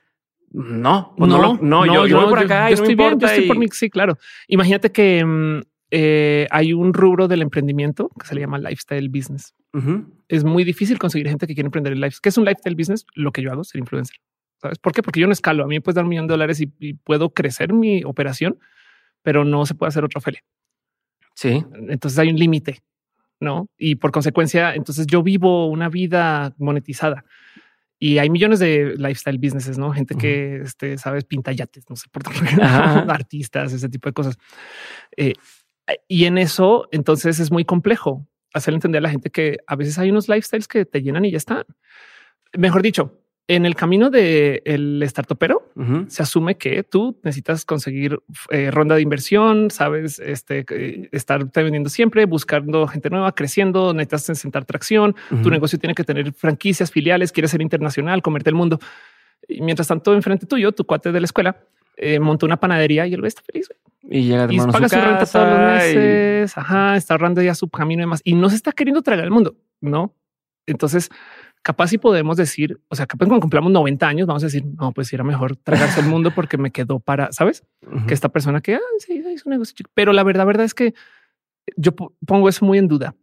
no, 0.50 1.14
pues 1.18 1.28
no, 1.28 1.58
no, 1.60 1.86
yo, 1.86 2.06
yo, 2.06 2.20
voy 2.20 2.28
por 2.28 2.38
acá. 2.38 2.70
Yo, 2.70 2.74
estoy 2.74 2.94
bien, 2.94 3.18
yo 3.18 3.26
estoy 3.26 3.46
por 3.46 3.58
mí. 3.58 3.66
Sí, 3.72 3.90
claro. 3.90 4.16
Imagínate 4.46 4.92
que 4.92 5.24
mm, 5.24 5.62
eh, 5.90 6.46
hay 6.50 6.72
un 6.72 6.94
rubro 6.94 7.28
del 7.28 7.42
emprendimiento 7.42 8.10
que 8.18 8.26
se 8.26 8.34
le 8.34 8.42
llama 8.42 8.58
lifestyle 8.58 9.08
business. 9.08 9.54
Es 10.28 10.44
muy 10.44 10.62
difícil 10.62 10.98
conseguir 10.98 11.28
gente 11.28 11.48
que 11.48 11.54
quiere 11.54 11.66
emprender 11.66 11.92
el 11.92 12.00
lifestyle. 12.00 12.22
¿Qué 12.22 12.28
es 12.28 12.38
un 12.38 12.44
lifestyle 12.44 12.76
business? 12.76 13.04
Lo 13.14 13.32
que 13.32 13.42
yo 13.42 13.50
hago, 13.50 13.64
ser 13.64 13.80
influencer. 13.80 14.16
¿Sabes 14.64 14.78
por 14.78 14.94
qué? 14.94 15.02
Porque 15.02 15.20
yo 15.20 15.26
no 15.26 15.34
escalo. 15.34 15.62
A 15.62 15.66
mí 15.66 15.74
me 15.74 15.82
puedes 15.82 15.96
dar 15.96 16.04
un 16.04 16.08
millón 16.08 16.26
de 16.26 16.32
dólares 16.32 16.58
y, 16.58 16.94
puedo 16.94 17.34
crecer 17.34 17.74
mi 17.74 18.02
operación, 18.02 18.58
pero 19.20 19.44
no 19.44 19.66
se 19.66 19.74
puede 19.74 19.88
hacer 19.88 20.04
otra 20.04 20.22
feria. 20.22 20.42
Sí. 21.34 21.62
Entonces 21.90 22.18
hay 22.18 22.30
un 22.30 22.36
límite, 22.36 22.82
¿no? 23.40 23.68
Y 23.76 23.96
por 23.96 24.10
consecuencia, 24.10 24.74
entonces 24.74 25.06
yo 25.06 25.22
vivo 25.22 25.66
una 25.66 25.90
vida 25.90 26.54
monetizada. 26.56 27.26
Y 27.98 28.16
hay 28.16 28.30
millones 28.30 28.58
de 28.58 28.94
lifestyle 28.96 29.36
businesses, 29.36 29.76
¿no? 29.76 29.92
Gente 29.92 30.14
que, 30.14 30.62
este, 30.62 30.96
sabes, 30.96 31.24
pinta 31.24 31.52
yates, 31.52 31.84
no 31.90 31.96
sé, 31.96 32.08
por 32.10 32.22
artistas, 32.62 33.70
ese 33.70 33.90
tipo 33.90 34.08
de 34.08 34.14
cosas. 34.14 34.38
Eh, 35.14 35.34
y 36.08 36.24
en 36.24 36.38
eso, 36.38 36.88
entonces 36.90 37.38
es 37.38 37.50
muy 37.50 37.66
complejo 37.66 38.26
hacer 38.54 38.72
entender 38.72 39.00
a 39.00 39.02
la 39.02 39.10
gente 39.10 39.28
que 39.28 39.58
a 39.66 39.76
veces 39.76 39.98
hay 39.98 40.10
unos 40.10 40.26
lifestyles 40.26 40.68
que 40.68 40.86
te 40.86 41.02
llenan 41.02 41.26
y 41.26 41.32
ya 41.32 41.36
están. 41.36 41.66
Mejor 42.56 42.80
dicho, 42.80 43.23
en 43.46 43.66
el 43.66 43.74
camino 43.74 44.08
del 44.08 44.62
el 44.64 45.02
startupero 45.06 45.70
se 46.08 46.22
asume 46.22 46.56
que 46.56 46.82
tú 46.82 47.18
necesitas 47.22 47.64
conseguir 47.64 48.20
eh, 48.50 48.70
ronda 48.70 48.94
de 48.94 49.02
inversión, 49.02 49.70
sabes, 49.70 50.18
este, 50.18 50.64
estar 51.12 51.50
vendiendo 51.52 51.90
siempre, 51.90 52.24
buscando 52.24 52.86
gente 52.86 53.10
nueva, 53.10 53.32
creciendo, 53.32 53.92
necesitas 53.92 54.38
sentar 54.38 54.64
tracción. 54.64 55.14
Tu 55.42 55.50
negocio 55.50 55.78
tiene 55.78 55.94
que 55.94 56.04
tener 56.04 56.32
franquicias, 56.32 56.90
filiales, 56.90 57.32
quieres 57.32 57.50
ser 57.50 57.60
internacional, 57.60 58.22
comerte 58.22 58.48
el 58.48 58.56
mundo. 58.56 58.78
Y 59.46 59.60
mientras 59.60 59.88
tanto, 59.88 60.14
enfrente 60.14 60.46
tuyo, 60.46 60.72
tu 60.72 60.84
cuate 60.84 61.12
de 61.12 61.20
la 61.20 61.26
escuela 61.26 61.56
eh, 61.96 62.18
montó 62.18 62.46
una 62.46 62.56
panadería 62.56 63.06
y 63.06 63.14
él 63.14 63.24
está 63.26 63.42
feliz. 63.42 63.68
Y 64.02 64.22
llega 64.22 64.46
de 64.46 64.54
y 64.54 64.58
paga 64.58 64.88
su, 64.88 64.96
renta 64.96 65.26
todos 65.26 65.48
los 65.48 65.58
meses. 65.58 66.56
Ajá, 66.56 66.96
está 66.96 67.14
ahorrando 67.14 67.42
ya 67.42 67.54
su 67.54 67.68
camino 67.68 68.00
y 68.00 68.04
demás. 68.04 68.20
Y 68.24 68.34
no 68.34 68.48
se 68.48 68.56
está 68.56 68.72
queriendo 68.72 69.02
tragar 69.02 69.24
el 69.24 69.30
mundo, 69.30 69.56
no? 69.80 70.14
Entonces, 70.66 71.10
capaz 71.64 71.88
si 71.88 71.98
podemos 71.98 72.36
decir, 72.36 72.78
o 72.88 72.94
sea, 72.94 73.06
capaz 73.06 73.24
cuando 73.24 73.40
cumplamos 73.40 73.72
90 73.72 74.06
años, 74.06 74.26
vamos 74.26 74.42
a 74.42 74.46
decir, 74.46 74.64
no, 74.78 74.92
pues 74.92 75.10
era 75.14 75.24
mejor 75.24 75.56
tragarse 75.56 76.00
el 76.00 76.06
mundo 76.06 76.30
porque 76.32 76.58
me 76.58 76.70
quedó 76.70 77.00
para, 77.00 77.32
¿sabes? 77.32 77.64
Que 78.06 78.12
esta 78.12 78.28
persona 78.28 78.60
que, 78.60 78.74
ah, 78.74 78.80
sí, 78.98 79.24
es 79.26 79.46
un 79.46 79.52
negocio 79.52 79.74
chico. 79.74 79.90
Pero 79.94 80.12
la 80.12 80.22
verdad, 80.22 80.44
verdad 80.44 80.66
es 80.66 80.74
que 80.74 80.92
yo 81.76 81.92
pongo 81.94 82.50
eso 82.50 82.66
muy 82.66 82.76
en 82.76 82.86
duda. 82.86 83.16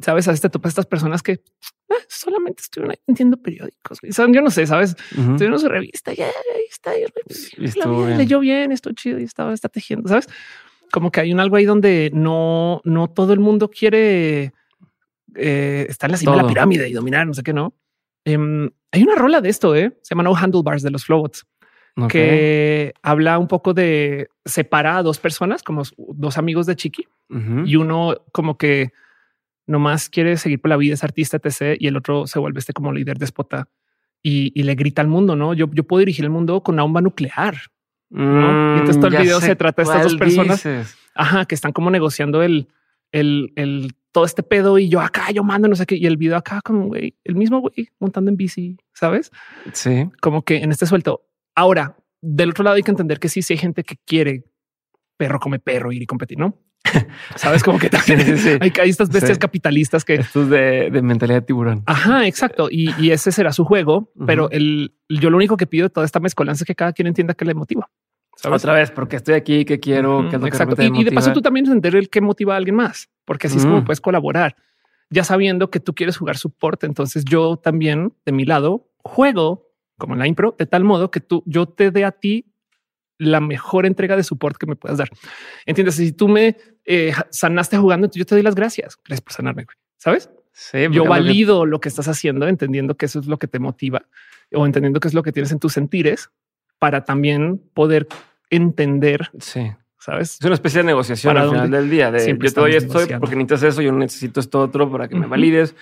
Sabes, 0.00 0.26
a 0.28 0.30
veces 0.30 0.40
te 0.40 0.48
topas 0.48 0.70
estas 0.70 0.86
personas 0.86 1.22
que 1.22 1.42
ah, 1.90 1.94
solamente 2.08 2.62
estuvieron 2.62 2.96
entiendo 3.06 3.36
periódicos. 3.36 3.98
Yo 4.02 4.40
no 4.40 4.50
sé, 4.50 4.66
sabes, 4.66 4.96
tuvieron 5.14 5.60
su 5.60 5.68
revista 5.68 6.14
y 6.14 6.22
ahí 6.22 6.30
está. 6.70 6.96
Y, 6.96 7.04
bien. 7.58 8.16
leyó 8.16 8.40
bien, 8.40 8.72
esto 8.72 8.90
chido 8.94 9.18
y 9.20 9.24
estaba 9.24 9.52
está 9.52 9.68
tejiendo, 9.68 10.08
sabes? 10.08 10.26
Como 10.90 11.10
que 11.10 11.20
hay 11.20 11.34
un 11.34 11.40
algo 11.40 11.56
ahí 11.56 11.66
donde 11.66 12.10
no, 12.14 12.80
no 12.84 13.10
todo 13.10 13.34
el 13.34 13.40
mundo 13.40 13.68
quiere 13.68 14.54
eh, 15.36 15.86
está 15.88 16.06
en 16.06 16.12
la 16.12 16.18
cima 16.18 16.36
de 16.36 16.42
la 16.42 16.48
pirámide 16.48 16.88
y 16.88 16.92
dominar, 16.92 17.26
no 17.26 17.34
sé 17.34 17.42
qué, 17.42 17.52
no. 17.52 17.74
Em, 18.24 18.70
hay 18.90 19.02
una 19.02 19.14
rola 19.14 19.40
de 19.40 19.48
esto, 19.48 19.74
¿eh? 19.74 19.96
se 20.02 20.14
llama 20.14 20.22
No 20.22 20.36
Handlebars 20.36 20.82
de 20.82 20.90
los 20.90 21.04
Flowbots, 21.04 21.46
que 22.08 22.94
habla 23.02 23.38
un 23.38 23.48
poco 23.48 23.74
de 23.74 24.28
separar 24.44 24.98
a 24.98 25.02
dos 25.02 25.18
personas, 25.18 25.62
como 25.62 25.82
dos 25.96 26.38
amigos 26.38 26.66
de 26.66 26.76
Chiqui, 26.76 27.06
y 27.64 27.76
uno 27.76 28.16
como 28.32 28.58
que 28.58 28.92
nomás 29.66 30.08
quiere 30.08 30.36
seguir 30.36 30.60
por 30.60 30.68
la 30.68 30.76
vida, 30.76 30.94
es 30.94 31.04
artista, 31.04 31.38
etc. 31.42 31.76
Y 31.78 31.86
el 31.86 31.96
otro 31.96 32.26
se 32.26 32.38
vuelve 32.38 32.60
este 32.60 32.72
como 32.72 32.92
líder 32.92 33.18
despota 33.18 33.68
y, 34.22 34.52
y 34.54 34.64
le 34.64 34.74
grita 34.74 35.02
al 35.02 35.08
mundo, 35.08 35.36
¿no? 35.36 35.54
Yo, 35.54 35.70
yo 35.72 35.84
puedo 35.84 36.00
dirigir 36.00 36.24
el 36.24 36.30
mundo 36.30 36.62
con 36.62 36.74
una 36.74 36.82
bomba 36.82 37.00
nuclear. 37.00 37.56
¿no? 38.10 38.76
y 38.76 38.80
entonces 38.80 38.96
todo 38.96 39.06
el 39.06 39.14
mm, 39.14 39.22
video 39.22 39.40
se 39.40 39.56
trata 39.56 39.80
de 39.80 39.88
estas 39.88 40.02
dos 40.02 40.16
personas 40.16 40.66
ajá, 41.14 41.46
que 41.46 41.54
están 41.54 41.72
como 41.72 41.90
negociando 41.90 42.42
el, 42.42 42.68
el, 43.10 43.54
el 43.56 43.94
todo 44.12 44.24
este 44.24 44.42
pedo 44.42 44.78
y 44.78 44.88
yo 44.88 45.00
acá, 45.00 45.30
yo 45.32 45.42
mando, 45.42 45.68
no 45.68 45.74
sé 45.74 45.86
qué. 45.86 45.96
Y 45.96 46.06
el 46.06 46.16
video 46.16 46.36
acá, 46.36 46.60
como 46.62 46.86
güey, 46.86 47.16
el 47.24 47.34
mismo 47.34 47.60
güey 47.60 47.88
montando 47.98 48.30
en 48.30 48.36
bici, 48.36 48.76
sabes? 48.92 49.32
Sí. 49.72 50.08
Como 50.20 50.42
que 50.42 50.58
en 50.58 50.70
este 50.70 50.86
suelto. 50.86 51.22
Ahora, 51.54 51.96
del 52.20 52.50
otro 52.50 52.64
lado 52.64 52.76
hay 52.76 52.82
que 52.82 52.90
entender 52.90 53.18
que 53.18 53.28
sí, 53.28 53.42
sí 53.42 53.54
hay 53.54 53.58
gente 53.58 53.82
que 53.82 53.96
quiere 54.06 54.44
perro 55.16 55.40
come 55.40 55.58
perro 55.58 55.92
ir 55.92 56.02
y 56.02 56.06
competir, 56.06 56.38
no? 56.38 56.58
Sabes 57.36 57.62
como 57.62 57.78
que 57.78 57.90
hay, 58.60 58.90
estas 58.90 59.08
bestias 59.08 59.38
capitalistas 59.38 60.04
que 60.04 60.14
estos 60.14 60.50
de, 60.50 60.90
de, 60.90 61.02
mentalidad 61.02 61.40
de 61.40 61.46
tiburón. 61.46 61.82
Ajá, 61.86 62.26
exacto. 62.26 62.68
Y, 62.70 62.92
y 63.00 63.12
ese 63.12 63.32
será 63.32 63.52
su 63.52 63.64
juego. 63.64 64.12
Pero 64.26 64.50
el, 64.50 64.94
yo 65.08 65.30
lo 65.30 65.36
único 65.36 65.56
que 65.56 65.66
pido 65.66 65.84
de 65.84 65.90
toda 65.90 66.04
esta 66.04 66.20
mezcolanza 66.20 66.64
es 66.64 66.66
que 66.66 66.74
cada 66.74 66.92
quien 66.92 67.06
entienda 67.06 67.34
que 67.34 67.44
le 67.44 67.54
motiva. 67.54 67.88
Otra 68.44 68.72
vez, 68.74 68.90
porque 68.90 69.16
estoy 69.16 69.34
aquí, 69.34 69.64
que 69.64 69.78
quiero, 69.78 70.28
que 70.28 70.36
es 70.36 70.42
lo 70.42 70.48
Exacto. 70.48 70.76
Que 70.76 70.86
y, 70.86 71.04
de 71.04 71.12
paso 71.12 71.32
tú 71.32 71.42
también 71.42 71.66
entender 71.66 71.94
el 71.96 72.08
que 72.10 72.20
motiva 72.20 72.54
a 72.54 72.56
alguien 72.56 72.76
más, 72.76 73.08
porque 73.24 73.46
así 73.46 73.58
es 73.58 73.64
como 73.64 73.84
puedes 73.84 74.00
colaborar, 74.00 74.56
ya 75.10 75.24
sabiendo 75.24 75.70
que 75.70 75.80
tú 75.80 75.94
quieres 75.94 76.16
jugar 76.16 76.36
soporte. 76.36 76.86
Entonces 76.86 77.24
yo 77.24 77.56
también 77.56 78.12
de 78.24 78.32
mi 78.32 78.44
lado 78.44 78.88
juego 78.98 79.72
como 80.02 80.14
en 80.14 80.18
la 80.18 80.26
impro 80.26 80.56
de 80.58 80.66
tal 80.66 80.82
modo 80.82 81.12
que 81.12 81.20
tú, 81.20 81.44
yo 81.46 81.66
te 81.66 81.92
dé 81.92 82.04
a 82.04 82.10
ti 82.10 82.46
la 83.18 83.40
mejor 83.40 83.86
entrega 83.86 84.16
de 84.16 84.24
soporte 84.24 84.58
que 84.58 84.66
me 84.66 84.74
puedas 84.74 84.98
dar. 84.98 85.08
Entiendes? 85.64 85.94
Si 85.94 86.10
tú 86.10 86.26
me 86.26 86.56
eh, 86.84 87.12
sanaste 87.30 87.76
jugando, 87.76 88.10
yo 88.12 88.24
te 88.24 88.34
doy 88.34 88.42
las 88.42 88.56
gracias. 88.56 88.98
Gracias 89.04 89.20
por 89.20 89.32
sanarme. 89.32 89.66
Sabes? 89.96 90.28
Sí, 90.50 90.78
yo 90.90 91.04
valido 91.04 91.64
lo 91.66 91.80
que 91.80 91.88
estás 91.88 92.08
haciendo, 92.08 92.48
entendiendo 92.48 92.96
que 92.96 93.06
eso 93.06 93.20
es 93.20 93.26
lo 93.26 93.38
que 93.38 93.46
te 93.46 93.60
motiva 93.60 94.06
o 94.52 94.66
entendiendo 94.66 94.98
que 94.98 95.06
es 95.06 95.14
lo 95.14 95.22
que 95.22 95.30
tienes 95.30 95.52
en 95.52 95.60
tus 95.60 95.72
sentires 95.72 96.30
para 96.80 97.04
también 97.04 97.62
poder 97.72 98.08
entender. 98.52 99.30
Sí. 99.40 99.72
¿Sabes? 99.98 100.38
Es 100.40 100.44
una 100.44 100.54
especie 100.54 100.78
de 100.78 100.84
negociación 100.84 101.36
al 101.36 101.50
final 101.50 101.70
del 101.70 101.88
día. 101.88 102.10
De, 102.10 102.26
yo 102.26 102.52
te 102.52 102.60
doy 102.60 102.74
esto 102.74 102.98
porque 103.20 103.36
necesitas 103.36 103.62
eso, 103.62 103.82
yo 103.82 103.92
necesito 103.92 104.40
esto 104.40 104.60
otro 104.60 104.90
para 104.90 105.06
que 105.06 105.14
me 105.14 105.26
valides. 105.26 105.76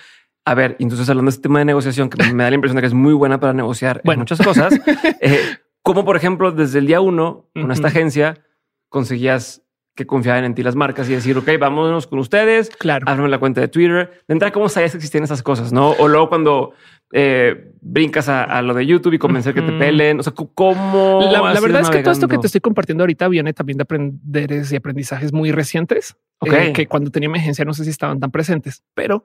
A 0.45 0.53
ver, 0.53 0.75
entonces 0.79 1.09
hablando 1.09 1.29
de 1.29 1.35
este 1.35 1.43
tema 1.43 1.59
de 1.59 1.65
negociación 1.65 2.09
que 2.09 2.31
me 2.31 2.43
da 2.43 2.49
la 2.49 2.55
impresión 2.55 2.75
de 2.75 2.81
que 2.81 2.87
es 2.87 2.93
muy 2.93 3.13
buena 3.13 3.39
para 3.39 3.53
negociar 3.53 4.01
bueno. 4.03 4.21
muchas 4.21 4.39
cosas, 4.41 4.73
eh, 5.21 5.39
como 5.81 6.05
por 6.05 6.17
ejemplo 6.17 6.51
desde 6.51 6.79
el 6.79 6.87
día 6.87 7.01
uno 7.01 7.49
con 7.53 7.71
esta 7.71 7.87
agencia 7.87 8.43
conseguías 8.89 9.63
que 10.01 10.07
confiaban 10.07 10.43
en 10.43 10.55
ti 10.55 10.63
las 10.63 10.75
marcas 10.75 11.09
y 11.09 11.13
decir, 11.13 11.37
ok, 11.37 11.49
vámonos 11.59 12.07
con 12.07 12.19
ustedes. 12.19 12.69
Claro. 12.69 13.05
Ábreme 13.07 13.29
la 13.29 13.39
cuenta 13.39 13.61
de 13.61 13.67
Twitter. 13.67 14.23
De 14.27 14.33
entrada, 14.33 14.51
¿cómo 14.51 14.69
sabías 14.69 14.91
que 14.91 14.97
existían 14.97 15.23
esas 15.23 15.43
cosas? 15.43 15.71
No? 15.71 15.91
O 15.91 16.07
luego 16.07 16.29
cuando 16.29 16.73
eh, 17.13 17.71
brincas 17.81 18.29
a, 18.29 18.61
lo 18.61 18.73
de 18.73 18.85
YouTube 18.85 19.13
y 19.13 19.17
convencer 19.17 19.53
que 19.53 19.61
te 19.61 19.71
pelen. 19.73 20.19
O 20.19 20.23
sea, 20.23 20.33
¿cómo? 20.33 21.19
La, 21.31 21.41
verdad 21.59 21.81
es 21.81 21.89
que 21.89 22.01
todo 22.01 22.13
esto 22.13 22.27
que 22.27 22.37
te 22.37 22.47
estoy 22.47 22.61
compartiendo 22.61 23.03
ahorita 23.03 23.27
viene 23.27 23.53
también 23.53 23.77
de 23.77 23.83
aprenderes 23.83 24.71
y 24.71 24.75
aprendizajes 24.75 25.33
muy 25.33 25.51
recientes 25.51 26.15
eh, 26.45 26.73
que 26.73 26.87
cuando 26.87 27.11
tenía 27.11 27.27
emergencia 27.27 27.65
no 27.65 27.73
sé 27.73 27.83
si 27.83 27.89
estaban 27.89 28.19
tan 28.19 28.31
presentes, 28.31 28.83
pero 28.93 29.23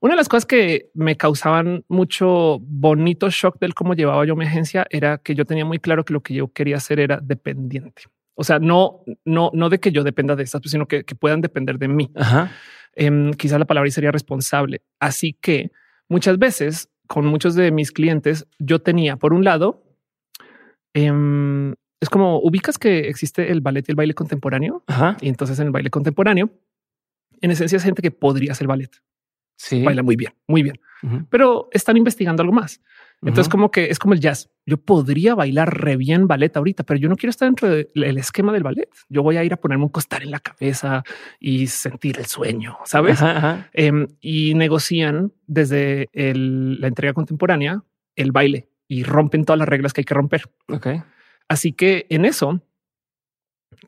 una 0.00 0.14
de 0.14 0.16
las 0.16 0.28
cosas 0.28 0.46
que 0.46 0.90
me 0.94 1.16
causaban 1.16 1.84
mucho 1.88 2.58
bonito 2.60 3.30
shock 3.30 3.58
del 3.60 3.72
cómo 3.72 3.94
llevaba 3.94 4.26
yo 4.26 4.34
mi 4.34 4.44
agencia 4.44 4.84
era 4.90 5.18
que 5.18 5.34
yo 5.34 5.44
tenía 5.44 5.64
muy 5.64 5.78
claro 5.78 6.04
que 6.04 6.12
lo 6.12 6.22
que 6.22 6.34
yo 6.34 6.48
quería 6.48 6.76
hacer 6.76 6.98
era 6.98 7.20
dependiente. 7.22 8.02
O 8.34 8.44
sea, 8.44 8.58
no, 8.58 9.02
no, 9.24 9.50
no 9.52 9.68
de 9.68 9.78
que 9.78 9.92
yo 9.92 10.04
dependa 10.04 10.36
de 10.36 10.42
estas, 10.42 10.62
sino 10.64 10.86
que, 10.86 11.04
puedan 11.04 11.40
depender 11.40 11.78
de 11.78 11.88
mí. 11.88 12.10
Em, 12.94 13.32
quizás 13.32 13.58
la 13.58 13.66
palabra 13.66 13.90
sería 13.90 14.10
responsable. 14.10 14.82
Así 15.00 15.34
que 15.34 15.70
muchas 16.08 16.38
veces 16.38 16.88
con 17.06 17.26
muchos 17.26 17.54
de 17.54 17.70
mis 17.70 17.92
clientes, 17.92 18.46
yo 18.58 18.78
tenía 18.78 19.16
por 19.16 19.34
un 19.34 19.44
lado, 19.44 19.84
em, 20.94 21.74
es 22.00 22.08
como 22.08 22.38
ubicas 22.38 22.78
que 22.78 23.00
existe 23.00 23.52
el 23.52 23.60
ballet 23.60 23.84
y 23.86 23.92
el 23.92 23.96
baile 23.96 24.14
contemporáneo. 24.14 24.82
Y 25.20 25.28
entonces 25.28 25.58
en 25.58 25.66
el 25.66 25.72
baile 25.72 25.90
contemporáneo 25.90 26.50
en 27.42 27.50
esencia 27.50 27.76
es 27.76 27.84
gente 27.84 28.00
que 28.00 28.10
podría 28.10 28.52
hacer 28.52 28.66
ballet. 28.66 28.90
Sí. 29.56 29.84
Baila 29.84 30.02
muy 30.02 30.16
bien, 30.16 30.32
muy 30.48 30.62
bien, 30.62 30.80
pero 31.28 31.68
están 31.72 31.96
investigando 31.96 32.42
algo 32.42 32.54
más. 32.54 32.80
Entonces, 33.22 33.48
como 33.48 33.70
que 33.70 33.84
es 33.84 33.98
como 34.00 34.14
el 34.14 34.20
jazz. 34.20 34.50
Yo 34.66 34.78
podría 34.78 35.36
bailar 35.36 35.80
re 35.80 35.96
bien 35.96 36.26
ballet 36.26 36.56
ahorita, 36.56 36.82
pero 36.82 36.98
yo 36.98 37.08
no 37.08 37.16
quiero 37.16 37.30
estar 37.30 37.46
dentro 37.46 37.68
del 37.68 38.18
esquema 38.18 38.52
del 38.52 38.64
ballet. 38.64 38.88
Yo 39.08 39.22
voy 39.22 39.36
a 39.36 39.44
ir 39.44 39.52
a 39.52 39.56
ponerme 39.56 39.84
un 39.84 39.90
costar 39.90 40.22
en 40.22 40.32
la 40.32 40.40
cabeza 40.40 41.04
y 41.38 41.68
sentir 41.68 42.18
el 42.18 42.26
sueño, 42.26 42.78
sabes? 42.84 43.20
Em, 43.72 44.08
y 44.20 44.54
negocian 44.54 45.32
desde 45.46 46.08
la 46.12 46.88
entrega 46.88 47.12
contemporánea 47.12 47.82
el 48.16 48.32
baile 48.32 48.68
y 48.88 49.04
rompen 49.04 49.44
todas 49.44 49.58
las 49.58 49.68
reglas 49.68 49.92
que 49.92 50.00
hay 50.00 50.04
que 50.04 50.14
romper. 50.14 50.42
Ok. 50.68 50.88
Así 51.48 51.72
que 51.72 52.06
en 52.08 52.24
eso, 52.24 52.60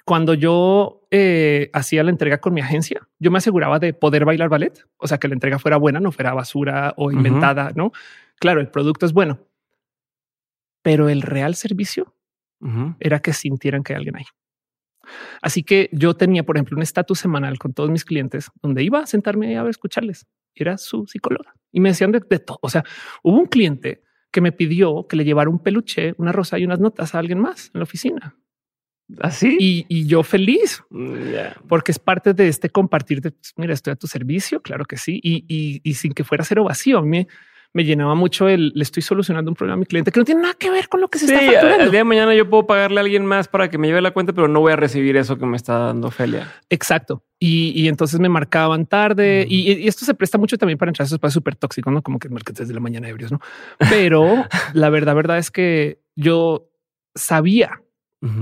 cuando 0.05 0.35
yo 0.35 1.06
eh, 1.11 1.70
hacía 1.73 2.05
la 2.05 2.11
entrega 2.11 2.39
con 2.39 2.55
mi 2.55 2.61
agencia, 2.61 3.09
yo 3.19 3.31
me 3.31 3.39
aseguraba 3.39 3.78
de 3.78 3.94
poder 3.94 4.24
bailar 4.24 4.48
ballet, 4.48 4.85
o 4.97 5.06
sea, 5.06 5.19
que 5.19 5.28
la 5.28 5.35
entrega 5.35 5.59
fuera 5.59 5.77
buena, 5.77 6.01
no 6.01 6.12
fuera 6.12 6.35
basura 6.35 6.94
o 6.97 7.11
inventada, 7.11 7.73
no? 7.74 7.93
Claro, 8.40 8.61
el 8.61 8.70
producto 8.70 9.06
es 9.06 9.12
bueno, 9.12 9.47
pero 10.82 11.09
el 11.09 11.23
real 11.23 11.55
servicio 11.55 12.15
era 12.98 13.20
que 13.20 13.32
sintieran 13.32 13.82
que 13.82 13.93
hay 13.93 13.98
alguien 13.98 14.16
ahí. 14.16 14.24
Así 15.43 15.62
que 15.62 15.90
yo 15.93 16.15
tenía, 16.15 16.44
por 16.44 16.56
ejemplo, 16.56 16.77
un 16.77 16.82
estatus 16.82 17.19
semanal 17.19 17.59
con 17.59 17.74
todos 17.74 17.90
mis 17.90 18.05
clientes 18.05 18.51
donde 18.62 18.82
iba 18.82 19.01
a 19.01 19.06
sentarme 19.06 19.59
a 19.59 19.69
escucharles. 19.69 20.27
Era 20.55 20.78
su 20.78 21.06
psicóloga 21.06 21.55
y 21.73 21.81
me 21.81 21.90
decían 21.90 22.12
de, 22.12 22.20
todo. 22.20 22.59
O 22.62 22.70
sea, 22.70 22.85
hubo 23.23 23.39
un 23.39 23.47
cliente 23.47 24.02
que 24.31 24.40
me 24.40 24.52
pidió 24.52 25.06
que 25.09 25.16
le 25.16 25.24
llevara 25.24 25.51
un 25.51 25.62
peluche, 25.62 26.15
una 26.16 26.32
rosa 26.32 26.59
y 26.59 26.65
unas 26.65 26.81
notas 26.81 27.15
a 27.15 27.19
alguien 27.19 27.39
más 27.39 27.70
en 27.74 27.81
la 27.81 27.82
oficina. 27.82 28.36
Así. 29.20 29.56
Y, 29.61 30.06
yo 30.06 30.23
feliz 30.23 30.82
mm, 30.89 31.66
porque 31.69 31.93
es 31.93 31.98
parte 31.98 32.32
de 32.32 32.48
este 32.48 32.70
compartir 32.70 33.20
de 33.20 33.32
pues, 33.32 33.52
mira, 33.56 33.74
estoy 33.74 33.93
a 33.93 33.97
tu 33.97 34.06
servicio. 34.06 34.62
Claro 34.62 34.86
que 34.86 34.97
sí. 34.97 35.20
Y, 35.23 35.81
y 35.82 35.94
sin 35.94 36.12
que 36.12 36.24
fuera 36.24 36.44
cero 36.44 36.65
vacío. 36.65 36.98
A 36.98 37.02
mí 37.02 37.09
me 37.09 37.28
llenaba 37.82 38.14
mucho 38.14 38.48
el 38.48 38.72
le 38.74 38.84
estoy 38.84 39.02
solucionando 39.02 39.51
un 39.51 39.56
problema 39.56 39.74
a 39.74 39.76
mi 39.78 39.86
cliente 39.86 40.12
que 40.12 40.20
no 40.20 40.24
tiene 40.24 40.42
nada 40.42 40.55
que 40.55 40.70
ver 40.70 40.88
con 40.88 41.01
lo 41.01 41.09
que 41.09 41.18
se 41.18 41.24
está 41.24 41.40
facturando. 41.40 41.84
El 41.84 41.90
día 41.90 42.01
de 42.01 42.05
mañana 42.05 42.32
yo 42.34 42.48
puedo 42.48 42.66
pagarle 42.66 43.01
a 43.01 43.02
alguien 43.02 43.26
más 43.26 43.48
para 43.48 43.68
que 43.68 43.78
me 43.78 43.88
lleve 43.88 44.01
la 44.01 44.12
cuenta, 44.12 44.32
pero 44.32 44.46
no 44.46 44.60
voy 44.60 44.72
a 44.72 44.76
recibir 44.76 45.16
eso 45.16 45.36
que 45.36 45.46
me 45.46 45.56
está 45.56 45.78
dando 45.78 46.12
Felia. 46.12 46.52
Exacto. 46.70 47.24
Y, 47.40 47.88
entonces 47.88 48.20
me 48.20 48.28
marcaban 48.28 48.86
tarde 48.86 49.44
y, 49.48 49.86
esto 49.88 50.05
se 50.05 50.14
presta 50.14 50.38
mucho 50.38 50.56
también 50.56 50.78
para 50.78 50.90
entrar 50.90 51.05
a 51.05 51.06
esos 51.06 51.16
espacios 51.16 51.34
súper 51.34 51.56
tóxicos, 51.56 51.92
no 51.92 52.01
como 52.01 52.18
que 52.18 52.28
marketes 52.28 52.68
de 52.68 52.74
la 52.74 52.80
mañana 52.80 53.09
ebrios, 53.09 53.32
no? 53.32 53.40
Pero 53.90 54.44
la 54.72 54.88
verdad, 54.88 55.14
verdad 55.16 55.38
es 55.38 55.51
que 55.51 56.01
yo 56.14 56.70
sabía 57.14 57.80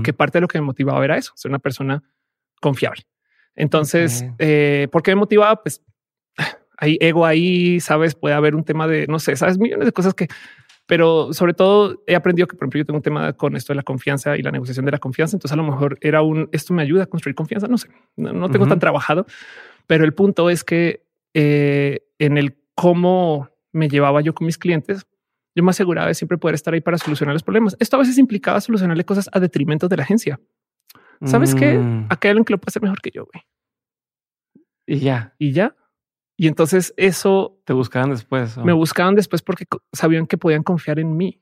que 0.03 0.13
parte 0.13 0.37
de 0.37 0.41
lo 0.41 0.47
que 0.47 0.59
me 0.59 0.65
motivaba 0.65 1.03
era 1.03 1.17
eso, 1.17 1.33
ser 1.35 1.49
una 1.49 1.59
persona 1.59 2.01
confiable. 2.61 3.03
Entonces, 3.55 4.25
eh, 4.39 4.87
¿por 4.91 5.03
qué 5.03 5.11
me 5.11 5.15
motivaba? 5.15 5.61
Pues 5.61 5.81
hay 6.77 6.97
ego 6.99 7.25
ahí, 7.25 7.79
sabes, 7.79 8.15
puede 8.15 8.35
haber 8.35 8.55
un 8.55 8.63
tema 8.63 8.87
de, 8.87 9.07
no 9.07 9.19
sé, 9.19 9.35
sabes, 9.35 9.57
millones 9.57 9.85
de 9.85 9.91
cosas 9.91 10.13
que, 10.13 10.27
pero 10.85 11.31
sobre 11.33 11.53
todo 11.53 12.03
he 12.07 12.15
aprendido 12.15 12.47
que, 12.47 12.55
por 12.55 12.65
ejemplo, 12.65 12.79
yo 12.79 12.85
tengo 12.85 12.97
un 12.97 13.03
tema 13.03 13.33
con 13.33 13.55
esto 13.55 13.73
de 13.73 13.77
la 13.77 13.83
confianza 13.83 14.37
y 14.37 14.41
la 14.41 14.51
negociación 14.51 14.85
de 14.85 14.91
la 14.91 14.97
confianza. 14.97 15.35
Entonces, 15.35 15.53
a 15.53 15.55
lo 15.55 15.63
mejor 15.63 15.97
era 16.01 16.21
un, 16.21 16.49
esto 16.51 16.73
me 16.73 16.81
ayuda 16.81 17.03
a 17.03 17.05
construir 17.05 17.35
confianza. 17.35 17.67
No 17.67 17.77
sé, 17.77 17.89
no, 18.17 18.49
tengo 18.49 18.67
tan 18.67 18.79
trabajado, 18.79 19.25
pero 19.87 20.03
el 20.03 20.13
punto 20.13 20.49
es 20.49 20.63
que 20.63 21.05
eh, 21.33 22.01
en 22.19 22.37
el 22.37 22.57
cómo 22.75 23.49
me 23.71 23.87
llevaba 23.87 24.21
yo 24.21 24.33
con 24.33 24.45
mis 24.45 24.57
clientes, 24.57 25.05
yo 25.55 25.63
me 25.63 25.69
aseguraba 25.69 26.07
de 26.07 26.15
siempre 26.15 26.37
poder 26.37 26.55
estar 26.55 26.73
ahí 26.73 26.81
para 26.81 26.97
solucionar 26.97 27.33
los 27.33 27.43
problemas. 27.43 27.77
Esto 27.79 27.95
a 27.95 27.99
veces 27.99 28.17
implicaba 28.17 28.59
solucionarle 28.59 29.05
cosas 29.05 29.29
a 29.31 29.39
detrimento 29.39 29.87
de 29.87 29.97
la 29.97 30.03
agencia. 30.03 30.39
Sabes 31.25 31.55
que 31.55 31.77
mm. 31.77 32.07
acá 32.09 32.27
hay 32.27 32.31
alguien 32.31 32.43
que 32.43 32.53
lo 32.53 32.57
puede 32.57 32.71
hacer 32.71 32.81
mejor 32.81 33.01
que 33.01 33.11
yo. 33.11 33.25
Güey. 33.31 33.43
Y 34.85 34.99
ya, 34.99 35.33
y 35.39 35.53
ya. 35.53 35.75
Y 36.35 36.47
entonces 36.47 36.93
eso... 36.97 37.57
Te 37.65 37.73
buscaban 37.73 38.09
después. 38.09 38.57
Me 38.57 38.73
buscaban 38.73 39.15
después 39.15 39.41
porque 39.41 39.65
sabían 39.91 40.27
que 40.27 40.37
podían 40.37 40.63
confiar 40.63 40.99
en 40.99 41.15
mí. 41.15 41.39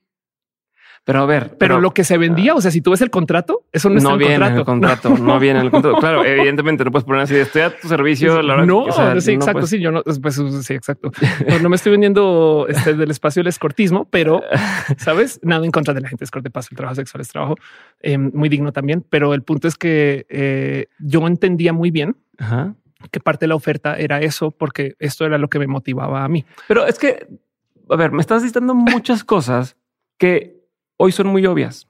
Pero 1.04 1.20
a 1.20 1.26
ver, 1.26 1.56
pero, 1.58 1.80
lo 1.80 1.92
que 1.92 2.04
se 2.04 2.16
vendía, 2.16 2.54
o 2.54 2.60
sea, 2.60 2.70
si 2.70 2.80
tú 2.80 2.92
ves 2.92 3.00
el 3.00 3.10
contrato, 3.10 3.66
eso 3.72 3.90
no, 3.90 3.96
está 3.96 4.14
viene 4.14 4.34
en 4.36 4.42
el 4.58 4.64
contrato. 4.64 5.08
No, 5.18 5.36
viene 5.40 5.58
en 5.58 5.64
el 5.64 5.72
contrato. 5.72 5.96
Claro, 5.98 6.24
evidentemente 6.24 6.84
no 6.84 6.92
puedes 6.92 7.04
poner 7.04 7.22
así. 7.22 7.34
Estoy 7.34 7.62
a 7.62 7.76
tu 7.76 7.88
servicio. 7.88 8.40
no, 8.40 8.86
sí, 9.20 9.32
exacto. 9.32 9.66
Sí, 9.66 9.80
yo 9.80 9.90
no, 9.90 10.02
pues 10.04 10.40
sí, 10.62 10.74
exacto. 10.74 11.10
No, 11.62 11.68
me 11.68 11.74
estoy 11.74 11.90
vendiendo 11.90 12.66
este, 12.68 12.94
del 12.94 13.10
espacio 13.10 13.40
del 13.40 13.48
escortismo, 13.48 14.06
pero 14.10 14.42
sabes, 14.96 15.40
nada 15.42 15.64
en 15.64 15.72
contra 15.72 15.92
de 15.92 16.02
la 16.02 16.08
gente 16.08 16.22
escorte 16.22 16.50
paso. 16.50 16.68
El 16.70 16.76
trabajo 16.76 16.94
sexual 16.94 17.20
es 17.20 17.28
trabajo 17.28 17.56
eh, 18.00 18.16
muy 18.16 18.48
digno 18.48 18.70
también. 18.70 19.04
Pero 19.10 19.34
el 19.34 19.42
punto 19.42 19.66
es 19.66 19.76
que 19.76 20.24
eh, 20.28 20.86
yo 21.00 21.26
entendía 21.26 21.72
muy 21.72 21.90
bien 21.90 22.16
Ajá 22.38 22.76
que 23.10 23.20
parte 23.20 23.44
de 23.44 23.48
la 23.48 23.54
oferta 23.54 23.96
era 23.98 24.20
eso, 24.20 24.50
porque 24.50 24.94
esto 24.98 25.24
era 25.24 25.38
lo 25.38 25.48
que 25.48 25.58
me 25.58 25.66
motivaba 25.66 26.24
a 26.24 26.28
mí. 26.28 26.44
Pero 26.68 26.86
es 26.86 26.98
que, 26.98 27.26
a 27.88 27.96
ver, 27.96 28.12
me 28.12 28.20
estás 28.20 28.42
diciendo 28.42 28.74
muchas 28.74 29.24
cosas 29.24 29.76
que 30.18 30.62
hoy 30.96 31.12
son 31.12 31.28
muy 31.28 31.44
obvias. 31.46 31.88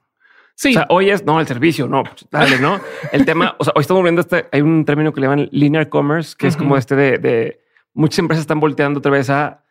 Sí. 0.55 0.69
O 0.69 0.73
sea, 0.73 0.85
hoy 0.89 1.09
es 1.09 1.25
no 1.25 1.39
el 1.39 1.47
servicio, 1.47 1.87
no, 1.87 2.03
dale, 2.29 2.59
no 2.59 2.79
el 3.11 3.25
tema. 3.25 3.55
O 3.57 3.63
sea, 3.63 3.73
hoy 3.75 3.81
estamos 3.81 4.03
viendo 4.03 4.21
este. 4.21 4.47
Hay 4.51 4.61
un 4.61 4.85
término 4.85 5.11
que 5.11 5.21
le 5.21 5.27
llaman 5.27 5.49
linear 5.51 5.89
commerce, 5.89 6.35
que 6.37 6.47
es 6.47 6.55
como 6.55 6.77
este 6.77 6.95
de, 6.95 7.17
de, 7.17 7.61
muchas 7.93 8.19
empresas 8.19 8.41
están 8.41 8.59
volteando 8.59 8.99
otra 8.99 9.11
vez 9.11 9.29
a 9.29 9.63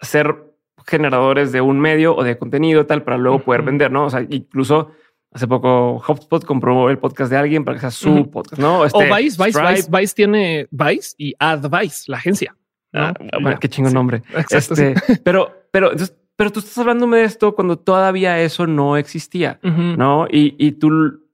ser 0.00 0.50
generadores 0.86 1.52
de 1.52 1.60
un 1.60 1.80
medio 1.80 2.14
o 2.16 2.22
de 2.22 2.38
contenido 2.38 2.86
tal 2.86 3.02
para 3.02 3.16
luego 3.16 3.40
poder 3.40 3.62
vender, 3.62 3.90
no? 3.90 4.04
O 4.04 4.10
sea, 4.10 4.26
incluso 4.28 4.92
Hace 5.32 5.46
poco 5.46 6.02
HubSpot 6.06 6.44
compró 6.44 6.90
el 6.90 6.98
podcast 6.98 7.30
de 7.30 7.36
alguien 7.36 7.64
para 7.64 7.76
que 7.76 7.80
sea 7.82 7.90
su 7.92 8.28
podcast, 8.30 8.60
¿no? 8.60 8.84
Este, 8.84 8.98
o 8.98 9.16
Vice, 9.16 9.42
Vice, 9.42 9.60
Vice, 9.62 9.88
Vice 9.90 10.14
tiene 10.14 10.66
Vice 10.72 11.14
y 11.18 11.34
Advice, 11.38 12.10
la 12.10 12.16
agencia. 12.16 12.56
Ah, 12.92 13.14
qué 13.60 13.68
chingo 13.68 13.90
nombre. 13.90 14.22
este, 14.50 14.94
Pero, 15.24 15.68
pero, 15.70 15.92
pero 16.34 16.50
tú 16.50 16.58
estás 16.58 16.76
hablándome 16.78 17.18
de 17.18 17.24
esto 17.24 17.54
cuando 17.54 17.78
todavía 17.78 18.40
eso 18.40 18.66
no 18.66 18.96
existía, 18.96 19.60
¿no? 19.62 20.26
Y, 20.28 20.56
y 20.58 20.72
tú, 20.72 20.88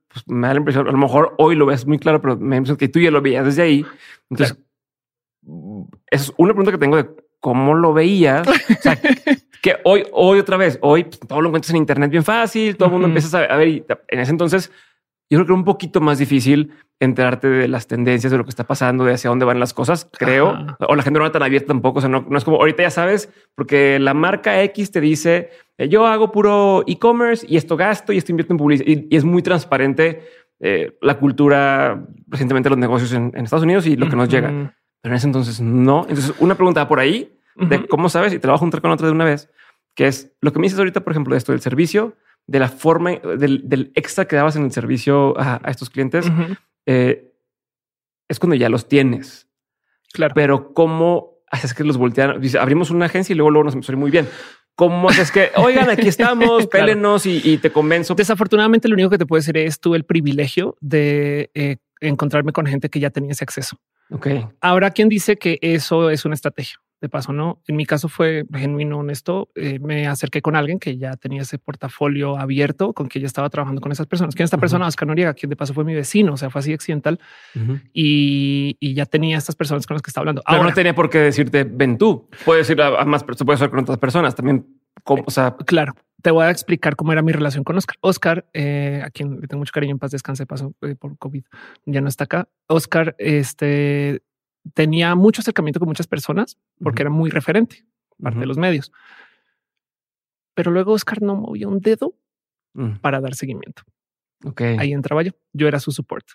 pues, 0.07 0.23
me 0.27 0.45
da 0.47 0.53
la 0.53 0.59
impresión, 0.59 0.87
a 0.87 0.91
lo 0.91 0.97
mejor 0.97 1.33
hoy 1.39 1.55
lo 1.55 1.65
ves 1.65 1.87
muy 1.87 1.97
claro, 1.97 2.21
pero 2.21 2.35
me 2.37 2.43
da 2.43 2.49
la 2.49 2.55
impresión 2.57 2.77
que 2.77 2.89
tú 2.89 2.99
ya 2.99 3.09
lo 3.09 3.21
veías 3.21 3.45
desde 3.45 3.63
ahí. 3.63 3.85
Entonces, 4.29 4.57
es 6.11 6.31
una 6.37 6.53
pregunta 6.53 6.71
que 6.71 6.77
tengo 6.77 6.97
de 6.97 7.09
cómo 7.39 7.73
lo 7.73 7.93
veías. 7.93 8.47
O 8.77 8.81
sea, 8.81 8.99
que 9.61 9.77
hoy, 9.83 10.03
hoy 10.11 10.39
otra 10.39 10.57
vez, 10.57 10.77
hoy 10.81 11.03
pues, 11.05 11.19
todo 11.19 11.41
lo 11.41 11.49
encuentras 11.49 11.71
en 11.71 11.77
Internet 11.77 12.11
bien 12.11 12.23
fácil, 12.23 12.75
todo 12.75 12.87
el 12.87 12.91
mundo 12.93 13.07
empieza 13.07 13.39
a, 13.39 13.57
ver. 13.57 13.67
Y 13.67 13.85
en 14.07 14.19
ese 14.19 14.31
entonces, 14.31 14.71
yo 15.29 15.37
creo 15.37 15.45
que 15.45 15.51
era 15.51 15.59
un 15.59 15.65
poquito 15.65 16.01
más 16.01 16.19
difícil 16.19 16.73
enterarte 16.99 17.47
de 17.47 17.67
las 17.67 17.87
tendencias, 17.87 18.31
de 18.31 18.37
lo 18.37 18.43
que 18.43 18.49
está 18.49 18.65
pasando, 18.65 19.03
de 19.03 19.13
hacia 19.13 19.29
dónde 19.29 19.45
van 19.45 19.59
las 19.59 19.73
cosas, 19.73 20.09
creo. 20.17 20.57
O 20.79 20.95
la 20.95 21.03
gente 21.03 21.19
no 21.19 21.25
era 21.25 21.31
tan 21.31 21.43
abierta 21.43 21.67
tampoco. 21.67 21.99
O 21.99 22.01
sea, 22.01 22.09
no, 22.09 22.25
es 22.35 22.43
como 22.43 22.57
ahorita 22.57 22.83
ya 22.83 22.89
sabes, 22.89 23.31
porque 23.55 23.99
la 23.99 24.13
marca 24.13 24.61
X 24.63 24.91
te 24.91 25.01
dice 25.01 25.51
eh, 25.77 25.89
yo 25.89 26.07
hago 26.07 26.31
puro 26.31 26.83
e-commerce 26.87 27.45
y 27.47 27.57
esto 27.57 27.77
gasto 27.77 28.13
y 28.13 28.17
esto 28.17 28.31
invierto 28.31 28.53
en 28.53 28.57
publicidad. 28.57 28.87
Y, 28.87 29.15
es 29.15 29.23
muy 29.23 29.41
transparente 29.41 30.23
eh, 30.59 30.97
la 31.01 31.19
cultura 31.19 32.03
recientemente 32.27 32.69
los 32.69 32.79
negocios 32.79 33.13
en, 33.13 33.31
Estados 33.35 33.63
Unidos 33.63 33.85
y 33.85 33.95
lo 33.95 34.09
que 34.09 34.15
nos 34.15 34.29
llega. 34.29 34.49
Pero 35.01 35.13
en 35.13 35.17
ese 35.17 35.27
entonces 35.27 35.61
no. 35.61 36.05
Entonces, 36.09 36.33
una 36.39 36.55
pregunta 36.55 36.87
por 36.87 36.99
ahí 36.99 37.37
de 37.57 37.87
cómo 37.87 38.09
sabes 38.09 38.33
y 38.33 38.39
te 38.39 38.47
la 38.47 38.53
voy 38.53 38.57
a 38.57 38.59
juntar 38.59 38.81
con 38.81 38.91
otra 38.91 39.07
de 39.07 39.13
una 39.13 39.25
vez, 39.25 39.49
que 39.95 40.07
es 40.07 40.33
lo 40.41 40.53
que 40.53 40.59
me 40.59 40.65
dices 40.65 40.79
ahorita, 40.79 41.01
por 41.01 41.11
ejemplo, 41.11 41.33
de 41.33 41.39
esto 41.39 41.51
del 41.51 41.61
servicio, 41.61 42.15
de 42.45 42.59
la 42.59 42.69
forma 42.69 43.11
del, 43.11 43.91
extra 43.95 44.25
que 44.25 44.35
dabas 44.35 44.55
en 44.55 44.63
el 44.63 44.71
servicio 44.71 45.33
a, 45.37 45.61
estos 45.67 45.89
clientes. 45.89 46.31
Eh, 46.85 47.33
es 48.29 48.39
cuando 48.39 48.55
ya 48.55 48.69
los 48.69 48.87
tienes. 48.87 49.47
Claro. 50.13 50.33
Pero 50.35 50.73
cómo 50.73 51.37
haces 51.49 51.73
que 51.73 51.83
los 51.83 51.97
voltean? 51.97 52.39
Dice, 52.41 52.59
abrimos 52.59 52.89
una 52.89 53.05
agencia 53.05 53.33
y 53.33 53.37
luego, 53.37 53.51
luego 53.51 53.65
nos 53.65 53.73
empezó 53.73 53.91
a 53.91 53.93
ir 53.93 53.99
muy 53.99 54.11
bien. 54.11 54.27
¿Cómo 54.75 55.09
haces 55.09 55.31
que, 55.31 55.49
oigan, 55.55 55.89
aquí 55.89 56.07
estamos, 56.07 56.67
pélenos 56.71 57.25
y, 57.25 57.57
te 57.57 57.71
convenzo? 57.71 58.13
Desafortunadamente, 58.13 58.87
lo 58.87 58.93
único 58.93 59.09
que 59.09 59.17
te 59.17 59.25
puede 59.25 59.41
decir 59.41 59.57
es 59.57 59.79
tú 59.79 59.95
el 59.95 60.03
privilegio 60.05 60.77
de 60.81 61.49
eh, 61.55 61.77
encontrarme 61.99 62.53
con 62.53 62.67
gente 62.67 62.89
que 62.89 62.99
ya 62.99 63.09
tenía 63.09 63.31
ese 63.31 63.43
acceso. 63.43 63.77
Ok. 64.11 64.27
Ahora, 64.61 64.91
¿quién 64.91 65.09
dice 65.09 65.37
que 65.37 65.57
eso 65.61 66.11
es 66.11 66.25
una 66.25 66.35
estrategia? 66.35 66.77
De 66.99 67.09
paso, 67.09 67.31
no. 67.31 67.61
En 67.67 67.75
mi 67.75 67.85
caso 67.85 68.09
fue 68.09 68.45
genuino, 68.53 68.99
honesto. 68.99 69.49
Eh, 69.55 69.79
me 69.79 70.07
acerqué 70.07 70.41
con 70.41 70.55
alguien 70.55 70.79
que 70.79 70.97
ya 70.97 71.15
tenía 71.15 71.43
ese 71.43 71.59
portafolio 71.59 72.37
abierto, 72.37 72.93
con 72.93 73.07
que 73.07 73.19
ya 73.19 73.27
estaba 73.27 73.49
trabajando 73.49 73.81
con 73.81 73.91
esas 73.91 74.07
personas. 74.07 74.33
¿Quién 74.33 74.45
es 74.45 74.47
esta 74.47 74.57
persona? 74.57 74.87
Oscar 74.87 75.07
Noriega, 75.07 75.33
quien 75.33 75.49
de 75.49 75.55
paso 75.55 75.73
fue 75.73 75.83
mi 75.83 75.93
vecino, 75.93 76.33
o 76.33 76.37
sea, 76.37 76.49
fue 76.49 76.59
así 76.59 76.73
accidental 76.73 77.19
y, 77.93 78.77
ya 78.95 79.05
tenía 79.05 79.37
estas 79.37 79.55
personas 79.55 79.85
con 79.85 79.93
las 79.93 80.01
que 80.01 80.09
estaba 80.09 80.23
hablando. 80.23 80.41
Ahora 80.45 80.63
no 80.63 80.73
tenía 80.73 80.95
por 80.95 81.09
qué 81.09 81.19
decirte 81.19 81.63
ven 81.63 81.99
tú. 81.99 82.27
Puedes 82.45 82.67
ir 82.69 82.81
a, 82.81 83.05
más, 83.05 83.23
pero 83.23 83.37
puedes 83.45 83.59
ser 83.59 83.69
con 83.69 83.79
otras 83.79 83.99
personas 83.99 84.33
también. 84.33 84.65
o 85.05 85.29
sea, 85.29 85.55
claro, 85.67 85.93
te 86.21 86.31
voy 86.31 86.45
a 86.45 86.49
explicar 86.49 86.95
cómo 86.95 87.11
era 87.11 87.21
mi 87.21 87.31
relación 87.31 87.63
con 87.63 87.77
Oscar. 87.77 87.97
Oscar, 88.01 88.45
eh, 88.53 89.03
a 89.05 89.11
quien 89.11 89.39
le 89.39 89.47
tengo 89.47 89.59
mucho 89.59 89.71
cariño 89.71 89.91
en 89.91 89.99
paz, 89.99 90.11
descanse, 90.11 90.47
paso 90.47 90.73
eh, 90.81 90.95
por 90.95 91.17
COVID, 91.17 91.43
ya 91.85 92.01
no 92.01 92.07
está 92.07 92.23
acá. 92.23 92.47
Oscar, 92.67 93.15
este 93.19 94.21
tenía 94.73 95.15
mucho 95.15 95.41
acercamiento 95.41 95.79
con 95.79 95.87
muchas 95.87 96.07
personas 96.07 96.57
porque 96.81 97.03
era 97.03 97.09
muy 97.09 97.29
referente, 97.29 97.85
parte 98.21 98.39
de 98.39 98.45
los 98.45 98.57
medios. 98.57 98.91
Pero 100.53 100.71
luego 100.71 100.93
Oscar 100.93 101.21
no 101.21 101.35
movía 101.35 101.67
un 101.67 101.79
dedo 101.79 102.15
mm. 102.73 102.97
para 103.01 103.21
dar 103.21 103.35
seguimiento. 103.35 103.83
Okay. 104.43 104.77
Ahí 104.79 104.93
entraba 104.93 105.23
yo. 105.23 105.31
Yo 105.53 105.67
era 105.67 105.79
su 105.79 105.91
support. 105.91 106.25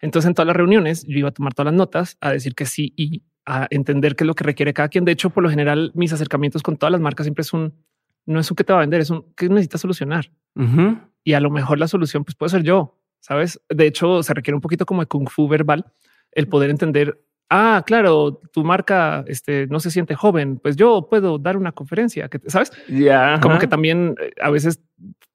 Entonces 0.00 0.28
en 0.28 0.34
todas 0.34 0.48
las 0.48 0.56
reuniones 0.56 1.04
yo 1.06 1.18
iba 1.18 1.28
a 1.28 1.32
tomar 1.32 1.54
todas 1.54 1.72
las 1.72 1.78
notas, 1.78 2.16
a 2.20 2.32
decir 2.32 2.54
que 2.54 2.66
sí 2.66 2.92
y 2.96 3.22
a 3.46 3.66
entender 3.70 4.16
qué 4.16 4.24
es 4.24 4.26
lo 4.26 4.34
que 4.34 4.44
requiere 4.44 4.74
cada 4.74 4.88
quien. 4.88 5.04
De 5.04 5.12
hecho, 5.12 5.30
por 5.30 5.42
lo 5.42 5.50
general, 5.50 5.92
mis 5.94 6.12
acercamientos 6.12 6.62
con 6.62 6.76
todas 6.76 6.92
las 6.92 7.00
marcas 7.00 7.24
siempre 7.24 7.42
es 7.42 7.52
un, 7.52 7.74
no 8.26 8.40
es 8.40 8.50
un 8.50 8.56
que 8.56 8.64
te 8.64 8.72
va 8.72 8.80
a 8.80 8.82
vender, 8.82 9.00
es 9.00 9.10
un 9.10 9.32
que 9.34 9.48
necesitas 9.48 9.80
solucionar. 9.80 10.30
Y 11.24 11.32
a 11.34 11.40
lo 11.40 11.50
mejor 11.50 11.78
la 11.78 11.88
solución 11.88 12.24
pues 12.24 12.34
puede 12.34 12.50
ser 12.50 12.62
yo, 12.62 13.00
sabes? 13.20 13.60
De 13.68 13.86
hecho, 13.86 14.22
se 14.22 14.34
requiere 14.34 14.56
un 14.56 14.60
poquito 14.60 14.86
como 14.86 15.02
de 15.02 15.06
kung 15.06 15.28
fu 15.28 15.48
verbal, 15.48 15.86
el 16.32 16.48
poder 16.48 16.70
entender 16.70 17.24
ah, 17.52 17.82
claro, 17.86 18.40
tu 18.52 18.64
marca 18.64 19.24
este, 19.26 19.66
no 19.66 19.78
se 19.78 19.90
siente 19.90 20.14
joven, 20.14 20.58
pues 20.58 20.76
yo 20.76 21.08
puedo 21.10 21.38
dar 21.38 21.56
una 21.56 21.72
conferencia, 21.72 22.28
que 22.28 22.38
sabes? 22.48 22.72
Ya. 22.88 23.38
Como 23.42 23.58
que 23.58 23.66
también 23.66 24.14
eh, 24.20 24.30
a 24.40 24.50
veces 24.50 24.80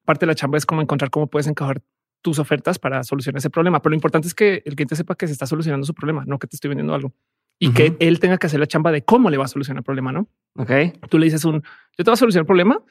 parte 0.04 0.26
de 0.26 0.28
la 0.28 0.36
chamba 0.36 0.58
es 0.58 0.66
como 0.66 0.82
encontrar 0.82 1.12
cómo 1.12 1.28
puedes 1.28 1.48
encajar 1.48 1.82
tus 2.24 2.40
ofertas 2.40 2.80
para 2.80 3.04
solucionar 3.04 3.38
ese 3.38 3.52
problema. 3.52 3.82
Pero 3.82 3.92
lo 3.92 3.96
importante 3.96 4.28
es 4.28 4.34
que 4.34 4.64
el 4.66 4.76
cliente 4.76 4.96
sepa 4.96 5.16
que 5.16 5.28
se 5.28 5.34
está 5.34 5.46
solucionando 5.46 5.86
su 5.86 5.94
problema, 5.94 6.24
no 6.26 6.40
que 6.40 6.48
te 6.48 6.56
estoy 6.56 6.70
vendiendo 6.70 6.94
algo 6.94 7.14
y 7.60 7.72
que 7.72 7.96
él 8.00 8.20
tenga 8.20 8.38
que 8.38 8.48
hacer 8.48 8.60
la 8.60 8.68
chamba 8.68 8.92
de 8.92 9.04
cómo 9.04 9.30
le 9.30 9.38
va 9.38 9.46
a 9.46 9.48
solucionar 9.48 9.82
el 9.82 9.86
problema. 9.86 10.12
No? 10.12 10.28
Ok. 10.56 10.72
Tú 11.10 11.18
le 11.20 11.26
dices 11.26 11.46
un 11.46 11.62
yo 11.98 12.04
te 12.04 12.04
voy 12.04 12.14
a 12.14 12.18
solucionar 12.18 12.44
el 12.44 12.48
problema 12.48 12.82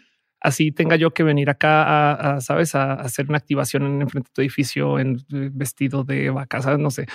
así 0.41 0.73
tenga 0.73 0.97
yo 0.97 1.13
que 1.13 1.23
venir 1.23 1.51
acá 1.51 2.37
a, 2.37 2.41
sabes, 2.41 2.75
a, 2.75 2.95
hacer 2.95 3.27
una 3.29 3.39
activación 3.39 4.03
en 4.03 4.09
frente 4.09 4.29
de 4.29 4.33
tu 4.33 4.41
edificio 4.41 4.99
en 4.99 5.17
eh, 5.33 5.51
vestido 5.53 6.05
de 6.05 6.31
vaca, 6.31 6.61
no 6.77 6.91
sé, 6.91 7.07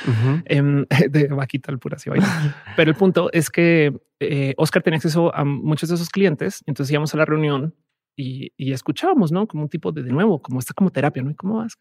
em, 0.46 0.86
de 1.10 1.28
vaquita 1.28 1.72
al 1.72 1.80
pura. 1.80 1.96
Así 1.96 2.10
Pero 2.76 2.92
el 2.92 2.98
punto 2.98 3.30
es 3.32 3.50
que 3.50 3.94
eh, 4.20 4.54
Oscar 4.58 4.84
tenía 4.84 4.98
acceso 4.98 5.34
a 5.36 5.44
muchos 5.46 5.90
de 5.90 5.96
esos 5.96 6.10
clientes. 6.10 6.64
Entonces 6.66 6.92
íbamos 6.92 7.14
a 7.14 7.18
la 7.18 7.26
reunión 7.26 7.76
y, 8.16 8.72
escuchábamos, 8.72 9.32
¿no? 9.32 9.48
Como 9.48 9.64
un 9.64 9.70
tipo 9.70 9.92
de, 9.92 10.04
de 10.04 10.12
nuevo, 10.12 10.42
como 10.42 10.60
está 10.60 10.74
como 10.74 10.92
terapia, 10.92 11.24
¿no? 11.24 11.36
¿Cómo 11.36 11.58
vas? 11.58 11.78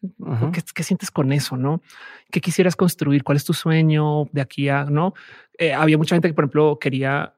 ¿Qué, 0.73 0.83
sientes 0.83 1.11
con 1.11 1.31
eso, 1.31 1.57
no? 1.57 1.81
¿Qué 2.31 2.41
quisieras 2.41 2.75
construir? 2.75 3.23
¿Cuál 3.23 3.35
es 3.35 3.45
tu 3.45 3.53
sueño 3.53 4.25
de 4.31 4.41
aquí 4.41 4.69
a, 4.69 4.85
no? 4.85 5.13
Eh, 5.57 5.73
había 5.73 5.97
mucha 5.97 6.15
gente 6.15 6.27
que, 6.29 6.33
por 6.33 6.45
ejemplo, 6.45 6.79
quería 6.79 7.35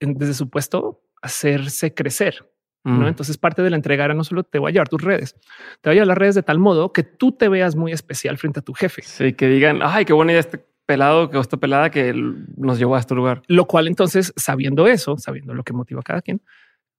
desde 0.00 0.34
su 0.34 0.50
puesto 0.50 1.02
hacerse 1.22 1.94
crecer, 1.94 2.50
¿no? 2.84 3.00
Mm. 3.00 3.06
Entonces 3.06 3.38
parte 3.38 3.62
de 3.62 3.70
la 3.70 3.76
entrega 3.76 4.04
era 4.04 4.14
no 4.14 4.24
solo 4.24 4.44
te 4.44 4.58
voy 4.58 4.70
a 4.70 4.72
llevar 4.72 4.88
tus 4.88 5.02
redes, 5.02 5.34
te 5.80 5.88
voy 5.88 5.92
a 5.92 5.94
llevar 5.94 6.08
las 6.08 6.18
redes 6.18 6.34
de 6.34 6.42
tal 6.42 6.58
modo 6.58 6.92
que 6.92 7.02
tú 7.02 7.32
te 7.32 7.48
veas 7.48 7.76
muy 7.76 7.92
especial 7.92 8.38
frente 8.38 8.60
a 8.60 8.62
tu 8.62 8.74
jefe. 8.74 9.02
Sí, 9.02 9.32
que 9.32 9.48
digan, 9.48 9.80
ay, 9.82 10.04
qué 10.04 10.12
buena 10.12 10.32
idea 10.32 10.40
este 10.40 10.64
pelado 10.86 11.30
que 11.30 11.38
esta 11.38 11.56
pelada 11.56 11.90
que 11.90 12.12
nos 12.56 12.78
llevó 12.78 12.96
a 12.96 13.00
este 13.00 13.14
lugar. 13.14 13.42
Lo 13.48 13.66
cual 13.66 13.88
entonces, 13.88 14.32
sabiendo 14.36 14.86
eso, 14.86 15.16
sabiendo 15.16 15.54
lo 15.54 15.62
que 15.62 15.72
motiva 15.72 16.00
a 16.00 16.02
cada 16.02 16.20
quien, 16.20 16.42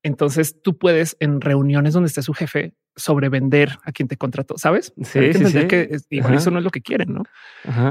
entonces 0.02 0.62
tú 0.62 0.78
puedes 0.78 1.18
en 1.20 1.42
reuniones 1.42 1.94
donde 1.94 2.08
esté 2.08 2.22
su 2.22 2.34
jefe 2.34 2.74
sobrevender 2.96 3.78
a 3.84 3.92
quien 3.92 4.08
te 4.08 4.18
contrató, 4.18 4.58
¿sabes? 4.58 4.94
Sí, 5.04 5.34
sí, 5.34 5.46
sí. 5.46 5.68
que 5.68 5.98
igual 6.10 6.36
eso 6.36 6.52
no 6.52 6.60
es 6.60 6.64
lo 6.64 6.70
que 6.70 6.82
quieren, 6.82 7.14
¿no? 7.14 7.24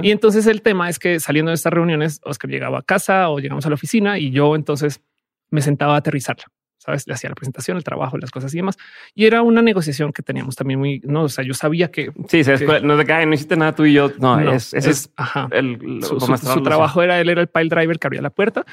Y 0.02 0.10
entonces 0.10 0.46
el 0.46 0.62
tema 0.62 0.88
es 0.88 0.98
que 0.98 1.20
saliendo 1.20 1.50
de 1.50 1.56
estas 1.56 1.72
reuniones, 1.72 2.20
Oscar 2.24 2.50
llegaba 2.50 2.78
a 2.78 2.82
casa 2.82 3.28
o 3.28 3.38
llegamos 3.38 3.66
a 3.66 3.68
la 3.68 3.74
oficina 3.74 4.18
y 4.18 4.30
yo 4.30 4.54
entonces 4.56 5.02
me 5.50 5.60
sentaba 5.60 5.94
a 5.94 5.98
aterrizarla 5.98 6.44
sabes, 6.84 7.06
le 7.06 7.14
hacía 7.14 7.30
la 7.30 7.34
presentación, 7.34 7.76
el 7.76 7.84
trabajo, 7.84 8.18
las 8.18 8.30
cosas 8.30 8.52
y 8.54 8.58
demás. 8.58 8.76
Y 9.14 9.24
era 9.24 9.42
una 9.42 9.62
negociación 9.62 10.12
que 10.12 10.22
teníamos 10.22 10.56
también 10.56 10.78
muy, 10.78 11.00
no, 11.04 11.22
o 11.22 11.28
sea, 11.28 11.44
yo 11.44 11.54
sabía 11.54 11.90
que 11.90 12.12
sí, 12.28 12.42
no 12.82 12.96
te 12.96 13.04
cae, 13.04 13.26
no 13.26 13.34
hiciste 13.34 13.56
nada 13.56 13.74
tú 13.74 13.84
y 13.84 13.94
yo. 13.94 14.10
No, 14.18 14.38
es, 14.52 14.74
es, 14.74 15.10
ajá. 15.16 15.48
El, 15.50 16.02
su, 16.02 16.62
trabajo 16.62 17.02
era 17.02 17.20
él 17.20 17.28
era 17.30 17.40
el 17.40 17.48
pile 17.48 17.68
driver 17.68 17.98
que 17.98 18.06
abría 18.06 18.22
la 18.22 18.30
puerta 18.30 18.64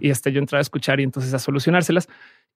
y 0.00 0.10
este 0.10 0.32
yo 0.32 0.40
entraba 0.40 0.60
a 0.60 0.62
escuchar 0.62 1.00
y 1.00 1.02
entonces 1.02 1.32
a 1.34 1.38
solucionárselas 1.38 2.08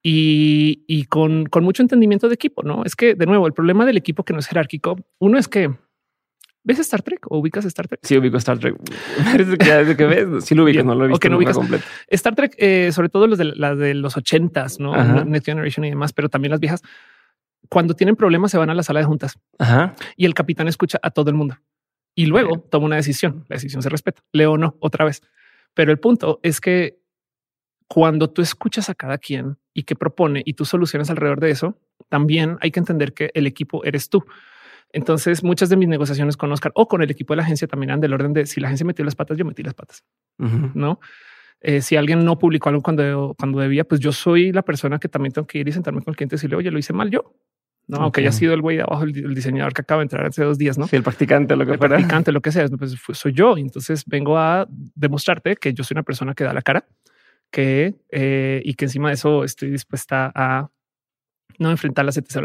y, 0.03 0.85
y 0.87 1.05
con, 1.05 1.47
con 1.47 1.65
mucho 1.65 1.83
entendimiento 1.83 2.29
de 2.29 2.35
equipo. 2.35 2.63
No 2.63 2.85
es 2.85 2.97
que 2.97 3.15
de 3.15 3.27
nuevo 3.27 3.47
el 3.47 3.53
problema 3.53 3.85
del 3.85 3.97
equipo 3.97 4.25
que 4.25 4.33
no 4.33 4.39
es 4.39 4.47
jerárquico, 4.47 4.99
uno 5.19 5.39
es 5.39 5.49
que 5.49 5.71
¿Ves 6.65 6.79
Star 6.79 7.03
Trek 7.03 7.27
o 7.29 7.39
ubicas 7.39 7.65
Star 7.65 7.89
Trek? 7.89 8.01
Sí, 8.03 8.17
ubico 8.17 8.37
Star 8.37 8.59
Trek. 8.59 8.77
Desde 9.37 9.97
que 9.97 10.05
ves, 10.05 10.45
sí 10.45 10.55
lo 10.55 10.65
ubicas, 10.65 10.85
no 10.85 10.95
lo 10.95 11.07
he 11.07 11.09
visto. 11.09 11.29
no 11.29 11.37
ubicas. 11.37 11.57
Completo. 11.57 11.85
Star 12.09 12.35
Trek, 12.35 12.55
eh, 12.59 12.93
sobre 12.93 13.09
todo 13.09 13.27
los 13.27 13.39
de, 13.39 13.47
las 13.47 13.77
de 13.77 13.95
los 13.95 14.17
ochentas, 14.17 14.79
¿no? 14.79 14.93
Next 15.25 15.47
Generation 15.47 15.85
y 15.85 15.91
demás, 15.91 16.13
pero 16.13 16.29
también 16.29 16.51
las 16.51 16.61
viejas, 16.61 16.83
cuando 17.69 17.95
tienen 17.95 18.17
problemas 18.17 18.51
se 18.51 18.59
van 18.59 18.71
a 18.71 18.75
la 18.75 18.83
sala 18.83 19.01
de 19.01 19.07
juntas 19.07 19.39
Ajá. 19.59 19.95
y 20.17 20.25
el 20.27 20.35
capitán 20.35 20.69
escucha 20.69 20.99
a 21.03 21.11
todo 21.11 21.31
el 21.31 21.37
mundo 21.37 21.57
y 22.15 22.27
luego 22.27 22.59
toma 22.59 22.87
una 22.87 22.97
decisión. 22.97 23.45
La 23.49 23.55
decisión 23.55 23.83
se 23.83 23.89
respeta. 23.89 24.23
Leo 24.33 24.59
no, 24.59 24.77
otra 24.81 25.05
vez. 25.05 25.23
Pero 25.75 25.91
el 25.91 25.99
punto 25.99 26.41
es 26.43 26.61
que 26.61 27.01
cuando 27.89 28.31
tú 28.31 28.43
escuchas 28.43 28.89
a 28.89 28.95
cada 28.95 29.19
quien 29.19 29.59
y 29.75 29.85
que 29.85 29.97
propone 29.97 30.43
y 30.45 30.55
tú 30.55 30.65
solucionas 30.65 31.11
alrededor 31.11 31.41
de 31.41 31.51
eso, 31.51 31.79
también 32.09 32.59
hay 32.61 32.71
que 32.71 32.81
entender 32.81 33.15
que 33.15 33.31
el 33.35 33.47
equipo 33.47 33.85
eres 33.85 34.09
tú. 34.09 34.25
Entonces, 34.93 35.43
muchas 35.43 35.69
de 35.69 35.77
mis 35.77 35.89
negociaciones 35.89 36.37
con 36.37 36.53
Oscar 36.53 36.73
o 36.75 36.87
con 36.87 37.03
el 37.03 37.11
equipo 37.11 37.33
de 37.33 37.39
la 37.39 37.43
agencia 37.45 37.67
también 37.67 37.91
eran 37.91 38.01
del 38.01 38.13
orden 38.13 38.33
de 38.33 38.47
si 38.47 38.61
la 38.61 38.69
agencia 38.69 38.87
metió 38.87 39.05
las 39.05 39.15
patas, 39.15 39.39
yo 39.39 39.45
metí 39.45 39.63
las 39.63 39.75
patas. 39.75 40.05
No, 40.39 41.01
eh, 41.61 41.81
si 41.81 41.97
alguien 41.97 42.25
no 42.25 42.39
publicó 42.39 42.69
algo 42.69 42.83
cuando, 42.83 43.35
cuando 43.39 43.61
debía, 43.61 43.85
pues 43.85 44.01
yo 44.01 44.13
soy 44.13 44.53
la 44.53 44.63
persona 44.63 44.99
que 44.99 45.09
también 45.09 45.33
tengo 45.33 45.47
que 45.47 45.59
ir 45.59 45.69
y 45.69 45.73
sentarme 45.73 46.03
con 46.03 46.13
el 46.13 46.17
cliente 46.17 46.35
y 46.35 46.37
decirle, 46.37 46.57
oye, 46.57 46.71
lo 46.71 46.79
hice 46.79 46.93
mal 46.93 47.11
yo. 47.11 47.35
No, 47.87 47.99
aunque 47.99 48.21
haya 48.21 48.33
sido 48.33 48.55
el 48.55 48.61
güey 48.61 48.77
de 48.77 48.85
abajo, 48.85 49.05
el, 49.05 49.35
diseñador 49.35 49.73
que 49.73 49.83
acaba 49.83 50.01
de 50.01 50.05
entrar 50.05 50.27
hace 50.27 50.45
dos 50.45 50.57
días, 50.57 50.79
no? 50.79 50.87
Sí, 50.87 50.97
el 50.97 51.03
practicante, 51.03 51.57
lo 51.57 51.67
que 51.67 51.73
el 51.73 51.79
practicante, 51.79 52.33
lo 52.33 52.41
que 52.41 52.53
sea, 52.53 52.69
pues 52.69 52.97
soy 53.13 53.33
yo. 53.33 53.57
Entonces 53.57 54.05
vengo 54.07 54.39
a 54.39 54.67
demostrarte 54.95 55.57
que 55.57 55.75
yo 55.75 55.85
soy 55.85 55.97
una 55.97 56.03
persona 56.03 56.35
que 56.35 56.45
da 56.45 56.53
la 56.53 56.63
cara, 56.63 56.87
que 57.51 57.95
eh, 58.11 58.63
y 58.65 58.75
que 58.75 58.87
encima 58.87 59.09
de 59.09 59.15
eso 59.15 59.45
estoy 59.45 59.71
dispuesta 59.71 60.33
a 60.35 60.71
no 61.59 61.71
enfrentar 61.71 62.05
la 62.05 62.13
CTC. 62.13 62.41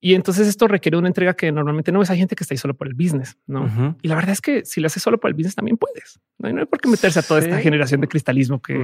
Y 0.00 0.14
entonces 0.14 0.48
esto 0.48 0.66
requiere 0.66 0.96
una 0.96 1.08
entrega 1.08 1.34
que 1.34 1.52
normalmente 1.52 1.92
no 1.92 2.00
es. 2.00 2.08
Hay 2.10 2.18
gente 2.18 2.34
que 2.34 2.42
está 2.42 2.54
ahí 2.54 2.58
solo 2.58 2.74
por 2.74 2.86
el 2.86 2.94
business, 2.94 3.36
no? 3.46 3.96
Y 4.00 4.08
la 4.08 4.14
verdad 4.14 4.30
es 4.30 4.40
que 4.40 4.64
si 4.64 4.80
lo 4.80 4.86
haces 4.86 5.02
solo 5.02 5.18
por 5.18 5.28
el 5.28 5.34
business 5.34 5.54
también 5.54 5.76
puedes. 5.76 6.20
No 6.38 6.48
hay, 6.48 6.66
por 6.66 6.80
qué 6.80 6.88
meterse 6.88 7.18
a 7.18 7.22
toda 7.22 7.40
esta 7.40 7.58
generación 7.58 8.00
de 8.00 8.08
cristalismo 8.08 8.62
que, 8.62 8.78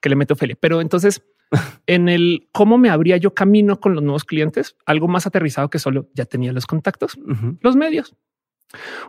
que 0.00 0.08
le 0.08 0.16
mete 0.16 0.32
Ophelia. 0.32 0.56
Pero 0.60 0.80
entonces, 0.80 1.24
en 1.86 2.08
el 2.08 2.48
cómo 2.52 2.78
me 2.78 2.88
abría 2.88 3.16
yo 3.16 3.34
camino 3.34 3.80
con 3.80 3.94
los 3.94 4.02
nuevos 4.02 4.24
clientes, 4.24 4.76
algo 4.86 5.08
más 5.08 5.26
aterrizado 5.26 5.70
que 5.70 5.78
solo 5.80 6.08
ya 6.14 6.24
tenía 6.24 6.52
los 6.52 6.66
contactos, 6.66 7.18
los 7.60 7.74
medios. 7.76 8.14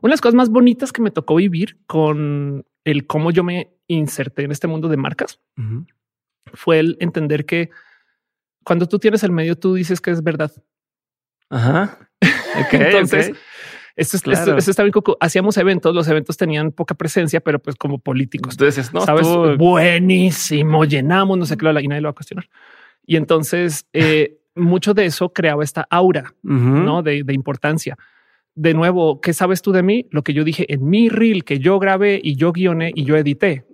Una 0.01 0.09
de 0.09 0.13
las 0.13 0.21
cosas 0.21 0.35
más 0.35 0.49
bonitas 0.49 0.91
que 0.91 1.01
me 1.01 1.11
tocó 1.11 1.35
vivir 1.35 1.77
con 1.85 2.65
el 2.83 3.07
cómo 3.07 3.31
yo 3.31 3.43
me 3.43 3.71
inserté 3.87 4.43
en 4.43 4.51
este 4.51 4.67
mundo 4.67 4.89
de 4.89 4.97
marcas 4.97 5.39
fue 6.53 6.79
el 6.79 6.97
entender 6.99 7.45
que 7.45 7.69
cuando 8.63 8.87
tú 8.87 8.99
tienes 8.99 9.23
el 9.23 9.31
medio, 9.31 9.57
tú 9.57 9.75
dices 9.75 10.01
que 10.01 10.11
es 10.11 10.23
verdad. 10.23 10.51
Ajá. 11.55 11.97
Entonces, 12.71 13.31
Esto, 13.95 14.17
es, 14.17 14.67
está 14.67 14.83
bien. 14.83 14.93
Hacíamos 15.21 15.55
eventos, 15.57 15.95
los 15.95 16.07
eventos 16.09 16.35
tenían 16.35 16.71
poca 16.71 16.95
presencia, 16.95 17.39
pero 17.39 17.59
pues 17.59 17.77
como 17.77 17.97
políticos. 17.97 18.55
Entonces, 18.55 18.93
no 18.93 19.01
sabes, 19.01 19.25
buenísimo, 19.57 20.83
llenamos, 20.83 21.37
no 21.37 21.45
sé 21.45 21.55
qué, 21.55 21.65
y 21.81 21.87
nadie 21.87 22.01
lo 22.01 22.07
va 22.07 22.11
a 22.11 22.15
cuestionar. 22.15 22.49
Y 23.05 23.15
entonces, 23.15 23.85
eh, 23.93 24.37
mucho 24.55 24.93
de 24.93 25.05
eso 25.05 25.31
creaba 25.31 25.63
esta 25.63 25.87
aura 25.89 26.33
¿no? 26.43 27.03
de, 27.03 27.23
de, 27.23 27.33
importancia. 27.33 27.97
De 28.53 28.73
nuevo, 28.73 29.21
¿qué 29.21 29.33
sabes 29.33 29.61
tú 29.61 29.71
de 29.71 29.83
mí? 29.83 30.07
Lo 30.11 30.23
que 30.23 30.33
yo 30.33 30.43
dije 30.43 30.71
en 30.73 30.89
mi 30.89 31.07
reel 31.07 31.45
que 31.45 31.59
yo 31.59 31.79
grabé 31.79 32.19
y 32.21 32.35
yo 32.35 32.51
guioné 32.51 32.91
y 32.95 33.05
yo 33.05 33.15
edité. 33.15 33.65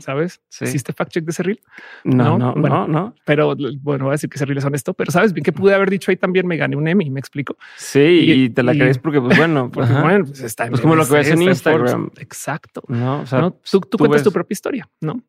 ¿Sabes? 0.00 0.40
Sí. 0.48 0.64
¿Hiciste 0.64 0.92
fact 0.92 1.12
check 1.12 1.24
de 1.24 1.30
ese 1.30 1.42
reel? 1.42 1.60
No, 2.04 2.38
no, 2.38 2.54
no, 2.54 2.88
no, 2.88 3.14
Pero 3.24 3.54
bueno, 3.80 4.04
voy 4.04 4.12
a 4.12 4.12
decir 4.12 4.30
que 4.30 4.36
ese 4.36 4.44
reel 4.44 4.58
es 4.58 4.64
honesto, 4.64 4.94
pero 4.94 5.10
sabes 5.10 5.32
bien 5.32 5.44
que 5.44 5.52
pude 5.52 5.74
haber 5.74 5.90
dicho 5.90 6.10
ahí 6.10 6.16
también 6.16 6.46
me 6.46 6.56
gané 6.56 6.76
un 6.76 6.88
Emmy, 6.88 7.10
me 7.10 7.20
explico. 7.20 7.56
Sí, 7.76 8.00
y, 8.00 8.50
te 8.50 8.62
la 8.62 8.72
crees 8.72 8.98
porque, 8.98 9.20
pues 9.20 9.36
bueno, 9.36 9.70
pues, 9.72 9.90
bueno, 10.00 10.24
pues 10.24 10.40
está 10.40 10.68
pues 10.68 10.80
como 10.80 10.96
lo 10.96 11.06
que 11.06 11.14
ves 11.14 11.30
en 11.30 11.42
Instagram. 11.42 12.10
Exacto. 12.18 12.82
No, 12.88 13.20
o 13.20 13.26
sea, 13.26 13.52
tú, 13.70 13.98
cuentas 13.98 14.22
tu 14.22 14.32
propia 14.32 14.54
historia, 14.54 14.88
no? 15.00 15.22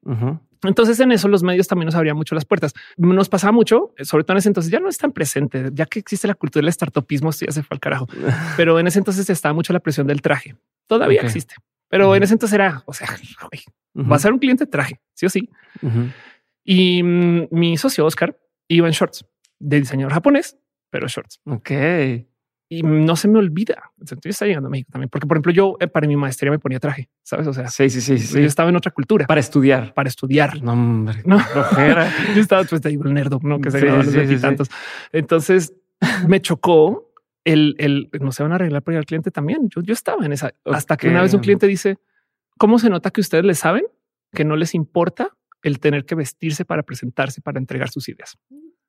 Entonces 0.63 0.99
en 0.99 1.11
eso 1.11 1.27
los 1.27 1.43
medios 1.43 1.67
también 1.67 1.87
nos 1.87 1.95
abrían 1.95 2.15
mucho 2.15 2.35
las 2.35 2.45
puertas. 2.45 2.73
Nos 2.97 3.29
pasaba 3.29 3.51
mucho, 3.51 3.93
sobre 4.01 4.23
todo 4.23 4.33
en 4.33 4.37
ese 4.39 4.49
entonces 4.49 4.71
ya 4.71 4.79
no 4.79 4.89
es 4.89 4.97
tan 4.97 5.11
presente, 5.11 5.69
ya 5.73 5.85
que 5.85 5.99
existe 5.99 6.27
la 6.27 6.35
cultura 6.35 6.63
del 6.63 6.73
startupismo, 6.73 7.29
esto 7.29 7.45
ya 7.45 7.51
se 7.51 7.63
fue 7.63 7.75
al 7.75 7.79
carajo. 7.79 8.07
Pero 8.57 8.79
en 8.79 8.87
ese 8.87 8.99
entonces 8.99 9.29
estaba 9.29 9.53
mucho 9.53 9.73
la 9.73 9.79
presión 9.79 10.07
del 10.07 10.21
traje. 10.21 10.55
Todavía 10.87 11.21
existe. 11.21 11.55
Pero 11.94 12.15
en 12.15 12.24
ese 12.24 12.34
entonces 12.34 12.56
era, 12.56 12.82
o 12.88 12.91
sea, 12.94 13.07
va 13.95 14.15
a 14.15 14.20
ser 14.20 14.34
un 14.34 14.40
cliente 14.40 14.65
traje, 14.65 14.99
sí 15.14 15.28
o 15.28 15.30
sí. 15.30 15.48
Y 16.64 17.03
mm, 17.03 17.49
mi 17.52 17.78
socio 17.78 18.03
Oscar 18.03 18.36
iba 18.68 18.88
en 18.88 18.94
shorts 18.94 19.24
de 19.60 19.80
diseñador 19.80 20.11
japonés, 20.11 20.57
pero 20.90 21.07
shorts. 21.07 21.40
Ok. 21.45 21.70
Y 22.68 22.82
no 22.82 23.15
se 23.15 23.28
me 23.28 23.38
olvida. 23.38 23.91
Entonces 23.99 24.26
está 24.26 24.48
llegando 24.48 24.70
a 24.70 24.72
México 24.72 24.90
también, 24.91 25.10
porque 25.10 25.28
por 25.28 25.38
ejemplo 25.38 25.52
yo 25.52 25.78
eh, 25.80 25.88
para 25.88 26.07
mi 26.07 26.15
maestría 26.15 26.49
me 26.49 26.57
ponía 26.57 26.80
traje, 26.80 27.11
sabes? 27.22 27.45
O 27.45 27.53
sea, 27.53 27.68
sí, 27.68 27.91
sí, 27.91 28.02
sí, 28.02 28.18
sí. 28.18 28.41
Yo 28.41 28.48
estaba 28.48 28.70
en 28.70 28.76
otra 28.76 28.91
cultura 28.91 29.28
para 29.28 29.40
estudiar, 29.40 29.94
para 29.94 30.10
estudiar. 30.10 30.64
No, 30.64 30.74
hombre, 30.74 31.22
no. 31.26 31.38
yo 32.36 32.41
estaba 32.41 32.64
pues 32.64 32.84
ahí 32.88 32.95
el 32.95 33.14
nerdo, 33.14 33.40
no 33.44 33.61
que 33.61 33.70
se 33.70 34.28
sí, 34.28 34.38
tantos. 34.41 34.68
Entonces 35.11 35.76
me 36.28 36.41
chocó 36.41 37.12
el, 37.45 37.76
el 37.78 38.10
no 38.22 38.32
se 38.32 38.44
van 38.44 38.52
a 38.52 38.56
arreglar 38.56 38.82
para 38.84 38.95
ir 38.95 38.99
al 38.99 39.06
cliente 39.06 39.32
también. 39.32 39.70
Yo, 39.70 39.82
yo 39.82 39.94
estaba 39.94 40.26
en 40.26 40.34
esa 40.34 40.53
hasta 40.65 40.98
que 40.98 41.10
una 41.10 41.22
vez 41.22 41.34
un 41.34 41.41
cliente 41.41 41.68
dice, 41.68 41.98
¿cómo 42.57 42.80
se 42.80 42.90
nota 42.90 43.11
que 43.11 43.22
ustedes 43.22 43.45
le 43.45 43.56
saben 43.56 43.86
que 44.32 44.45
no 44.45 44.56
les 44.56 44.74
importa 44.74 45.30
el 45.61 45.80
tener 45.80 46.06
que 46.06 46.15
vestirse 46.15 46.65
para 46.65 46.84
presentarse, 46.84 47.41
para 47.41 47.60
entregar 47.60 47.90
sus 47.90 48.10
ideas? 48.10 48.38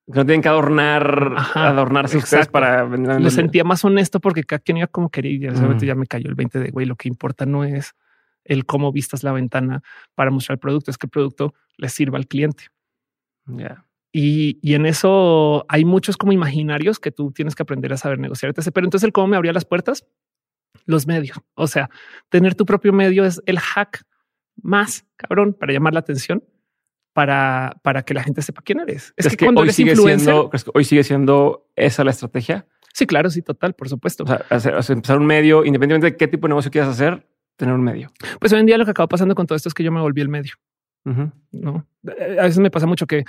no 0.07 0.25
tienen 0.25 0.41
que 0.41 0.49
adornar, 0.49 1.33
adornarse 1.55 2.17
ustedes 2.17 2.47
para 2.47 2.83
vender. 2.83 3.21
Lo 3.21 3.29
sentía 3.29 3.63
más 3.63 3.83
honesto 3.83 4.19
porque 4.19 4.43
cada 4.43 4.59
quien 4.59 4.77
iba 4.77 4.87
como 4.87 5.09
quería. 5.09 5.51
Y 5.51 5.85
ya 5.85 5.95
me 5.95 6.05
cayó 6.05 6.29
el 6.29 6.35
20 6.35 6.59
de 6.59 6.69
güey. 6.69 6.85
Lo 6.85 6.95
que 6.95 7.07
importa 7.07 7.45
no 7.45 7.63
es 7.63 7.95
el 8.43 8.65
cómo 8.65 8.91
vistas 8.91 9.23
la 9.23 9.31
ventana 9.31 9.81
para 10.13 10.29
mostrar 10.29 10.55
el 10.55 10.59
producto, 10.59 10.91
es 10.91 10.97
que 10.97 11.07
el 11.07 11.11
producto 11.11 11.55
le 11.77 11.89
sirva 11.89 12.17
al 12.17 12.27
cliente. 12.27 12.65
Ya. 13.47 13.84
Y, 14.17 14.59
y, 14.61 14.75
en 14.75 14.85
eso 14.85 15.65
hay 15.67 15.83
muchos 15.83 16.15
como 16.15 16.31
imaginarios 16.31 16.99
que 16.99 17.11
tú 17.11 17.33
tienes 17.33 17.53
que 17.53 17.63
aprender 17.63 17.91
a 17.91 17.97
saber 17.97 18.17
negociar. 18.17 18.53
Pero 18.53 18.87
entonces 18.87 19.03
el 19.03 19.11
cómo 19.11 19.27
me 19.27 19.35
abría 19.35 19.51
las 19.51 19.65
puertas, 19.65 20.05
los 20.85 21.05
medios. 21.05 21.37
O 21.53 21.67
sea, 21.67 21.89
tener 22.29 22.55
tu 22.55 22.65
propio 22.65 22.93
medio 22.93 23.25
es 23.25 23.41
el 23.45 23.59
hack 23.59 24.03
más 24.55 25.05
cabrón 25.17 25.53
para 25.53 25.73
llamar 25.73 25.93
la 25.93 25.99
atención 25.99 26.45
para, 27.11 27.75
para 27.83 28.03
que 28.03 28.13
la 28.13 28.23
gente 28.23 28.41
sepa 28.41 28.61
quién 28.61 28.79
eres. 28.79 29.13
Es, 29.17 29.35
que, 29.35 29.45
cuando 29.45 29.59
hoy 29.59 29.73
sigue 29.73 29.97
siendo, 29.97 30.49
hoy 30.73 30.85
sigue 30.85 31.03
siendo 31.03 31.69
esa 31.75 32.05
la 32.05 32.11
estrategia. 32.11 32.65
Sí, 32.93 33.05
claro, 33.05 33.29
sí, 33.29 33.41
total, 33.41 33.73
por 33.73 33.89
supuesto. 33.89 34.23
O 34.23 34.59
sea, 34.61 34.79
empezar 34.93 35.17
un 35.17 35.25
medio, 35.25 35.65
independientemente 35.65 36.13
de 36.13 36.17
qué 36.17 36.29
tipo 36.29 36.47
de 36.47 36.51
negocio 36.51 36.71
quieras 36.71 36.91
hacer, 36.91 37.27
tener 37.57 37.75
un 37.75 37.83
medio. 37.83 38.13
Pues 38.39 38.53
hoy 38.53 38.61
en 38.61 38.65
día 38.65 38.77
lo 38.77 38.85
que 38.85 38.91
acaba 38.91 39.07
pasando 39.07 39.35
con 39.35 39.45
todo 39.45 39.57
esto 39.57 39.67
es 39.67 39.75
que 39.75 39.83
yo 39.83 39.91
me 39.91 39.99
volví 39.99 40.21
el 40.21 40.29
medio. 40.29 40.53
No, 41.51 41.85
a 42.39 42.43
veces 42.43 42.59
me 42.59 42.71
pasa 42.71 42.87
mucho 42.87 43.05
que 43.05 43.25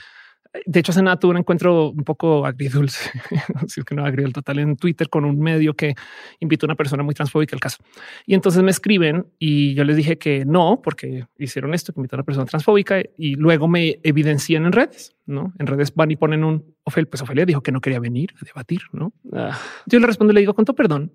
de 0.64 0.80
hecho, 0.80 0.92
hace 0.92 1.02
nada 1.02 1.18
tuve 1.18 1.32
un 1.32 1.38
encuentro 1.38 1.90
un 1.90 2.04
poco 2.04 2.46
agridulce, 2.46 3.10
si 3.66 3.80
es 3.80 3.84
que 3.84 3.94
no 3.94 4.04
agridulce 4.04 4.34
total 4.34 4.58
en 4.60 4.76
Twitter 4.76 5.08
con 5.08 5.24
un 5.24 5.38
medio 5.38 5.74
que 5.74 5.94
invitó 6.40 6.66
a 6.66 6.68
una 6.68 6.74
persona 6.74 7.02
muy 7.02 7.14
transfóbica 7.14 7.56
al 7.56 7.60
caso. 7.60 7.78
Y 8.26 8.34
entonces 8.34 8.62
me 8.62 8.70
escriben 8.70 9.26
y 9.38 9.74
yo 9.74 9.84
les 9.84 9.96
dije 9.96 10.18
que 10.18 10.44
no, 10.44 10.80
porque 10.82 11.26
hicieron 11.38 11.74
esto, 11.74 11.92
que 11.92 12.00
invitó 12.00 12.16
a 12.16 12.18
una 12.18 12.24
persona 12.24 12.46
transfóbica 12.46 13.02
y 13.16 13.34
luego 13.34 13.68
me 13.68 13.98
evidencian 14.02 14.66
en 14.66 14.72
redes, 14.72 15.16
no? 15.26 15.52
En 15.58 15.66
redes 15.66 15.94
van 15.94 16.10
y 16.10 16.16
ponen 16.16 16.44
un 16.44 16.76
Ophelia, 16.84 17.10
pues 17.10 17.22
Ofelia 17.22 17.44
dijo 17.44 17.62
que 17.62 17.72
no 17.72 17.80
quería 17.80 17.98
venir 17.98 18.32
a 18.40 18.44
debatir, 18.44 18.82
no? 18.92 19.12
Ah. 19.32 19.58
Yo 19.86 19.98
le 19.98 20.06
respondo 20.06 20.32
y 20.32 20.34
le 20.34 20.40
digo 20.40 20.54
con 20.54 20.64
todo 20.64 20.76
perdón, 20.76 21.12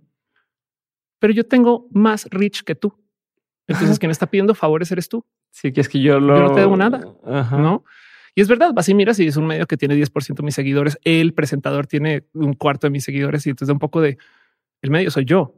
pero 1.19 1.34
yo 1.34 1.45
tengo 1.45 1.88
más 1.91 2.27
rich 2.31 2.63
que 2.63 2.76
tú. 2.76 2.97
Entonces, 3.68 3.99
quien 3.99 4.11
está 4.11 4.26
pidiendo 4.26 4.55
favores 4.55 4.91
eres 4.91 5.07
tú. 5.07 5.23
Sí, 5.51 5.72
que 5.72 5.81
es 5.81 5.88
que 5.88 6.01
yo 6.01 6.19
lo... 6.19 6.35
Yo 6.35 6.43
no 6.43 6.53
te 6.53 6.59
debo 6.61 6.76
nada, 6.76 6.99
¿no? 7.51 7.84
Y 8.36 8.41
es 8.41 8.48
verdad, 8.48 8.72
vas 8.74 8.88
y 8.90 8.94
miras 8.94 9.20
y 9.20 9.28
es 9.28 9.38
un 9.38 9.45
medio 9.45 9.68
que 9.68 9.78
tiene 9.78 9.95
10% 9.95 10.36
de 10.36 10.44
mis 10.44 10.56
seguidores. 10.56 10.98
El 11.03 11.34
presentador 11.34 11.88
tiene 11.88 12.24
un 12.34 12.53
cuarto 12.53 12.88
de 12.88 12.91
mis 12.91 13.03
seguidores 13.03 13.45
y 13.45 13.49
entonces 13.49 13.72
un 13.72 13.80
poco 13.80 14.02
de 14.02 14.18
el 14.82 14.90
medio 14.90 15.12
soy 15.12 15.26
yo. 15.26 15.56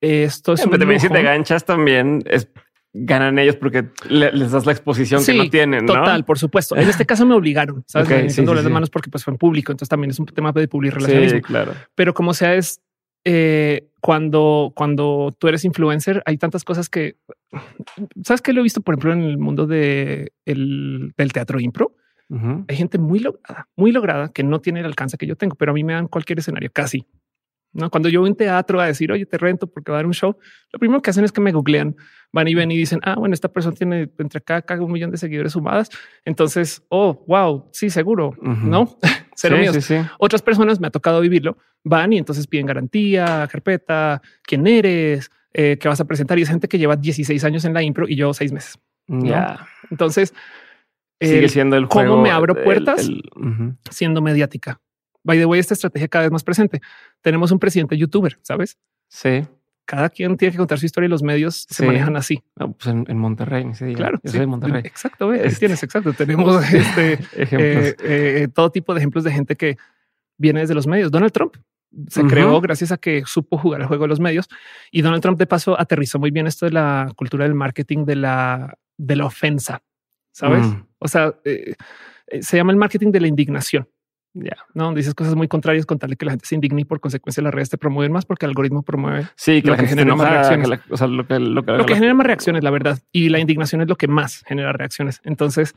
Esto 0.00 0.54
es 0.54 0.64
un 0.64 0.72
también 0.78 1.00
si 1.00 1.08
te 1.08 1.22
ganchas 1.22 1.64
también 1.64 2.24
es 2.26 2.48
ganan 2.94 3.38
ellos 3.38 3.56
porque 3.56 3.86
les 4.08 4.50
das 4.50 4.66
la 4.66 4.72
exposición 4.72 5.24
que 5.24 5.34
no 5.34 5.48
tienen. 5.48 5.86
Total, 5.86 6.24
por 6.24 6.38
supuesto. 6.38 6.76
En 6.76 6.88
este 6.88 7.06
caso 7.06 7.24
me 7.24 7.34
obligaron, 7.34 7.84
sabes, 7.86 8.08
okay, 8.08 8.30
sí, 8.30 8.44
las 8.44 8.64
manos 8.68 8.90
porque 8.90 9.10
pues 9.10 9.24
fue 9.24 9.32
en 9.32 9.38
público. 9.38 9.72
Entonces 9.72 9.88
también 9.88 10.10
es 10.10 10.18
un 10.18 10.26
tema 10.26 10.52
de 10.52 10.68
publicar 10.68 11.00
relaciones. 11.00 11.42
claro. 11.42 11.72
Pero 11.94 12.14
como 12.14 12.34
sea, 12.34 12.54
es 12.54 12.80
eh, 13.24 13.88
cuando, 14.02 14.72
cuando 14.74 15.32
tú 15.38 15.46
eres 15.46 15.64
influencer, 15.64 16.24
hay 16.26 16.36
tantas 16.36 16.64
cosas 16.64 16.88
que 16.88 17.18
sabes 18.24 18.42
que 18.42 18.52
lo 18.52 18.58
he 18.58 18.64
visto, 18.64 18.80
por 18.80 18.94
ejemplo, 18.94 19.12
en 19.12 19.22
el 19.22 19.38
mundo 19.38 19.68
de 19.68 20.32
el, 20.44 21.14
del 21.16 21.32
teatro 21.32 21.60
impro. 21.60 21.94
Hay 22.66 22.76
gente 22.76 22.98
muy 22.98 23.18
lograda, 23.18 23.68
muy 23.76 23.92
lograda 23.92 24.30
que 24.32 24.42
no 24.42 24.60
tiene 24.60 24.80
el 24.80 24.86
alcance 24.86 25.18
que 25.18 25.26
yo 25.26 25.36
tengo, 25.36 25.54
pero 25.54 25.72
a 25.72 25.74
mí 25.74 25.84
me 25.84 25.92
dan 25.92 26.08
cualquier 26.08 26.38
escenario 26.38 26.70
casi. 26.72 27.06
No, 27.72 27.90
cuando 27.90 28.08
yo 28.08 28.20
voy 28.20 28.30
en 28.30 28.36
teatro 28.36 28.80
a 28.80 28.86
decir, 28.86 29.10
oye, 29.10 29.24
te 29.24 29.38
rento 29.38 29.66
porque 29.66 29.90
va 29.90 29.98
a 29.98 30.00
dar 30.00 30.06
un 30.06 30.12
show, 30.12 30.36
lo 30.72 30.78
primero 30.78 31.00
que 31.00 31.10
hacen 31.10 31.24
es 31.24 31.32
que 31.32 31.40
me 31.40 31.52
googlean, 31.52 31.96
van 32.30 32.48
y 32.48 32.54
ven 32.54 32.70
y 32.70 32.76
dicen, 32.76 33.00
ah, 33.02 33.14
bueno, 33.16 33.34
esta 33.34 33.48
persona 33.48 33.74
tiene 33.74 34.10
entre 34.18 34.38
acá, 34.38 34.56
acá 34.56 34.80
un 34.80 34.92
millón 34.92 35.10
de 35.10 35.16
seguidores 35.16 35.52
sumadas. 35.52 35.88
Entonces, 36.24 36.82
oh, 36.88 37.24
wow, 37.26 37.68
sí, 37.72 37.88
seguro, 37.88 38.34
no 38.40 38.98
cero 39.34 39.56
Otras 40.18 40.42
personas 40.42 40.80
me 40.80 40.88
ha 40.88 40.90
tocado 40.90 41.20
vivirlo, 41.20 41.56
van 41.82 42.12
y 42.12 42.18
entonces 42.18 42.46
piden 42.46 42.66
garantía, 42.66 43.48
carpeta, 43.50 44.20
quién 44.42 44.66
eres, 44.66 45.30
eh, 45.54 45.78
qué 45.80 45.88
vas 45.88 46.00
a 46.00 46.04
presentar. 46.04 46.38
Y 46.38 46.42
es 46.42 46.48
gente 46.48 46.68
que 46.68 46.78
lleva 46.78 46.96
16 46.96 47.42
años 47.44 47.64
en 47.64 47.74
la 47.74 47.82
impro 47.82 48.06
y 48.08 48.16
yo 48.16 48.34
seis 48.34 48.52
meses. 48.52 48.78
Ya. 49.08 49.66
Entonces, 49.90 50.34
sigue 51.20 51.48
siendo 51.48 51.76
el 51.76 51.86
juego. 51.86 52.12
¿Cómo 52.12 52.22
me 52.22 52.30
abro 52.30 52.54
puertas? 52.62 53.08
Siendo 53.90 54.22
mediática. 54.22 54.80
By 55.24 55.38
the 55.38 55.46
way, 55.46 55.60
esta 55.60 55.74
estrategia 55.74 56.08
cada 56.08 56.24
vez 56.24 56.32
más 56.32 56.44
presente. 56.44 56.80
Tenemos 57.20 57.50
un 57.52 57.58
presidente 57.58 57.96
youtuber, 57.96 58.38
¿sabes? 58.42 58.78
Sí. 59.08 59.44
Cada 59.84 60.08
quien 60.08 60.36
tiene 60.36 60.52
que 60.52 60.58
contar 60.58 60.78
su 60.78 60.86
historia 60.86 61.06
y 61.06 61.10
los 61.10 61.22
medios 61.22 61.66
se 61.68 61.84
manejan 61.84 62.16
así. 62.16 62.42
pues 62.54 62.86
en, 62.86 63.18
Monterrey, 63.18 63.66
Claro, 63.94 64.20
yo 64.22 64.30
soy 64.30 64.46
Monterrey. 64.46 64.82
Exacto, 64.84 65.32
este, 65.32 65.58
tienes 65.58 65.82
exacto. 65.82 66.12
Tenemos 66.12 66.64
este, 66.72 67.14
eh, 67.34 67.96
eh, 68.00 68.48
todo 68.54 68.70
tipo 68.70 68.94
de 68.94 69.00
ejemplos 69.00 69.24
de 69.24 69.32
gente 69.32 69.56
que 69.56 69.76
viene 70.38 70.60
desde 70.60 70.74
los 70.74 70.86
medios. 70.86 71.10
Donald 71.10 71.32
Trump 71.32 71.56
se 72.08 72.22
creó 72.24 72.60
gracias 72.60 72.92
a 72.92 72.96
que 72.96 73.22
supo 73.26 73.58
jugar 73.58 73.82
el 73.82 73.86
juego 73.86 74.04
de 74.04 74.08
los 74.08 74.20
medios 74.20 74.48
y 74.90 75.02
Donald 75.02 75.20
Trump 75.22 75.38
de 75.38 75.46
paso 75.46 75.78
aterrizó 75.78 76.18
muy 76.18 76.30
bien 76.30 76.46
esto 76.46 76.64
de 76.64 76.72
la 76.72 77.12
cultura 77.16 77.44
del 77.44 77.54
marketing 77.54 78.04
de 78.04 78.16
la 78.16 78.78
de 78.96 79.16
la 79.16 79.26
ofensa, 79.26 79.82
sabes? 80.30 80.64
Mm. 80.64 80.86
O 80.98 81.08
sea, 81.08 81.34
eh, 81.44 81.74
se 82.40 82.56
llama 82.56 82.72
el 82.72 82.78
marketing 82.78 83.10
de 83.10 83.20
la 83.20 83.26
indignación. 83.26 83.88
Ya, 84.34 84.56
no 84.72 84.94
dices 84.94 85.14
cosas 85.14 85.34
muy 85.34 85.46
contrarias 85.46 85.84
con 85.84 85.98
tal 85.98 86.10
de 86.10 86.16
que 86.16 86.24
la 86.24 86.32
gente 86.32 86.46
se 86.46 86.54
indigne 86.54 86.80
y 86.80 86.84
por 86.86 87.00
consecuencia 87.00 87.42
las 87.42 87.52
redes 87.52 87.68
te 87.68 87.76
promueven 87.76 88.12
más 88.12 88.24
porque 88.24 88.46
el 88.46 88.50
algoritmo 88.50 88.82
promueve 88.82 89.26
sí, 89.36 89.60
que 89.60 89.68
lo 89.68 89.76
que 89.76 89.86
genera 89.86 90.16
más 90.16 90.30
reacciones. 90.30 90.68
lo 90.68 91.86
que, 91.86 91.94
genera 91.94 92.14
más 92.14 92.26
reacciones, 92.26 92.64
la 92.64 92.70
verdad, 92.70 92.98
y 93.12 93.28
la 93.28 93.40
indignación 93.40 93.82
es 93.82 93.88
lo 93.88 93.96
que 93.96 94.08
más 94.08 94.42
genera 94.46 94.72
reacciones. 94.72 95.20
Entonces, 95.24 95.74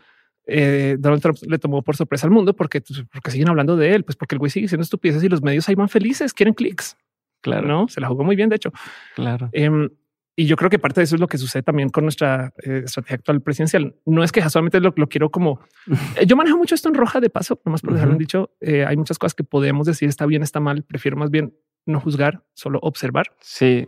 eh, 0.47 0.95
Donald 0.99 1.21
Trump 1.21 1.37
le 1.45 1.59
tomó 1.59 1.81
por 1.81 1.97
sorpresa 1.97 2.27
al 2.27 2.31
mundo 2.31 2.55
porque, 2.55 2.79
pues, 2.79 3.03
porque 3.11 3.31
siguen 3.31 3.49
hablando 3.49 3.75
de 3.75 3.93
él, 3.93 4.05
pues 4.05 4.15
porque 4.15 4.35
el 4.35 4.39
güey 4.39 4.49
sigue 4.49 4.69
siendo 4.69 4.83
estupideces 4.83 5.23
y 5.23 5.27
los 5.27 5.41
medios 5.41 5.67
ahí 5.67 5.75
van 5.75 5.89
felices, 5.89 6.33
quieren 6.33 6.53
clics. 6.53 6.95
Claro, 7.41 7.67
no 7.67 7.87
se 7.89 7.99
la 7.99 8.07
jugó 8.07 8.23
muy 8.23 8.35
bien. 8.35 8.49
De 8.49 8.55
hecho, 8.55 8.71
claro. 9.15 9.49
Em, 9.51 9.89
y 10.37 10.47
yo 10.47 10.57
creo 10.57 10.69
que 10.69 10.79
parte 10.79 10.99
de 10.99 11.05
eso 11.05 11.15
es 11.15 11.21
lo 11.21 11.27
que 11.27 11.37
sucede 11.37 11.63
también 11.63 11.89
con 11.89 12.03
nuestra 12.03 12.53
eh, 12.63 12.81
estrategia 12.85 13.15
actual 13.15 13.41
presidencial. 13.41 13.95
No 14.05 14.23
es 14.23 14.31
que 14.31 14.47
solamente 14.49 14.81
lo, 14.81 14.93
lo 14.95 15.07
quiero 15.07 15.29
como 15.29 15.61
eh, 16.17 16.25
yo 16.25 16.35
manejo 16.35 16.57
mucho 16.57 16.75
esto 16.75 16.89
en 16.89 16.95
roja 16.95 17.21
de 17.21 17.29
paso, 17.29 17.61
nomás 17.63 17.81
por 17.81 17.93
dejarlo 17.93 18.15
dicho. 18.15 18.51
Eh, 18.59 18.85
hay 18.85 18.97
muchas 18.97 19.17
cosas 19.17 19.33
que 19.33 19.43
podemos 19.43 19.87
decir 19.87 20.09
está 20.09 20.25
bien, 20.25 20.43
está 20.43 20.59
mal. 20.59 20.83
Prefiero 20.83 21.15
más 21.15 21.31
bien 21.31 21.55
no 21.85 21.99
juzgar, 21.99 22.43
solo 22.53 22.79
observar. 22.81 23.27
Sí, 23.39 23.87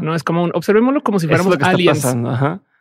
no 0.00 0.14
es 0.14 0.24
como 0.24 0.42
un 0.42 0.50
observémoslo 0.54 1.02
como 1.02 1.20
si 1.20 1.28
fuéramos 1.28 1.56
aliens. 1.60 2.16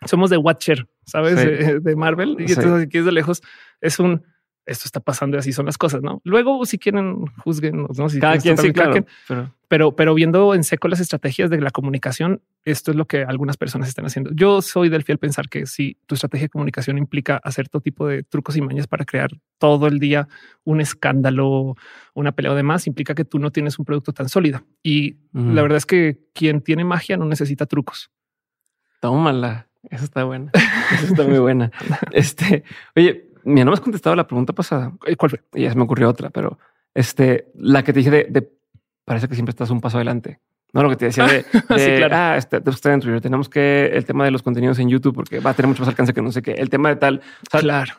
Somos 0.06 0.30
de 0.30 0.38
Watcher, 0.38 0.88
sabes, 1.06 1.84
de, 1.84 1.96
Marvel. 1.96 2.38
Y 2.40 2.52
entonces 2.52 2.86
aquí 2.86 3.00
desde 3.00 3.12
lejos 3.12 3.42
es 3.82 4.00
un 4.00 4.24
esto 4.68 4.84
está 4.86 5.00
pasando 5.00 5.38
y 5.38 5.40
así 5.40 5.54
son 5.54 5.66
las 5.66 5.78
cosas, 5.78 6.02
¿no? 6.04 6.22
Luego, 6.26 6.66
si 6.66 6.78
quieren, 6.78 7.26
juzguen, 7.44 7.88
¿no? 7.98 8.10
Si 8.10 8.20
Cada 8.20 8.38
quien 8.38 8.58
sí, 8.58 8.72
claro, 8.74 9.06
pero... 9.68 9.96
pero... 9.96 10.14
viendo 10.14 10.54
en 10.54 10.64
seco 10.64 10.88
las 10.90 11.00
estrategias 11.00 11.50
de 11.50 11.62
la 11.62 11.72
comunicación, 11.72 12.42
esto 12.66 12.92
es 12.92 12.98
lo 12.98 13.06
que 13.06 13.24
algunas 13.24 13.56
personas 13.56 13.88
están 13.88 14.06
haciendo. 14.06 14.32
Yo 14.34 14.62
soy 14.62 14.90
del 14.90 15.04
fiel 15.04 15.18
pensar 15.18 15.48
que 15.48 15.66
si 15.66 15.98
tu 16.06 16.16
estrategia 16.16 16.46
de 16.46 16.50
comunicación 16.50 16.98
implica 16.98 17.40
hacer 17.44 17.70
todo 17.70 17.82
tipo 17.82 18.08
de 18.08 18.24
trucos 18.24 18.58
y 18.58 18.62
mañas 18.62 18.88
para 18.88 19.06
crear 19.06 19.32
todo 19.58 19.88
el 19.88 20.00
día 20.00 20.28
un 20.66 20.82
escándalo, 20.82 21.76
una 22.14 22.34
pelea 22.34 22.52
o 22.52 22.56
demás, 22.56 22.88
implica 22.88 23.16
que 23.16 23.26
tú 23.26 23.40
no 23.40 23.52
tienes 23.52 23.80
un 23.80 23.86
producto 23.86 24.12
tan 24.12 24.28
sólido. 24.28 24.66
Y 24.84 25.18
la 25.34 25.62
verdad 25.62 25.78
es 25.78 25.86
que 25.86 26.20
quien 26.34 26.62
tiene 26.62 26.84
magia 26.84 27.16
no 27.16 27.26
necesita 27.26 27.66
trucos. 27.66 28.12
Tómala. 29.00 29.68
Eso 29.90 30.04
está 30.04 30.24
buena. 30.24 30.52
Eso 30.94 31.06
está 31.08 31.24
muy 31.24 31.40
buena. 31.40 31.72
Este, 32.12 32.64
oye, 32.96 33.27
Mira, 33.48 33.64
no 33.64 33.72
me 33.72 33.76
has 33.76 33.82
contestado 33.82 34.14
la 34.16 34.28
pregunta 34.28 34.52
pasada. 34.52 34.92
Eh, 35.06 35.16
¿Cuál 35.16 35.30
fue? 35.30 35.42
Y 35.54 35.64
ya 35.64 35.70
se 35.72 35.78
me 35.78 35.84
ocurrió 35.84 36.10
otra, 36.10 36.30
pero 36.30 36.60
este, 36.94 37.48
la 37.56 37.82
que 37.82 37.94
te 37.94 38.00
dije 38.00 38.12
de, 38.12 38.52
parece 39.06 39.30
que 39.30 39.36
siempre 39.36 39.52
estás 39.52 39.70
un 39.70 39.80
paso 39.80 39.98
adelante. 39.98 40.42
No 40.74 40.84
lo 40.84 40.90
que 40.90 40.98
te 40.98 41.06
decía 41.06 41.26
de, 41.26 41.44
sí, 41.52 41.96
claro. 41.98 42.16
ah, 42.16 42.36
este, 42.36 42.60
tenemos 43.22 43.48
que 43.48 43.90
el 43.94 44.04
tema 44.04 44.26
de 44.26 44.32
los 44.32 44.44
contenidos 44.44 44.80
en 44.80 44.90
YouTube 44.90 45.16
porque 45.16 45.40
va 45.40 45.52
a 45.52 45.54
tener 45.54 45.70
mucho 45.70 45.82
más 45.82 45.88
alcance 45.88 46.14
que 46.14 46.22
no 46.22 46.32
sé 46.34 46.42
qué. 46.42 46.52
El 46.52 46.70
tema 46.70 46.90
de 46.90 46.98
tal. 46.98 47.22
claro. 47.50 47.94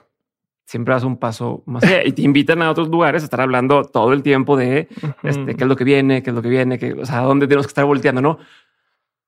Siempre 0.66 0.92
das 0.92 1.02
un 1.02 1.16
paso 1.16 1.62
más 1.64 1.82
allá 1.82 2.04
y 2.04 2.12
te 2.12 2.20
invitan 2.20 2.60
a 2.60 2.70
otros 2.70 2.88
lugares 2.88 3.22
a 3.22 3.24
estar 3.24 3.40
hablando 3.40 3.84
todo 3.84 4.12
el 4.12 4.22
tiempo 4.22 4.54
de 4.54 4.86
este, 5.22 5.56
qué 5.56 5.64
es 5.64 5.66
lo 5.66 5.76
que 5.76 5.84
viene, 5.84 6.22
qué 6.22 6.28
es 6.28 6.36
lo 6.36 6.42
que 6.42 6.50
viene, 6.50 6.78
que, 6.78 6.92
o 6.92 7.06
sea, 7.06 7.20
dónde 7.20 7.46
tenemos 7.46 7.66
que 7.66 7.70
estar 7.70 7.86
volteando, 7.86 8.20
no? 8.20 8.38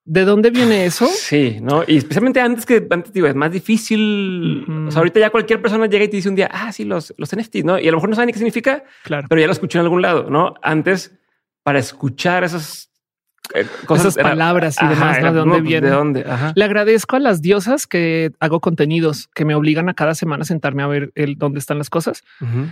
¿De 0.04 0.24
dónde 0.24 0.50
viene 0.50 0.86
eso? 0.86 1.06
Sí, 1.06 1.58
no, 1.60 1.84
y 1.86 1.98
especialmente 1.98 2.40
antes 2.40 2.64
que 2.64 2.86
antes 2.90 3.12
digo, 3.12 3.26
es 3.26 3.34
más 3.34 3.52
difícil. 3.52 4.64
O 4.88 4.90
sea, 4.90 5.00
ahorita 5.00 5.20
ya 5.20 5.30
cualquier 5.30 5.60
persona 5.60 5.86
llega 5.86 6.04
y 6.04 6.08
te 6.08 6.16
dice 6.16 6.28
un 6.28 6.34
día, 6.34 6.48
ah, 6.52 6.72
sí, 6.72 6.84
los, 6.84 7.14
los 7.16 7.36
NFTs, 7.36 7.64
no? 7.64 7.78
Y 7.78 7.86
a 7.86 7.90
lo 7.90 7.98
mejor 7.98 8.08
no 8.08 8.16
saben 8.16 8.28
ni 8.28 8.32
qué 8.32 8.38
significa, 8.38 8.82
claro, 9.04 9.26
pero 9.28 9.40
ya 9.40 9.46
lo 9.46 9.52
escuché 9.52 9.78
en 9.78 9.84
algún 9.84 10.02
lado, 10.02 10.30
no? 10.30 10.54
Antes, 10.62 11.18
para 11.62 11.78
escuchar 11.78 12.44
esas 12.44 12.90
eh, 13.54 13.66
cosas, 13.84 14.16
esas 14.16 14.22
palabras 14.22 14.76
y 14.80 14.86
demás, 14.86 15.22
¿De 15.22 15.32
dónde 15.32 15.58
pues, 15.58 15.62
viene? 15.64 15.88
¿De 15.88 15.92
dónde? 15.94 16.24
Le 16.54 16.64
agradezco 16.64 17.16
a 17.16 17.20
las 17.20 17.42
diosas 17.42 17.86
que 17.86 18.32
hago 18.40 18.60
contenidos 18.60 19.28
que 19.34 19.44
me 19.44 19.54
obligan 19.54 19.88
a 19.88 19.94
cada 19.94 20.14
semana 20.14 20.44
sentarme 20.44 20.82
a 20.82 20.86
ver 20.86 21.12
el 21.14 21.36
dónde 21.36 21.58
están 21.58 21.78
las 21.78 21.90
cosas. 21.90 22.22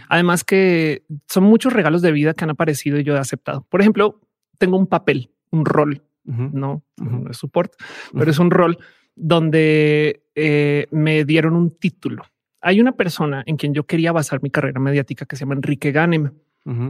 Además 0.09 0.45
que 0.45 1.03
son 1.29 1.45
muchos 1.45 1.73
regalos 1.73 2.01
de 2.01 2.13
vida 2.13 2.35
que 2.35 2.45
han 2.45 2.51
aparecido 2.51 2.99
y 2.99 3.05
yo 3.05 3.17
he 3.17 3.19
aceptado. 3.19 3.67
Por 3.69 3.81
ejemplo, 3.81 4.21
tengo 4.59 4.77
un 4.77 4.87
papel, 4.87 5.31
un 5.51 5.65
rol 5.65 6.03
no, 6.29 6.85
no 6.97 7.31
es 7.31 7.37
support, 7.37 7.73
pero 8.13 8.31
es 8.31 8.39
un 8.39 8.51
rol 8.51 8.79
donde 9.17 10.23
eh, 10.35 10.87
me 10.91 11.25
dieron 11.25 11.55
un 11.55 11.77
título. 11.79 12.25
Hay 12.61 12.81
una 12.81 12.93
persona 12.93 13.43
en 13.47 13.57
quien 13.57 13.75
yo 13.75 13.85
quería 13.85 14.13
basar 14.13 14.43
mi 14.43 14.51
carrera 14.51 14.81
mediática 14.81 15.27
que 15.27 15.37
se 15.37 15.41
llama 15.41 15.55
Enrique 15.55 15.93
Ganem, 15.93 16.33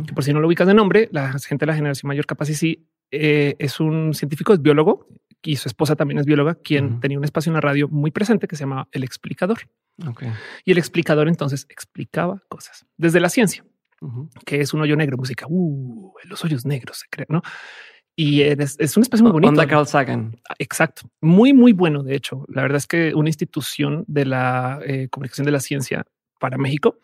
que 0.06 0.12
por 0.12 0.24
si 0.24 0.32
no 0.32 0.40
lo 0.40 0.48
ubicas 0.48 0.66
de 0.66 0.74
nombre, 0.74 1.08
la 1.12 1.32
gente 1.38 1.64
de 1.64 1.66
la 1.66 1.76
generación 1.76 2.08
mayor 2.08 2.26
capaz 2.26 2.50
y 2.50 2.54
sí 2.54 2.88
eh, 3.12 3.54
es 3.60 3.78
un 3.78 4.12
científico, 4.12 4.52
es 4.52 4.60
biólogo 4.60 5.06
y 5.42 5.56
su 5.56 5.68
esposa 5.68 5.94
también 5.94 6.18
es 6.18 6.26
bióloga, 6.26 6.56
quien 6.56 6.98
tenía 7.00 7.16
un 7.16 7.24
espacio 7.24 7.50
en 7.50 7.54
la 7.54 7.60
radio 7.60 7.88
muy 7.88 8.10
presente 8.10 8.48
que 8.48 8.56
se 8.56 8.64
llama 8.64 8.88
El 8.90 9.04
Explicador. 9.04 9.60
Y 10.64 10.72
el 10.72 10.78
explicador 10.78 11.28
entonces 11.28 11.66
explicaba 11.68 12.42
cosas 12.48 12.86
desde 12.96 13.20
la 13.20 13.28
ciencia, 13.28 13.64
que 14.44 14.60
es 14.60 14.74
un 14.74 14.80
hoyo 14.80 14.96
negro, 14.96 15.16
música, 15.16 15.46
uh, 15.48 16.12
los 16.24 16.44
hoyos 16.44 16.66
negros 16.66 16.98
se 16.98 17.06
cree, 17.08 17.26
¿no? 17.28 17.42
Y 18.20 18.42
es, 18.42 18.74
es 18.80 18.96
un 18.96 19.04
espacio 19.04 19.22
muy 19.22 19.30
bonito. 19.30 19.50
Onda 19.50 19.68
Carl 19.68 19.86
Sagan. 19.86 20.36
Exacto. 20.58 21.02
Muy, 21.20 21.52
muy 21.52 21.72
bueno. 21.72 22.02
De 22.02 22.16
hecho, 22.16 22.44
la 22.48 22.62
verdad 22.62 22.78
es 22.78 22.88
que 22.88 23.14
una 23.14 23.28
institución 23.28 24.04
de 24.08 24.26
la 24.26 24.80
eh, 24.84 25.06
comunicación 25.08 25.44
de 25.44 25.52
la 25.52 25.60
ciencia 25.60 26.04
para 26.40 26.58
México. 26.58 26.98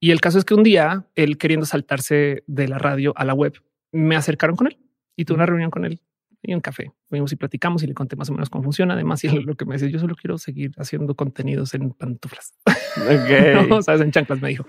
Y 0.00 0.10
el 0.10 0.20
caso 0.20 0.38
es 0.38 0.44
que 0.44 0.54
un 0.54 0.64
día 0.64 1.06
él 1.14 1.38
queriendo 1.38 1.66
saltarse 1.66 2.42
de 2.48 2.66
la 2.66 2.78
radio 2.78 3.12
a 3.14 3.24
la 3.24 3.32
web, 3.32 3.62
me 3.92 4.16
acercaron 4.16 4.56
con 4.56 4.66
él 4.66 4.76
y 5.14 5.24
tuve 5.24 5.36
una 5.36 5.46
reunión 5.46 5.70
con 5.70 5.84
él 5.84 6.00
y 6.42 6.52
un 6.52 6.60
café. 6.60 6.90
Fuimos 7.08 7.30
y 7.30 7.36
platicamos 7.36 7.84
y 7.84 7.86
le 7.86 7.94
conté 7.94 8.16
más 8.16 8.28
o 8.28 8.32
menos 8.32 8.50
cómo 8.50 8.64
funciona. 8.64 8.94
Además, 8.94 9.22
y 9.22 9.28
lo 9.28 9.54
que 9.54 9.64
me 9.66 9.74
decía, 9.74 9.88
yo 9.88 10.00
solo 10.00 10.16
quiero 10.16 10.36
seguir 10.38 10.72
haciendo 10.78 11.14
contenidos 11.14 11.74
en 11.74 11.90
pantuflas. 11.90 12.54
no, 13.68 13.82
sabes, 13.82 14.00
en 14.00 14.10
chanclas 14.10 14.42
me 14.42 14.48
dijo. 14.48 14.66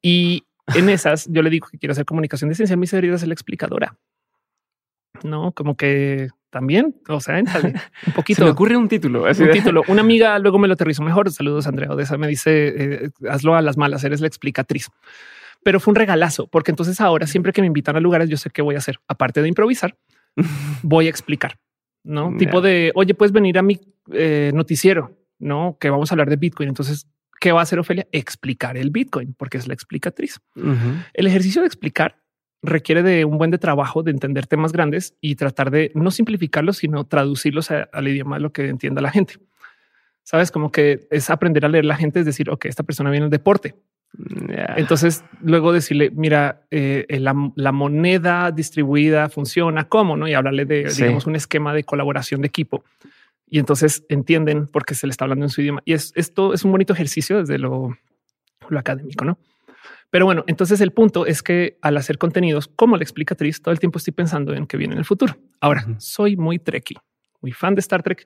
Y 0.00 0.44
en 0.76 0.90
esas 0.90 1.26
yo 1.28 1.42
le 1.42 1.50
digo 1.50 1.66
que 1.68 1.78
quiero 1.78 1.90
hacer 1.90 2.04
comunicación 2.04 2.50
de 2.50 2.54
ciencia. 2.54 2.76
Mi 2.76 2.86
serie 2.86 3.12
es 3.12 3.26
la 3.26 3.34
explicadora 3.34 3.98
no 5.24 5.52
como 5.52 5.76
que 5.76 6.28
también, 6.50 6.94
o 7.08 7.20
sea, 7.20 7.40
un 7.40 8.12
poquito. 8.14 8.38
Se 8.38 8.44
me 8.44 8.50
ocurre 8.50 8.76
un 8.76 8.88
título. 8.88 9.24
un 9.24 9.50
título. 9.50 9.82
Una 9.88 10.02
amiga 10.02 10.38
luego 10.38 10.58
me 10.58 10.68
lo 10.68 10.74
aterrizó 10.74 11.02
mejor. 11.02 11.30
Saludos, 11.32 11.66
Andrea 11.66 11.90
Odessa. 11.90 12.16
Me 12.16 12.28
dice, 12.28 12.74
eh, 12.76 13.10
hazlo 13.28 13.56
a 13.56 13.62
las 13.62 13.76
malas, 13.76 14.04
eres 14.04 14.20
la 14.20 14.28
explicatriz. 14.28 14.88
Pero 15.64 15.80
fue 15.80 15.92
un 15.92 15.96
regalazo, 15.96 16.46
porque 16.46 16.70
entonces 16.70 17.00
ahora 17.00 17.26
siempre 17.26 17.52
que 17.52 17.60
me 17.60 17.66
invitan 17.66 17.96
a 17.96 18.00
lugares, 18.00 18.28
yo 18.28 18.36
sé 18.36 18.50
qué 18.50 18.62
voy 18.62 18.76
a 18.76 18.78
hacer. 18.78 19.00
Aparte 19.08 19.42
de 19.42 19.48
improvisar, 19.48 19.96
voy 20.82 21.06
a 21.06 21.10
explicar, 21.10 21.58
¿no? 22.04 22.36
Tipo 22.36 22.60
de, 22.60 22.92
oye, 22.94 23.14
puedes 23.14 23.32
venir 23.32 23.58
a 23.58 23.62
mi 23.62 23.80
eh, 24.12 24.52
noticiero, 24.54 25.18
¿no? 25.40 25.76
Que 25.80 25.90
vamos 25.90 26.12
a 26.12 26.14
hablar 26.14 26.28
de 26.28 26.36
Bitcoin. 26.36 26.68
Entonces, 26.68 27.08
¿qué 27.40 27.50
va 27.50 27.60
a 27.60 27.62
hacer 27.64 27.78
Ofelia? 27.80 28.06
Explicar 28.12 28.76
el 28.76 28.90
Bitcoin, 28.90 29.34
porque 29.34 29.56
es 29.56 29.66
la 29.66 29.74
explicatriz. 29.74 30.38
El 31.14 31.26
ejercicio 31.26 31.62
de 31.62 31.66
explicar 31.66 32.23
requiere 32.64 33.02
de 33.02 33.24
un 33.24 33.38
buen 33.38 33.50
de 33.50 33.58
trabajo 33.58 34.02
de 34.02 34.10
entender 34.10 34.46
temas 34.46 34.72
grandes 34.72 35.14
y 35.20 35.36
tratar 35.36 35.70
de 35.70 35.92
no 35.94 36.10
simplificarlos, 36.10 36.78
sino 36.78 37.04
traducirlos 37.04 37.70
al 37.70 38.08
idioma 38.08 38.36
de 38.36 38.42
lo 38.42 38.52
que 38.52 38.68
entienda 38.68 39.02
la 39.02 39.10
gente. 39.10 39.34
Sabes, 40.22 40.50
como 40.50 40.72
que 40.72 41.06
es 41.10 41.28
aprender 41.30 41.64
a 41.64 41.68
leer 41.68 41.84
la 41.84 41.96
gente, 41.96 42.20
es 42.20 42.26
decir, 42.26 42.48
ok, 42.48 42.64
esta 42.64 42.82
persona 42.82 43.10
viene 43.10 43.24
del 43.24 43.30
deporte. 43.30 43.74
Entonces, 44.76 45.24
luego 45.42 45.72
decirle, 45.72 46.10
mira, 46.14 46.66
eh, 46.70 47.06
la, 47.18 47.72
moneda 47.72 48.50
distribuida 48.52 49.28
funciona, 49.28 49.88
¿cómo? 49.88 50.16
¿no? 50.16 50.28
Y 50.28 50.34
hablarle 50.34 50.64
de, 50.64 50.84
digamos, 50.84 51.26
un 51.26 51.36
esquema 51.36 51.74
de 51.74 51.84
colaboración 51.84 52.40
de 52.40 52.46
equipo. 52.46 52.84
Y 53.50 53.58
entonces 53.58 54.04
entienden 54.08 54.66
por 54.66 54.84
qué 54.84 54.94
se 54.94 55.06
le 55.06 55.10
está 55.10 55.24
hablando 55.24 55.44
en 55.44 55.50
su 55.50 55.60
idioma. 55.60 55.82
Y 55.84 55.92
es, 55.92 56.12
esto 56.14 56.54
es 56.54 56.64
un 56.64 56.72
bonito 56.72 56.92
ejercicio 56.92 57.40
desde 57.40 57.58
lo, 57.58 57.96
lo 58.68 58.78
académico, 58.78 59.24
¿no? 59.24 59.38
Pero 60.14 60.26
bueno, 60.26 60.44
entonces 60.46 60.80
el 60.80 60.92
punto 60.92 61.26
es 61.26 61.42
que 61.42 61.76
al 61.82 61.96
hacer 61.96 62.18
contenidos 62.18 62.68
como 62.68 62.96
la 62.96 63.02
explicatriz, 63.02 63.60
todo 63.60 63.72
el 63.72 63.80
tiempo 63.80 63.98
estoy 63.98 64.12
pensando 64.12 64.54
en 64.54 64.68
que 64.68 64.76
viene 64.76 64.92
en 64.92 65.00
el 65.00 65.04
futuro. 65.04 65.36
Ahora, 65.60 65.88
soy 65.98 66.36
muy 66.36 66.60
trekkie, 66.60 66.96
muy 67.40 67.50
fan 67.50 67.74
de 67.74 67.80
Star 67.80 68.04
Trek 68.04 68.24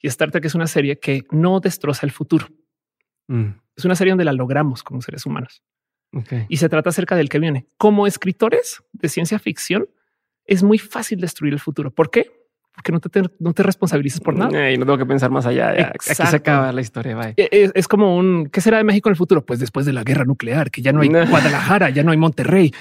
y 0.00 0.06
Star 0.06 0.30
Trek 0.30 0.46
es 0.46 0.54
una 0.54 0.66
serie 0.66 0.98
que 0.98 1.24
no 1.30 1.60
destroza 1.60 2.06
el 2.06 2.10
futuro. 2.10 2.46
Mm. 3.28 3.50
Es 3.76 3.84
una 3.84 3.96
serie 3.96 4.12
donde 4.12 4.24
la 4.24 4.32
logramos 4.32 4.82
como 4.82 5.02
seres 5.02 5.26
humanos. 5.26 5.62
Y 6.48 6.56
se 6.56 6.70
trata 6.70 6.88
acerca 6.88 7.16
del 7.16 7.28
que 7.28 7.38
viene. 7.38 7.66
Como 7.76 8.06
escritores 8.06 8.82
de 8.92 9.10
ciencia 9.10 9.38
ficción, 9.38 9.90
es 10.46 10.62
muy 10.62 10.78
fácil 10.78 11.20
destruir 11.20 11.52
el 11.52 11.60
futuro. 11.60 11.90
¿Por 11.90 12.10
qué? 12.10 12.32
Porque 12.74 12.92
no 12.92 13.00
te, 13.00 13.22
no 13.38 13.52
te 13.52 13.62
responsabilizas 13.62 14.20
por 14.20 14.36
nada. 14.36 14.70
Y 14.70 14.78
no 14.78 14.86
tengo 14.86 14.98
que 14.98 15.06
pensar 15.06 15.30
más 15.30 15.46
allá. 15.46 15.70
Aquí 15.70 16.14
se 16.14 16.36
acaba 16.36 16.72
la 16.72 16.80
historia. 16.80 17.34
E, 17.36 17.70
es, 17.74 17.88
como 17.88 18.16
un 18.16 18.48
¿qué 18.50 18.60
será 18.60 18.78
de 18.78 18.84
México 18.84 19.08
en 19.08 19.12
el 19.12 19.16
futuro? 19.16 19.44
Pues 19.44 19.58
después 19.58 19.86
de 19.86 19.92
la 19.92 20.04
guerra 20.04 20.24
nuclear, 20.24 20.70
que 20.70 20.82
ya 20.82 20.92
no 20.92 21.00
hay 21.00 21.08
Guadalajara, 21.30 21.90
ya 21.90 22.02
no 22.02 22.12
hay 22.12 22.16
Monterrey. 22.16 22.72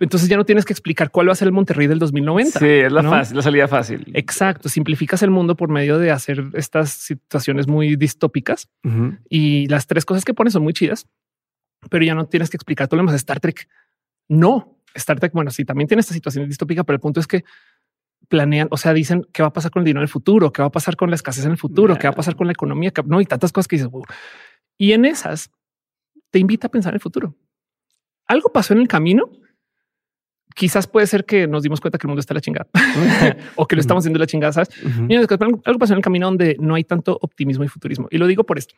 Entonces 0.00 0.28
ya 0.28 0.36
no 0.36 0.44
tienes 0.44 0.64
que 0.64 0.72
explicar 0.72 1.10
cuál 1.10 1.28
va 1.28 1.32
a 1.32 1.34
ser 1.34 1.46
el 1.46 1.52
Monterrey 1.52 1.88
del 1.88 1.98
2090. 1.98 2.60
Sí, 2.60 2.66
es 2.66 2.92
la 2.92 3.02
fácil, 3.02 3.36
la 3.36 3.42
salida 3.42 3.66
fácil. 3.66 4.06
Exacto. 4.14 4.68
Simplificas 4.68 5.22
el 5.24 5.30
mundo 5.30 5.56
por 5.56 5.70
medio 5.70 5.98
de 5.98 6.12
hacer 6.12 6.44
estas 6.54 6.90
situaciones 6.90 7.66
muy 7.66 7.96
distópicas 7.96 8.68
y 9.28 9.66
las 9.66 9.86
tres 9.86 10.04
cosas 10.04 10.24
que 10.24 10.34
pones 10.34 10.52
son 10.52 10.62
muy 10.62 10.72
chidas, 10.72 11.08
pero 11.90 12.04
ya 12.04 12.14
no 12.14 12.26
tienes 12.26 12.48
que 12.48 12.56
explicar 12.56 12.86
todo 12.86 12.98
lo 12.98 13.02
demás. 13.02 13.16
Star 13.16 13.40
Trek 13.40 13.68
no. 14.28 14.78
Star 14.94 15.18
Trek, 15.18 15.32
bueno, 15.32 15.50
sí, 15.50 15.64
también 15.64 15.88
tiene 15.88 16.00
esta 16.00 16.14
situación 16.14 16.48
distópica, 16.48 16.84
pero 16.84 16.94
el 16.94 17.00
punto 17.00 17.20
es 17.20 17.26
que 17.26 17.44
planean, 18.28 18.68
o 18.70 18.76
sea, 18.76 18.92
dicen 18.92 19.26
qué 19.32 19.42
va 19.42 19.48
a 19.48 19.52
pasar 19.52 19.70
con 19.70 19.80
el 19.80 19.84
dinero 19.84 20.00
en 20.00 20.04
el 20.04 20.08
futuro, 20.08 20.52
qué 20.52 20.62
va 20.62 20.68
a 20.68 20.72
pasar 20.72 20.96
con 20.96 21.10
la 21.10 21.16
escasez 21.16 21.44
en 21.44 21.52
el 21.52 21.58
futuro, 21.58 21.96
qué 21.96 22.06
va 22.06 22.12
a 22.12 22.16
pasar 22.16 22.36
con 22.36 22.46
la 22.46 22.52
economía, 22.52 22.92
no, 23.06 23.20
y 23.20 23.26
tantas 23.26 23.52
cosas 23.52 23.68
que 23.68 23.76
dices. 23.76 23.90
Y 24.76 24.92
en 24.92 25.04
esas 25.04 25.50
te 26.30 26.38
invita 26.38 26.66
a 26.66 26.70
pensar 26.70 26.92
en 26.92 26.96
el 26.96 27.00
futuro. 27.00 27.34
Algo 28.26 28.50
pasó 28.52 28.74
en 28.74 28.80
el 28.80 28.88
camino. 28.88 29.30
Quizás 30.54 30.86
puede 30.86 31.06
ser 31.06 31.24
que 31.24 31.46
nos 31.46 31.62
dimos 31.62 31.80
cuenta 31.80 31.98
que 31.98 32.06
el 32.06 32.08
mundo 32.08 32.20
está 32.20 32.34
la 32.34 32.40
chingada 32.40 32.68
o 33.56 33.66
que 33.66 33.76
lo 33.76 33.80
estamos 33.80 34.02
haciendo 34.02 34.18
la 34.18 34.26
chingada. 34.26 34.52
¿sabes? 34.52 34.70
algo 35.64 35.78
pasó 35.78 35.92
en 35.92 35.98
el 35.98 36.02
camino 36.02 36.26
donde 36.26 36.56
no 36.58 36.74
hay 36.74 36.84
tanto 36.84 37.18
optimismo 37.20 37.64
y 37.64 37.68
futurismo. 37.68 38.08
Y 38.10 38.18
lo 38.18 38.26
digo 38.26 38.44
por 38.44 38.58
esto. 38.58 38.74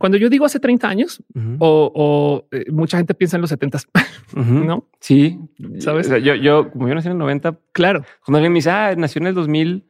Cuando 0.00 0.16
yo 0.16 0.30
digo 0.30 0.46
hace 0.46 0.58
30 0.58 0.88
años 0.88 1.22
o, 1.58 2.46
eh, 2.52 2.64
mucha 2.72 2.96
gente 2.96 3.12
piensa 3.12 3.36
en 3.36 3.42
los 3.42 3.50
70, 3.50 3.80
¿no? 4.34 4.88
Sí, 4.98 5.38
sabes. 5.78 6.08
yo, 6.08 6.34
yo, 6.36 6.70
como 6.70 6.88
yo 6.88 6.94
nací 6.94 7.08
en 7.08 7.12
el 7.12 7.18
90, 7.18 7.58
claro. 7.72 8.02
Cuando 8.24 8.38
alguien 8.38 8.50
me 8.50 8.60
dice, 8.60 8.70
ah, 8.70 8.94
nació 8.96 9.20
en 9.20 9.26
el 9.26 9.34
2000, 9.34 9.84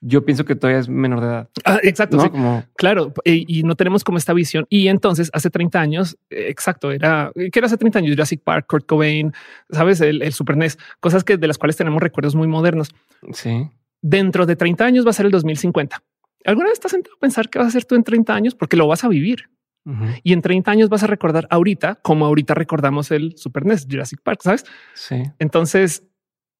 yo 0.00 0.24
pienso 0.24 0.46
que 0.46 0.56
todavía 0.56 0.80
es 0.80 0.88
menor 0.88 1.20
de 1.20 1.26
edad. 1.26 1.48
Ah, 1.66 1.78
exacto. 1.82 2.18
Sí. 2.20 2.30
Como... 2.30 2.64
Claro. 2.74 3.12
Y, 3.22 3.64
no 3.64 3.74
tenemos 3.74 4.02
como 4.02 4.16
esta 4.16 4.32
visión. 4.32 4.64
Y 4.70 4.88
entonces 4.88 5.28
hace 5.34 5.50
30 5.50 5.78
años, 5.78 6.16
eh, 6.30 6.46
exacto, 6.48 6.90
era 6.90 7.30
que 7.34 7.50
era 7.52 7.66
hace 7.66 7.76
30 7.76 7.98
años 7.98 8.12
Jurassic 8.12 8.40
Park, 8.42 8.64
Kurt 8.66 8.86
Cobain, 8.86 9.34
sabes, 9.68 10.00
el, 10.00 10.22
el, 10.22 10.32
Super 10.32 10.56
NES, 10.56 10.78
cosas 11.00 11.22
que 11.22 11.36
de 11.36 11.46
las 11.46 11.58
cuales 11.58 11.76
tenemos 11.76 12.02
recuerdos 12.02 12.34
muy 12.34 12.46
modernos. 12.46 12.94
Sí. 13.34 13.68
Dentro 14.00 14.46
de 14.46 14.56
30 14.56 14.86
años 14.86 15.04
va 15.04 15.10
a 15.10 15.12
ser 15.12 15.26
el 15.26 15.32
2050. 15.32 16.02
¿Alguna 16.44 16.68
vez 16.68 16.74
estás 16.74 16.92
sentado 16.92 17.16
a 17.16 17.20
pensar 17.20 17.48
qué 17.48 17.58
vas 17.58 17.66
a 17.66 17.68
hacer 17.68 17.84
tú 17.84 17.94
en 17.94 18.04
30 18.04 18.34
años? 18.34 18.54
Porque 18.54 18.76
lo 18.76 18.86
vas 18.86 19.04
a 19.04 19.08
vivir. 19.08 19.50
Y 20.22 20.32
en 20.32 20.40
30 20.40 20.70
años 20.70 20.88
vas 20.88 21.02
a 21.02 21.06
recordar 21.06 21.46
ahorita 21.50 21.96
como 21.96 22.24
ahorita 22.24 22.54
recordamos 22.54 23.10
el 23.10 23.36
Super 23.36 23.66
NES 23.66 23.86
Jurassic 23.90 24.22
Park, 24.22 24.40
¿sabes? 24.42 24.64
Sí. 24.94 25.22
Entonces, 25.38 26.04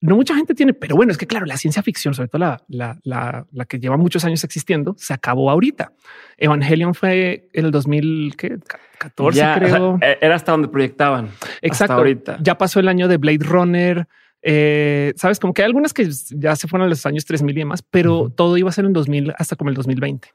no 0.02 0.16
mucha 0.16 0.35
gente 0.35 0.55
tiene, 0.55 0.74
pero 0.74 0.94
bueno, 0.94 1.11
es 1.12 1.16
que 1.16 1.27
claro, 1.27 1.47
la 1.47 1.56
ciencia 1.56 1.82
ficción, 1.82 2.12
sobre 2.12 2.28
todo 2.28 2.40
la, 2.40 2.62
la, 2.69 2.98
la, 3.02 3.47
la 3.51 3.65
que 3.65 3.78
lleva 3.78 3.97
muchos 3.97 4.27
años 4.27 4.44
existiendo, 4.44 4.94
se 4.98 5.15
acabó 5.15 5.51
ahorita. 5.51 5.93
Evangelion 6.36 6.93
fue 6.93 7.48
en 7.55 7.65
el 7.65 7.70
2014, 7.70 9.47
creo. 9.56 9.98
E, 10.02 10.19
era 10.20 10.35
hasta 10.35 10.52
donde 10.52 10.69
proyectaban. 10.69 11.31
Exacto. 11.62 11.94
ahorita. 11.94 12.36
Ya 12.43 12.59
pasó 12.59 12.81
el 12.81 12.89
año 12.89 13.09
de 13.09 13.16
Blade 13.16 13.39
Runner. 13.40 14.06
Eh, 14.47 15.15
sabes, 15.16 15.41
como 15.41 15.55
que 15.55 15.62
hay 15.62 15.66
algunas 15.66 15.95
que 15.95 16.07
ya 16.31 16.55
se 16.55 16.69
fueron 16.69 16.85
a 16.85 16.89
los 16.91 17.07
años 17.07 17.25
3000 17.25 17.57
y 17.57 17.61
demás, 17.61 17.83
pero 17.83 18.29
todo 18.29 18.59
iba 18.59 18.69
a 18.69 18.73
ser 18.73 18.85
en 18.85 18.93
2000 18.93 19.33
hasta 19.39 19.57
como 19.57 19.71
el 19.71 19.77
2020. 19.77 20.29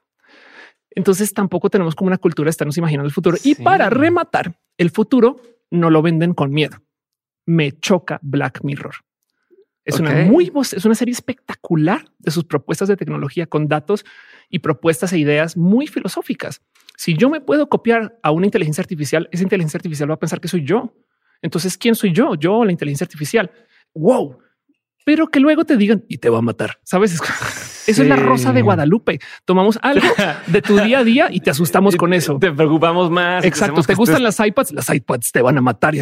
Entonces 0.89 1.31
tampoco 1.31 1.69
tenemos 1.69 1.93
como 1.93 2.07
una 2.07 2.17
cultura 2.17 2.47
de 2.47 2.51
estarnos 2.51 2.75
imaginando 2.77 3.05
el 3.05 3.13
futuro. 3.13 3.37
Y 3.43 3.53
para 3.53 3.91
rematar, 3.91 4.59
el 4.79 4.89
futuro 4.89 5.39
no 5.69 5.91
lo 5.91 6.01
venden 6.01 6.33
con 6.33 6.49
miedo. 6.49 6.81
Me 7.45 7.71
choca 7.71 8.19
Black 8.23 8.61
Mirror. 8.63 8.95
Es 9.85 9.99
una 9.99 10.25
muy 10.25 10.51
es 10.55 10.85
una 10.85 10.95
serie 10.95 11.13
espectacular 11.13 12.05
de 12.17 12.31
sus 12.31 12.43
propuestas 12.45 12.87
de 12.87 12.97
tecnología 12.97 13.45
con 13.45 13.67
datos 13.67 14.05
y 14.49 14.59
propuestas 14.59 15.13
e 15.13 15.19
ideas 15.19 15.55
muy 15.55 15.85
filosóficas. 15.85 16.61
Si 16.97 17.15
yo 17.15 17.29
me 17.29 17.41
puedo 17.41 17.69
copiar 17.69 18.19
a 18.23 18.31
una 18.31 18.47
inteligencia 18.47 18.81
artificial, 18.81 19.29
esa 19.31 19.43
inteligencia 19.43 19.77
artificial 19.77 20.09
va 20.09 20.15
a 20.15 20.19
pensar 20.19 20.41
que 20.41 20.47
soy 20.47 20.63
yo. 20.63 20.93
Entonces, 21.41 21.77
¿quién 21.77 21.95
soy 21.95 22.11
yo? 22.11 22.35
Yo 22.35 22.65
la 22.65 22.71
inteligencia 22.71 23.05
artificial 23.05 23.51
wow, 23.93 24.37
pero 25.05 25.27
que 25.27 25.39
luego 25.39 25.65
te 25.65 25.75
digan 25.75 26.05
y 26.07 26.19
te 26.19 26.29
va 26.29 26.37
a 26.37 26.41
matar. 26.41 26.79
Sabes? 26.83 27.19
Eso 27.87 28.03
es 28.03 28.07
la 28.07 28.15
rosa 28.15 28.53
de 28.53 28.61
Guadalupe. 28.61 29.19
Tomamos 29.43 29.79
algo 29.81 30.05
de 30.47 30.61
tu 30.61 30.77
día 30.77 30.99
a 30.99 31.03
día 31.03 31.29
y 31.31 31.39
te 31.39 31.49
asustamos 31.49 31.95
con 31.95 32.13
eso. 32.13 32.37
Te 32.37 32.51
preocupamos 32.51 33.09
más. 33.09 33.43
Exacto. 33.43 33.81
Te 33.81 33.95
gustan 33.95 34.21
las 34.21 34.39
iPads, 34.39 34.73
las 34.73 34.93
iPads 34.93 35.31
te 35.31 35.41
van 35.41 35.57
a 35.57 35.61
matar. 35.61 35.95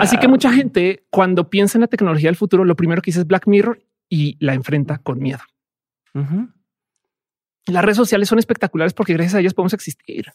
Así 0.00 0.16
que 0.16 0.28
mucha 0.28 0.50
gente 0.50 1.04
cuando 1.10 1.50
piensa 1.50 1.76
en 1.76 1.82
la 1.82 1.88
tecnología 1.88 2.28
del 2.28 2.36
futuro, 2.36 2.64
lo 2.64 2.74
primero 2.74 3.02
que 3.02 3.10
dice 3.10 3.20
es 3.20 3.26
Black 3.26 3.46
Mirror 3.46 3.84
y 4.08 4.38
la 4.40 4.54
enfrenta 4.54 4.96
con 4.96 5.18
miedo. 5.18 5.42
Las 7.66 7.84
redes 7.84 7.98
sociales 7.98 8.30
son 8.30 8.38
espectaculares 8.38 8.94
porque 8.94 9.12
gracias 9.12 9.34
a 9.34 9.40
ellas 9.40 9.52
podemos 9.52 9.74
existir. 9.74 10.32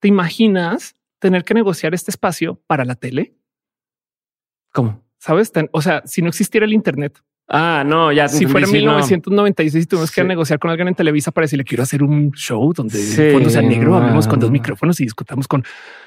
¿Te 0.00 0.08
imaginas 0.08 0.96
tener 1.18 1.44
que 1.44 1.54
negociar 1.54 1.94
este 1.94 2.10
espacio 2.10 2.62
para 2.66 2.84
la 2.84 2.96
tele? 2.96 3.38
¿Cómo? 4.70 5.03
Sabes? 5.24 5.50
O 5.72 5.80
sea, 5.80 6.02
si 6.04 6.20
no 6.20 6.28
existiera 6.28 6.66
el 6.66 6.74
Internet, 6.74 7.18
Ah, 7.46 7.82
no, 7.86 8.10
ya. 8.10 8.26
Si 8.26 8.46
fuera 8.46 8.66
en 8.66 8.72
1996 8.72 9.86
tuvimos 9.86 10.10
que 10.10 10.24
negociar 10.24 10.58
con 10.58 10.70
alguien 10.70 10.88
en 10.88 10.94
Televisa 10.94 11.30
para 11.30 11.44
decirle 11.44 11.64
quiero 11.64 11.82
hacer 11.82 12.02
un 12.02 12.32
show 12.32 12.72
donde 12.72 12.98
el 12.98 13.32
fondo 13.32 13.50
sea 13.50 13.60
negro, 13.60 13.96
hablemos 13.96 14.26
con 14.26 14.40
dos 14.40 14.50
micrófonos 14.50 14.98
y 15.00 15.04
discutamos 15.04 15.46
con 15.46 15.62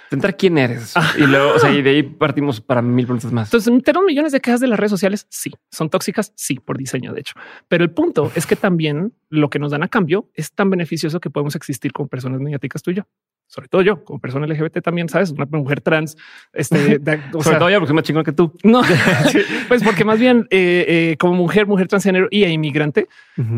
Tentar 0.09 0.37
quién 0.37 0.57
eres. 0.57 0.93
Ah. 0.95 1.13
Y 1.17 1.23
luego, 1.27 1.53
o 1.55 1.59
sea, 1.59 1.71
y 1.71 1.81
de 1.81 1.89
ahí 1.89 2.03
partimos 2.03 2.61
para 2.61 2.81
mil 2.81 3.05
preguntas 3.05 3.31
más. 3.31 3.49
Entonces, 3.49 3.83
tenemos 3.83 4.07
millones 4.07 4.31
de 4.31 4.39
quejas 4.39 4.61
de 4.61 4.67
las 4.67 4.79
redes 4.79 4.91
sociales. 4.91 5.27
Sí, 5.29 5.51
son 5.69 5.89
tóxicas. 5.89 6.31
Sí, 6.35 6.55
por 6.55 6.77
diseño, 6.77 7.13
de 7.13 7.19
hecho. 7.19 7.33
Pero 7.67 7.83
el 7.83 7.91
punto 7.91 8.31
es 8.33 8.45
que 8.45 8.55
también 8.55 9.13
lo 9.29 9.49
que 9.49 9.59
nos 9.59 9.71
dan 9.71 9.83
a 9.83 9.89
cambio 9.89 10.29
es 10.33 10.53
tan 10.53 10.69
beneficioso 10.69 11.19
que 11.19 11.29
podemos 11.29 11.55
existir 11.55 11.91
como 11.91 12.07
personas 12.07 12.39
mediáticas 12.39 12.81
tú 12.81 12.91
y 12.91 12.95
yo. 12.95 13.03
Sobre 13.47 13.69
todo 13.69 13.81
yo, 13.81 14.03
como 14.03 14.19
persona 14.19 14.45
LGBT 14.45 14.81
también, 14.81 15.07
sabes, 15.07 15.31
una 15.31 15.45
mujer 15.45 15.79
trans, 15.79 16.17
este, 16.53 16.99
o 17.33 17.41
Sobre 17.41 17.57
todo 17.57 17.69
yo, 17.69 17.79
porque 17.79 17.91
es 17.91 17.95
más 17.95 18.03
chingón 18.03 18.23
que 18.23 18.33
tú. 18.33 18.53
No, 18.63 18.81
pues 19.67 19.83
porque 19.83 20.03
más 20.03 20.19
bien 20.19 20.47
eh, 20.49 20.85
eh, 20.87 21.17
como 21.17 21.33
mujer, 21.33 21.65
mujer 21.65 21.87
transgénero 21.87 22.27
y 22.29 22.43
inmigrante, 22.45 23.07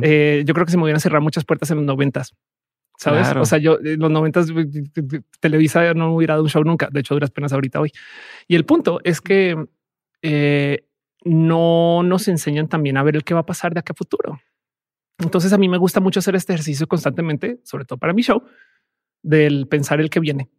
eh, 0.02 0.44
yo 0.46 0.54
creo 0.54 0.66
que 0.66 0.72
se 0.72 0.78
me 0.78 0.84
hubieran 0.84 1.02
cerrado 1.02 1.24
muchas 1.24 1.44
puertas 1.44 1.72
en 1.72 1.78
los 1.78 1.86
noventas 1.86 2.36
¿Sabes? 2.98 3.34
O 3.38 3.46
sea, 3.46 3.60
yo 3.60 3.80
en 3.82 3.98
los 3.98 4.12
noventas 4.12 4.48
Televisa 5.40 5.94
no 5.94 6.14
hubiera 6.14 6.34
dado 6.34 6.44
un 6.44 6.50
show 6.50 6.62
nunca. 6.66 6.90
De 6.92 7.00
hecho, 7.00 7.14
duras 7.14 7.32
penas 7.32 7.54
ahorita 7.54 7.80
hoy. 7.80 7.94
Y 8.46 8.58
el 8.58 8.66
punto 8.66 9.00
es 9.06 9.22
que 9.22 9.56
no 11.24 12.04
nos 12.04 12.28
enseñan 12.28 12.68
también 12.68 12.98
a 12.98 13.04
ver 13.04 13.16
el 13.16 13.24
que 13.24 13.34
va 13.34 13.40
a 13.40 13.46
pasar 13.46 13.74
de 13.74 13.80
acá 13.80 13.94
a 13.94 13.96
futuro. 13.96 14.38
Entonces 15.20 15.54
a 15.54 15.58
mí 15.58 15.68
me 15.70 15.78
gusta 15.78 16.00
mucho 16.00 16.20
hacer 16.20 16.36
este 16.36 16.54
ejercicio 16.54 16.88
constantemente, 16.88 17.60
sobre 17.64 17.86
todo 17.86 18.00
para 18.00 18.14
mi 18.14 18.22
show, 18.22 18.44
del 19.22 19.68
pensar 19.68 20.00
el 20.00 20.10
que 20.10 20.20
viene. 20.20 20.50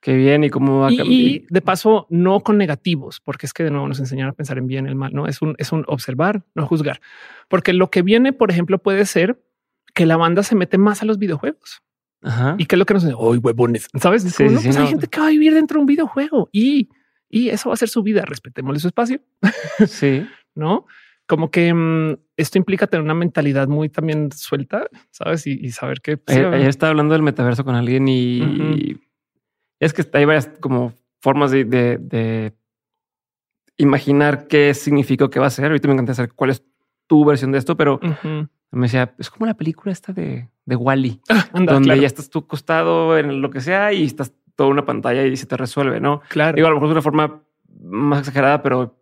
Qué 0.00 0.16
bien 0.16 0.42
y 0.42 0.50
cómo 0.50 0.80
va 0.80 0.86
a 0.86 0.88
cambiar. 0.88 1.06
Y 1.06 1.46
de 1.48 1.60
paso, 1.60 2.08
no 2.10 2.40
con 2.40 2.58
negativos, 2.58 3.20
porque 3.20 3.46
es 3.46 3.52
que 3.52 3.62
de 3.62 3.70
nuevo 3.70 3.86
nos 3.86 4.00
enseñan 4.00 4.28
a 4.28 4.32
pensar 4.32 4.58
en 4.58 4.66
bien, 4.66 4.86
el 4.86 4.96
mal, 4.96 5.12
no 5.14 5.28
es 5.28 5.40
un, 5.42 5.54
es 5.58 5.70
un 5.70 5.84
observar, 5.86 6.42
no 6.54 6.66
juzgar, 6.66 7.00
porque 7.48 7.72
lo 7.72 7.88
que 7.88 8.02
viene, 8.02 8.32
por 8.32 8.50
ejemplo, 8.50 8.78
puede 8.78 9.06
ser 9.06 9.40
que 9.94 10.04
la 10.04 10.16
banda 10.16 10.42
se 10.42 10.56
mete 10.56 10.76
más 10.76 11.02
a 11.02 11.04
los 11.04 11.18
videojuegos. 11.18 11.82
Y 12.56 12.66
qué 12.66 12.76
es 12.76 12.78
lo 12.78 12.86
que 12.86 12.94
nos 12.94 13.02
dice 13.02 13.16
hoy 13.18 13.38
huevones, 13.38 13.88
sabes? 14.00 14.22
Sí, 14.22 14.44
pues 14.44 14.76
hay 14.76 14.86
gente 14.86 15.08
que 15.08 15.20
va 15.20 15.26
a 15.26 15.30
vivir 15.30 15.54
dentro 15.54 15.78
de 15.78 15.80
un 15.80 15.86
videojuego 15.86 16.48
y, 16.52 16.88
y 17.28 17.48
eso 17.48 17.68
va 17.68 17.74
a 17.74 17.76
ser 17.76 17.88
su 17.88 18.04
vida. 18.04 18.24
Respetémosle 18.24 18.78
su 18.78 18.86
espacio. 18.86 19.20
Sí, 19.88 20.24
no 20.54 20.86
como 21.26 21.50
que 21.50 21.72
mm, 21.72 22.16
esto 22.36 22.58
implica 22.58 22.86
tener 22.86 23.04
una 23.04 23.14
mentalidad 23.14 23.68
muy 23.68 23.88
también 23.88 24.30
suelta, 24.32 24.86
sabes? 25.10 25.46
Y, 25.46 25.70
saber 25.70 26.00
que 26.00 26.16
pues, 26.16 26.36
ayer, 26.36 26.68
estaba 26.68 26.90
hablando 26.90 27.12
del 27.12 27.22
metaverso 27.22 27.64
con 27.64 27.74
alguien 27.74 28.08
y, 28.08 29.00
es 29.80 29.92
que 29.92 30.04
hay 30.12 30.24
varias 30.24 30.48
como 30.60 30.92
formas 31.20 31.50
de, 31.50 31.64
de, 31.64 32.52
imaginar 33.76 34.46
qué 34.46 34.74
significa 34.74 35.24
o 35.24 35.30
qué 35.30 35.40
va 35.40 35.46
a 35.46 35.50
ser. 35.50 35.66
Ahorita 35.66 35.88
me 35.88 35.94
encanta 35.94 36.14
saber 36.14 36.32
cuál 36.34 36.50
es 36.50 36.64
tu 37.06 37.24
versión 37.24 37.52
de 37.52 37.58
esto, 37.58 37.76
pero 37.76 38.00
me 38.70 38.86
decía, 38.86 39.14
es 39.18 39.30
como 39.30 39.46
la 39.46 39.54
película 39.54 39.92
esta 39.92 40.12
de, 40.12 40.48
de 40.64 40.76
Wally, 40.76 41.20
ah, 41.28 41.48
donde 41.52 41.98
ya 41.98 42.06
estás 42.06 42.30
tú 42.30 42.46
costado 42.46 43.18
en 43.18 43.40
lo 43.40 43.50
que 43.50 43.60
sea 43.60 43.92
y 43.92 44.04
estás 44.04 44.32
toda 44.56 44.70
una 44.70 44.84
pantalla 44.84 45.24
y 45.24 45.36
se 45.36 45.46
te 45.46 45.56
resuelve, 45.56 46.00
¿no? 46.00 46.20
Claro. 46.28 46.54
Digo, 46.54 46.68
a 46.68 46.70
lo 46.70 46.76
mejor 46.76 46.88
es 46.88 46.92
una 46.92 47.02
forma 47.02 47.42
más 47.80 48.20
exagerada, 48.20 48.62
pero 48.62 49.01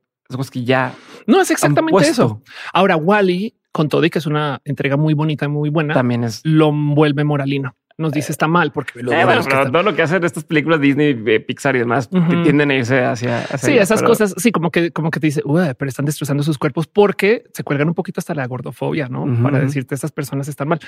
que 0.51 0.65
ya. 0.65 0.95
No 1.27 1.41
es 1.41 1.51
exactamente 1.51 2.09
eso. 2.09 2.43
Ahora, 2.73 2.97
Wally, 2.97 3.55
con 3.73 3.89
todo 3.89 4.05
y 4.05 4.11
que 4.11 4.19
es 4.19 4.27
una 4.27 4.61
entrega 4.65 4.97
muy 4.97 5.15
bonita 5.15 5.45
y 5.47 5.49
muy 5.49 5.71
buena, 5.71 5.95
también 5.95 6.25
es 6.25 6.41
lo 6.45 6.73
vuelve 6.73 7.25
moralino 7.25 7.75
nos 8.01 8.13
dice 8.13 8.33
está 8.33 8.49
mal 8.49 8.73
porque 8.73 9.03
lo 9.03 9.13
eh, 9.13 9.25
todo 9.71 9.83
lo 9.83 9.95
que 9.95 10.03
hacen 10.03 10.25
estas 10.25 10.45
películas 10.45 10.81
Disney, 10.81 11.23
eh, 11.27 11.41
Pixar 11.41 11.77
y 11.77 11.81
demás 11.81 12.09
tienden 12.09 12.71
a 12.71 12.75
irse 12.75 13.05
hacia, 13.05 13.47
sí, 13.59 13.77
esas 13.77 14.03
cosas. 14.03 14.35
Sí, 14.39 14.51
como 14.51 14.71
que, 14.71 14.91
como 14.91 15.11
que 15.11 15.21
te 15.21 15.27
dice, 15.27 15.43
pero 15.79 15.89
están 15.89 16.07
destrozando 16.07 16.43
sus 16.43 16.59
cuerpos 16.59 16.87
porque 16.87 17.45
se 17.53 17.63
cuelgan 17.63 17.89
un 17.89 17.95
poquito 17.95 18.19
hasta 18.19 18.35
la 18.35 18.47
gordofobia, 18.47 19.09
no 19.09 19.27
para 19.43 19.61
decirte 19.61 19.95
estas 19.95 20.11
personas 20.11 20.49
están 20.49 20.69
mal. 20.69 20.81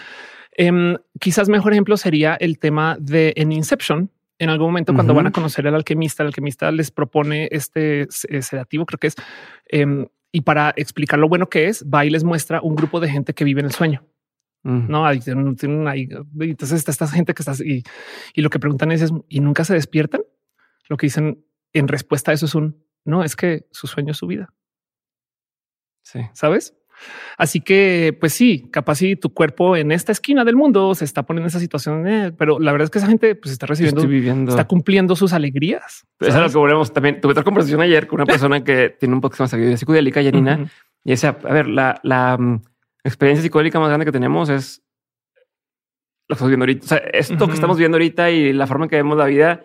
Em, 0.52 0.96
quizás 1.20 1.48
mejor 1.48 1.72
ejemplo 1.72 1.96
sería 1.96 2.34
el 2.34 2.58
tema 2.58 2.96
de 2.98 3.32
en 3.36 3.52
Inception. 3.52 4.10
En 4.42 4.50
algún 4.50 4.68
momento, 4.68 4.92
cuando 4.92 5.14
van 5.14 5.28
a 5.28 5.30
conocer 5.30 5.68
al 5.68 5.76
alquimista, 5.76 6.24
el 6.24 6.28
alquimista 6.28 6.72
les 6.72 6.90
propone 6.90 7.48
este 7.52 8.08
eh, 8.28 8.42
sedativo, 8.42 8.84
creo 8.86 8.98
que 8.98 9.06
es. 9.06 9.14
Em, 9.66 10.06
y 10.32 10.40
para 10.40 10.74
explicar 10.76 11.20
lo 11.20 11.28
bueno 11.28 11.48
que 11.48 11.68
es, 11.68 11.84
va 11.84 12.04
y 12.04 12.10
les 12.10 12.24
muestra 12.24 12.60
un 12.60 12.74
grupo 12.74 12.98
de 12.98 13.08
gente 13.08 13.34
que 13.34 13.44
vive 13.44 13.60
en 13.60 13.66
el 13.66 13.72
sueño. 13.72 14.04
No, 14.64 15.06
hay, 15.06 15.20
ahí. 15.86 16.08
Entonces 16.40 16.78
está 16.78 16.90
esta 16.90 17.06
gente 17.06 17.34
que 17.34 17.42
está 17.42 17.52
y, 17.64 17.84
y 18.34 18.42
lo 18.42 18.50
que 18.50 18.58
preguntan 18.58 18.90
es, 18.90 19.12
y 19.28 19.38
nunca 19.38 19.64
se 19.64 19.74
despiertan. 19.74 20.22
Lo 20.88 20.96
que 20.96 21.06
dicen 21.06 21.44
en 21.72 21.86
respuesta 21.86 22.32
a 22.32 22.34
eso 22.34 22.46
es 22.46 22.56
un 22.56 22.84
no, 23.04 23.22
es 23.22 23.36
que 23.36 23.68
su 23.70 23.86
sueño 23.86 24.10
es 24.10 24.16
su 24.16 24.26
vida. 24.26 24.52
Sí, 26.02 26.20
sabes? 26.32 26.74
Así 27.38 27.60
que, 27.60 28.16
pues 28.20 28.32
sí, 28.32 28.68
capaz 28.70 28.96
si 28.96 29.16
tu 29.16 29.32
cuerpo 29.32 29.76
en 29.76 29.92
esta 29.92 30.12
esquina 30.12 30.44
del 30.44 30.56
mundo 30.56 30.94
se 30.94 31.04
está 31.04 31.24
poniendo 31.24 31.46
en 31.46 31.48
esa 31.48 31.60
situación, 31.60 32.06
eh, 32.06 32.32
pero 32.36 32.58
la 32.58 32.72
verdad 32.72 32.84
es 32.84 32.90
que 32.90 32.98
esa 32.98 33.08
gente 33.08 33.34
pues 33.34 33.52
está 33.52 33.66
recibiendo, 33.66 34.06
viviendo. 34.06 34.50
está 34.50 34.66
cumpliendo 34.66 35.16
sus 35.16 35.32
alegrías. 35.32 36.06
Es 36.20 36.34
lo 36.34 36.48
que 36.48 36.58
volvemos 36.58 36.92
también. 36.92 37.20
Tuve 37.20 37.32
otra 37.32 37.44
conversación 37.44 37.80
ayer 37.80 38.06
con 38.06 38.20
una 38.20 38.26
persona 38.32 38.62
que 38.62 38.90
tiene 38.90 39.14
un 39.14 39.20
podcast 39.20 39.40
más 39.40 39.50
de 39.52 39.76
psicodélica, 39.76 40.20
Yanina, 40.22 40.70
y 41.04 41.10
decía, 41.10 41.36
a 41.42 41.52
ver, 41.52 41.66
la, 41.68 42.00
la, 42.02 42.36
mm, 42.38 42.62
experiencia 43.04 43.42
psicodélica 43.42 43.80
más 43.80 43.88
grande 43.88 44.06
que 44.06 44.12
tenemos 44.12 44.48
es 44.48 44.82
lo 46.28 46.34
que 46.36 46.44
estamos 46.44 46.50
viendo 46.50 46.64
ahorita. 46.64 46.84
O 46.84 46.88
sea, 46.88 46.98
esto 46.98 47.46
que 47.48 47.54
estamos 47.54 47.78
viendo 47.78 47.96
ahorita 47.96 48.30
y 48.30 48.52
la 48.52 48.66
forma 48.66 48.84
en 48.84 48.90
que 48.90 48.96
vemos 48.96 49.18
la 49.18 49.26
vida 49.26 49.64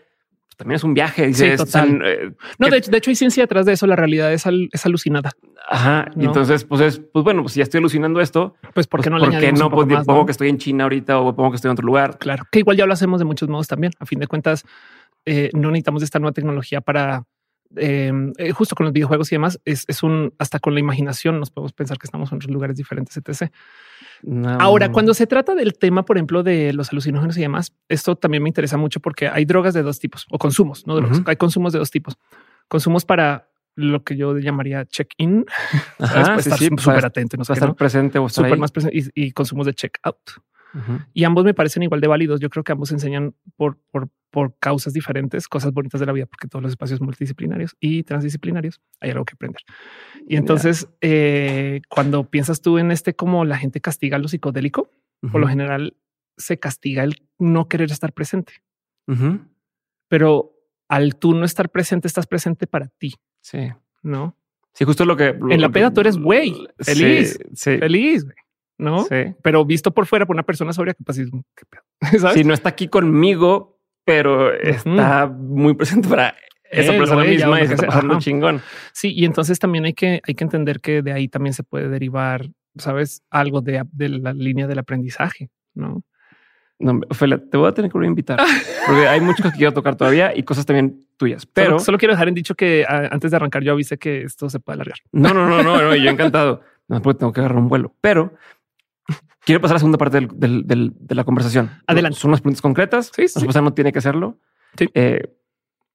también 0.57 0.75
es 0.77 0.83
un 0.83 0.93
viaje. 0.93 1.33
sí, 1.33 1.55
total. 1.55 2.01
Eh, 2.03 2.31
no, 2.57 2.67
de, 2.67 2.77
hecho, 2.77 3.09
hay 3.09 3.15
ciencia 3.15 3.43
detrás 3.43 3.65
de 3.65 3.73
eso. 3.73 3.85
La 3.87 3.95
realidad 3.95 4.33
es, 4.33 4.45
es 4.45 4.85
alucinada. 4.85 5.31
Ajá. 5.69 6.09
Y 6.15 6.25
entonces, 6.25 6.63
pues 6.63 6.81
es, 6.81 6.99
pues 6.99 7.23
bueno, 7.23 7.43
pues 7.43 7.53
si 7.53 7.59
ya 7.59 7.63
estoy 7.63 7.77
alucinando 7.77 8.19
esto, 8.19 8.55
pues 8.73 8.87
¿por 8.87 9.01
qué 9.01 9.09
no 9.09 9.19
le 9.19 9.27
¿por 9.27 9.39
qué 9.39 9.51
no? 9.53 9.69
Pues, 9.69 10.05
pongo 10.05 10.25
que 10.25 10.31
estoy 10.31 10.49
en 10.49 10.57
China 10.57 10.85
ahorita 10.85 11.19
o 11.19 11.35
pongo 11.35 11.51
que 11.51 11.57
estoy 11.57 11.69
en 11.69 11.73
otro 11.73 11.85
lugar. 11.85 12.17
Claro, 12.17 12.45
que 12.51 12.59
igual 12.59 12.75
ya 12.75 12.85
lo 12.85 12.93
hacemos 12.93 13.19
de 13.19 13.25
muchos 13.25 13.47
modos 13.47 13.67
también. 13.67 13.93
A 13.99 14.05
fin 14.05 14.19
de 14.19 14.27
cuentas, 14.27 14.65
eh, 15.25 15.51
no 15.53 15.69
necesitamos 15.69 16.01
esta 16.03 16.19
nueva 16.19 16.33
tecnología 16.33 16.81
para 16.81 17.23
eh, 17.75 18.11
justo 18.53 18.75
con 18.75 18.85
los 18.85 18.93
videojuegos 18.93 19.31
y 19.31 19.35
demás, 19.35 19.59
es, 19.65 20.03
un 20.03 20.33
hasta 20.37 20.59
con 20.59 20.73
la 20.73 20.79
imaginación 20.79 21.39
nos 21.39 21.51
podemos 21.51 21.73
pensar 21.73 21.97
que 21.97 22.07
estamos 22.07 22.31
en 22.31 22.37
otros 22.37 22.51
lugares 22.51 22.77
diferentes, 22.77 23.17
etc. 23.17 23.51
Ahora, 24.59 24.91
cuando 24.91 25.13
se 25.13 25.27
trata 25.27 25.53
del 25.55 25.77
tema, 25.77 26.05
por 26.05 26.17
ejemplo, 26.17 26.43
de 26.43 26.73
los 26.73 26.91
alucinógenos 26.91 27.37
y 27.37 27.41
demás, 27.41 27.73
esto 27.89 28.15
también 28.15 28.43
me 28.43 28.49
interesa 28.49 28.77
mucho 28.77 28.99
porque 28.99 29.27
hay 29.27 29.45
drogas 29.45 29.73
de 29.73 29.83
dos 29.83 29.99
tipos 29.99 30.25
o 30.31 30.37
consumos, 30.37 30.85
no 30.87 30.99
Hay 31.25 31.35
consumos 31.35 31.73
de 31.73 31.79
dos 31.79 31.91
tipos. 31.91 32.17
Consumos 32.67 33.05
para 33.05 33.49
lo 33.75 34.03
que 34.03 34.17
yo 34.17 34.37
llamaría 34.37 34.85
check-in, 34.85 35.45
estar 35.99 36.41
súper 36.41 37.05
atento, 37.05 37.37
no 37.37 37.43
estar 37.43 37.75
presente 37.75 38.17
o 38.17 38.27
súper 38.27 38.57
más 38.57 38.71
presente 38.71 39.11
y, 39.13 39.31
consumos 39.31 39.67
de 39.67 39.73
check-out. 39.73 40.17
Y 41.13 41.23
ambos 41.23 41.43
me 41.43 41.53
parecen 41.53 41.83
igual 41.83 42.01
de 42.01 42.07
válidos. 42.07 42.39
Yo 42.39 42.49
creo 42.49 42.63
que 42.63 42.71
ambos 42.71 42.91
enseñan 42.91 43.33
por, 43.55 43.77
por, 43.91 44.09
por 44.29 44.57
causas 44.59 44.93
diferentes, 44.93 45.47
cosas 45.47 45.73
bonitas 45.73 45.99
de 45.99 46.05
la 46.05 46.11
vida, 46.11 46.25
porque 46.25 46.47
todos 46.47 46.61
los 46.61 46.71
espacios 46.71 47.01
multidisciplinarios 47.01 47.75
y 47.79 48.03
transdisciplinarios 48.03 48.81
hay 48.99 49.11
algo 49.11 49.25
que 49.25 49.33
aprender. 49.33 49.61
Y 50.27 50.35
entonces, 50.35 50.87
eh, 51.01 51.81
cuando 51.89 52.29
piensas 52.29 52.61
tú 52.61 52.77
en 52.77 52.91
este 52.91 53.15
como 53.15 53.45
la 53.45 53.57
gente 53.57 53.81
castiga 53.81 54.17
lo 54.17 54.27
psicodélico, 54.27 54.91
por 55.31 55.41
lo 55.41 55.47
general 55.47 55.95
se 56.37 56.59
castiga 56.59 57.03
el 57.03 57.15
no 57.39 57.67
querer 57.67 57.91
estar 57.91 58.13
presente. 58.13 58.53
Pero 60.07 60.53
al 60.87 61.15
tú 61.15 61.33
no 61.33 61.45
estar 61.45 61.69
presente, 61.69 62.07
estás 62.07 62.27
presente 62.27 62.67
para 62.67 62.87
ti. 62.87 63.15
Sí. 63.41 63.71
¿No? 64.03 64.37
Sí, 64.73 64.85
justo 64.85 65.05
lo 65.05 65.17
que... 65.17 65.29
en 65.29 65.61
la 65.61 65.69
peda 65.69 65.91
tú 65.91 66.01
eres 66.01 66.17
güey, 66.17 66.67
feliz, 66.79 67.39
feliz. 67.55 68.25
¿No? 68.77 69.03
Sí. 69.03 69.35
Pero 69.41 69.65
visto 69.65 69.93
por 69.93 70.05
fuera 70.05 70.25
por 70.25 70.35
una 70.35 70.43
persona 70.43 70.73
sobria, 70.73 70.93
que 70.93 71.03
pasa, 71.03 71.23
Si 72.33 72.43
no 72.43 72.53
está 72.53 72.69
aquí 72.69 72.87
conmigo, 72.87 73.79
pero 74.05 74.53
está 74.53 75.27
muy 75.27 75.73
presente 75.73 76.07
para 76.07 76.35
esa 76.69 76.93
persona 76.93 77.23
misma 77.23 77.61
y 77.61 77.63
está 77.63 77.87
pasando 77.87 78.19
chingón. 78.19 78.61
Sí, 78.93 79.13
y 79.13 79.25
entonces 79.25 79.59
también 79.59 79.85
hay 79.85 79.93
que, 79.93 80.21
hay 80.23 80.35
que 80.35 80.43
entender 80.43 80.79
que 80.81 81.01
de 81.01 81.13
ahí 81.13 81.27
también 81.27 81.53
se 81.53 81.63
puede 81.63 81.89
derivar, 81.89 82.47
sabes, 82.77 83.23
algo 83.29 83.61
de, 83.61 83.83
de 83.91 84.09
la 84.09 84.33
línea 84.33 84.67
del 84.67 84.79
aprendizaje, 84.79 85.49
¿no? 85.73 86.03
No, 86.79 87.01
Ophelia, 87.09 87.41
te 87.49 87.57
voy 87.57 87.67
a 87.67 87.71
tener 87.71 87.91
que 87.91 87.97
invitar 88.05 88.37
porque 88.85 89.07
hay 89.07 89.19
muchas 89.19 89.51
que 89.51 89.57
quiero 89.57 89.73
tocar 89.73 89.95
todavía 89.95 90.35
y 90.35 90.43
cosas 90.43 90.65
también 90.65 91.07
tuyas. 91.17 91.45
Pero 91.47 91.79
solo, 91.79 91.97
quiero 91.97 92.13
dejar 92.13 92.27
en 92.27 92.35
dicho 92.35 92.53
que 92.53 92.85
antes 92.87 93.31
de 93.31 93.37
arrancar 93.37 93.63
yo 93.63 93.71
avisé 93.71 93.97
que 93.97 94.21
esto 94.21 94.49
se 94.49 94.59
puede 94.59 94.75
alargar. 94.75 94.99
No, 95.11 95.33
no, 95.33 95.47
no, 95.47 95.63
no, 95.63 95.81
no 95.81 95.95
yo 95.95 96.09
encantado. 96.09 96.61
No, 96.89 97.01
porque 97.01 97.19
tengo 97.19 97.33
que 97.33 97.41
agarrar 97.41 97.57
un 97.57 97.67
vuelo, 97.67 97.93
pero 97.99 98.35
Quiero 99.47 99.61
pasar 99.61 99.75
a 99.75 99.77
la 99.77 99.79
segunda 99.79 99.97
parte 99.97 100.27
de 100.27 101.15
la 101.15 101.23
conversación. 101.23 101.71
Adelante. 101.87 102.19
Son 102.19 102.31
unas 102.31 102.41
preguntas 102.41 102.61
concretas. 102.61 103.13
Sí, 103.15 103.29
sí. 103.29 103.47
no 103.47 103.73
tiene 103.73 103.93
que 103.93 103.99
hacerlo. 103.99 104.37
Sí. 104.77 104.89
Eh, 104.93 105.21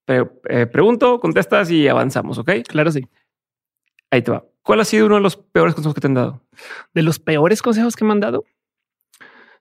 eh, 0.07 0.67
pregunto, 0.73 1.21
contestas 1.21 1.71
y 1.71 1.87
avanzamos. 1.87 2.39
Ok. 2.39 2.51
Claro, 2.67 2.91
sí. 2.91 3.07
Ahí 4.11 4.23
te 4.23 4.31
va. 4.31 4.47
¿Cuál 4.63 4.81
ha 4.81 4.87
sido 4.87 5.05
uno 5.05 5.17
de 5.17 5.21
los 5.21 5.37
peores 5.37 5.75
consejos 5.75 5.95
que 5.95 6.01
te 6.01 6.07
han 6.07 6.15
dado? 6.15 6.43
De 6.95 7.03
los 7.03 7.19
peores 7.19 7.61
consejos 7.61 7.95
que 7.95 8.07
me 8.07 8.13
han 8.13 8.21
dado. 8.21 8.47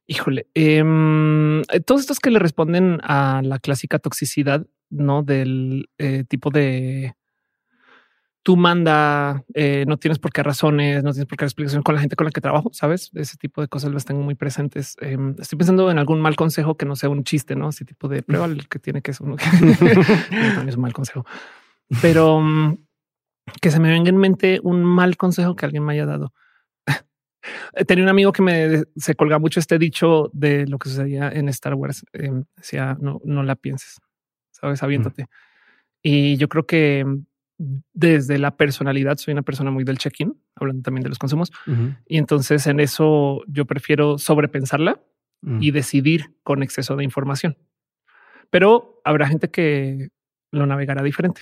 Híjole, 0.08 0.48
em, 0.54 1.62
todos 1.86 2.00
estos 2.00 2.22
que 2.22 2.32
le 2.32 2.40
responden 2.40 3.00
a 3.04 3.42
la 3.44 3.60
clásica 3.60 4.00
toxicidad, 4.00 4.66
no 4.90 5.22
del 5.22 5.90
eh, 5.98 6.24
tipo 6.30 6.50
de 6.50 7.14
tú 8.44 8.58
manda, 8.58 9.44
eh, 9.54 9.86
no 9.88 9.98
tienes 9.98 10.18
por 10.20 10.32
qué 10.32 10.42
razones, 10.42 11.04
no 11.04 11.12
tienes 11.12 11.28
por 11.28 11.38
qué 11.38 11.46
explicación 11.46 11.84
con 11.84 11.96
la 11.96 12.02
gente 12.02 12.16
con 12.16 12.26
la 12.26 12.32
que 12.32 12.42
trabajo, 12.42 12.72
sabes? 12.74 13.12
Ese 13.14 13.38
tipo 13.38 13.62
de 13.62 13.68
cosas 13.68 13.92
las 13.92 14.06
tengo 14.06 14.22
muy 14.22 14.36
presentes. 14.36 14.96
Em, 15.00 15.36
estoy 15.40 15.58
pensando 15.58 15.92
en 15.92 16.00
algún 16.00 16.22
mal 16.22 16.36
consejo 16.36 16.76
que 16.76 16.86
no 16.86 16.96
sea 16.96 17.10
un 17.10 17.24
chiste, 17.24 17.56
no? 17.56 17.70
Ese 17.70 17.86
tipo 17.86 18.08
de 18.08 18.24
prueba 18.24 18.46
el 18.46 18.68
que 18.68 18.80
tiene 18.80 19.02
que 19.02 19.14
ser 19.14 19.28
uno 19.28 19.36
es 20.68 20.76
un 20.76 20.82
mal 20.82 20.94
consejo, 20.94 21.26
pero 22.02 22.42
mm, 22.42 22.78
que 23.62 23.72
se 23.72 23.80
me 23.80 23.90
venga 23.90 24.10
en 24.10 24.18
mente 24.18 24.60
un 24.64 24.84
mal 24.84 25.18
consejo 25.18 25.56
que 25.56 25.66
alguien 25.66 25.84
me 25.84 25.94
haya 25.94 26.06
dado. 26.06 26.34
Tenía 27.88 28.04
un 28.04 28.10
amigo 28.10 28.32
que 28.32 28.44
me 28.44 28.84
se 28.96 29.16
colga 29.16 29.40
mucho 29.40 29.60
este 29.60 29.80
dicho 29.80 30.30
de 30.32 30.68
lo 30.68 30.78
que 30.78 30.90
sucedía 30.90 31.30
en 31.30 31.50
Star 31.50 31.74
Wars. 31.74 32.06
Em, 32.14 32.46
decía 32.56 32.98
no, 33.00 33.20
no 33.24 33.44
la 33.44 33.56
pienses, 33.56 34.00
sabes, 34.52 34.82
aviéntate. 34.84 35.28
Y 36.04 36.38
yo 36.38 36.50
creo 36.50 36.66
que 36.66 37.06
desde 37.94 38.38
la 38.40 38.58
personalidad 38.58 39.18
soy 39.18 39.34
una 39.34 39.44
persona 39.44 39.72
muy 39.72 39.84
del 39.84 39.98
check-in, 39.98 40.36
hablando 40.56 40.82
también 40.82 41.04
de 41.04 41.10
los 41.10 41.20
consumos. 41.20 41.52
Y 42.08 42.18
entonces 42.18 42.66
en 42.68 42.80
eso 42.80 43.44
yo 43.48 43.66
prefiero 43.66 44.18
sobrepensarla 44.18 45.00
y 45.60 45.72
mm. 45.72 45.74
decidir 45.74 46.36
con 46.44 46.64
exceso 46.64 46.96
de 46.96 47.04
información. 47.04 47.58
Pero 48.50 49.02
habrá 49.04 49.28
gente 49.28 49.50
que 49.50 50.10
lo 50.52 50.66
navegará 50.66 51.04
diferente. 51.04 51.42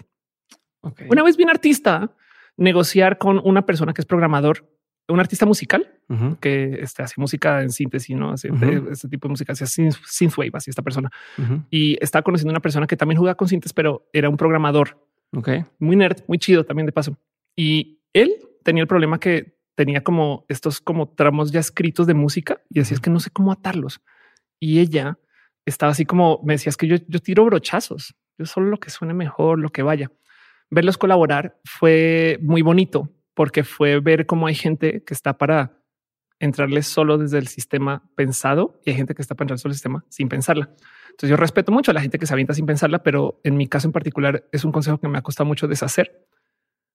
Una 1.09 1.23
vez 1.23 1.37
vi 1.37 1.43
un 1.43 1.49
artista 1.49 2.13
negociar 2.55 3.17
con 3.17 3.41
una 3.43 3.65
persona 3.65 3.93
que 3.93 4.01
es 4.01 4.05
programador, 4.05 4.69
un 5.07 5.19
artista 5.19 5.45
musical 5.45 5.95
que 6.39 6.79
este, 6.81 7.03
hace 7.03 7.15
música 7.17 7.61
en 7.61 7.71
síntesis, 7.71 8.15
no 8.15 8.31
hace 8.31 8.49
este 8.91 9.07
tipo 9.07 9.27
de 9.27 9.31
música, 9.31 9.53
hacía 9.53 9.67
synthwave, 9.67 10.51
así 10.53 10.69
esta 10.69 10.81
persona. 10.81 11.09
Y 11.69 11.97
está 12.03 12.21
conociendo 12.21 12.51
una 12.51 12.61
persona 12.61 12.87
que 12.87 12.97
también 12.97 13.19
juega 13.19 13.35
con 13.35 13.47
síntesis, 13.47 13.73
pero 13.73 14.07
era 14.13 14.29
un 14.29 14.37
programador 14.37 14.97
Ok. 15.34 15.49
Muy 15.80 15.95
nerd, 15.95 16.23
muy 16.27 16.38
chido 16.38 16.64
también 16.64 16.85
de 16.85 16.91
paso. 16.91 17.18
Y 17.56 18.01
él 18.14 18.35
tenía 18.64 18.81
el 18.81 18.88
problema 18.88 19.19
que 19.19 19.57
tenía 19.76 20.03
como 20.03 20.45
estos 20.49 20.81
como 20.81 21.10
tramos 21.10 21.51
ya 21.51 21.60
escritos 21.60 22.06
de 22.07 22.14
música 22.14 22.61
y 22.69 22.80
decía 22.80 22.95
es 22.95 23.01
que 23.01 23.10
no 23.10 23.19
sé 23.19 23.30
cómo 23.30 23.51
atarlos. 23.51 24.01
Y 24.60 24.80
ella 24.80 25.19
estaba 25.65 25.91
así 25.91 26.06
como 26.06 26.41
me 26.43 26.53
decía 26.53 26.69
es 26.69 26.77
que 26.77 26.88
yo, 26.88 26.97
yo 27.07 27.19
tiro 27.19 27.45
brochazos, 27.45 28.15
yo 28.38 28.45
solo 28.45 28.68
lo 28.68 28.80
que 28.80 28.89
suene 28.89 29.14
mejor, 29.14 29.60
lo 29.60 29.69
que 29.69 29.84
vaya. 29.84 30.11
Verlos 30.69 30.97
colaborar 30.97 31.60
fue 31.64 32.39
muy 32.41 32.61
bonito 32.61 33.10
porque 33.34 33.64
fue 33.64 33.99
ver 33.99 34.26
cómo 34.26 34.47
hay 34.47 34.56
gente 34.56 35.03
que 35.03 35.14
está 35.14 35.38
para 35.38 35.78
entrarles 36.40 36.88
solo 36.88 37.18
desde 37.18 37.38
el 37.38 37.48
sistema 37.48 38.03
pensado 38.16 38.80
y 38.86 38.91
hay 38.91 38.95
gente 38.95 39.14
que 39.14 39.22
está 39.22 39.36
para 39.36 39.45
entrar 39.45 39.60
solo 39.60 39.72
el 39.72 39.76
sistema 39.76 40.06
sin 40.10 40.30
pensarla. 40.30 40.70
Entonces 41.10 41.30
yo 41.30 41.38
respeto 41.38 41.72
mucho 41.72 41.91
a 41.91 41.94
la 41.94 42.02
gente 42.02 42.18
que 42.18 42.26
se 42.26 42.34
avienta 42.34 42.53
sin 42.53 42.66
pensarla, 42.66 43.03
pero 43.03 43.41
en 43.44 43.57
mi 43.57 43.68
caso 43.68 43.88
en 43.88 43.91
particular 43.91 44.45
es 44.52 44.64
un 44.64 44.72
consejo 44.72 44.99
que 44.99 45.07
me 45.07 45.18
ha 45.18 45.22
costado 45.22 45.48
mucho 45.48 45.68
deshacer 45.68 46.26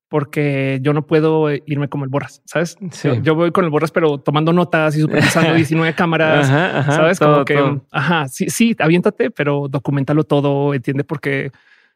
porque 0.08 0.78
yo 0.80 0.92
no 0.92 1.06
puedo 1.06 1.50
irme 1.50 1.88
como 1.88 2.04
el 2.04 2.10
borras, 2.10 2.40
sabes? 2.44 2.76
Yo, 3.22 3.34
voy 3.34 3.50
con 3.50 3.64
el 3.64 3.70
borras, 3.70 3.90
pero 3.90 4.18
tomando 4.18 4.52
notas 4.52 4.96
y 4.96 5.00
supervisando 5.00 5.52
19 5.56 5.94
cámaras, 5.94 6.46
sabes? 6.86 7.18
como 7.18 7.44
que, 7.44 7.80
ajá, 7.90 8.28
sí, 8.28 8.48
sí, 8.48 8.76
aviéntate, 8.78 9.30
pero 9.30 9.66
documentalo 9.68 10.24
todo, 10.24 10.72
entiende 10.72 11.04
por 11.04 11.20
qué 11.20 11.50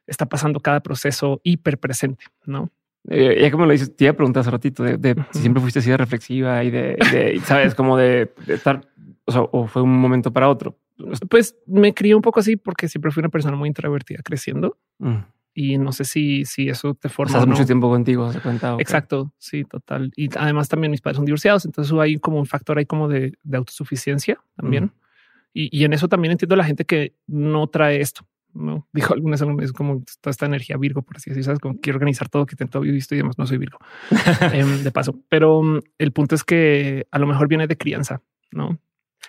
está 0.07 0.27
pasando 0.27 0.59
cada 0.59 0.81
proceso 0.81 1.41
hiper 1.45 1.79
presente, 1.79 2.25
no? 2.45 2.73
Eh, 3.09 3.39
ya 3.41 3.51
como 3.51 3.65
lo 3.65 3.73
dices, 3.73 3.95
te 3.97 4.05
iba 4.05 4.13
a 4.13 4.17
preguntar 4.17 4.43
hace 4.43 4.51
ratito 4.51 4.83
de, 4.83 5.15
si 5.33 5.41
siempre 5.41 5.61
fuiste 5.61 5.79
así 5.79 5.91
de 5.91 5.97
reflexiva 5.97 6.63
y 6.65 6.71
de, 6.71 7.41
sabes, 7.45 7.75
como 7.75 7.97
de, 7.97 8.33
estar, 8.47 8.87
o 9.25 9.33
sea, 9.33 9.43
o 9.43 9.67
fue 9.67 9.83
un 9.83 9.99
momento 9.99 10.33
para 10.33 10.49
otro. 10.49 10.79
Pues 11.31 11.57
me 11.67 11.95
crié 11.95 12.15
un 12.15 12.23
poco 12.23 12.41
así 12.41 12.57
porque 12.57 12.89
siempre 12.89 13.11
fui 13.11 13.21
una 13.21 13.29
persona 13.29 13.57
muy 13.57 13.69
introvertida 13.69 14.21
creciendo. 14.23 14.77
Mm. 14.99 15.19
Y 15.55 15.79
no 15.79 15.91
sé 15.93 16.05
si, 16.05 16.45
si 16.45 16.69
eso 16.69 16.95
te 16.95 17.09
forma. 17.09 17.37
Hace 17.37 17.47
mucho 17.47 17.67
tiempo 17.67 17.89
contigo, 17.89 18.33
se 18.33 18.41
cuenta. 18.41 18.77
Exacto, 18.79 19.33
sí, 19.39 19.65
total. 19.65 20.13
Y 20.15 20.29
además 20.39 20.69
también 20.69 20.91
mis 20.91 21.01
padres 21.01 21.17
son 21.17 21.25
divorciados, 21.25 21.65
entonces 21.65 21.93
hay 21.99 22.17
como 22.19 22.39
un 22.39 22.47
factor 22.47 22.79
ahí 22.79 22.87
como 22.87 23.09
de, 23.09 23.37
autosuficiencia 23.53 24.39
también. 24.57 24.85
Mm. 24.85 24.93
Y, 25.55 25.81
y, 25.81 25.85
en 25.85 25.95
eso 25.95 26.07
también 26.07 26.33
entiendo 26.33 26.55
a 26.55 26.59
la 26.59 26.65
gente 26.65 26.85
que 26.85 27.15
no 27.27 27.67
trae 27.67 28.01
esto. 28.01 28.28
No 28.55 28.87
dijo 28.93 29.15
algunas 29.15 29.41
es 29.41 29.73
como 29.73 30.03
toda 30.21 30.31
esta 30.31 30.47
energía 30.47 30.77
Virgo, 30.77 31.03
por 31.03 31.17
así 31.17 31.31
decirlo, 31.31 31.45
sabes, 31.45 31.61
como 31.61 31.81
quiero 31.81 31.97
organizar 31.97 32.29
todo, 32.29 32.47
que 32.47 32.57
tengo 32.57 32.81
visto 32.81 33.15
y 33.15 33.19
demás. 33.19 33.39
No 33.39 33.47
soy 33.47 33.59
Virgo 33.59 33.79
em, 34.53 34.83
de 34.83 34.91
paso, 34.91 35.19
pero 35.29 35.63
mm, 35.63 35.81
el 35.99 36.13
punto 36.13 36.35
es 36.35 36.45
que 36.45 37.07
a 37.11 37.19
lo 37.19 37.27
mejor 37.27 37.49
viene 37.49 37.67
de 37.67 37.77
crianza, 37.77 38.23
no? 38.53 38.79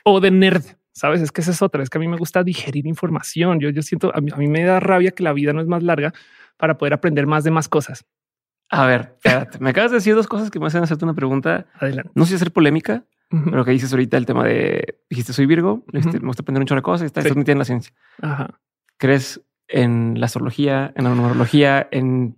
O 0.04 0.20
de 0.20 0.32
nerd, 0.32 0.64
Sabes, 1.00 1.22
es 1.22 1.32
que 1.32 1.40
esa 1.40 1.52
es 1.52 1.62
otra. 1.62 1.82
Es 1.82 1.90
que 1.90 1.98
a 1.98 2.02
mí 2.02 2.10
me 2.10 2.18
gusta 2.18 2.44
digerir 2.44 2.86
información. 2.86 3.62
Yo, 3.62 3.70
yo 3.70 3.82
siento 3.82 4.12
a 4.14 4.20
mí, 4.20 4.48
me 4.48 4.66
da 4.66 4.82
rabia 4.82 5.12
que 5.12 5.24
la 5.24 5.32
vida 5.32 5.54
no 5.54 5.62
es 5.62 5.68
más 5.68 5.82
larga 5.82 6.14
para 6.58 6.78
poder 6.78 6.94
aprender 6.94 7.26
más 7.26 7.46
de 7.46 7.52
más 7.52 7.70
cosas. 7.70 8.06
A 8.70 8.86
ver, 8.86 9.16
espérate. 9.16 9.60
me 9.60 9.70
acabas 9.70 9.92
de 9.92 9.98
decir 9.98 10.14
dos 10.14 10.28
cosas 10.28 10.52
que 10.52 10.60
me 10.60 10.68
hacen 10.68 10.84
hacerte 10.84 11.06
una 11.06 11.14
pregunta. 11.14 11.68
Adelante. 11.76 12.12
No 12.16 12.26
sé 12.26 12.32
si 12.32 12.36
hacer 12.36 12.52
polémica, 12.52 13.06
pero 13.30 13.64
que 13.64 13.72
dices 13.72 13.94
ahorita 13.94 14.18
el 14.18 14.26
tema 14.26 14.44
de 14.44 15.00
dijiste 15.10 15.32
soy 15.32 15.46
Virgo, 15.46 15.86
me 15.94 16.02
gusta 16.02 16.42
aprender 16.42 16.62
un 16.62 16.68
chorro 16.68 16.82
de 16.82 16.84
cosas 16.84 17.04
y 17.04 17.06
estás 17.06 17.24
sí. 17.24 17.32
en 17.34 17.58
la 17.58 17.66
ciencia. 17.66 17.94
Ajá. 18.22 18.60
¿Crees 19.00 19.42
en 19.68 20.20
la 20.20 20.28
astrología, 20.28 20.94
en 20.96 21.06
la 21.06 21.16
numerología, 21.16 21.88
en 21.92 22.38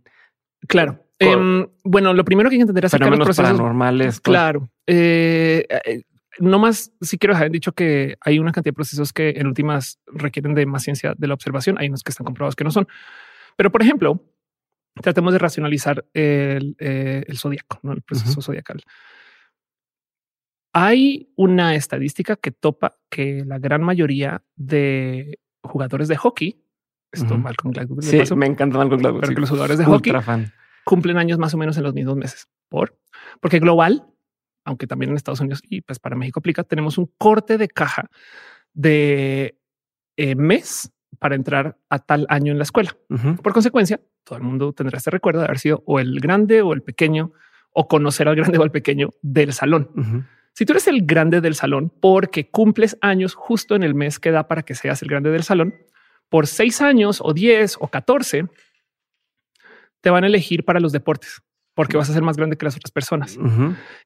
claro? 0.67 1.05
Em, 1.19 1.67
bueno, 1.83 2.13
lo 2.13 2.23
primero 2.23 2.49
que 2.49 2.55
hay 2.55 2.59
que 2.59 2.63
entender 2.63 2.85
es 2.85 2.91
que 2.91 2.99
los 2.99 3.19
procesos 3.19 3.43
paranormales. 3.43 4.21
Claro. 4.21 4.69
Eh, 4.88 5.67
eh, 5.69 6.03
no 6.39 6.59
más 6.59 6.93
si 7.01 7.17
quiero 7.17 7.33
dejar 7.33 7.51
dicho 7.51 7.73
que 7.73 8.15
hay 8.21 8.39
una 8.39 8.51
cantidad 8.51 8.71
de 8.71 8.75
procesos 8.75 9.13
que 9.13 9.31
en 9.31 9.47
últimas 9.47 9.99
requieren 10.07 10.55
de 10.55 10.65
más 10.65 10.83
ciencia 10.83 11.13
de 11.17 11.27
la 11.27 11.33
observación. 11.33 11.77
Hay 11.77 11.89
unos 11.89 12.03
que 12.03 12.11
están 12.11 12.25
comprobados 12.25 12.55
que 12.55 12.63
no 12.63 12.71
son. 12.71 12.88
Pero, 13.55 13.71
por 13.71 13.81
ejemplo, 13.81 14.23
tratemos 15.01 15.33
de 15.33 15.39
racionalizar 15.39 16.05
el, 16.13 16.75
eh, 16.79 17.25
zodiaco, 17.35 17.79
¿no? 17.83 17.93
el 17.93 18.01
proceso 18.01 18.41
zodiacal. 18.41 18.81
Hay 20.73 21.31
una 21.35 21.75
estadística 21.75 22.38
que 22.38 22.51
topa 22.51 22.97
que 23.09 23.43
la 23.45 23.59
gran 23.59 23.83
mayoría 23.83 24.43
de 24.55 25.39
jugadores 25.63 26.07
de 26.07 26.17
hockey, 26.17 26.63
esto 27.11 27.38
Malcolm 27.38 27.73
Gladwell, 27.73 28.03
sí, 28.03 28.35
me 28.35 28.45
encanta 28.45 28.77
Malcolm 28.77 29.01
Gladwell, 29.01 29.21
pero 29.21 29.35
que 29.35 29.41
los 29.41 29.49
jugadores 29.49 29.77
de 29.77 29.85
hockey 29.85 30.13
cumplen 30.85 31.17
años 31.17 31.38
más 31.38 31.53
o 31.53 31.57
menos 31.57 31.77
en 31.77 31.83
los 31.83 31.93
mismos 31.93 32.15
meses. 32.15 32.47
¿Por? 32.69 32.97
Porque 33.41 33.59
global 33.59 34.11
aunque 34.63 34.88
también 34.88 35.11
en 35.11 35.17
Estados 35.17 35.39
Unidos 35.39 35.61
y 35.67 35.81
pues 35.81 35.99
para 35.99 36.15
México 36.15 36.39
aplica, 36.39 36.63
tenemos 36.63 36.97
un 36.97 37.11
corte 37.17 37.57
de 37.57 37.67
caja 37.67 38.09
de 38.73 39.57
eh, 40.17 40.35
mes 40.35 40.91
para 41.19 41.35
entrar 41.35 41.77
a 41.89 41.99
tal 41.99 42.25
año 42.29 42.51
en 42.51 42.57
la 42.57 42.63
escuela. 42.63 42.95
Por 43.43 43.53
consecuencia, 43.53 43.99
todo 44.23 44.38
el 44.38 44.43
mundo 44.43 44.73
tendrá 44.73 44.97
este 44.97 45.11
recuerdo 45.11 45.39
de 45.39 45.45
haber 45.45 45.59
sido 45.59 45.83
o 45.85 45.99
el 45.99 46.19
grande 46.19 46.61
o 46.61 46.73
el 46.73 46.81
pequeño 46.81 47.33
o 47.73 47.88
conocer 47.88 48.27
al 48.27 48.35
grande 48.35 48.57
o 48.57 48.63
al 48.63 48.71
pequeño 48.71 49.09
del 49.21 49.53
salón. 49.53 50.27
Si 50.53 50.65
tú 50.65 50.73
eres 50.73 50.88
el 50.88 51.06
grande 51.06 51.41
del 51.41 51.56
salón 51.56 51.91
porque 51.99 52.49
cumples 52.49 52.98
años 53.02 53.34
justo 53.34 53.76
en 53.76 53.84
el 53.84 53.95
mes 53.95 54.19
que 54.19 54.32
da 54.32 54.48
para 54.48 54.64
que 54.64 54.76
seas 54.76 55.02
el 55.02 55.10
grande 55.10 55.32
del 55.32 55.44
salón, 55.44 55.76
por 56.30 56.48
seis 56.48 56.82
años 56.82 57.19
o 57.22 57.34
diez 57.34 57.78
o 57.80 57.88
catorce, 57.88 58.45
te 60.02 60.10
van 60.10 60.23
a 60.23 60.28
elegir 60.28 60.65
para 60.65 60.80
los 60.80 60.91
deportes 60.91 61.41
porque 61.73 61.98
vas 61.98 62.10
a 62.10 62.14
ser 62.14 62.22
más 62.22 62.38
grande 62.38 62.57
que 62.57 62.65
las 62.65 62.76
otras 62.76 62.91
personas 62.91 63.38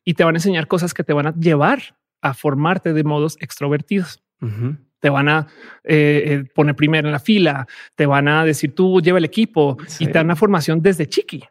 y 0.04 0.14
te 0.14 0.24
van 0.24 0.36
a 0.36 0.38
enseñar 0.38 0.68
cosas 0.68 0.94
que 0.94 1.04
te 1.04 1.14
van 1.14 1.28
a 1.28 1.34
llevar 1.36 1.98
a 2.22 2.34
formarte 2.34 2.94
de 2.94 3.04
modos 3.04 3.38
extrovertidos. 3.40 4.22
Te 5.00 5.10
van 5.10 5.30
a 5.30 5.48
eh, 5.84 6.24
eh, 6.26 6.44
poner 6.54 6.76
primero 6.76 7.08
en 7.08 7.12
la 7.12 7.20
fila, 7.20 7.68
te 7.96 8.06
van 8.06 8.28
a 8.28 8.46
decir 8.46 8.74
tú 8.74 9.02
lleva 9.02 9.18
el 9.18 9.26
equipo 9.26 9.78
y 10.00 10.08
te 10.08 10.14
dan 10.14 10.26
una 10.26 10.36
formación 10.36 10.82
desde 10.82 11.08
chiqui. 11.08 11.44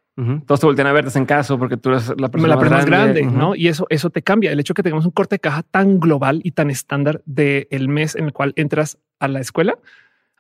Todos 0.47 0.61
te 0.61 0.66
voltean 0.66 0.86
a 0.86 0.93
verte 0.93 1.19
en 1.19 1.27
caso 1.27 1.59
porque 1.59 1.77
tú 1.77 1.91
eres 1.91 2.12
la 2.16 2.31
persona, 2.31 2.57
más, 2.57 2.86
grande, 2.86 3.23
¿no? 3.23 3.57
Y 3.57 3.66
eso, 3.66 3.86
eso 3.91 4.11
te 4.11 4.23
cambia. 4.23 4.53
El 4.53 4.61
hecho 4.61 4.73
que 4.73 4.82
tengamos 4.82 5.05
un 5.05 5.11
corte 5.11 5.36
de 5.36 5.41
caja 5.41 5.65
tan 5.65 5.99
global 5.99 6.41
y 6.45 6.53
tan 6.53 6.70
estándar 6.70 7.20
del 7.24 7.66
el 7.70 7.89
mes 7.89 8.15
en 8.15 8.27
el 8.27 8.32
cual 8.32 8.53
entras 8.57 8.99
a 9.19 9.27
la 9.27 9.41
escuela 9.41 9.77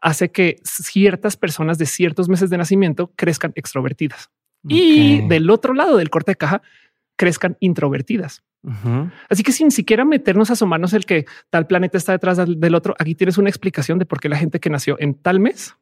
hace 0.00 0.30
que 0.30 0.60
ciertas 0.62 1.36
personas 1.36 1.78
de 1.78 1.86
ciertos 1.86 2.28
meses 2.28 2.50
de 2.50 2.58
nacimiento 2.58 3.10
crezcan 3.16 3.52
extrovertidas. 3.56 4.30
Y 4.66 5.26
del 5.28 5.50
otro 5.50 5.74
lado 5.74 5.96
del 5.96 6.08
corte 6.08 6.32
de 6.32 6.36
caja 6.36 6.62
crezcan 7.16 7.56
introvertidas. 7.60 8.42
Así 9.28 9.42
que 9.42 9.52
sin 9.52 9.70
siquiera 9.70 10.04
meternos 10.04 10.50
a 10.50 10.54
asomarnos 10.54 10.94
el 10.94 11.04
que 11.04 11.26
tal 11.50 11.66
planeta 11.66 11.98
está 11.98 12.12
detrás 12.12 12.38
del 12.38 12.74
otro, 12.74 12.94
aquí 12.98 13.14
tienes 13.14 13.38
una 13.38 13.50
explicación 13.50 13.98
de 13.98 14.06
por 14.06 14.20
qué 14.20 14.28
la 14.28 14.36
gente 14.36 14.60
que 14.60 14.70
nació 14.70 14.96
en 15.00 15.14
tal 15.14 15.40
mes 15.40 15.76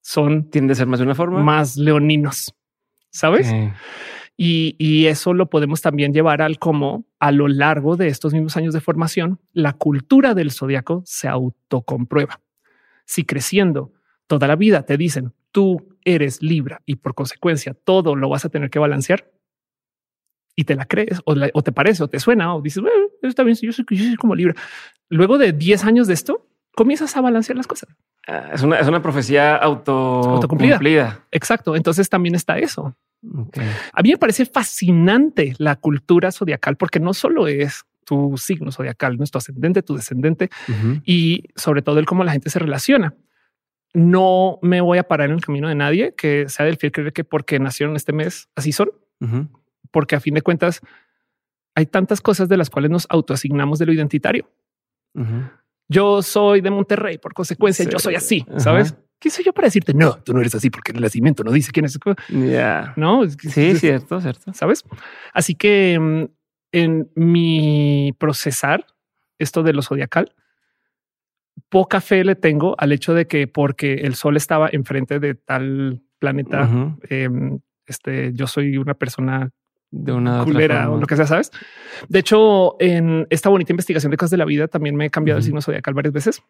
son 0.00 0.48
tiende 0.50 0.72
a 0.72 0.76
ser 0.76 0.86
más 0.86 1.00
de 1.00 1.06
una 1.06 1.14
forma. 1.14 1.42
más 1.42 1.76
leoninos, 1.76 2.54
sabes? 3.10 3.52
Y, 4.36 4.74
y, 4.78 5.06
eso 5.06 5.34
lo 5.34 5.50
podemos 5.50 5.82
también 5.82 6.14
llevar 6.14 6.40
al 6.40 6.58
cómo 6.58 7.04
a 7.18 7.30
lo 7.30 7.46
largo 7.46 7.96
de 7.96 8.08
estos 8.08 8.32
mismos 8.32 8.56
años 8.56 8.72
de 8.72 8.80
formación, 8.80 9.38
la 9.52 9.74
cultura 9.74 10.32
del 10.32 10.50
zodiaco 10.50 11.02
se 11.04 11.28
autocomprueba. 11.28 12.40
Si 13.04 13.24
creciendo 13.24 13.92
toda 14.26 14.46
la 14.46 14.56
vida 14.56 14.84
te 14.84 14.96
dicen 14.96 15.34
tú 15.52 15.96
eres 16.04 16.42
Libra 16.42 16.82
y 16.86 16.96
por 16.96 17.14
consecuencia 17.14 17.74
todo 17.74 18.16
lo 18.16 18.28
vas 18.28 18.44
a 18.44 18.48
tener 18.48 18.70
que 18.70 18.78
balancear 18.78 19.30
y 20.56 20.64
te 20.64 20.74
la 20.74 20.84
crees 20.86 21.20
o, 21.24 21.62
te 21.62 21.72
parece 21.72 22.02
o 22.02 22.08
te 22.08 22.20
suena 22.20 22.54
o 22.54 22.60
dices, 22.60 22.82
bueno, 22.82 23.06
está 23.22 23.42
bien, 23.42 23.56
yo 23.60 23.72
soy, 23.72 23.84
yo 23.90 24.04
soy 24.04 24.16
como 24.16 24.34
Libra. 24.34 24.54
Luego 25.08 25.38
de 25.38 25.52
10 25.52 25.84
años 25.84 26.06
de 26.06 26.14
esto, 26.14 26.49
comienzas 26.80 27.14
a 27.14 27.20
balancear 27.20 27.58
las 27.58 27.66
cosas. 27.66 27.94
Ah, 28.26 28.52
es 28.54 28.62
una, 28.62 28.78
es 28.78 28.88
una 28.88 29.02
profecía 29.02 29.54
auto 29.54 29.92
autocumplida. 29.92 31.26
Exacto. 31.30 31.76
Entonces 31.76 32.08
también 32.08 32.34
está 32.34 32.58
eso. 32.58 32.96
A 33.92 34.00
mí 34.02 34.12
me 34.12 34.16
parece 34.16 34.46
fascinante 34.46 35.52
la 35.58 35.76
cultura 35.76 36.32
zodiacal 36.32 36.76
porque 36.76 36.98
no 36.98 37.12
solo 37.12 37.48
es 37.48 37.84
tu 38.06 38.38
signo 38.38 38.72
zodiacal, 38.72 39.18
nuestro 39.18 39.40
ascendente, 39.40 39.82
tu 39.82 39.94
descendente 39.94 40.48
y 41.04 41.50
sobre 41.54 41.82
todo 41.82 41.98
el 41.98 42.06
cómo 42.06 42.24
la 42.24 42.32
gente 42.32 42.48
se 42.48 42.58
relaciona. 42.58 43.12
No 43.92 44.58
me 44.62 44.80
voy 44.80 44.96
a 44.96 45.02
parar 45.02 45.28
en 45.28 45.34
el 45.34 45.44
camino 45.44 45.68
de 45.68 45.74
nadie 45.74 46.14
que 46.14 46.48
sea 46.48 46.64
del 46.64 46.78
fiel 46.78 46.92
creer 46.92 47.12
que 47.12 47.24
porque 47.24 47.58
nacieron 47.58 47.94
este 47.94 48.14
mes 48.14 48.48
así 48.56 48.72
son, 48.72 48.88
porque 49.90 50.16
a 50.16 50.20
fin 50.20 50.32
de 50.32 50.40
cuentas 50.40 50.80
hay 51.74 51.84
tantas 51.84 52.22
cosas 52.22 52.48
de 52.48 52.56
las 52.56 52.70
cuales 52.70 52.90
nos 52.90 53.06
autoasignamos 53.10 53.78
de 53.78 53.84
lo 53.84 53.92
identitario. 53.92 54.48
Yo 55.90 56.22
soy 56.22 56.60
de 56.60 56.70
Monterrey, 56.70 57.18
por 57.18 57.34
consecuencia, 57.34 57.84
yo 57.84 57.98
soy 57.98 58.14
así, 58.14 58.46
¿sabes? 58.58 58.96
¿Qué 59.18 59.28
soy 59.28 59.44
yo 59.44 59.52
para 59.52 59.66
decirte? 59.66 59.92
No, 59.92 60.14
tú 60.22 60.32
no 60.32 60.40
eres 60.40 60.54
así 60.54 60.70
porque 60.70 60.92
el 60.92 61.00
nacimiento 61.00 61.42
no 61.42 61.50
dice 61.50 61.72
quién 61.72 61.84
es. 61.84 61.98
Ya. 62.28 62.94
No, 62.96 63.28
sí, 63.28 63.74
cierto, 63.74 64.20
cierto. 64.20 64.52
¿Sabes? 64.54 64.84
Así 65.34 65.56
que 65.56 65.98
mm, 66.00 66.24
en 66.72 67.10
mi 67.16 68.14
procesar 68.18 68.86
esto 69.38 69.64
de 69.64 69.72
lo 69.72 69.82
zodiacal, 69.82 70.32
poca 71.68 72.00
fe 72.00 72.24
le 72.24 72.36
tengo 72.36 72.76
al 72.78 72.92
hecho 72.92 73.12
de 73.12 73.26
que 73.26 73.48
porque 73.48 73.94
el 73.94 74.14
sol 74.14 74.36
estaba 74.36 74.68
enfrente 74.70 75.18
de 75.18 75.34
tal 75.34 76.02
planeta, 76.20 76.70
em, 77.08 77.58
este, 77.84 78.32
yo 78.32 78.46
soy 78.46 78.76
una 78.76 78.94
persona 78.94 79.50
de 79.90 80.12
una 80.12 80.44
culera 80.44 80.90
o 80.90 80.98
lo 80.98 81.06
que 81.06 81.16
sea, 81.16 81.26
sabes? 81.26 81.50
De 82.08 82.18
hecho, 82.18 82.76
en 82.80 83.26
esta 83.30 83.48
bonita 83.48 83.72
investigación 83.72 84.10
de 84.10 84.16
cosas 84.16 84.30
de 84.30 84.36
la 84.36 84.44
vida 84.44 84.68
también 84.68 84.96
me 84.96 85.06
he 85.06 85.10
cambiado 85.10 85.38
el 85.38 85.44
signo 85.44 85.60
zodiacal 85.60 85.94
varias 85.94 86.14
veces. 86.14 86.42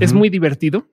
Es 0.00 0.12
muy 0.12 0.30
divertido 0.30 0.86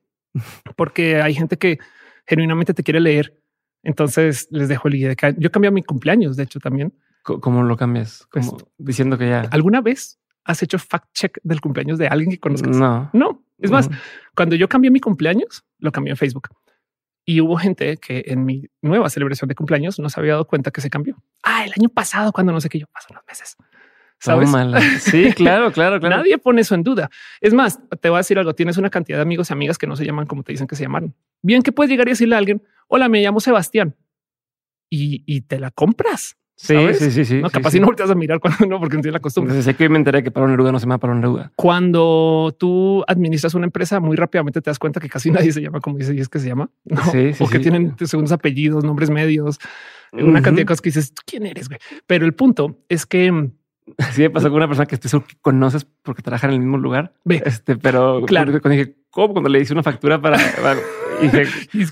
porque 0.76 1.20
hay 1.22 1.34
gente 1.34 1.56
que 1.56 1.78
genuinamente 2.26 2.74
te 2.74 2.82
quiere 2.82 3.00
leer. 3.00 3.36
Entonces 3.82 4.48
les 4.50 4.68
dejo 4.68 4.88
el 4.88 5.00
de 5.00 5.34
yo 5.38 5.50
cambié 5.50 5.70
mi 5.70 5.82
cumpleaños, 5.82 6.36
de 6.36 6.44
hecho 6.44 6.60
también. 6.60 6.92
¿Cómo 7.22 7.62
lo 7.62 7.76
cambias? 7.76 8.26
Pues, 8.30 8.50
diciendo 8.76 9.16
que 9.16 9.28
ya. 9.28 9.40
¿Alguna 9.50 9.80
vez 9.80 10.18
has 10.44 10.62
hecho 10.62 10.78
fact 10.78 11.08
check 11.14 11.38
del 11.42 11.60
cumpleaños 11.60 11.98
de 11.98 12.06
alguien 12.06 12.30
que 12.30 12.38
conozcas? 12.38 12.76
No. 12.76 13.10
No. 13.12 13.42
Es 13.58 13.70
más, 13.70 13.88
cuando 14.34 14.56
yo 14.56 14.68
cambié 14.68 14.90
mi 14.90 15.00
cumpleaños, 15.00 15.64
lo 15.78 15.90
cambié 15.90 16.10
en 16.10 16.16
Facebook. 16.16 16.48
Y 17.24 17.40
hubo 17.40 17.56
gente 17.56 17.96
que 17.96 18.24
en 18.26 18.44
mi 18.44 18.66
nueva 18.82 19.08
celebración 19.08 19.48
de 19.48 19.54
cumpleaños 19.54 19.98
no 19.98 20.08
se 20.10 20.20
había 20.20 20.32
dado 20.32 20.46
cuenta 20.46 20.70
que 20.70 20.80
se 20.80 20.90
cambió. 20.90 21.16
Ah, 21.42 21.64
el 21.64 21.72
año 21.78 21.88
pasado, 21.88 22.32
cuando 22.32 22.52
no 22.52 22.60
sé 22.60 22.68
qué 22.68 22.78
yo, 22.78 22.86
paso 22.86 23.08
unos 23.10 23.24
meses. 23.26 23.56
¿Sabes? 24.18 24.50
Sí, 25.02 25.32
claro, 25.36 25.72
claro, 25.72 26.00
claro. 26.00 26.16
Nadie 26.16 26.38
pone 26.38 26.60
eso 26.60 26.74
en 26.74 26.82
duda. 26.82 27.10
Es 27.40 27.52
más, 27.52 27.78
te 28.00 28.08
voy 28.08 28.16
a 28.16 28.20
decir 28.20 28.38
algo. 28.38 28.54
Tienes 28.54 28.76
una 28.76 28.90
cantidad 28.90 29.18
de 29.18 29.22
amigos 29.22 29.50
y 29.50 29.52
amigas 29.52 29.78
que 29.78 29.86
no 29.86 29.96
se 29.96 30.04
llaman 30.04 30.26
como 30.26 30.42
te 30.42 30.52
dicen 30.52 30.66
que 30.66 30.76
se 30.76 30.82
llamaron. 30.82 31.14
Bien 31.42 31.62
que 31.62 31.72
puedes 31.72 31.90
llegar 31.90 32.08
y 32.08 32.12
decirle 32.12 32.34
a 32.34 32.38
alguien, 32.38 32.62
hola, 32.88 33.08
me 33.08 33.22
llamo 33.22 33.40
Sebastián 33.40 33.96
y 34.90 35.40
te 35.42 35.58
la 35.58 35.70
compras. 35.70 36.36
Sí, 36.64 36.76
sí, 36.94 37.10
sí, 37.10 37.24
sí. 37.26 37.42
No, 37.42 37.50
capaz 37.50 37.72
si 37.72 37.80
no 37.80 37.86
volteas 37.86 38.10
a 38.10 38.14
mirar 38.14 38.40
cuando 38.40 38.64
no, 38.66 38.80
porque 38.80 38.96
no 38.96 39.02
tienes 39.02 39.12
la 39.12 39.20
costumbre. 39.20 39.52
Entonces 39.52 39.70
sé 39.70 39.76
que 39.76 39.88
me 39.88 39.98
enteré 39.98 40.22
que 40.22 40.30
para 40.30 40.44
una 40.44 40.52
Neruda 40.52 40.72
no 40.72 40.78
se 40.78 40.86
llama 40.86 40.98
para 40.98 41.12
una 41.12 41.20
Neruda. 41.20 41.52
Cuando 41.56 42.54
tú 42.58 43.04
administras 43.06 43.54
una 43.54 43.66
empresa, 43.66 44.00
muy 44.00 44.16
rápidamente 44.16 44.62
te 44.62 44.70
das 44.70 44.78
cuenta 44.78 44.98
que 44.98 45.08
casi 45.08 45.30
nadie 45.30 45.52
se 45.52 45.60
llama 45.60 45.80
como 45.80 45.98
dice 45.98 46.14
y 46.14 46.20
es 46.20 46.28
que 46.28 46.38
se 46.38 46.48
llama. 46.48 46.70
¿no? 46.84 47.04
Sí, 47.12 47.34
sí, 47.34 47.44
o 47.44 47.48
que 47.48 47.58
tienen 47.58 47.94
segundos 47.98 48.32
apellidos, 48.32 48.82
nombres 48.82 49.10
medios, 49.10 49.58
una 50.12 50.40
cantidad 50.40 50.62
de 50.62 50.66
cosas 50.66 50.80
que 50.80 50.88
dices, 50.88 51.12
¿quién 51.26 51.44
eres? 51.44 51.68
Güey? 51.68 51.80
Pero 52.06 52.24
el 52.24 52.34
punto 52.34 52.78
es 52.88 53.04
que 53.04 53.50
Sí 54.12 54.22
me 54.22 54.30
pasó 54.30 54.48
con 54.48 54.56
una 54.56 54.66
persona 54.66 54.86
que 54.86 54.94
estoy 54.94 55.20
que 55.20 55.36
conoces 55.42 55.86
porque 56.02 56.22
trabaja 56.22 56.46
en 56.46 56.54
el 56.54 56.60
mismo 56.60 56.78
lugar. 56.78 57.12
Ve. 57.24 57.42
Este, 57.44 57.76
pero 57.76 58.22
claro. 58.26 58.58
cuando 58.60 58.70
dije, 58.70 58.96
¿cómo? 59.10 59.34
Cuando 59.34 59.50
le 59.50 59.60
hice 59.60 59.74
una 59.74 59.82
factura 59.82 60.20
para, 60.20 60.38
y 61.20 61.24
dije, 61.24 61.44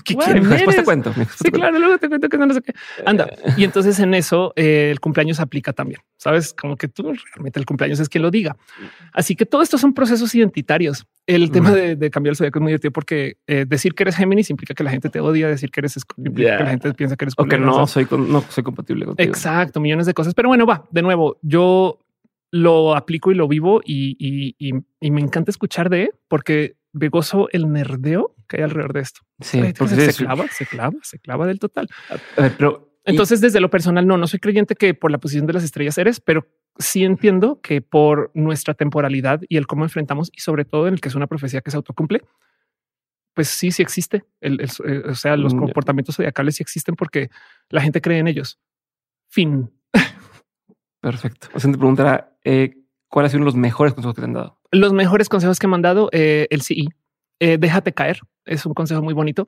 ¿qué 0.03 0.15
quieres? 0.15 0.49
Después 0.49 0.75
te 0.75 0.83
cuento. 0.83 1.13
sí, 1.13 1.51
claro, 1.51 1.79
luego 1.79 1.97
te 1.97 2.07
cuento 2.07 2.29
que 2.29 2.37
no, 2.37 2.53
sé 2.53 2.61
qué. 2.61 2.73
Anda. 3.05 3.29
Y 3.57 3.63
entonces 3.63 3.99
en 3.99 4.13
eso 4.13 4.53
eh, 4.55 4.89
el 4.91 4.99
cumpleaños 4.99 5.39
aplica 5.39 5.73
también. 5.73 6.01
Sabes, 6.17 6.53
como 6.53 6.77
que 6.77 6.87
tú 6.87 7.13
realmente 7.33 7.59
el 7.59 7.65
cumpleaños 7.65 7.99
es 7.99 8.09
quien 8.09 8.21
lo 8.21 8.31
diga. 8.31 8.55
Así 9.11 9.35
que 9.35 9.45
todo 9.45 9.61
esto 9.61 9.77
son 9.77 9.93
procesos 9.93 10.33
identitarios. 10.35 11.05
El 11.25 11.51
tema 11.51 11.71
de, 11.71 12.09
cambiar 12.11 12.31
el 12.31 12.35
zodiaco 12.35 12.59
es 12.59 12.61
muy 12.61 12.71
divertido 12.71 12.91
porque 12.91 13.37
eh, 13.47 13.65
decir 13.67 13.93
que 13.93 14.03
eres 14.03 14.15
Géminis 14.15 14.49
implica 14.49 14.73
que 14.73 14.83
la 14.83 14.91
gente 14.91 15.09
te 15.09 15.19
odia, 15.19 15.47
decir 15.47 15.71
que 15.71 15.79
eres 15.79 15.97
implica 16.17 16.57
que 16.57 16.63
la 16.63 16.69
gente 16.71 16.93
piensa 16.93 17.15
que 17.15 17.25
eres 17.25 17.33
o 17.37 17.45
que 17.45 17.57
no 17.57 17.87
soy 17.87 18.07
no 18.11 18.41
soy 18.49 18.63
compatible 18.63 19.05
contigo. 19.05 19.29
Exacto, 19.29 19.79
millones 19.79 20.05
de 20.05 20.13
cosas. 20.13 20.33
Pero 20.33 20.49
bueno, 20.49 20.65
va 20.65 20.85
de 20.91 21.01
nuevo. 21.01 21.37
Yo 21.41 21.99
lo 22.53 22.95
aplico 22.95 23.31
y 23.31 23.35
lo 23.35 23.47
vivo 23.47 23.81
y, 23.83 24.15
y, 24.19 24.55
y, 24.59 25.11
me 25.11 25.21
encanta 25.21 25.49
escuchar 25.49 25.89
de 25.89 26.11
porque 26.27 26.75
me 26.93 27.09
gozo 27.09 27.49
el 27.51 27.71
nerdeo 27.71 28.35
que 28.47 28.57
hay 28.57 28.63
alrededor 28.63 28.93
de 28.93 29.01
esto. 29.01 29.21
Sí, 29.41 29.61
se 29.61 30.13
clava, 30.13 30.47
se 30.47 30.65
clava, 30.65 30.97
se 31.01 31.19
clava 31.19 31.47
del 31.47 31.59
total. 31.59 31.89
pero 32.57 32.93
entonces, 33.05 33.41
desde 33.41 33.59
lo 33.59 33.69
personal, 33.69 34.07
no, 34.07 34.17
no 34.17 34.27
soy 34.27 34.39
creyente 34.39 34.75
que 34.75 34.93
por 34.93 35.11
la 35.11 35.17
posición 35.17 35.45
de 35.45 35.53
las 35.53 35.63
estrellas 35.63 35.97
eres, 35.97 36.21
pero 36.21 36.47
sí 36.77 37.03
entiendo 37.03 37.59
que 37.61 37.81
por 37.81 38.31
nuestra 38.33 38.73
temporalidad 38.73 39.41
y 39.49 39.57
el 39.57 39.67
cómo 39.67 39.83
enfrentamos 39.83 40.29
y 40.33 40.39
sobre 40.39 40.65
todo 40.65 40.87
en 40.87 40.95
el 40.95 41.01
que 41.01 41.09
es 41.09 41.15
una 41.15 41.27
profecía 41.27 41.61
que 41.61 41.71
se 41.71 41.77
autocumple, 41.77 42.21
pues 43.33 43.49
sí, 43.49 43.71
sí 43.71 43.81
existe. 43.81 44.23
El, 44.39 44.61
eh, 44.61 45.03
o 45.05 45.15
sea, 45.15 45.35
los 45.35 45.53
mm, 45.53 45.59
comportamientos 45.59 46.15
zodiacales 46.15 46.55
sí 46.55 46.63
existen 46.63 46.95
porque 46.95 47.29
la 47.69 47.81
gente 47.81 47.99
cree 47.99 48.19
en 48.19 48.27
ellos. 48.27 48.59
Fin. 49.27 49.69
Perfecto. 51.01 51.49
O 51.53 51.59
sea, 51.59 51.71
te 51.71 51.77
preguntará 51.77 52.37
eh, 52.45 52.75
cuáles 53.09 53.33
son 53.33 53.43
los 53.43 53.55
mejores 53.55 53.93
consejos 53.93 54.15
que 54.15 54.21
te 54.21 54.25
han 54.25 54.33
dado. 54.33 54.59
Los 54.73 54.91
mejores 54.93 55.29
consejos 55.29 55.59
que 55.59 55.67
me 55.67 55.75
han 55.75 55.81
dado 55.81 56.09
eh, 56.11 56.47
el 56.49 56.61
CI. 56.61 56.89
Eh, 57.39 57.57
déjate 57.57 57.93
caer. 57.93 58.19
Es 58.45 58.65
un 58.65 58.73
consejo 58.73 59.01
muy 59.01 59.13
bonito. 59.13 59.47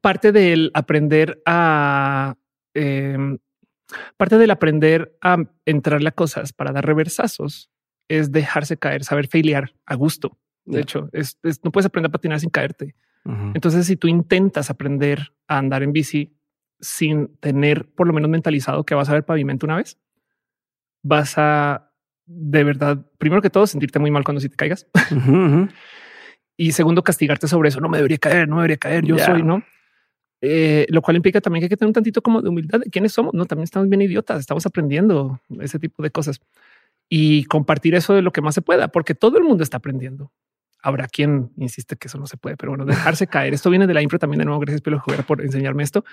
Parte 0.00 0.30
del 0.30 0.70
aprender 0.74 1.42
a 1.46 2.36
em, 2.74 3.38
parte 4.16 4.38
del 4.38 4.50
aprender 4.50 5.16
a 5.20 5.38
entrarle 5.64 6.08
a 6.08 6.12
cosas 6.12 6.52
para 6.52 6.72
dar 6.72 6.86
reversazos 6.86 7.70
es 8.08 8.30
dejarse 8.32 8.76
caer, 8.76 9.04
saber 9.04 9.28
failear 9.28 9.72
a 9.86 9.94
gusto. 9.94 10.38
De 10.64 10.80
hecho, 10.80 11.08
es, 11.12 11.38
no 11.64 11.72
puedes 11.72 11.86
aprender 11.86 12.10
a 12.10 12.12
patinar 12.12 12.40
sin 12.40 12.50
caerte. 12.50 12.94
Entonces, 13.54 13.86
si 13.86 13.96
tú 13.96 14.08
intentas 14.08 14.70
aprender 14.70 15.32
a 15.48 15.58
andar 15.58 15.82
en 15.82 15.92
bici 15.92 16.34
sin 16.80 17.36
tener 17.40 17.86
por 17.86 18.06
lo 18.06 18.14
menos 18.14 18.30
mentalizado 18.30 18.84
que 18.84 18.94
vas 18.94 19.10
a 19.10 19.12
ver 19.12 19.24
pavimento 19.24 19.66
una 19.66 19.76
vez, 19.76 19.98
vas 21.02 21.34
a 21.36 21.87
de 22.28 22.62
verdad, 22.62 23.06
primero 23.16 23.40
que 23.40 23.48
todo, 23.48 23.66
sentirte 23.66 23.98
muy 23.98 24.10
mal 24.10 24.22
cuando 24.22 24.40
si 24.40 24.50
te 24.50 24.56
caigas. 24.56 24.86
y 26.56 26.72
segundo, 26.72 27.02
castigarte 27.02 27.48
sobre 27.48 27.70
eso. 27.70 27.80
No 27.80 27.88
me 27.88 27.96
debería 27.96 28.18
caer, 28.18 28.48
no 28.48 28.56
debería 28.56 28.76
caer. 28.76 29.04
Yo 29.04 29.18
soy, 29.18 29.42
no? 29.42 29.64
Eh, 30.40 30.86
lo 30.90 31.02
cual 31.02 31.16
implica 31.16 31.40
también 31.40 31.62
que 31.62 31.64
hay 31.64 31.70
que 31.70 31.76
tener 31.76 31.88
un 31.88 31.94
tantito 31.94 32.22
como 32.22 32.42
de 32.42 32.50
humildad 32.50 32.80
de 32.80 32.90
quiénes 32.90 33.12
somos. 33.12 33.32
No, 33.32 33.46
también 33.46 33.64
estamos 33.64 33.88
bien 33.88 34.02
idiotas, 34.02 34.40
estamos 34.40 34.66
aprendiendo 34.66 35.40
ese 35.58 35.78
tipo 35.78 36.02
de 36.02 36.10
cosas 36.10 36.40
y 37.08 37.44
compartir 37.44 37.94
eso 37.94 38.14
de 38.14 38.20
lo 38.22 38.30
que 38.30 38.42
más 38.42 38.54
se 38.54 38.62
pueda, 38.62 38.88
porque 38.88 39.14
todo 39.14 39.38
el 39.38 39.44
mundo 39.44 39.64
está 39.64 39.78
aprendiendo. 39.78 40.30
Habrá 40.82 41.08
quien 41.08 41.50
insiste 41.56 41.96
que 41.96 42.08
eso 42.08 42.18
no 42.18 42.26
se 42.26 42.36
puede, 42.36 42.56
pero 42.56 42.72
bueno, 42.72 42.84
dejarse 42.84 43.26
caer. 43.26 43.54
Esto 43.54 43.70
viene 43.70 43.86
de 43.86 43.94
la 43.94 44.02
impro 44.02 44.18
también. 44.18 44.38
De 44.38 44.44
nuevo, 44.44 44.60
gracias 44.60 44.82
Pelo 44.82 45.00
Juguera 45.00 45.22
por 45.22 45.40
enseñarme 45.40 45.82
esto, 45.82 46.04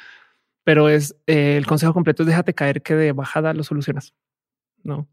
pero 0.64 0.88
es 0.88 1.16
eh, 1.28 1.58
el 1.58 1.68
consejo 1.68 1.94
completo 1.94 2.24
es 2.24 2.28
déjate 2.28 2.54
caer 2.54 2.82
que 2.82 2.96
de 2.96 3.12
bajada 3.12 3.54
lo 3.54 3.64
solucionas. 3.64 4.16
No, 4.82 5.08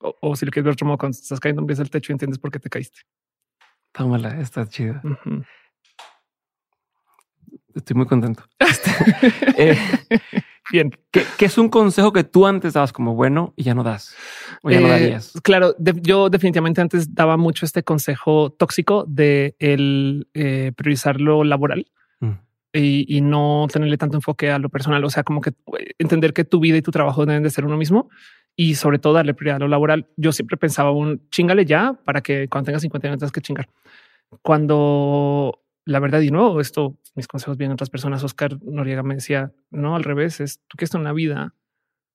o, 0.00 0.36
si 0.36 0.46
lo 0.46 0.50
quieres 0.50 0.64
ver 0.64 0.72
otro 0.72 0.86
modo, 0.86 0.98
cuando 0.98 1.16
estás 1.16 1.40
cayendo 1.40 1.62
en 1.62 1.80
el 1.80 1.90
techo 1.90 2.12
y 2.12 2.14
entiendes 2.14 2.38
por 2.38 2.50
qué 2.50 2.58
te 2.58 2.70
caíste. 2.70 3.00
Tómala, 3.92 4.40
está 4.40 4.66
chida. 4.66 5.02
Estoy 7.74 7.96
muy 7.96 8.06
contento. 8.06 8.44
Este, 8.60 9.72
eh, 9.72 9.78
Bien. 10.70 10.92
¿Qué, 11.10 11.24
es 11.44 11.58
un 11.58 11.68
consejo 11.68 12.12
que 12.12 12.24
tú 12.24 12.46
antes 12.46 12.74
dabas 12.74 12.92
como 12.92 13.14
bueno 13.14 13.52
y 13.56 13.64
ya 13.64 13.74
no 13.74 13.82
das? 13.82 14.14
O 14.62 14.70
ya 14.70 14.80
no 14.80 14.86
eh, 14.86 14.90
darías. 14.90 15.32
Claro, 15.42 15.74
yo 15.78 16.30
definitivamente 16.30 16.80
antes 16.80 17.14
daba 17.14 17.36
mucho 17.36 17.66
este 17.66 17.82
consejo 17.82 18.50
tóxico 18.50 19.04
de 19.08 19.56
el 19.58 20.28
eh, 20.34 20.72
priorizar 20.76 21.20
lo 21.20 21.42
laboral. 21.44 21.90
Mm. 22.20 22.32
Y, 22.72 23.16
y, 23.16 23.20
no 23.20 23.66
tenerle 23.72 23.98
tanto 23.98 24.16
enfoque 24.16 24.50
a 24.50 24.60
lo 24.60 24.68
personal. 24.68 25.04
O 25.04 25.10
sea, 25.10 25.24
como 25.24 25.40
que 25.40 25.52
entender 25.98 26.32
que 26.32 26.44
tu 26.44 26.60
vida 26.60 26.76
y 26.76 26.82
tu 26.82 26.92
trabajo 26.92 27.26
deben 27.26 27.42
de 27.42 27.50
ser 27.50 27.64
uno 27.64 27.76
mismo 27.76 28.08
y 28.56 28.74
sobre 28.74 28.98
todo 28.98 29.14
darle 29.14 29.34
prioridad 29.34 29.56
a 29.56 29.60
lo 29.60 29.68
laboral. 29.68 30.08
Yo 30.16 30.32
siempre 30.32 30.56
pensaba 30.56 30.90
un 30.90 31.28
chingale 31.30 31.64
ya 31.64 31.94
para 32.04 32.20
que 32.20 32.48
cuando 32.48 32.66
tengas 32.66 32.82
50 32.82 33.08
años 33.08 33.18
tengas 33.18 33.32
que 33.32 33.40
chingar. 33.40 33.68
Cuando 34.42 35.60
la 35.90 35.98
verdad, 35.98 36.20
y 36.20 36.30
no, 36.30 36.60
esto, 36.60 36.98
mis 37.14 37.26
consejos 37.26 37.56
vienen 37.56 37.74
otras 37.74 37.90
personas. 37.90 38.22
Oscar 38.22 38.62
Noriega 38.62 39.02
me 39.02 39.14
decía, 39.14 39.52
no, 39.70 39.96
al 39.96 40.04
revés, 40.04 40.40
es 40.40 40.60
tú 40.68 40.76
que 40.76 40.84
estás 40.84 40.96
en 40.96 41.02
una 41.02 41.12
vida 41.12 41.54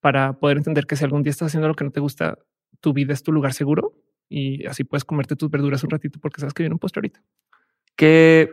para 0.00 0.34
poder 0.34 0.56
entender 0.56 0.86
que 0.86 0.96
si 0.96 1.04
algún 1.04 1.22
día 1.22 1.30
estás 1.30 1.48
haciendo 1.48 1.68
lo 1.68 1.74
que 1.74 1.84
no 1.84 1.90
te 1.90 2.00
gusta, 2.00 2.38
tu 2.80 2.92
vida 2.92 3.12
es 3.12 3.22
tu 3.22 3.32
lugar 3.32 3.52
seguro 3.52 3.94
y 4.28 4.64
así 4.66 4.84
puedes 4.84 5.04
comerte 5.04 5.36
tus 5.36 5.50
verduras 5.50 5.82
un 5.84 5.90
ratito 5.90 6.18
porque 6.20 6.40
sabes 6.40 6.54
que 6.54 6.62
viene 6.62 6.74
un 6.74 6.78
postre 6.78 7.00
ahorita. 7.00 7.22
¿Qué 7.96 8.50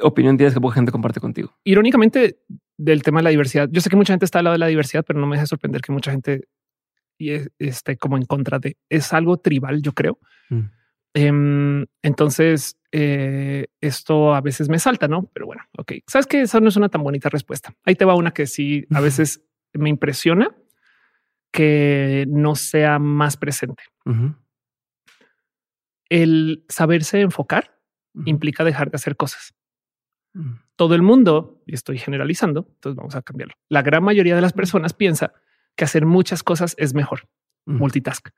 opinión 0.00 0.36
tienes 0.36 0.54
que 0.54 0.60
poca 0.60 0.74
gente 0.74 0.92
comparte 0.92 1.20
contigo? 1.20 1.54
Irónicamente, 1.64 2.40
del 2.76 3.02
tema 3.02 3.20
de 3.20 3.24
la 3.24 3.30
diversidad. 3.30 3.68
Yo 3.70 3.80
sé 3.80 3.90
que 3.90 3.96
mucha 3.96 4.12
gente 4.12 4.24
está 4.24 4.38
al 4.38 4.44
lado 4.44 4.54
de 4.54 4.58
la 4.58 4.66
diversidad, 4.66 5.04
pero 5.06 5.20
no 5.20 5.26
me 5.26 5.36
deja 5.36 5.46
sorprender 5.46 5.82
que 5.82 5.92
mucha 5.92 6.10
gente 6.10 6.48
y 7.20 7.32
esté 7.58 7.96
como 7.98 8.16
en 8.16 8.24
contra 8.24 8.58
de 8.58 8.76
es 8.88 9.12
algo 9.12 9.36
tribal, 9.36 9.82
yo 9.82 9.92
creo. 9.92 10.18
Mm. 10.48 10.60
Em, 11.12 11.86
entonces, 12.02 12.78
eh, 12.92 13.66
esto 13.80 14.34
a 14.34 14.40
veces 14.40 14.68
me 14.68 14.78
salta, 14.78 15.06
¿no? 15.06 15.28
Pero 15.34 15.46
bueno, 15.46 15.62
ok. 15.76 15.92
Sabes 16.06 16.26
que 16.26 16.40
esa 16.42 16.60
no 16.60 16.68
es 16.68 16.76
una 16.76 16.88
tan 16.88 17.02
bonita 17.02 17.28
respuesta. 17.28 17.74
Ahí 17.84 17.94
te 17.94 18.04
va 18.04 18.14
una 18.14 18.32
que 18.32 18.46
sí 18.46 18.86
a 18.90 19.00
veces 19.00 19.44
me 19.74 19.90
impresiona 19.90 20.56
que 21.52 22.24
no 22.28 22.54
sea 22.54 22.98
más 22.98 23.36
presente. 23.36 23.82
El 26.08 26.64
saberse 26.68 27.20
enfocar 27.20 27.78
implica 28.24 28.64
dejar 28.64 28.90
de 28.90 28.96
hacer 28.96 29.16
cosas. 29.16 29.54
Mm. 30.32 30.52
Todo 30.76 30.94
el 30.94 31.02
mundo, 31.02 31.62
y 31.66 31.74
estoy 31.74 31.98
generalizando, 31.98 32.66
entonces 32.68 32.96
vamos 32.96 33.14
a 33.14 33.22
cambiarlo. 33.22 33.54
La 33.68 33.82
gran 33.82 34.02
mayoría 34.02 34.34
de 34.36 34.40
las 34.40 34.52
personas 34.52 34.94
piensa 34.94 35.34
que 35.80 35.84
hacer 35.84 36.04
muchas 36.04 36.42
cosas 36.42 36.74
es 36.76 36.92
mejor, 36.92 37.26
multitask, 37.64 38.28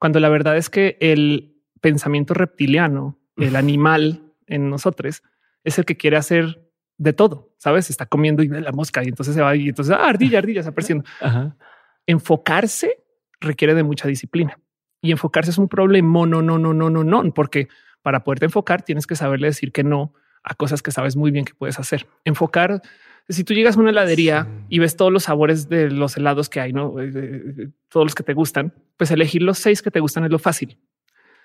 cuando 0.00 0.18
la 0.18 0.28
verdad 0.28 0.56
es 0.56 0.68
que 0.68 0.96
el 1.00 1.54
pensamiento 1.80 2.34
reptiliano, 2.34 3.16
el 3.36 3.54
animal 3.54 4.34
en 4.48 4.70
nosotros, 4.70 5.22
es 5.62 5.78
el 5.78 5.84
que 5.84 5.96
quiere 5.96 6.16
hacer 6.16 6.68
de 6.98 7.12
todo, 7.12 7.54
sabes? 7.58 7.90
Está 7.90 8.06
comiendo 8.06 8.42
y 8.42 8.48
ve 8.48 8.60
la 8.60 8.72
mosca 8.72 9.04
y 9.04 9.06
entonces 9.08 9.36
se 9.36 9.40
va 9.40 9.54
y 9.54 9.68
entonces 9.68 9.94
ah, 9.96 10.08
ardilla, 10.08 10.38
ardilla, 10.38 10.64
se 10.64 10.70
apareciendo. 10.70 11.04
Enfocarse 12.06 13.04
requiere 13.40 13.76
de 13.76 13.84
mucha 13.84 14.08
disciplina 14.08 14.58
y 15.00 15.12
enfocarse 15.12 15.52
es 15.52 15.58
un 15.58 15.68
problema. 15.68 16.26
No, 16.26 16.42
no, 16.42 16.58
no, 16.58 16.74
no, 16.74 16.90
no, 16.90 17.04
no, 17.04 17.32
porque 17.32 17.68
para 18.02 18.24
poderte 18.24 18.46
enfocar 18.46 18.82
tienes 18.82 19.06
que 19.06 19.14
saberle 19.14 19.46
decir 19.46 19.70
que 19.70 19.84
no 19.84 20.12
a 20.42 20.54
cosas 20.54 20.82
que 20.82 20.90
sabes 20.90 21.14
muy 21.14 21.30
bien 21.30 21.44
que 21.44 21.54
puedes 21.54 21.78
hacer. 21.78 22.08
Enfocar. 22.24 22.82
Si 23.30 23.44
tú 23.44 23.54
llegas 23.54 23.76
a 23.76 23.80
una 23.80 23.90
heladería 23.90 24.46
y 24.68 24.78
ves 24.78 24.96
todos 24.96 25.12
los 25.12 25.24
sabores 25.24 25.68
de 25.68 25.90
los 25.90 26.16
helados 26.16 26.48
que 26.48 26.60
hay, 26.60 26.72
no 26.72 26.94
todos 27.88 28.04
los 28.04 28.14
que 28.14 28.22
te 28.22 28.34
gustan, 28.34 28.74
pues 28.96 29.10
elegir 29.10 29.42
los 29.42 29.58
seis 29.58 29.82
que 29.82 29.90
te 29.90 30.00
gustan 30.00 30.24
es 30.24 30.30
lo 30.30 30.38
fácil. 30.38 30.78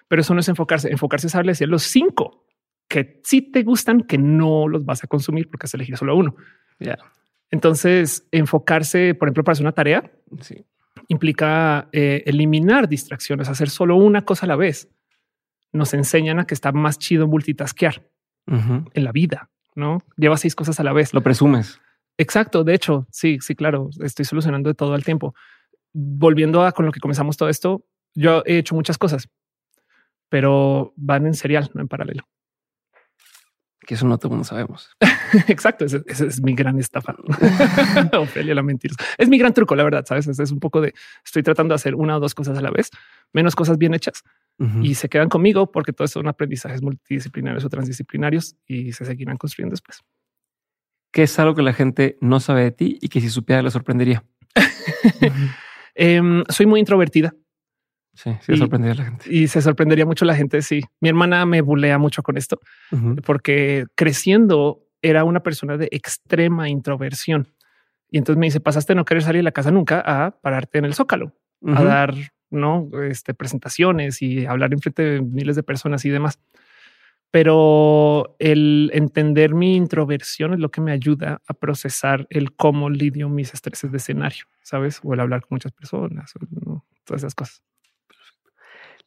Pero 0.08 0.22
eso 0.22 0.34
no 0.34 0.40
es 0.40 0.50
enfocarse. 0.50 0.90
Enfocarse 0.90 1.28
es 1.28 1.34
decir 1.34 1.70
los 1.70 1.84
cinco 1.84 2.46
que 2.88 3.22
sí 3.24 3.42
te 3.42 3.64
gustan, 3.64 4.02
que 4.02 4.18
no 4.18 4.68
los 4.68 4.86
vas 4.86 5.04
a 5.04 5.08
consumir 5.08 5.50
porque 5.50 5.66
has 5.66 5.74
elegido 5.74 5.98
solo 5.98 6.16
uno. 6.16 6.36
Ya. 6.80 6.98
Entonces, 7.52 8.28
enfocarse, 8.32 9.16
por 9.16 9.28
ejemplo, 9.28 9.44
para 9.44 9.54
hacer 9.54 9.64
una 9.64 9.72
tarea, 9.72 10.12
implica 11.08 11.90
eh, 11.92 12.24
eliminar 12.26 12.88
distracciones, 12.88 13.50
hacer 13.50 13.70
solo 13.70 13.96
una 13.96 14.24
cosa 14.24 14.46
a 14.46 14.50
la 14.50 14.56
vez. 14.56 14.90
Nos 15.72 15.94
enseñan 15.94 16.40
a 16.40 16.48
que 16.48 16.54
está 16.54 16.72
más 16.72 16.98
chido 17.00 17.28
multitaskear 17.28 18.04
en 18.48 19.04
la 19.04 19.12
vida, 19.12 19.50
¿no? 19.76 20.00
Lleva 20.18 20.38
seis 20.38 20.56
cosas 20.56 20.80
a 20.80 20.84
la 20.84 20.94
vez. 20.94 21.14
Lo 21.14 21.22
presumes. 21.22 21.80
Exacto. 22.18 22.64
De 22.64 22.74
hecho, 22.74 23.08
sí, 23.12 23.40
sí, 23.42 23.56
claro. 23.56 23.90
Estoy 24.02 24.26
solucionando 24.26 24.70
de 24.70 24.76
todo 24.76 24.94
al 24.94 25.04
tiempo. 25.04 25.36
Volviendo 25.94 26.66
a 26.66 26.72
con 26.72 26.86
lo 26.86 26.92
que 26.92 27.00
comenzamos 27.00 27.38
todo 27.38 27.50
esto, 27.50 27.86
yo 28.16 28.44
he 28.46 28.58
hecho 28.58 28.76
muchas 28.76 28.98
cosas, 28.98 29.30
pero 30.30 30.94
van 30.96 31.26
en 31.26 31.34
serial, 31.34 31.70
no 31.74 31.82
en 31.82 31.88
paralelo. 31.88 32.24
Que 33.86 33.94
eso 33.94 34.08
no 34.08 34.18
todo 34.18 34.32
mundo 34.32 34.44
sabemos. 34.44 34.90
Exacto. 35.48 35.86
Ese, 35.86 36.04
es 36.08 36.42
mi 36.42 36.56
gran 36.56 36.80
estafa. 36.80 37.16
Ofelia, 38.18 38.56
la 38.56 38.64
mentira. 38.64 38.96
Es 39.18 39.30
mi 39.30 39.38
gran 39.38 39.54
truco, 39.54 39.76
la 39.76 39.84
verdad. 39.84 40.06
Sabes, 40.06 40.28
es, 40.28 40.52
un 40.52 40.60
poco 40.60 40.82
de 40.82 40.94
estoy 41.24 41.44
tratando 41.44 41.74
de 41.74 41.76
hacer 41.76 41.96
una 41.96 42.18
o 42.18 42.20
dos 42.20 42.34
cosas 42.34 42.58
a 42.58 42.62
la 42.62 42.72
vez, 42.72 42.90
menos 43.32 43.56
cosas 43.56 43.78
bien 43.78 43.94
hechas 43.94 44.24
y 44.82 44.96
se 44.96 45.10
quedan 45.10 45.28
conmigo 45.28 45.70
porque 45.70 45.92
todos 45.92 46.12
son 46.12 46.28
aprendizajes 46.28 46.82
multidisciplinarios 46.82 47.66
o 47.66 47.70
transdisciplinarios 47.70 48.56
y 48.66 48.94
se 48.94 49.04
seguirán 49.04 49.38
construyendo 49.38 49.74
después. 49.74 50.02
¿Qué 51.12 51.24
es 51.24 51.40
algo 51.40 51.56
que 51.56 51.62
la 51.62 51.74
gente 51.74 52.18
no 52.22 52.40
sabe 52.40 52.64
de 52.64 52.72
ti 52.72 52.98
y 53.02 53.10
que 53.10 53.20
si 53.20 53.30
supiera 53.30 53.62
le 53.62 53.72
sorprendería? 53.72 54.24
Em, 55.98 56.44
soy 56.50 56.66
muy 56.66 56.82
introvertida. 56.82 57.34
Sí, 58.16 58.32
sí, 58.42 58.56
sorprendería 58.56 58.94
a 58.94 58.98
la 58.98 59.04
gente. 59.12 59.26
Y 59.30 59.48
se 59.48 59.62
sorprendería 59.62 60.06
mucho 60.06 60.26
la 60.26 60.36
gente. 60.36 60.62
Sí, 60.62 60.82
mi 61.02 61.10
hermana 61.10 61.46
me 61.46 61.62
bulea 61.62 61.98
mucho 61.98 62.24
con 62.24 62.38
esto 62.38 62.60
porque 63.26 63.86
creciendo 63.96 64.82
era 65.02 65.24
una 65.24 65.42
persona 65.42 65.78
de 65.78 65.90
extrema 65.92 66.70
introversión. 66.70 67.48
Y 68.10 68.18
entonces 68.18 68.40
me 68.40 68.48
dice, 68.48 68.60
pasaste 68.60 68.96
no 68.96 69.06
querer 69.06 69.24
salir 69.24 69.40
de 69.40 69.44
la 69.44 69.52
casa 69.52 69.72
nunca 69.72 70.02
a 70.06 70.32
pararte 70.32 70.78
en 70.78 70.86
el 70.86 70.94
zócalo, 70.94 71.34
a 71.68 71.84
dar 71.84 72.14
no 72.50 72.90
este, 73.04 73.34
presentaciones 73.34 74.22
y 74.22 74.46
hablar 74.46 74.72
en 74.74 74.80
frente 74.80 75.04
de 75.04 75.22
miles 75.22 75.56
de 75.56 75.64
personas 75.64 76.06
y 76.06 76.10
demás. 76.10 76.40
Pero 77.32 78.38
el 78.40 78.90
entender 78.94 79.54
mi 79.54 79.76
introversión 79.76 80.54
es 80.54 80.60
lo 80.60 80.72
que 80.72 80.80
me 80.80 80.94
ayuda 80.94 81.42
a 81.46 81.54
procesar 81.54 82.28
el 82.30 82.56
cómo 82.56 82.90
lidio 82.90 83.28
mis 83.28 83.54
estreses 83.54 83.92
de 83.92 83.98
escenario, 83.98 84.46
sabes? 84.64 85.02
O 85.04 85.14
el 85.14 85.20
hablar 85.20 85.42
con 85.42 85.56
muchas 85.56 85.74
personas, 85.74 86.34
todas 87.04 87.22
esas 87.22 87.36
cosas. 87.36 87.62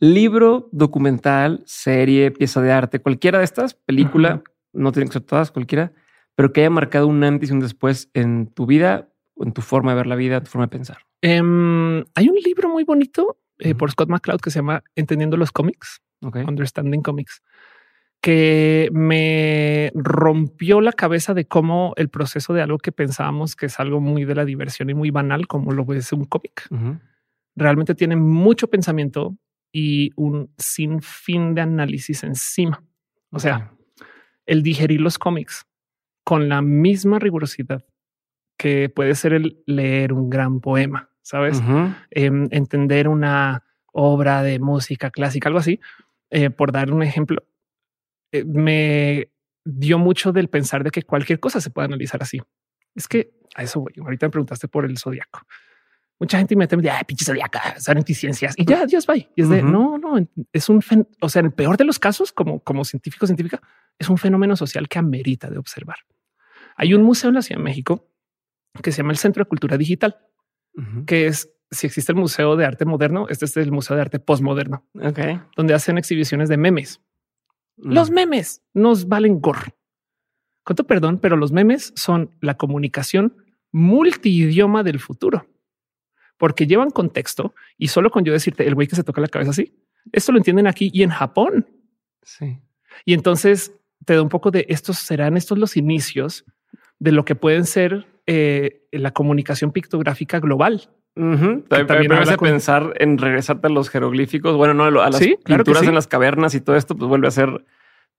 Libro, 0.00 0.68
documental, 0.70 1.62
serie, 1.66 2.30
pieza 2.30 2.60
de 2.60 2.70
arte, 2.70 3.00
cualquiera 3.00 3.38
de 3.38 3.44
estas, 3.44 3.74
película, 3.74 4.42
no 4.72 4.92
tienen 4.92 5.08
que 5.08 5.14
ser 5.14 5.22
todas, 5.22 5.50
cualquiera, 5.50 5.92
pero 6.36 6.52
que 6.52 6.60
haya 6.60 6.70
marcado 6.70 7.08
un 7.08 7.24
antes 7.24 7.50
y 7.50 7.52
un 7.52 7.58
después 7.58 8.08
en 8.14 8.46
tu 8.46 8.66
vida, 8.66 9.08
en 9.38 9.52
tu 9.52 9.60
forma 9.60 9.90
de 9.90 9.96
ver 9.96 10.06
la 10.06 10.14
vida, 10.14 10.40
tu 10.40 10.50
forma 10.50 10.66
de 10.66 10.70
pensar. 10.70 10.98
Em, 11.20 12.04
hay 12.14 12.28
un 12.28 12.36
libro 12.36 12.68
muy 12.68 12.84
bonito 12.84 13.38
eh, 13.58 13.74
por 13.74 13.90
Scott 13.90 14.08
McCloud 14.08 14.40
que 14.40 14.50
se 14.50 14.60
llama 14.60 14.84
Entendiendo 14.94 15.36
los 15.36 15.50
cómics, 15.50 16.00
Understanding 16.20 17.02
Comics, 17.02 17.42
que 18.20 18.88
me 18.92 19.90
rompió 19.96 20.80
la 20.80 20.92
cabeza 20.92 21.34
de 21.34 21.46
cómo 21.46 21.92
el 21.96 22.08
proceso 22.08 22.52
de 22.54 22.62
algo 22.62 22.78
que 22.78 22.92
pensábamos 22.92 23.56
que 23.56 23.66
es 23.66 23.80
algo 23.80 24.00
muy 24.00 24.24
de 24.24 24.36
la 24.36 24.44
diversión 24.44 24.90
y 24.90 24.94
muy 24.94 25.10
banal, 25.10 25.48
como 25.48 25.72
lo 25.72 25.92
es 25.92 26.12
un 26.12 26.24
cómic, 26.24 26.68
realmente 27.56 27.96
tiene 27.96 28.14
mucho 28.14 28.68
pensamiento 28.68 29.36
y 29.72 30.10
un 30.16 30.52
sinfín 30.58 31.54
de 31.54 31.62
análisis 31.62 32.24
encima. 32.24 32.82
O 33.30 33.38
sea, 33.38 33.72
el 34.46 34.62
digerir 34.62 35.00
los 35.00 35.18
cómics 35.18 35.66
con 36.24 36.48
la 36.48 36.62
misma 36.62 37.18
rigurosidad 37.18 37.84
que 38.58 38.88
puede 38.88 39.14
ser 39.14 39.34
el 39.34 39.62
leer 39.66 40.12
un 40.12 40.28
gran 40.28 40.60
poema, 40.60 41.10
sabes? 41.22 41.62
Em, 42.10 42.48
entender 42.50 43.08
una 43.08 43.64
obra 43.92 44.42
de 44.42 44.58
música 44.58 45.10
clásica, 45.10 45.48
algo 45.48 45.60
así, 45.60 45.80
eh, 46.30 46.50
por 46.50 46.72
dar 46.72 46.92
un 46.92 47.02
ejemplo, 47.02 47.44
eh, 48.32 48.44
me 48.44 49.30
dio 49.64 49.98
mucho 49.98 50.32
del 50.32 50.48
pensar 50.48 50.82
de 50.82 50.90
que 50.90 51.02
cualquier 51.02 51.40
cosa 51.40 51.60
se 51.60 51.70
puede 51.70 51.86
analizar 51.86 52.22
así. 52.22 52.40
Es 52.94 53.06
que 53.06 53.30
a 53.54 53.62
eso 53.62 53.80
voy. 53.80 53.92
Ahorita 54.00 54.26
me 54.26 54.30
preguntaste 54.30 54.68
por 54.68 54.84
el 54.84 54.98
zodiaco. 54.98 55.40
Mucha 56.20 56.38
gente 56.38 56.56
me 56.56 56.66
dice, 56.66 56.90
ay, 56.90 57.04
pinche 57.06 57.24
zodiaco, 57.24 57.58
son 57.78 57.98
anticiencias 57.98 58.54
y 58.56 58.64
ya, 58.64 58.84
Dios 58.86 59.06
va. 59.08 59.16
Y 59.16 59.28
es 59.36 59.48
de 59.48 59.62
no, 59.62 59.98
no, 59.98 60.16
es 60.52 60.68
un, 60.68 60.82
o 61.20 61.28
sea, 61.28 61.40
en 61.40 61.46
el 61.46 61.52
peor 61.52 61.76
de 61.76 61.84
los 61.84 61.98
casos, 62.00 62.32
como, 62.32 62.60
como 62.60 62.84
científico, 62.84 63.26
científica, 63.26 63.62
es 63.98 64.08
un 64.08 64.18
fenómeno 64.18 64.56
social 64.56 64.88
que 64.88 64.98
amerita 64.98 65.48
de 65.48 65.58
observar. 65.58 65.98
Hay 66.76 66.94
un 66.94 67.02
museo 67.02 67.28
en 67.28 67.36
la 67.36 67.42
Ciudad 67.42 67.60
de 67.60 67.64
México 67.64 68.08
que 68.82 68.90
se 68.90 68.98
llama 68.98 69.12
el 69.12 69.18
Centro 69.18 69.44
de 69.44 69.48
Cultura 69.48 69.76
Digital, 69.76 70.18
que 71.06 71.26
es 71.26 71.50
si 71.70 71.86
existe 71.86 72.12
el 72.12 72.18
Museo 72.18 72.56
de 72.56 72.64
Arte 72.64 72.84
Moderno, 72.84 73.26
este 73.28 73.44
es 73.44 73.56
el 73.56 73.72
Museo 73.72 73.96
de 73.96 74.02
Arte 74.02 74.18
Postmoderno, 74.20 74.86
donde 75.56 75.74
hacen 75.74 75.98
exhibiciones 75.98 76.48
de 76.48 76.56
memes. 76.56 77.00
Mm. 77.76 77.92
Los 77.92 78.10
memes 78.10 78.62
nos 78.74 79.08
valen 79.08 79.40
gorro. 79.40 79.74
Cuánto 80.64 80.84
perdón, 80.84 81.18
pero 81.18 81.36
los 81.36 81.52
memes 81.52 81.92
son 81.96 82.36
la 82.40 82.56
comunicación 82.56 83.36
multidioma 83.72 84.82
del 84.82 85.00
futuro, 85.00 85.46
porque 86.38 86.66
llevan 86.66 86.90
contexto 86.90 87.54
y 87.76 87.88
solo 87.88 88.10
con 88.10 88.24
yo 88.24 88.32
decirte 88.32 88.66
el 88.66 88.74
güey 88.74 88.86
que 88.86 88.96
se 88.96 89.04
toca 89.04 89.20
la 89.20 89.28
cabeza 89.28 89.50
así, 89.50 89.74
esto 90.12 90.32
lo 90.32 90.38
entienden 90.38 90.66
aquí 90.66 90.90
y 90.92 91.02
en 91.02 91.10
Japón. 91.10 91.66
Sí. 92.22 92.58
Y 93.04 93.14
entonces 93.14 93.72
te 94.04 94.14
da 94.14 94.22
un 94.22 94.28
poco 94.28 94.50
de 94.50 94.64
estos 94.68 94.98
serán 94.98 95.36
estos 95.36 95.58
los 95.58 95.76
inicios 95.76 96.44
de 96.98 97.12
lo 97.12 97.24
que 97.24 97.34
pueden 97.34 97.66
ser 97.66 98.06
eh, 98.26 98.86
la 98.92 99.12
comunicación 99.12 99.72
pictográfica 99.72 100.40
global. 100.40 100.90
También 101.14 102.08
me 102.08 102.16
hace 102.16 102.38
pensar 102.38 102.94
en 102.98 103.18
regresarte 103.18 103.66
a 103.66 103.70
los 103.70 103.90
jeroglíficos. 103.90 104.56
Bueno, 104.56 104.74
no 104.74 104.84
a 104.84 105.10
las 105.10 105.18
pinturas 105.18 105.82
en 105.82 105.94
las 105.94 106.06
cavernas 106.06 106.54
y 106.54 106.60
todo 106.60 106.76
esto, 106.76 106.94
pues 106.96 107.08
vuelve 107.08 107.26
a 107.26 107.32
ser 107.32 107.64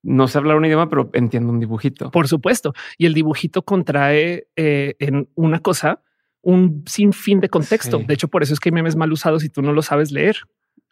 no 0.02 0.28
sé 0.28 0.38
hablar 0.38 0.58
un 0.58 0.66
idioma, 0.66 0.90
pero 0.90 1.10
entiendo 1.14 1.52
un 1.52 1.60
dibujito. 1.60 2.12
Por 2.12 2.28
supuesto. 2.28 2.74
Y 2.98 3.06
el 3.06 3.14
dibujito 3.14 3.64
contrae 3.64 4.48
eh, 4.56 4.96
en 5.00 5.30
una 5.36 5.60
cosa 5.60 6.02
un 6.41 6.84
sinfín 6.88 7.40
de 7.40 7.49
contexto. 7.49 7.99
De 7.99 8.14
hecho, 8.14 8.28
por 8.28 8.44
eso 8.44 8.53
es 8.53 8.60
que 8.60 8.70
hay 8.70 8.74
memes 8.74 8.95
mal 8.95 9.11
usados 9.11 9.41
si 9.41 9.49
tú 9.49 9.61
no 9.61 9.74
lo 9.74 9.82
sabes 9.82 10.11
leer. 10.11 10.38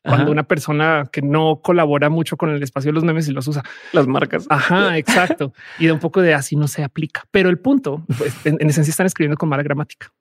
Cuando 0.04 0.32
una 0.32 0.44
persona 0.44 1.10
que 1.12 1.22
no 1.22 1.60
colabora 1.62 2.10
mucho 2.10 2.38
con 2.38 2.50
el 2.50 2.64
espacio 2.64 2.90
de 2.90 2.94
los 2.94 3.04
memes 3.04 3.28
y 3.28 3.34
los 3.34 3.46
usa 3.46 3.64
las 3.92 4.08
marcas. 4.08 4.46
Ajá, 4.50 4.98
exacto. 4.98 5.54
y 5.80 5.88
de 5.88 5.92
un 5.92 6.00
poco 6.00 6.22
de 6.22 6.34
así 6.34 6.56
no 6.56 6.70
se 6.70 6.82
aplica. 6.82 7.26
Pero 7.30 7.50
el 7.50 7.60
punto, 7.60 8.06
pues, 8.18 8.34
en, 8.46 8.56
esencia 8.70 8.92
están 8.92 9.06
escribiendo 9.06 9.38
con 9.38 9.50
mala 9.50 9.64
gramática. 9.64 10.14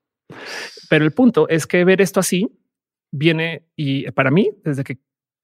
Pero 0.89 1.05
el 1.05 1.11
punto 1.11 1.47
es 1.47 1.67
que 1.67 1.85
ver 1.85 2.01
esto 2.01 2.19
así 2.19 2.49
viene 3.11 3.63
y 3.77 4.11
para 4.11 4.29
mí, 4.29 4.51
desde 4.65 4.83
que 4.83 4.97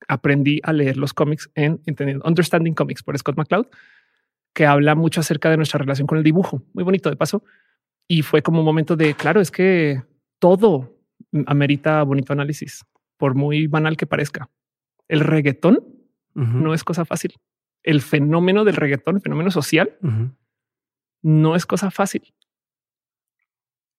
aprendí 0.09 0.59
a 0.63 0.73
leer 0.73 0.97
los 0.97 1.13
cómics 1.13 1.49
en 1.55 1.81
entendiendo 1.85 2.27
Understanding 2.27 2.73
Comics 2.73 3.01
por 3.01 3.17
Scott 3.17 3.37
McCloud, 3.37 3.67
que 4.53 4.65
habla 4.65 4.95
mucho 4.95 5.21
acerca 5.21 5.49
de 5.49 5.57
nuestra 5.57 5.79
relación 5.79 6.05
con 6.05 6.17
el 6.17 6.23
dibujo. 6.23 6.63
Muy 6.73 6.83
bonito 6.83 7.09
de 7.09 7.15
paso. 7.15 7.43
Y 8.07 8.21
fue 8.21 8.41
como 8.41 8.59
un 8.59 8.65
momento 8.65 8.95
de 8.95 9.13
claro, 9.13 9.41
es 9.41 9.51
que 9.51 10.03
todo 10.39 10.97
amerita 11.45 12.03
bonito 12.03 12.33
análisis 12.33 12.85
por 13.17 13.35
muy 13.35 13.67
banal 13.67 13.97
que 13.97 14.05
parezca. 14.05 14.49
El 15.07 15.21
reggaetón 15.21 15.79
no 16.33 16.73
es 16.73 16.83
cosa 16.83 17.05
fácil. 17.05 17.33
el 17.83 18.01
fenómeno 18.01 18.63
del 18.63 18.75
reggaetón, 18.75 19.17
el 19.17 19.21
fenómeno 19.21 19.51
social, 19.51 19.97
no 21.21 21.55
es 21.55 21.65
cosa 21.65 21.91
fácil. 21.91 22.33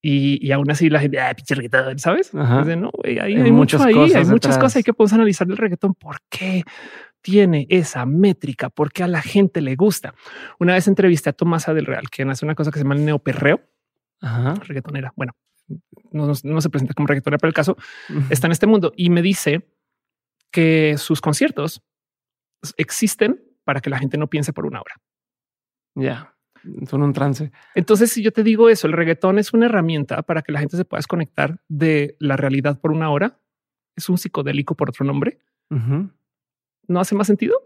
Y, 0.03 0.53
aún 0.53 0.71
así 0.71 0.91
la 0.91 1.01
gente, 1.01 1.19
ah, 1.19 1.33
pinche 1.35 1.55
reggaetón, 1.55 1.99
¿sabes? 1.99 2.35
no, 2.35 2.91
hay, 3.05 3.51
muchas 3.51 3.87
cosas 3.87 4.15
hay 4.15 4.25
muchas 4.27 4.59
cosas, 4.59 4.77
hay 4.77 4.83
que 4.83 4.93
podemos 4.93 5.15
analizar 5.15 5.49
el 5.49 5.57
reggaetón. 5.57 5.95
¿Por 5.95 6.19
qué 6.29 6.63
tiene 7.23 7.67
esa 7.71 8.05
métrica? 8.05 8.69
¿Por 8.69 8.93
qué 8.93 9.03
a 9.03 9.09
la 9.09 9.23
gente 9.23 9.63
le 9.63 9.77
gusta? 9.77 10.15
Una 10.59 10.75
vez 10.75 10.89
entrevisté 10.89 11.31
a 11.31 11.33
Tomasa 11.33 11.73
del 11.73 11.87
Real, 11.87 12.11
quien 12.11 12.29
hace 12.29 12.45
una 12.45 12.55
cosa 12.55 12.71
que 12.71 12.79
se 12.79 12.85
llama 12.85 12.97
el 12.97 13.05
neoperreo, 13.07 13.63
Ajá. 14.21 14.55
reggaetonera. 14.55 15.13
Bueno, 15.17 15.33
no, 16.13 16.35
se 16.35 16.71
presenta 16.71 16.95
como 16.95 17.07
reggaetonera, 17.07 17.39
pero 17.39 17.49
el 17.49 17.55
caso 17.55 17.77
está 18.31 18.47
en 18.47 18.53
este 18.53 18.67
mundo 18.67 18.93
y 18.97 19.11
me 19.11 19.23
dice 19.23 19.69
que 20.51 20.97
sus 20.99 21.21
conciertos 21.21 21.83
existen 22.77 23.43
para 23.65 23.81
que 23.81 23.91
la 23.91 23.99
gente 23.99 24.19
no 24.19 24.29
piense 24.29 24.53
por 24.53 24.67
una 24.67 24.81
hora. 24.81 24.95
Ya 25.95 26.35
son 26.89 27.03
un 27.03 27.13
trance. 27.13 27.53
Entonces, 27.75 28.13
si 28.13 28.23
yo 28.23 28.33
te 28.33 28.43
digo 28.43 28.69
eso, 28.69 28.87
el 28.87 28.93
reggaetón 28.93 29.39
es 29.39 29.53
una 29.53 29.67
herramienta 29.67 30.23
para 30.23 30.43
que 30.43 30.53
la 30.53 30.61
gente 30.61 30.77
se 30.77 30.85
pueda 30.85 30.99
desconectar 30.99 31.61
de 31.69 32.17
la 32.19 32.37
realidad 32.37 32.81
por 32.81 32.93
una 32.93 33.11
hora. 33.11 33.39
Es 33.97 34.09
un 34.09 34.19
psicodélico 34.19 34.75
por 34.75 34.89
otro 34.89 35.05
nombre. 35.05 35.39
No 35.69 37.01
hace 37.01 37.15
más 37.15 37.27
sentido. 37.27 37.57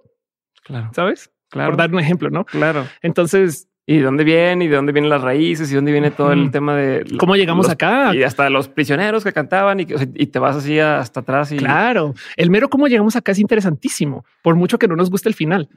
Claro. 0.65 0.91
Sabes? 0.95 1.33
Claro. 1.51 1.71
Por 1.71 1.79
dar 1.79 1.93
un 1.93 2.01
ejemplo, 2.01 2.31
no? 2.31 2.45
Claro. 2.45 2.87
Entonces, 3.03 3.68
y 3.91 3.97
de 3.97 4.03
dónde 4.03 4.23
viene 4.23 4.67
y 4.67 4.69
de 4.69 4.77
dónde 4.77 4.93
vienen 4.93 5.09
las 5.09 5.23
raíces 5.23 5.73
y 5.73 5.75
dónde 5.75 5.93
viene 5.93 6.11
todo 6.11 6.31
el 6.33 6.51
tema 6.51 6.77
de 6.77 7.07
cómo 7.19 7.37
llegamos 7.37 7.71
acá 7.71 8.15
y 8.15 8.23
hasta 8.23 8.51
los 8.51 8.69
prisioneros 8.69 9.25
que 9.25 9.33
cantaban 9.33 9.81
y, 9.81 9.87
y, 10.15 10.27
te 10.27 10.39
vas 10.39 10.57
así 10.57 10.79
hasta 10.79 11.21
atrás. 11.21 11.53
Y 11.53 11.57
claro, 11.57 12.15
el 12.37 12.51
mero 12.51 12.69
cómo 12.69 12.87
llegamos 12.87 13.17
acá 13.17 13.33
es 13.33 13.39
interesantísimo, 13.39 14.27
por 14.43 14.57
mucho 14.57 14.79
que 14.79 14.89
no 14.89 14.95
nos 14.95 15.09
guste 15.09 15.31
el 15.31 15.35
final, 15.35 15.71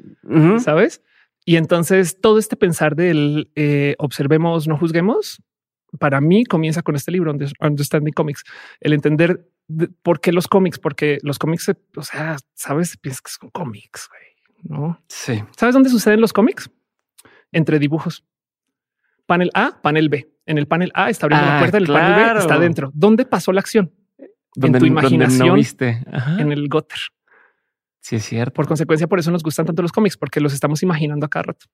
sabes? 0.59 1.01
Y 1.45 1.55
entonces 1.55 2.19
todo 2.19 2.37
este 2.37 2.57
pensar 2.57 2.97
del 2.97 3.49
eh, 3.55 3.95
observemos, 3.97 4.67
no 4.67 4.77
juzguemos, 4.77 5.41
para 5.97 6.19
mí 6.19 6.43
comienza 6.43 6.81
con 6.81 6.97
este 6.97 7.11
libro, 7.11 7.33
Understanding 7.61 8.11
Comics, 8.11 8.43
el 8.81 8.91
entender 8.91 9.47
por 10.03 10.19
qué 10.19 10.33
los 10.33 10.49
cómics, 10.49 10.79
porque 10.79 11.17
los 11.23 11.39
cómics, 11.39 11.71
o 11.95 12.03
sea, 12.03 12.35
sabes, 12.55 12.97
piensas 12.97 13.21
que 13.21 13.31
son 13.39 13.49
cómics, 13.51 14.09
no? 14.63 15.01
Sí. 15.07 15.41
¿Sabes 15.55 15.73
dónde 15.73 15.89
suceden 15.89 16.19
los 16.19 16.33
cómics? 16.33 16.69
Entre 17.51 17.79
dibujos. 17.79 18.25
Panel 19.25 19.51
A, 19.53 19.81
panel 19.81 20.09
B. 20.09 20.29
En 20.45 20.57
el 20.57 20.67
panel 20.67 20.91
A 20.93 21.09
está 21.09 21.27
abriendo 21.27 21.47
la 21.47 21.57
ah, 21.57 21.59
puerta, 21.59 21.77
en 21.77 21.83
el 21.83 21.93
panel 21.93 22.33
B 22.33 22.39
está 22.39 22.59
dentro. 22.59 22.91
¿Dónde 22.93 23.25
pasó 23.25 23.51
la 23.51 23.61
acción? 23.61 23.91
en 24.55 24.73
tu 24.73 24.85
imaginación, 24.85 25.55
viste. 25.55 26.03
en 26.37 26.51
el 26.51 26.67
Gotter. 26.67 26.99
Sí, 28.01 28.15
es 28.15 28.25
cierto. 28.25 28.53
Por 28.53 28.67
consecuencia, 28.67 29.07
por 29.07 29.19
eso 29.19 29.31
nos 29.31 29.43
gustan 29.43 29.65
tanto 29.65 29.81
los 29.81 29.91
cómics, 29.91 30.17
porque 30.17 30.41
los 30.41 30.53
estamos 30.53 30.81
imaginando 30.83 31.25
a 31.25 31.29
cada 31.29 31.43
rato. 31.43 31.67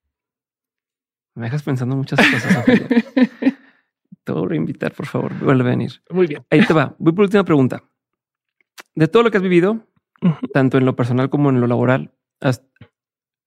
Me 1.35 1.45
dejas 1.45 1.63
pensando 1.63 1.95
muchas 1.95 2.19
cosas. 2.19 2.65
te 4.23 4.31
voy 4.31 4.53
a 4.53 4.55
invitar, 4.55 4.93
por 4.93 5.05
favor. 5.05 5.33
Vuelve 5.39 5.63
a 5.63 5.67
venir. 5.67 6.01
Muy 6.09 6.27
bien. 6.27 6.43
Ahí 6.49 6.65
te 6.65 6.73
va. 6.73 6.95
Voy 6.99 7.13
por 7.13 7.23
última 7.23 7.43
pregunta. 7.45 7.83
De 8.95 9.07
todo 9.07 9.23
lo 9.23 9.31
que 9.31 9.37
has 9.37 9.43
vivido, 9.43 9.87
tanto 10.51 10.77
en 10.77 10.85
lo 10.85 10.95
personal 10.95 11.29
como 11.29 11.49
en 11.49 11.61
lo 11.61 11.67
laboral, 11.67 12.11
has 12.41 12.63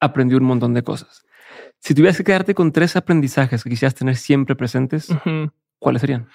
aprendido 0.01 0.41
un 0.41 0.47
montón 0.47 0.73
de 0.73 0.83
cosas. 0.83 1.25
Si 1.81 1.95
tuvieras 1.95 2.19
que 2.19 2.25
quedarte 2.25 2.55
con 2.55 2.73
tres 2.73 2.95
aprendizajes 2.95 3.65
que 3.65 3.71
quisieras 3.71 3.95
tener 3.95 4.17
siempre 4.17 4.55
presentes, 4.55 5.09
¿cuáles 5.79 6.01
serían? 6.01 6.29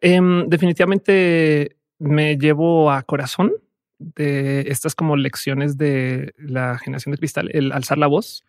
Em, 0.00 0.48
definitivamente 0.48 1.76
me 1.98 2.36
llevo 2.36 2.90
a 2.90 3.02
corazón 3.02 3.52
de 3.98 4.60
estas 4.68 4.94
como 4.94 5.16
lecciones 5.16 5.76
de 5.76 6.34
la 6.38 6.78
generación 6.78 7.12
de 7.12 7.18
cristal, 7.18 7.50
el 7.52 7.72
alzar 7.72 7.98
la 7.98 8.06
voz 8.06 8.44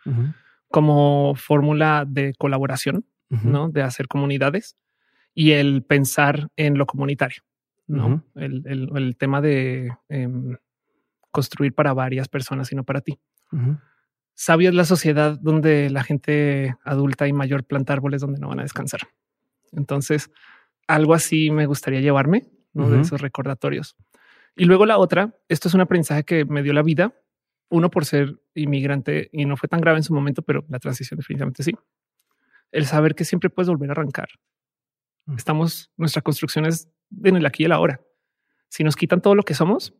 como 0.70 1.36
fórmula 1.36 2.06
de 2.08 2.34
colaboración, 2.38 3.06
¿no? 3.30 3.70
De 3.70 3.82
hacer 3.82 4.08
comunidades 4.08 4.78
y 5.34 5.52
el 5.52 5.84
pensar 5.84 6.50
en 6.56 6.78
lo 6.78 6.86
comunitario, 6.86 7.44
¿no? 7.88 8.24
el, 8.36 9.16
tema 9.18 9.42
de 9.42 9.92
em, 10.10 10.58
construir 11.32 11.74
para 11.74 11.94
varias 11.94 12.28
personas 12.28 12.72
y 12.72 12.76
no 12.76 12.84
para 12.84 13.02
ti. 13.02 13.20
Sabio 14.42 14.70
es 14.70 14.76
la 14.76 14.86
sociedad 14.86 15.38
donde 15.38 15.90
la 15.90 16.02
gente 16.02 16.74
adulta 16.86 17.28
y 17.28 17.34
mayor 17.34 17.66
planta 17.66 17.92
árboles 17.92 18.22
donde 18.22 18.40
no 18.40 18.48
van 18.48 18.62
a 18.62 18.64
descansar. 18.64 19.02
Entonces, 19.74 20.32
algo 20.88 21.14
así 21.14 21.52
me 21.52 21.66
gustaría 21.66 22.00
llevarme 22.00 22.48
de 22.72 23.02
esos 23.02 23.20
recordatorios. 23.20 23.98
Y 24.56 24.64
luego 24.64 24.86
la 24.86 24.98
otra, 24.98 25.36
esto 25.50 25.68
es 25.68 25.74
un 25.74 25.82
aprendizaje 25.82 26.24
que 26.24 26.46
me 26.46 26.64
dio 26.64 26.72
la 26.72 26.84
vida. 26.84 27.14
Uno 27.70 27.92
por 27.92 28.06
ser 28.06 28.40
inmigrante 28.54 29.30
y 29.34 29.44
no 29.44 29.58
fue 29.58 29.68
tan 29.68 29.82
grave 29.82 29.98
en 29.98 30.04
su 30.04 30.14
momento, 30.14 30.42
pero 30.42 30.64
la 30.70 30.80
transición 30.80 31.18
definitivamente 31.18 31.62
sí. 31.62 31.74
El 32.72 32.86
saber 32.86 33.16
que 33.16 33.26
siempre 33.26 33.50
puedes 33.50 33.68
volver 33.68 33.90
a 33.90 33.92
arrancar. 33.92 34.30
Mm. 35.26 35.36
Estamos, 35.36 35.92
nuestra 35.98 36.22
construcción 36.22 36.66
es 36.66 36.88
en 37.26 37.36
el 37.36 37.46
aquí 37.46 37.64
y 37.64 37.66
el 37.66 37.74
ahora. 37.74 38.00
Si 38.70 38.86
nos 38.86 38.96
quitan 38.96 39.22
todo 39.22 39.36
lo 39.36 39.44
que 39.44 39.54
somos, 39.54 39.94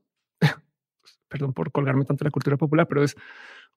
perdón 1.30 1.54
por 1.54 1.72
colgarme 1.72 2.06
tanto 2.06 2.26
la 2.26 2.32
cultura 2.32 2.58
popular, 2.58 2.88
pero 2.88 3.04
es 3.04 3.16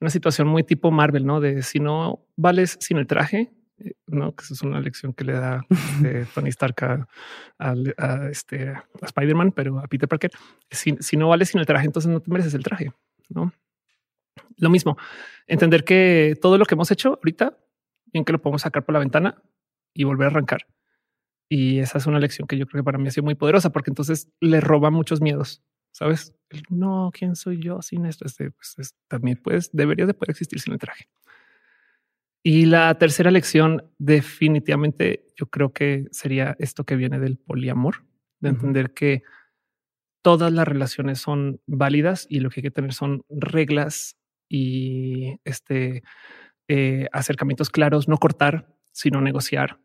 una 0.01 0.11
situación 0.11 0.49
muy 0.49 0.65
tipo 0.65 0.91
Marvel, 0.91 1.27
¿no? 1.27 1.41
De 1.41 1.63
si 1.63 1.79
no 1.79 2.27
vales 2.37 2.79
sin 2.81 2.97
el 2.97 3.07
traje, 3.07 3.53
no, 4.07 4.35
que 4.35 4.45
eso 4.45 4.55
es 4.55 4.63
una 4.63 4.81
lección 4.81 5.13
que 5.13 5.25
le 5.25 5.33
da 5.35 5.65
este, 5.71 6.27
Tony 6.35 6.51
Stark 6.51 7.07
a, 7.59 7.75
este, 8.31 8.71
a 8.71 8.85
Spider-Man, 9.03 9.53
pero 9.53 9.79
a 9.79 9.87
Peter 9.87 10.09
Parker. 10.09 10.31
Si, 10.71 10.97
si 11.01 11.17
no 11.17 11.29
vale 11.29 11.45
sin 11.45 11.61
el 11.61 11.67
traje, 11.67 11.87
entonces 11.87 12.11
no 12.11 12.21
te 12.21 12.31
mereces 12.31 12.55
el 12.55 12.63
traje. 12.63 12.93
No 13.29 13.53
lo 14.59 14.71
mismo, 14.71 14.97
entender 15.47 15.85
que 15.85 16.37
todo 16.41 16.59
lo 16.59 16.65
que 16.65 16.75
hemos 16.75 16.91
hecho 16.91 17.15
ahorita, 17.15 17.59
bien 18.07 18.25
que 18.25 18.33
lo 18.33 18.41
podemos 18.41 18.63
sacar 18.63 18.85
por 18.85 18.93
la 18.93 19.01
ventana 19.01 19.43
y 19.95 20.05
volver 20.05 20.27
a 20.27 20.31
arrancar. 20.31 20.67
Y 21.49 21.81
esa 21.81 21.99
es 21.99 22.07
una 22.07 22.19
lección 22.19 22.49
que 22.49 22.57
yo 22.57 22.67
creo 22.67 22.83
que 22.83 22.85
para 22.85 22.99
mí 22.99 23.09
ha 23.09 23.11
sido 23.11 23.25
muy 23.25 23.35
poderosa 23.35 23.71
porque 23.71 23.91
entonces 23.91 24.31
le 24.41 24.61
roba 24.61 24.91
muchos 24.91 25.21
miedos. 25.21 25.63
Sabes? 25.93 26.35
no, 26.69 27.11
quién 27.13 27.37
soy 27.37 27.63
yo 27.63 27.81
sin 27.83 28.07
esto. 28.07 28.27
Este, 28.27 28.51
pues, 28.51 28.95
también 29.09 29.39
puedes, 29.43 29.71
debería 29.73 30.07
de 30.07 30.15
poder 30.15 30.31
existir 30.31 30.61
sin 30.61 30.73
el 30.73 30.79
traje. 30.79 31.09
Y 32.43 32.67
la 32.67 32.97
tercera 32.99 33.31
lección 33.31 33.91
definitivamente 33.99 35.27
yo 35.37 35.47
creo 35.47 35.73
que 35.73 36.07
sería 36.11 36.57
esto 36.59 36.85
que 36.85 36.97
viene 36.97 37.21
del 37.21 37.39
poliamor, 37.39 38.05
de 38.41 38.49
entender 38.49 38.93
que 38.93 39.23
todas 40.23 40.53
las 40.53 40.67
relaciones 40.67 41.21
son 41.21 41.61
válidas 41.67 42.27
y 42.29 42.41
lo 42.41 42.51
que 42.51 42.61
hay 42.61 42.63
que 42.65 42.71
tener 42.73 42.95
son 42.95 43.25
reglas 43.29 44.17
y 44.49 45.39
este 45.45 46.03
eh, 46.69 47.07
acercamientos 47.13 47.71
claros, 47.71 48.09
no 48.09 48.19
cortar, 48.19 48.77
sino 48.91 49.21
negociar. 49.21 49.79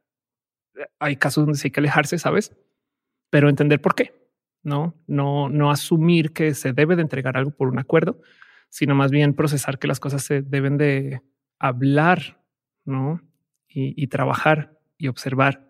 Hay 0.99 1.17
casos 1.17 1.45
donde 1.45 1.59
sí 1.59 1.67
hay 1.67 1.71
que 1.71 1.79
alejarse, 1.79 2.17
sabes, 2.17 2.55
pero 3.29 3.49
entender 3.49 3.81
por 3.81 3.93
qué. 3.93 4.26
No, 4.67 4.95
no, 5.07 5.49
no 5.49 5.71
asumir 5.71 6.33
que 6.33 6.53
se 6.53 6.73
debe 6.73 6.95
de 6.95 7.01
entregar 7.01 7.37
algo 7.37 7.51
por 7.51 7.69
un 7.69 7.79
acuerdo, 7.79 8.21
sino 8.69 8.95
más 8.95 9.11
bien 9.11 9.33
procesar 9.33 9.79
que 9.79 9.87
las 9.87 9.99
cosas 9.99 10.23
se 10.23 10.41
deben 10.41 10.77
de 10.77 11.21
hablar 11.57 12.37
¿no? 12.87 13.21
Y, 13.69 14.07
trabajar 14.07 14.75
y 14.97 15.07
observar 15.07 15.69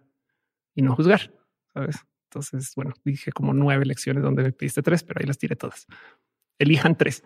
y 0.73 0.81
no 0.81 0.95
juzgar, 0.95 1.33
¿sabes? 1.73 2.05
Entonces, 2.29 2.71
bueno, 2.73 2.93
dije 3.03 3.33
como 3.33 3.53
nueve 3.53 3.85
lecciones 3.85 4.23
donde 4.23 4.43
me 4.43 4.53
pediste 4.53 4.81
tres, 4.81 5.03
pero 5.03 5.19
ahí 5.19 5.25
las 5.25 5.37
tiré 5.37 5.57
todas. 5.57 5.87
Elijan 6.57 6.95
tres. 6.95 7.25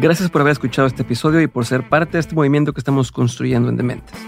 Gracias 0.00 0.30
por 0.30 0.40
haber 0.40 0.52
escuchado 0.52 0.88
este 0.88 1.02
episodio 1.02 1.42
y 1.42 1.46
por 1.46 1.66
ser 1.66 1.86
parte 1.86 2.12
de 2.12 2.20
este 2.20 2.34
movimiento 2.34 2.72
que 2.72 2.80
estamos 2.80 3.12
construyendo 3.12 3.68
en 3.68 3.76
Dementes. 3.76 4.18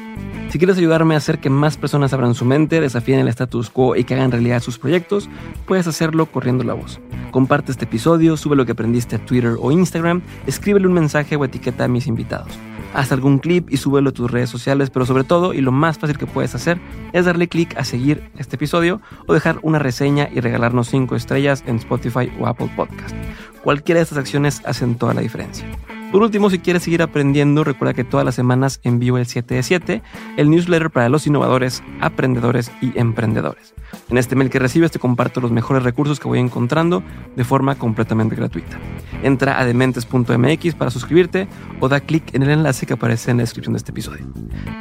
Si 0.51 0.59
quieres 0.59 0.77
ayudarme 0.77 1.15
a 1.15 1.17
hacer 1.17 1.39
que 1.39 1.49
más 1.49 1.79
personas 1.79 2.13
abran 2.13 2.35
su 2.35 2.45
mente, 2.45 2.79
desafíen 2.79 3.21
el 3.21 3.29
status 3.29 3.71
quo 3.71 3.97
y 3.97 4.05
que 4.05 4.13
hagan 4.13 4.31
realidad 4.31 4.61
sus 4.61 4.79
proyectos, 4.79 5.31
puedes 5.65 5.87
hacerlo 5.87 6.27
corriendo 6.27 6.63
la 6.63 6.75
voz. 6.75 7.01
Comparte 7.31 7.73
este 7.73 7.87
episodio, 7.87 8.37
sube 8.37 8.55
lo 8.55 8.67
que 8.67 8.73
aprendiste 8.73 9.17
a 9.17 9.25
Twitter 9.25 9.57
o 9.59 9.73
Instagram, 9.73 10.21
escríbele 10.47 10.87
un 10.87 10.93
mensaje 10.93 11.37
o 11.37 11.45
etiqueta 11.47 11.85
a 11.85 11.89
mis 11.89 12.07
invitados. 12.07 12.53
Haz 12.93 13.11
algún 13.11 13.39
clip 13.39 13.71
y 13.71 13.79
súbelo 13.79 14.11
a 14.11 14.13
tus 14.13 14.31
redes 14.31 14.51
sociales, 14.51 14.91
pero 14.91 15.07
sobre 15.07 15.25
todo, 15.25 15.55
y 15.55 15.63
lo 15.63 15.73
más 15.73 15.99
fácil 15.99 16.19
que 16.19 16.27
puedes 16.27 16.55
hacer, 16.55 16.79
es 17.15 17.25
darle 17.25 17.49
clic 17.49 17.75
a 17.79 17.85
seguir 17.85 18.31
este 18.37 18.57
episodio 18.57 19.01
o 19.27 19.33
dejar 19.33 19.59
una 19.63 19.79
reseña 19.79 20.29
y 20.31 20.41
regalarnos 20.41 20.89
5 20.89 21.17
estrellas 21.17 21.65
en 21.67 21.77
Spotify 21.77 22.31
o 22.39 22.47
Apple 22.47 22.71
Podcast. 22.77 23.17
Cualquiera 23.63 23.99
de 23.99 24.03
estas 24.03 24.19
acciones 24.19 24.61
hacen 24.65 24.97
toda 24.97 25.15
la 25.15 25.21
diferencia. 25.21 25.67
Por 26.13 26.21
último, 26.21 26.51
si 26.51 26.59
quieres 26.59 26.83
seguir 26.83 27.01
aprendiendo, 27.01 27.65
recuerda 27.65 27.95
que 27.95 28.05
todas 28.05 28.27
las 28.27 28.35
semanas 28.35 28.81
envío 28.83 29.17
el 29.17 29.25
7 29.25 29.55
de 29.55 29.63
7, 29.63 30.03
el 30.37 30.51
newsletter 30.51 30.91
para 30.91 31.09
los 31.09 31.27
innovadores, 31.27 31.83
aprendedores 32.03 32.71
y 32.83 32.99
emprendedores. 32.99 33.73
En 34.11 34.19
este 34.19 34.37
mail 34.37 34.51
que 34.51 34.59
recibes 34.59 34.91
te 34.91 34.99
comparto 34.99 35.41
los 35.41 35.53
mejores 35.53 35.85
recursos 35.85 36.21
que 36.21 36.29
voy 36.29 36.39
encontrando 36.39 37.03
de 37.35 37.45
forma 37.45 37.77
completamente 37.77 38.37
gratuita. 38.37 38.79
Entra 39.23 39.59
a 39.59 39.65
dementes.mx 39.65 40.75
para 40.75 40.91
suscribirte 40.91 41.49
o 41.81 41.89
da 41.89 42.01
clic 42.01 42.35
en 42.35 42.43
el 42.43 42.51
enlace 42.51 42.85
que 42.85 42.93
aparece 42.93 43.31
en 43.31 43.39
la 43.39 43.45
descripción 43.45 43.73
de 43.73 43.79
este 43.79 43.93
episodio. 43.93 44.27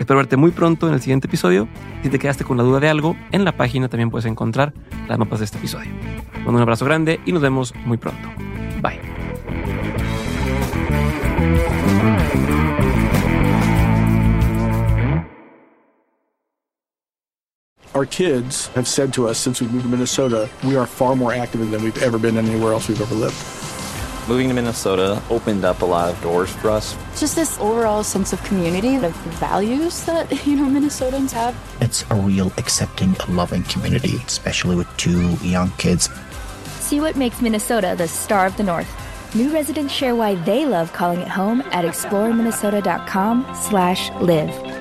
Espero 0.01 0.17
verte 0.17 0.35
muy 0.35 0.51
pronto 0.51 0.89
en 0.89 0.95
el 0.95 1.01
siguiente 1.01 1.27
episodio. 1.27 1.69
Si 2.03 2.09
te 2.09 2.19
quedaste 2.19 2.43
con 2.43 2.57
la 2.57 2.63
duda 2.63 2.81
de 2.81 2.89
algo, 2.89 3.15
en 3.31 3.45
la 3.45 3.55
página 3.55 3.87
también 3.87 4.09
puedes 4.09 4.25
encontrar 4.25 4.73
las 5.07 5.17
mapas 5.17 5.39
de 5.39 5.45
este 5.45 5.59
episodio. 5.59 5.91
mando 6.39 6.57
un 6.57 6.61
abrazo 6.61 6.83
grande 6.83 7.21
y 7.25 7.31
nos 7.31 7.41
vemos 7.41 7.73
muy 7.85 7.95
pronto. 7.95 8.27
Bye. 8.81 8.99
Our 17.93 18.05
kids 18.05 18.67
have 18.67 18.87
said 18.87 19.13
to 19.13 19.27
us 19.27 19.37
since 19.37 19.61
we 19.61 19.67
moved 19.67 19.83
to 19.83 19.89
Minnesota, 19.89 20.49
we 20.63 20.77
are 20.77 20.87
far 20.87 21.15
more 21.15 21.33
active 21.33 21.69
than 21.69 21.83
we've 21.83 22.01
ever 22.01 22.17
been 22.17 22.37
anywhere 22.37 22.71
else 22.73 22.87
we've 22.87 23.01
ever 23.01 23.13
lived. 23.13 23.35
Moving 24.29 24.47
to 24.47 24.53
Minnesota 24.53 25.21
opened 25.29 25.65
up 25.65 25.81
a 25.81 25.85
lot 25.85 26.09
of 26.09 26.21
doors 26.21 26.49
for 26.49 26.69
us. 26.69 26.95
Just 27.19 27.35
this 27.35 27.59
overall 27.59 28.03
sense 28.03 28.31
of 28.33 28.43
community, 28.43 28.95
of 28.95 29.13
values 29.39 30.05
that, 30.05 30.31
you 30.47 30.55
know, 30.55 30.67
Minnesotans 30.67 31.31
have. 31.31 31.53
It's 31.81 32.05
a 32.11 32.15
real 32.15 32.47
accepting, 32.57 33.15
loving 33.27 33.63
community, 33.63 34.17
especially 34.25 34.75
with 34.75 34.87
two 34.95 35.33
young 35.45 35.69
kids. 35.71 36.07
See 36.91 36.99
what 36.99 37.15
makes 37.15 37.41
Minnesota 37.41 37.95
the 37.97 38.05
star 38.05 38.45
of 38.45 38.57
the 38.57 38.63
North. 38.63 39.33
New 39.33 39.53
residents 39.53 39.93
share 39.93 40.13
why 40.13 40.35
they 40.35 40.65
love 40.65 40.91
calling 40.91 41.21
it 41.21 41.27
home 41.29 41.61
at 41.71 41.85
exploreminnesota.com 41.85 43.47
slash 43.55 44.11
live. 44.19 44.80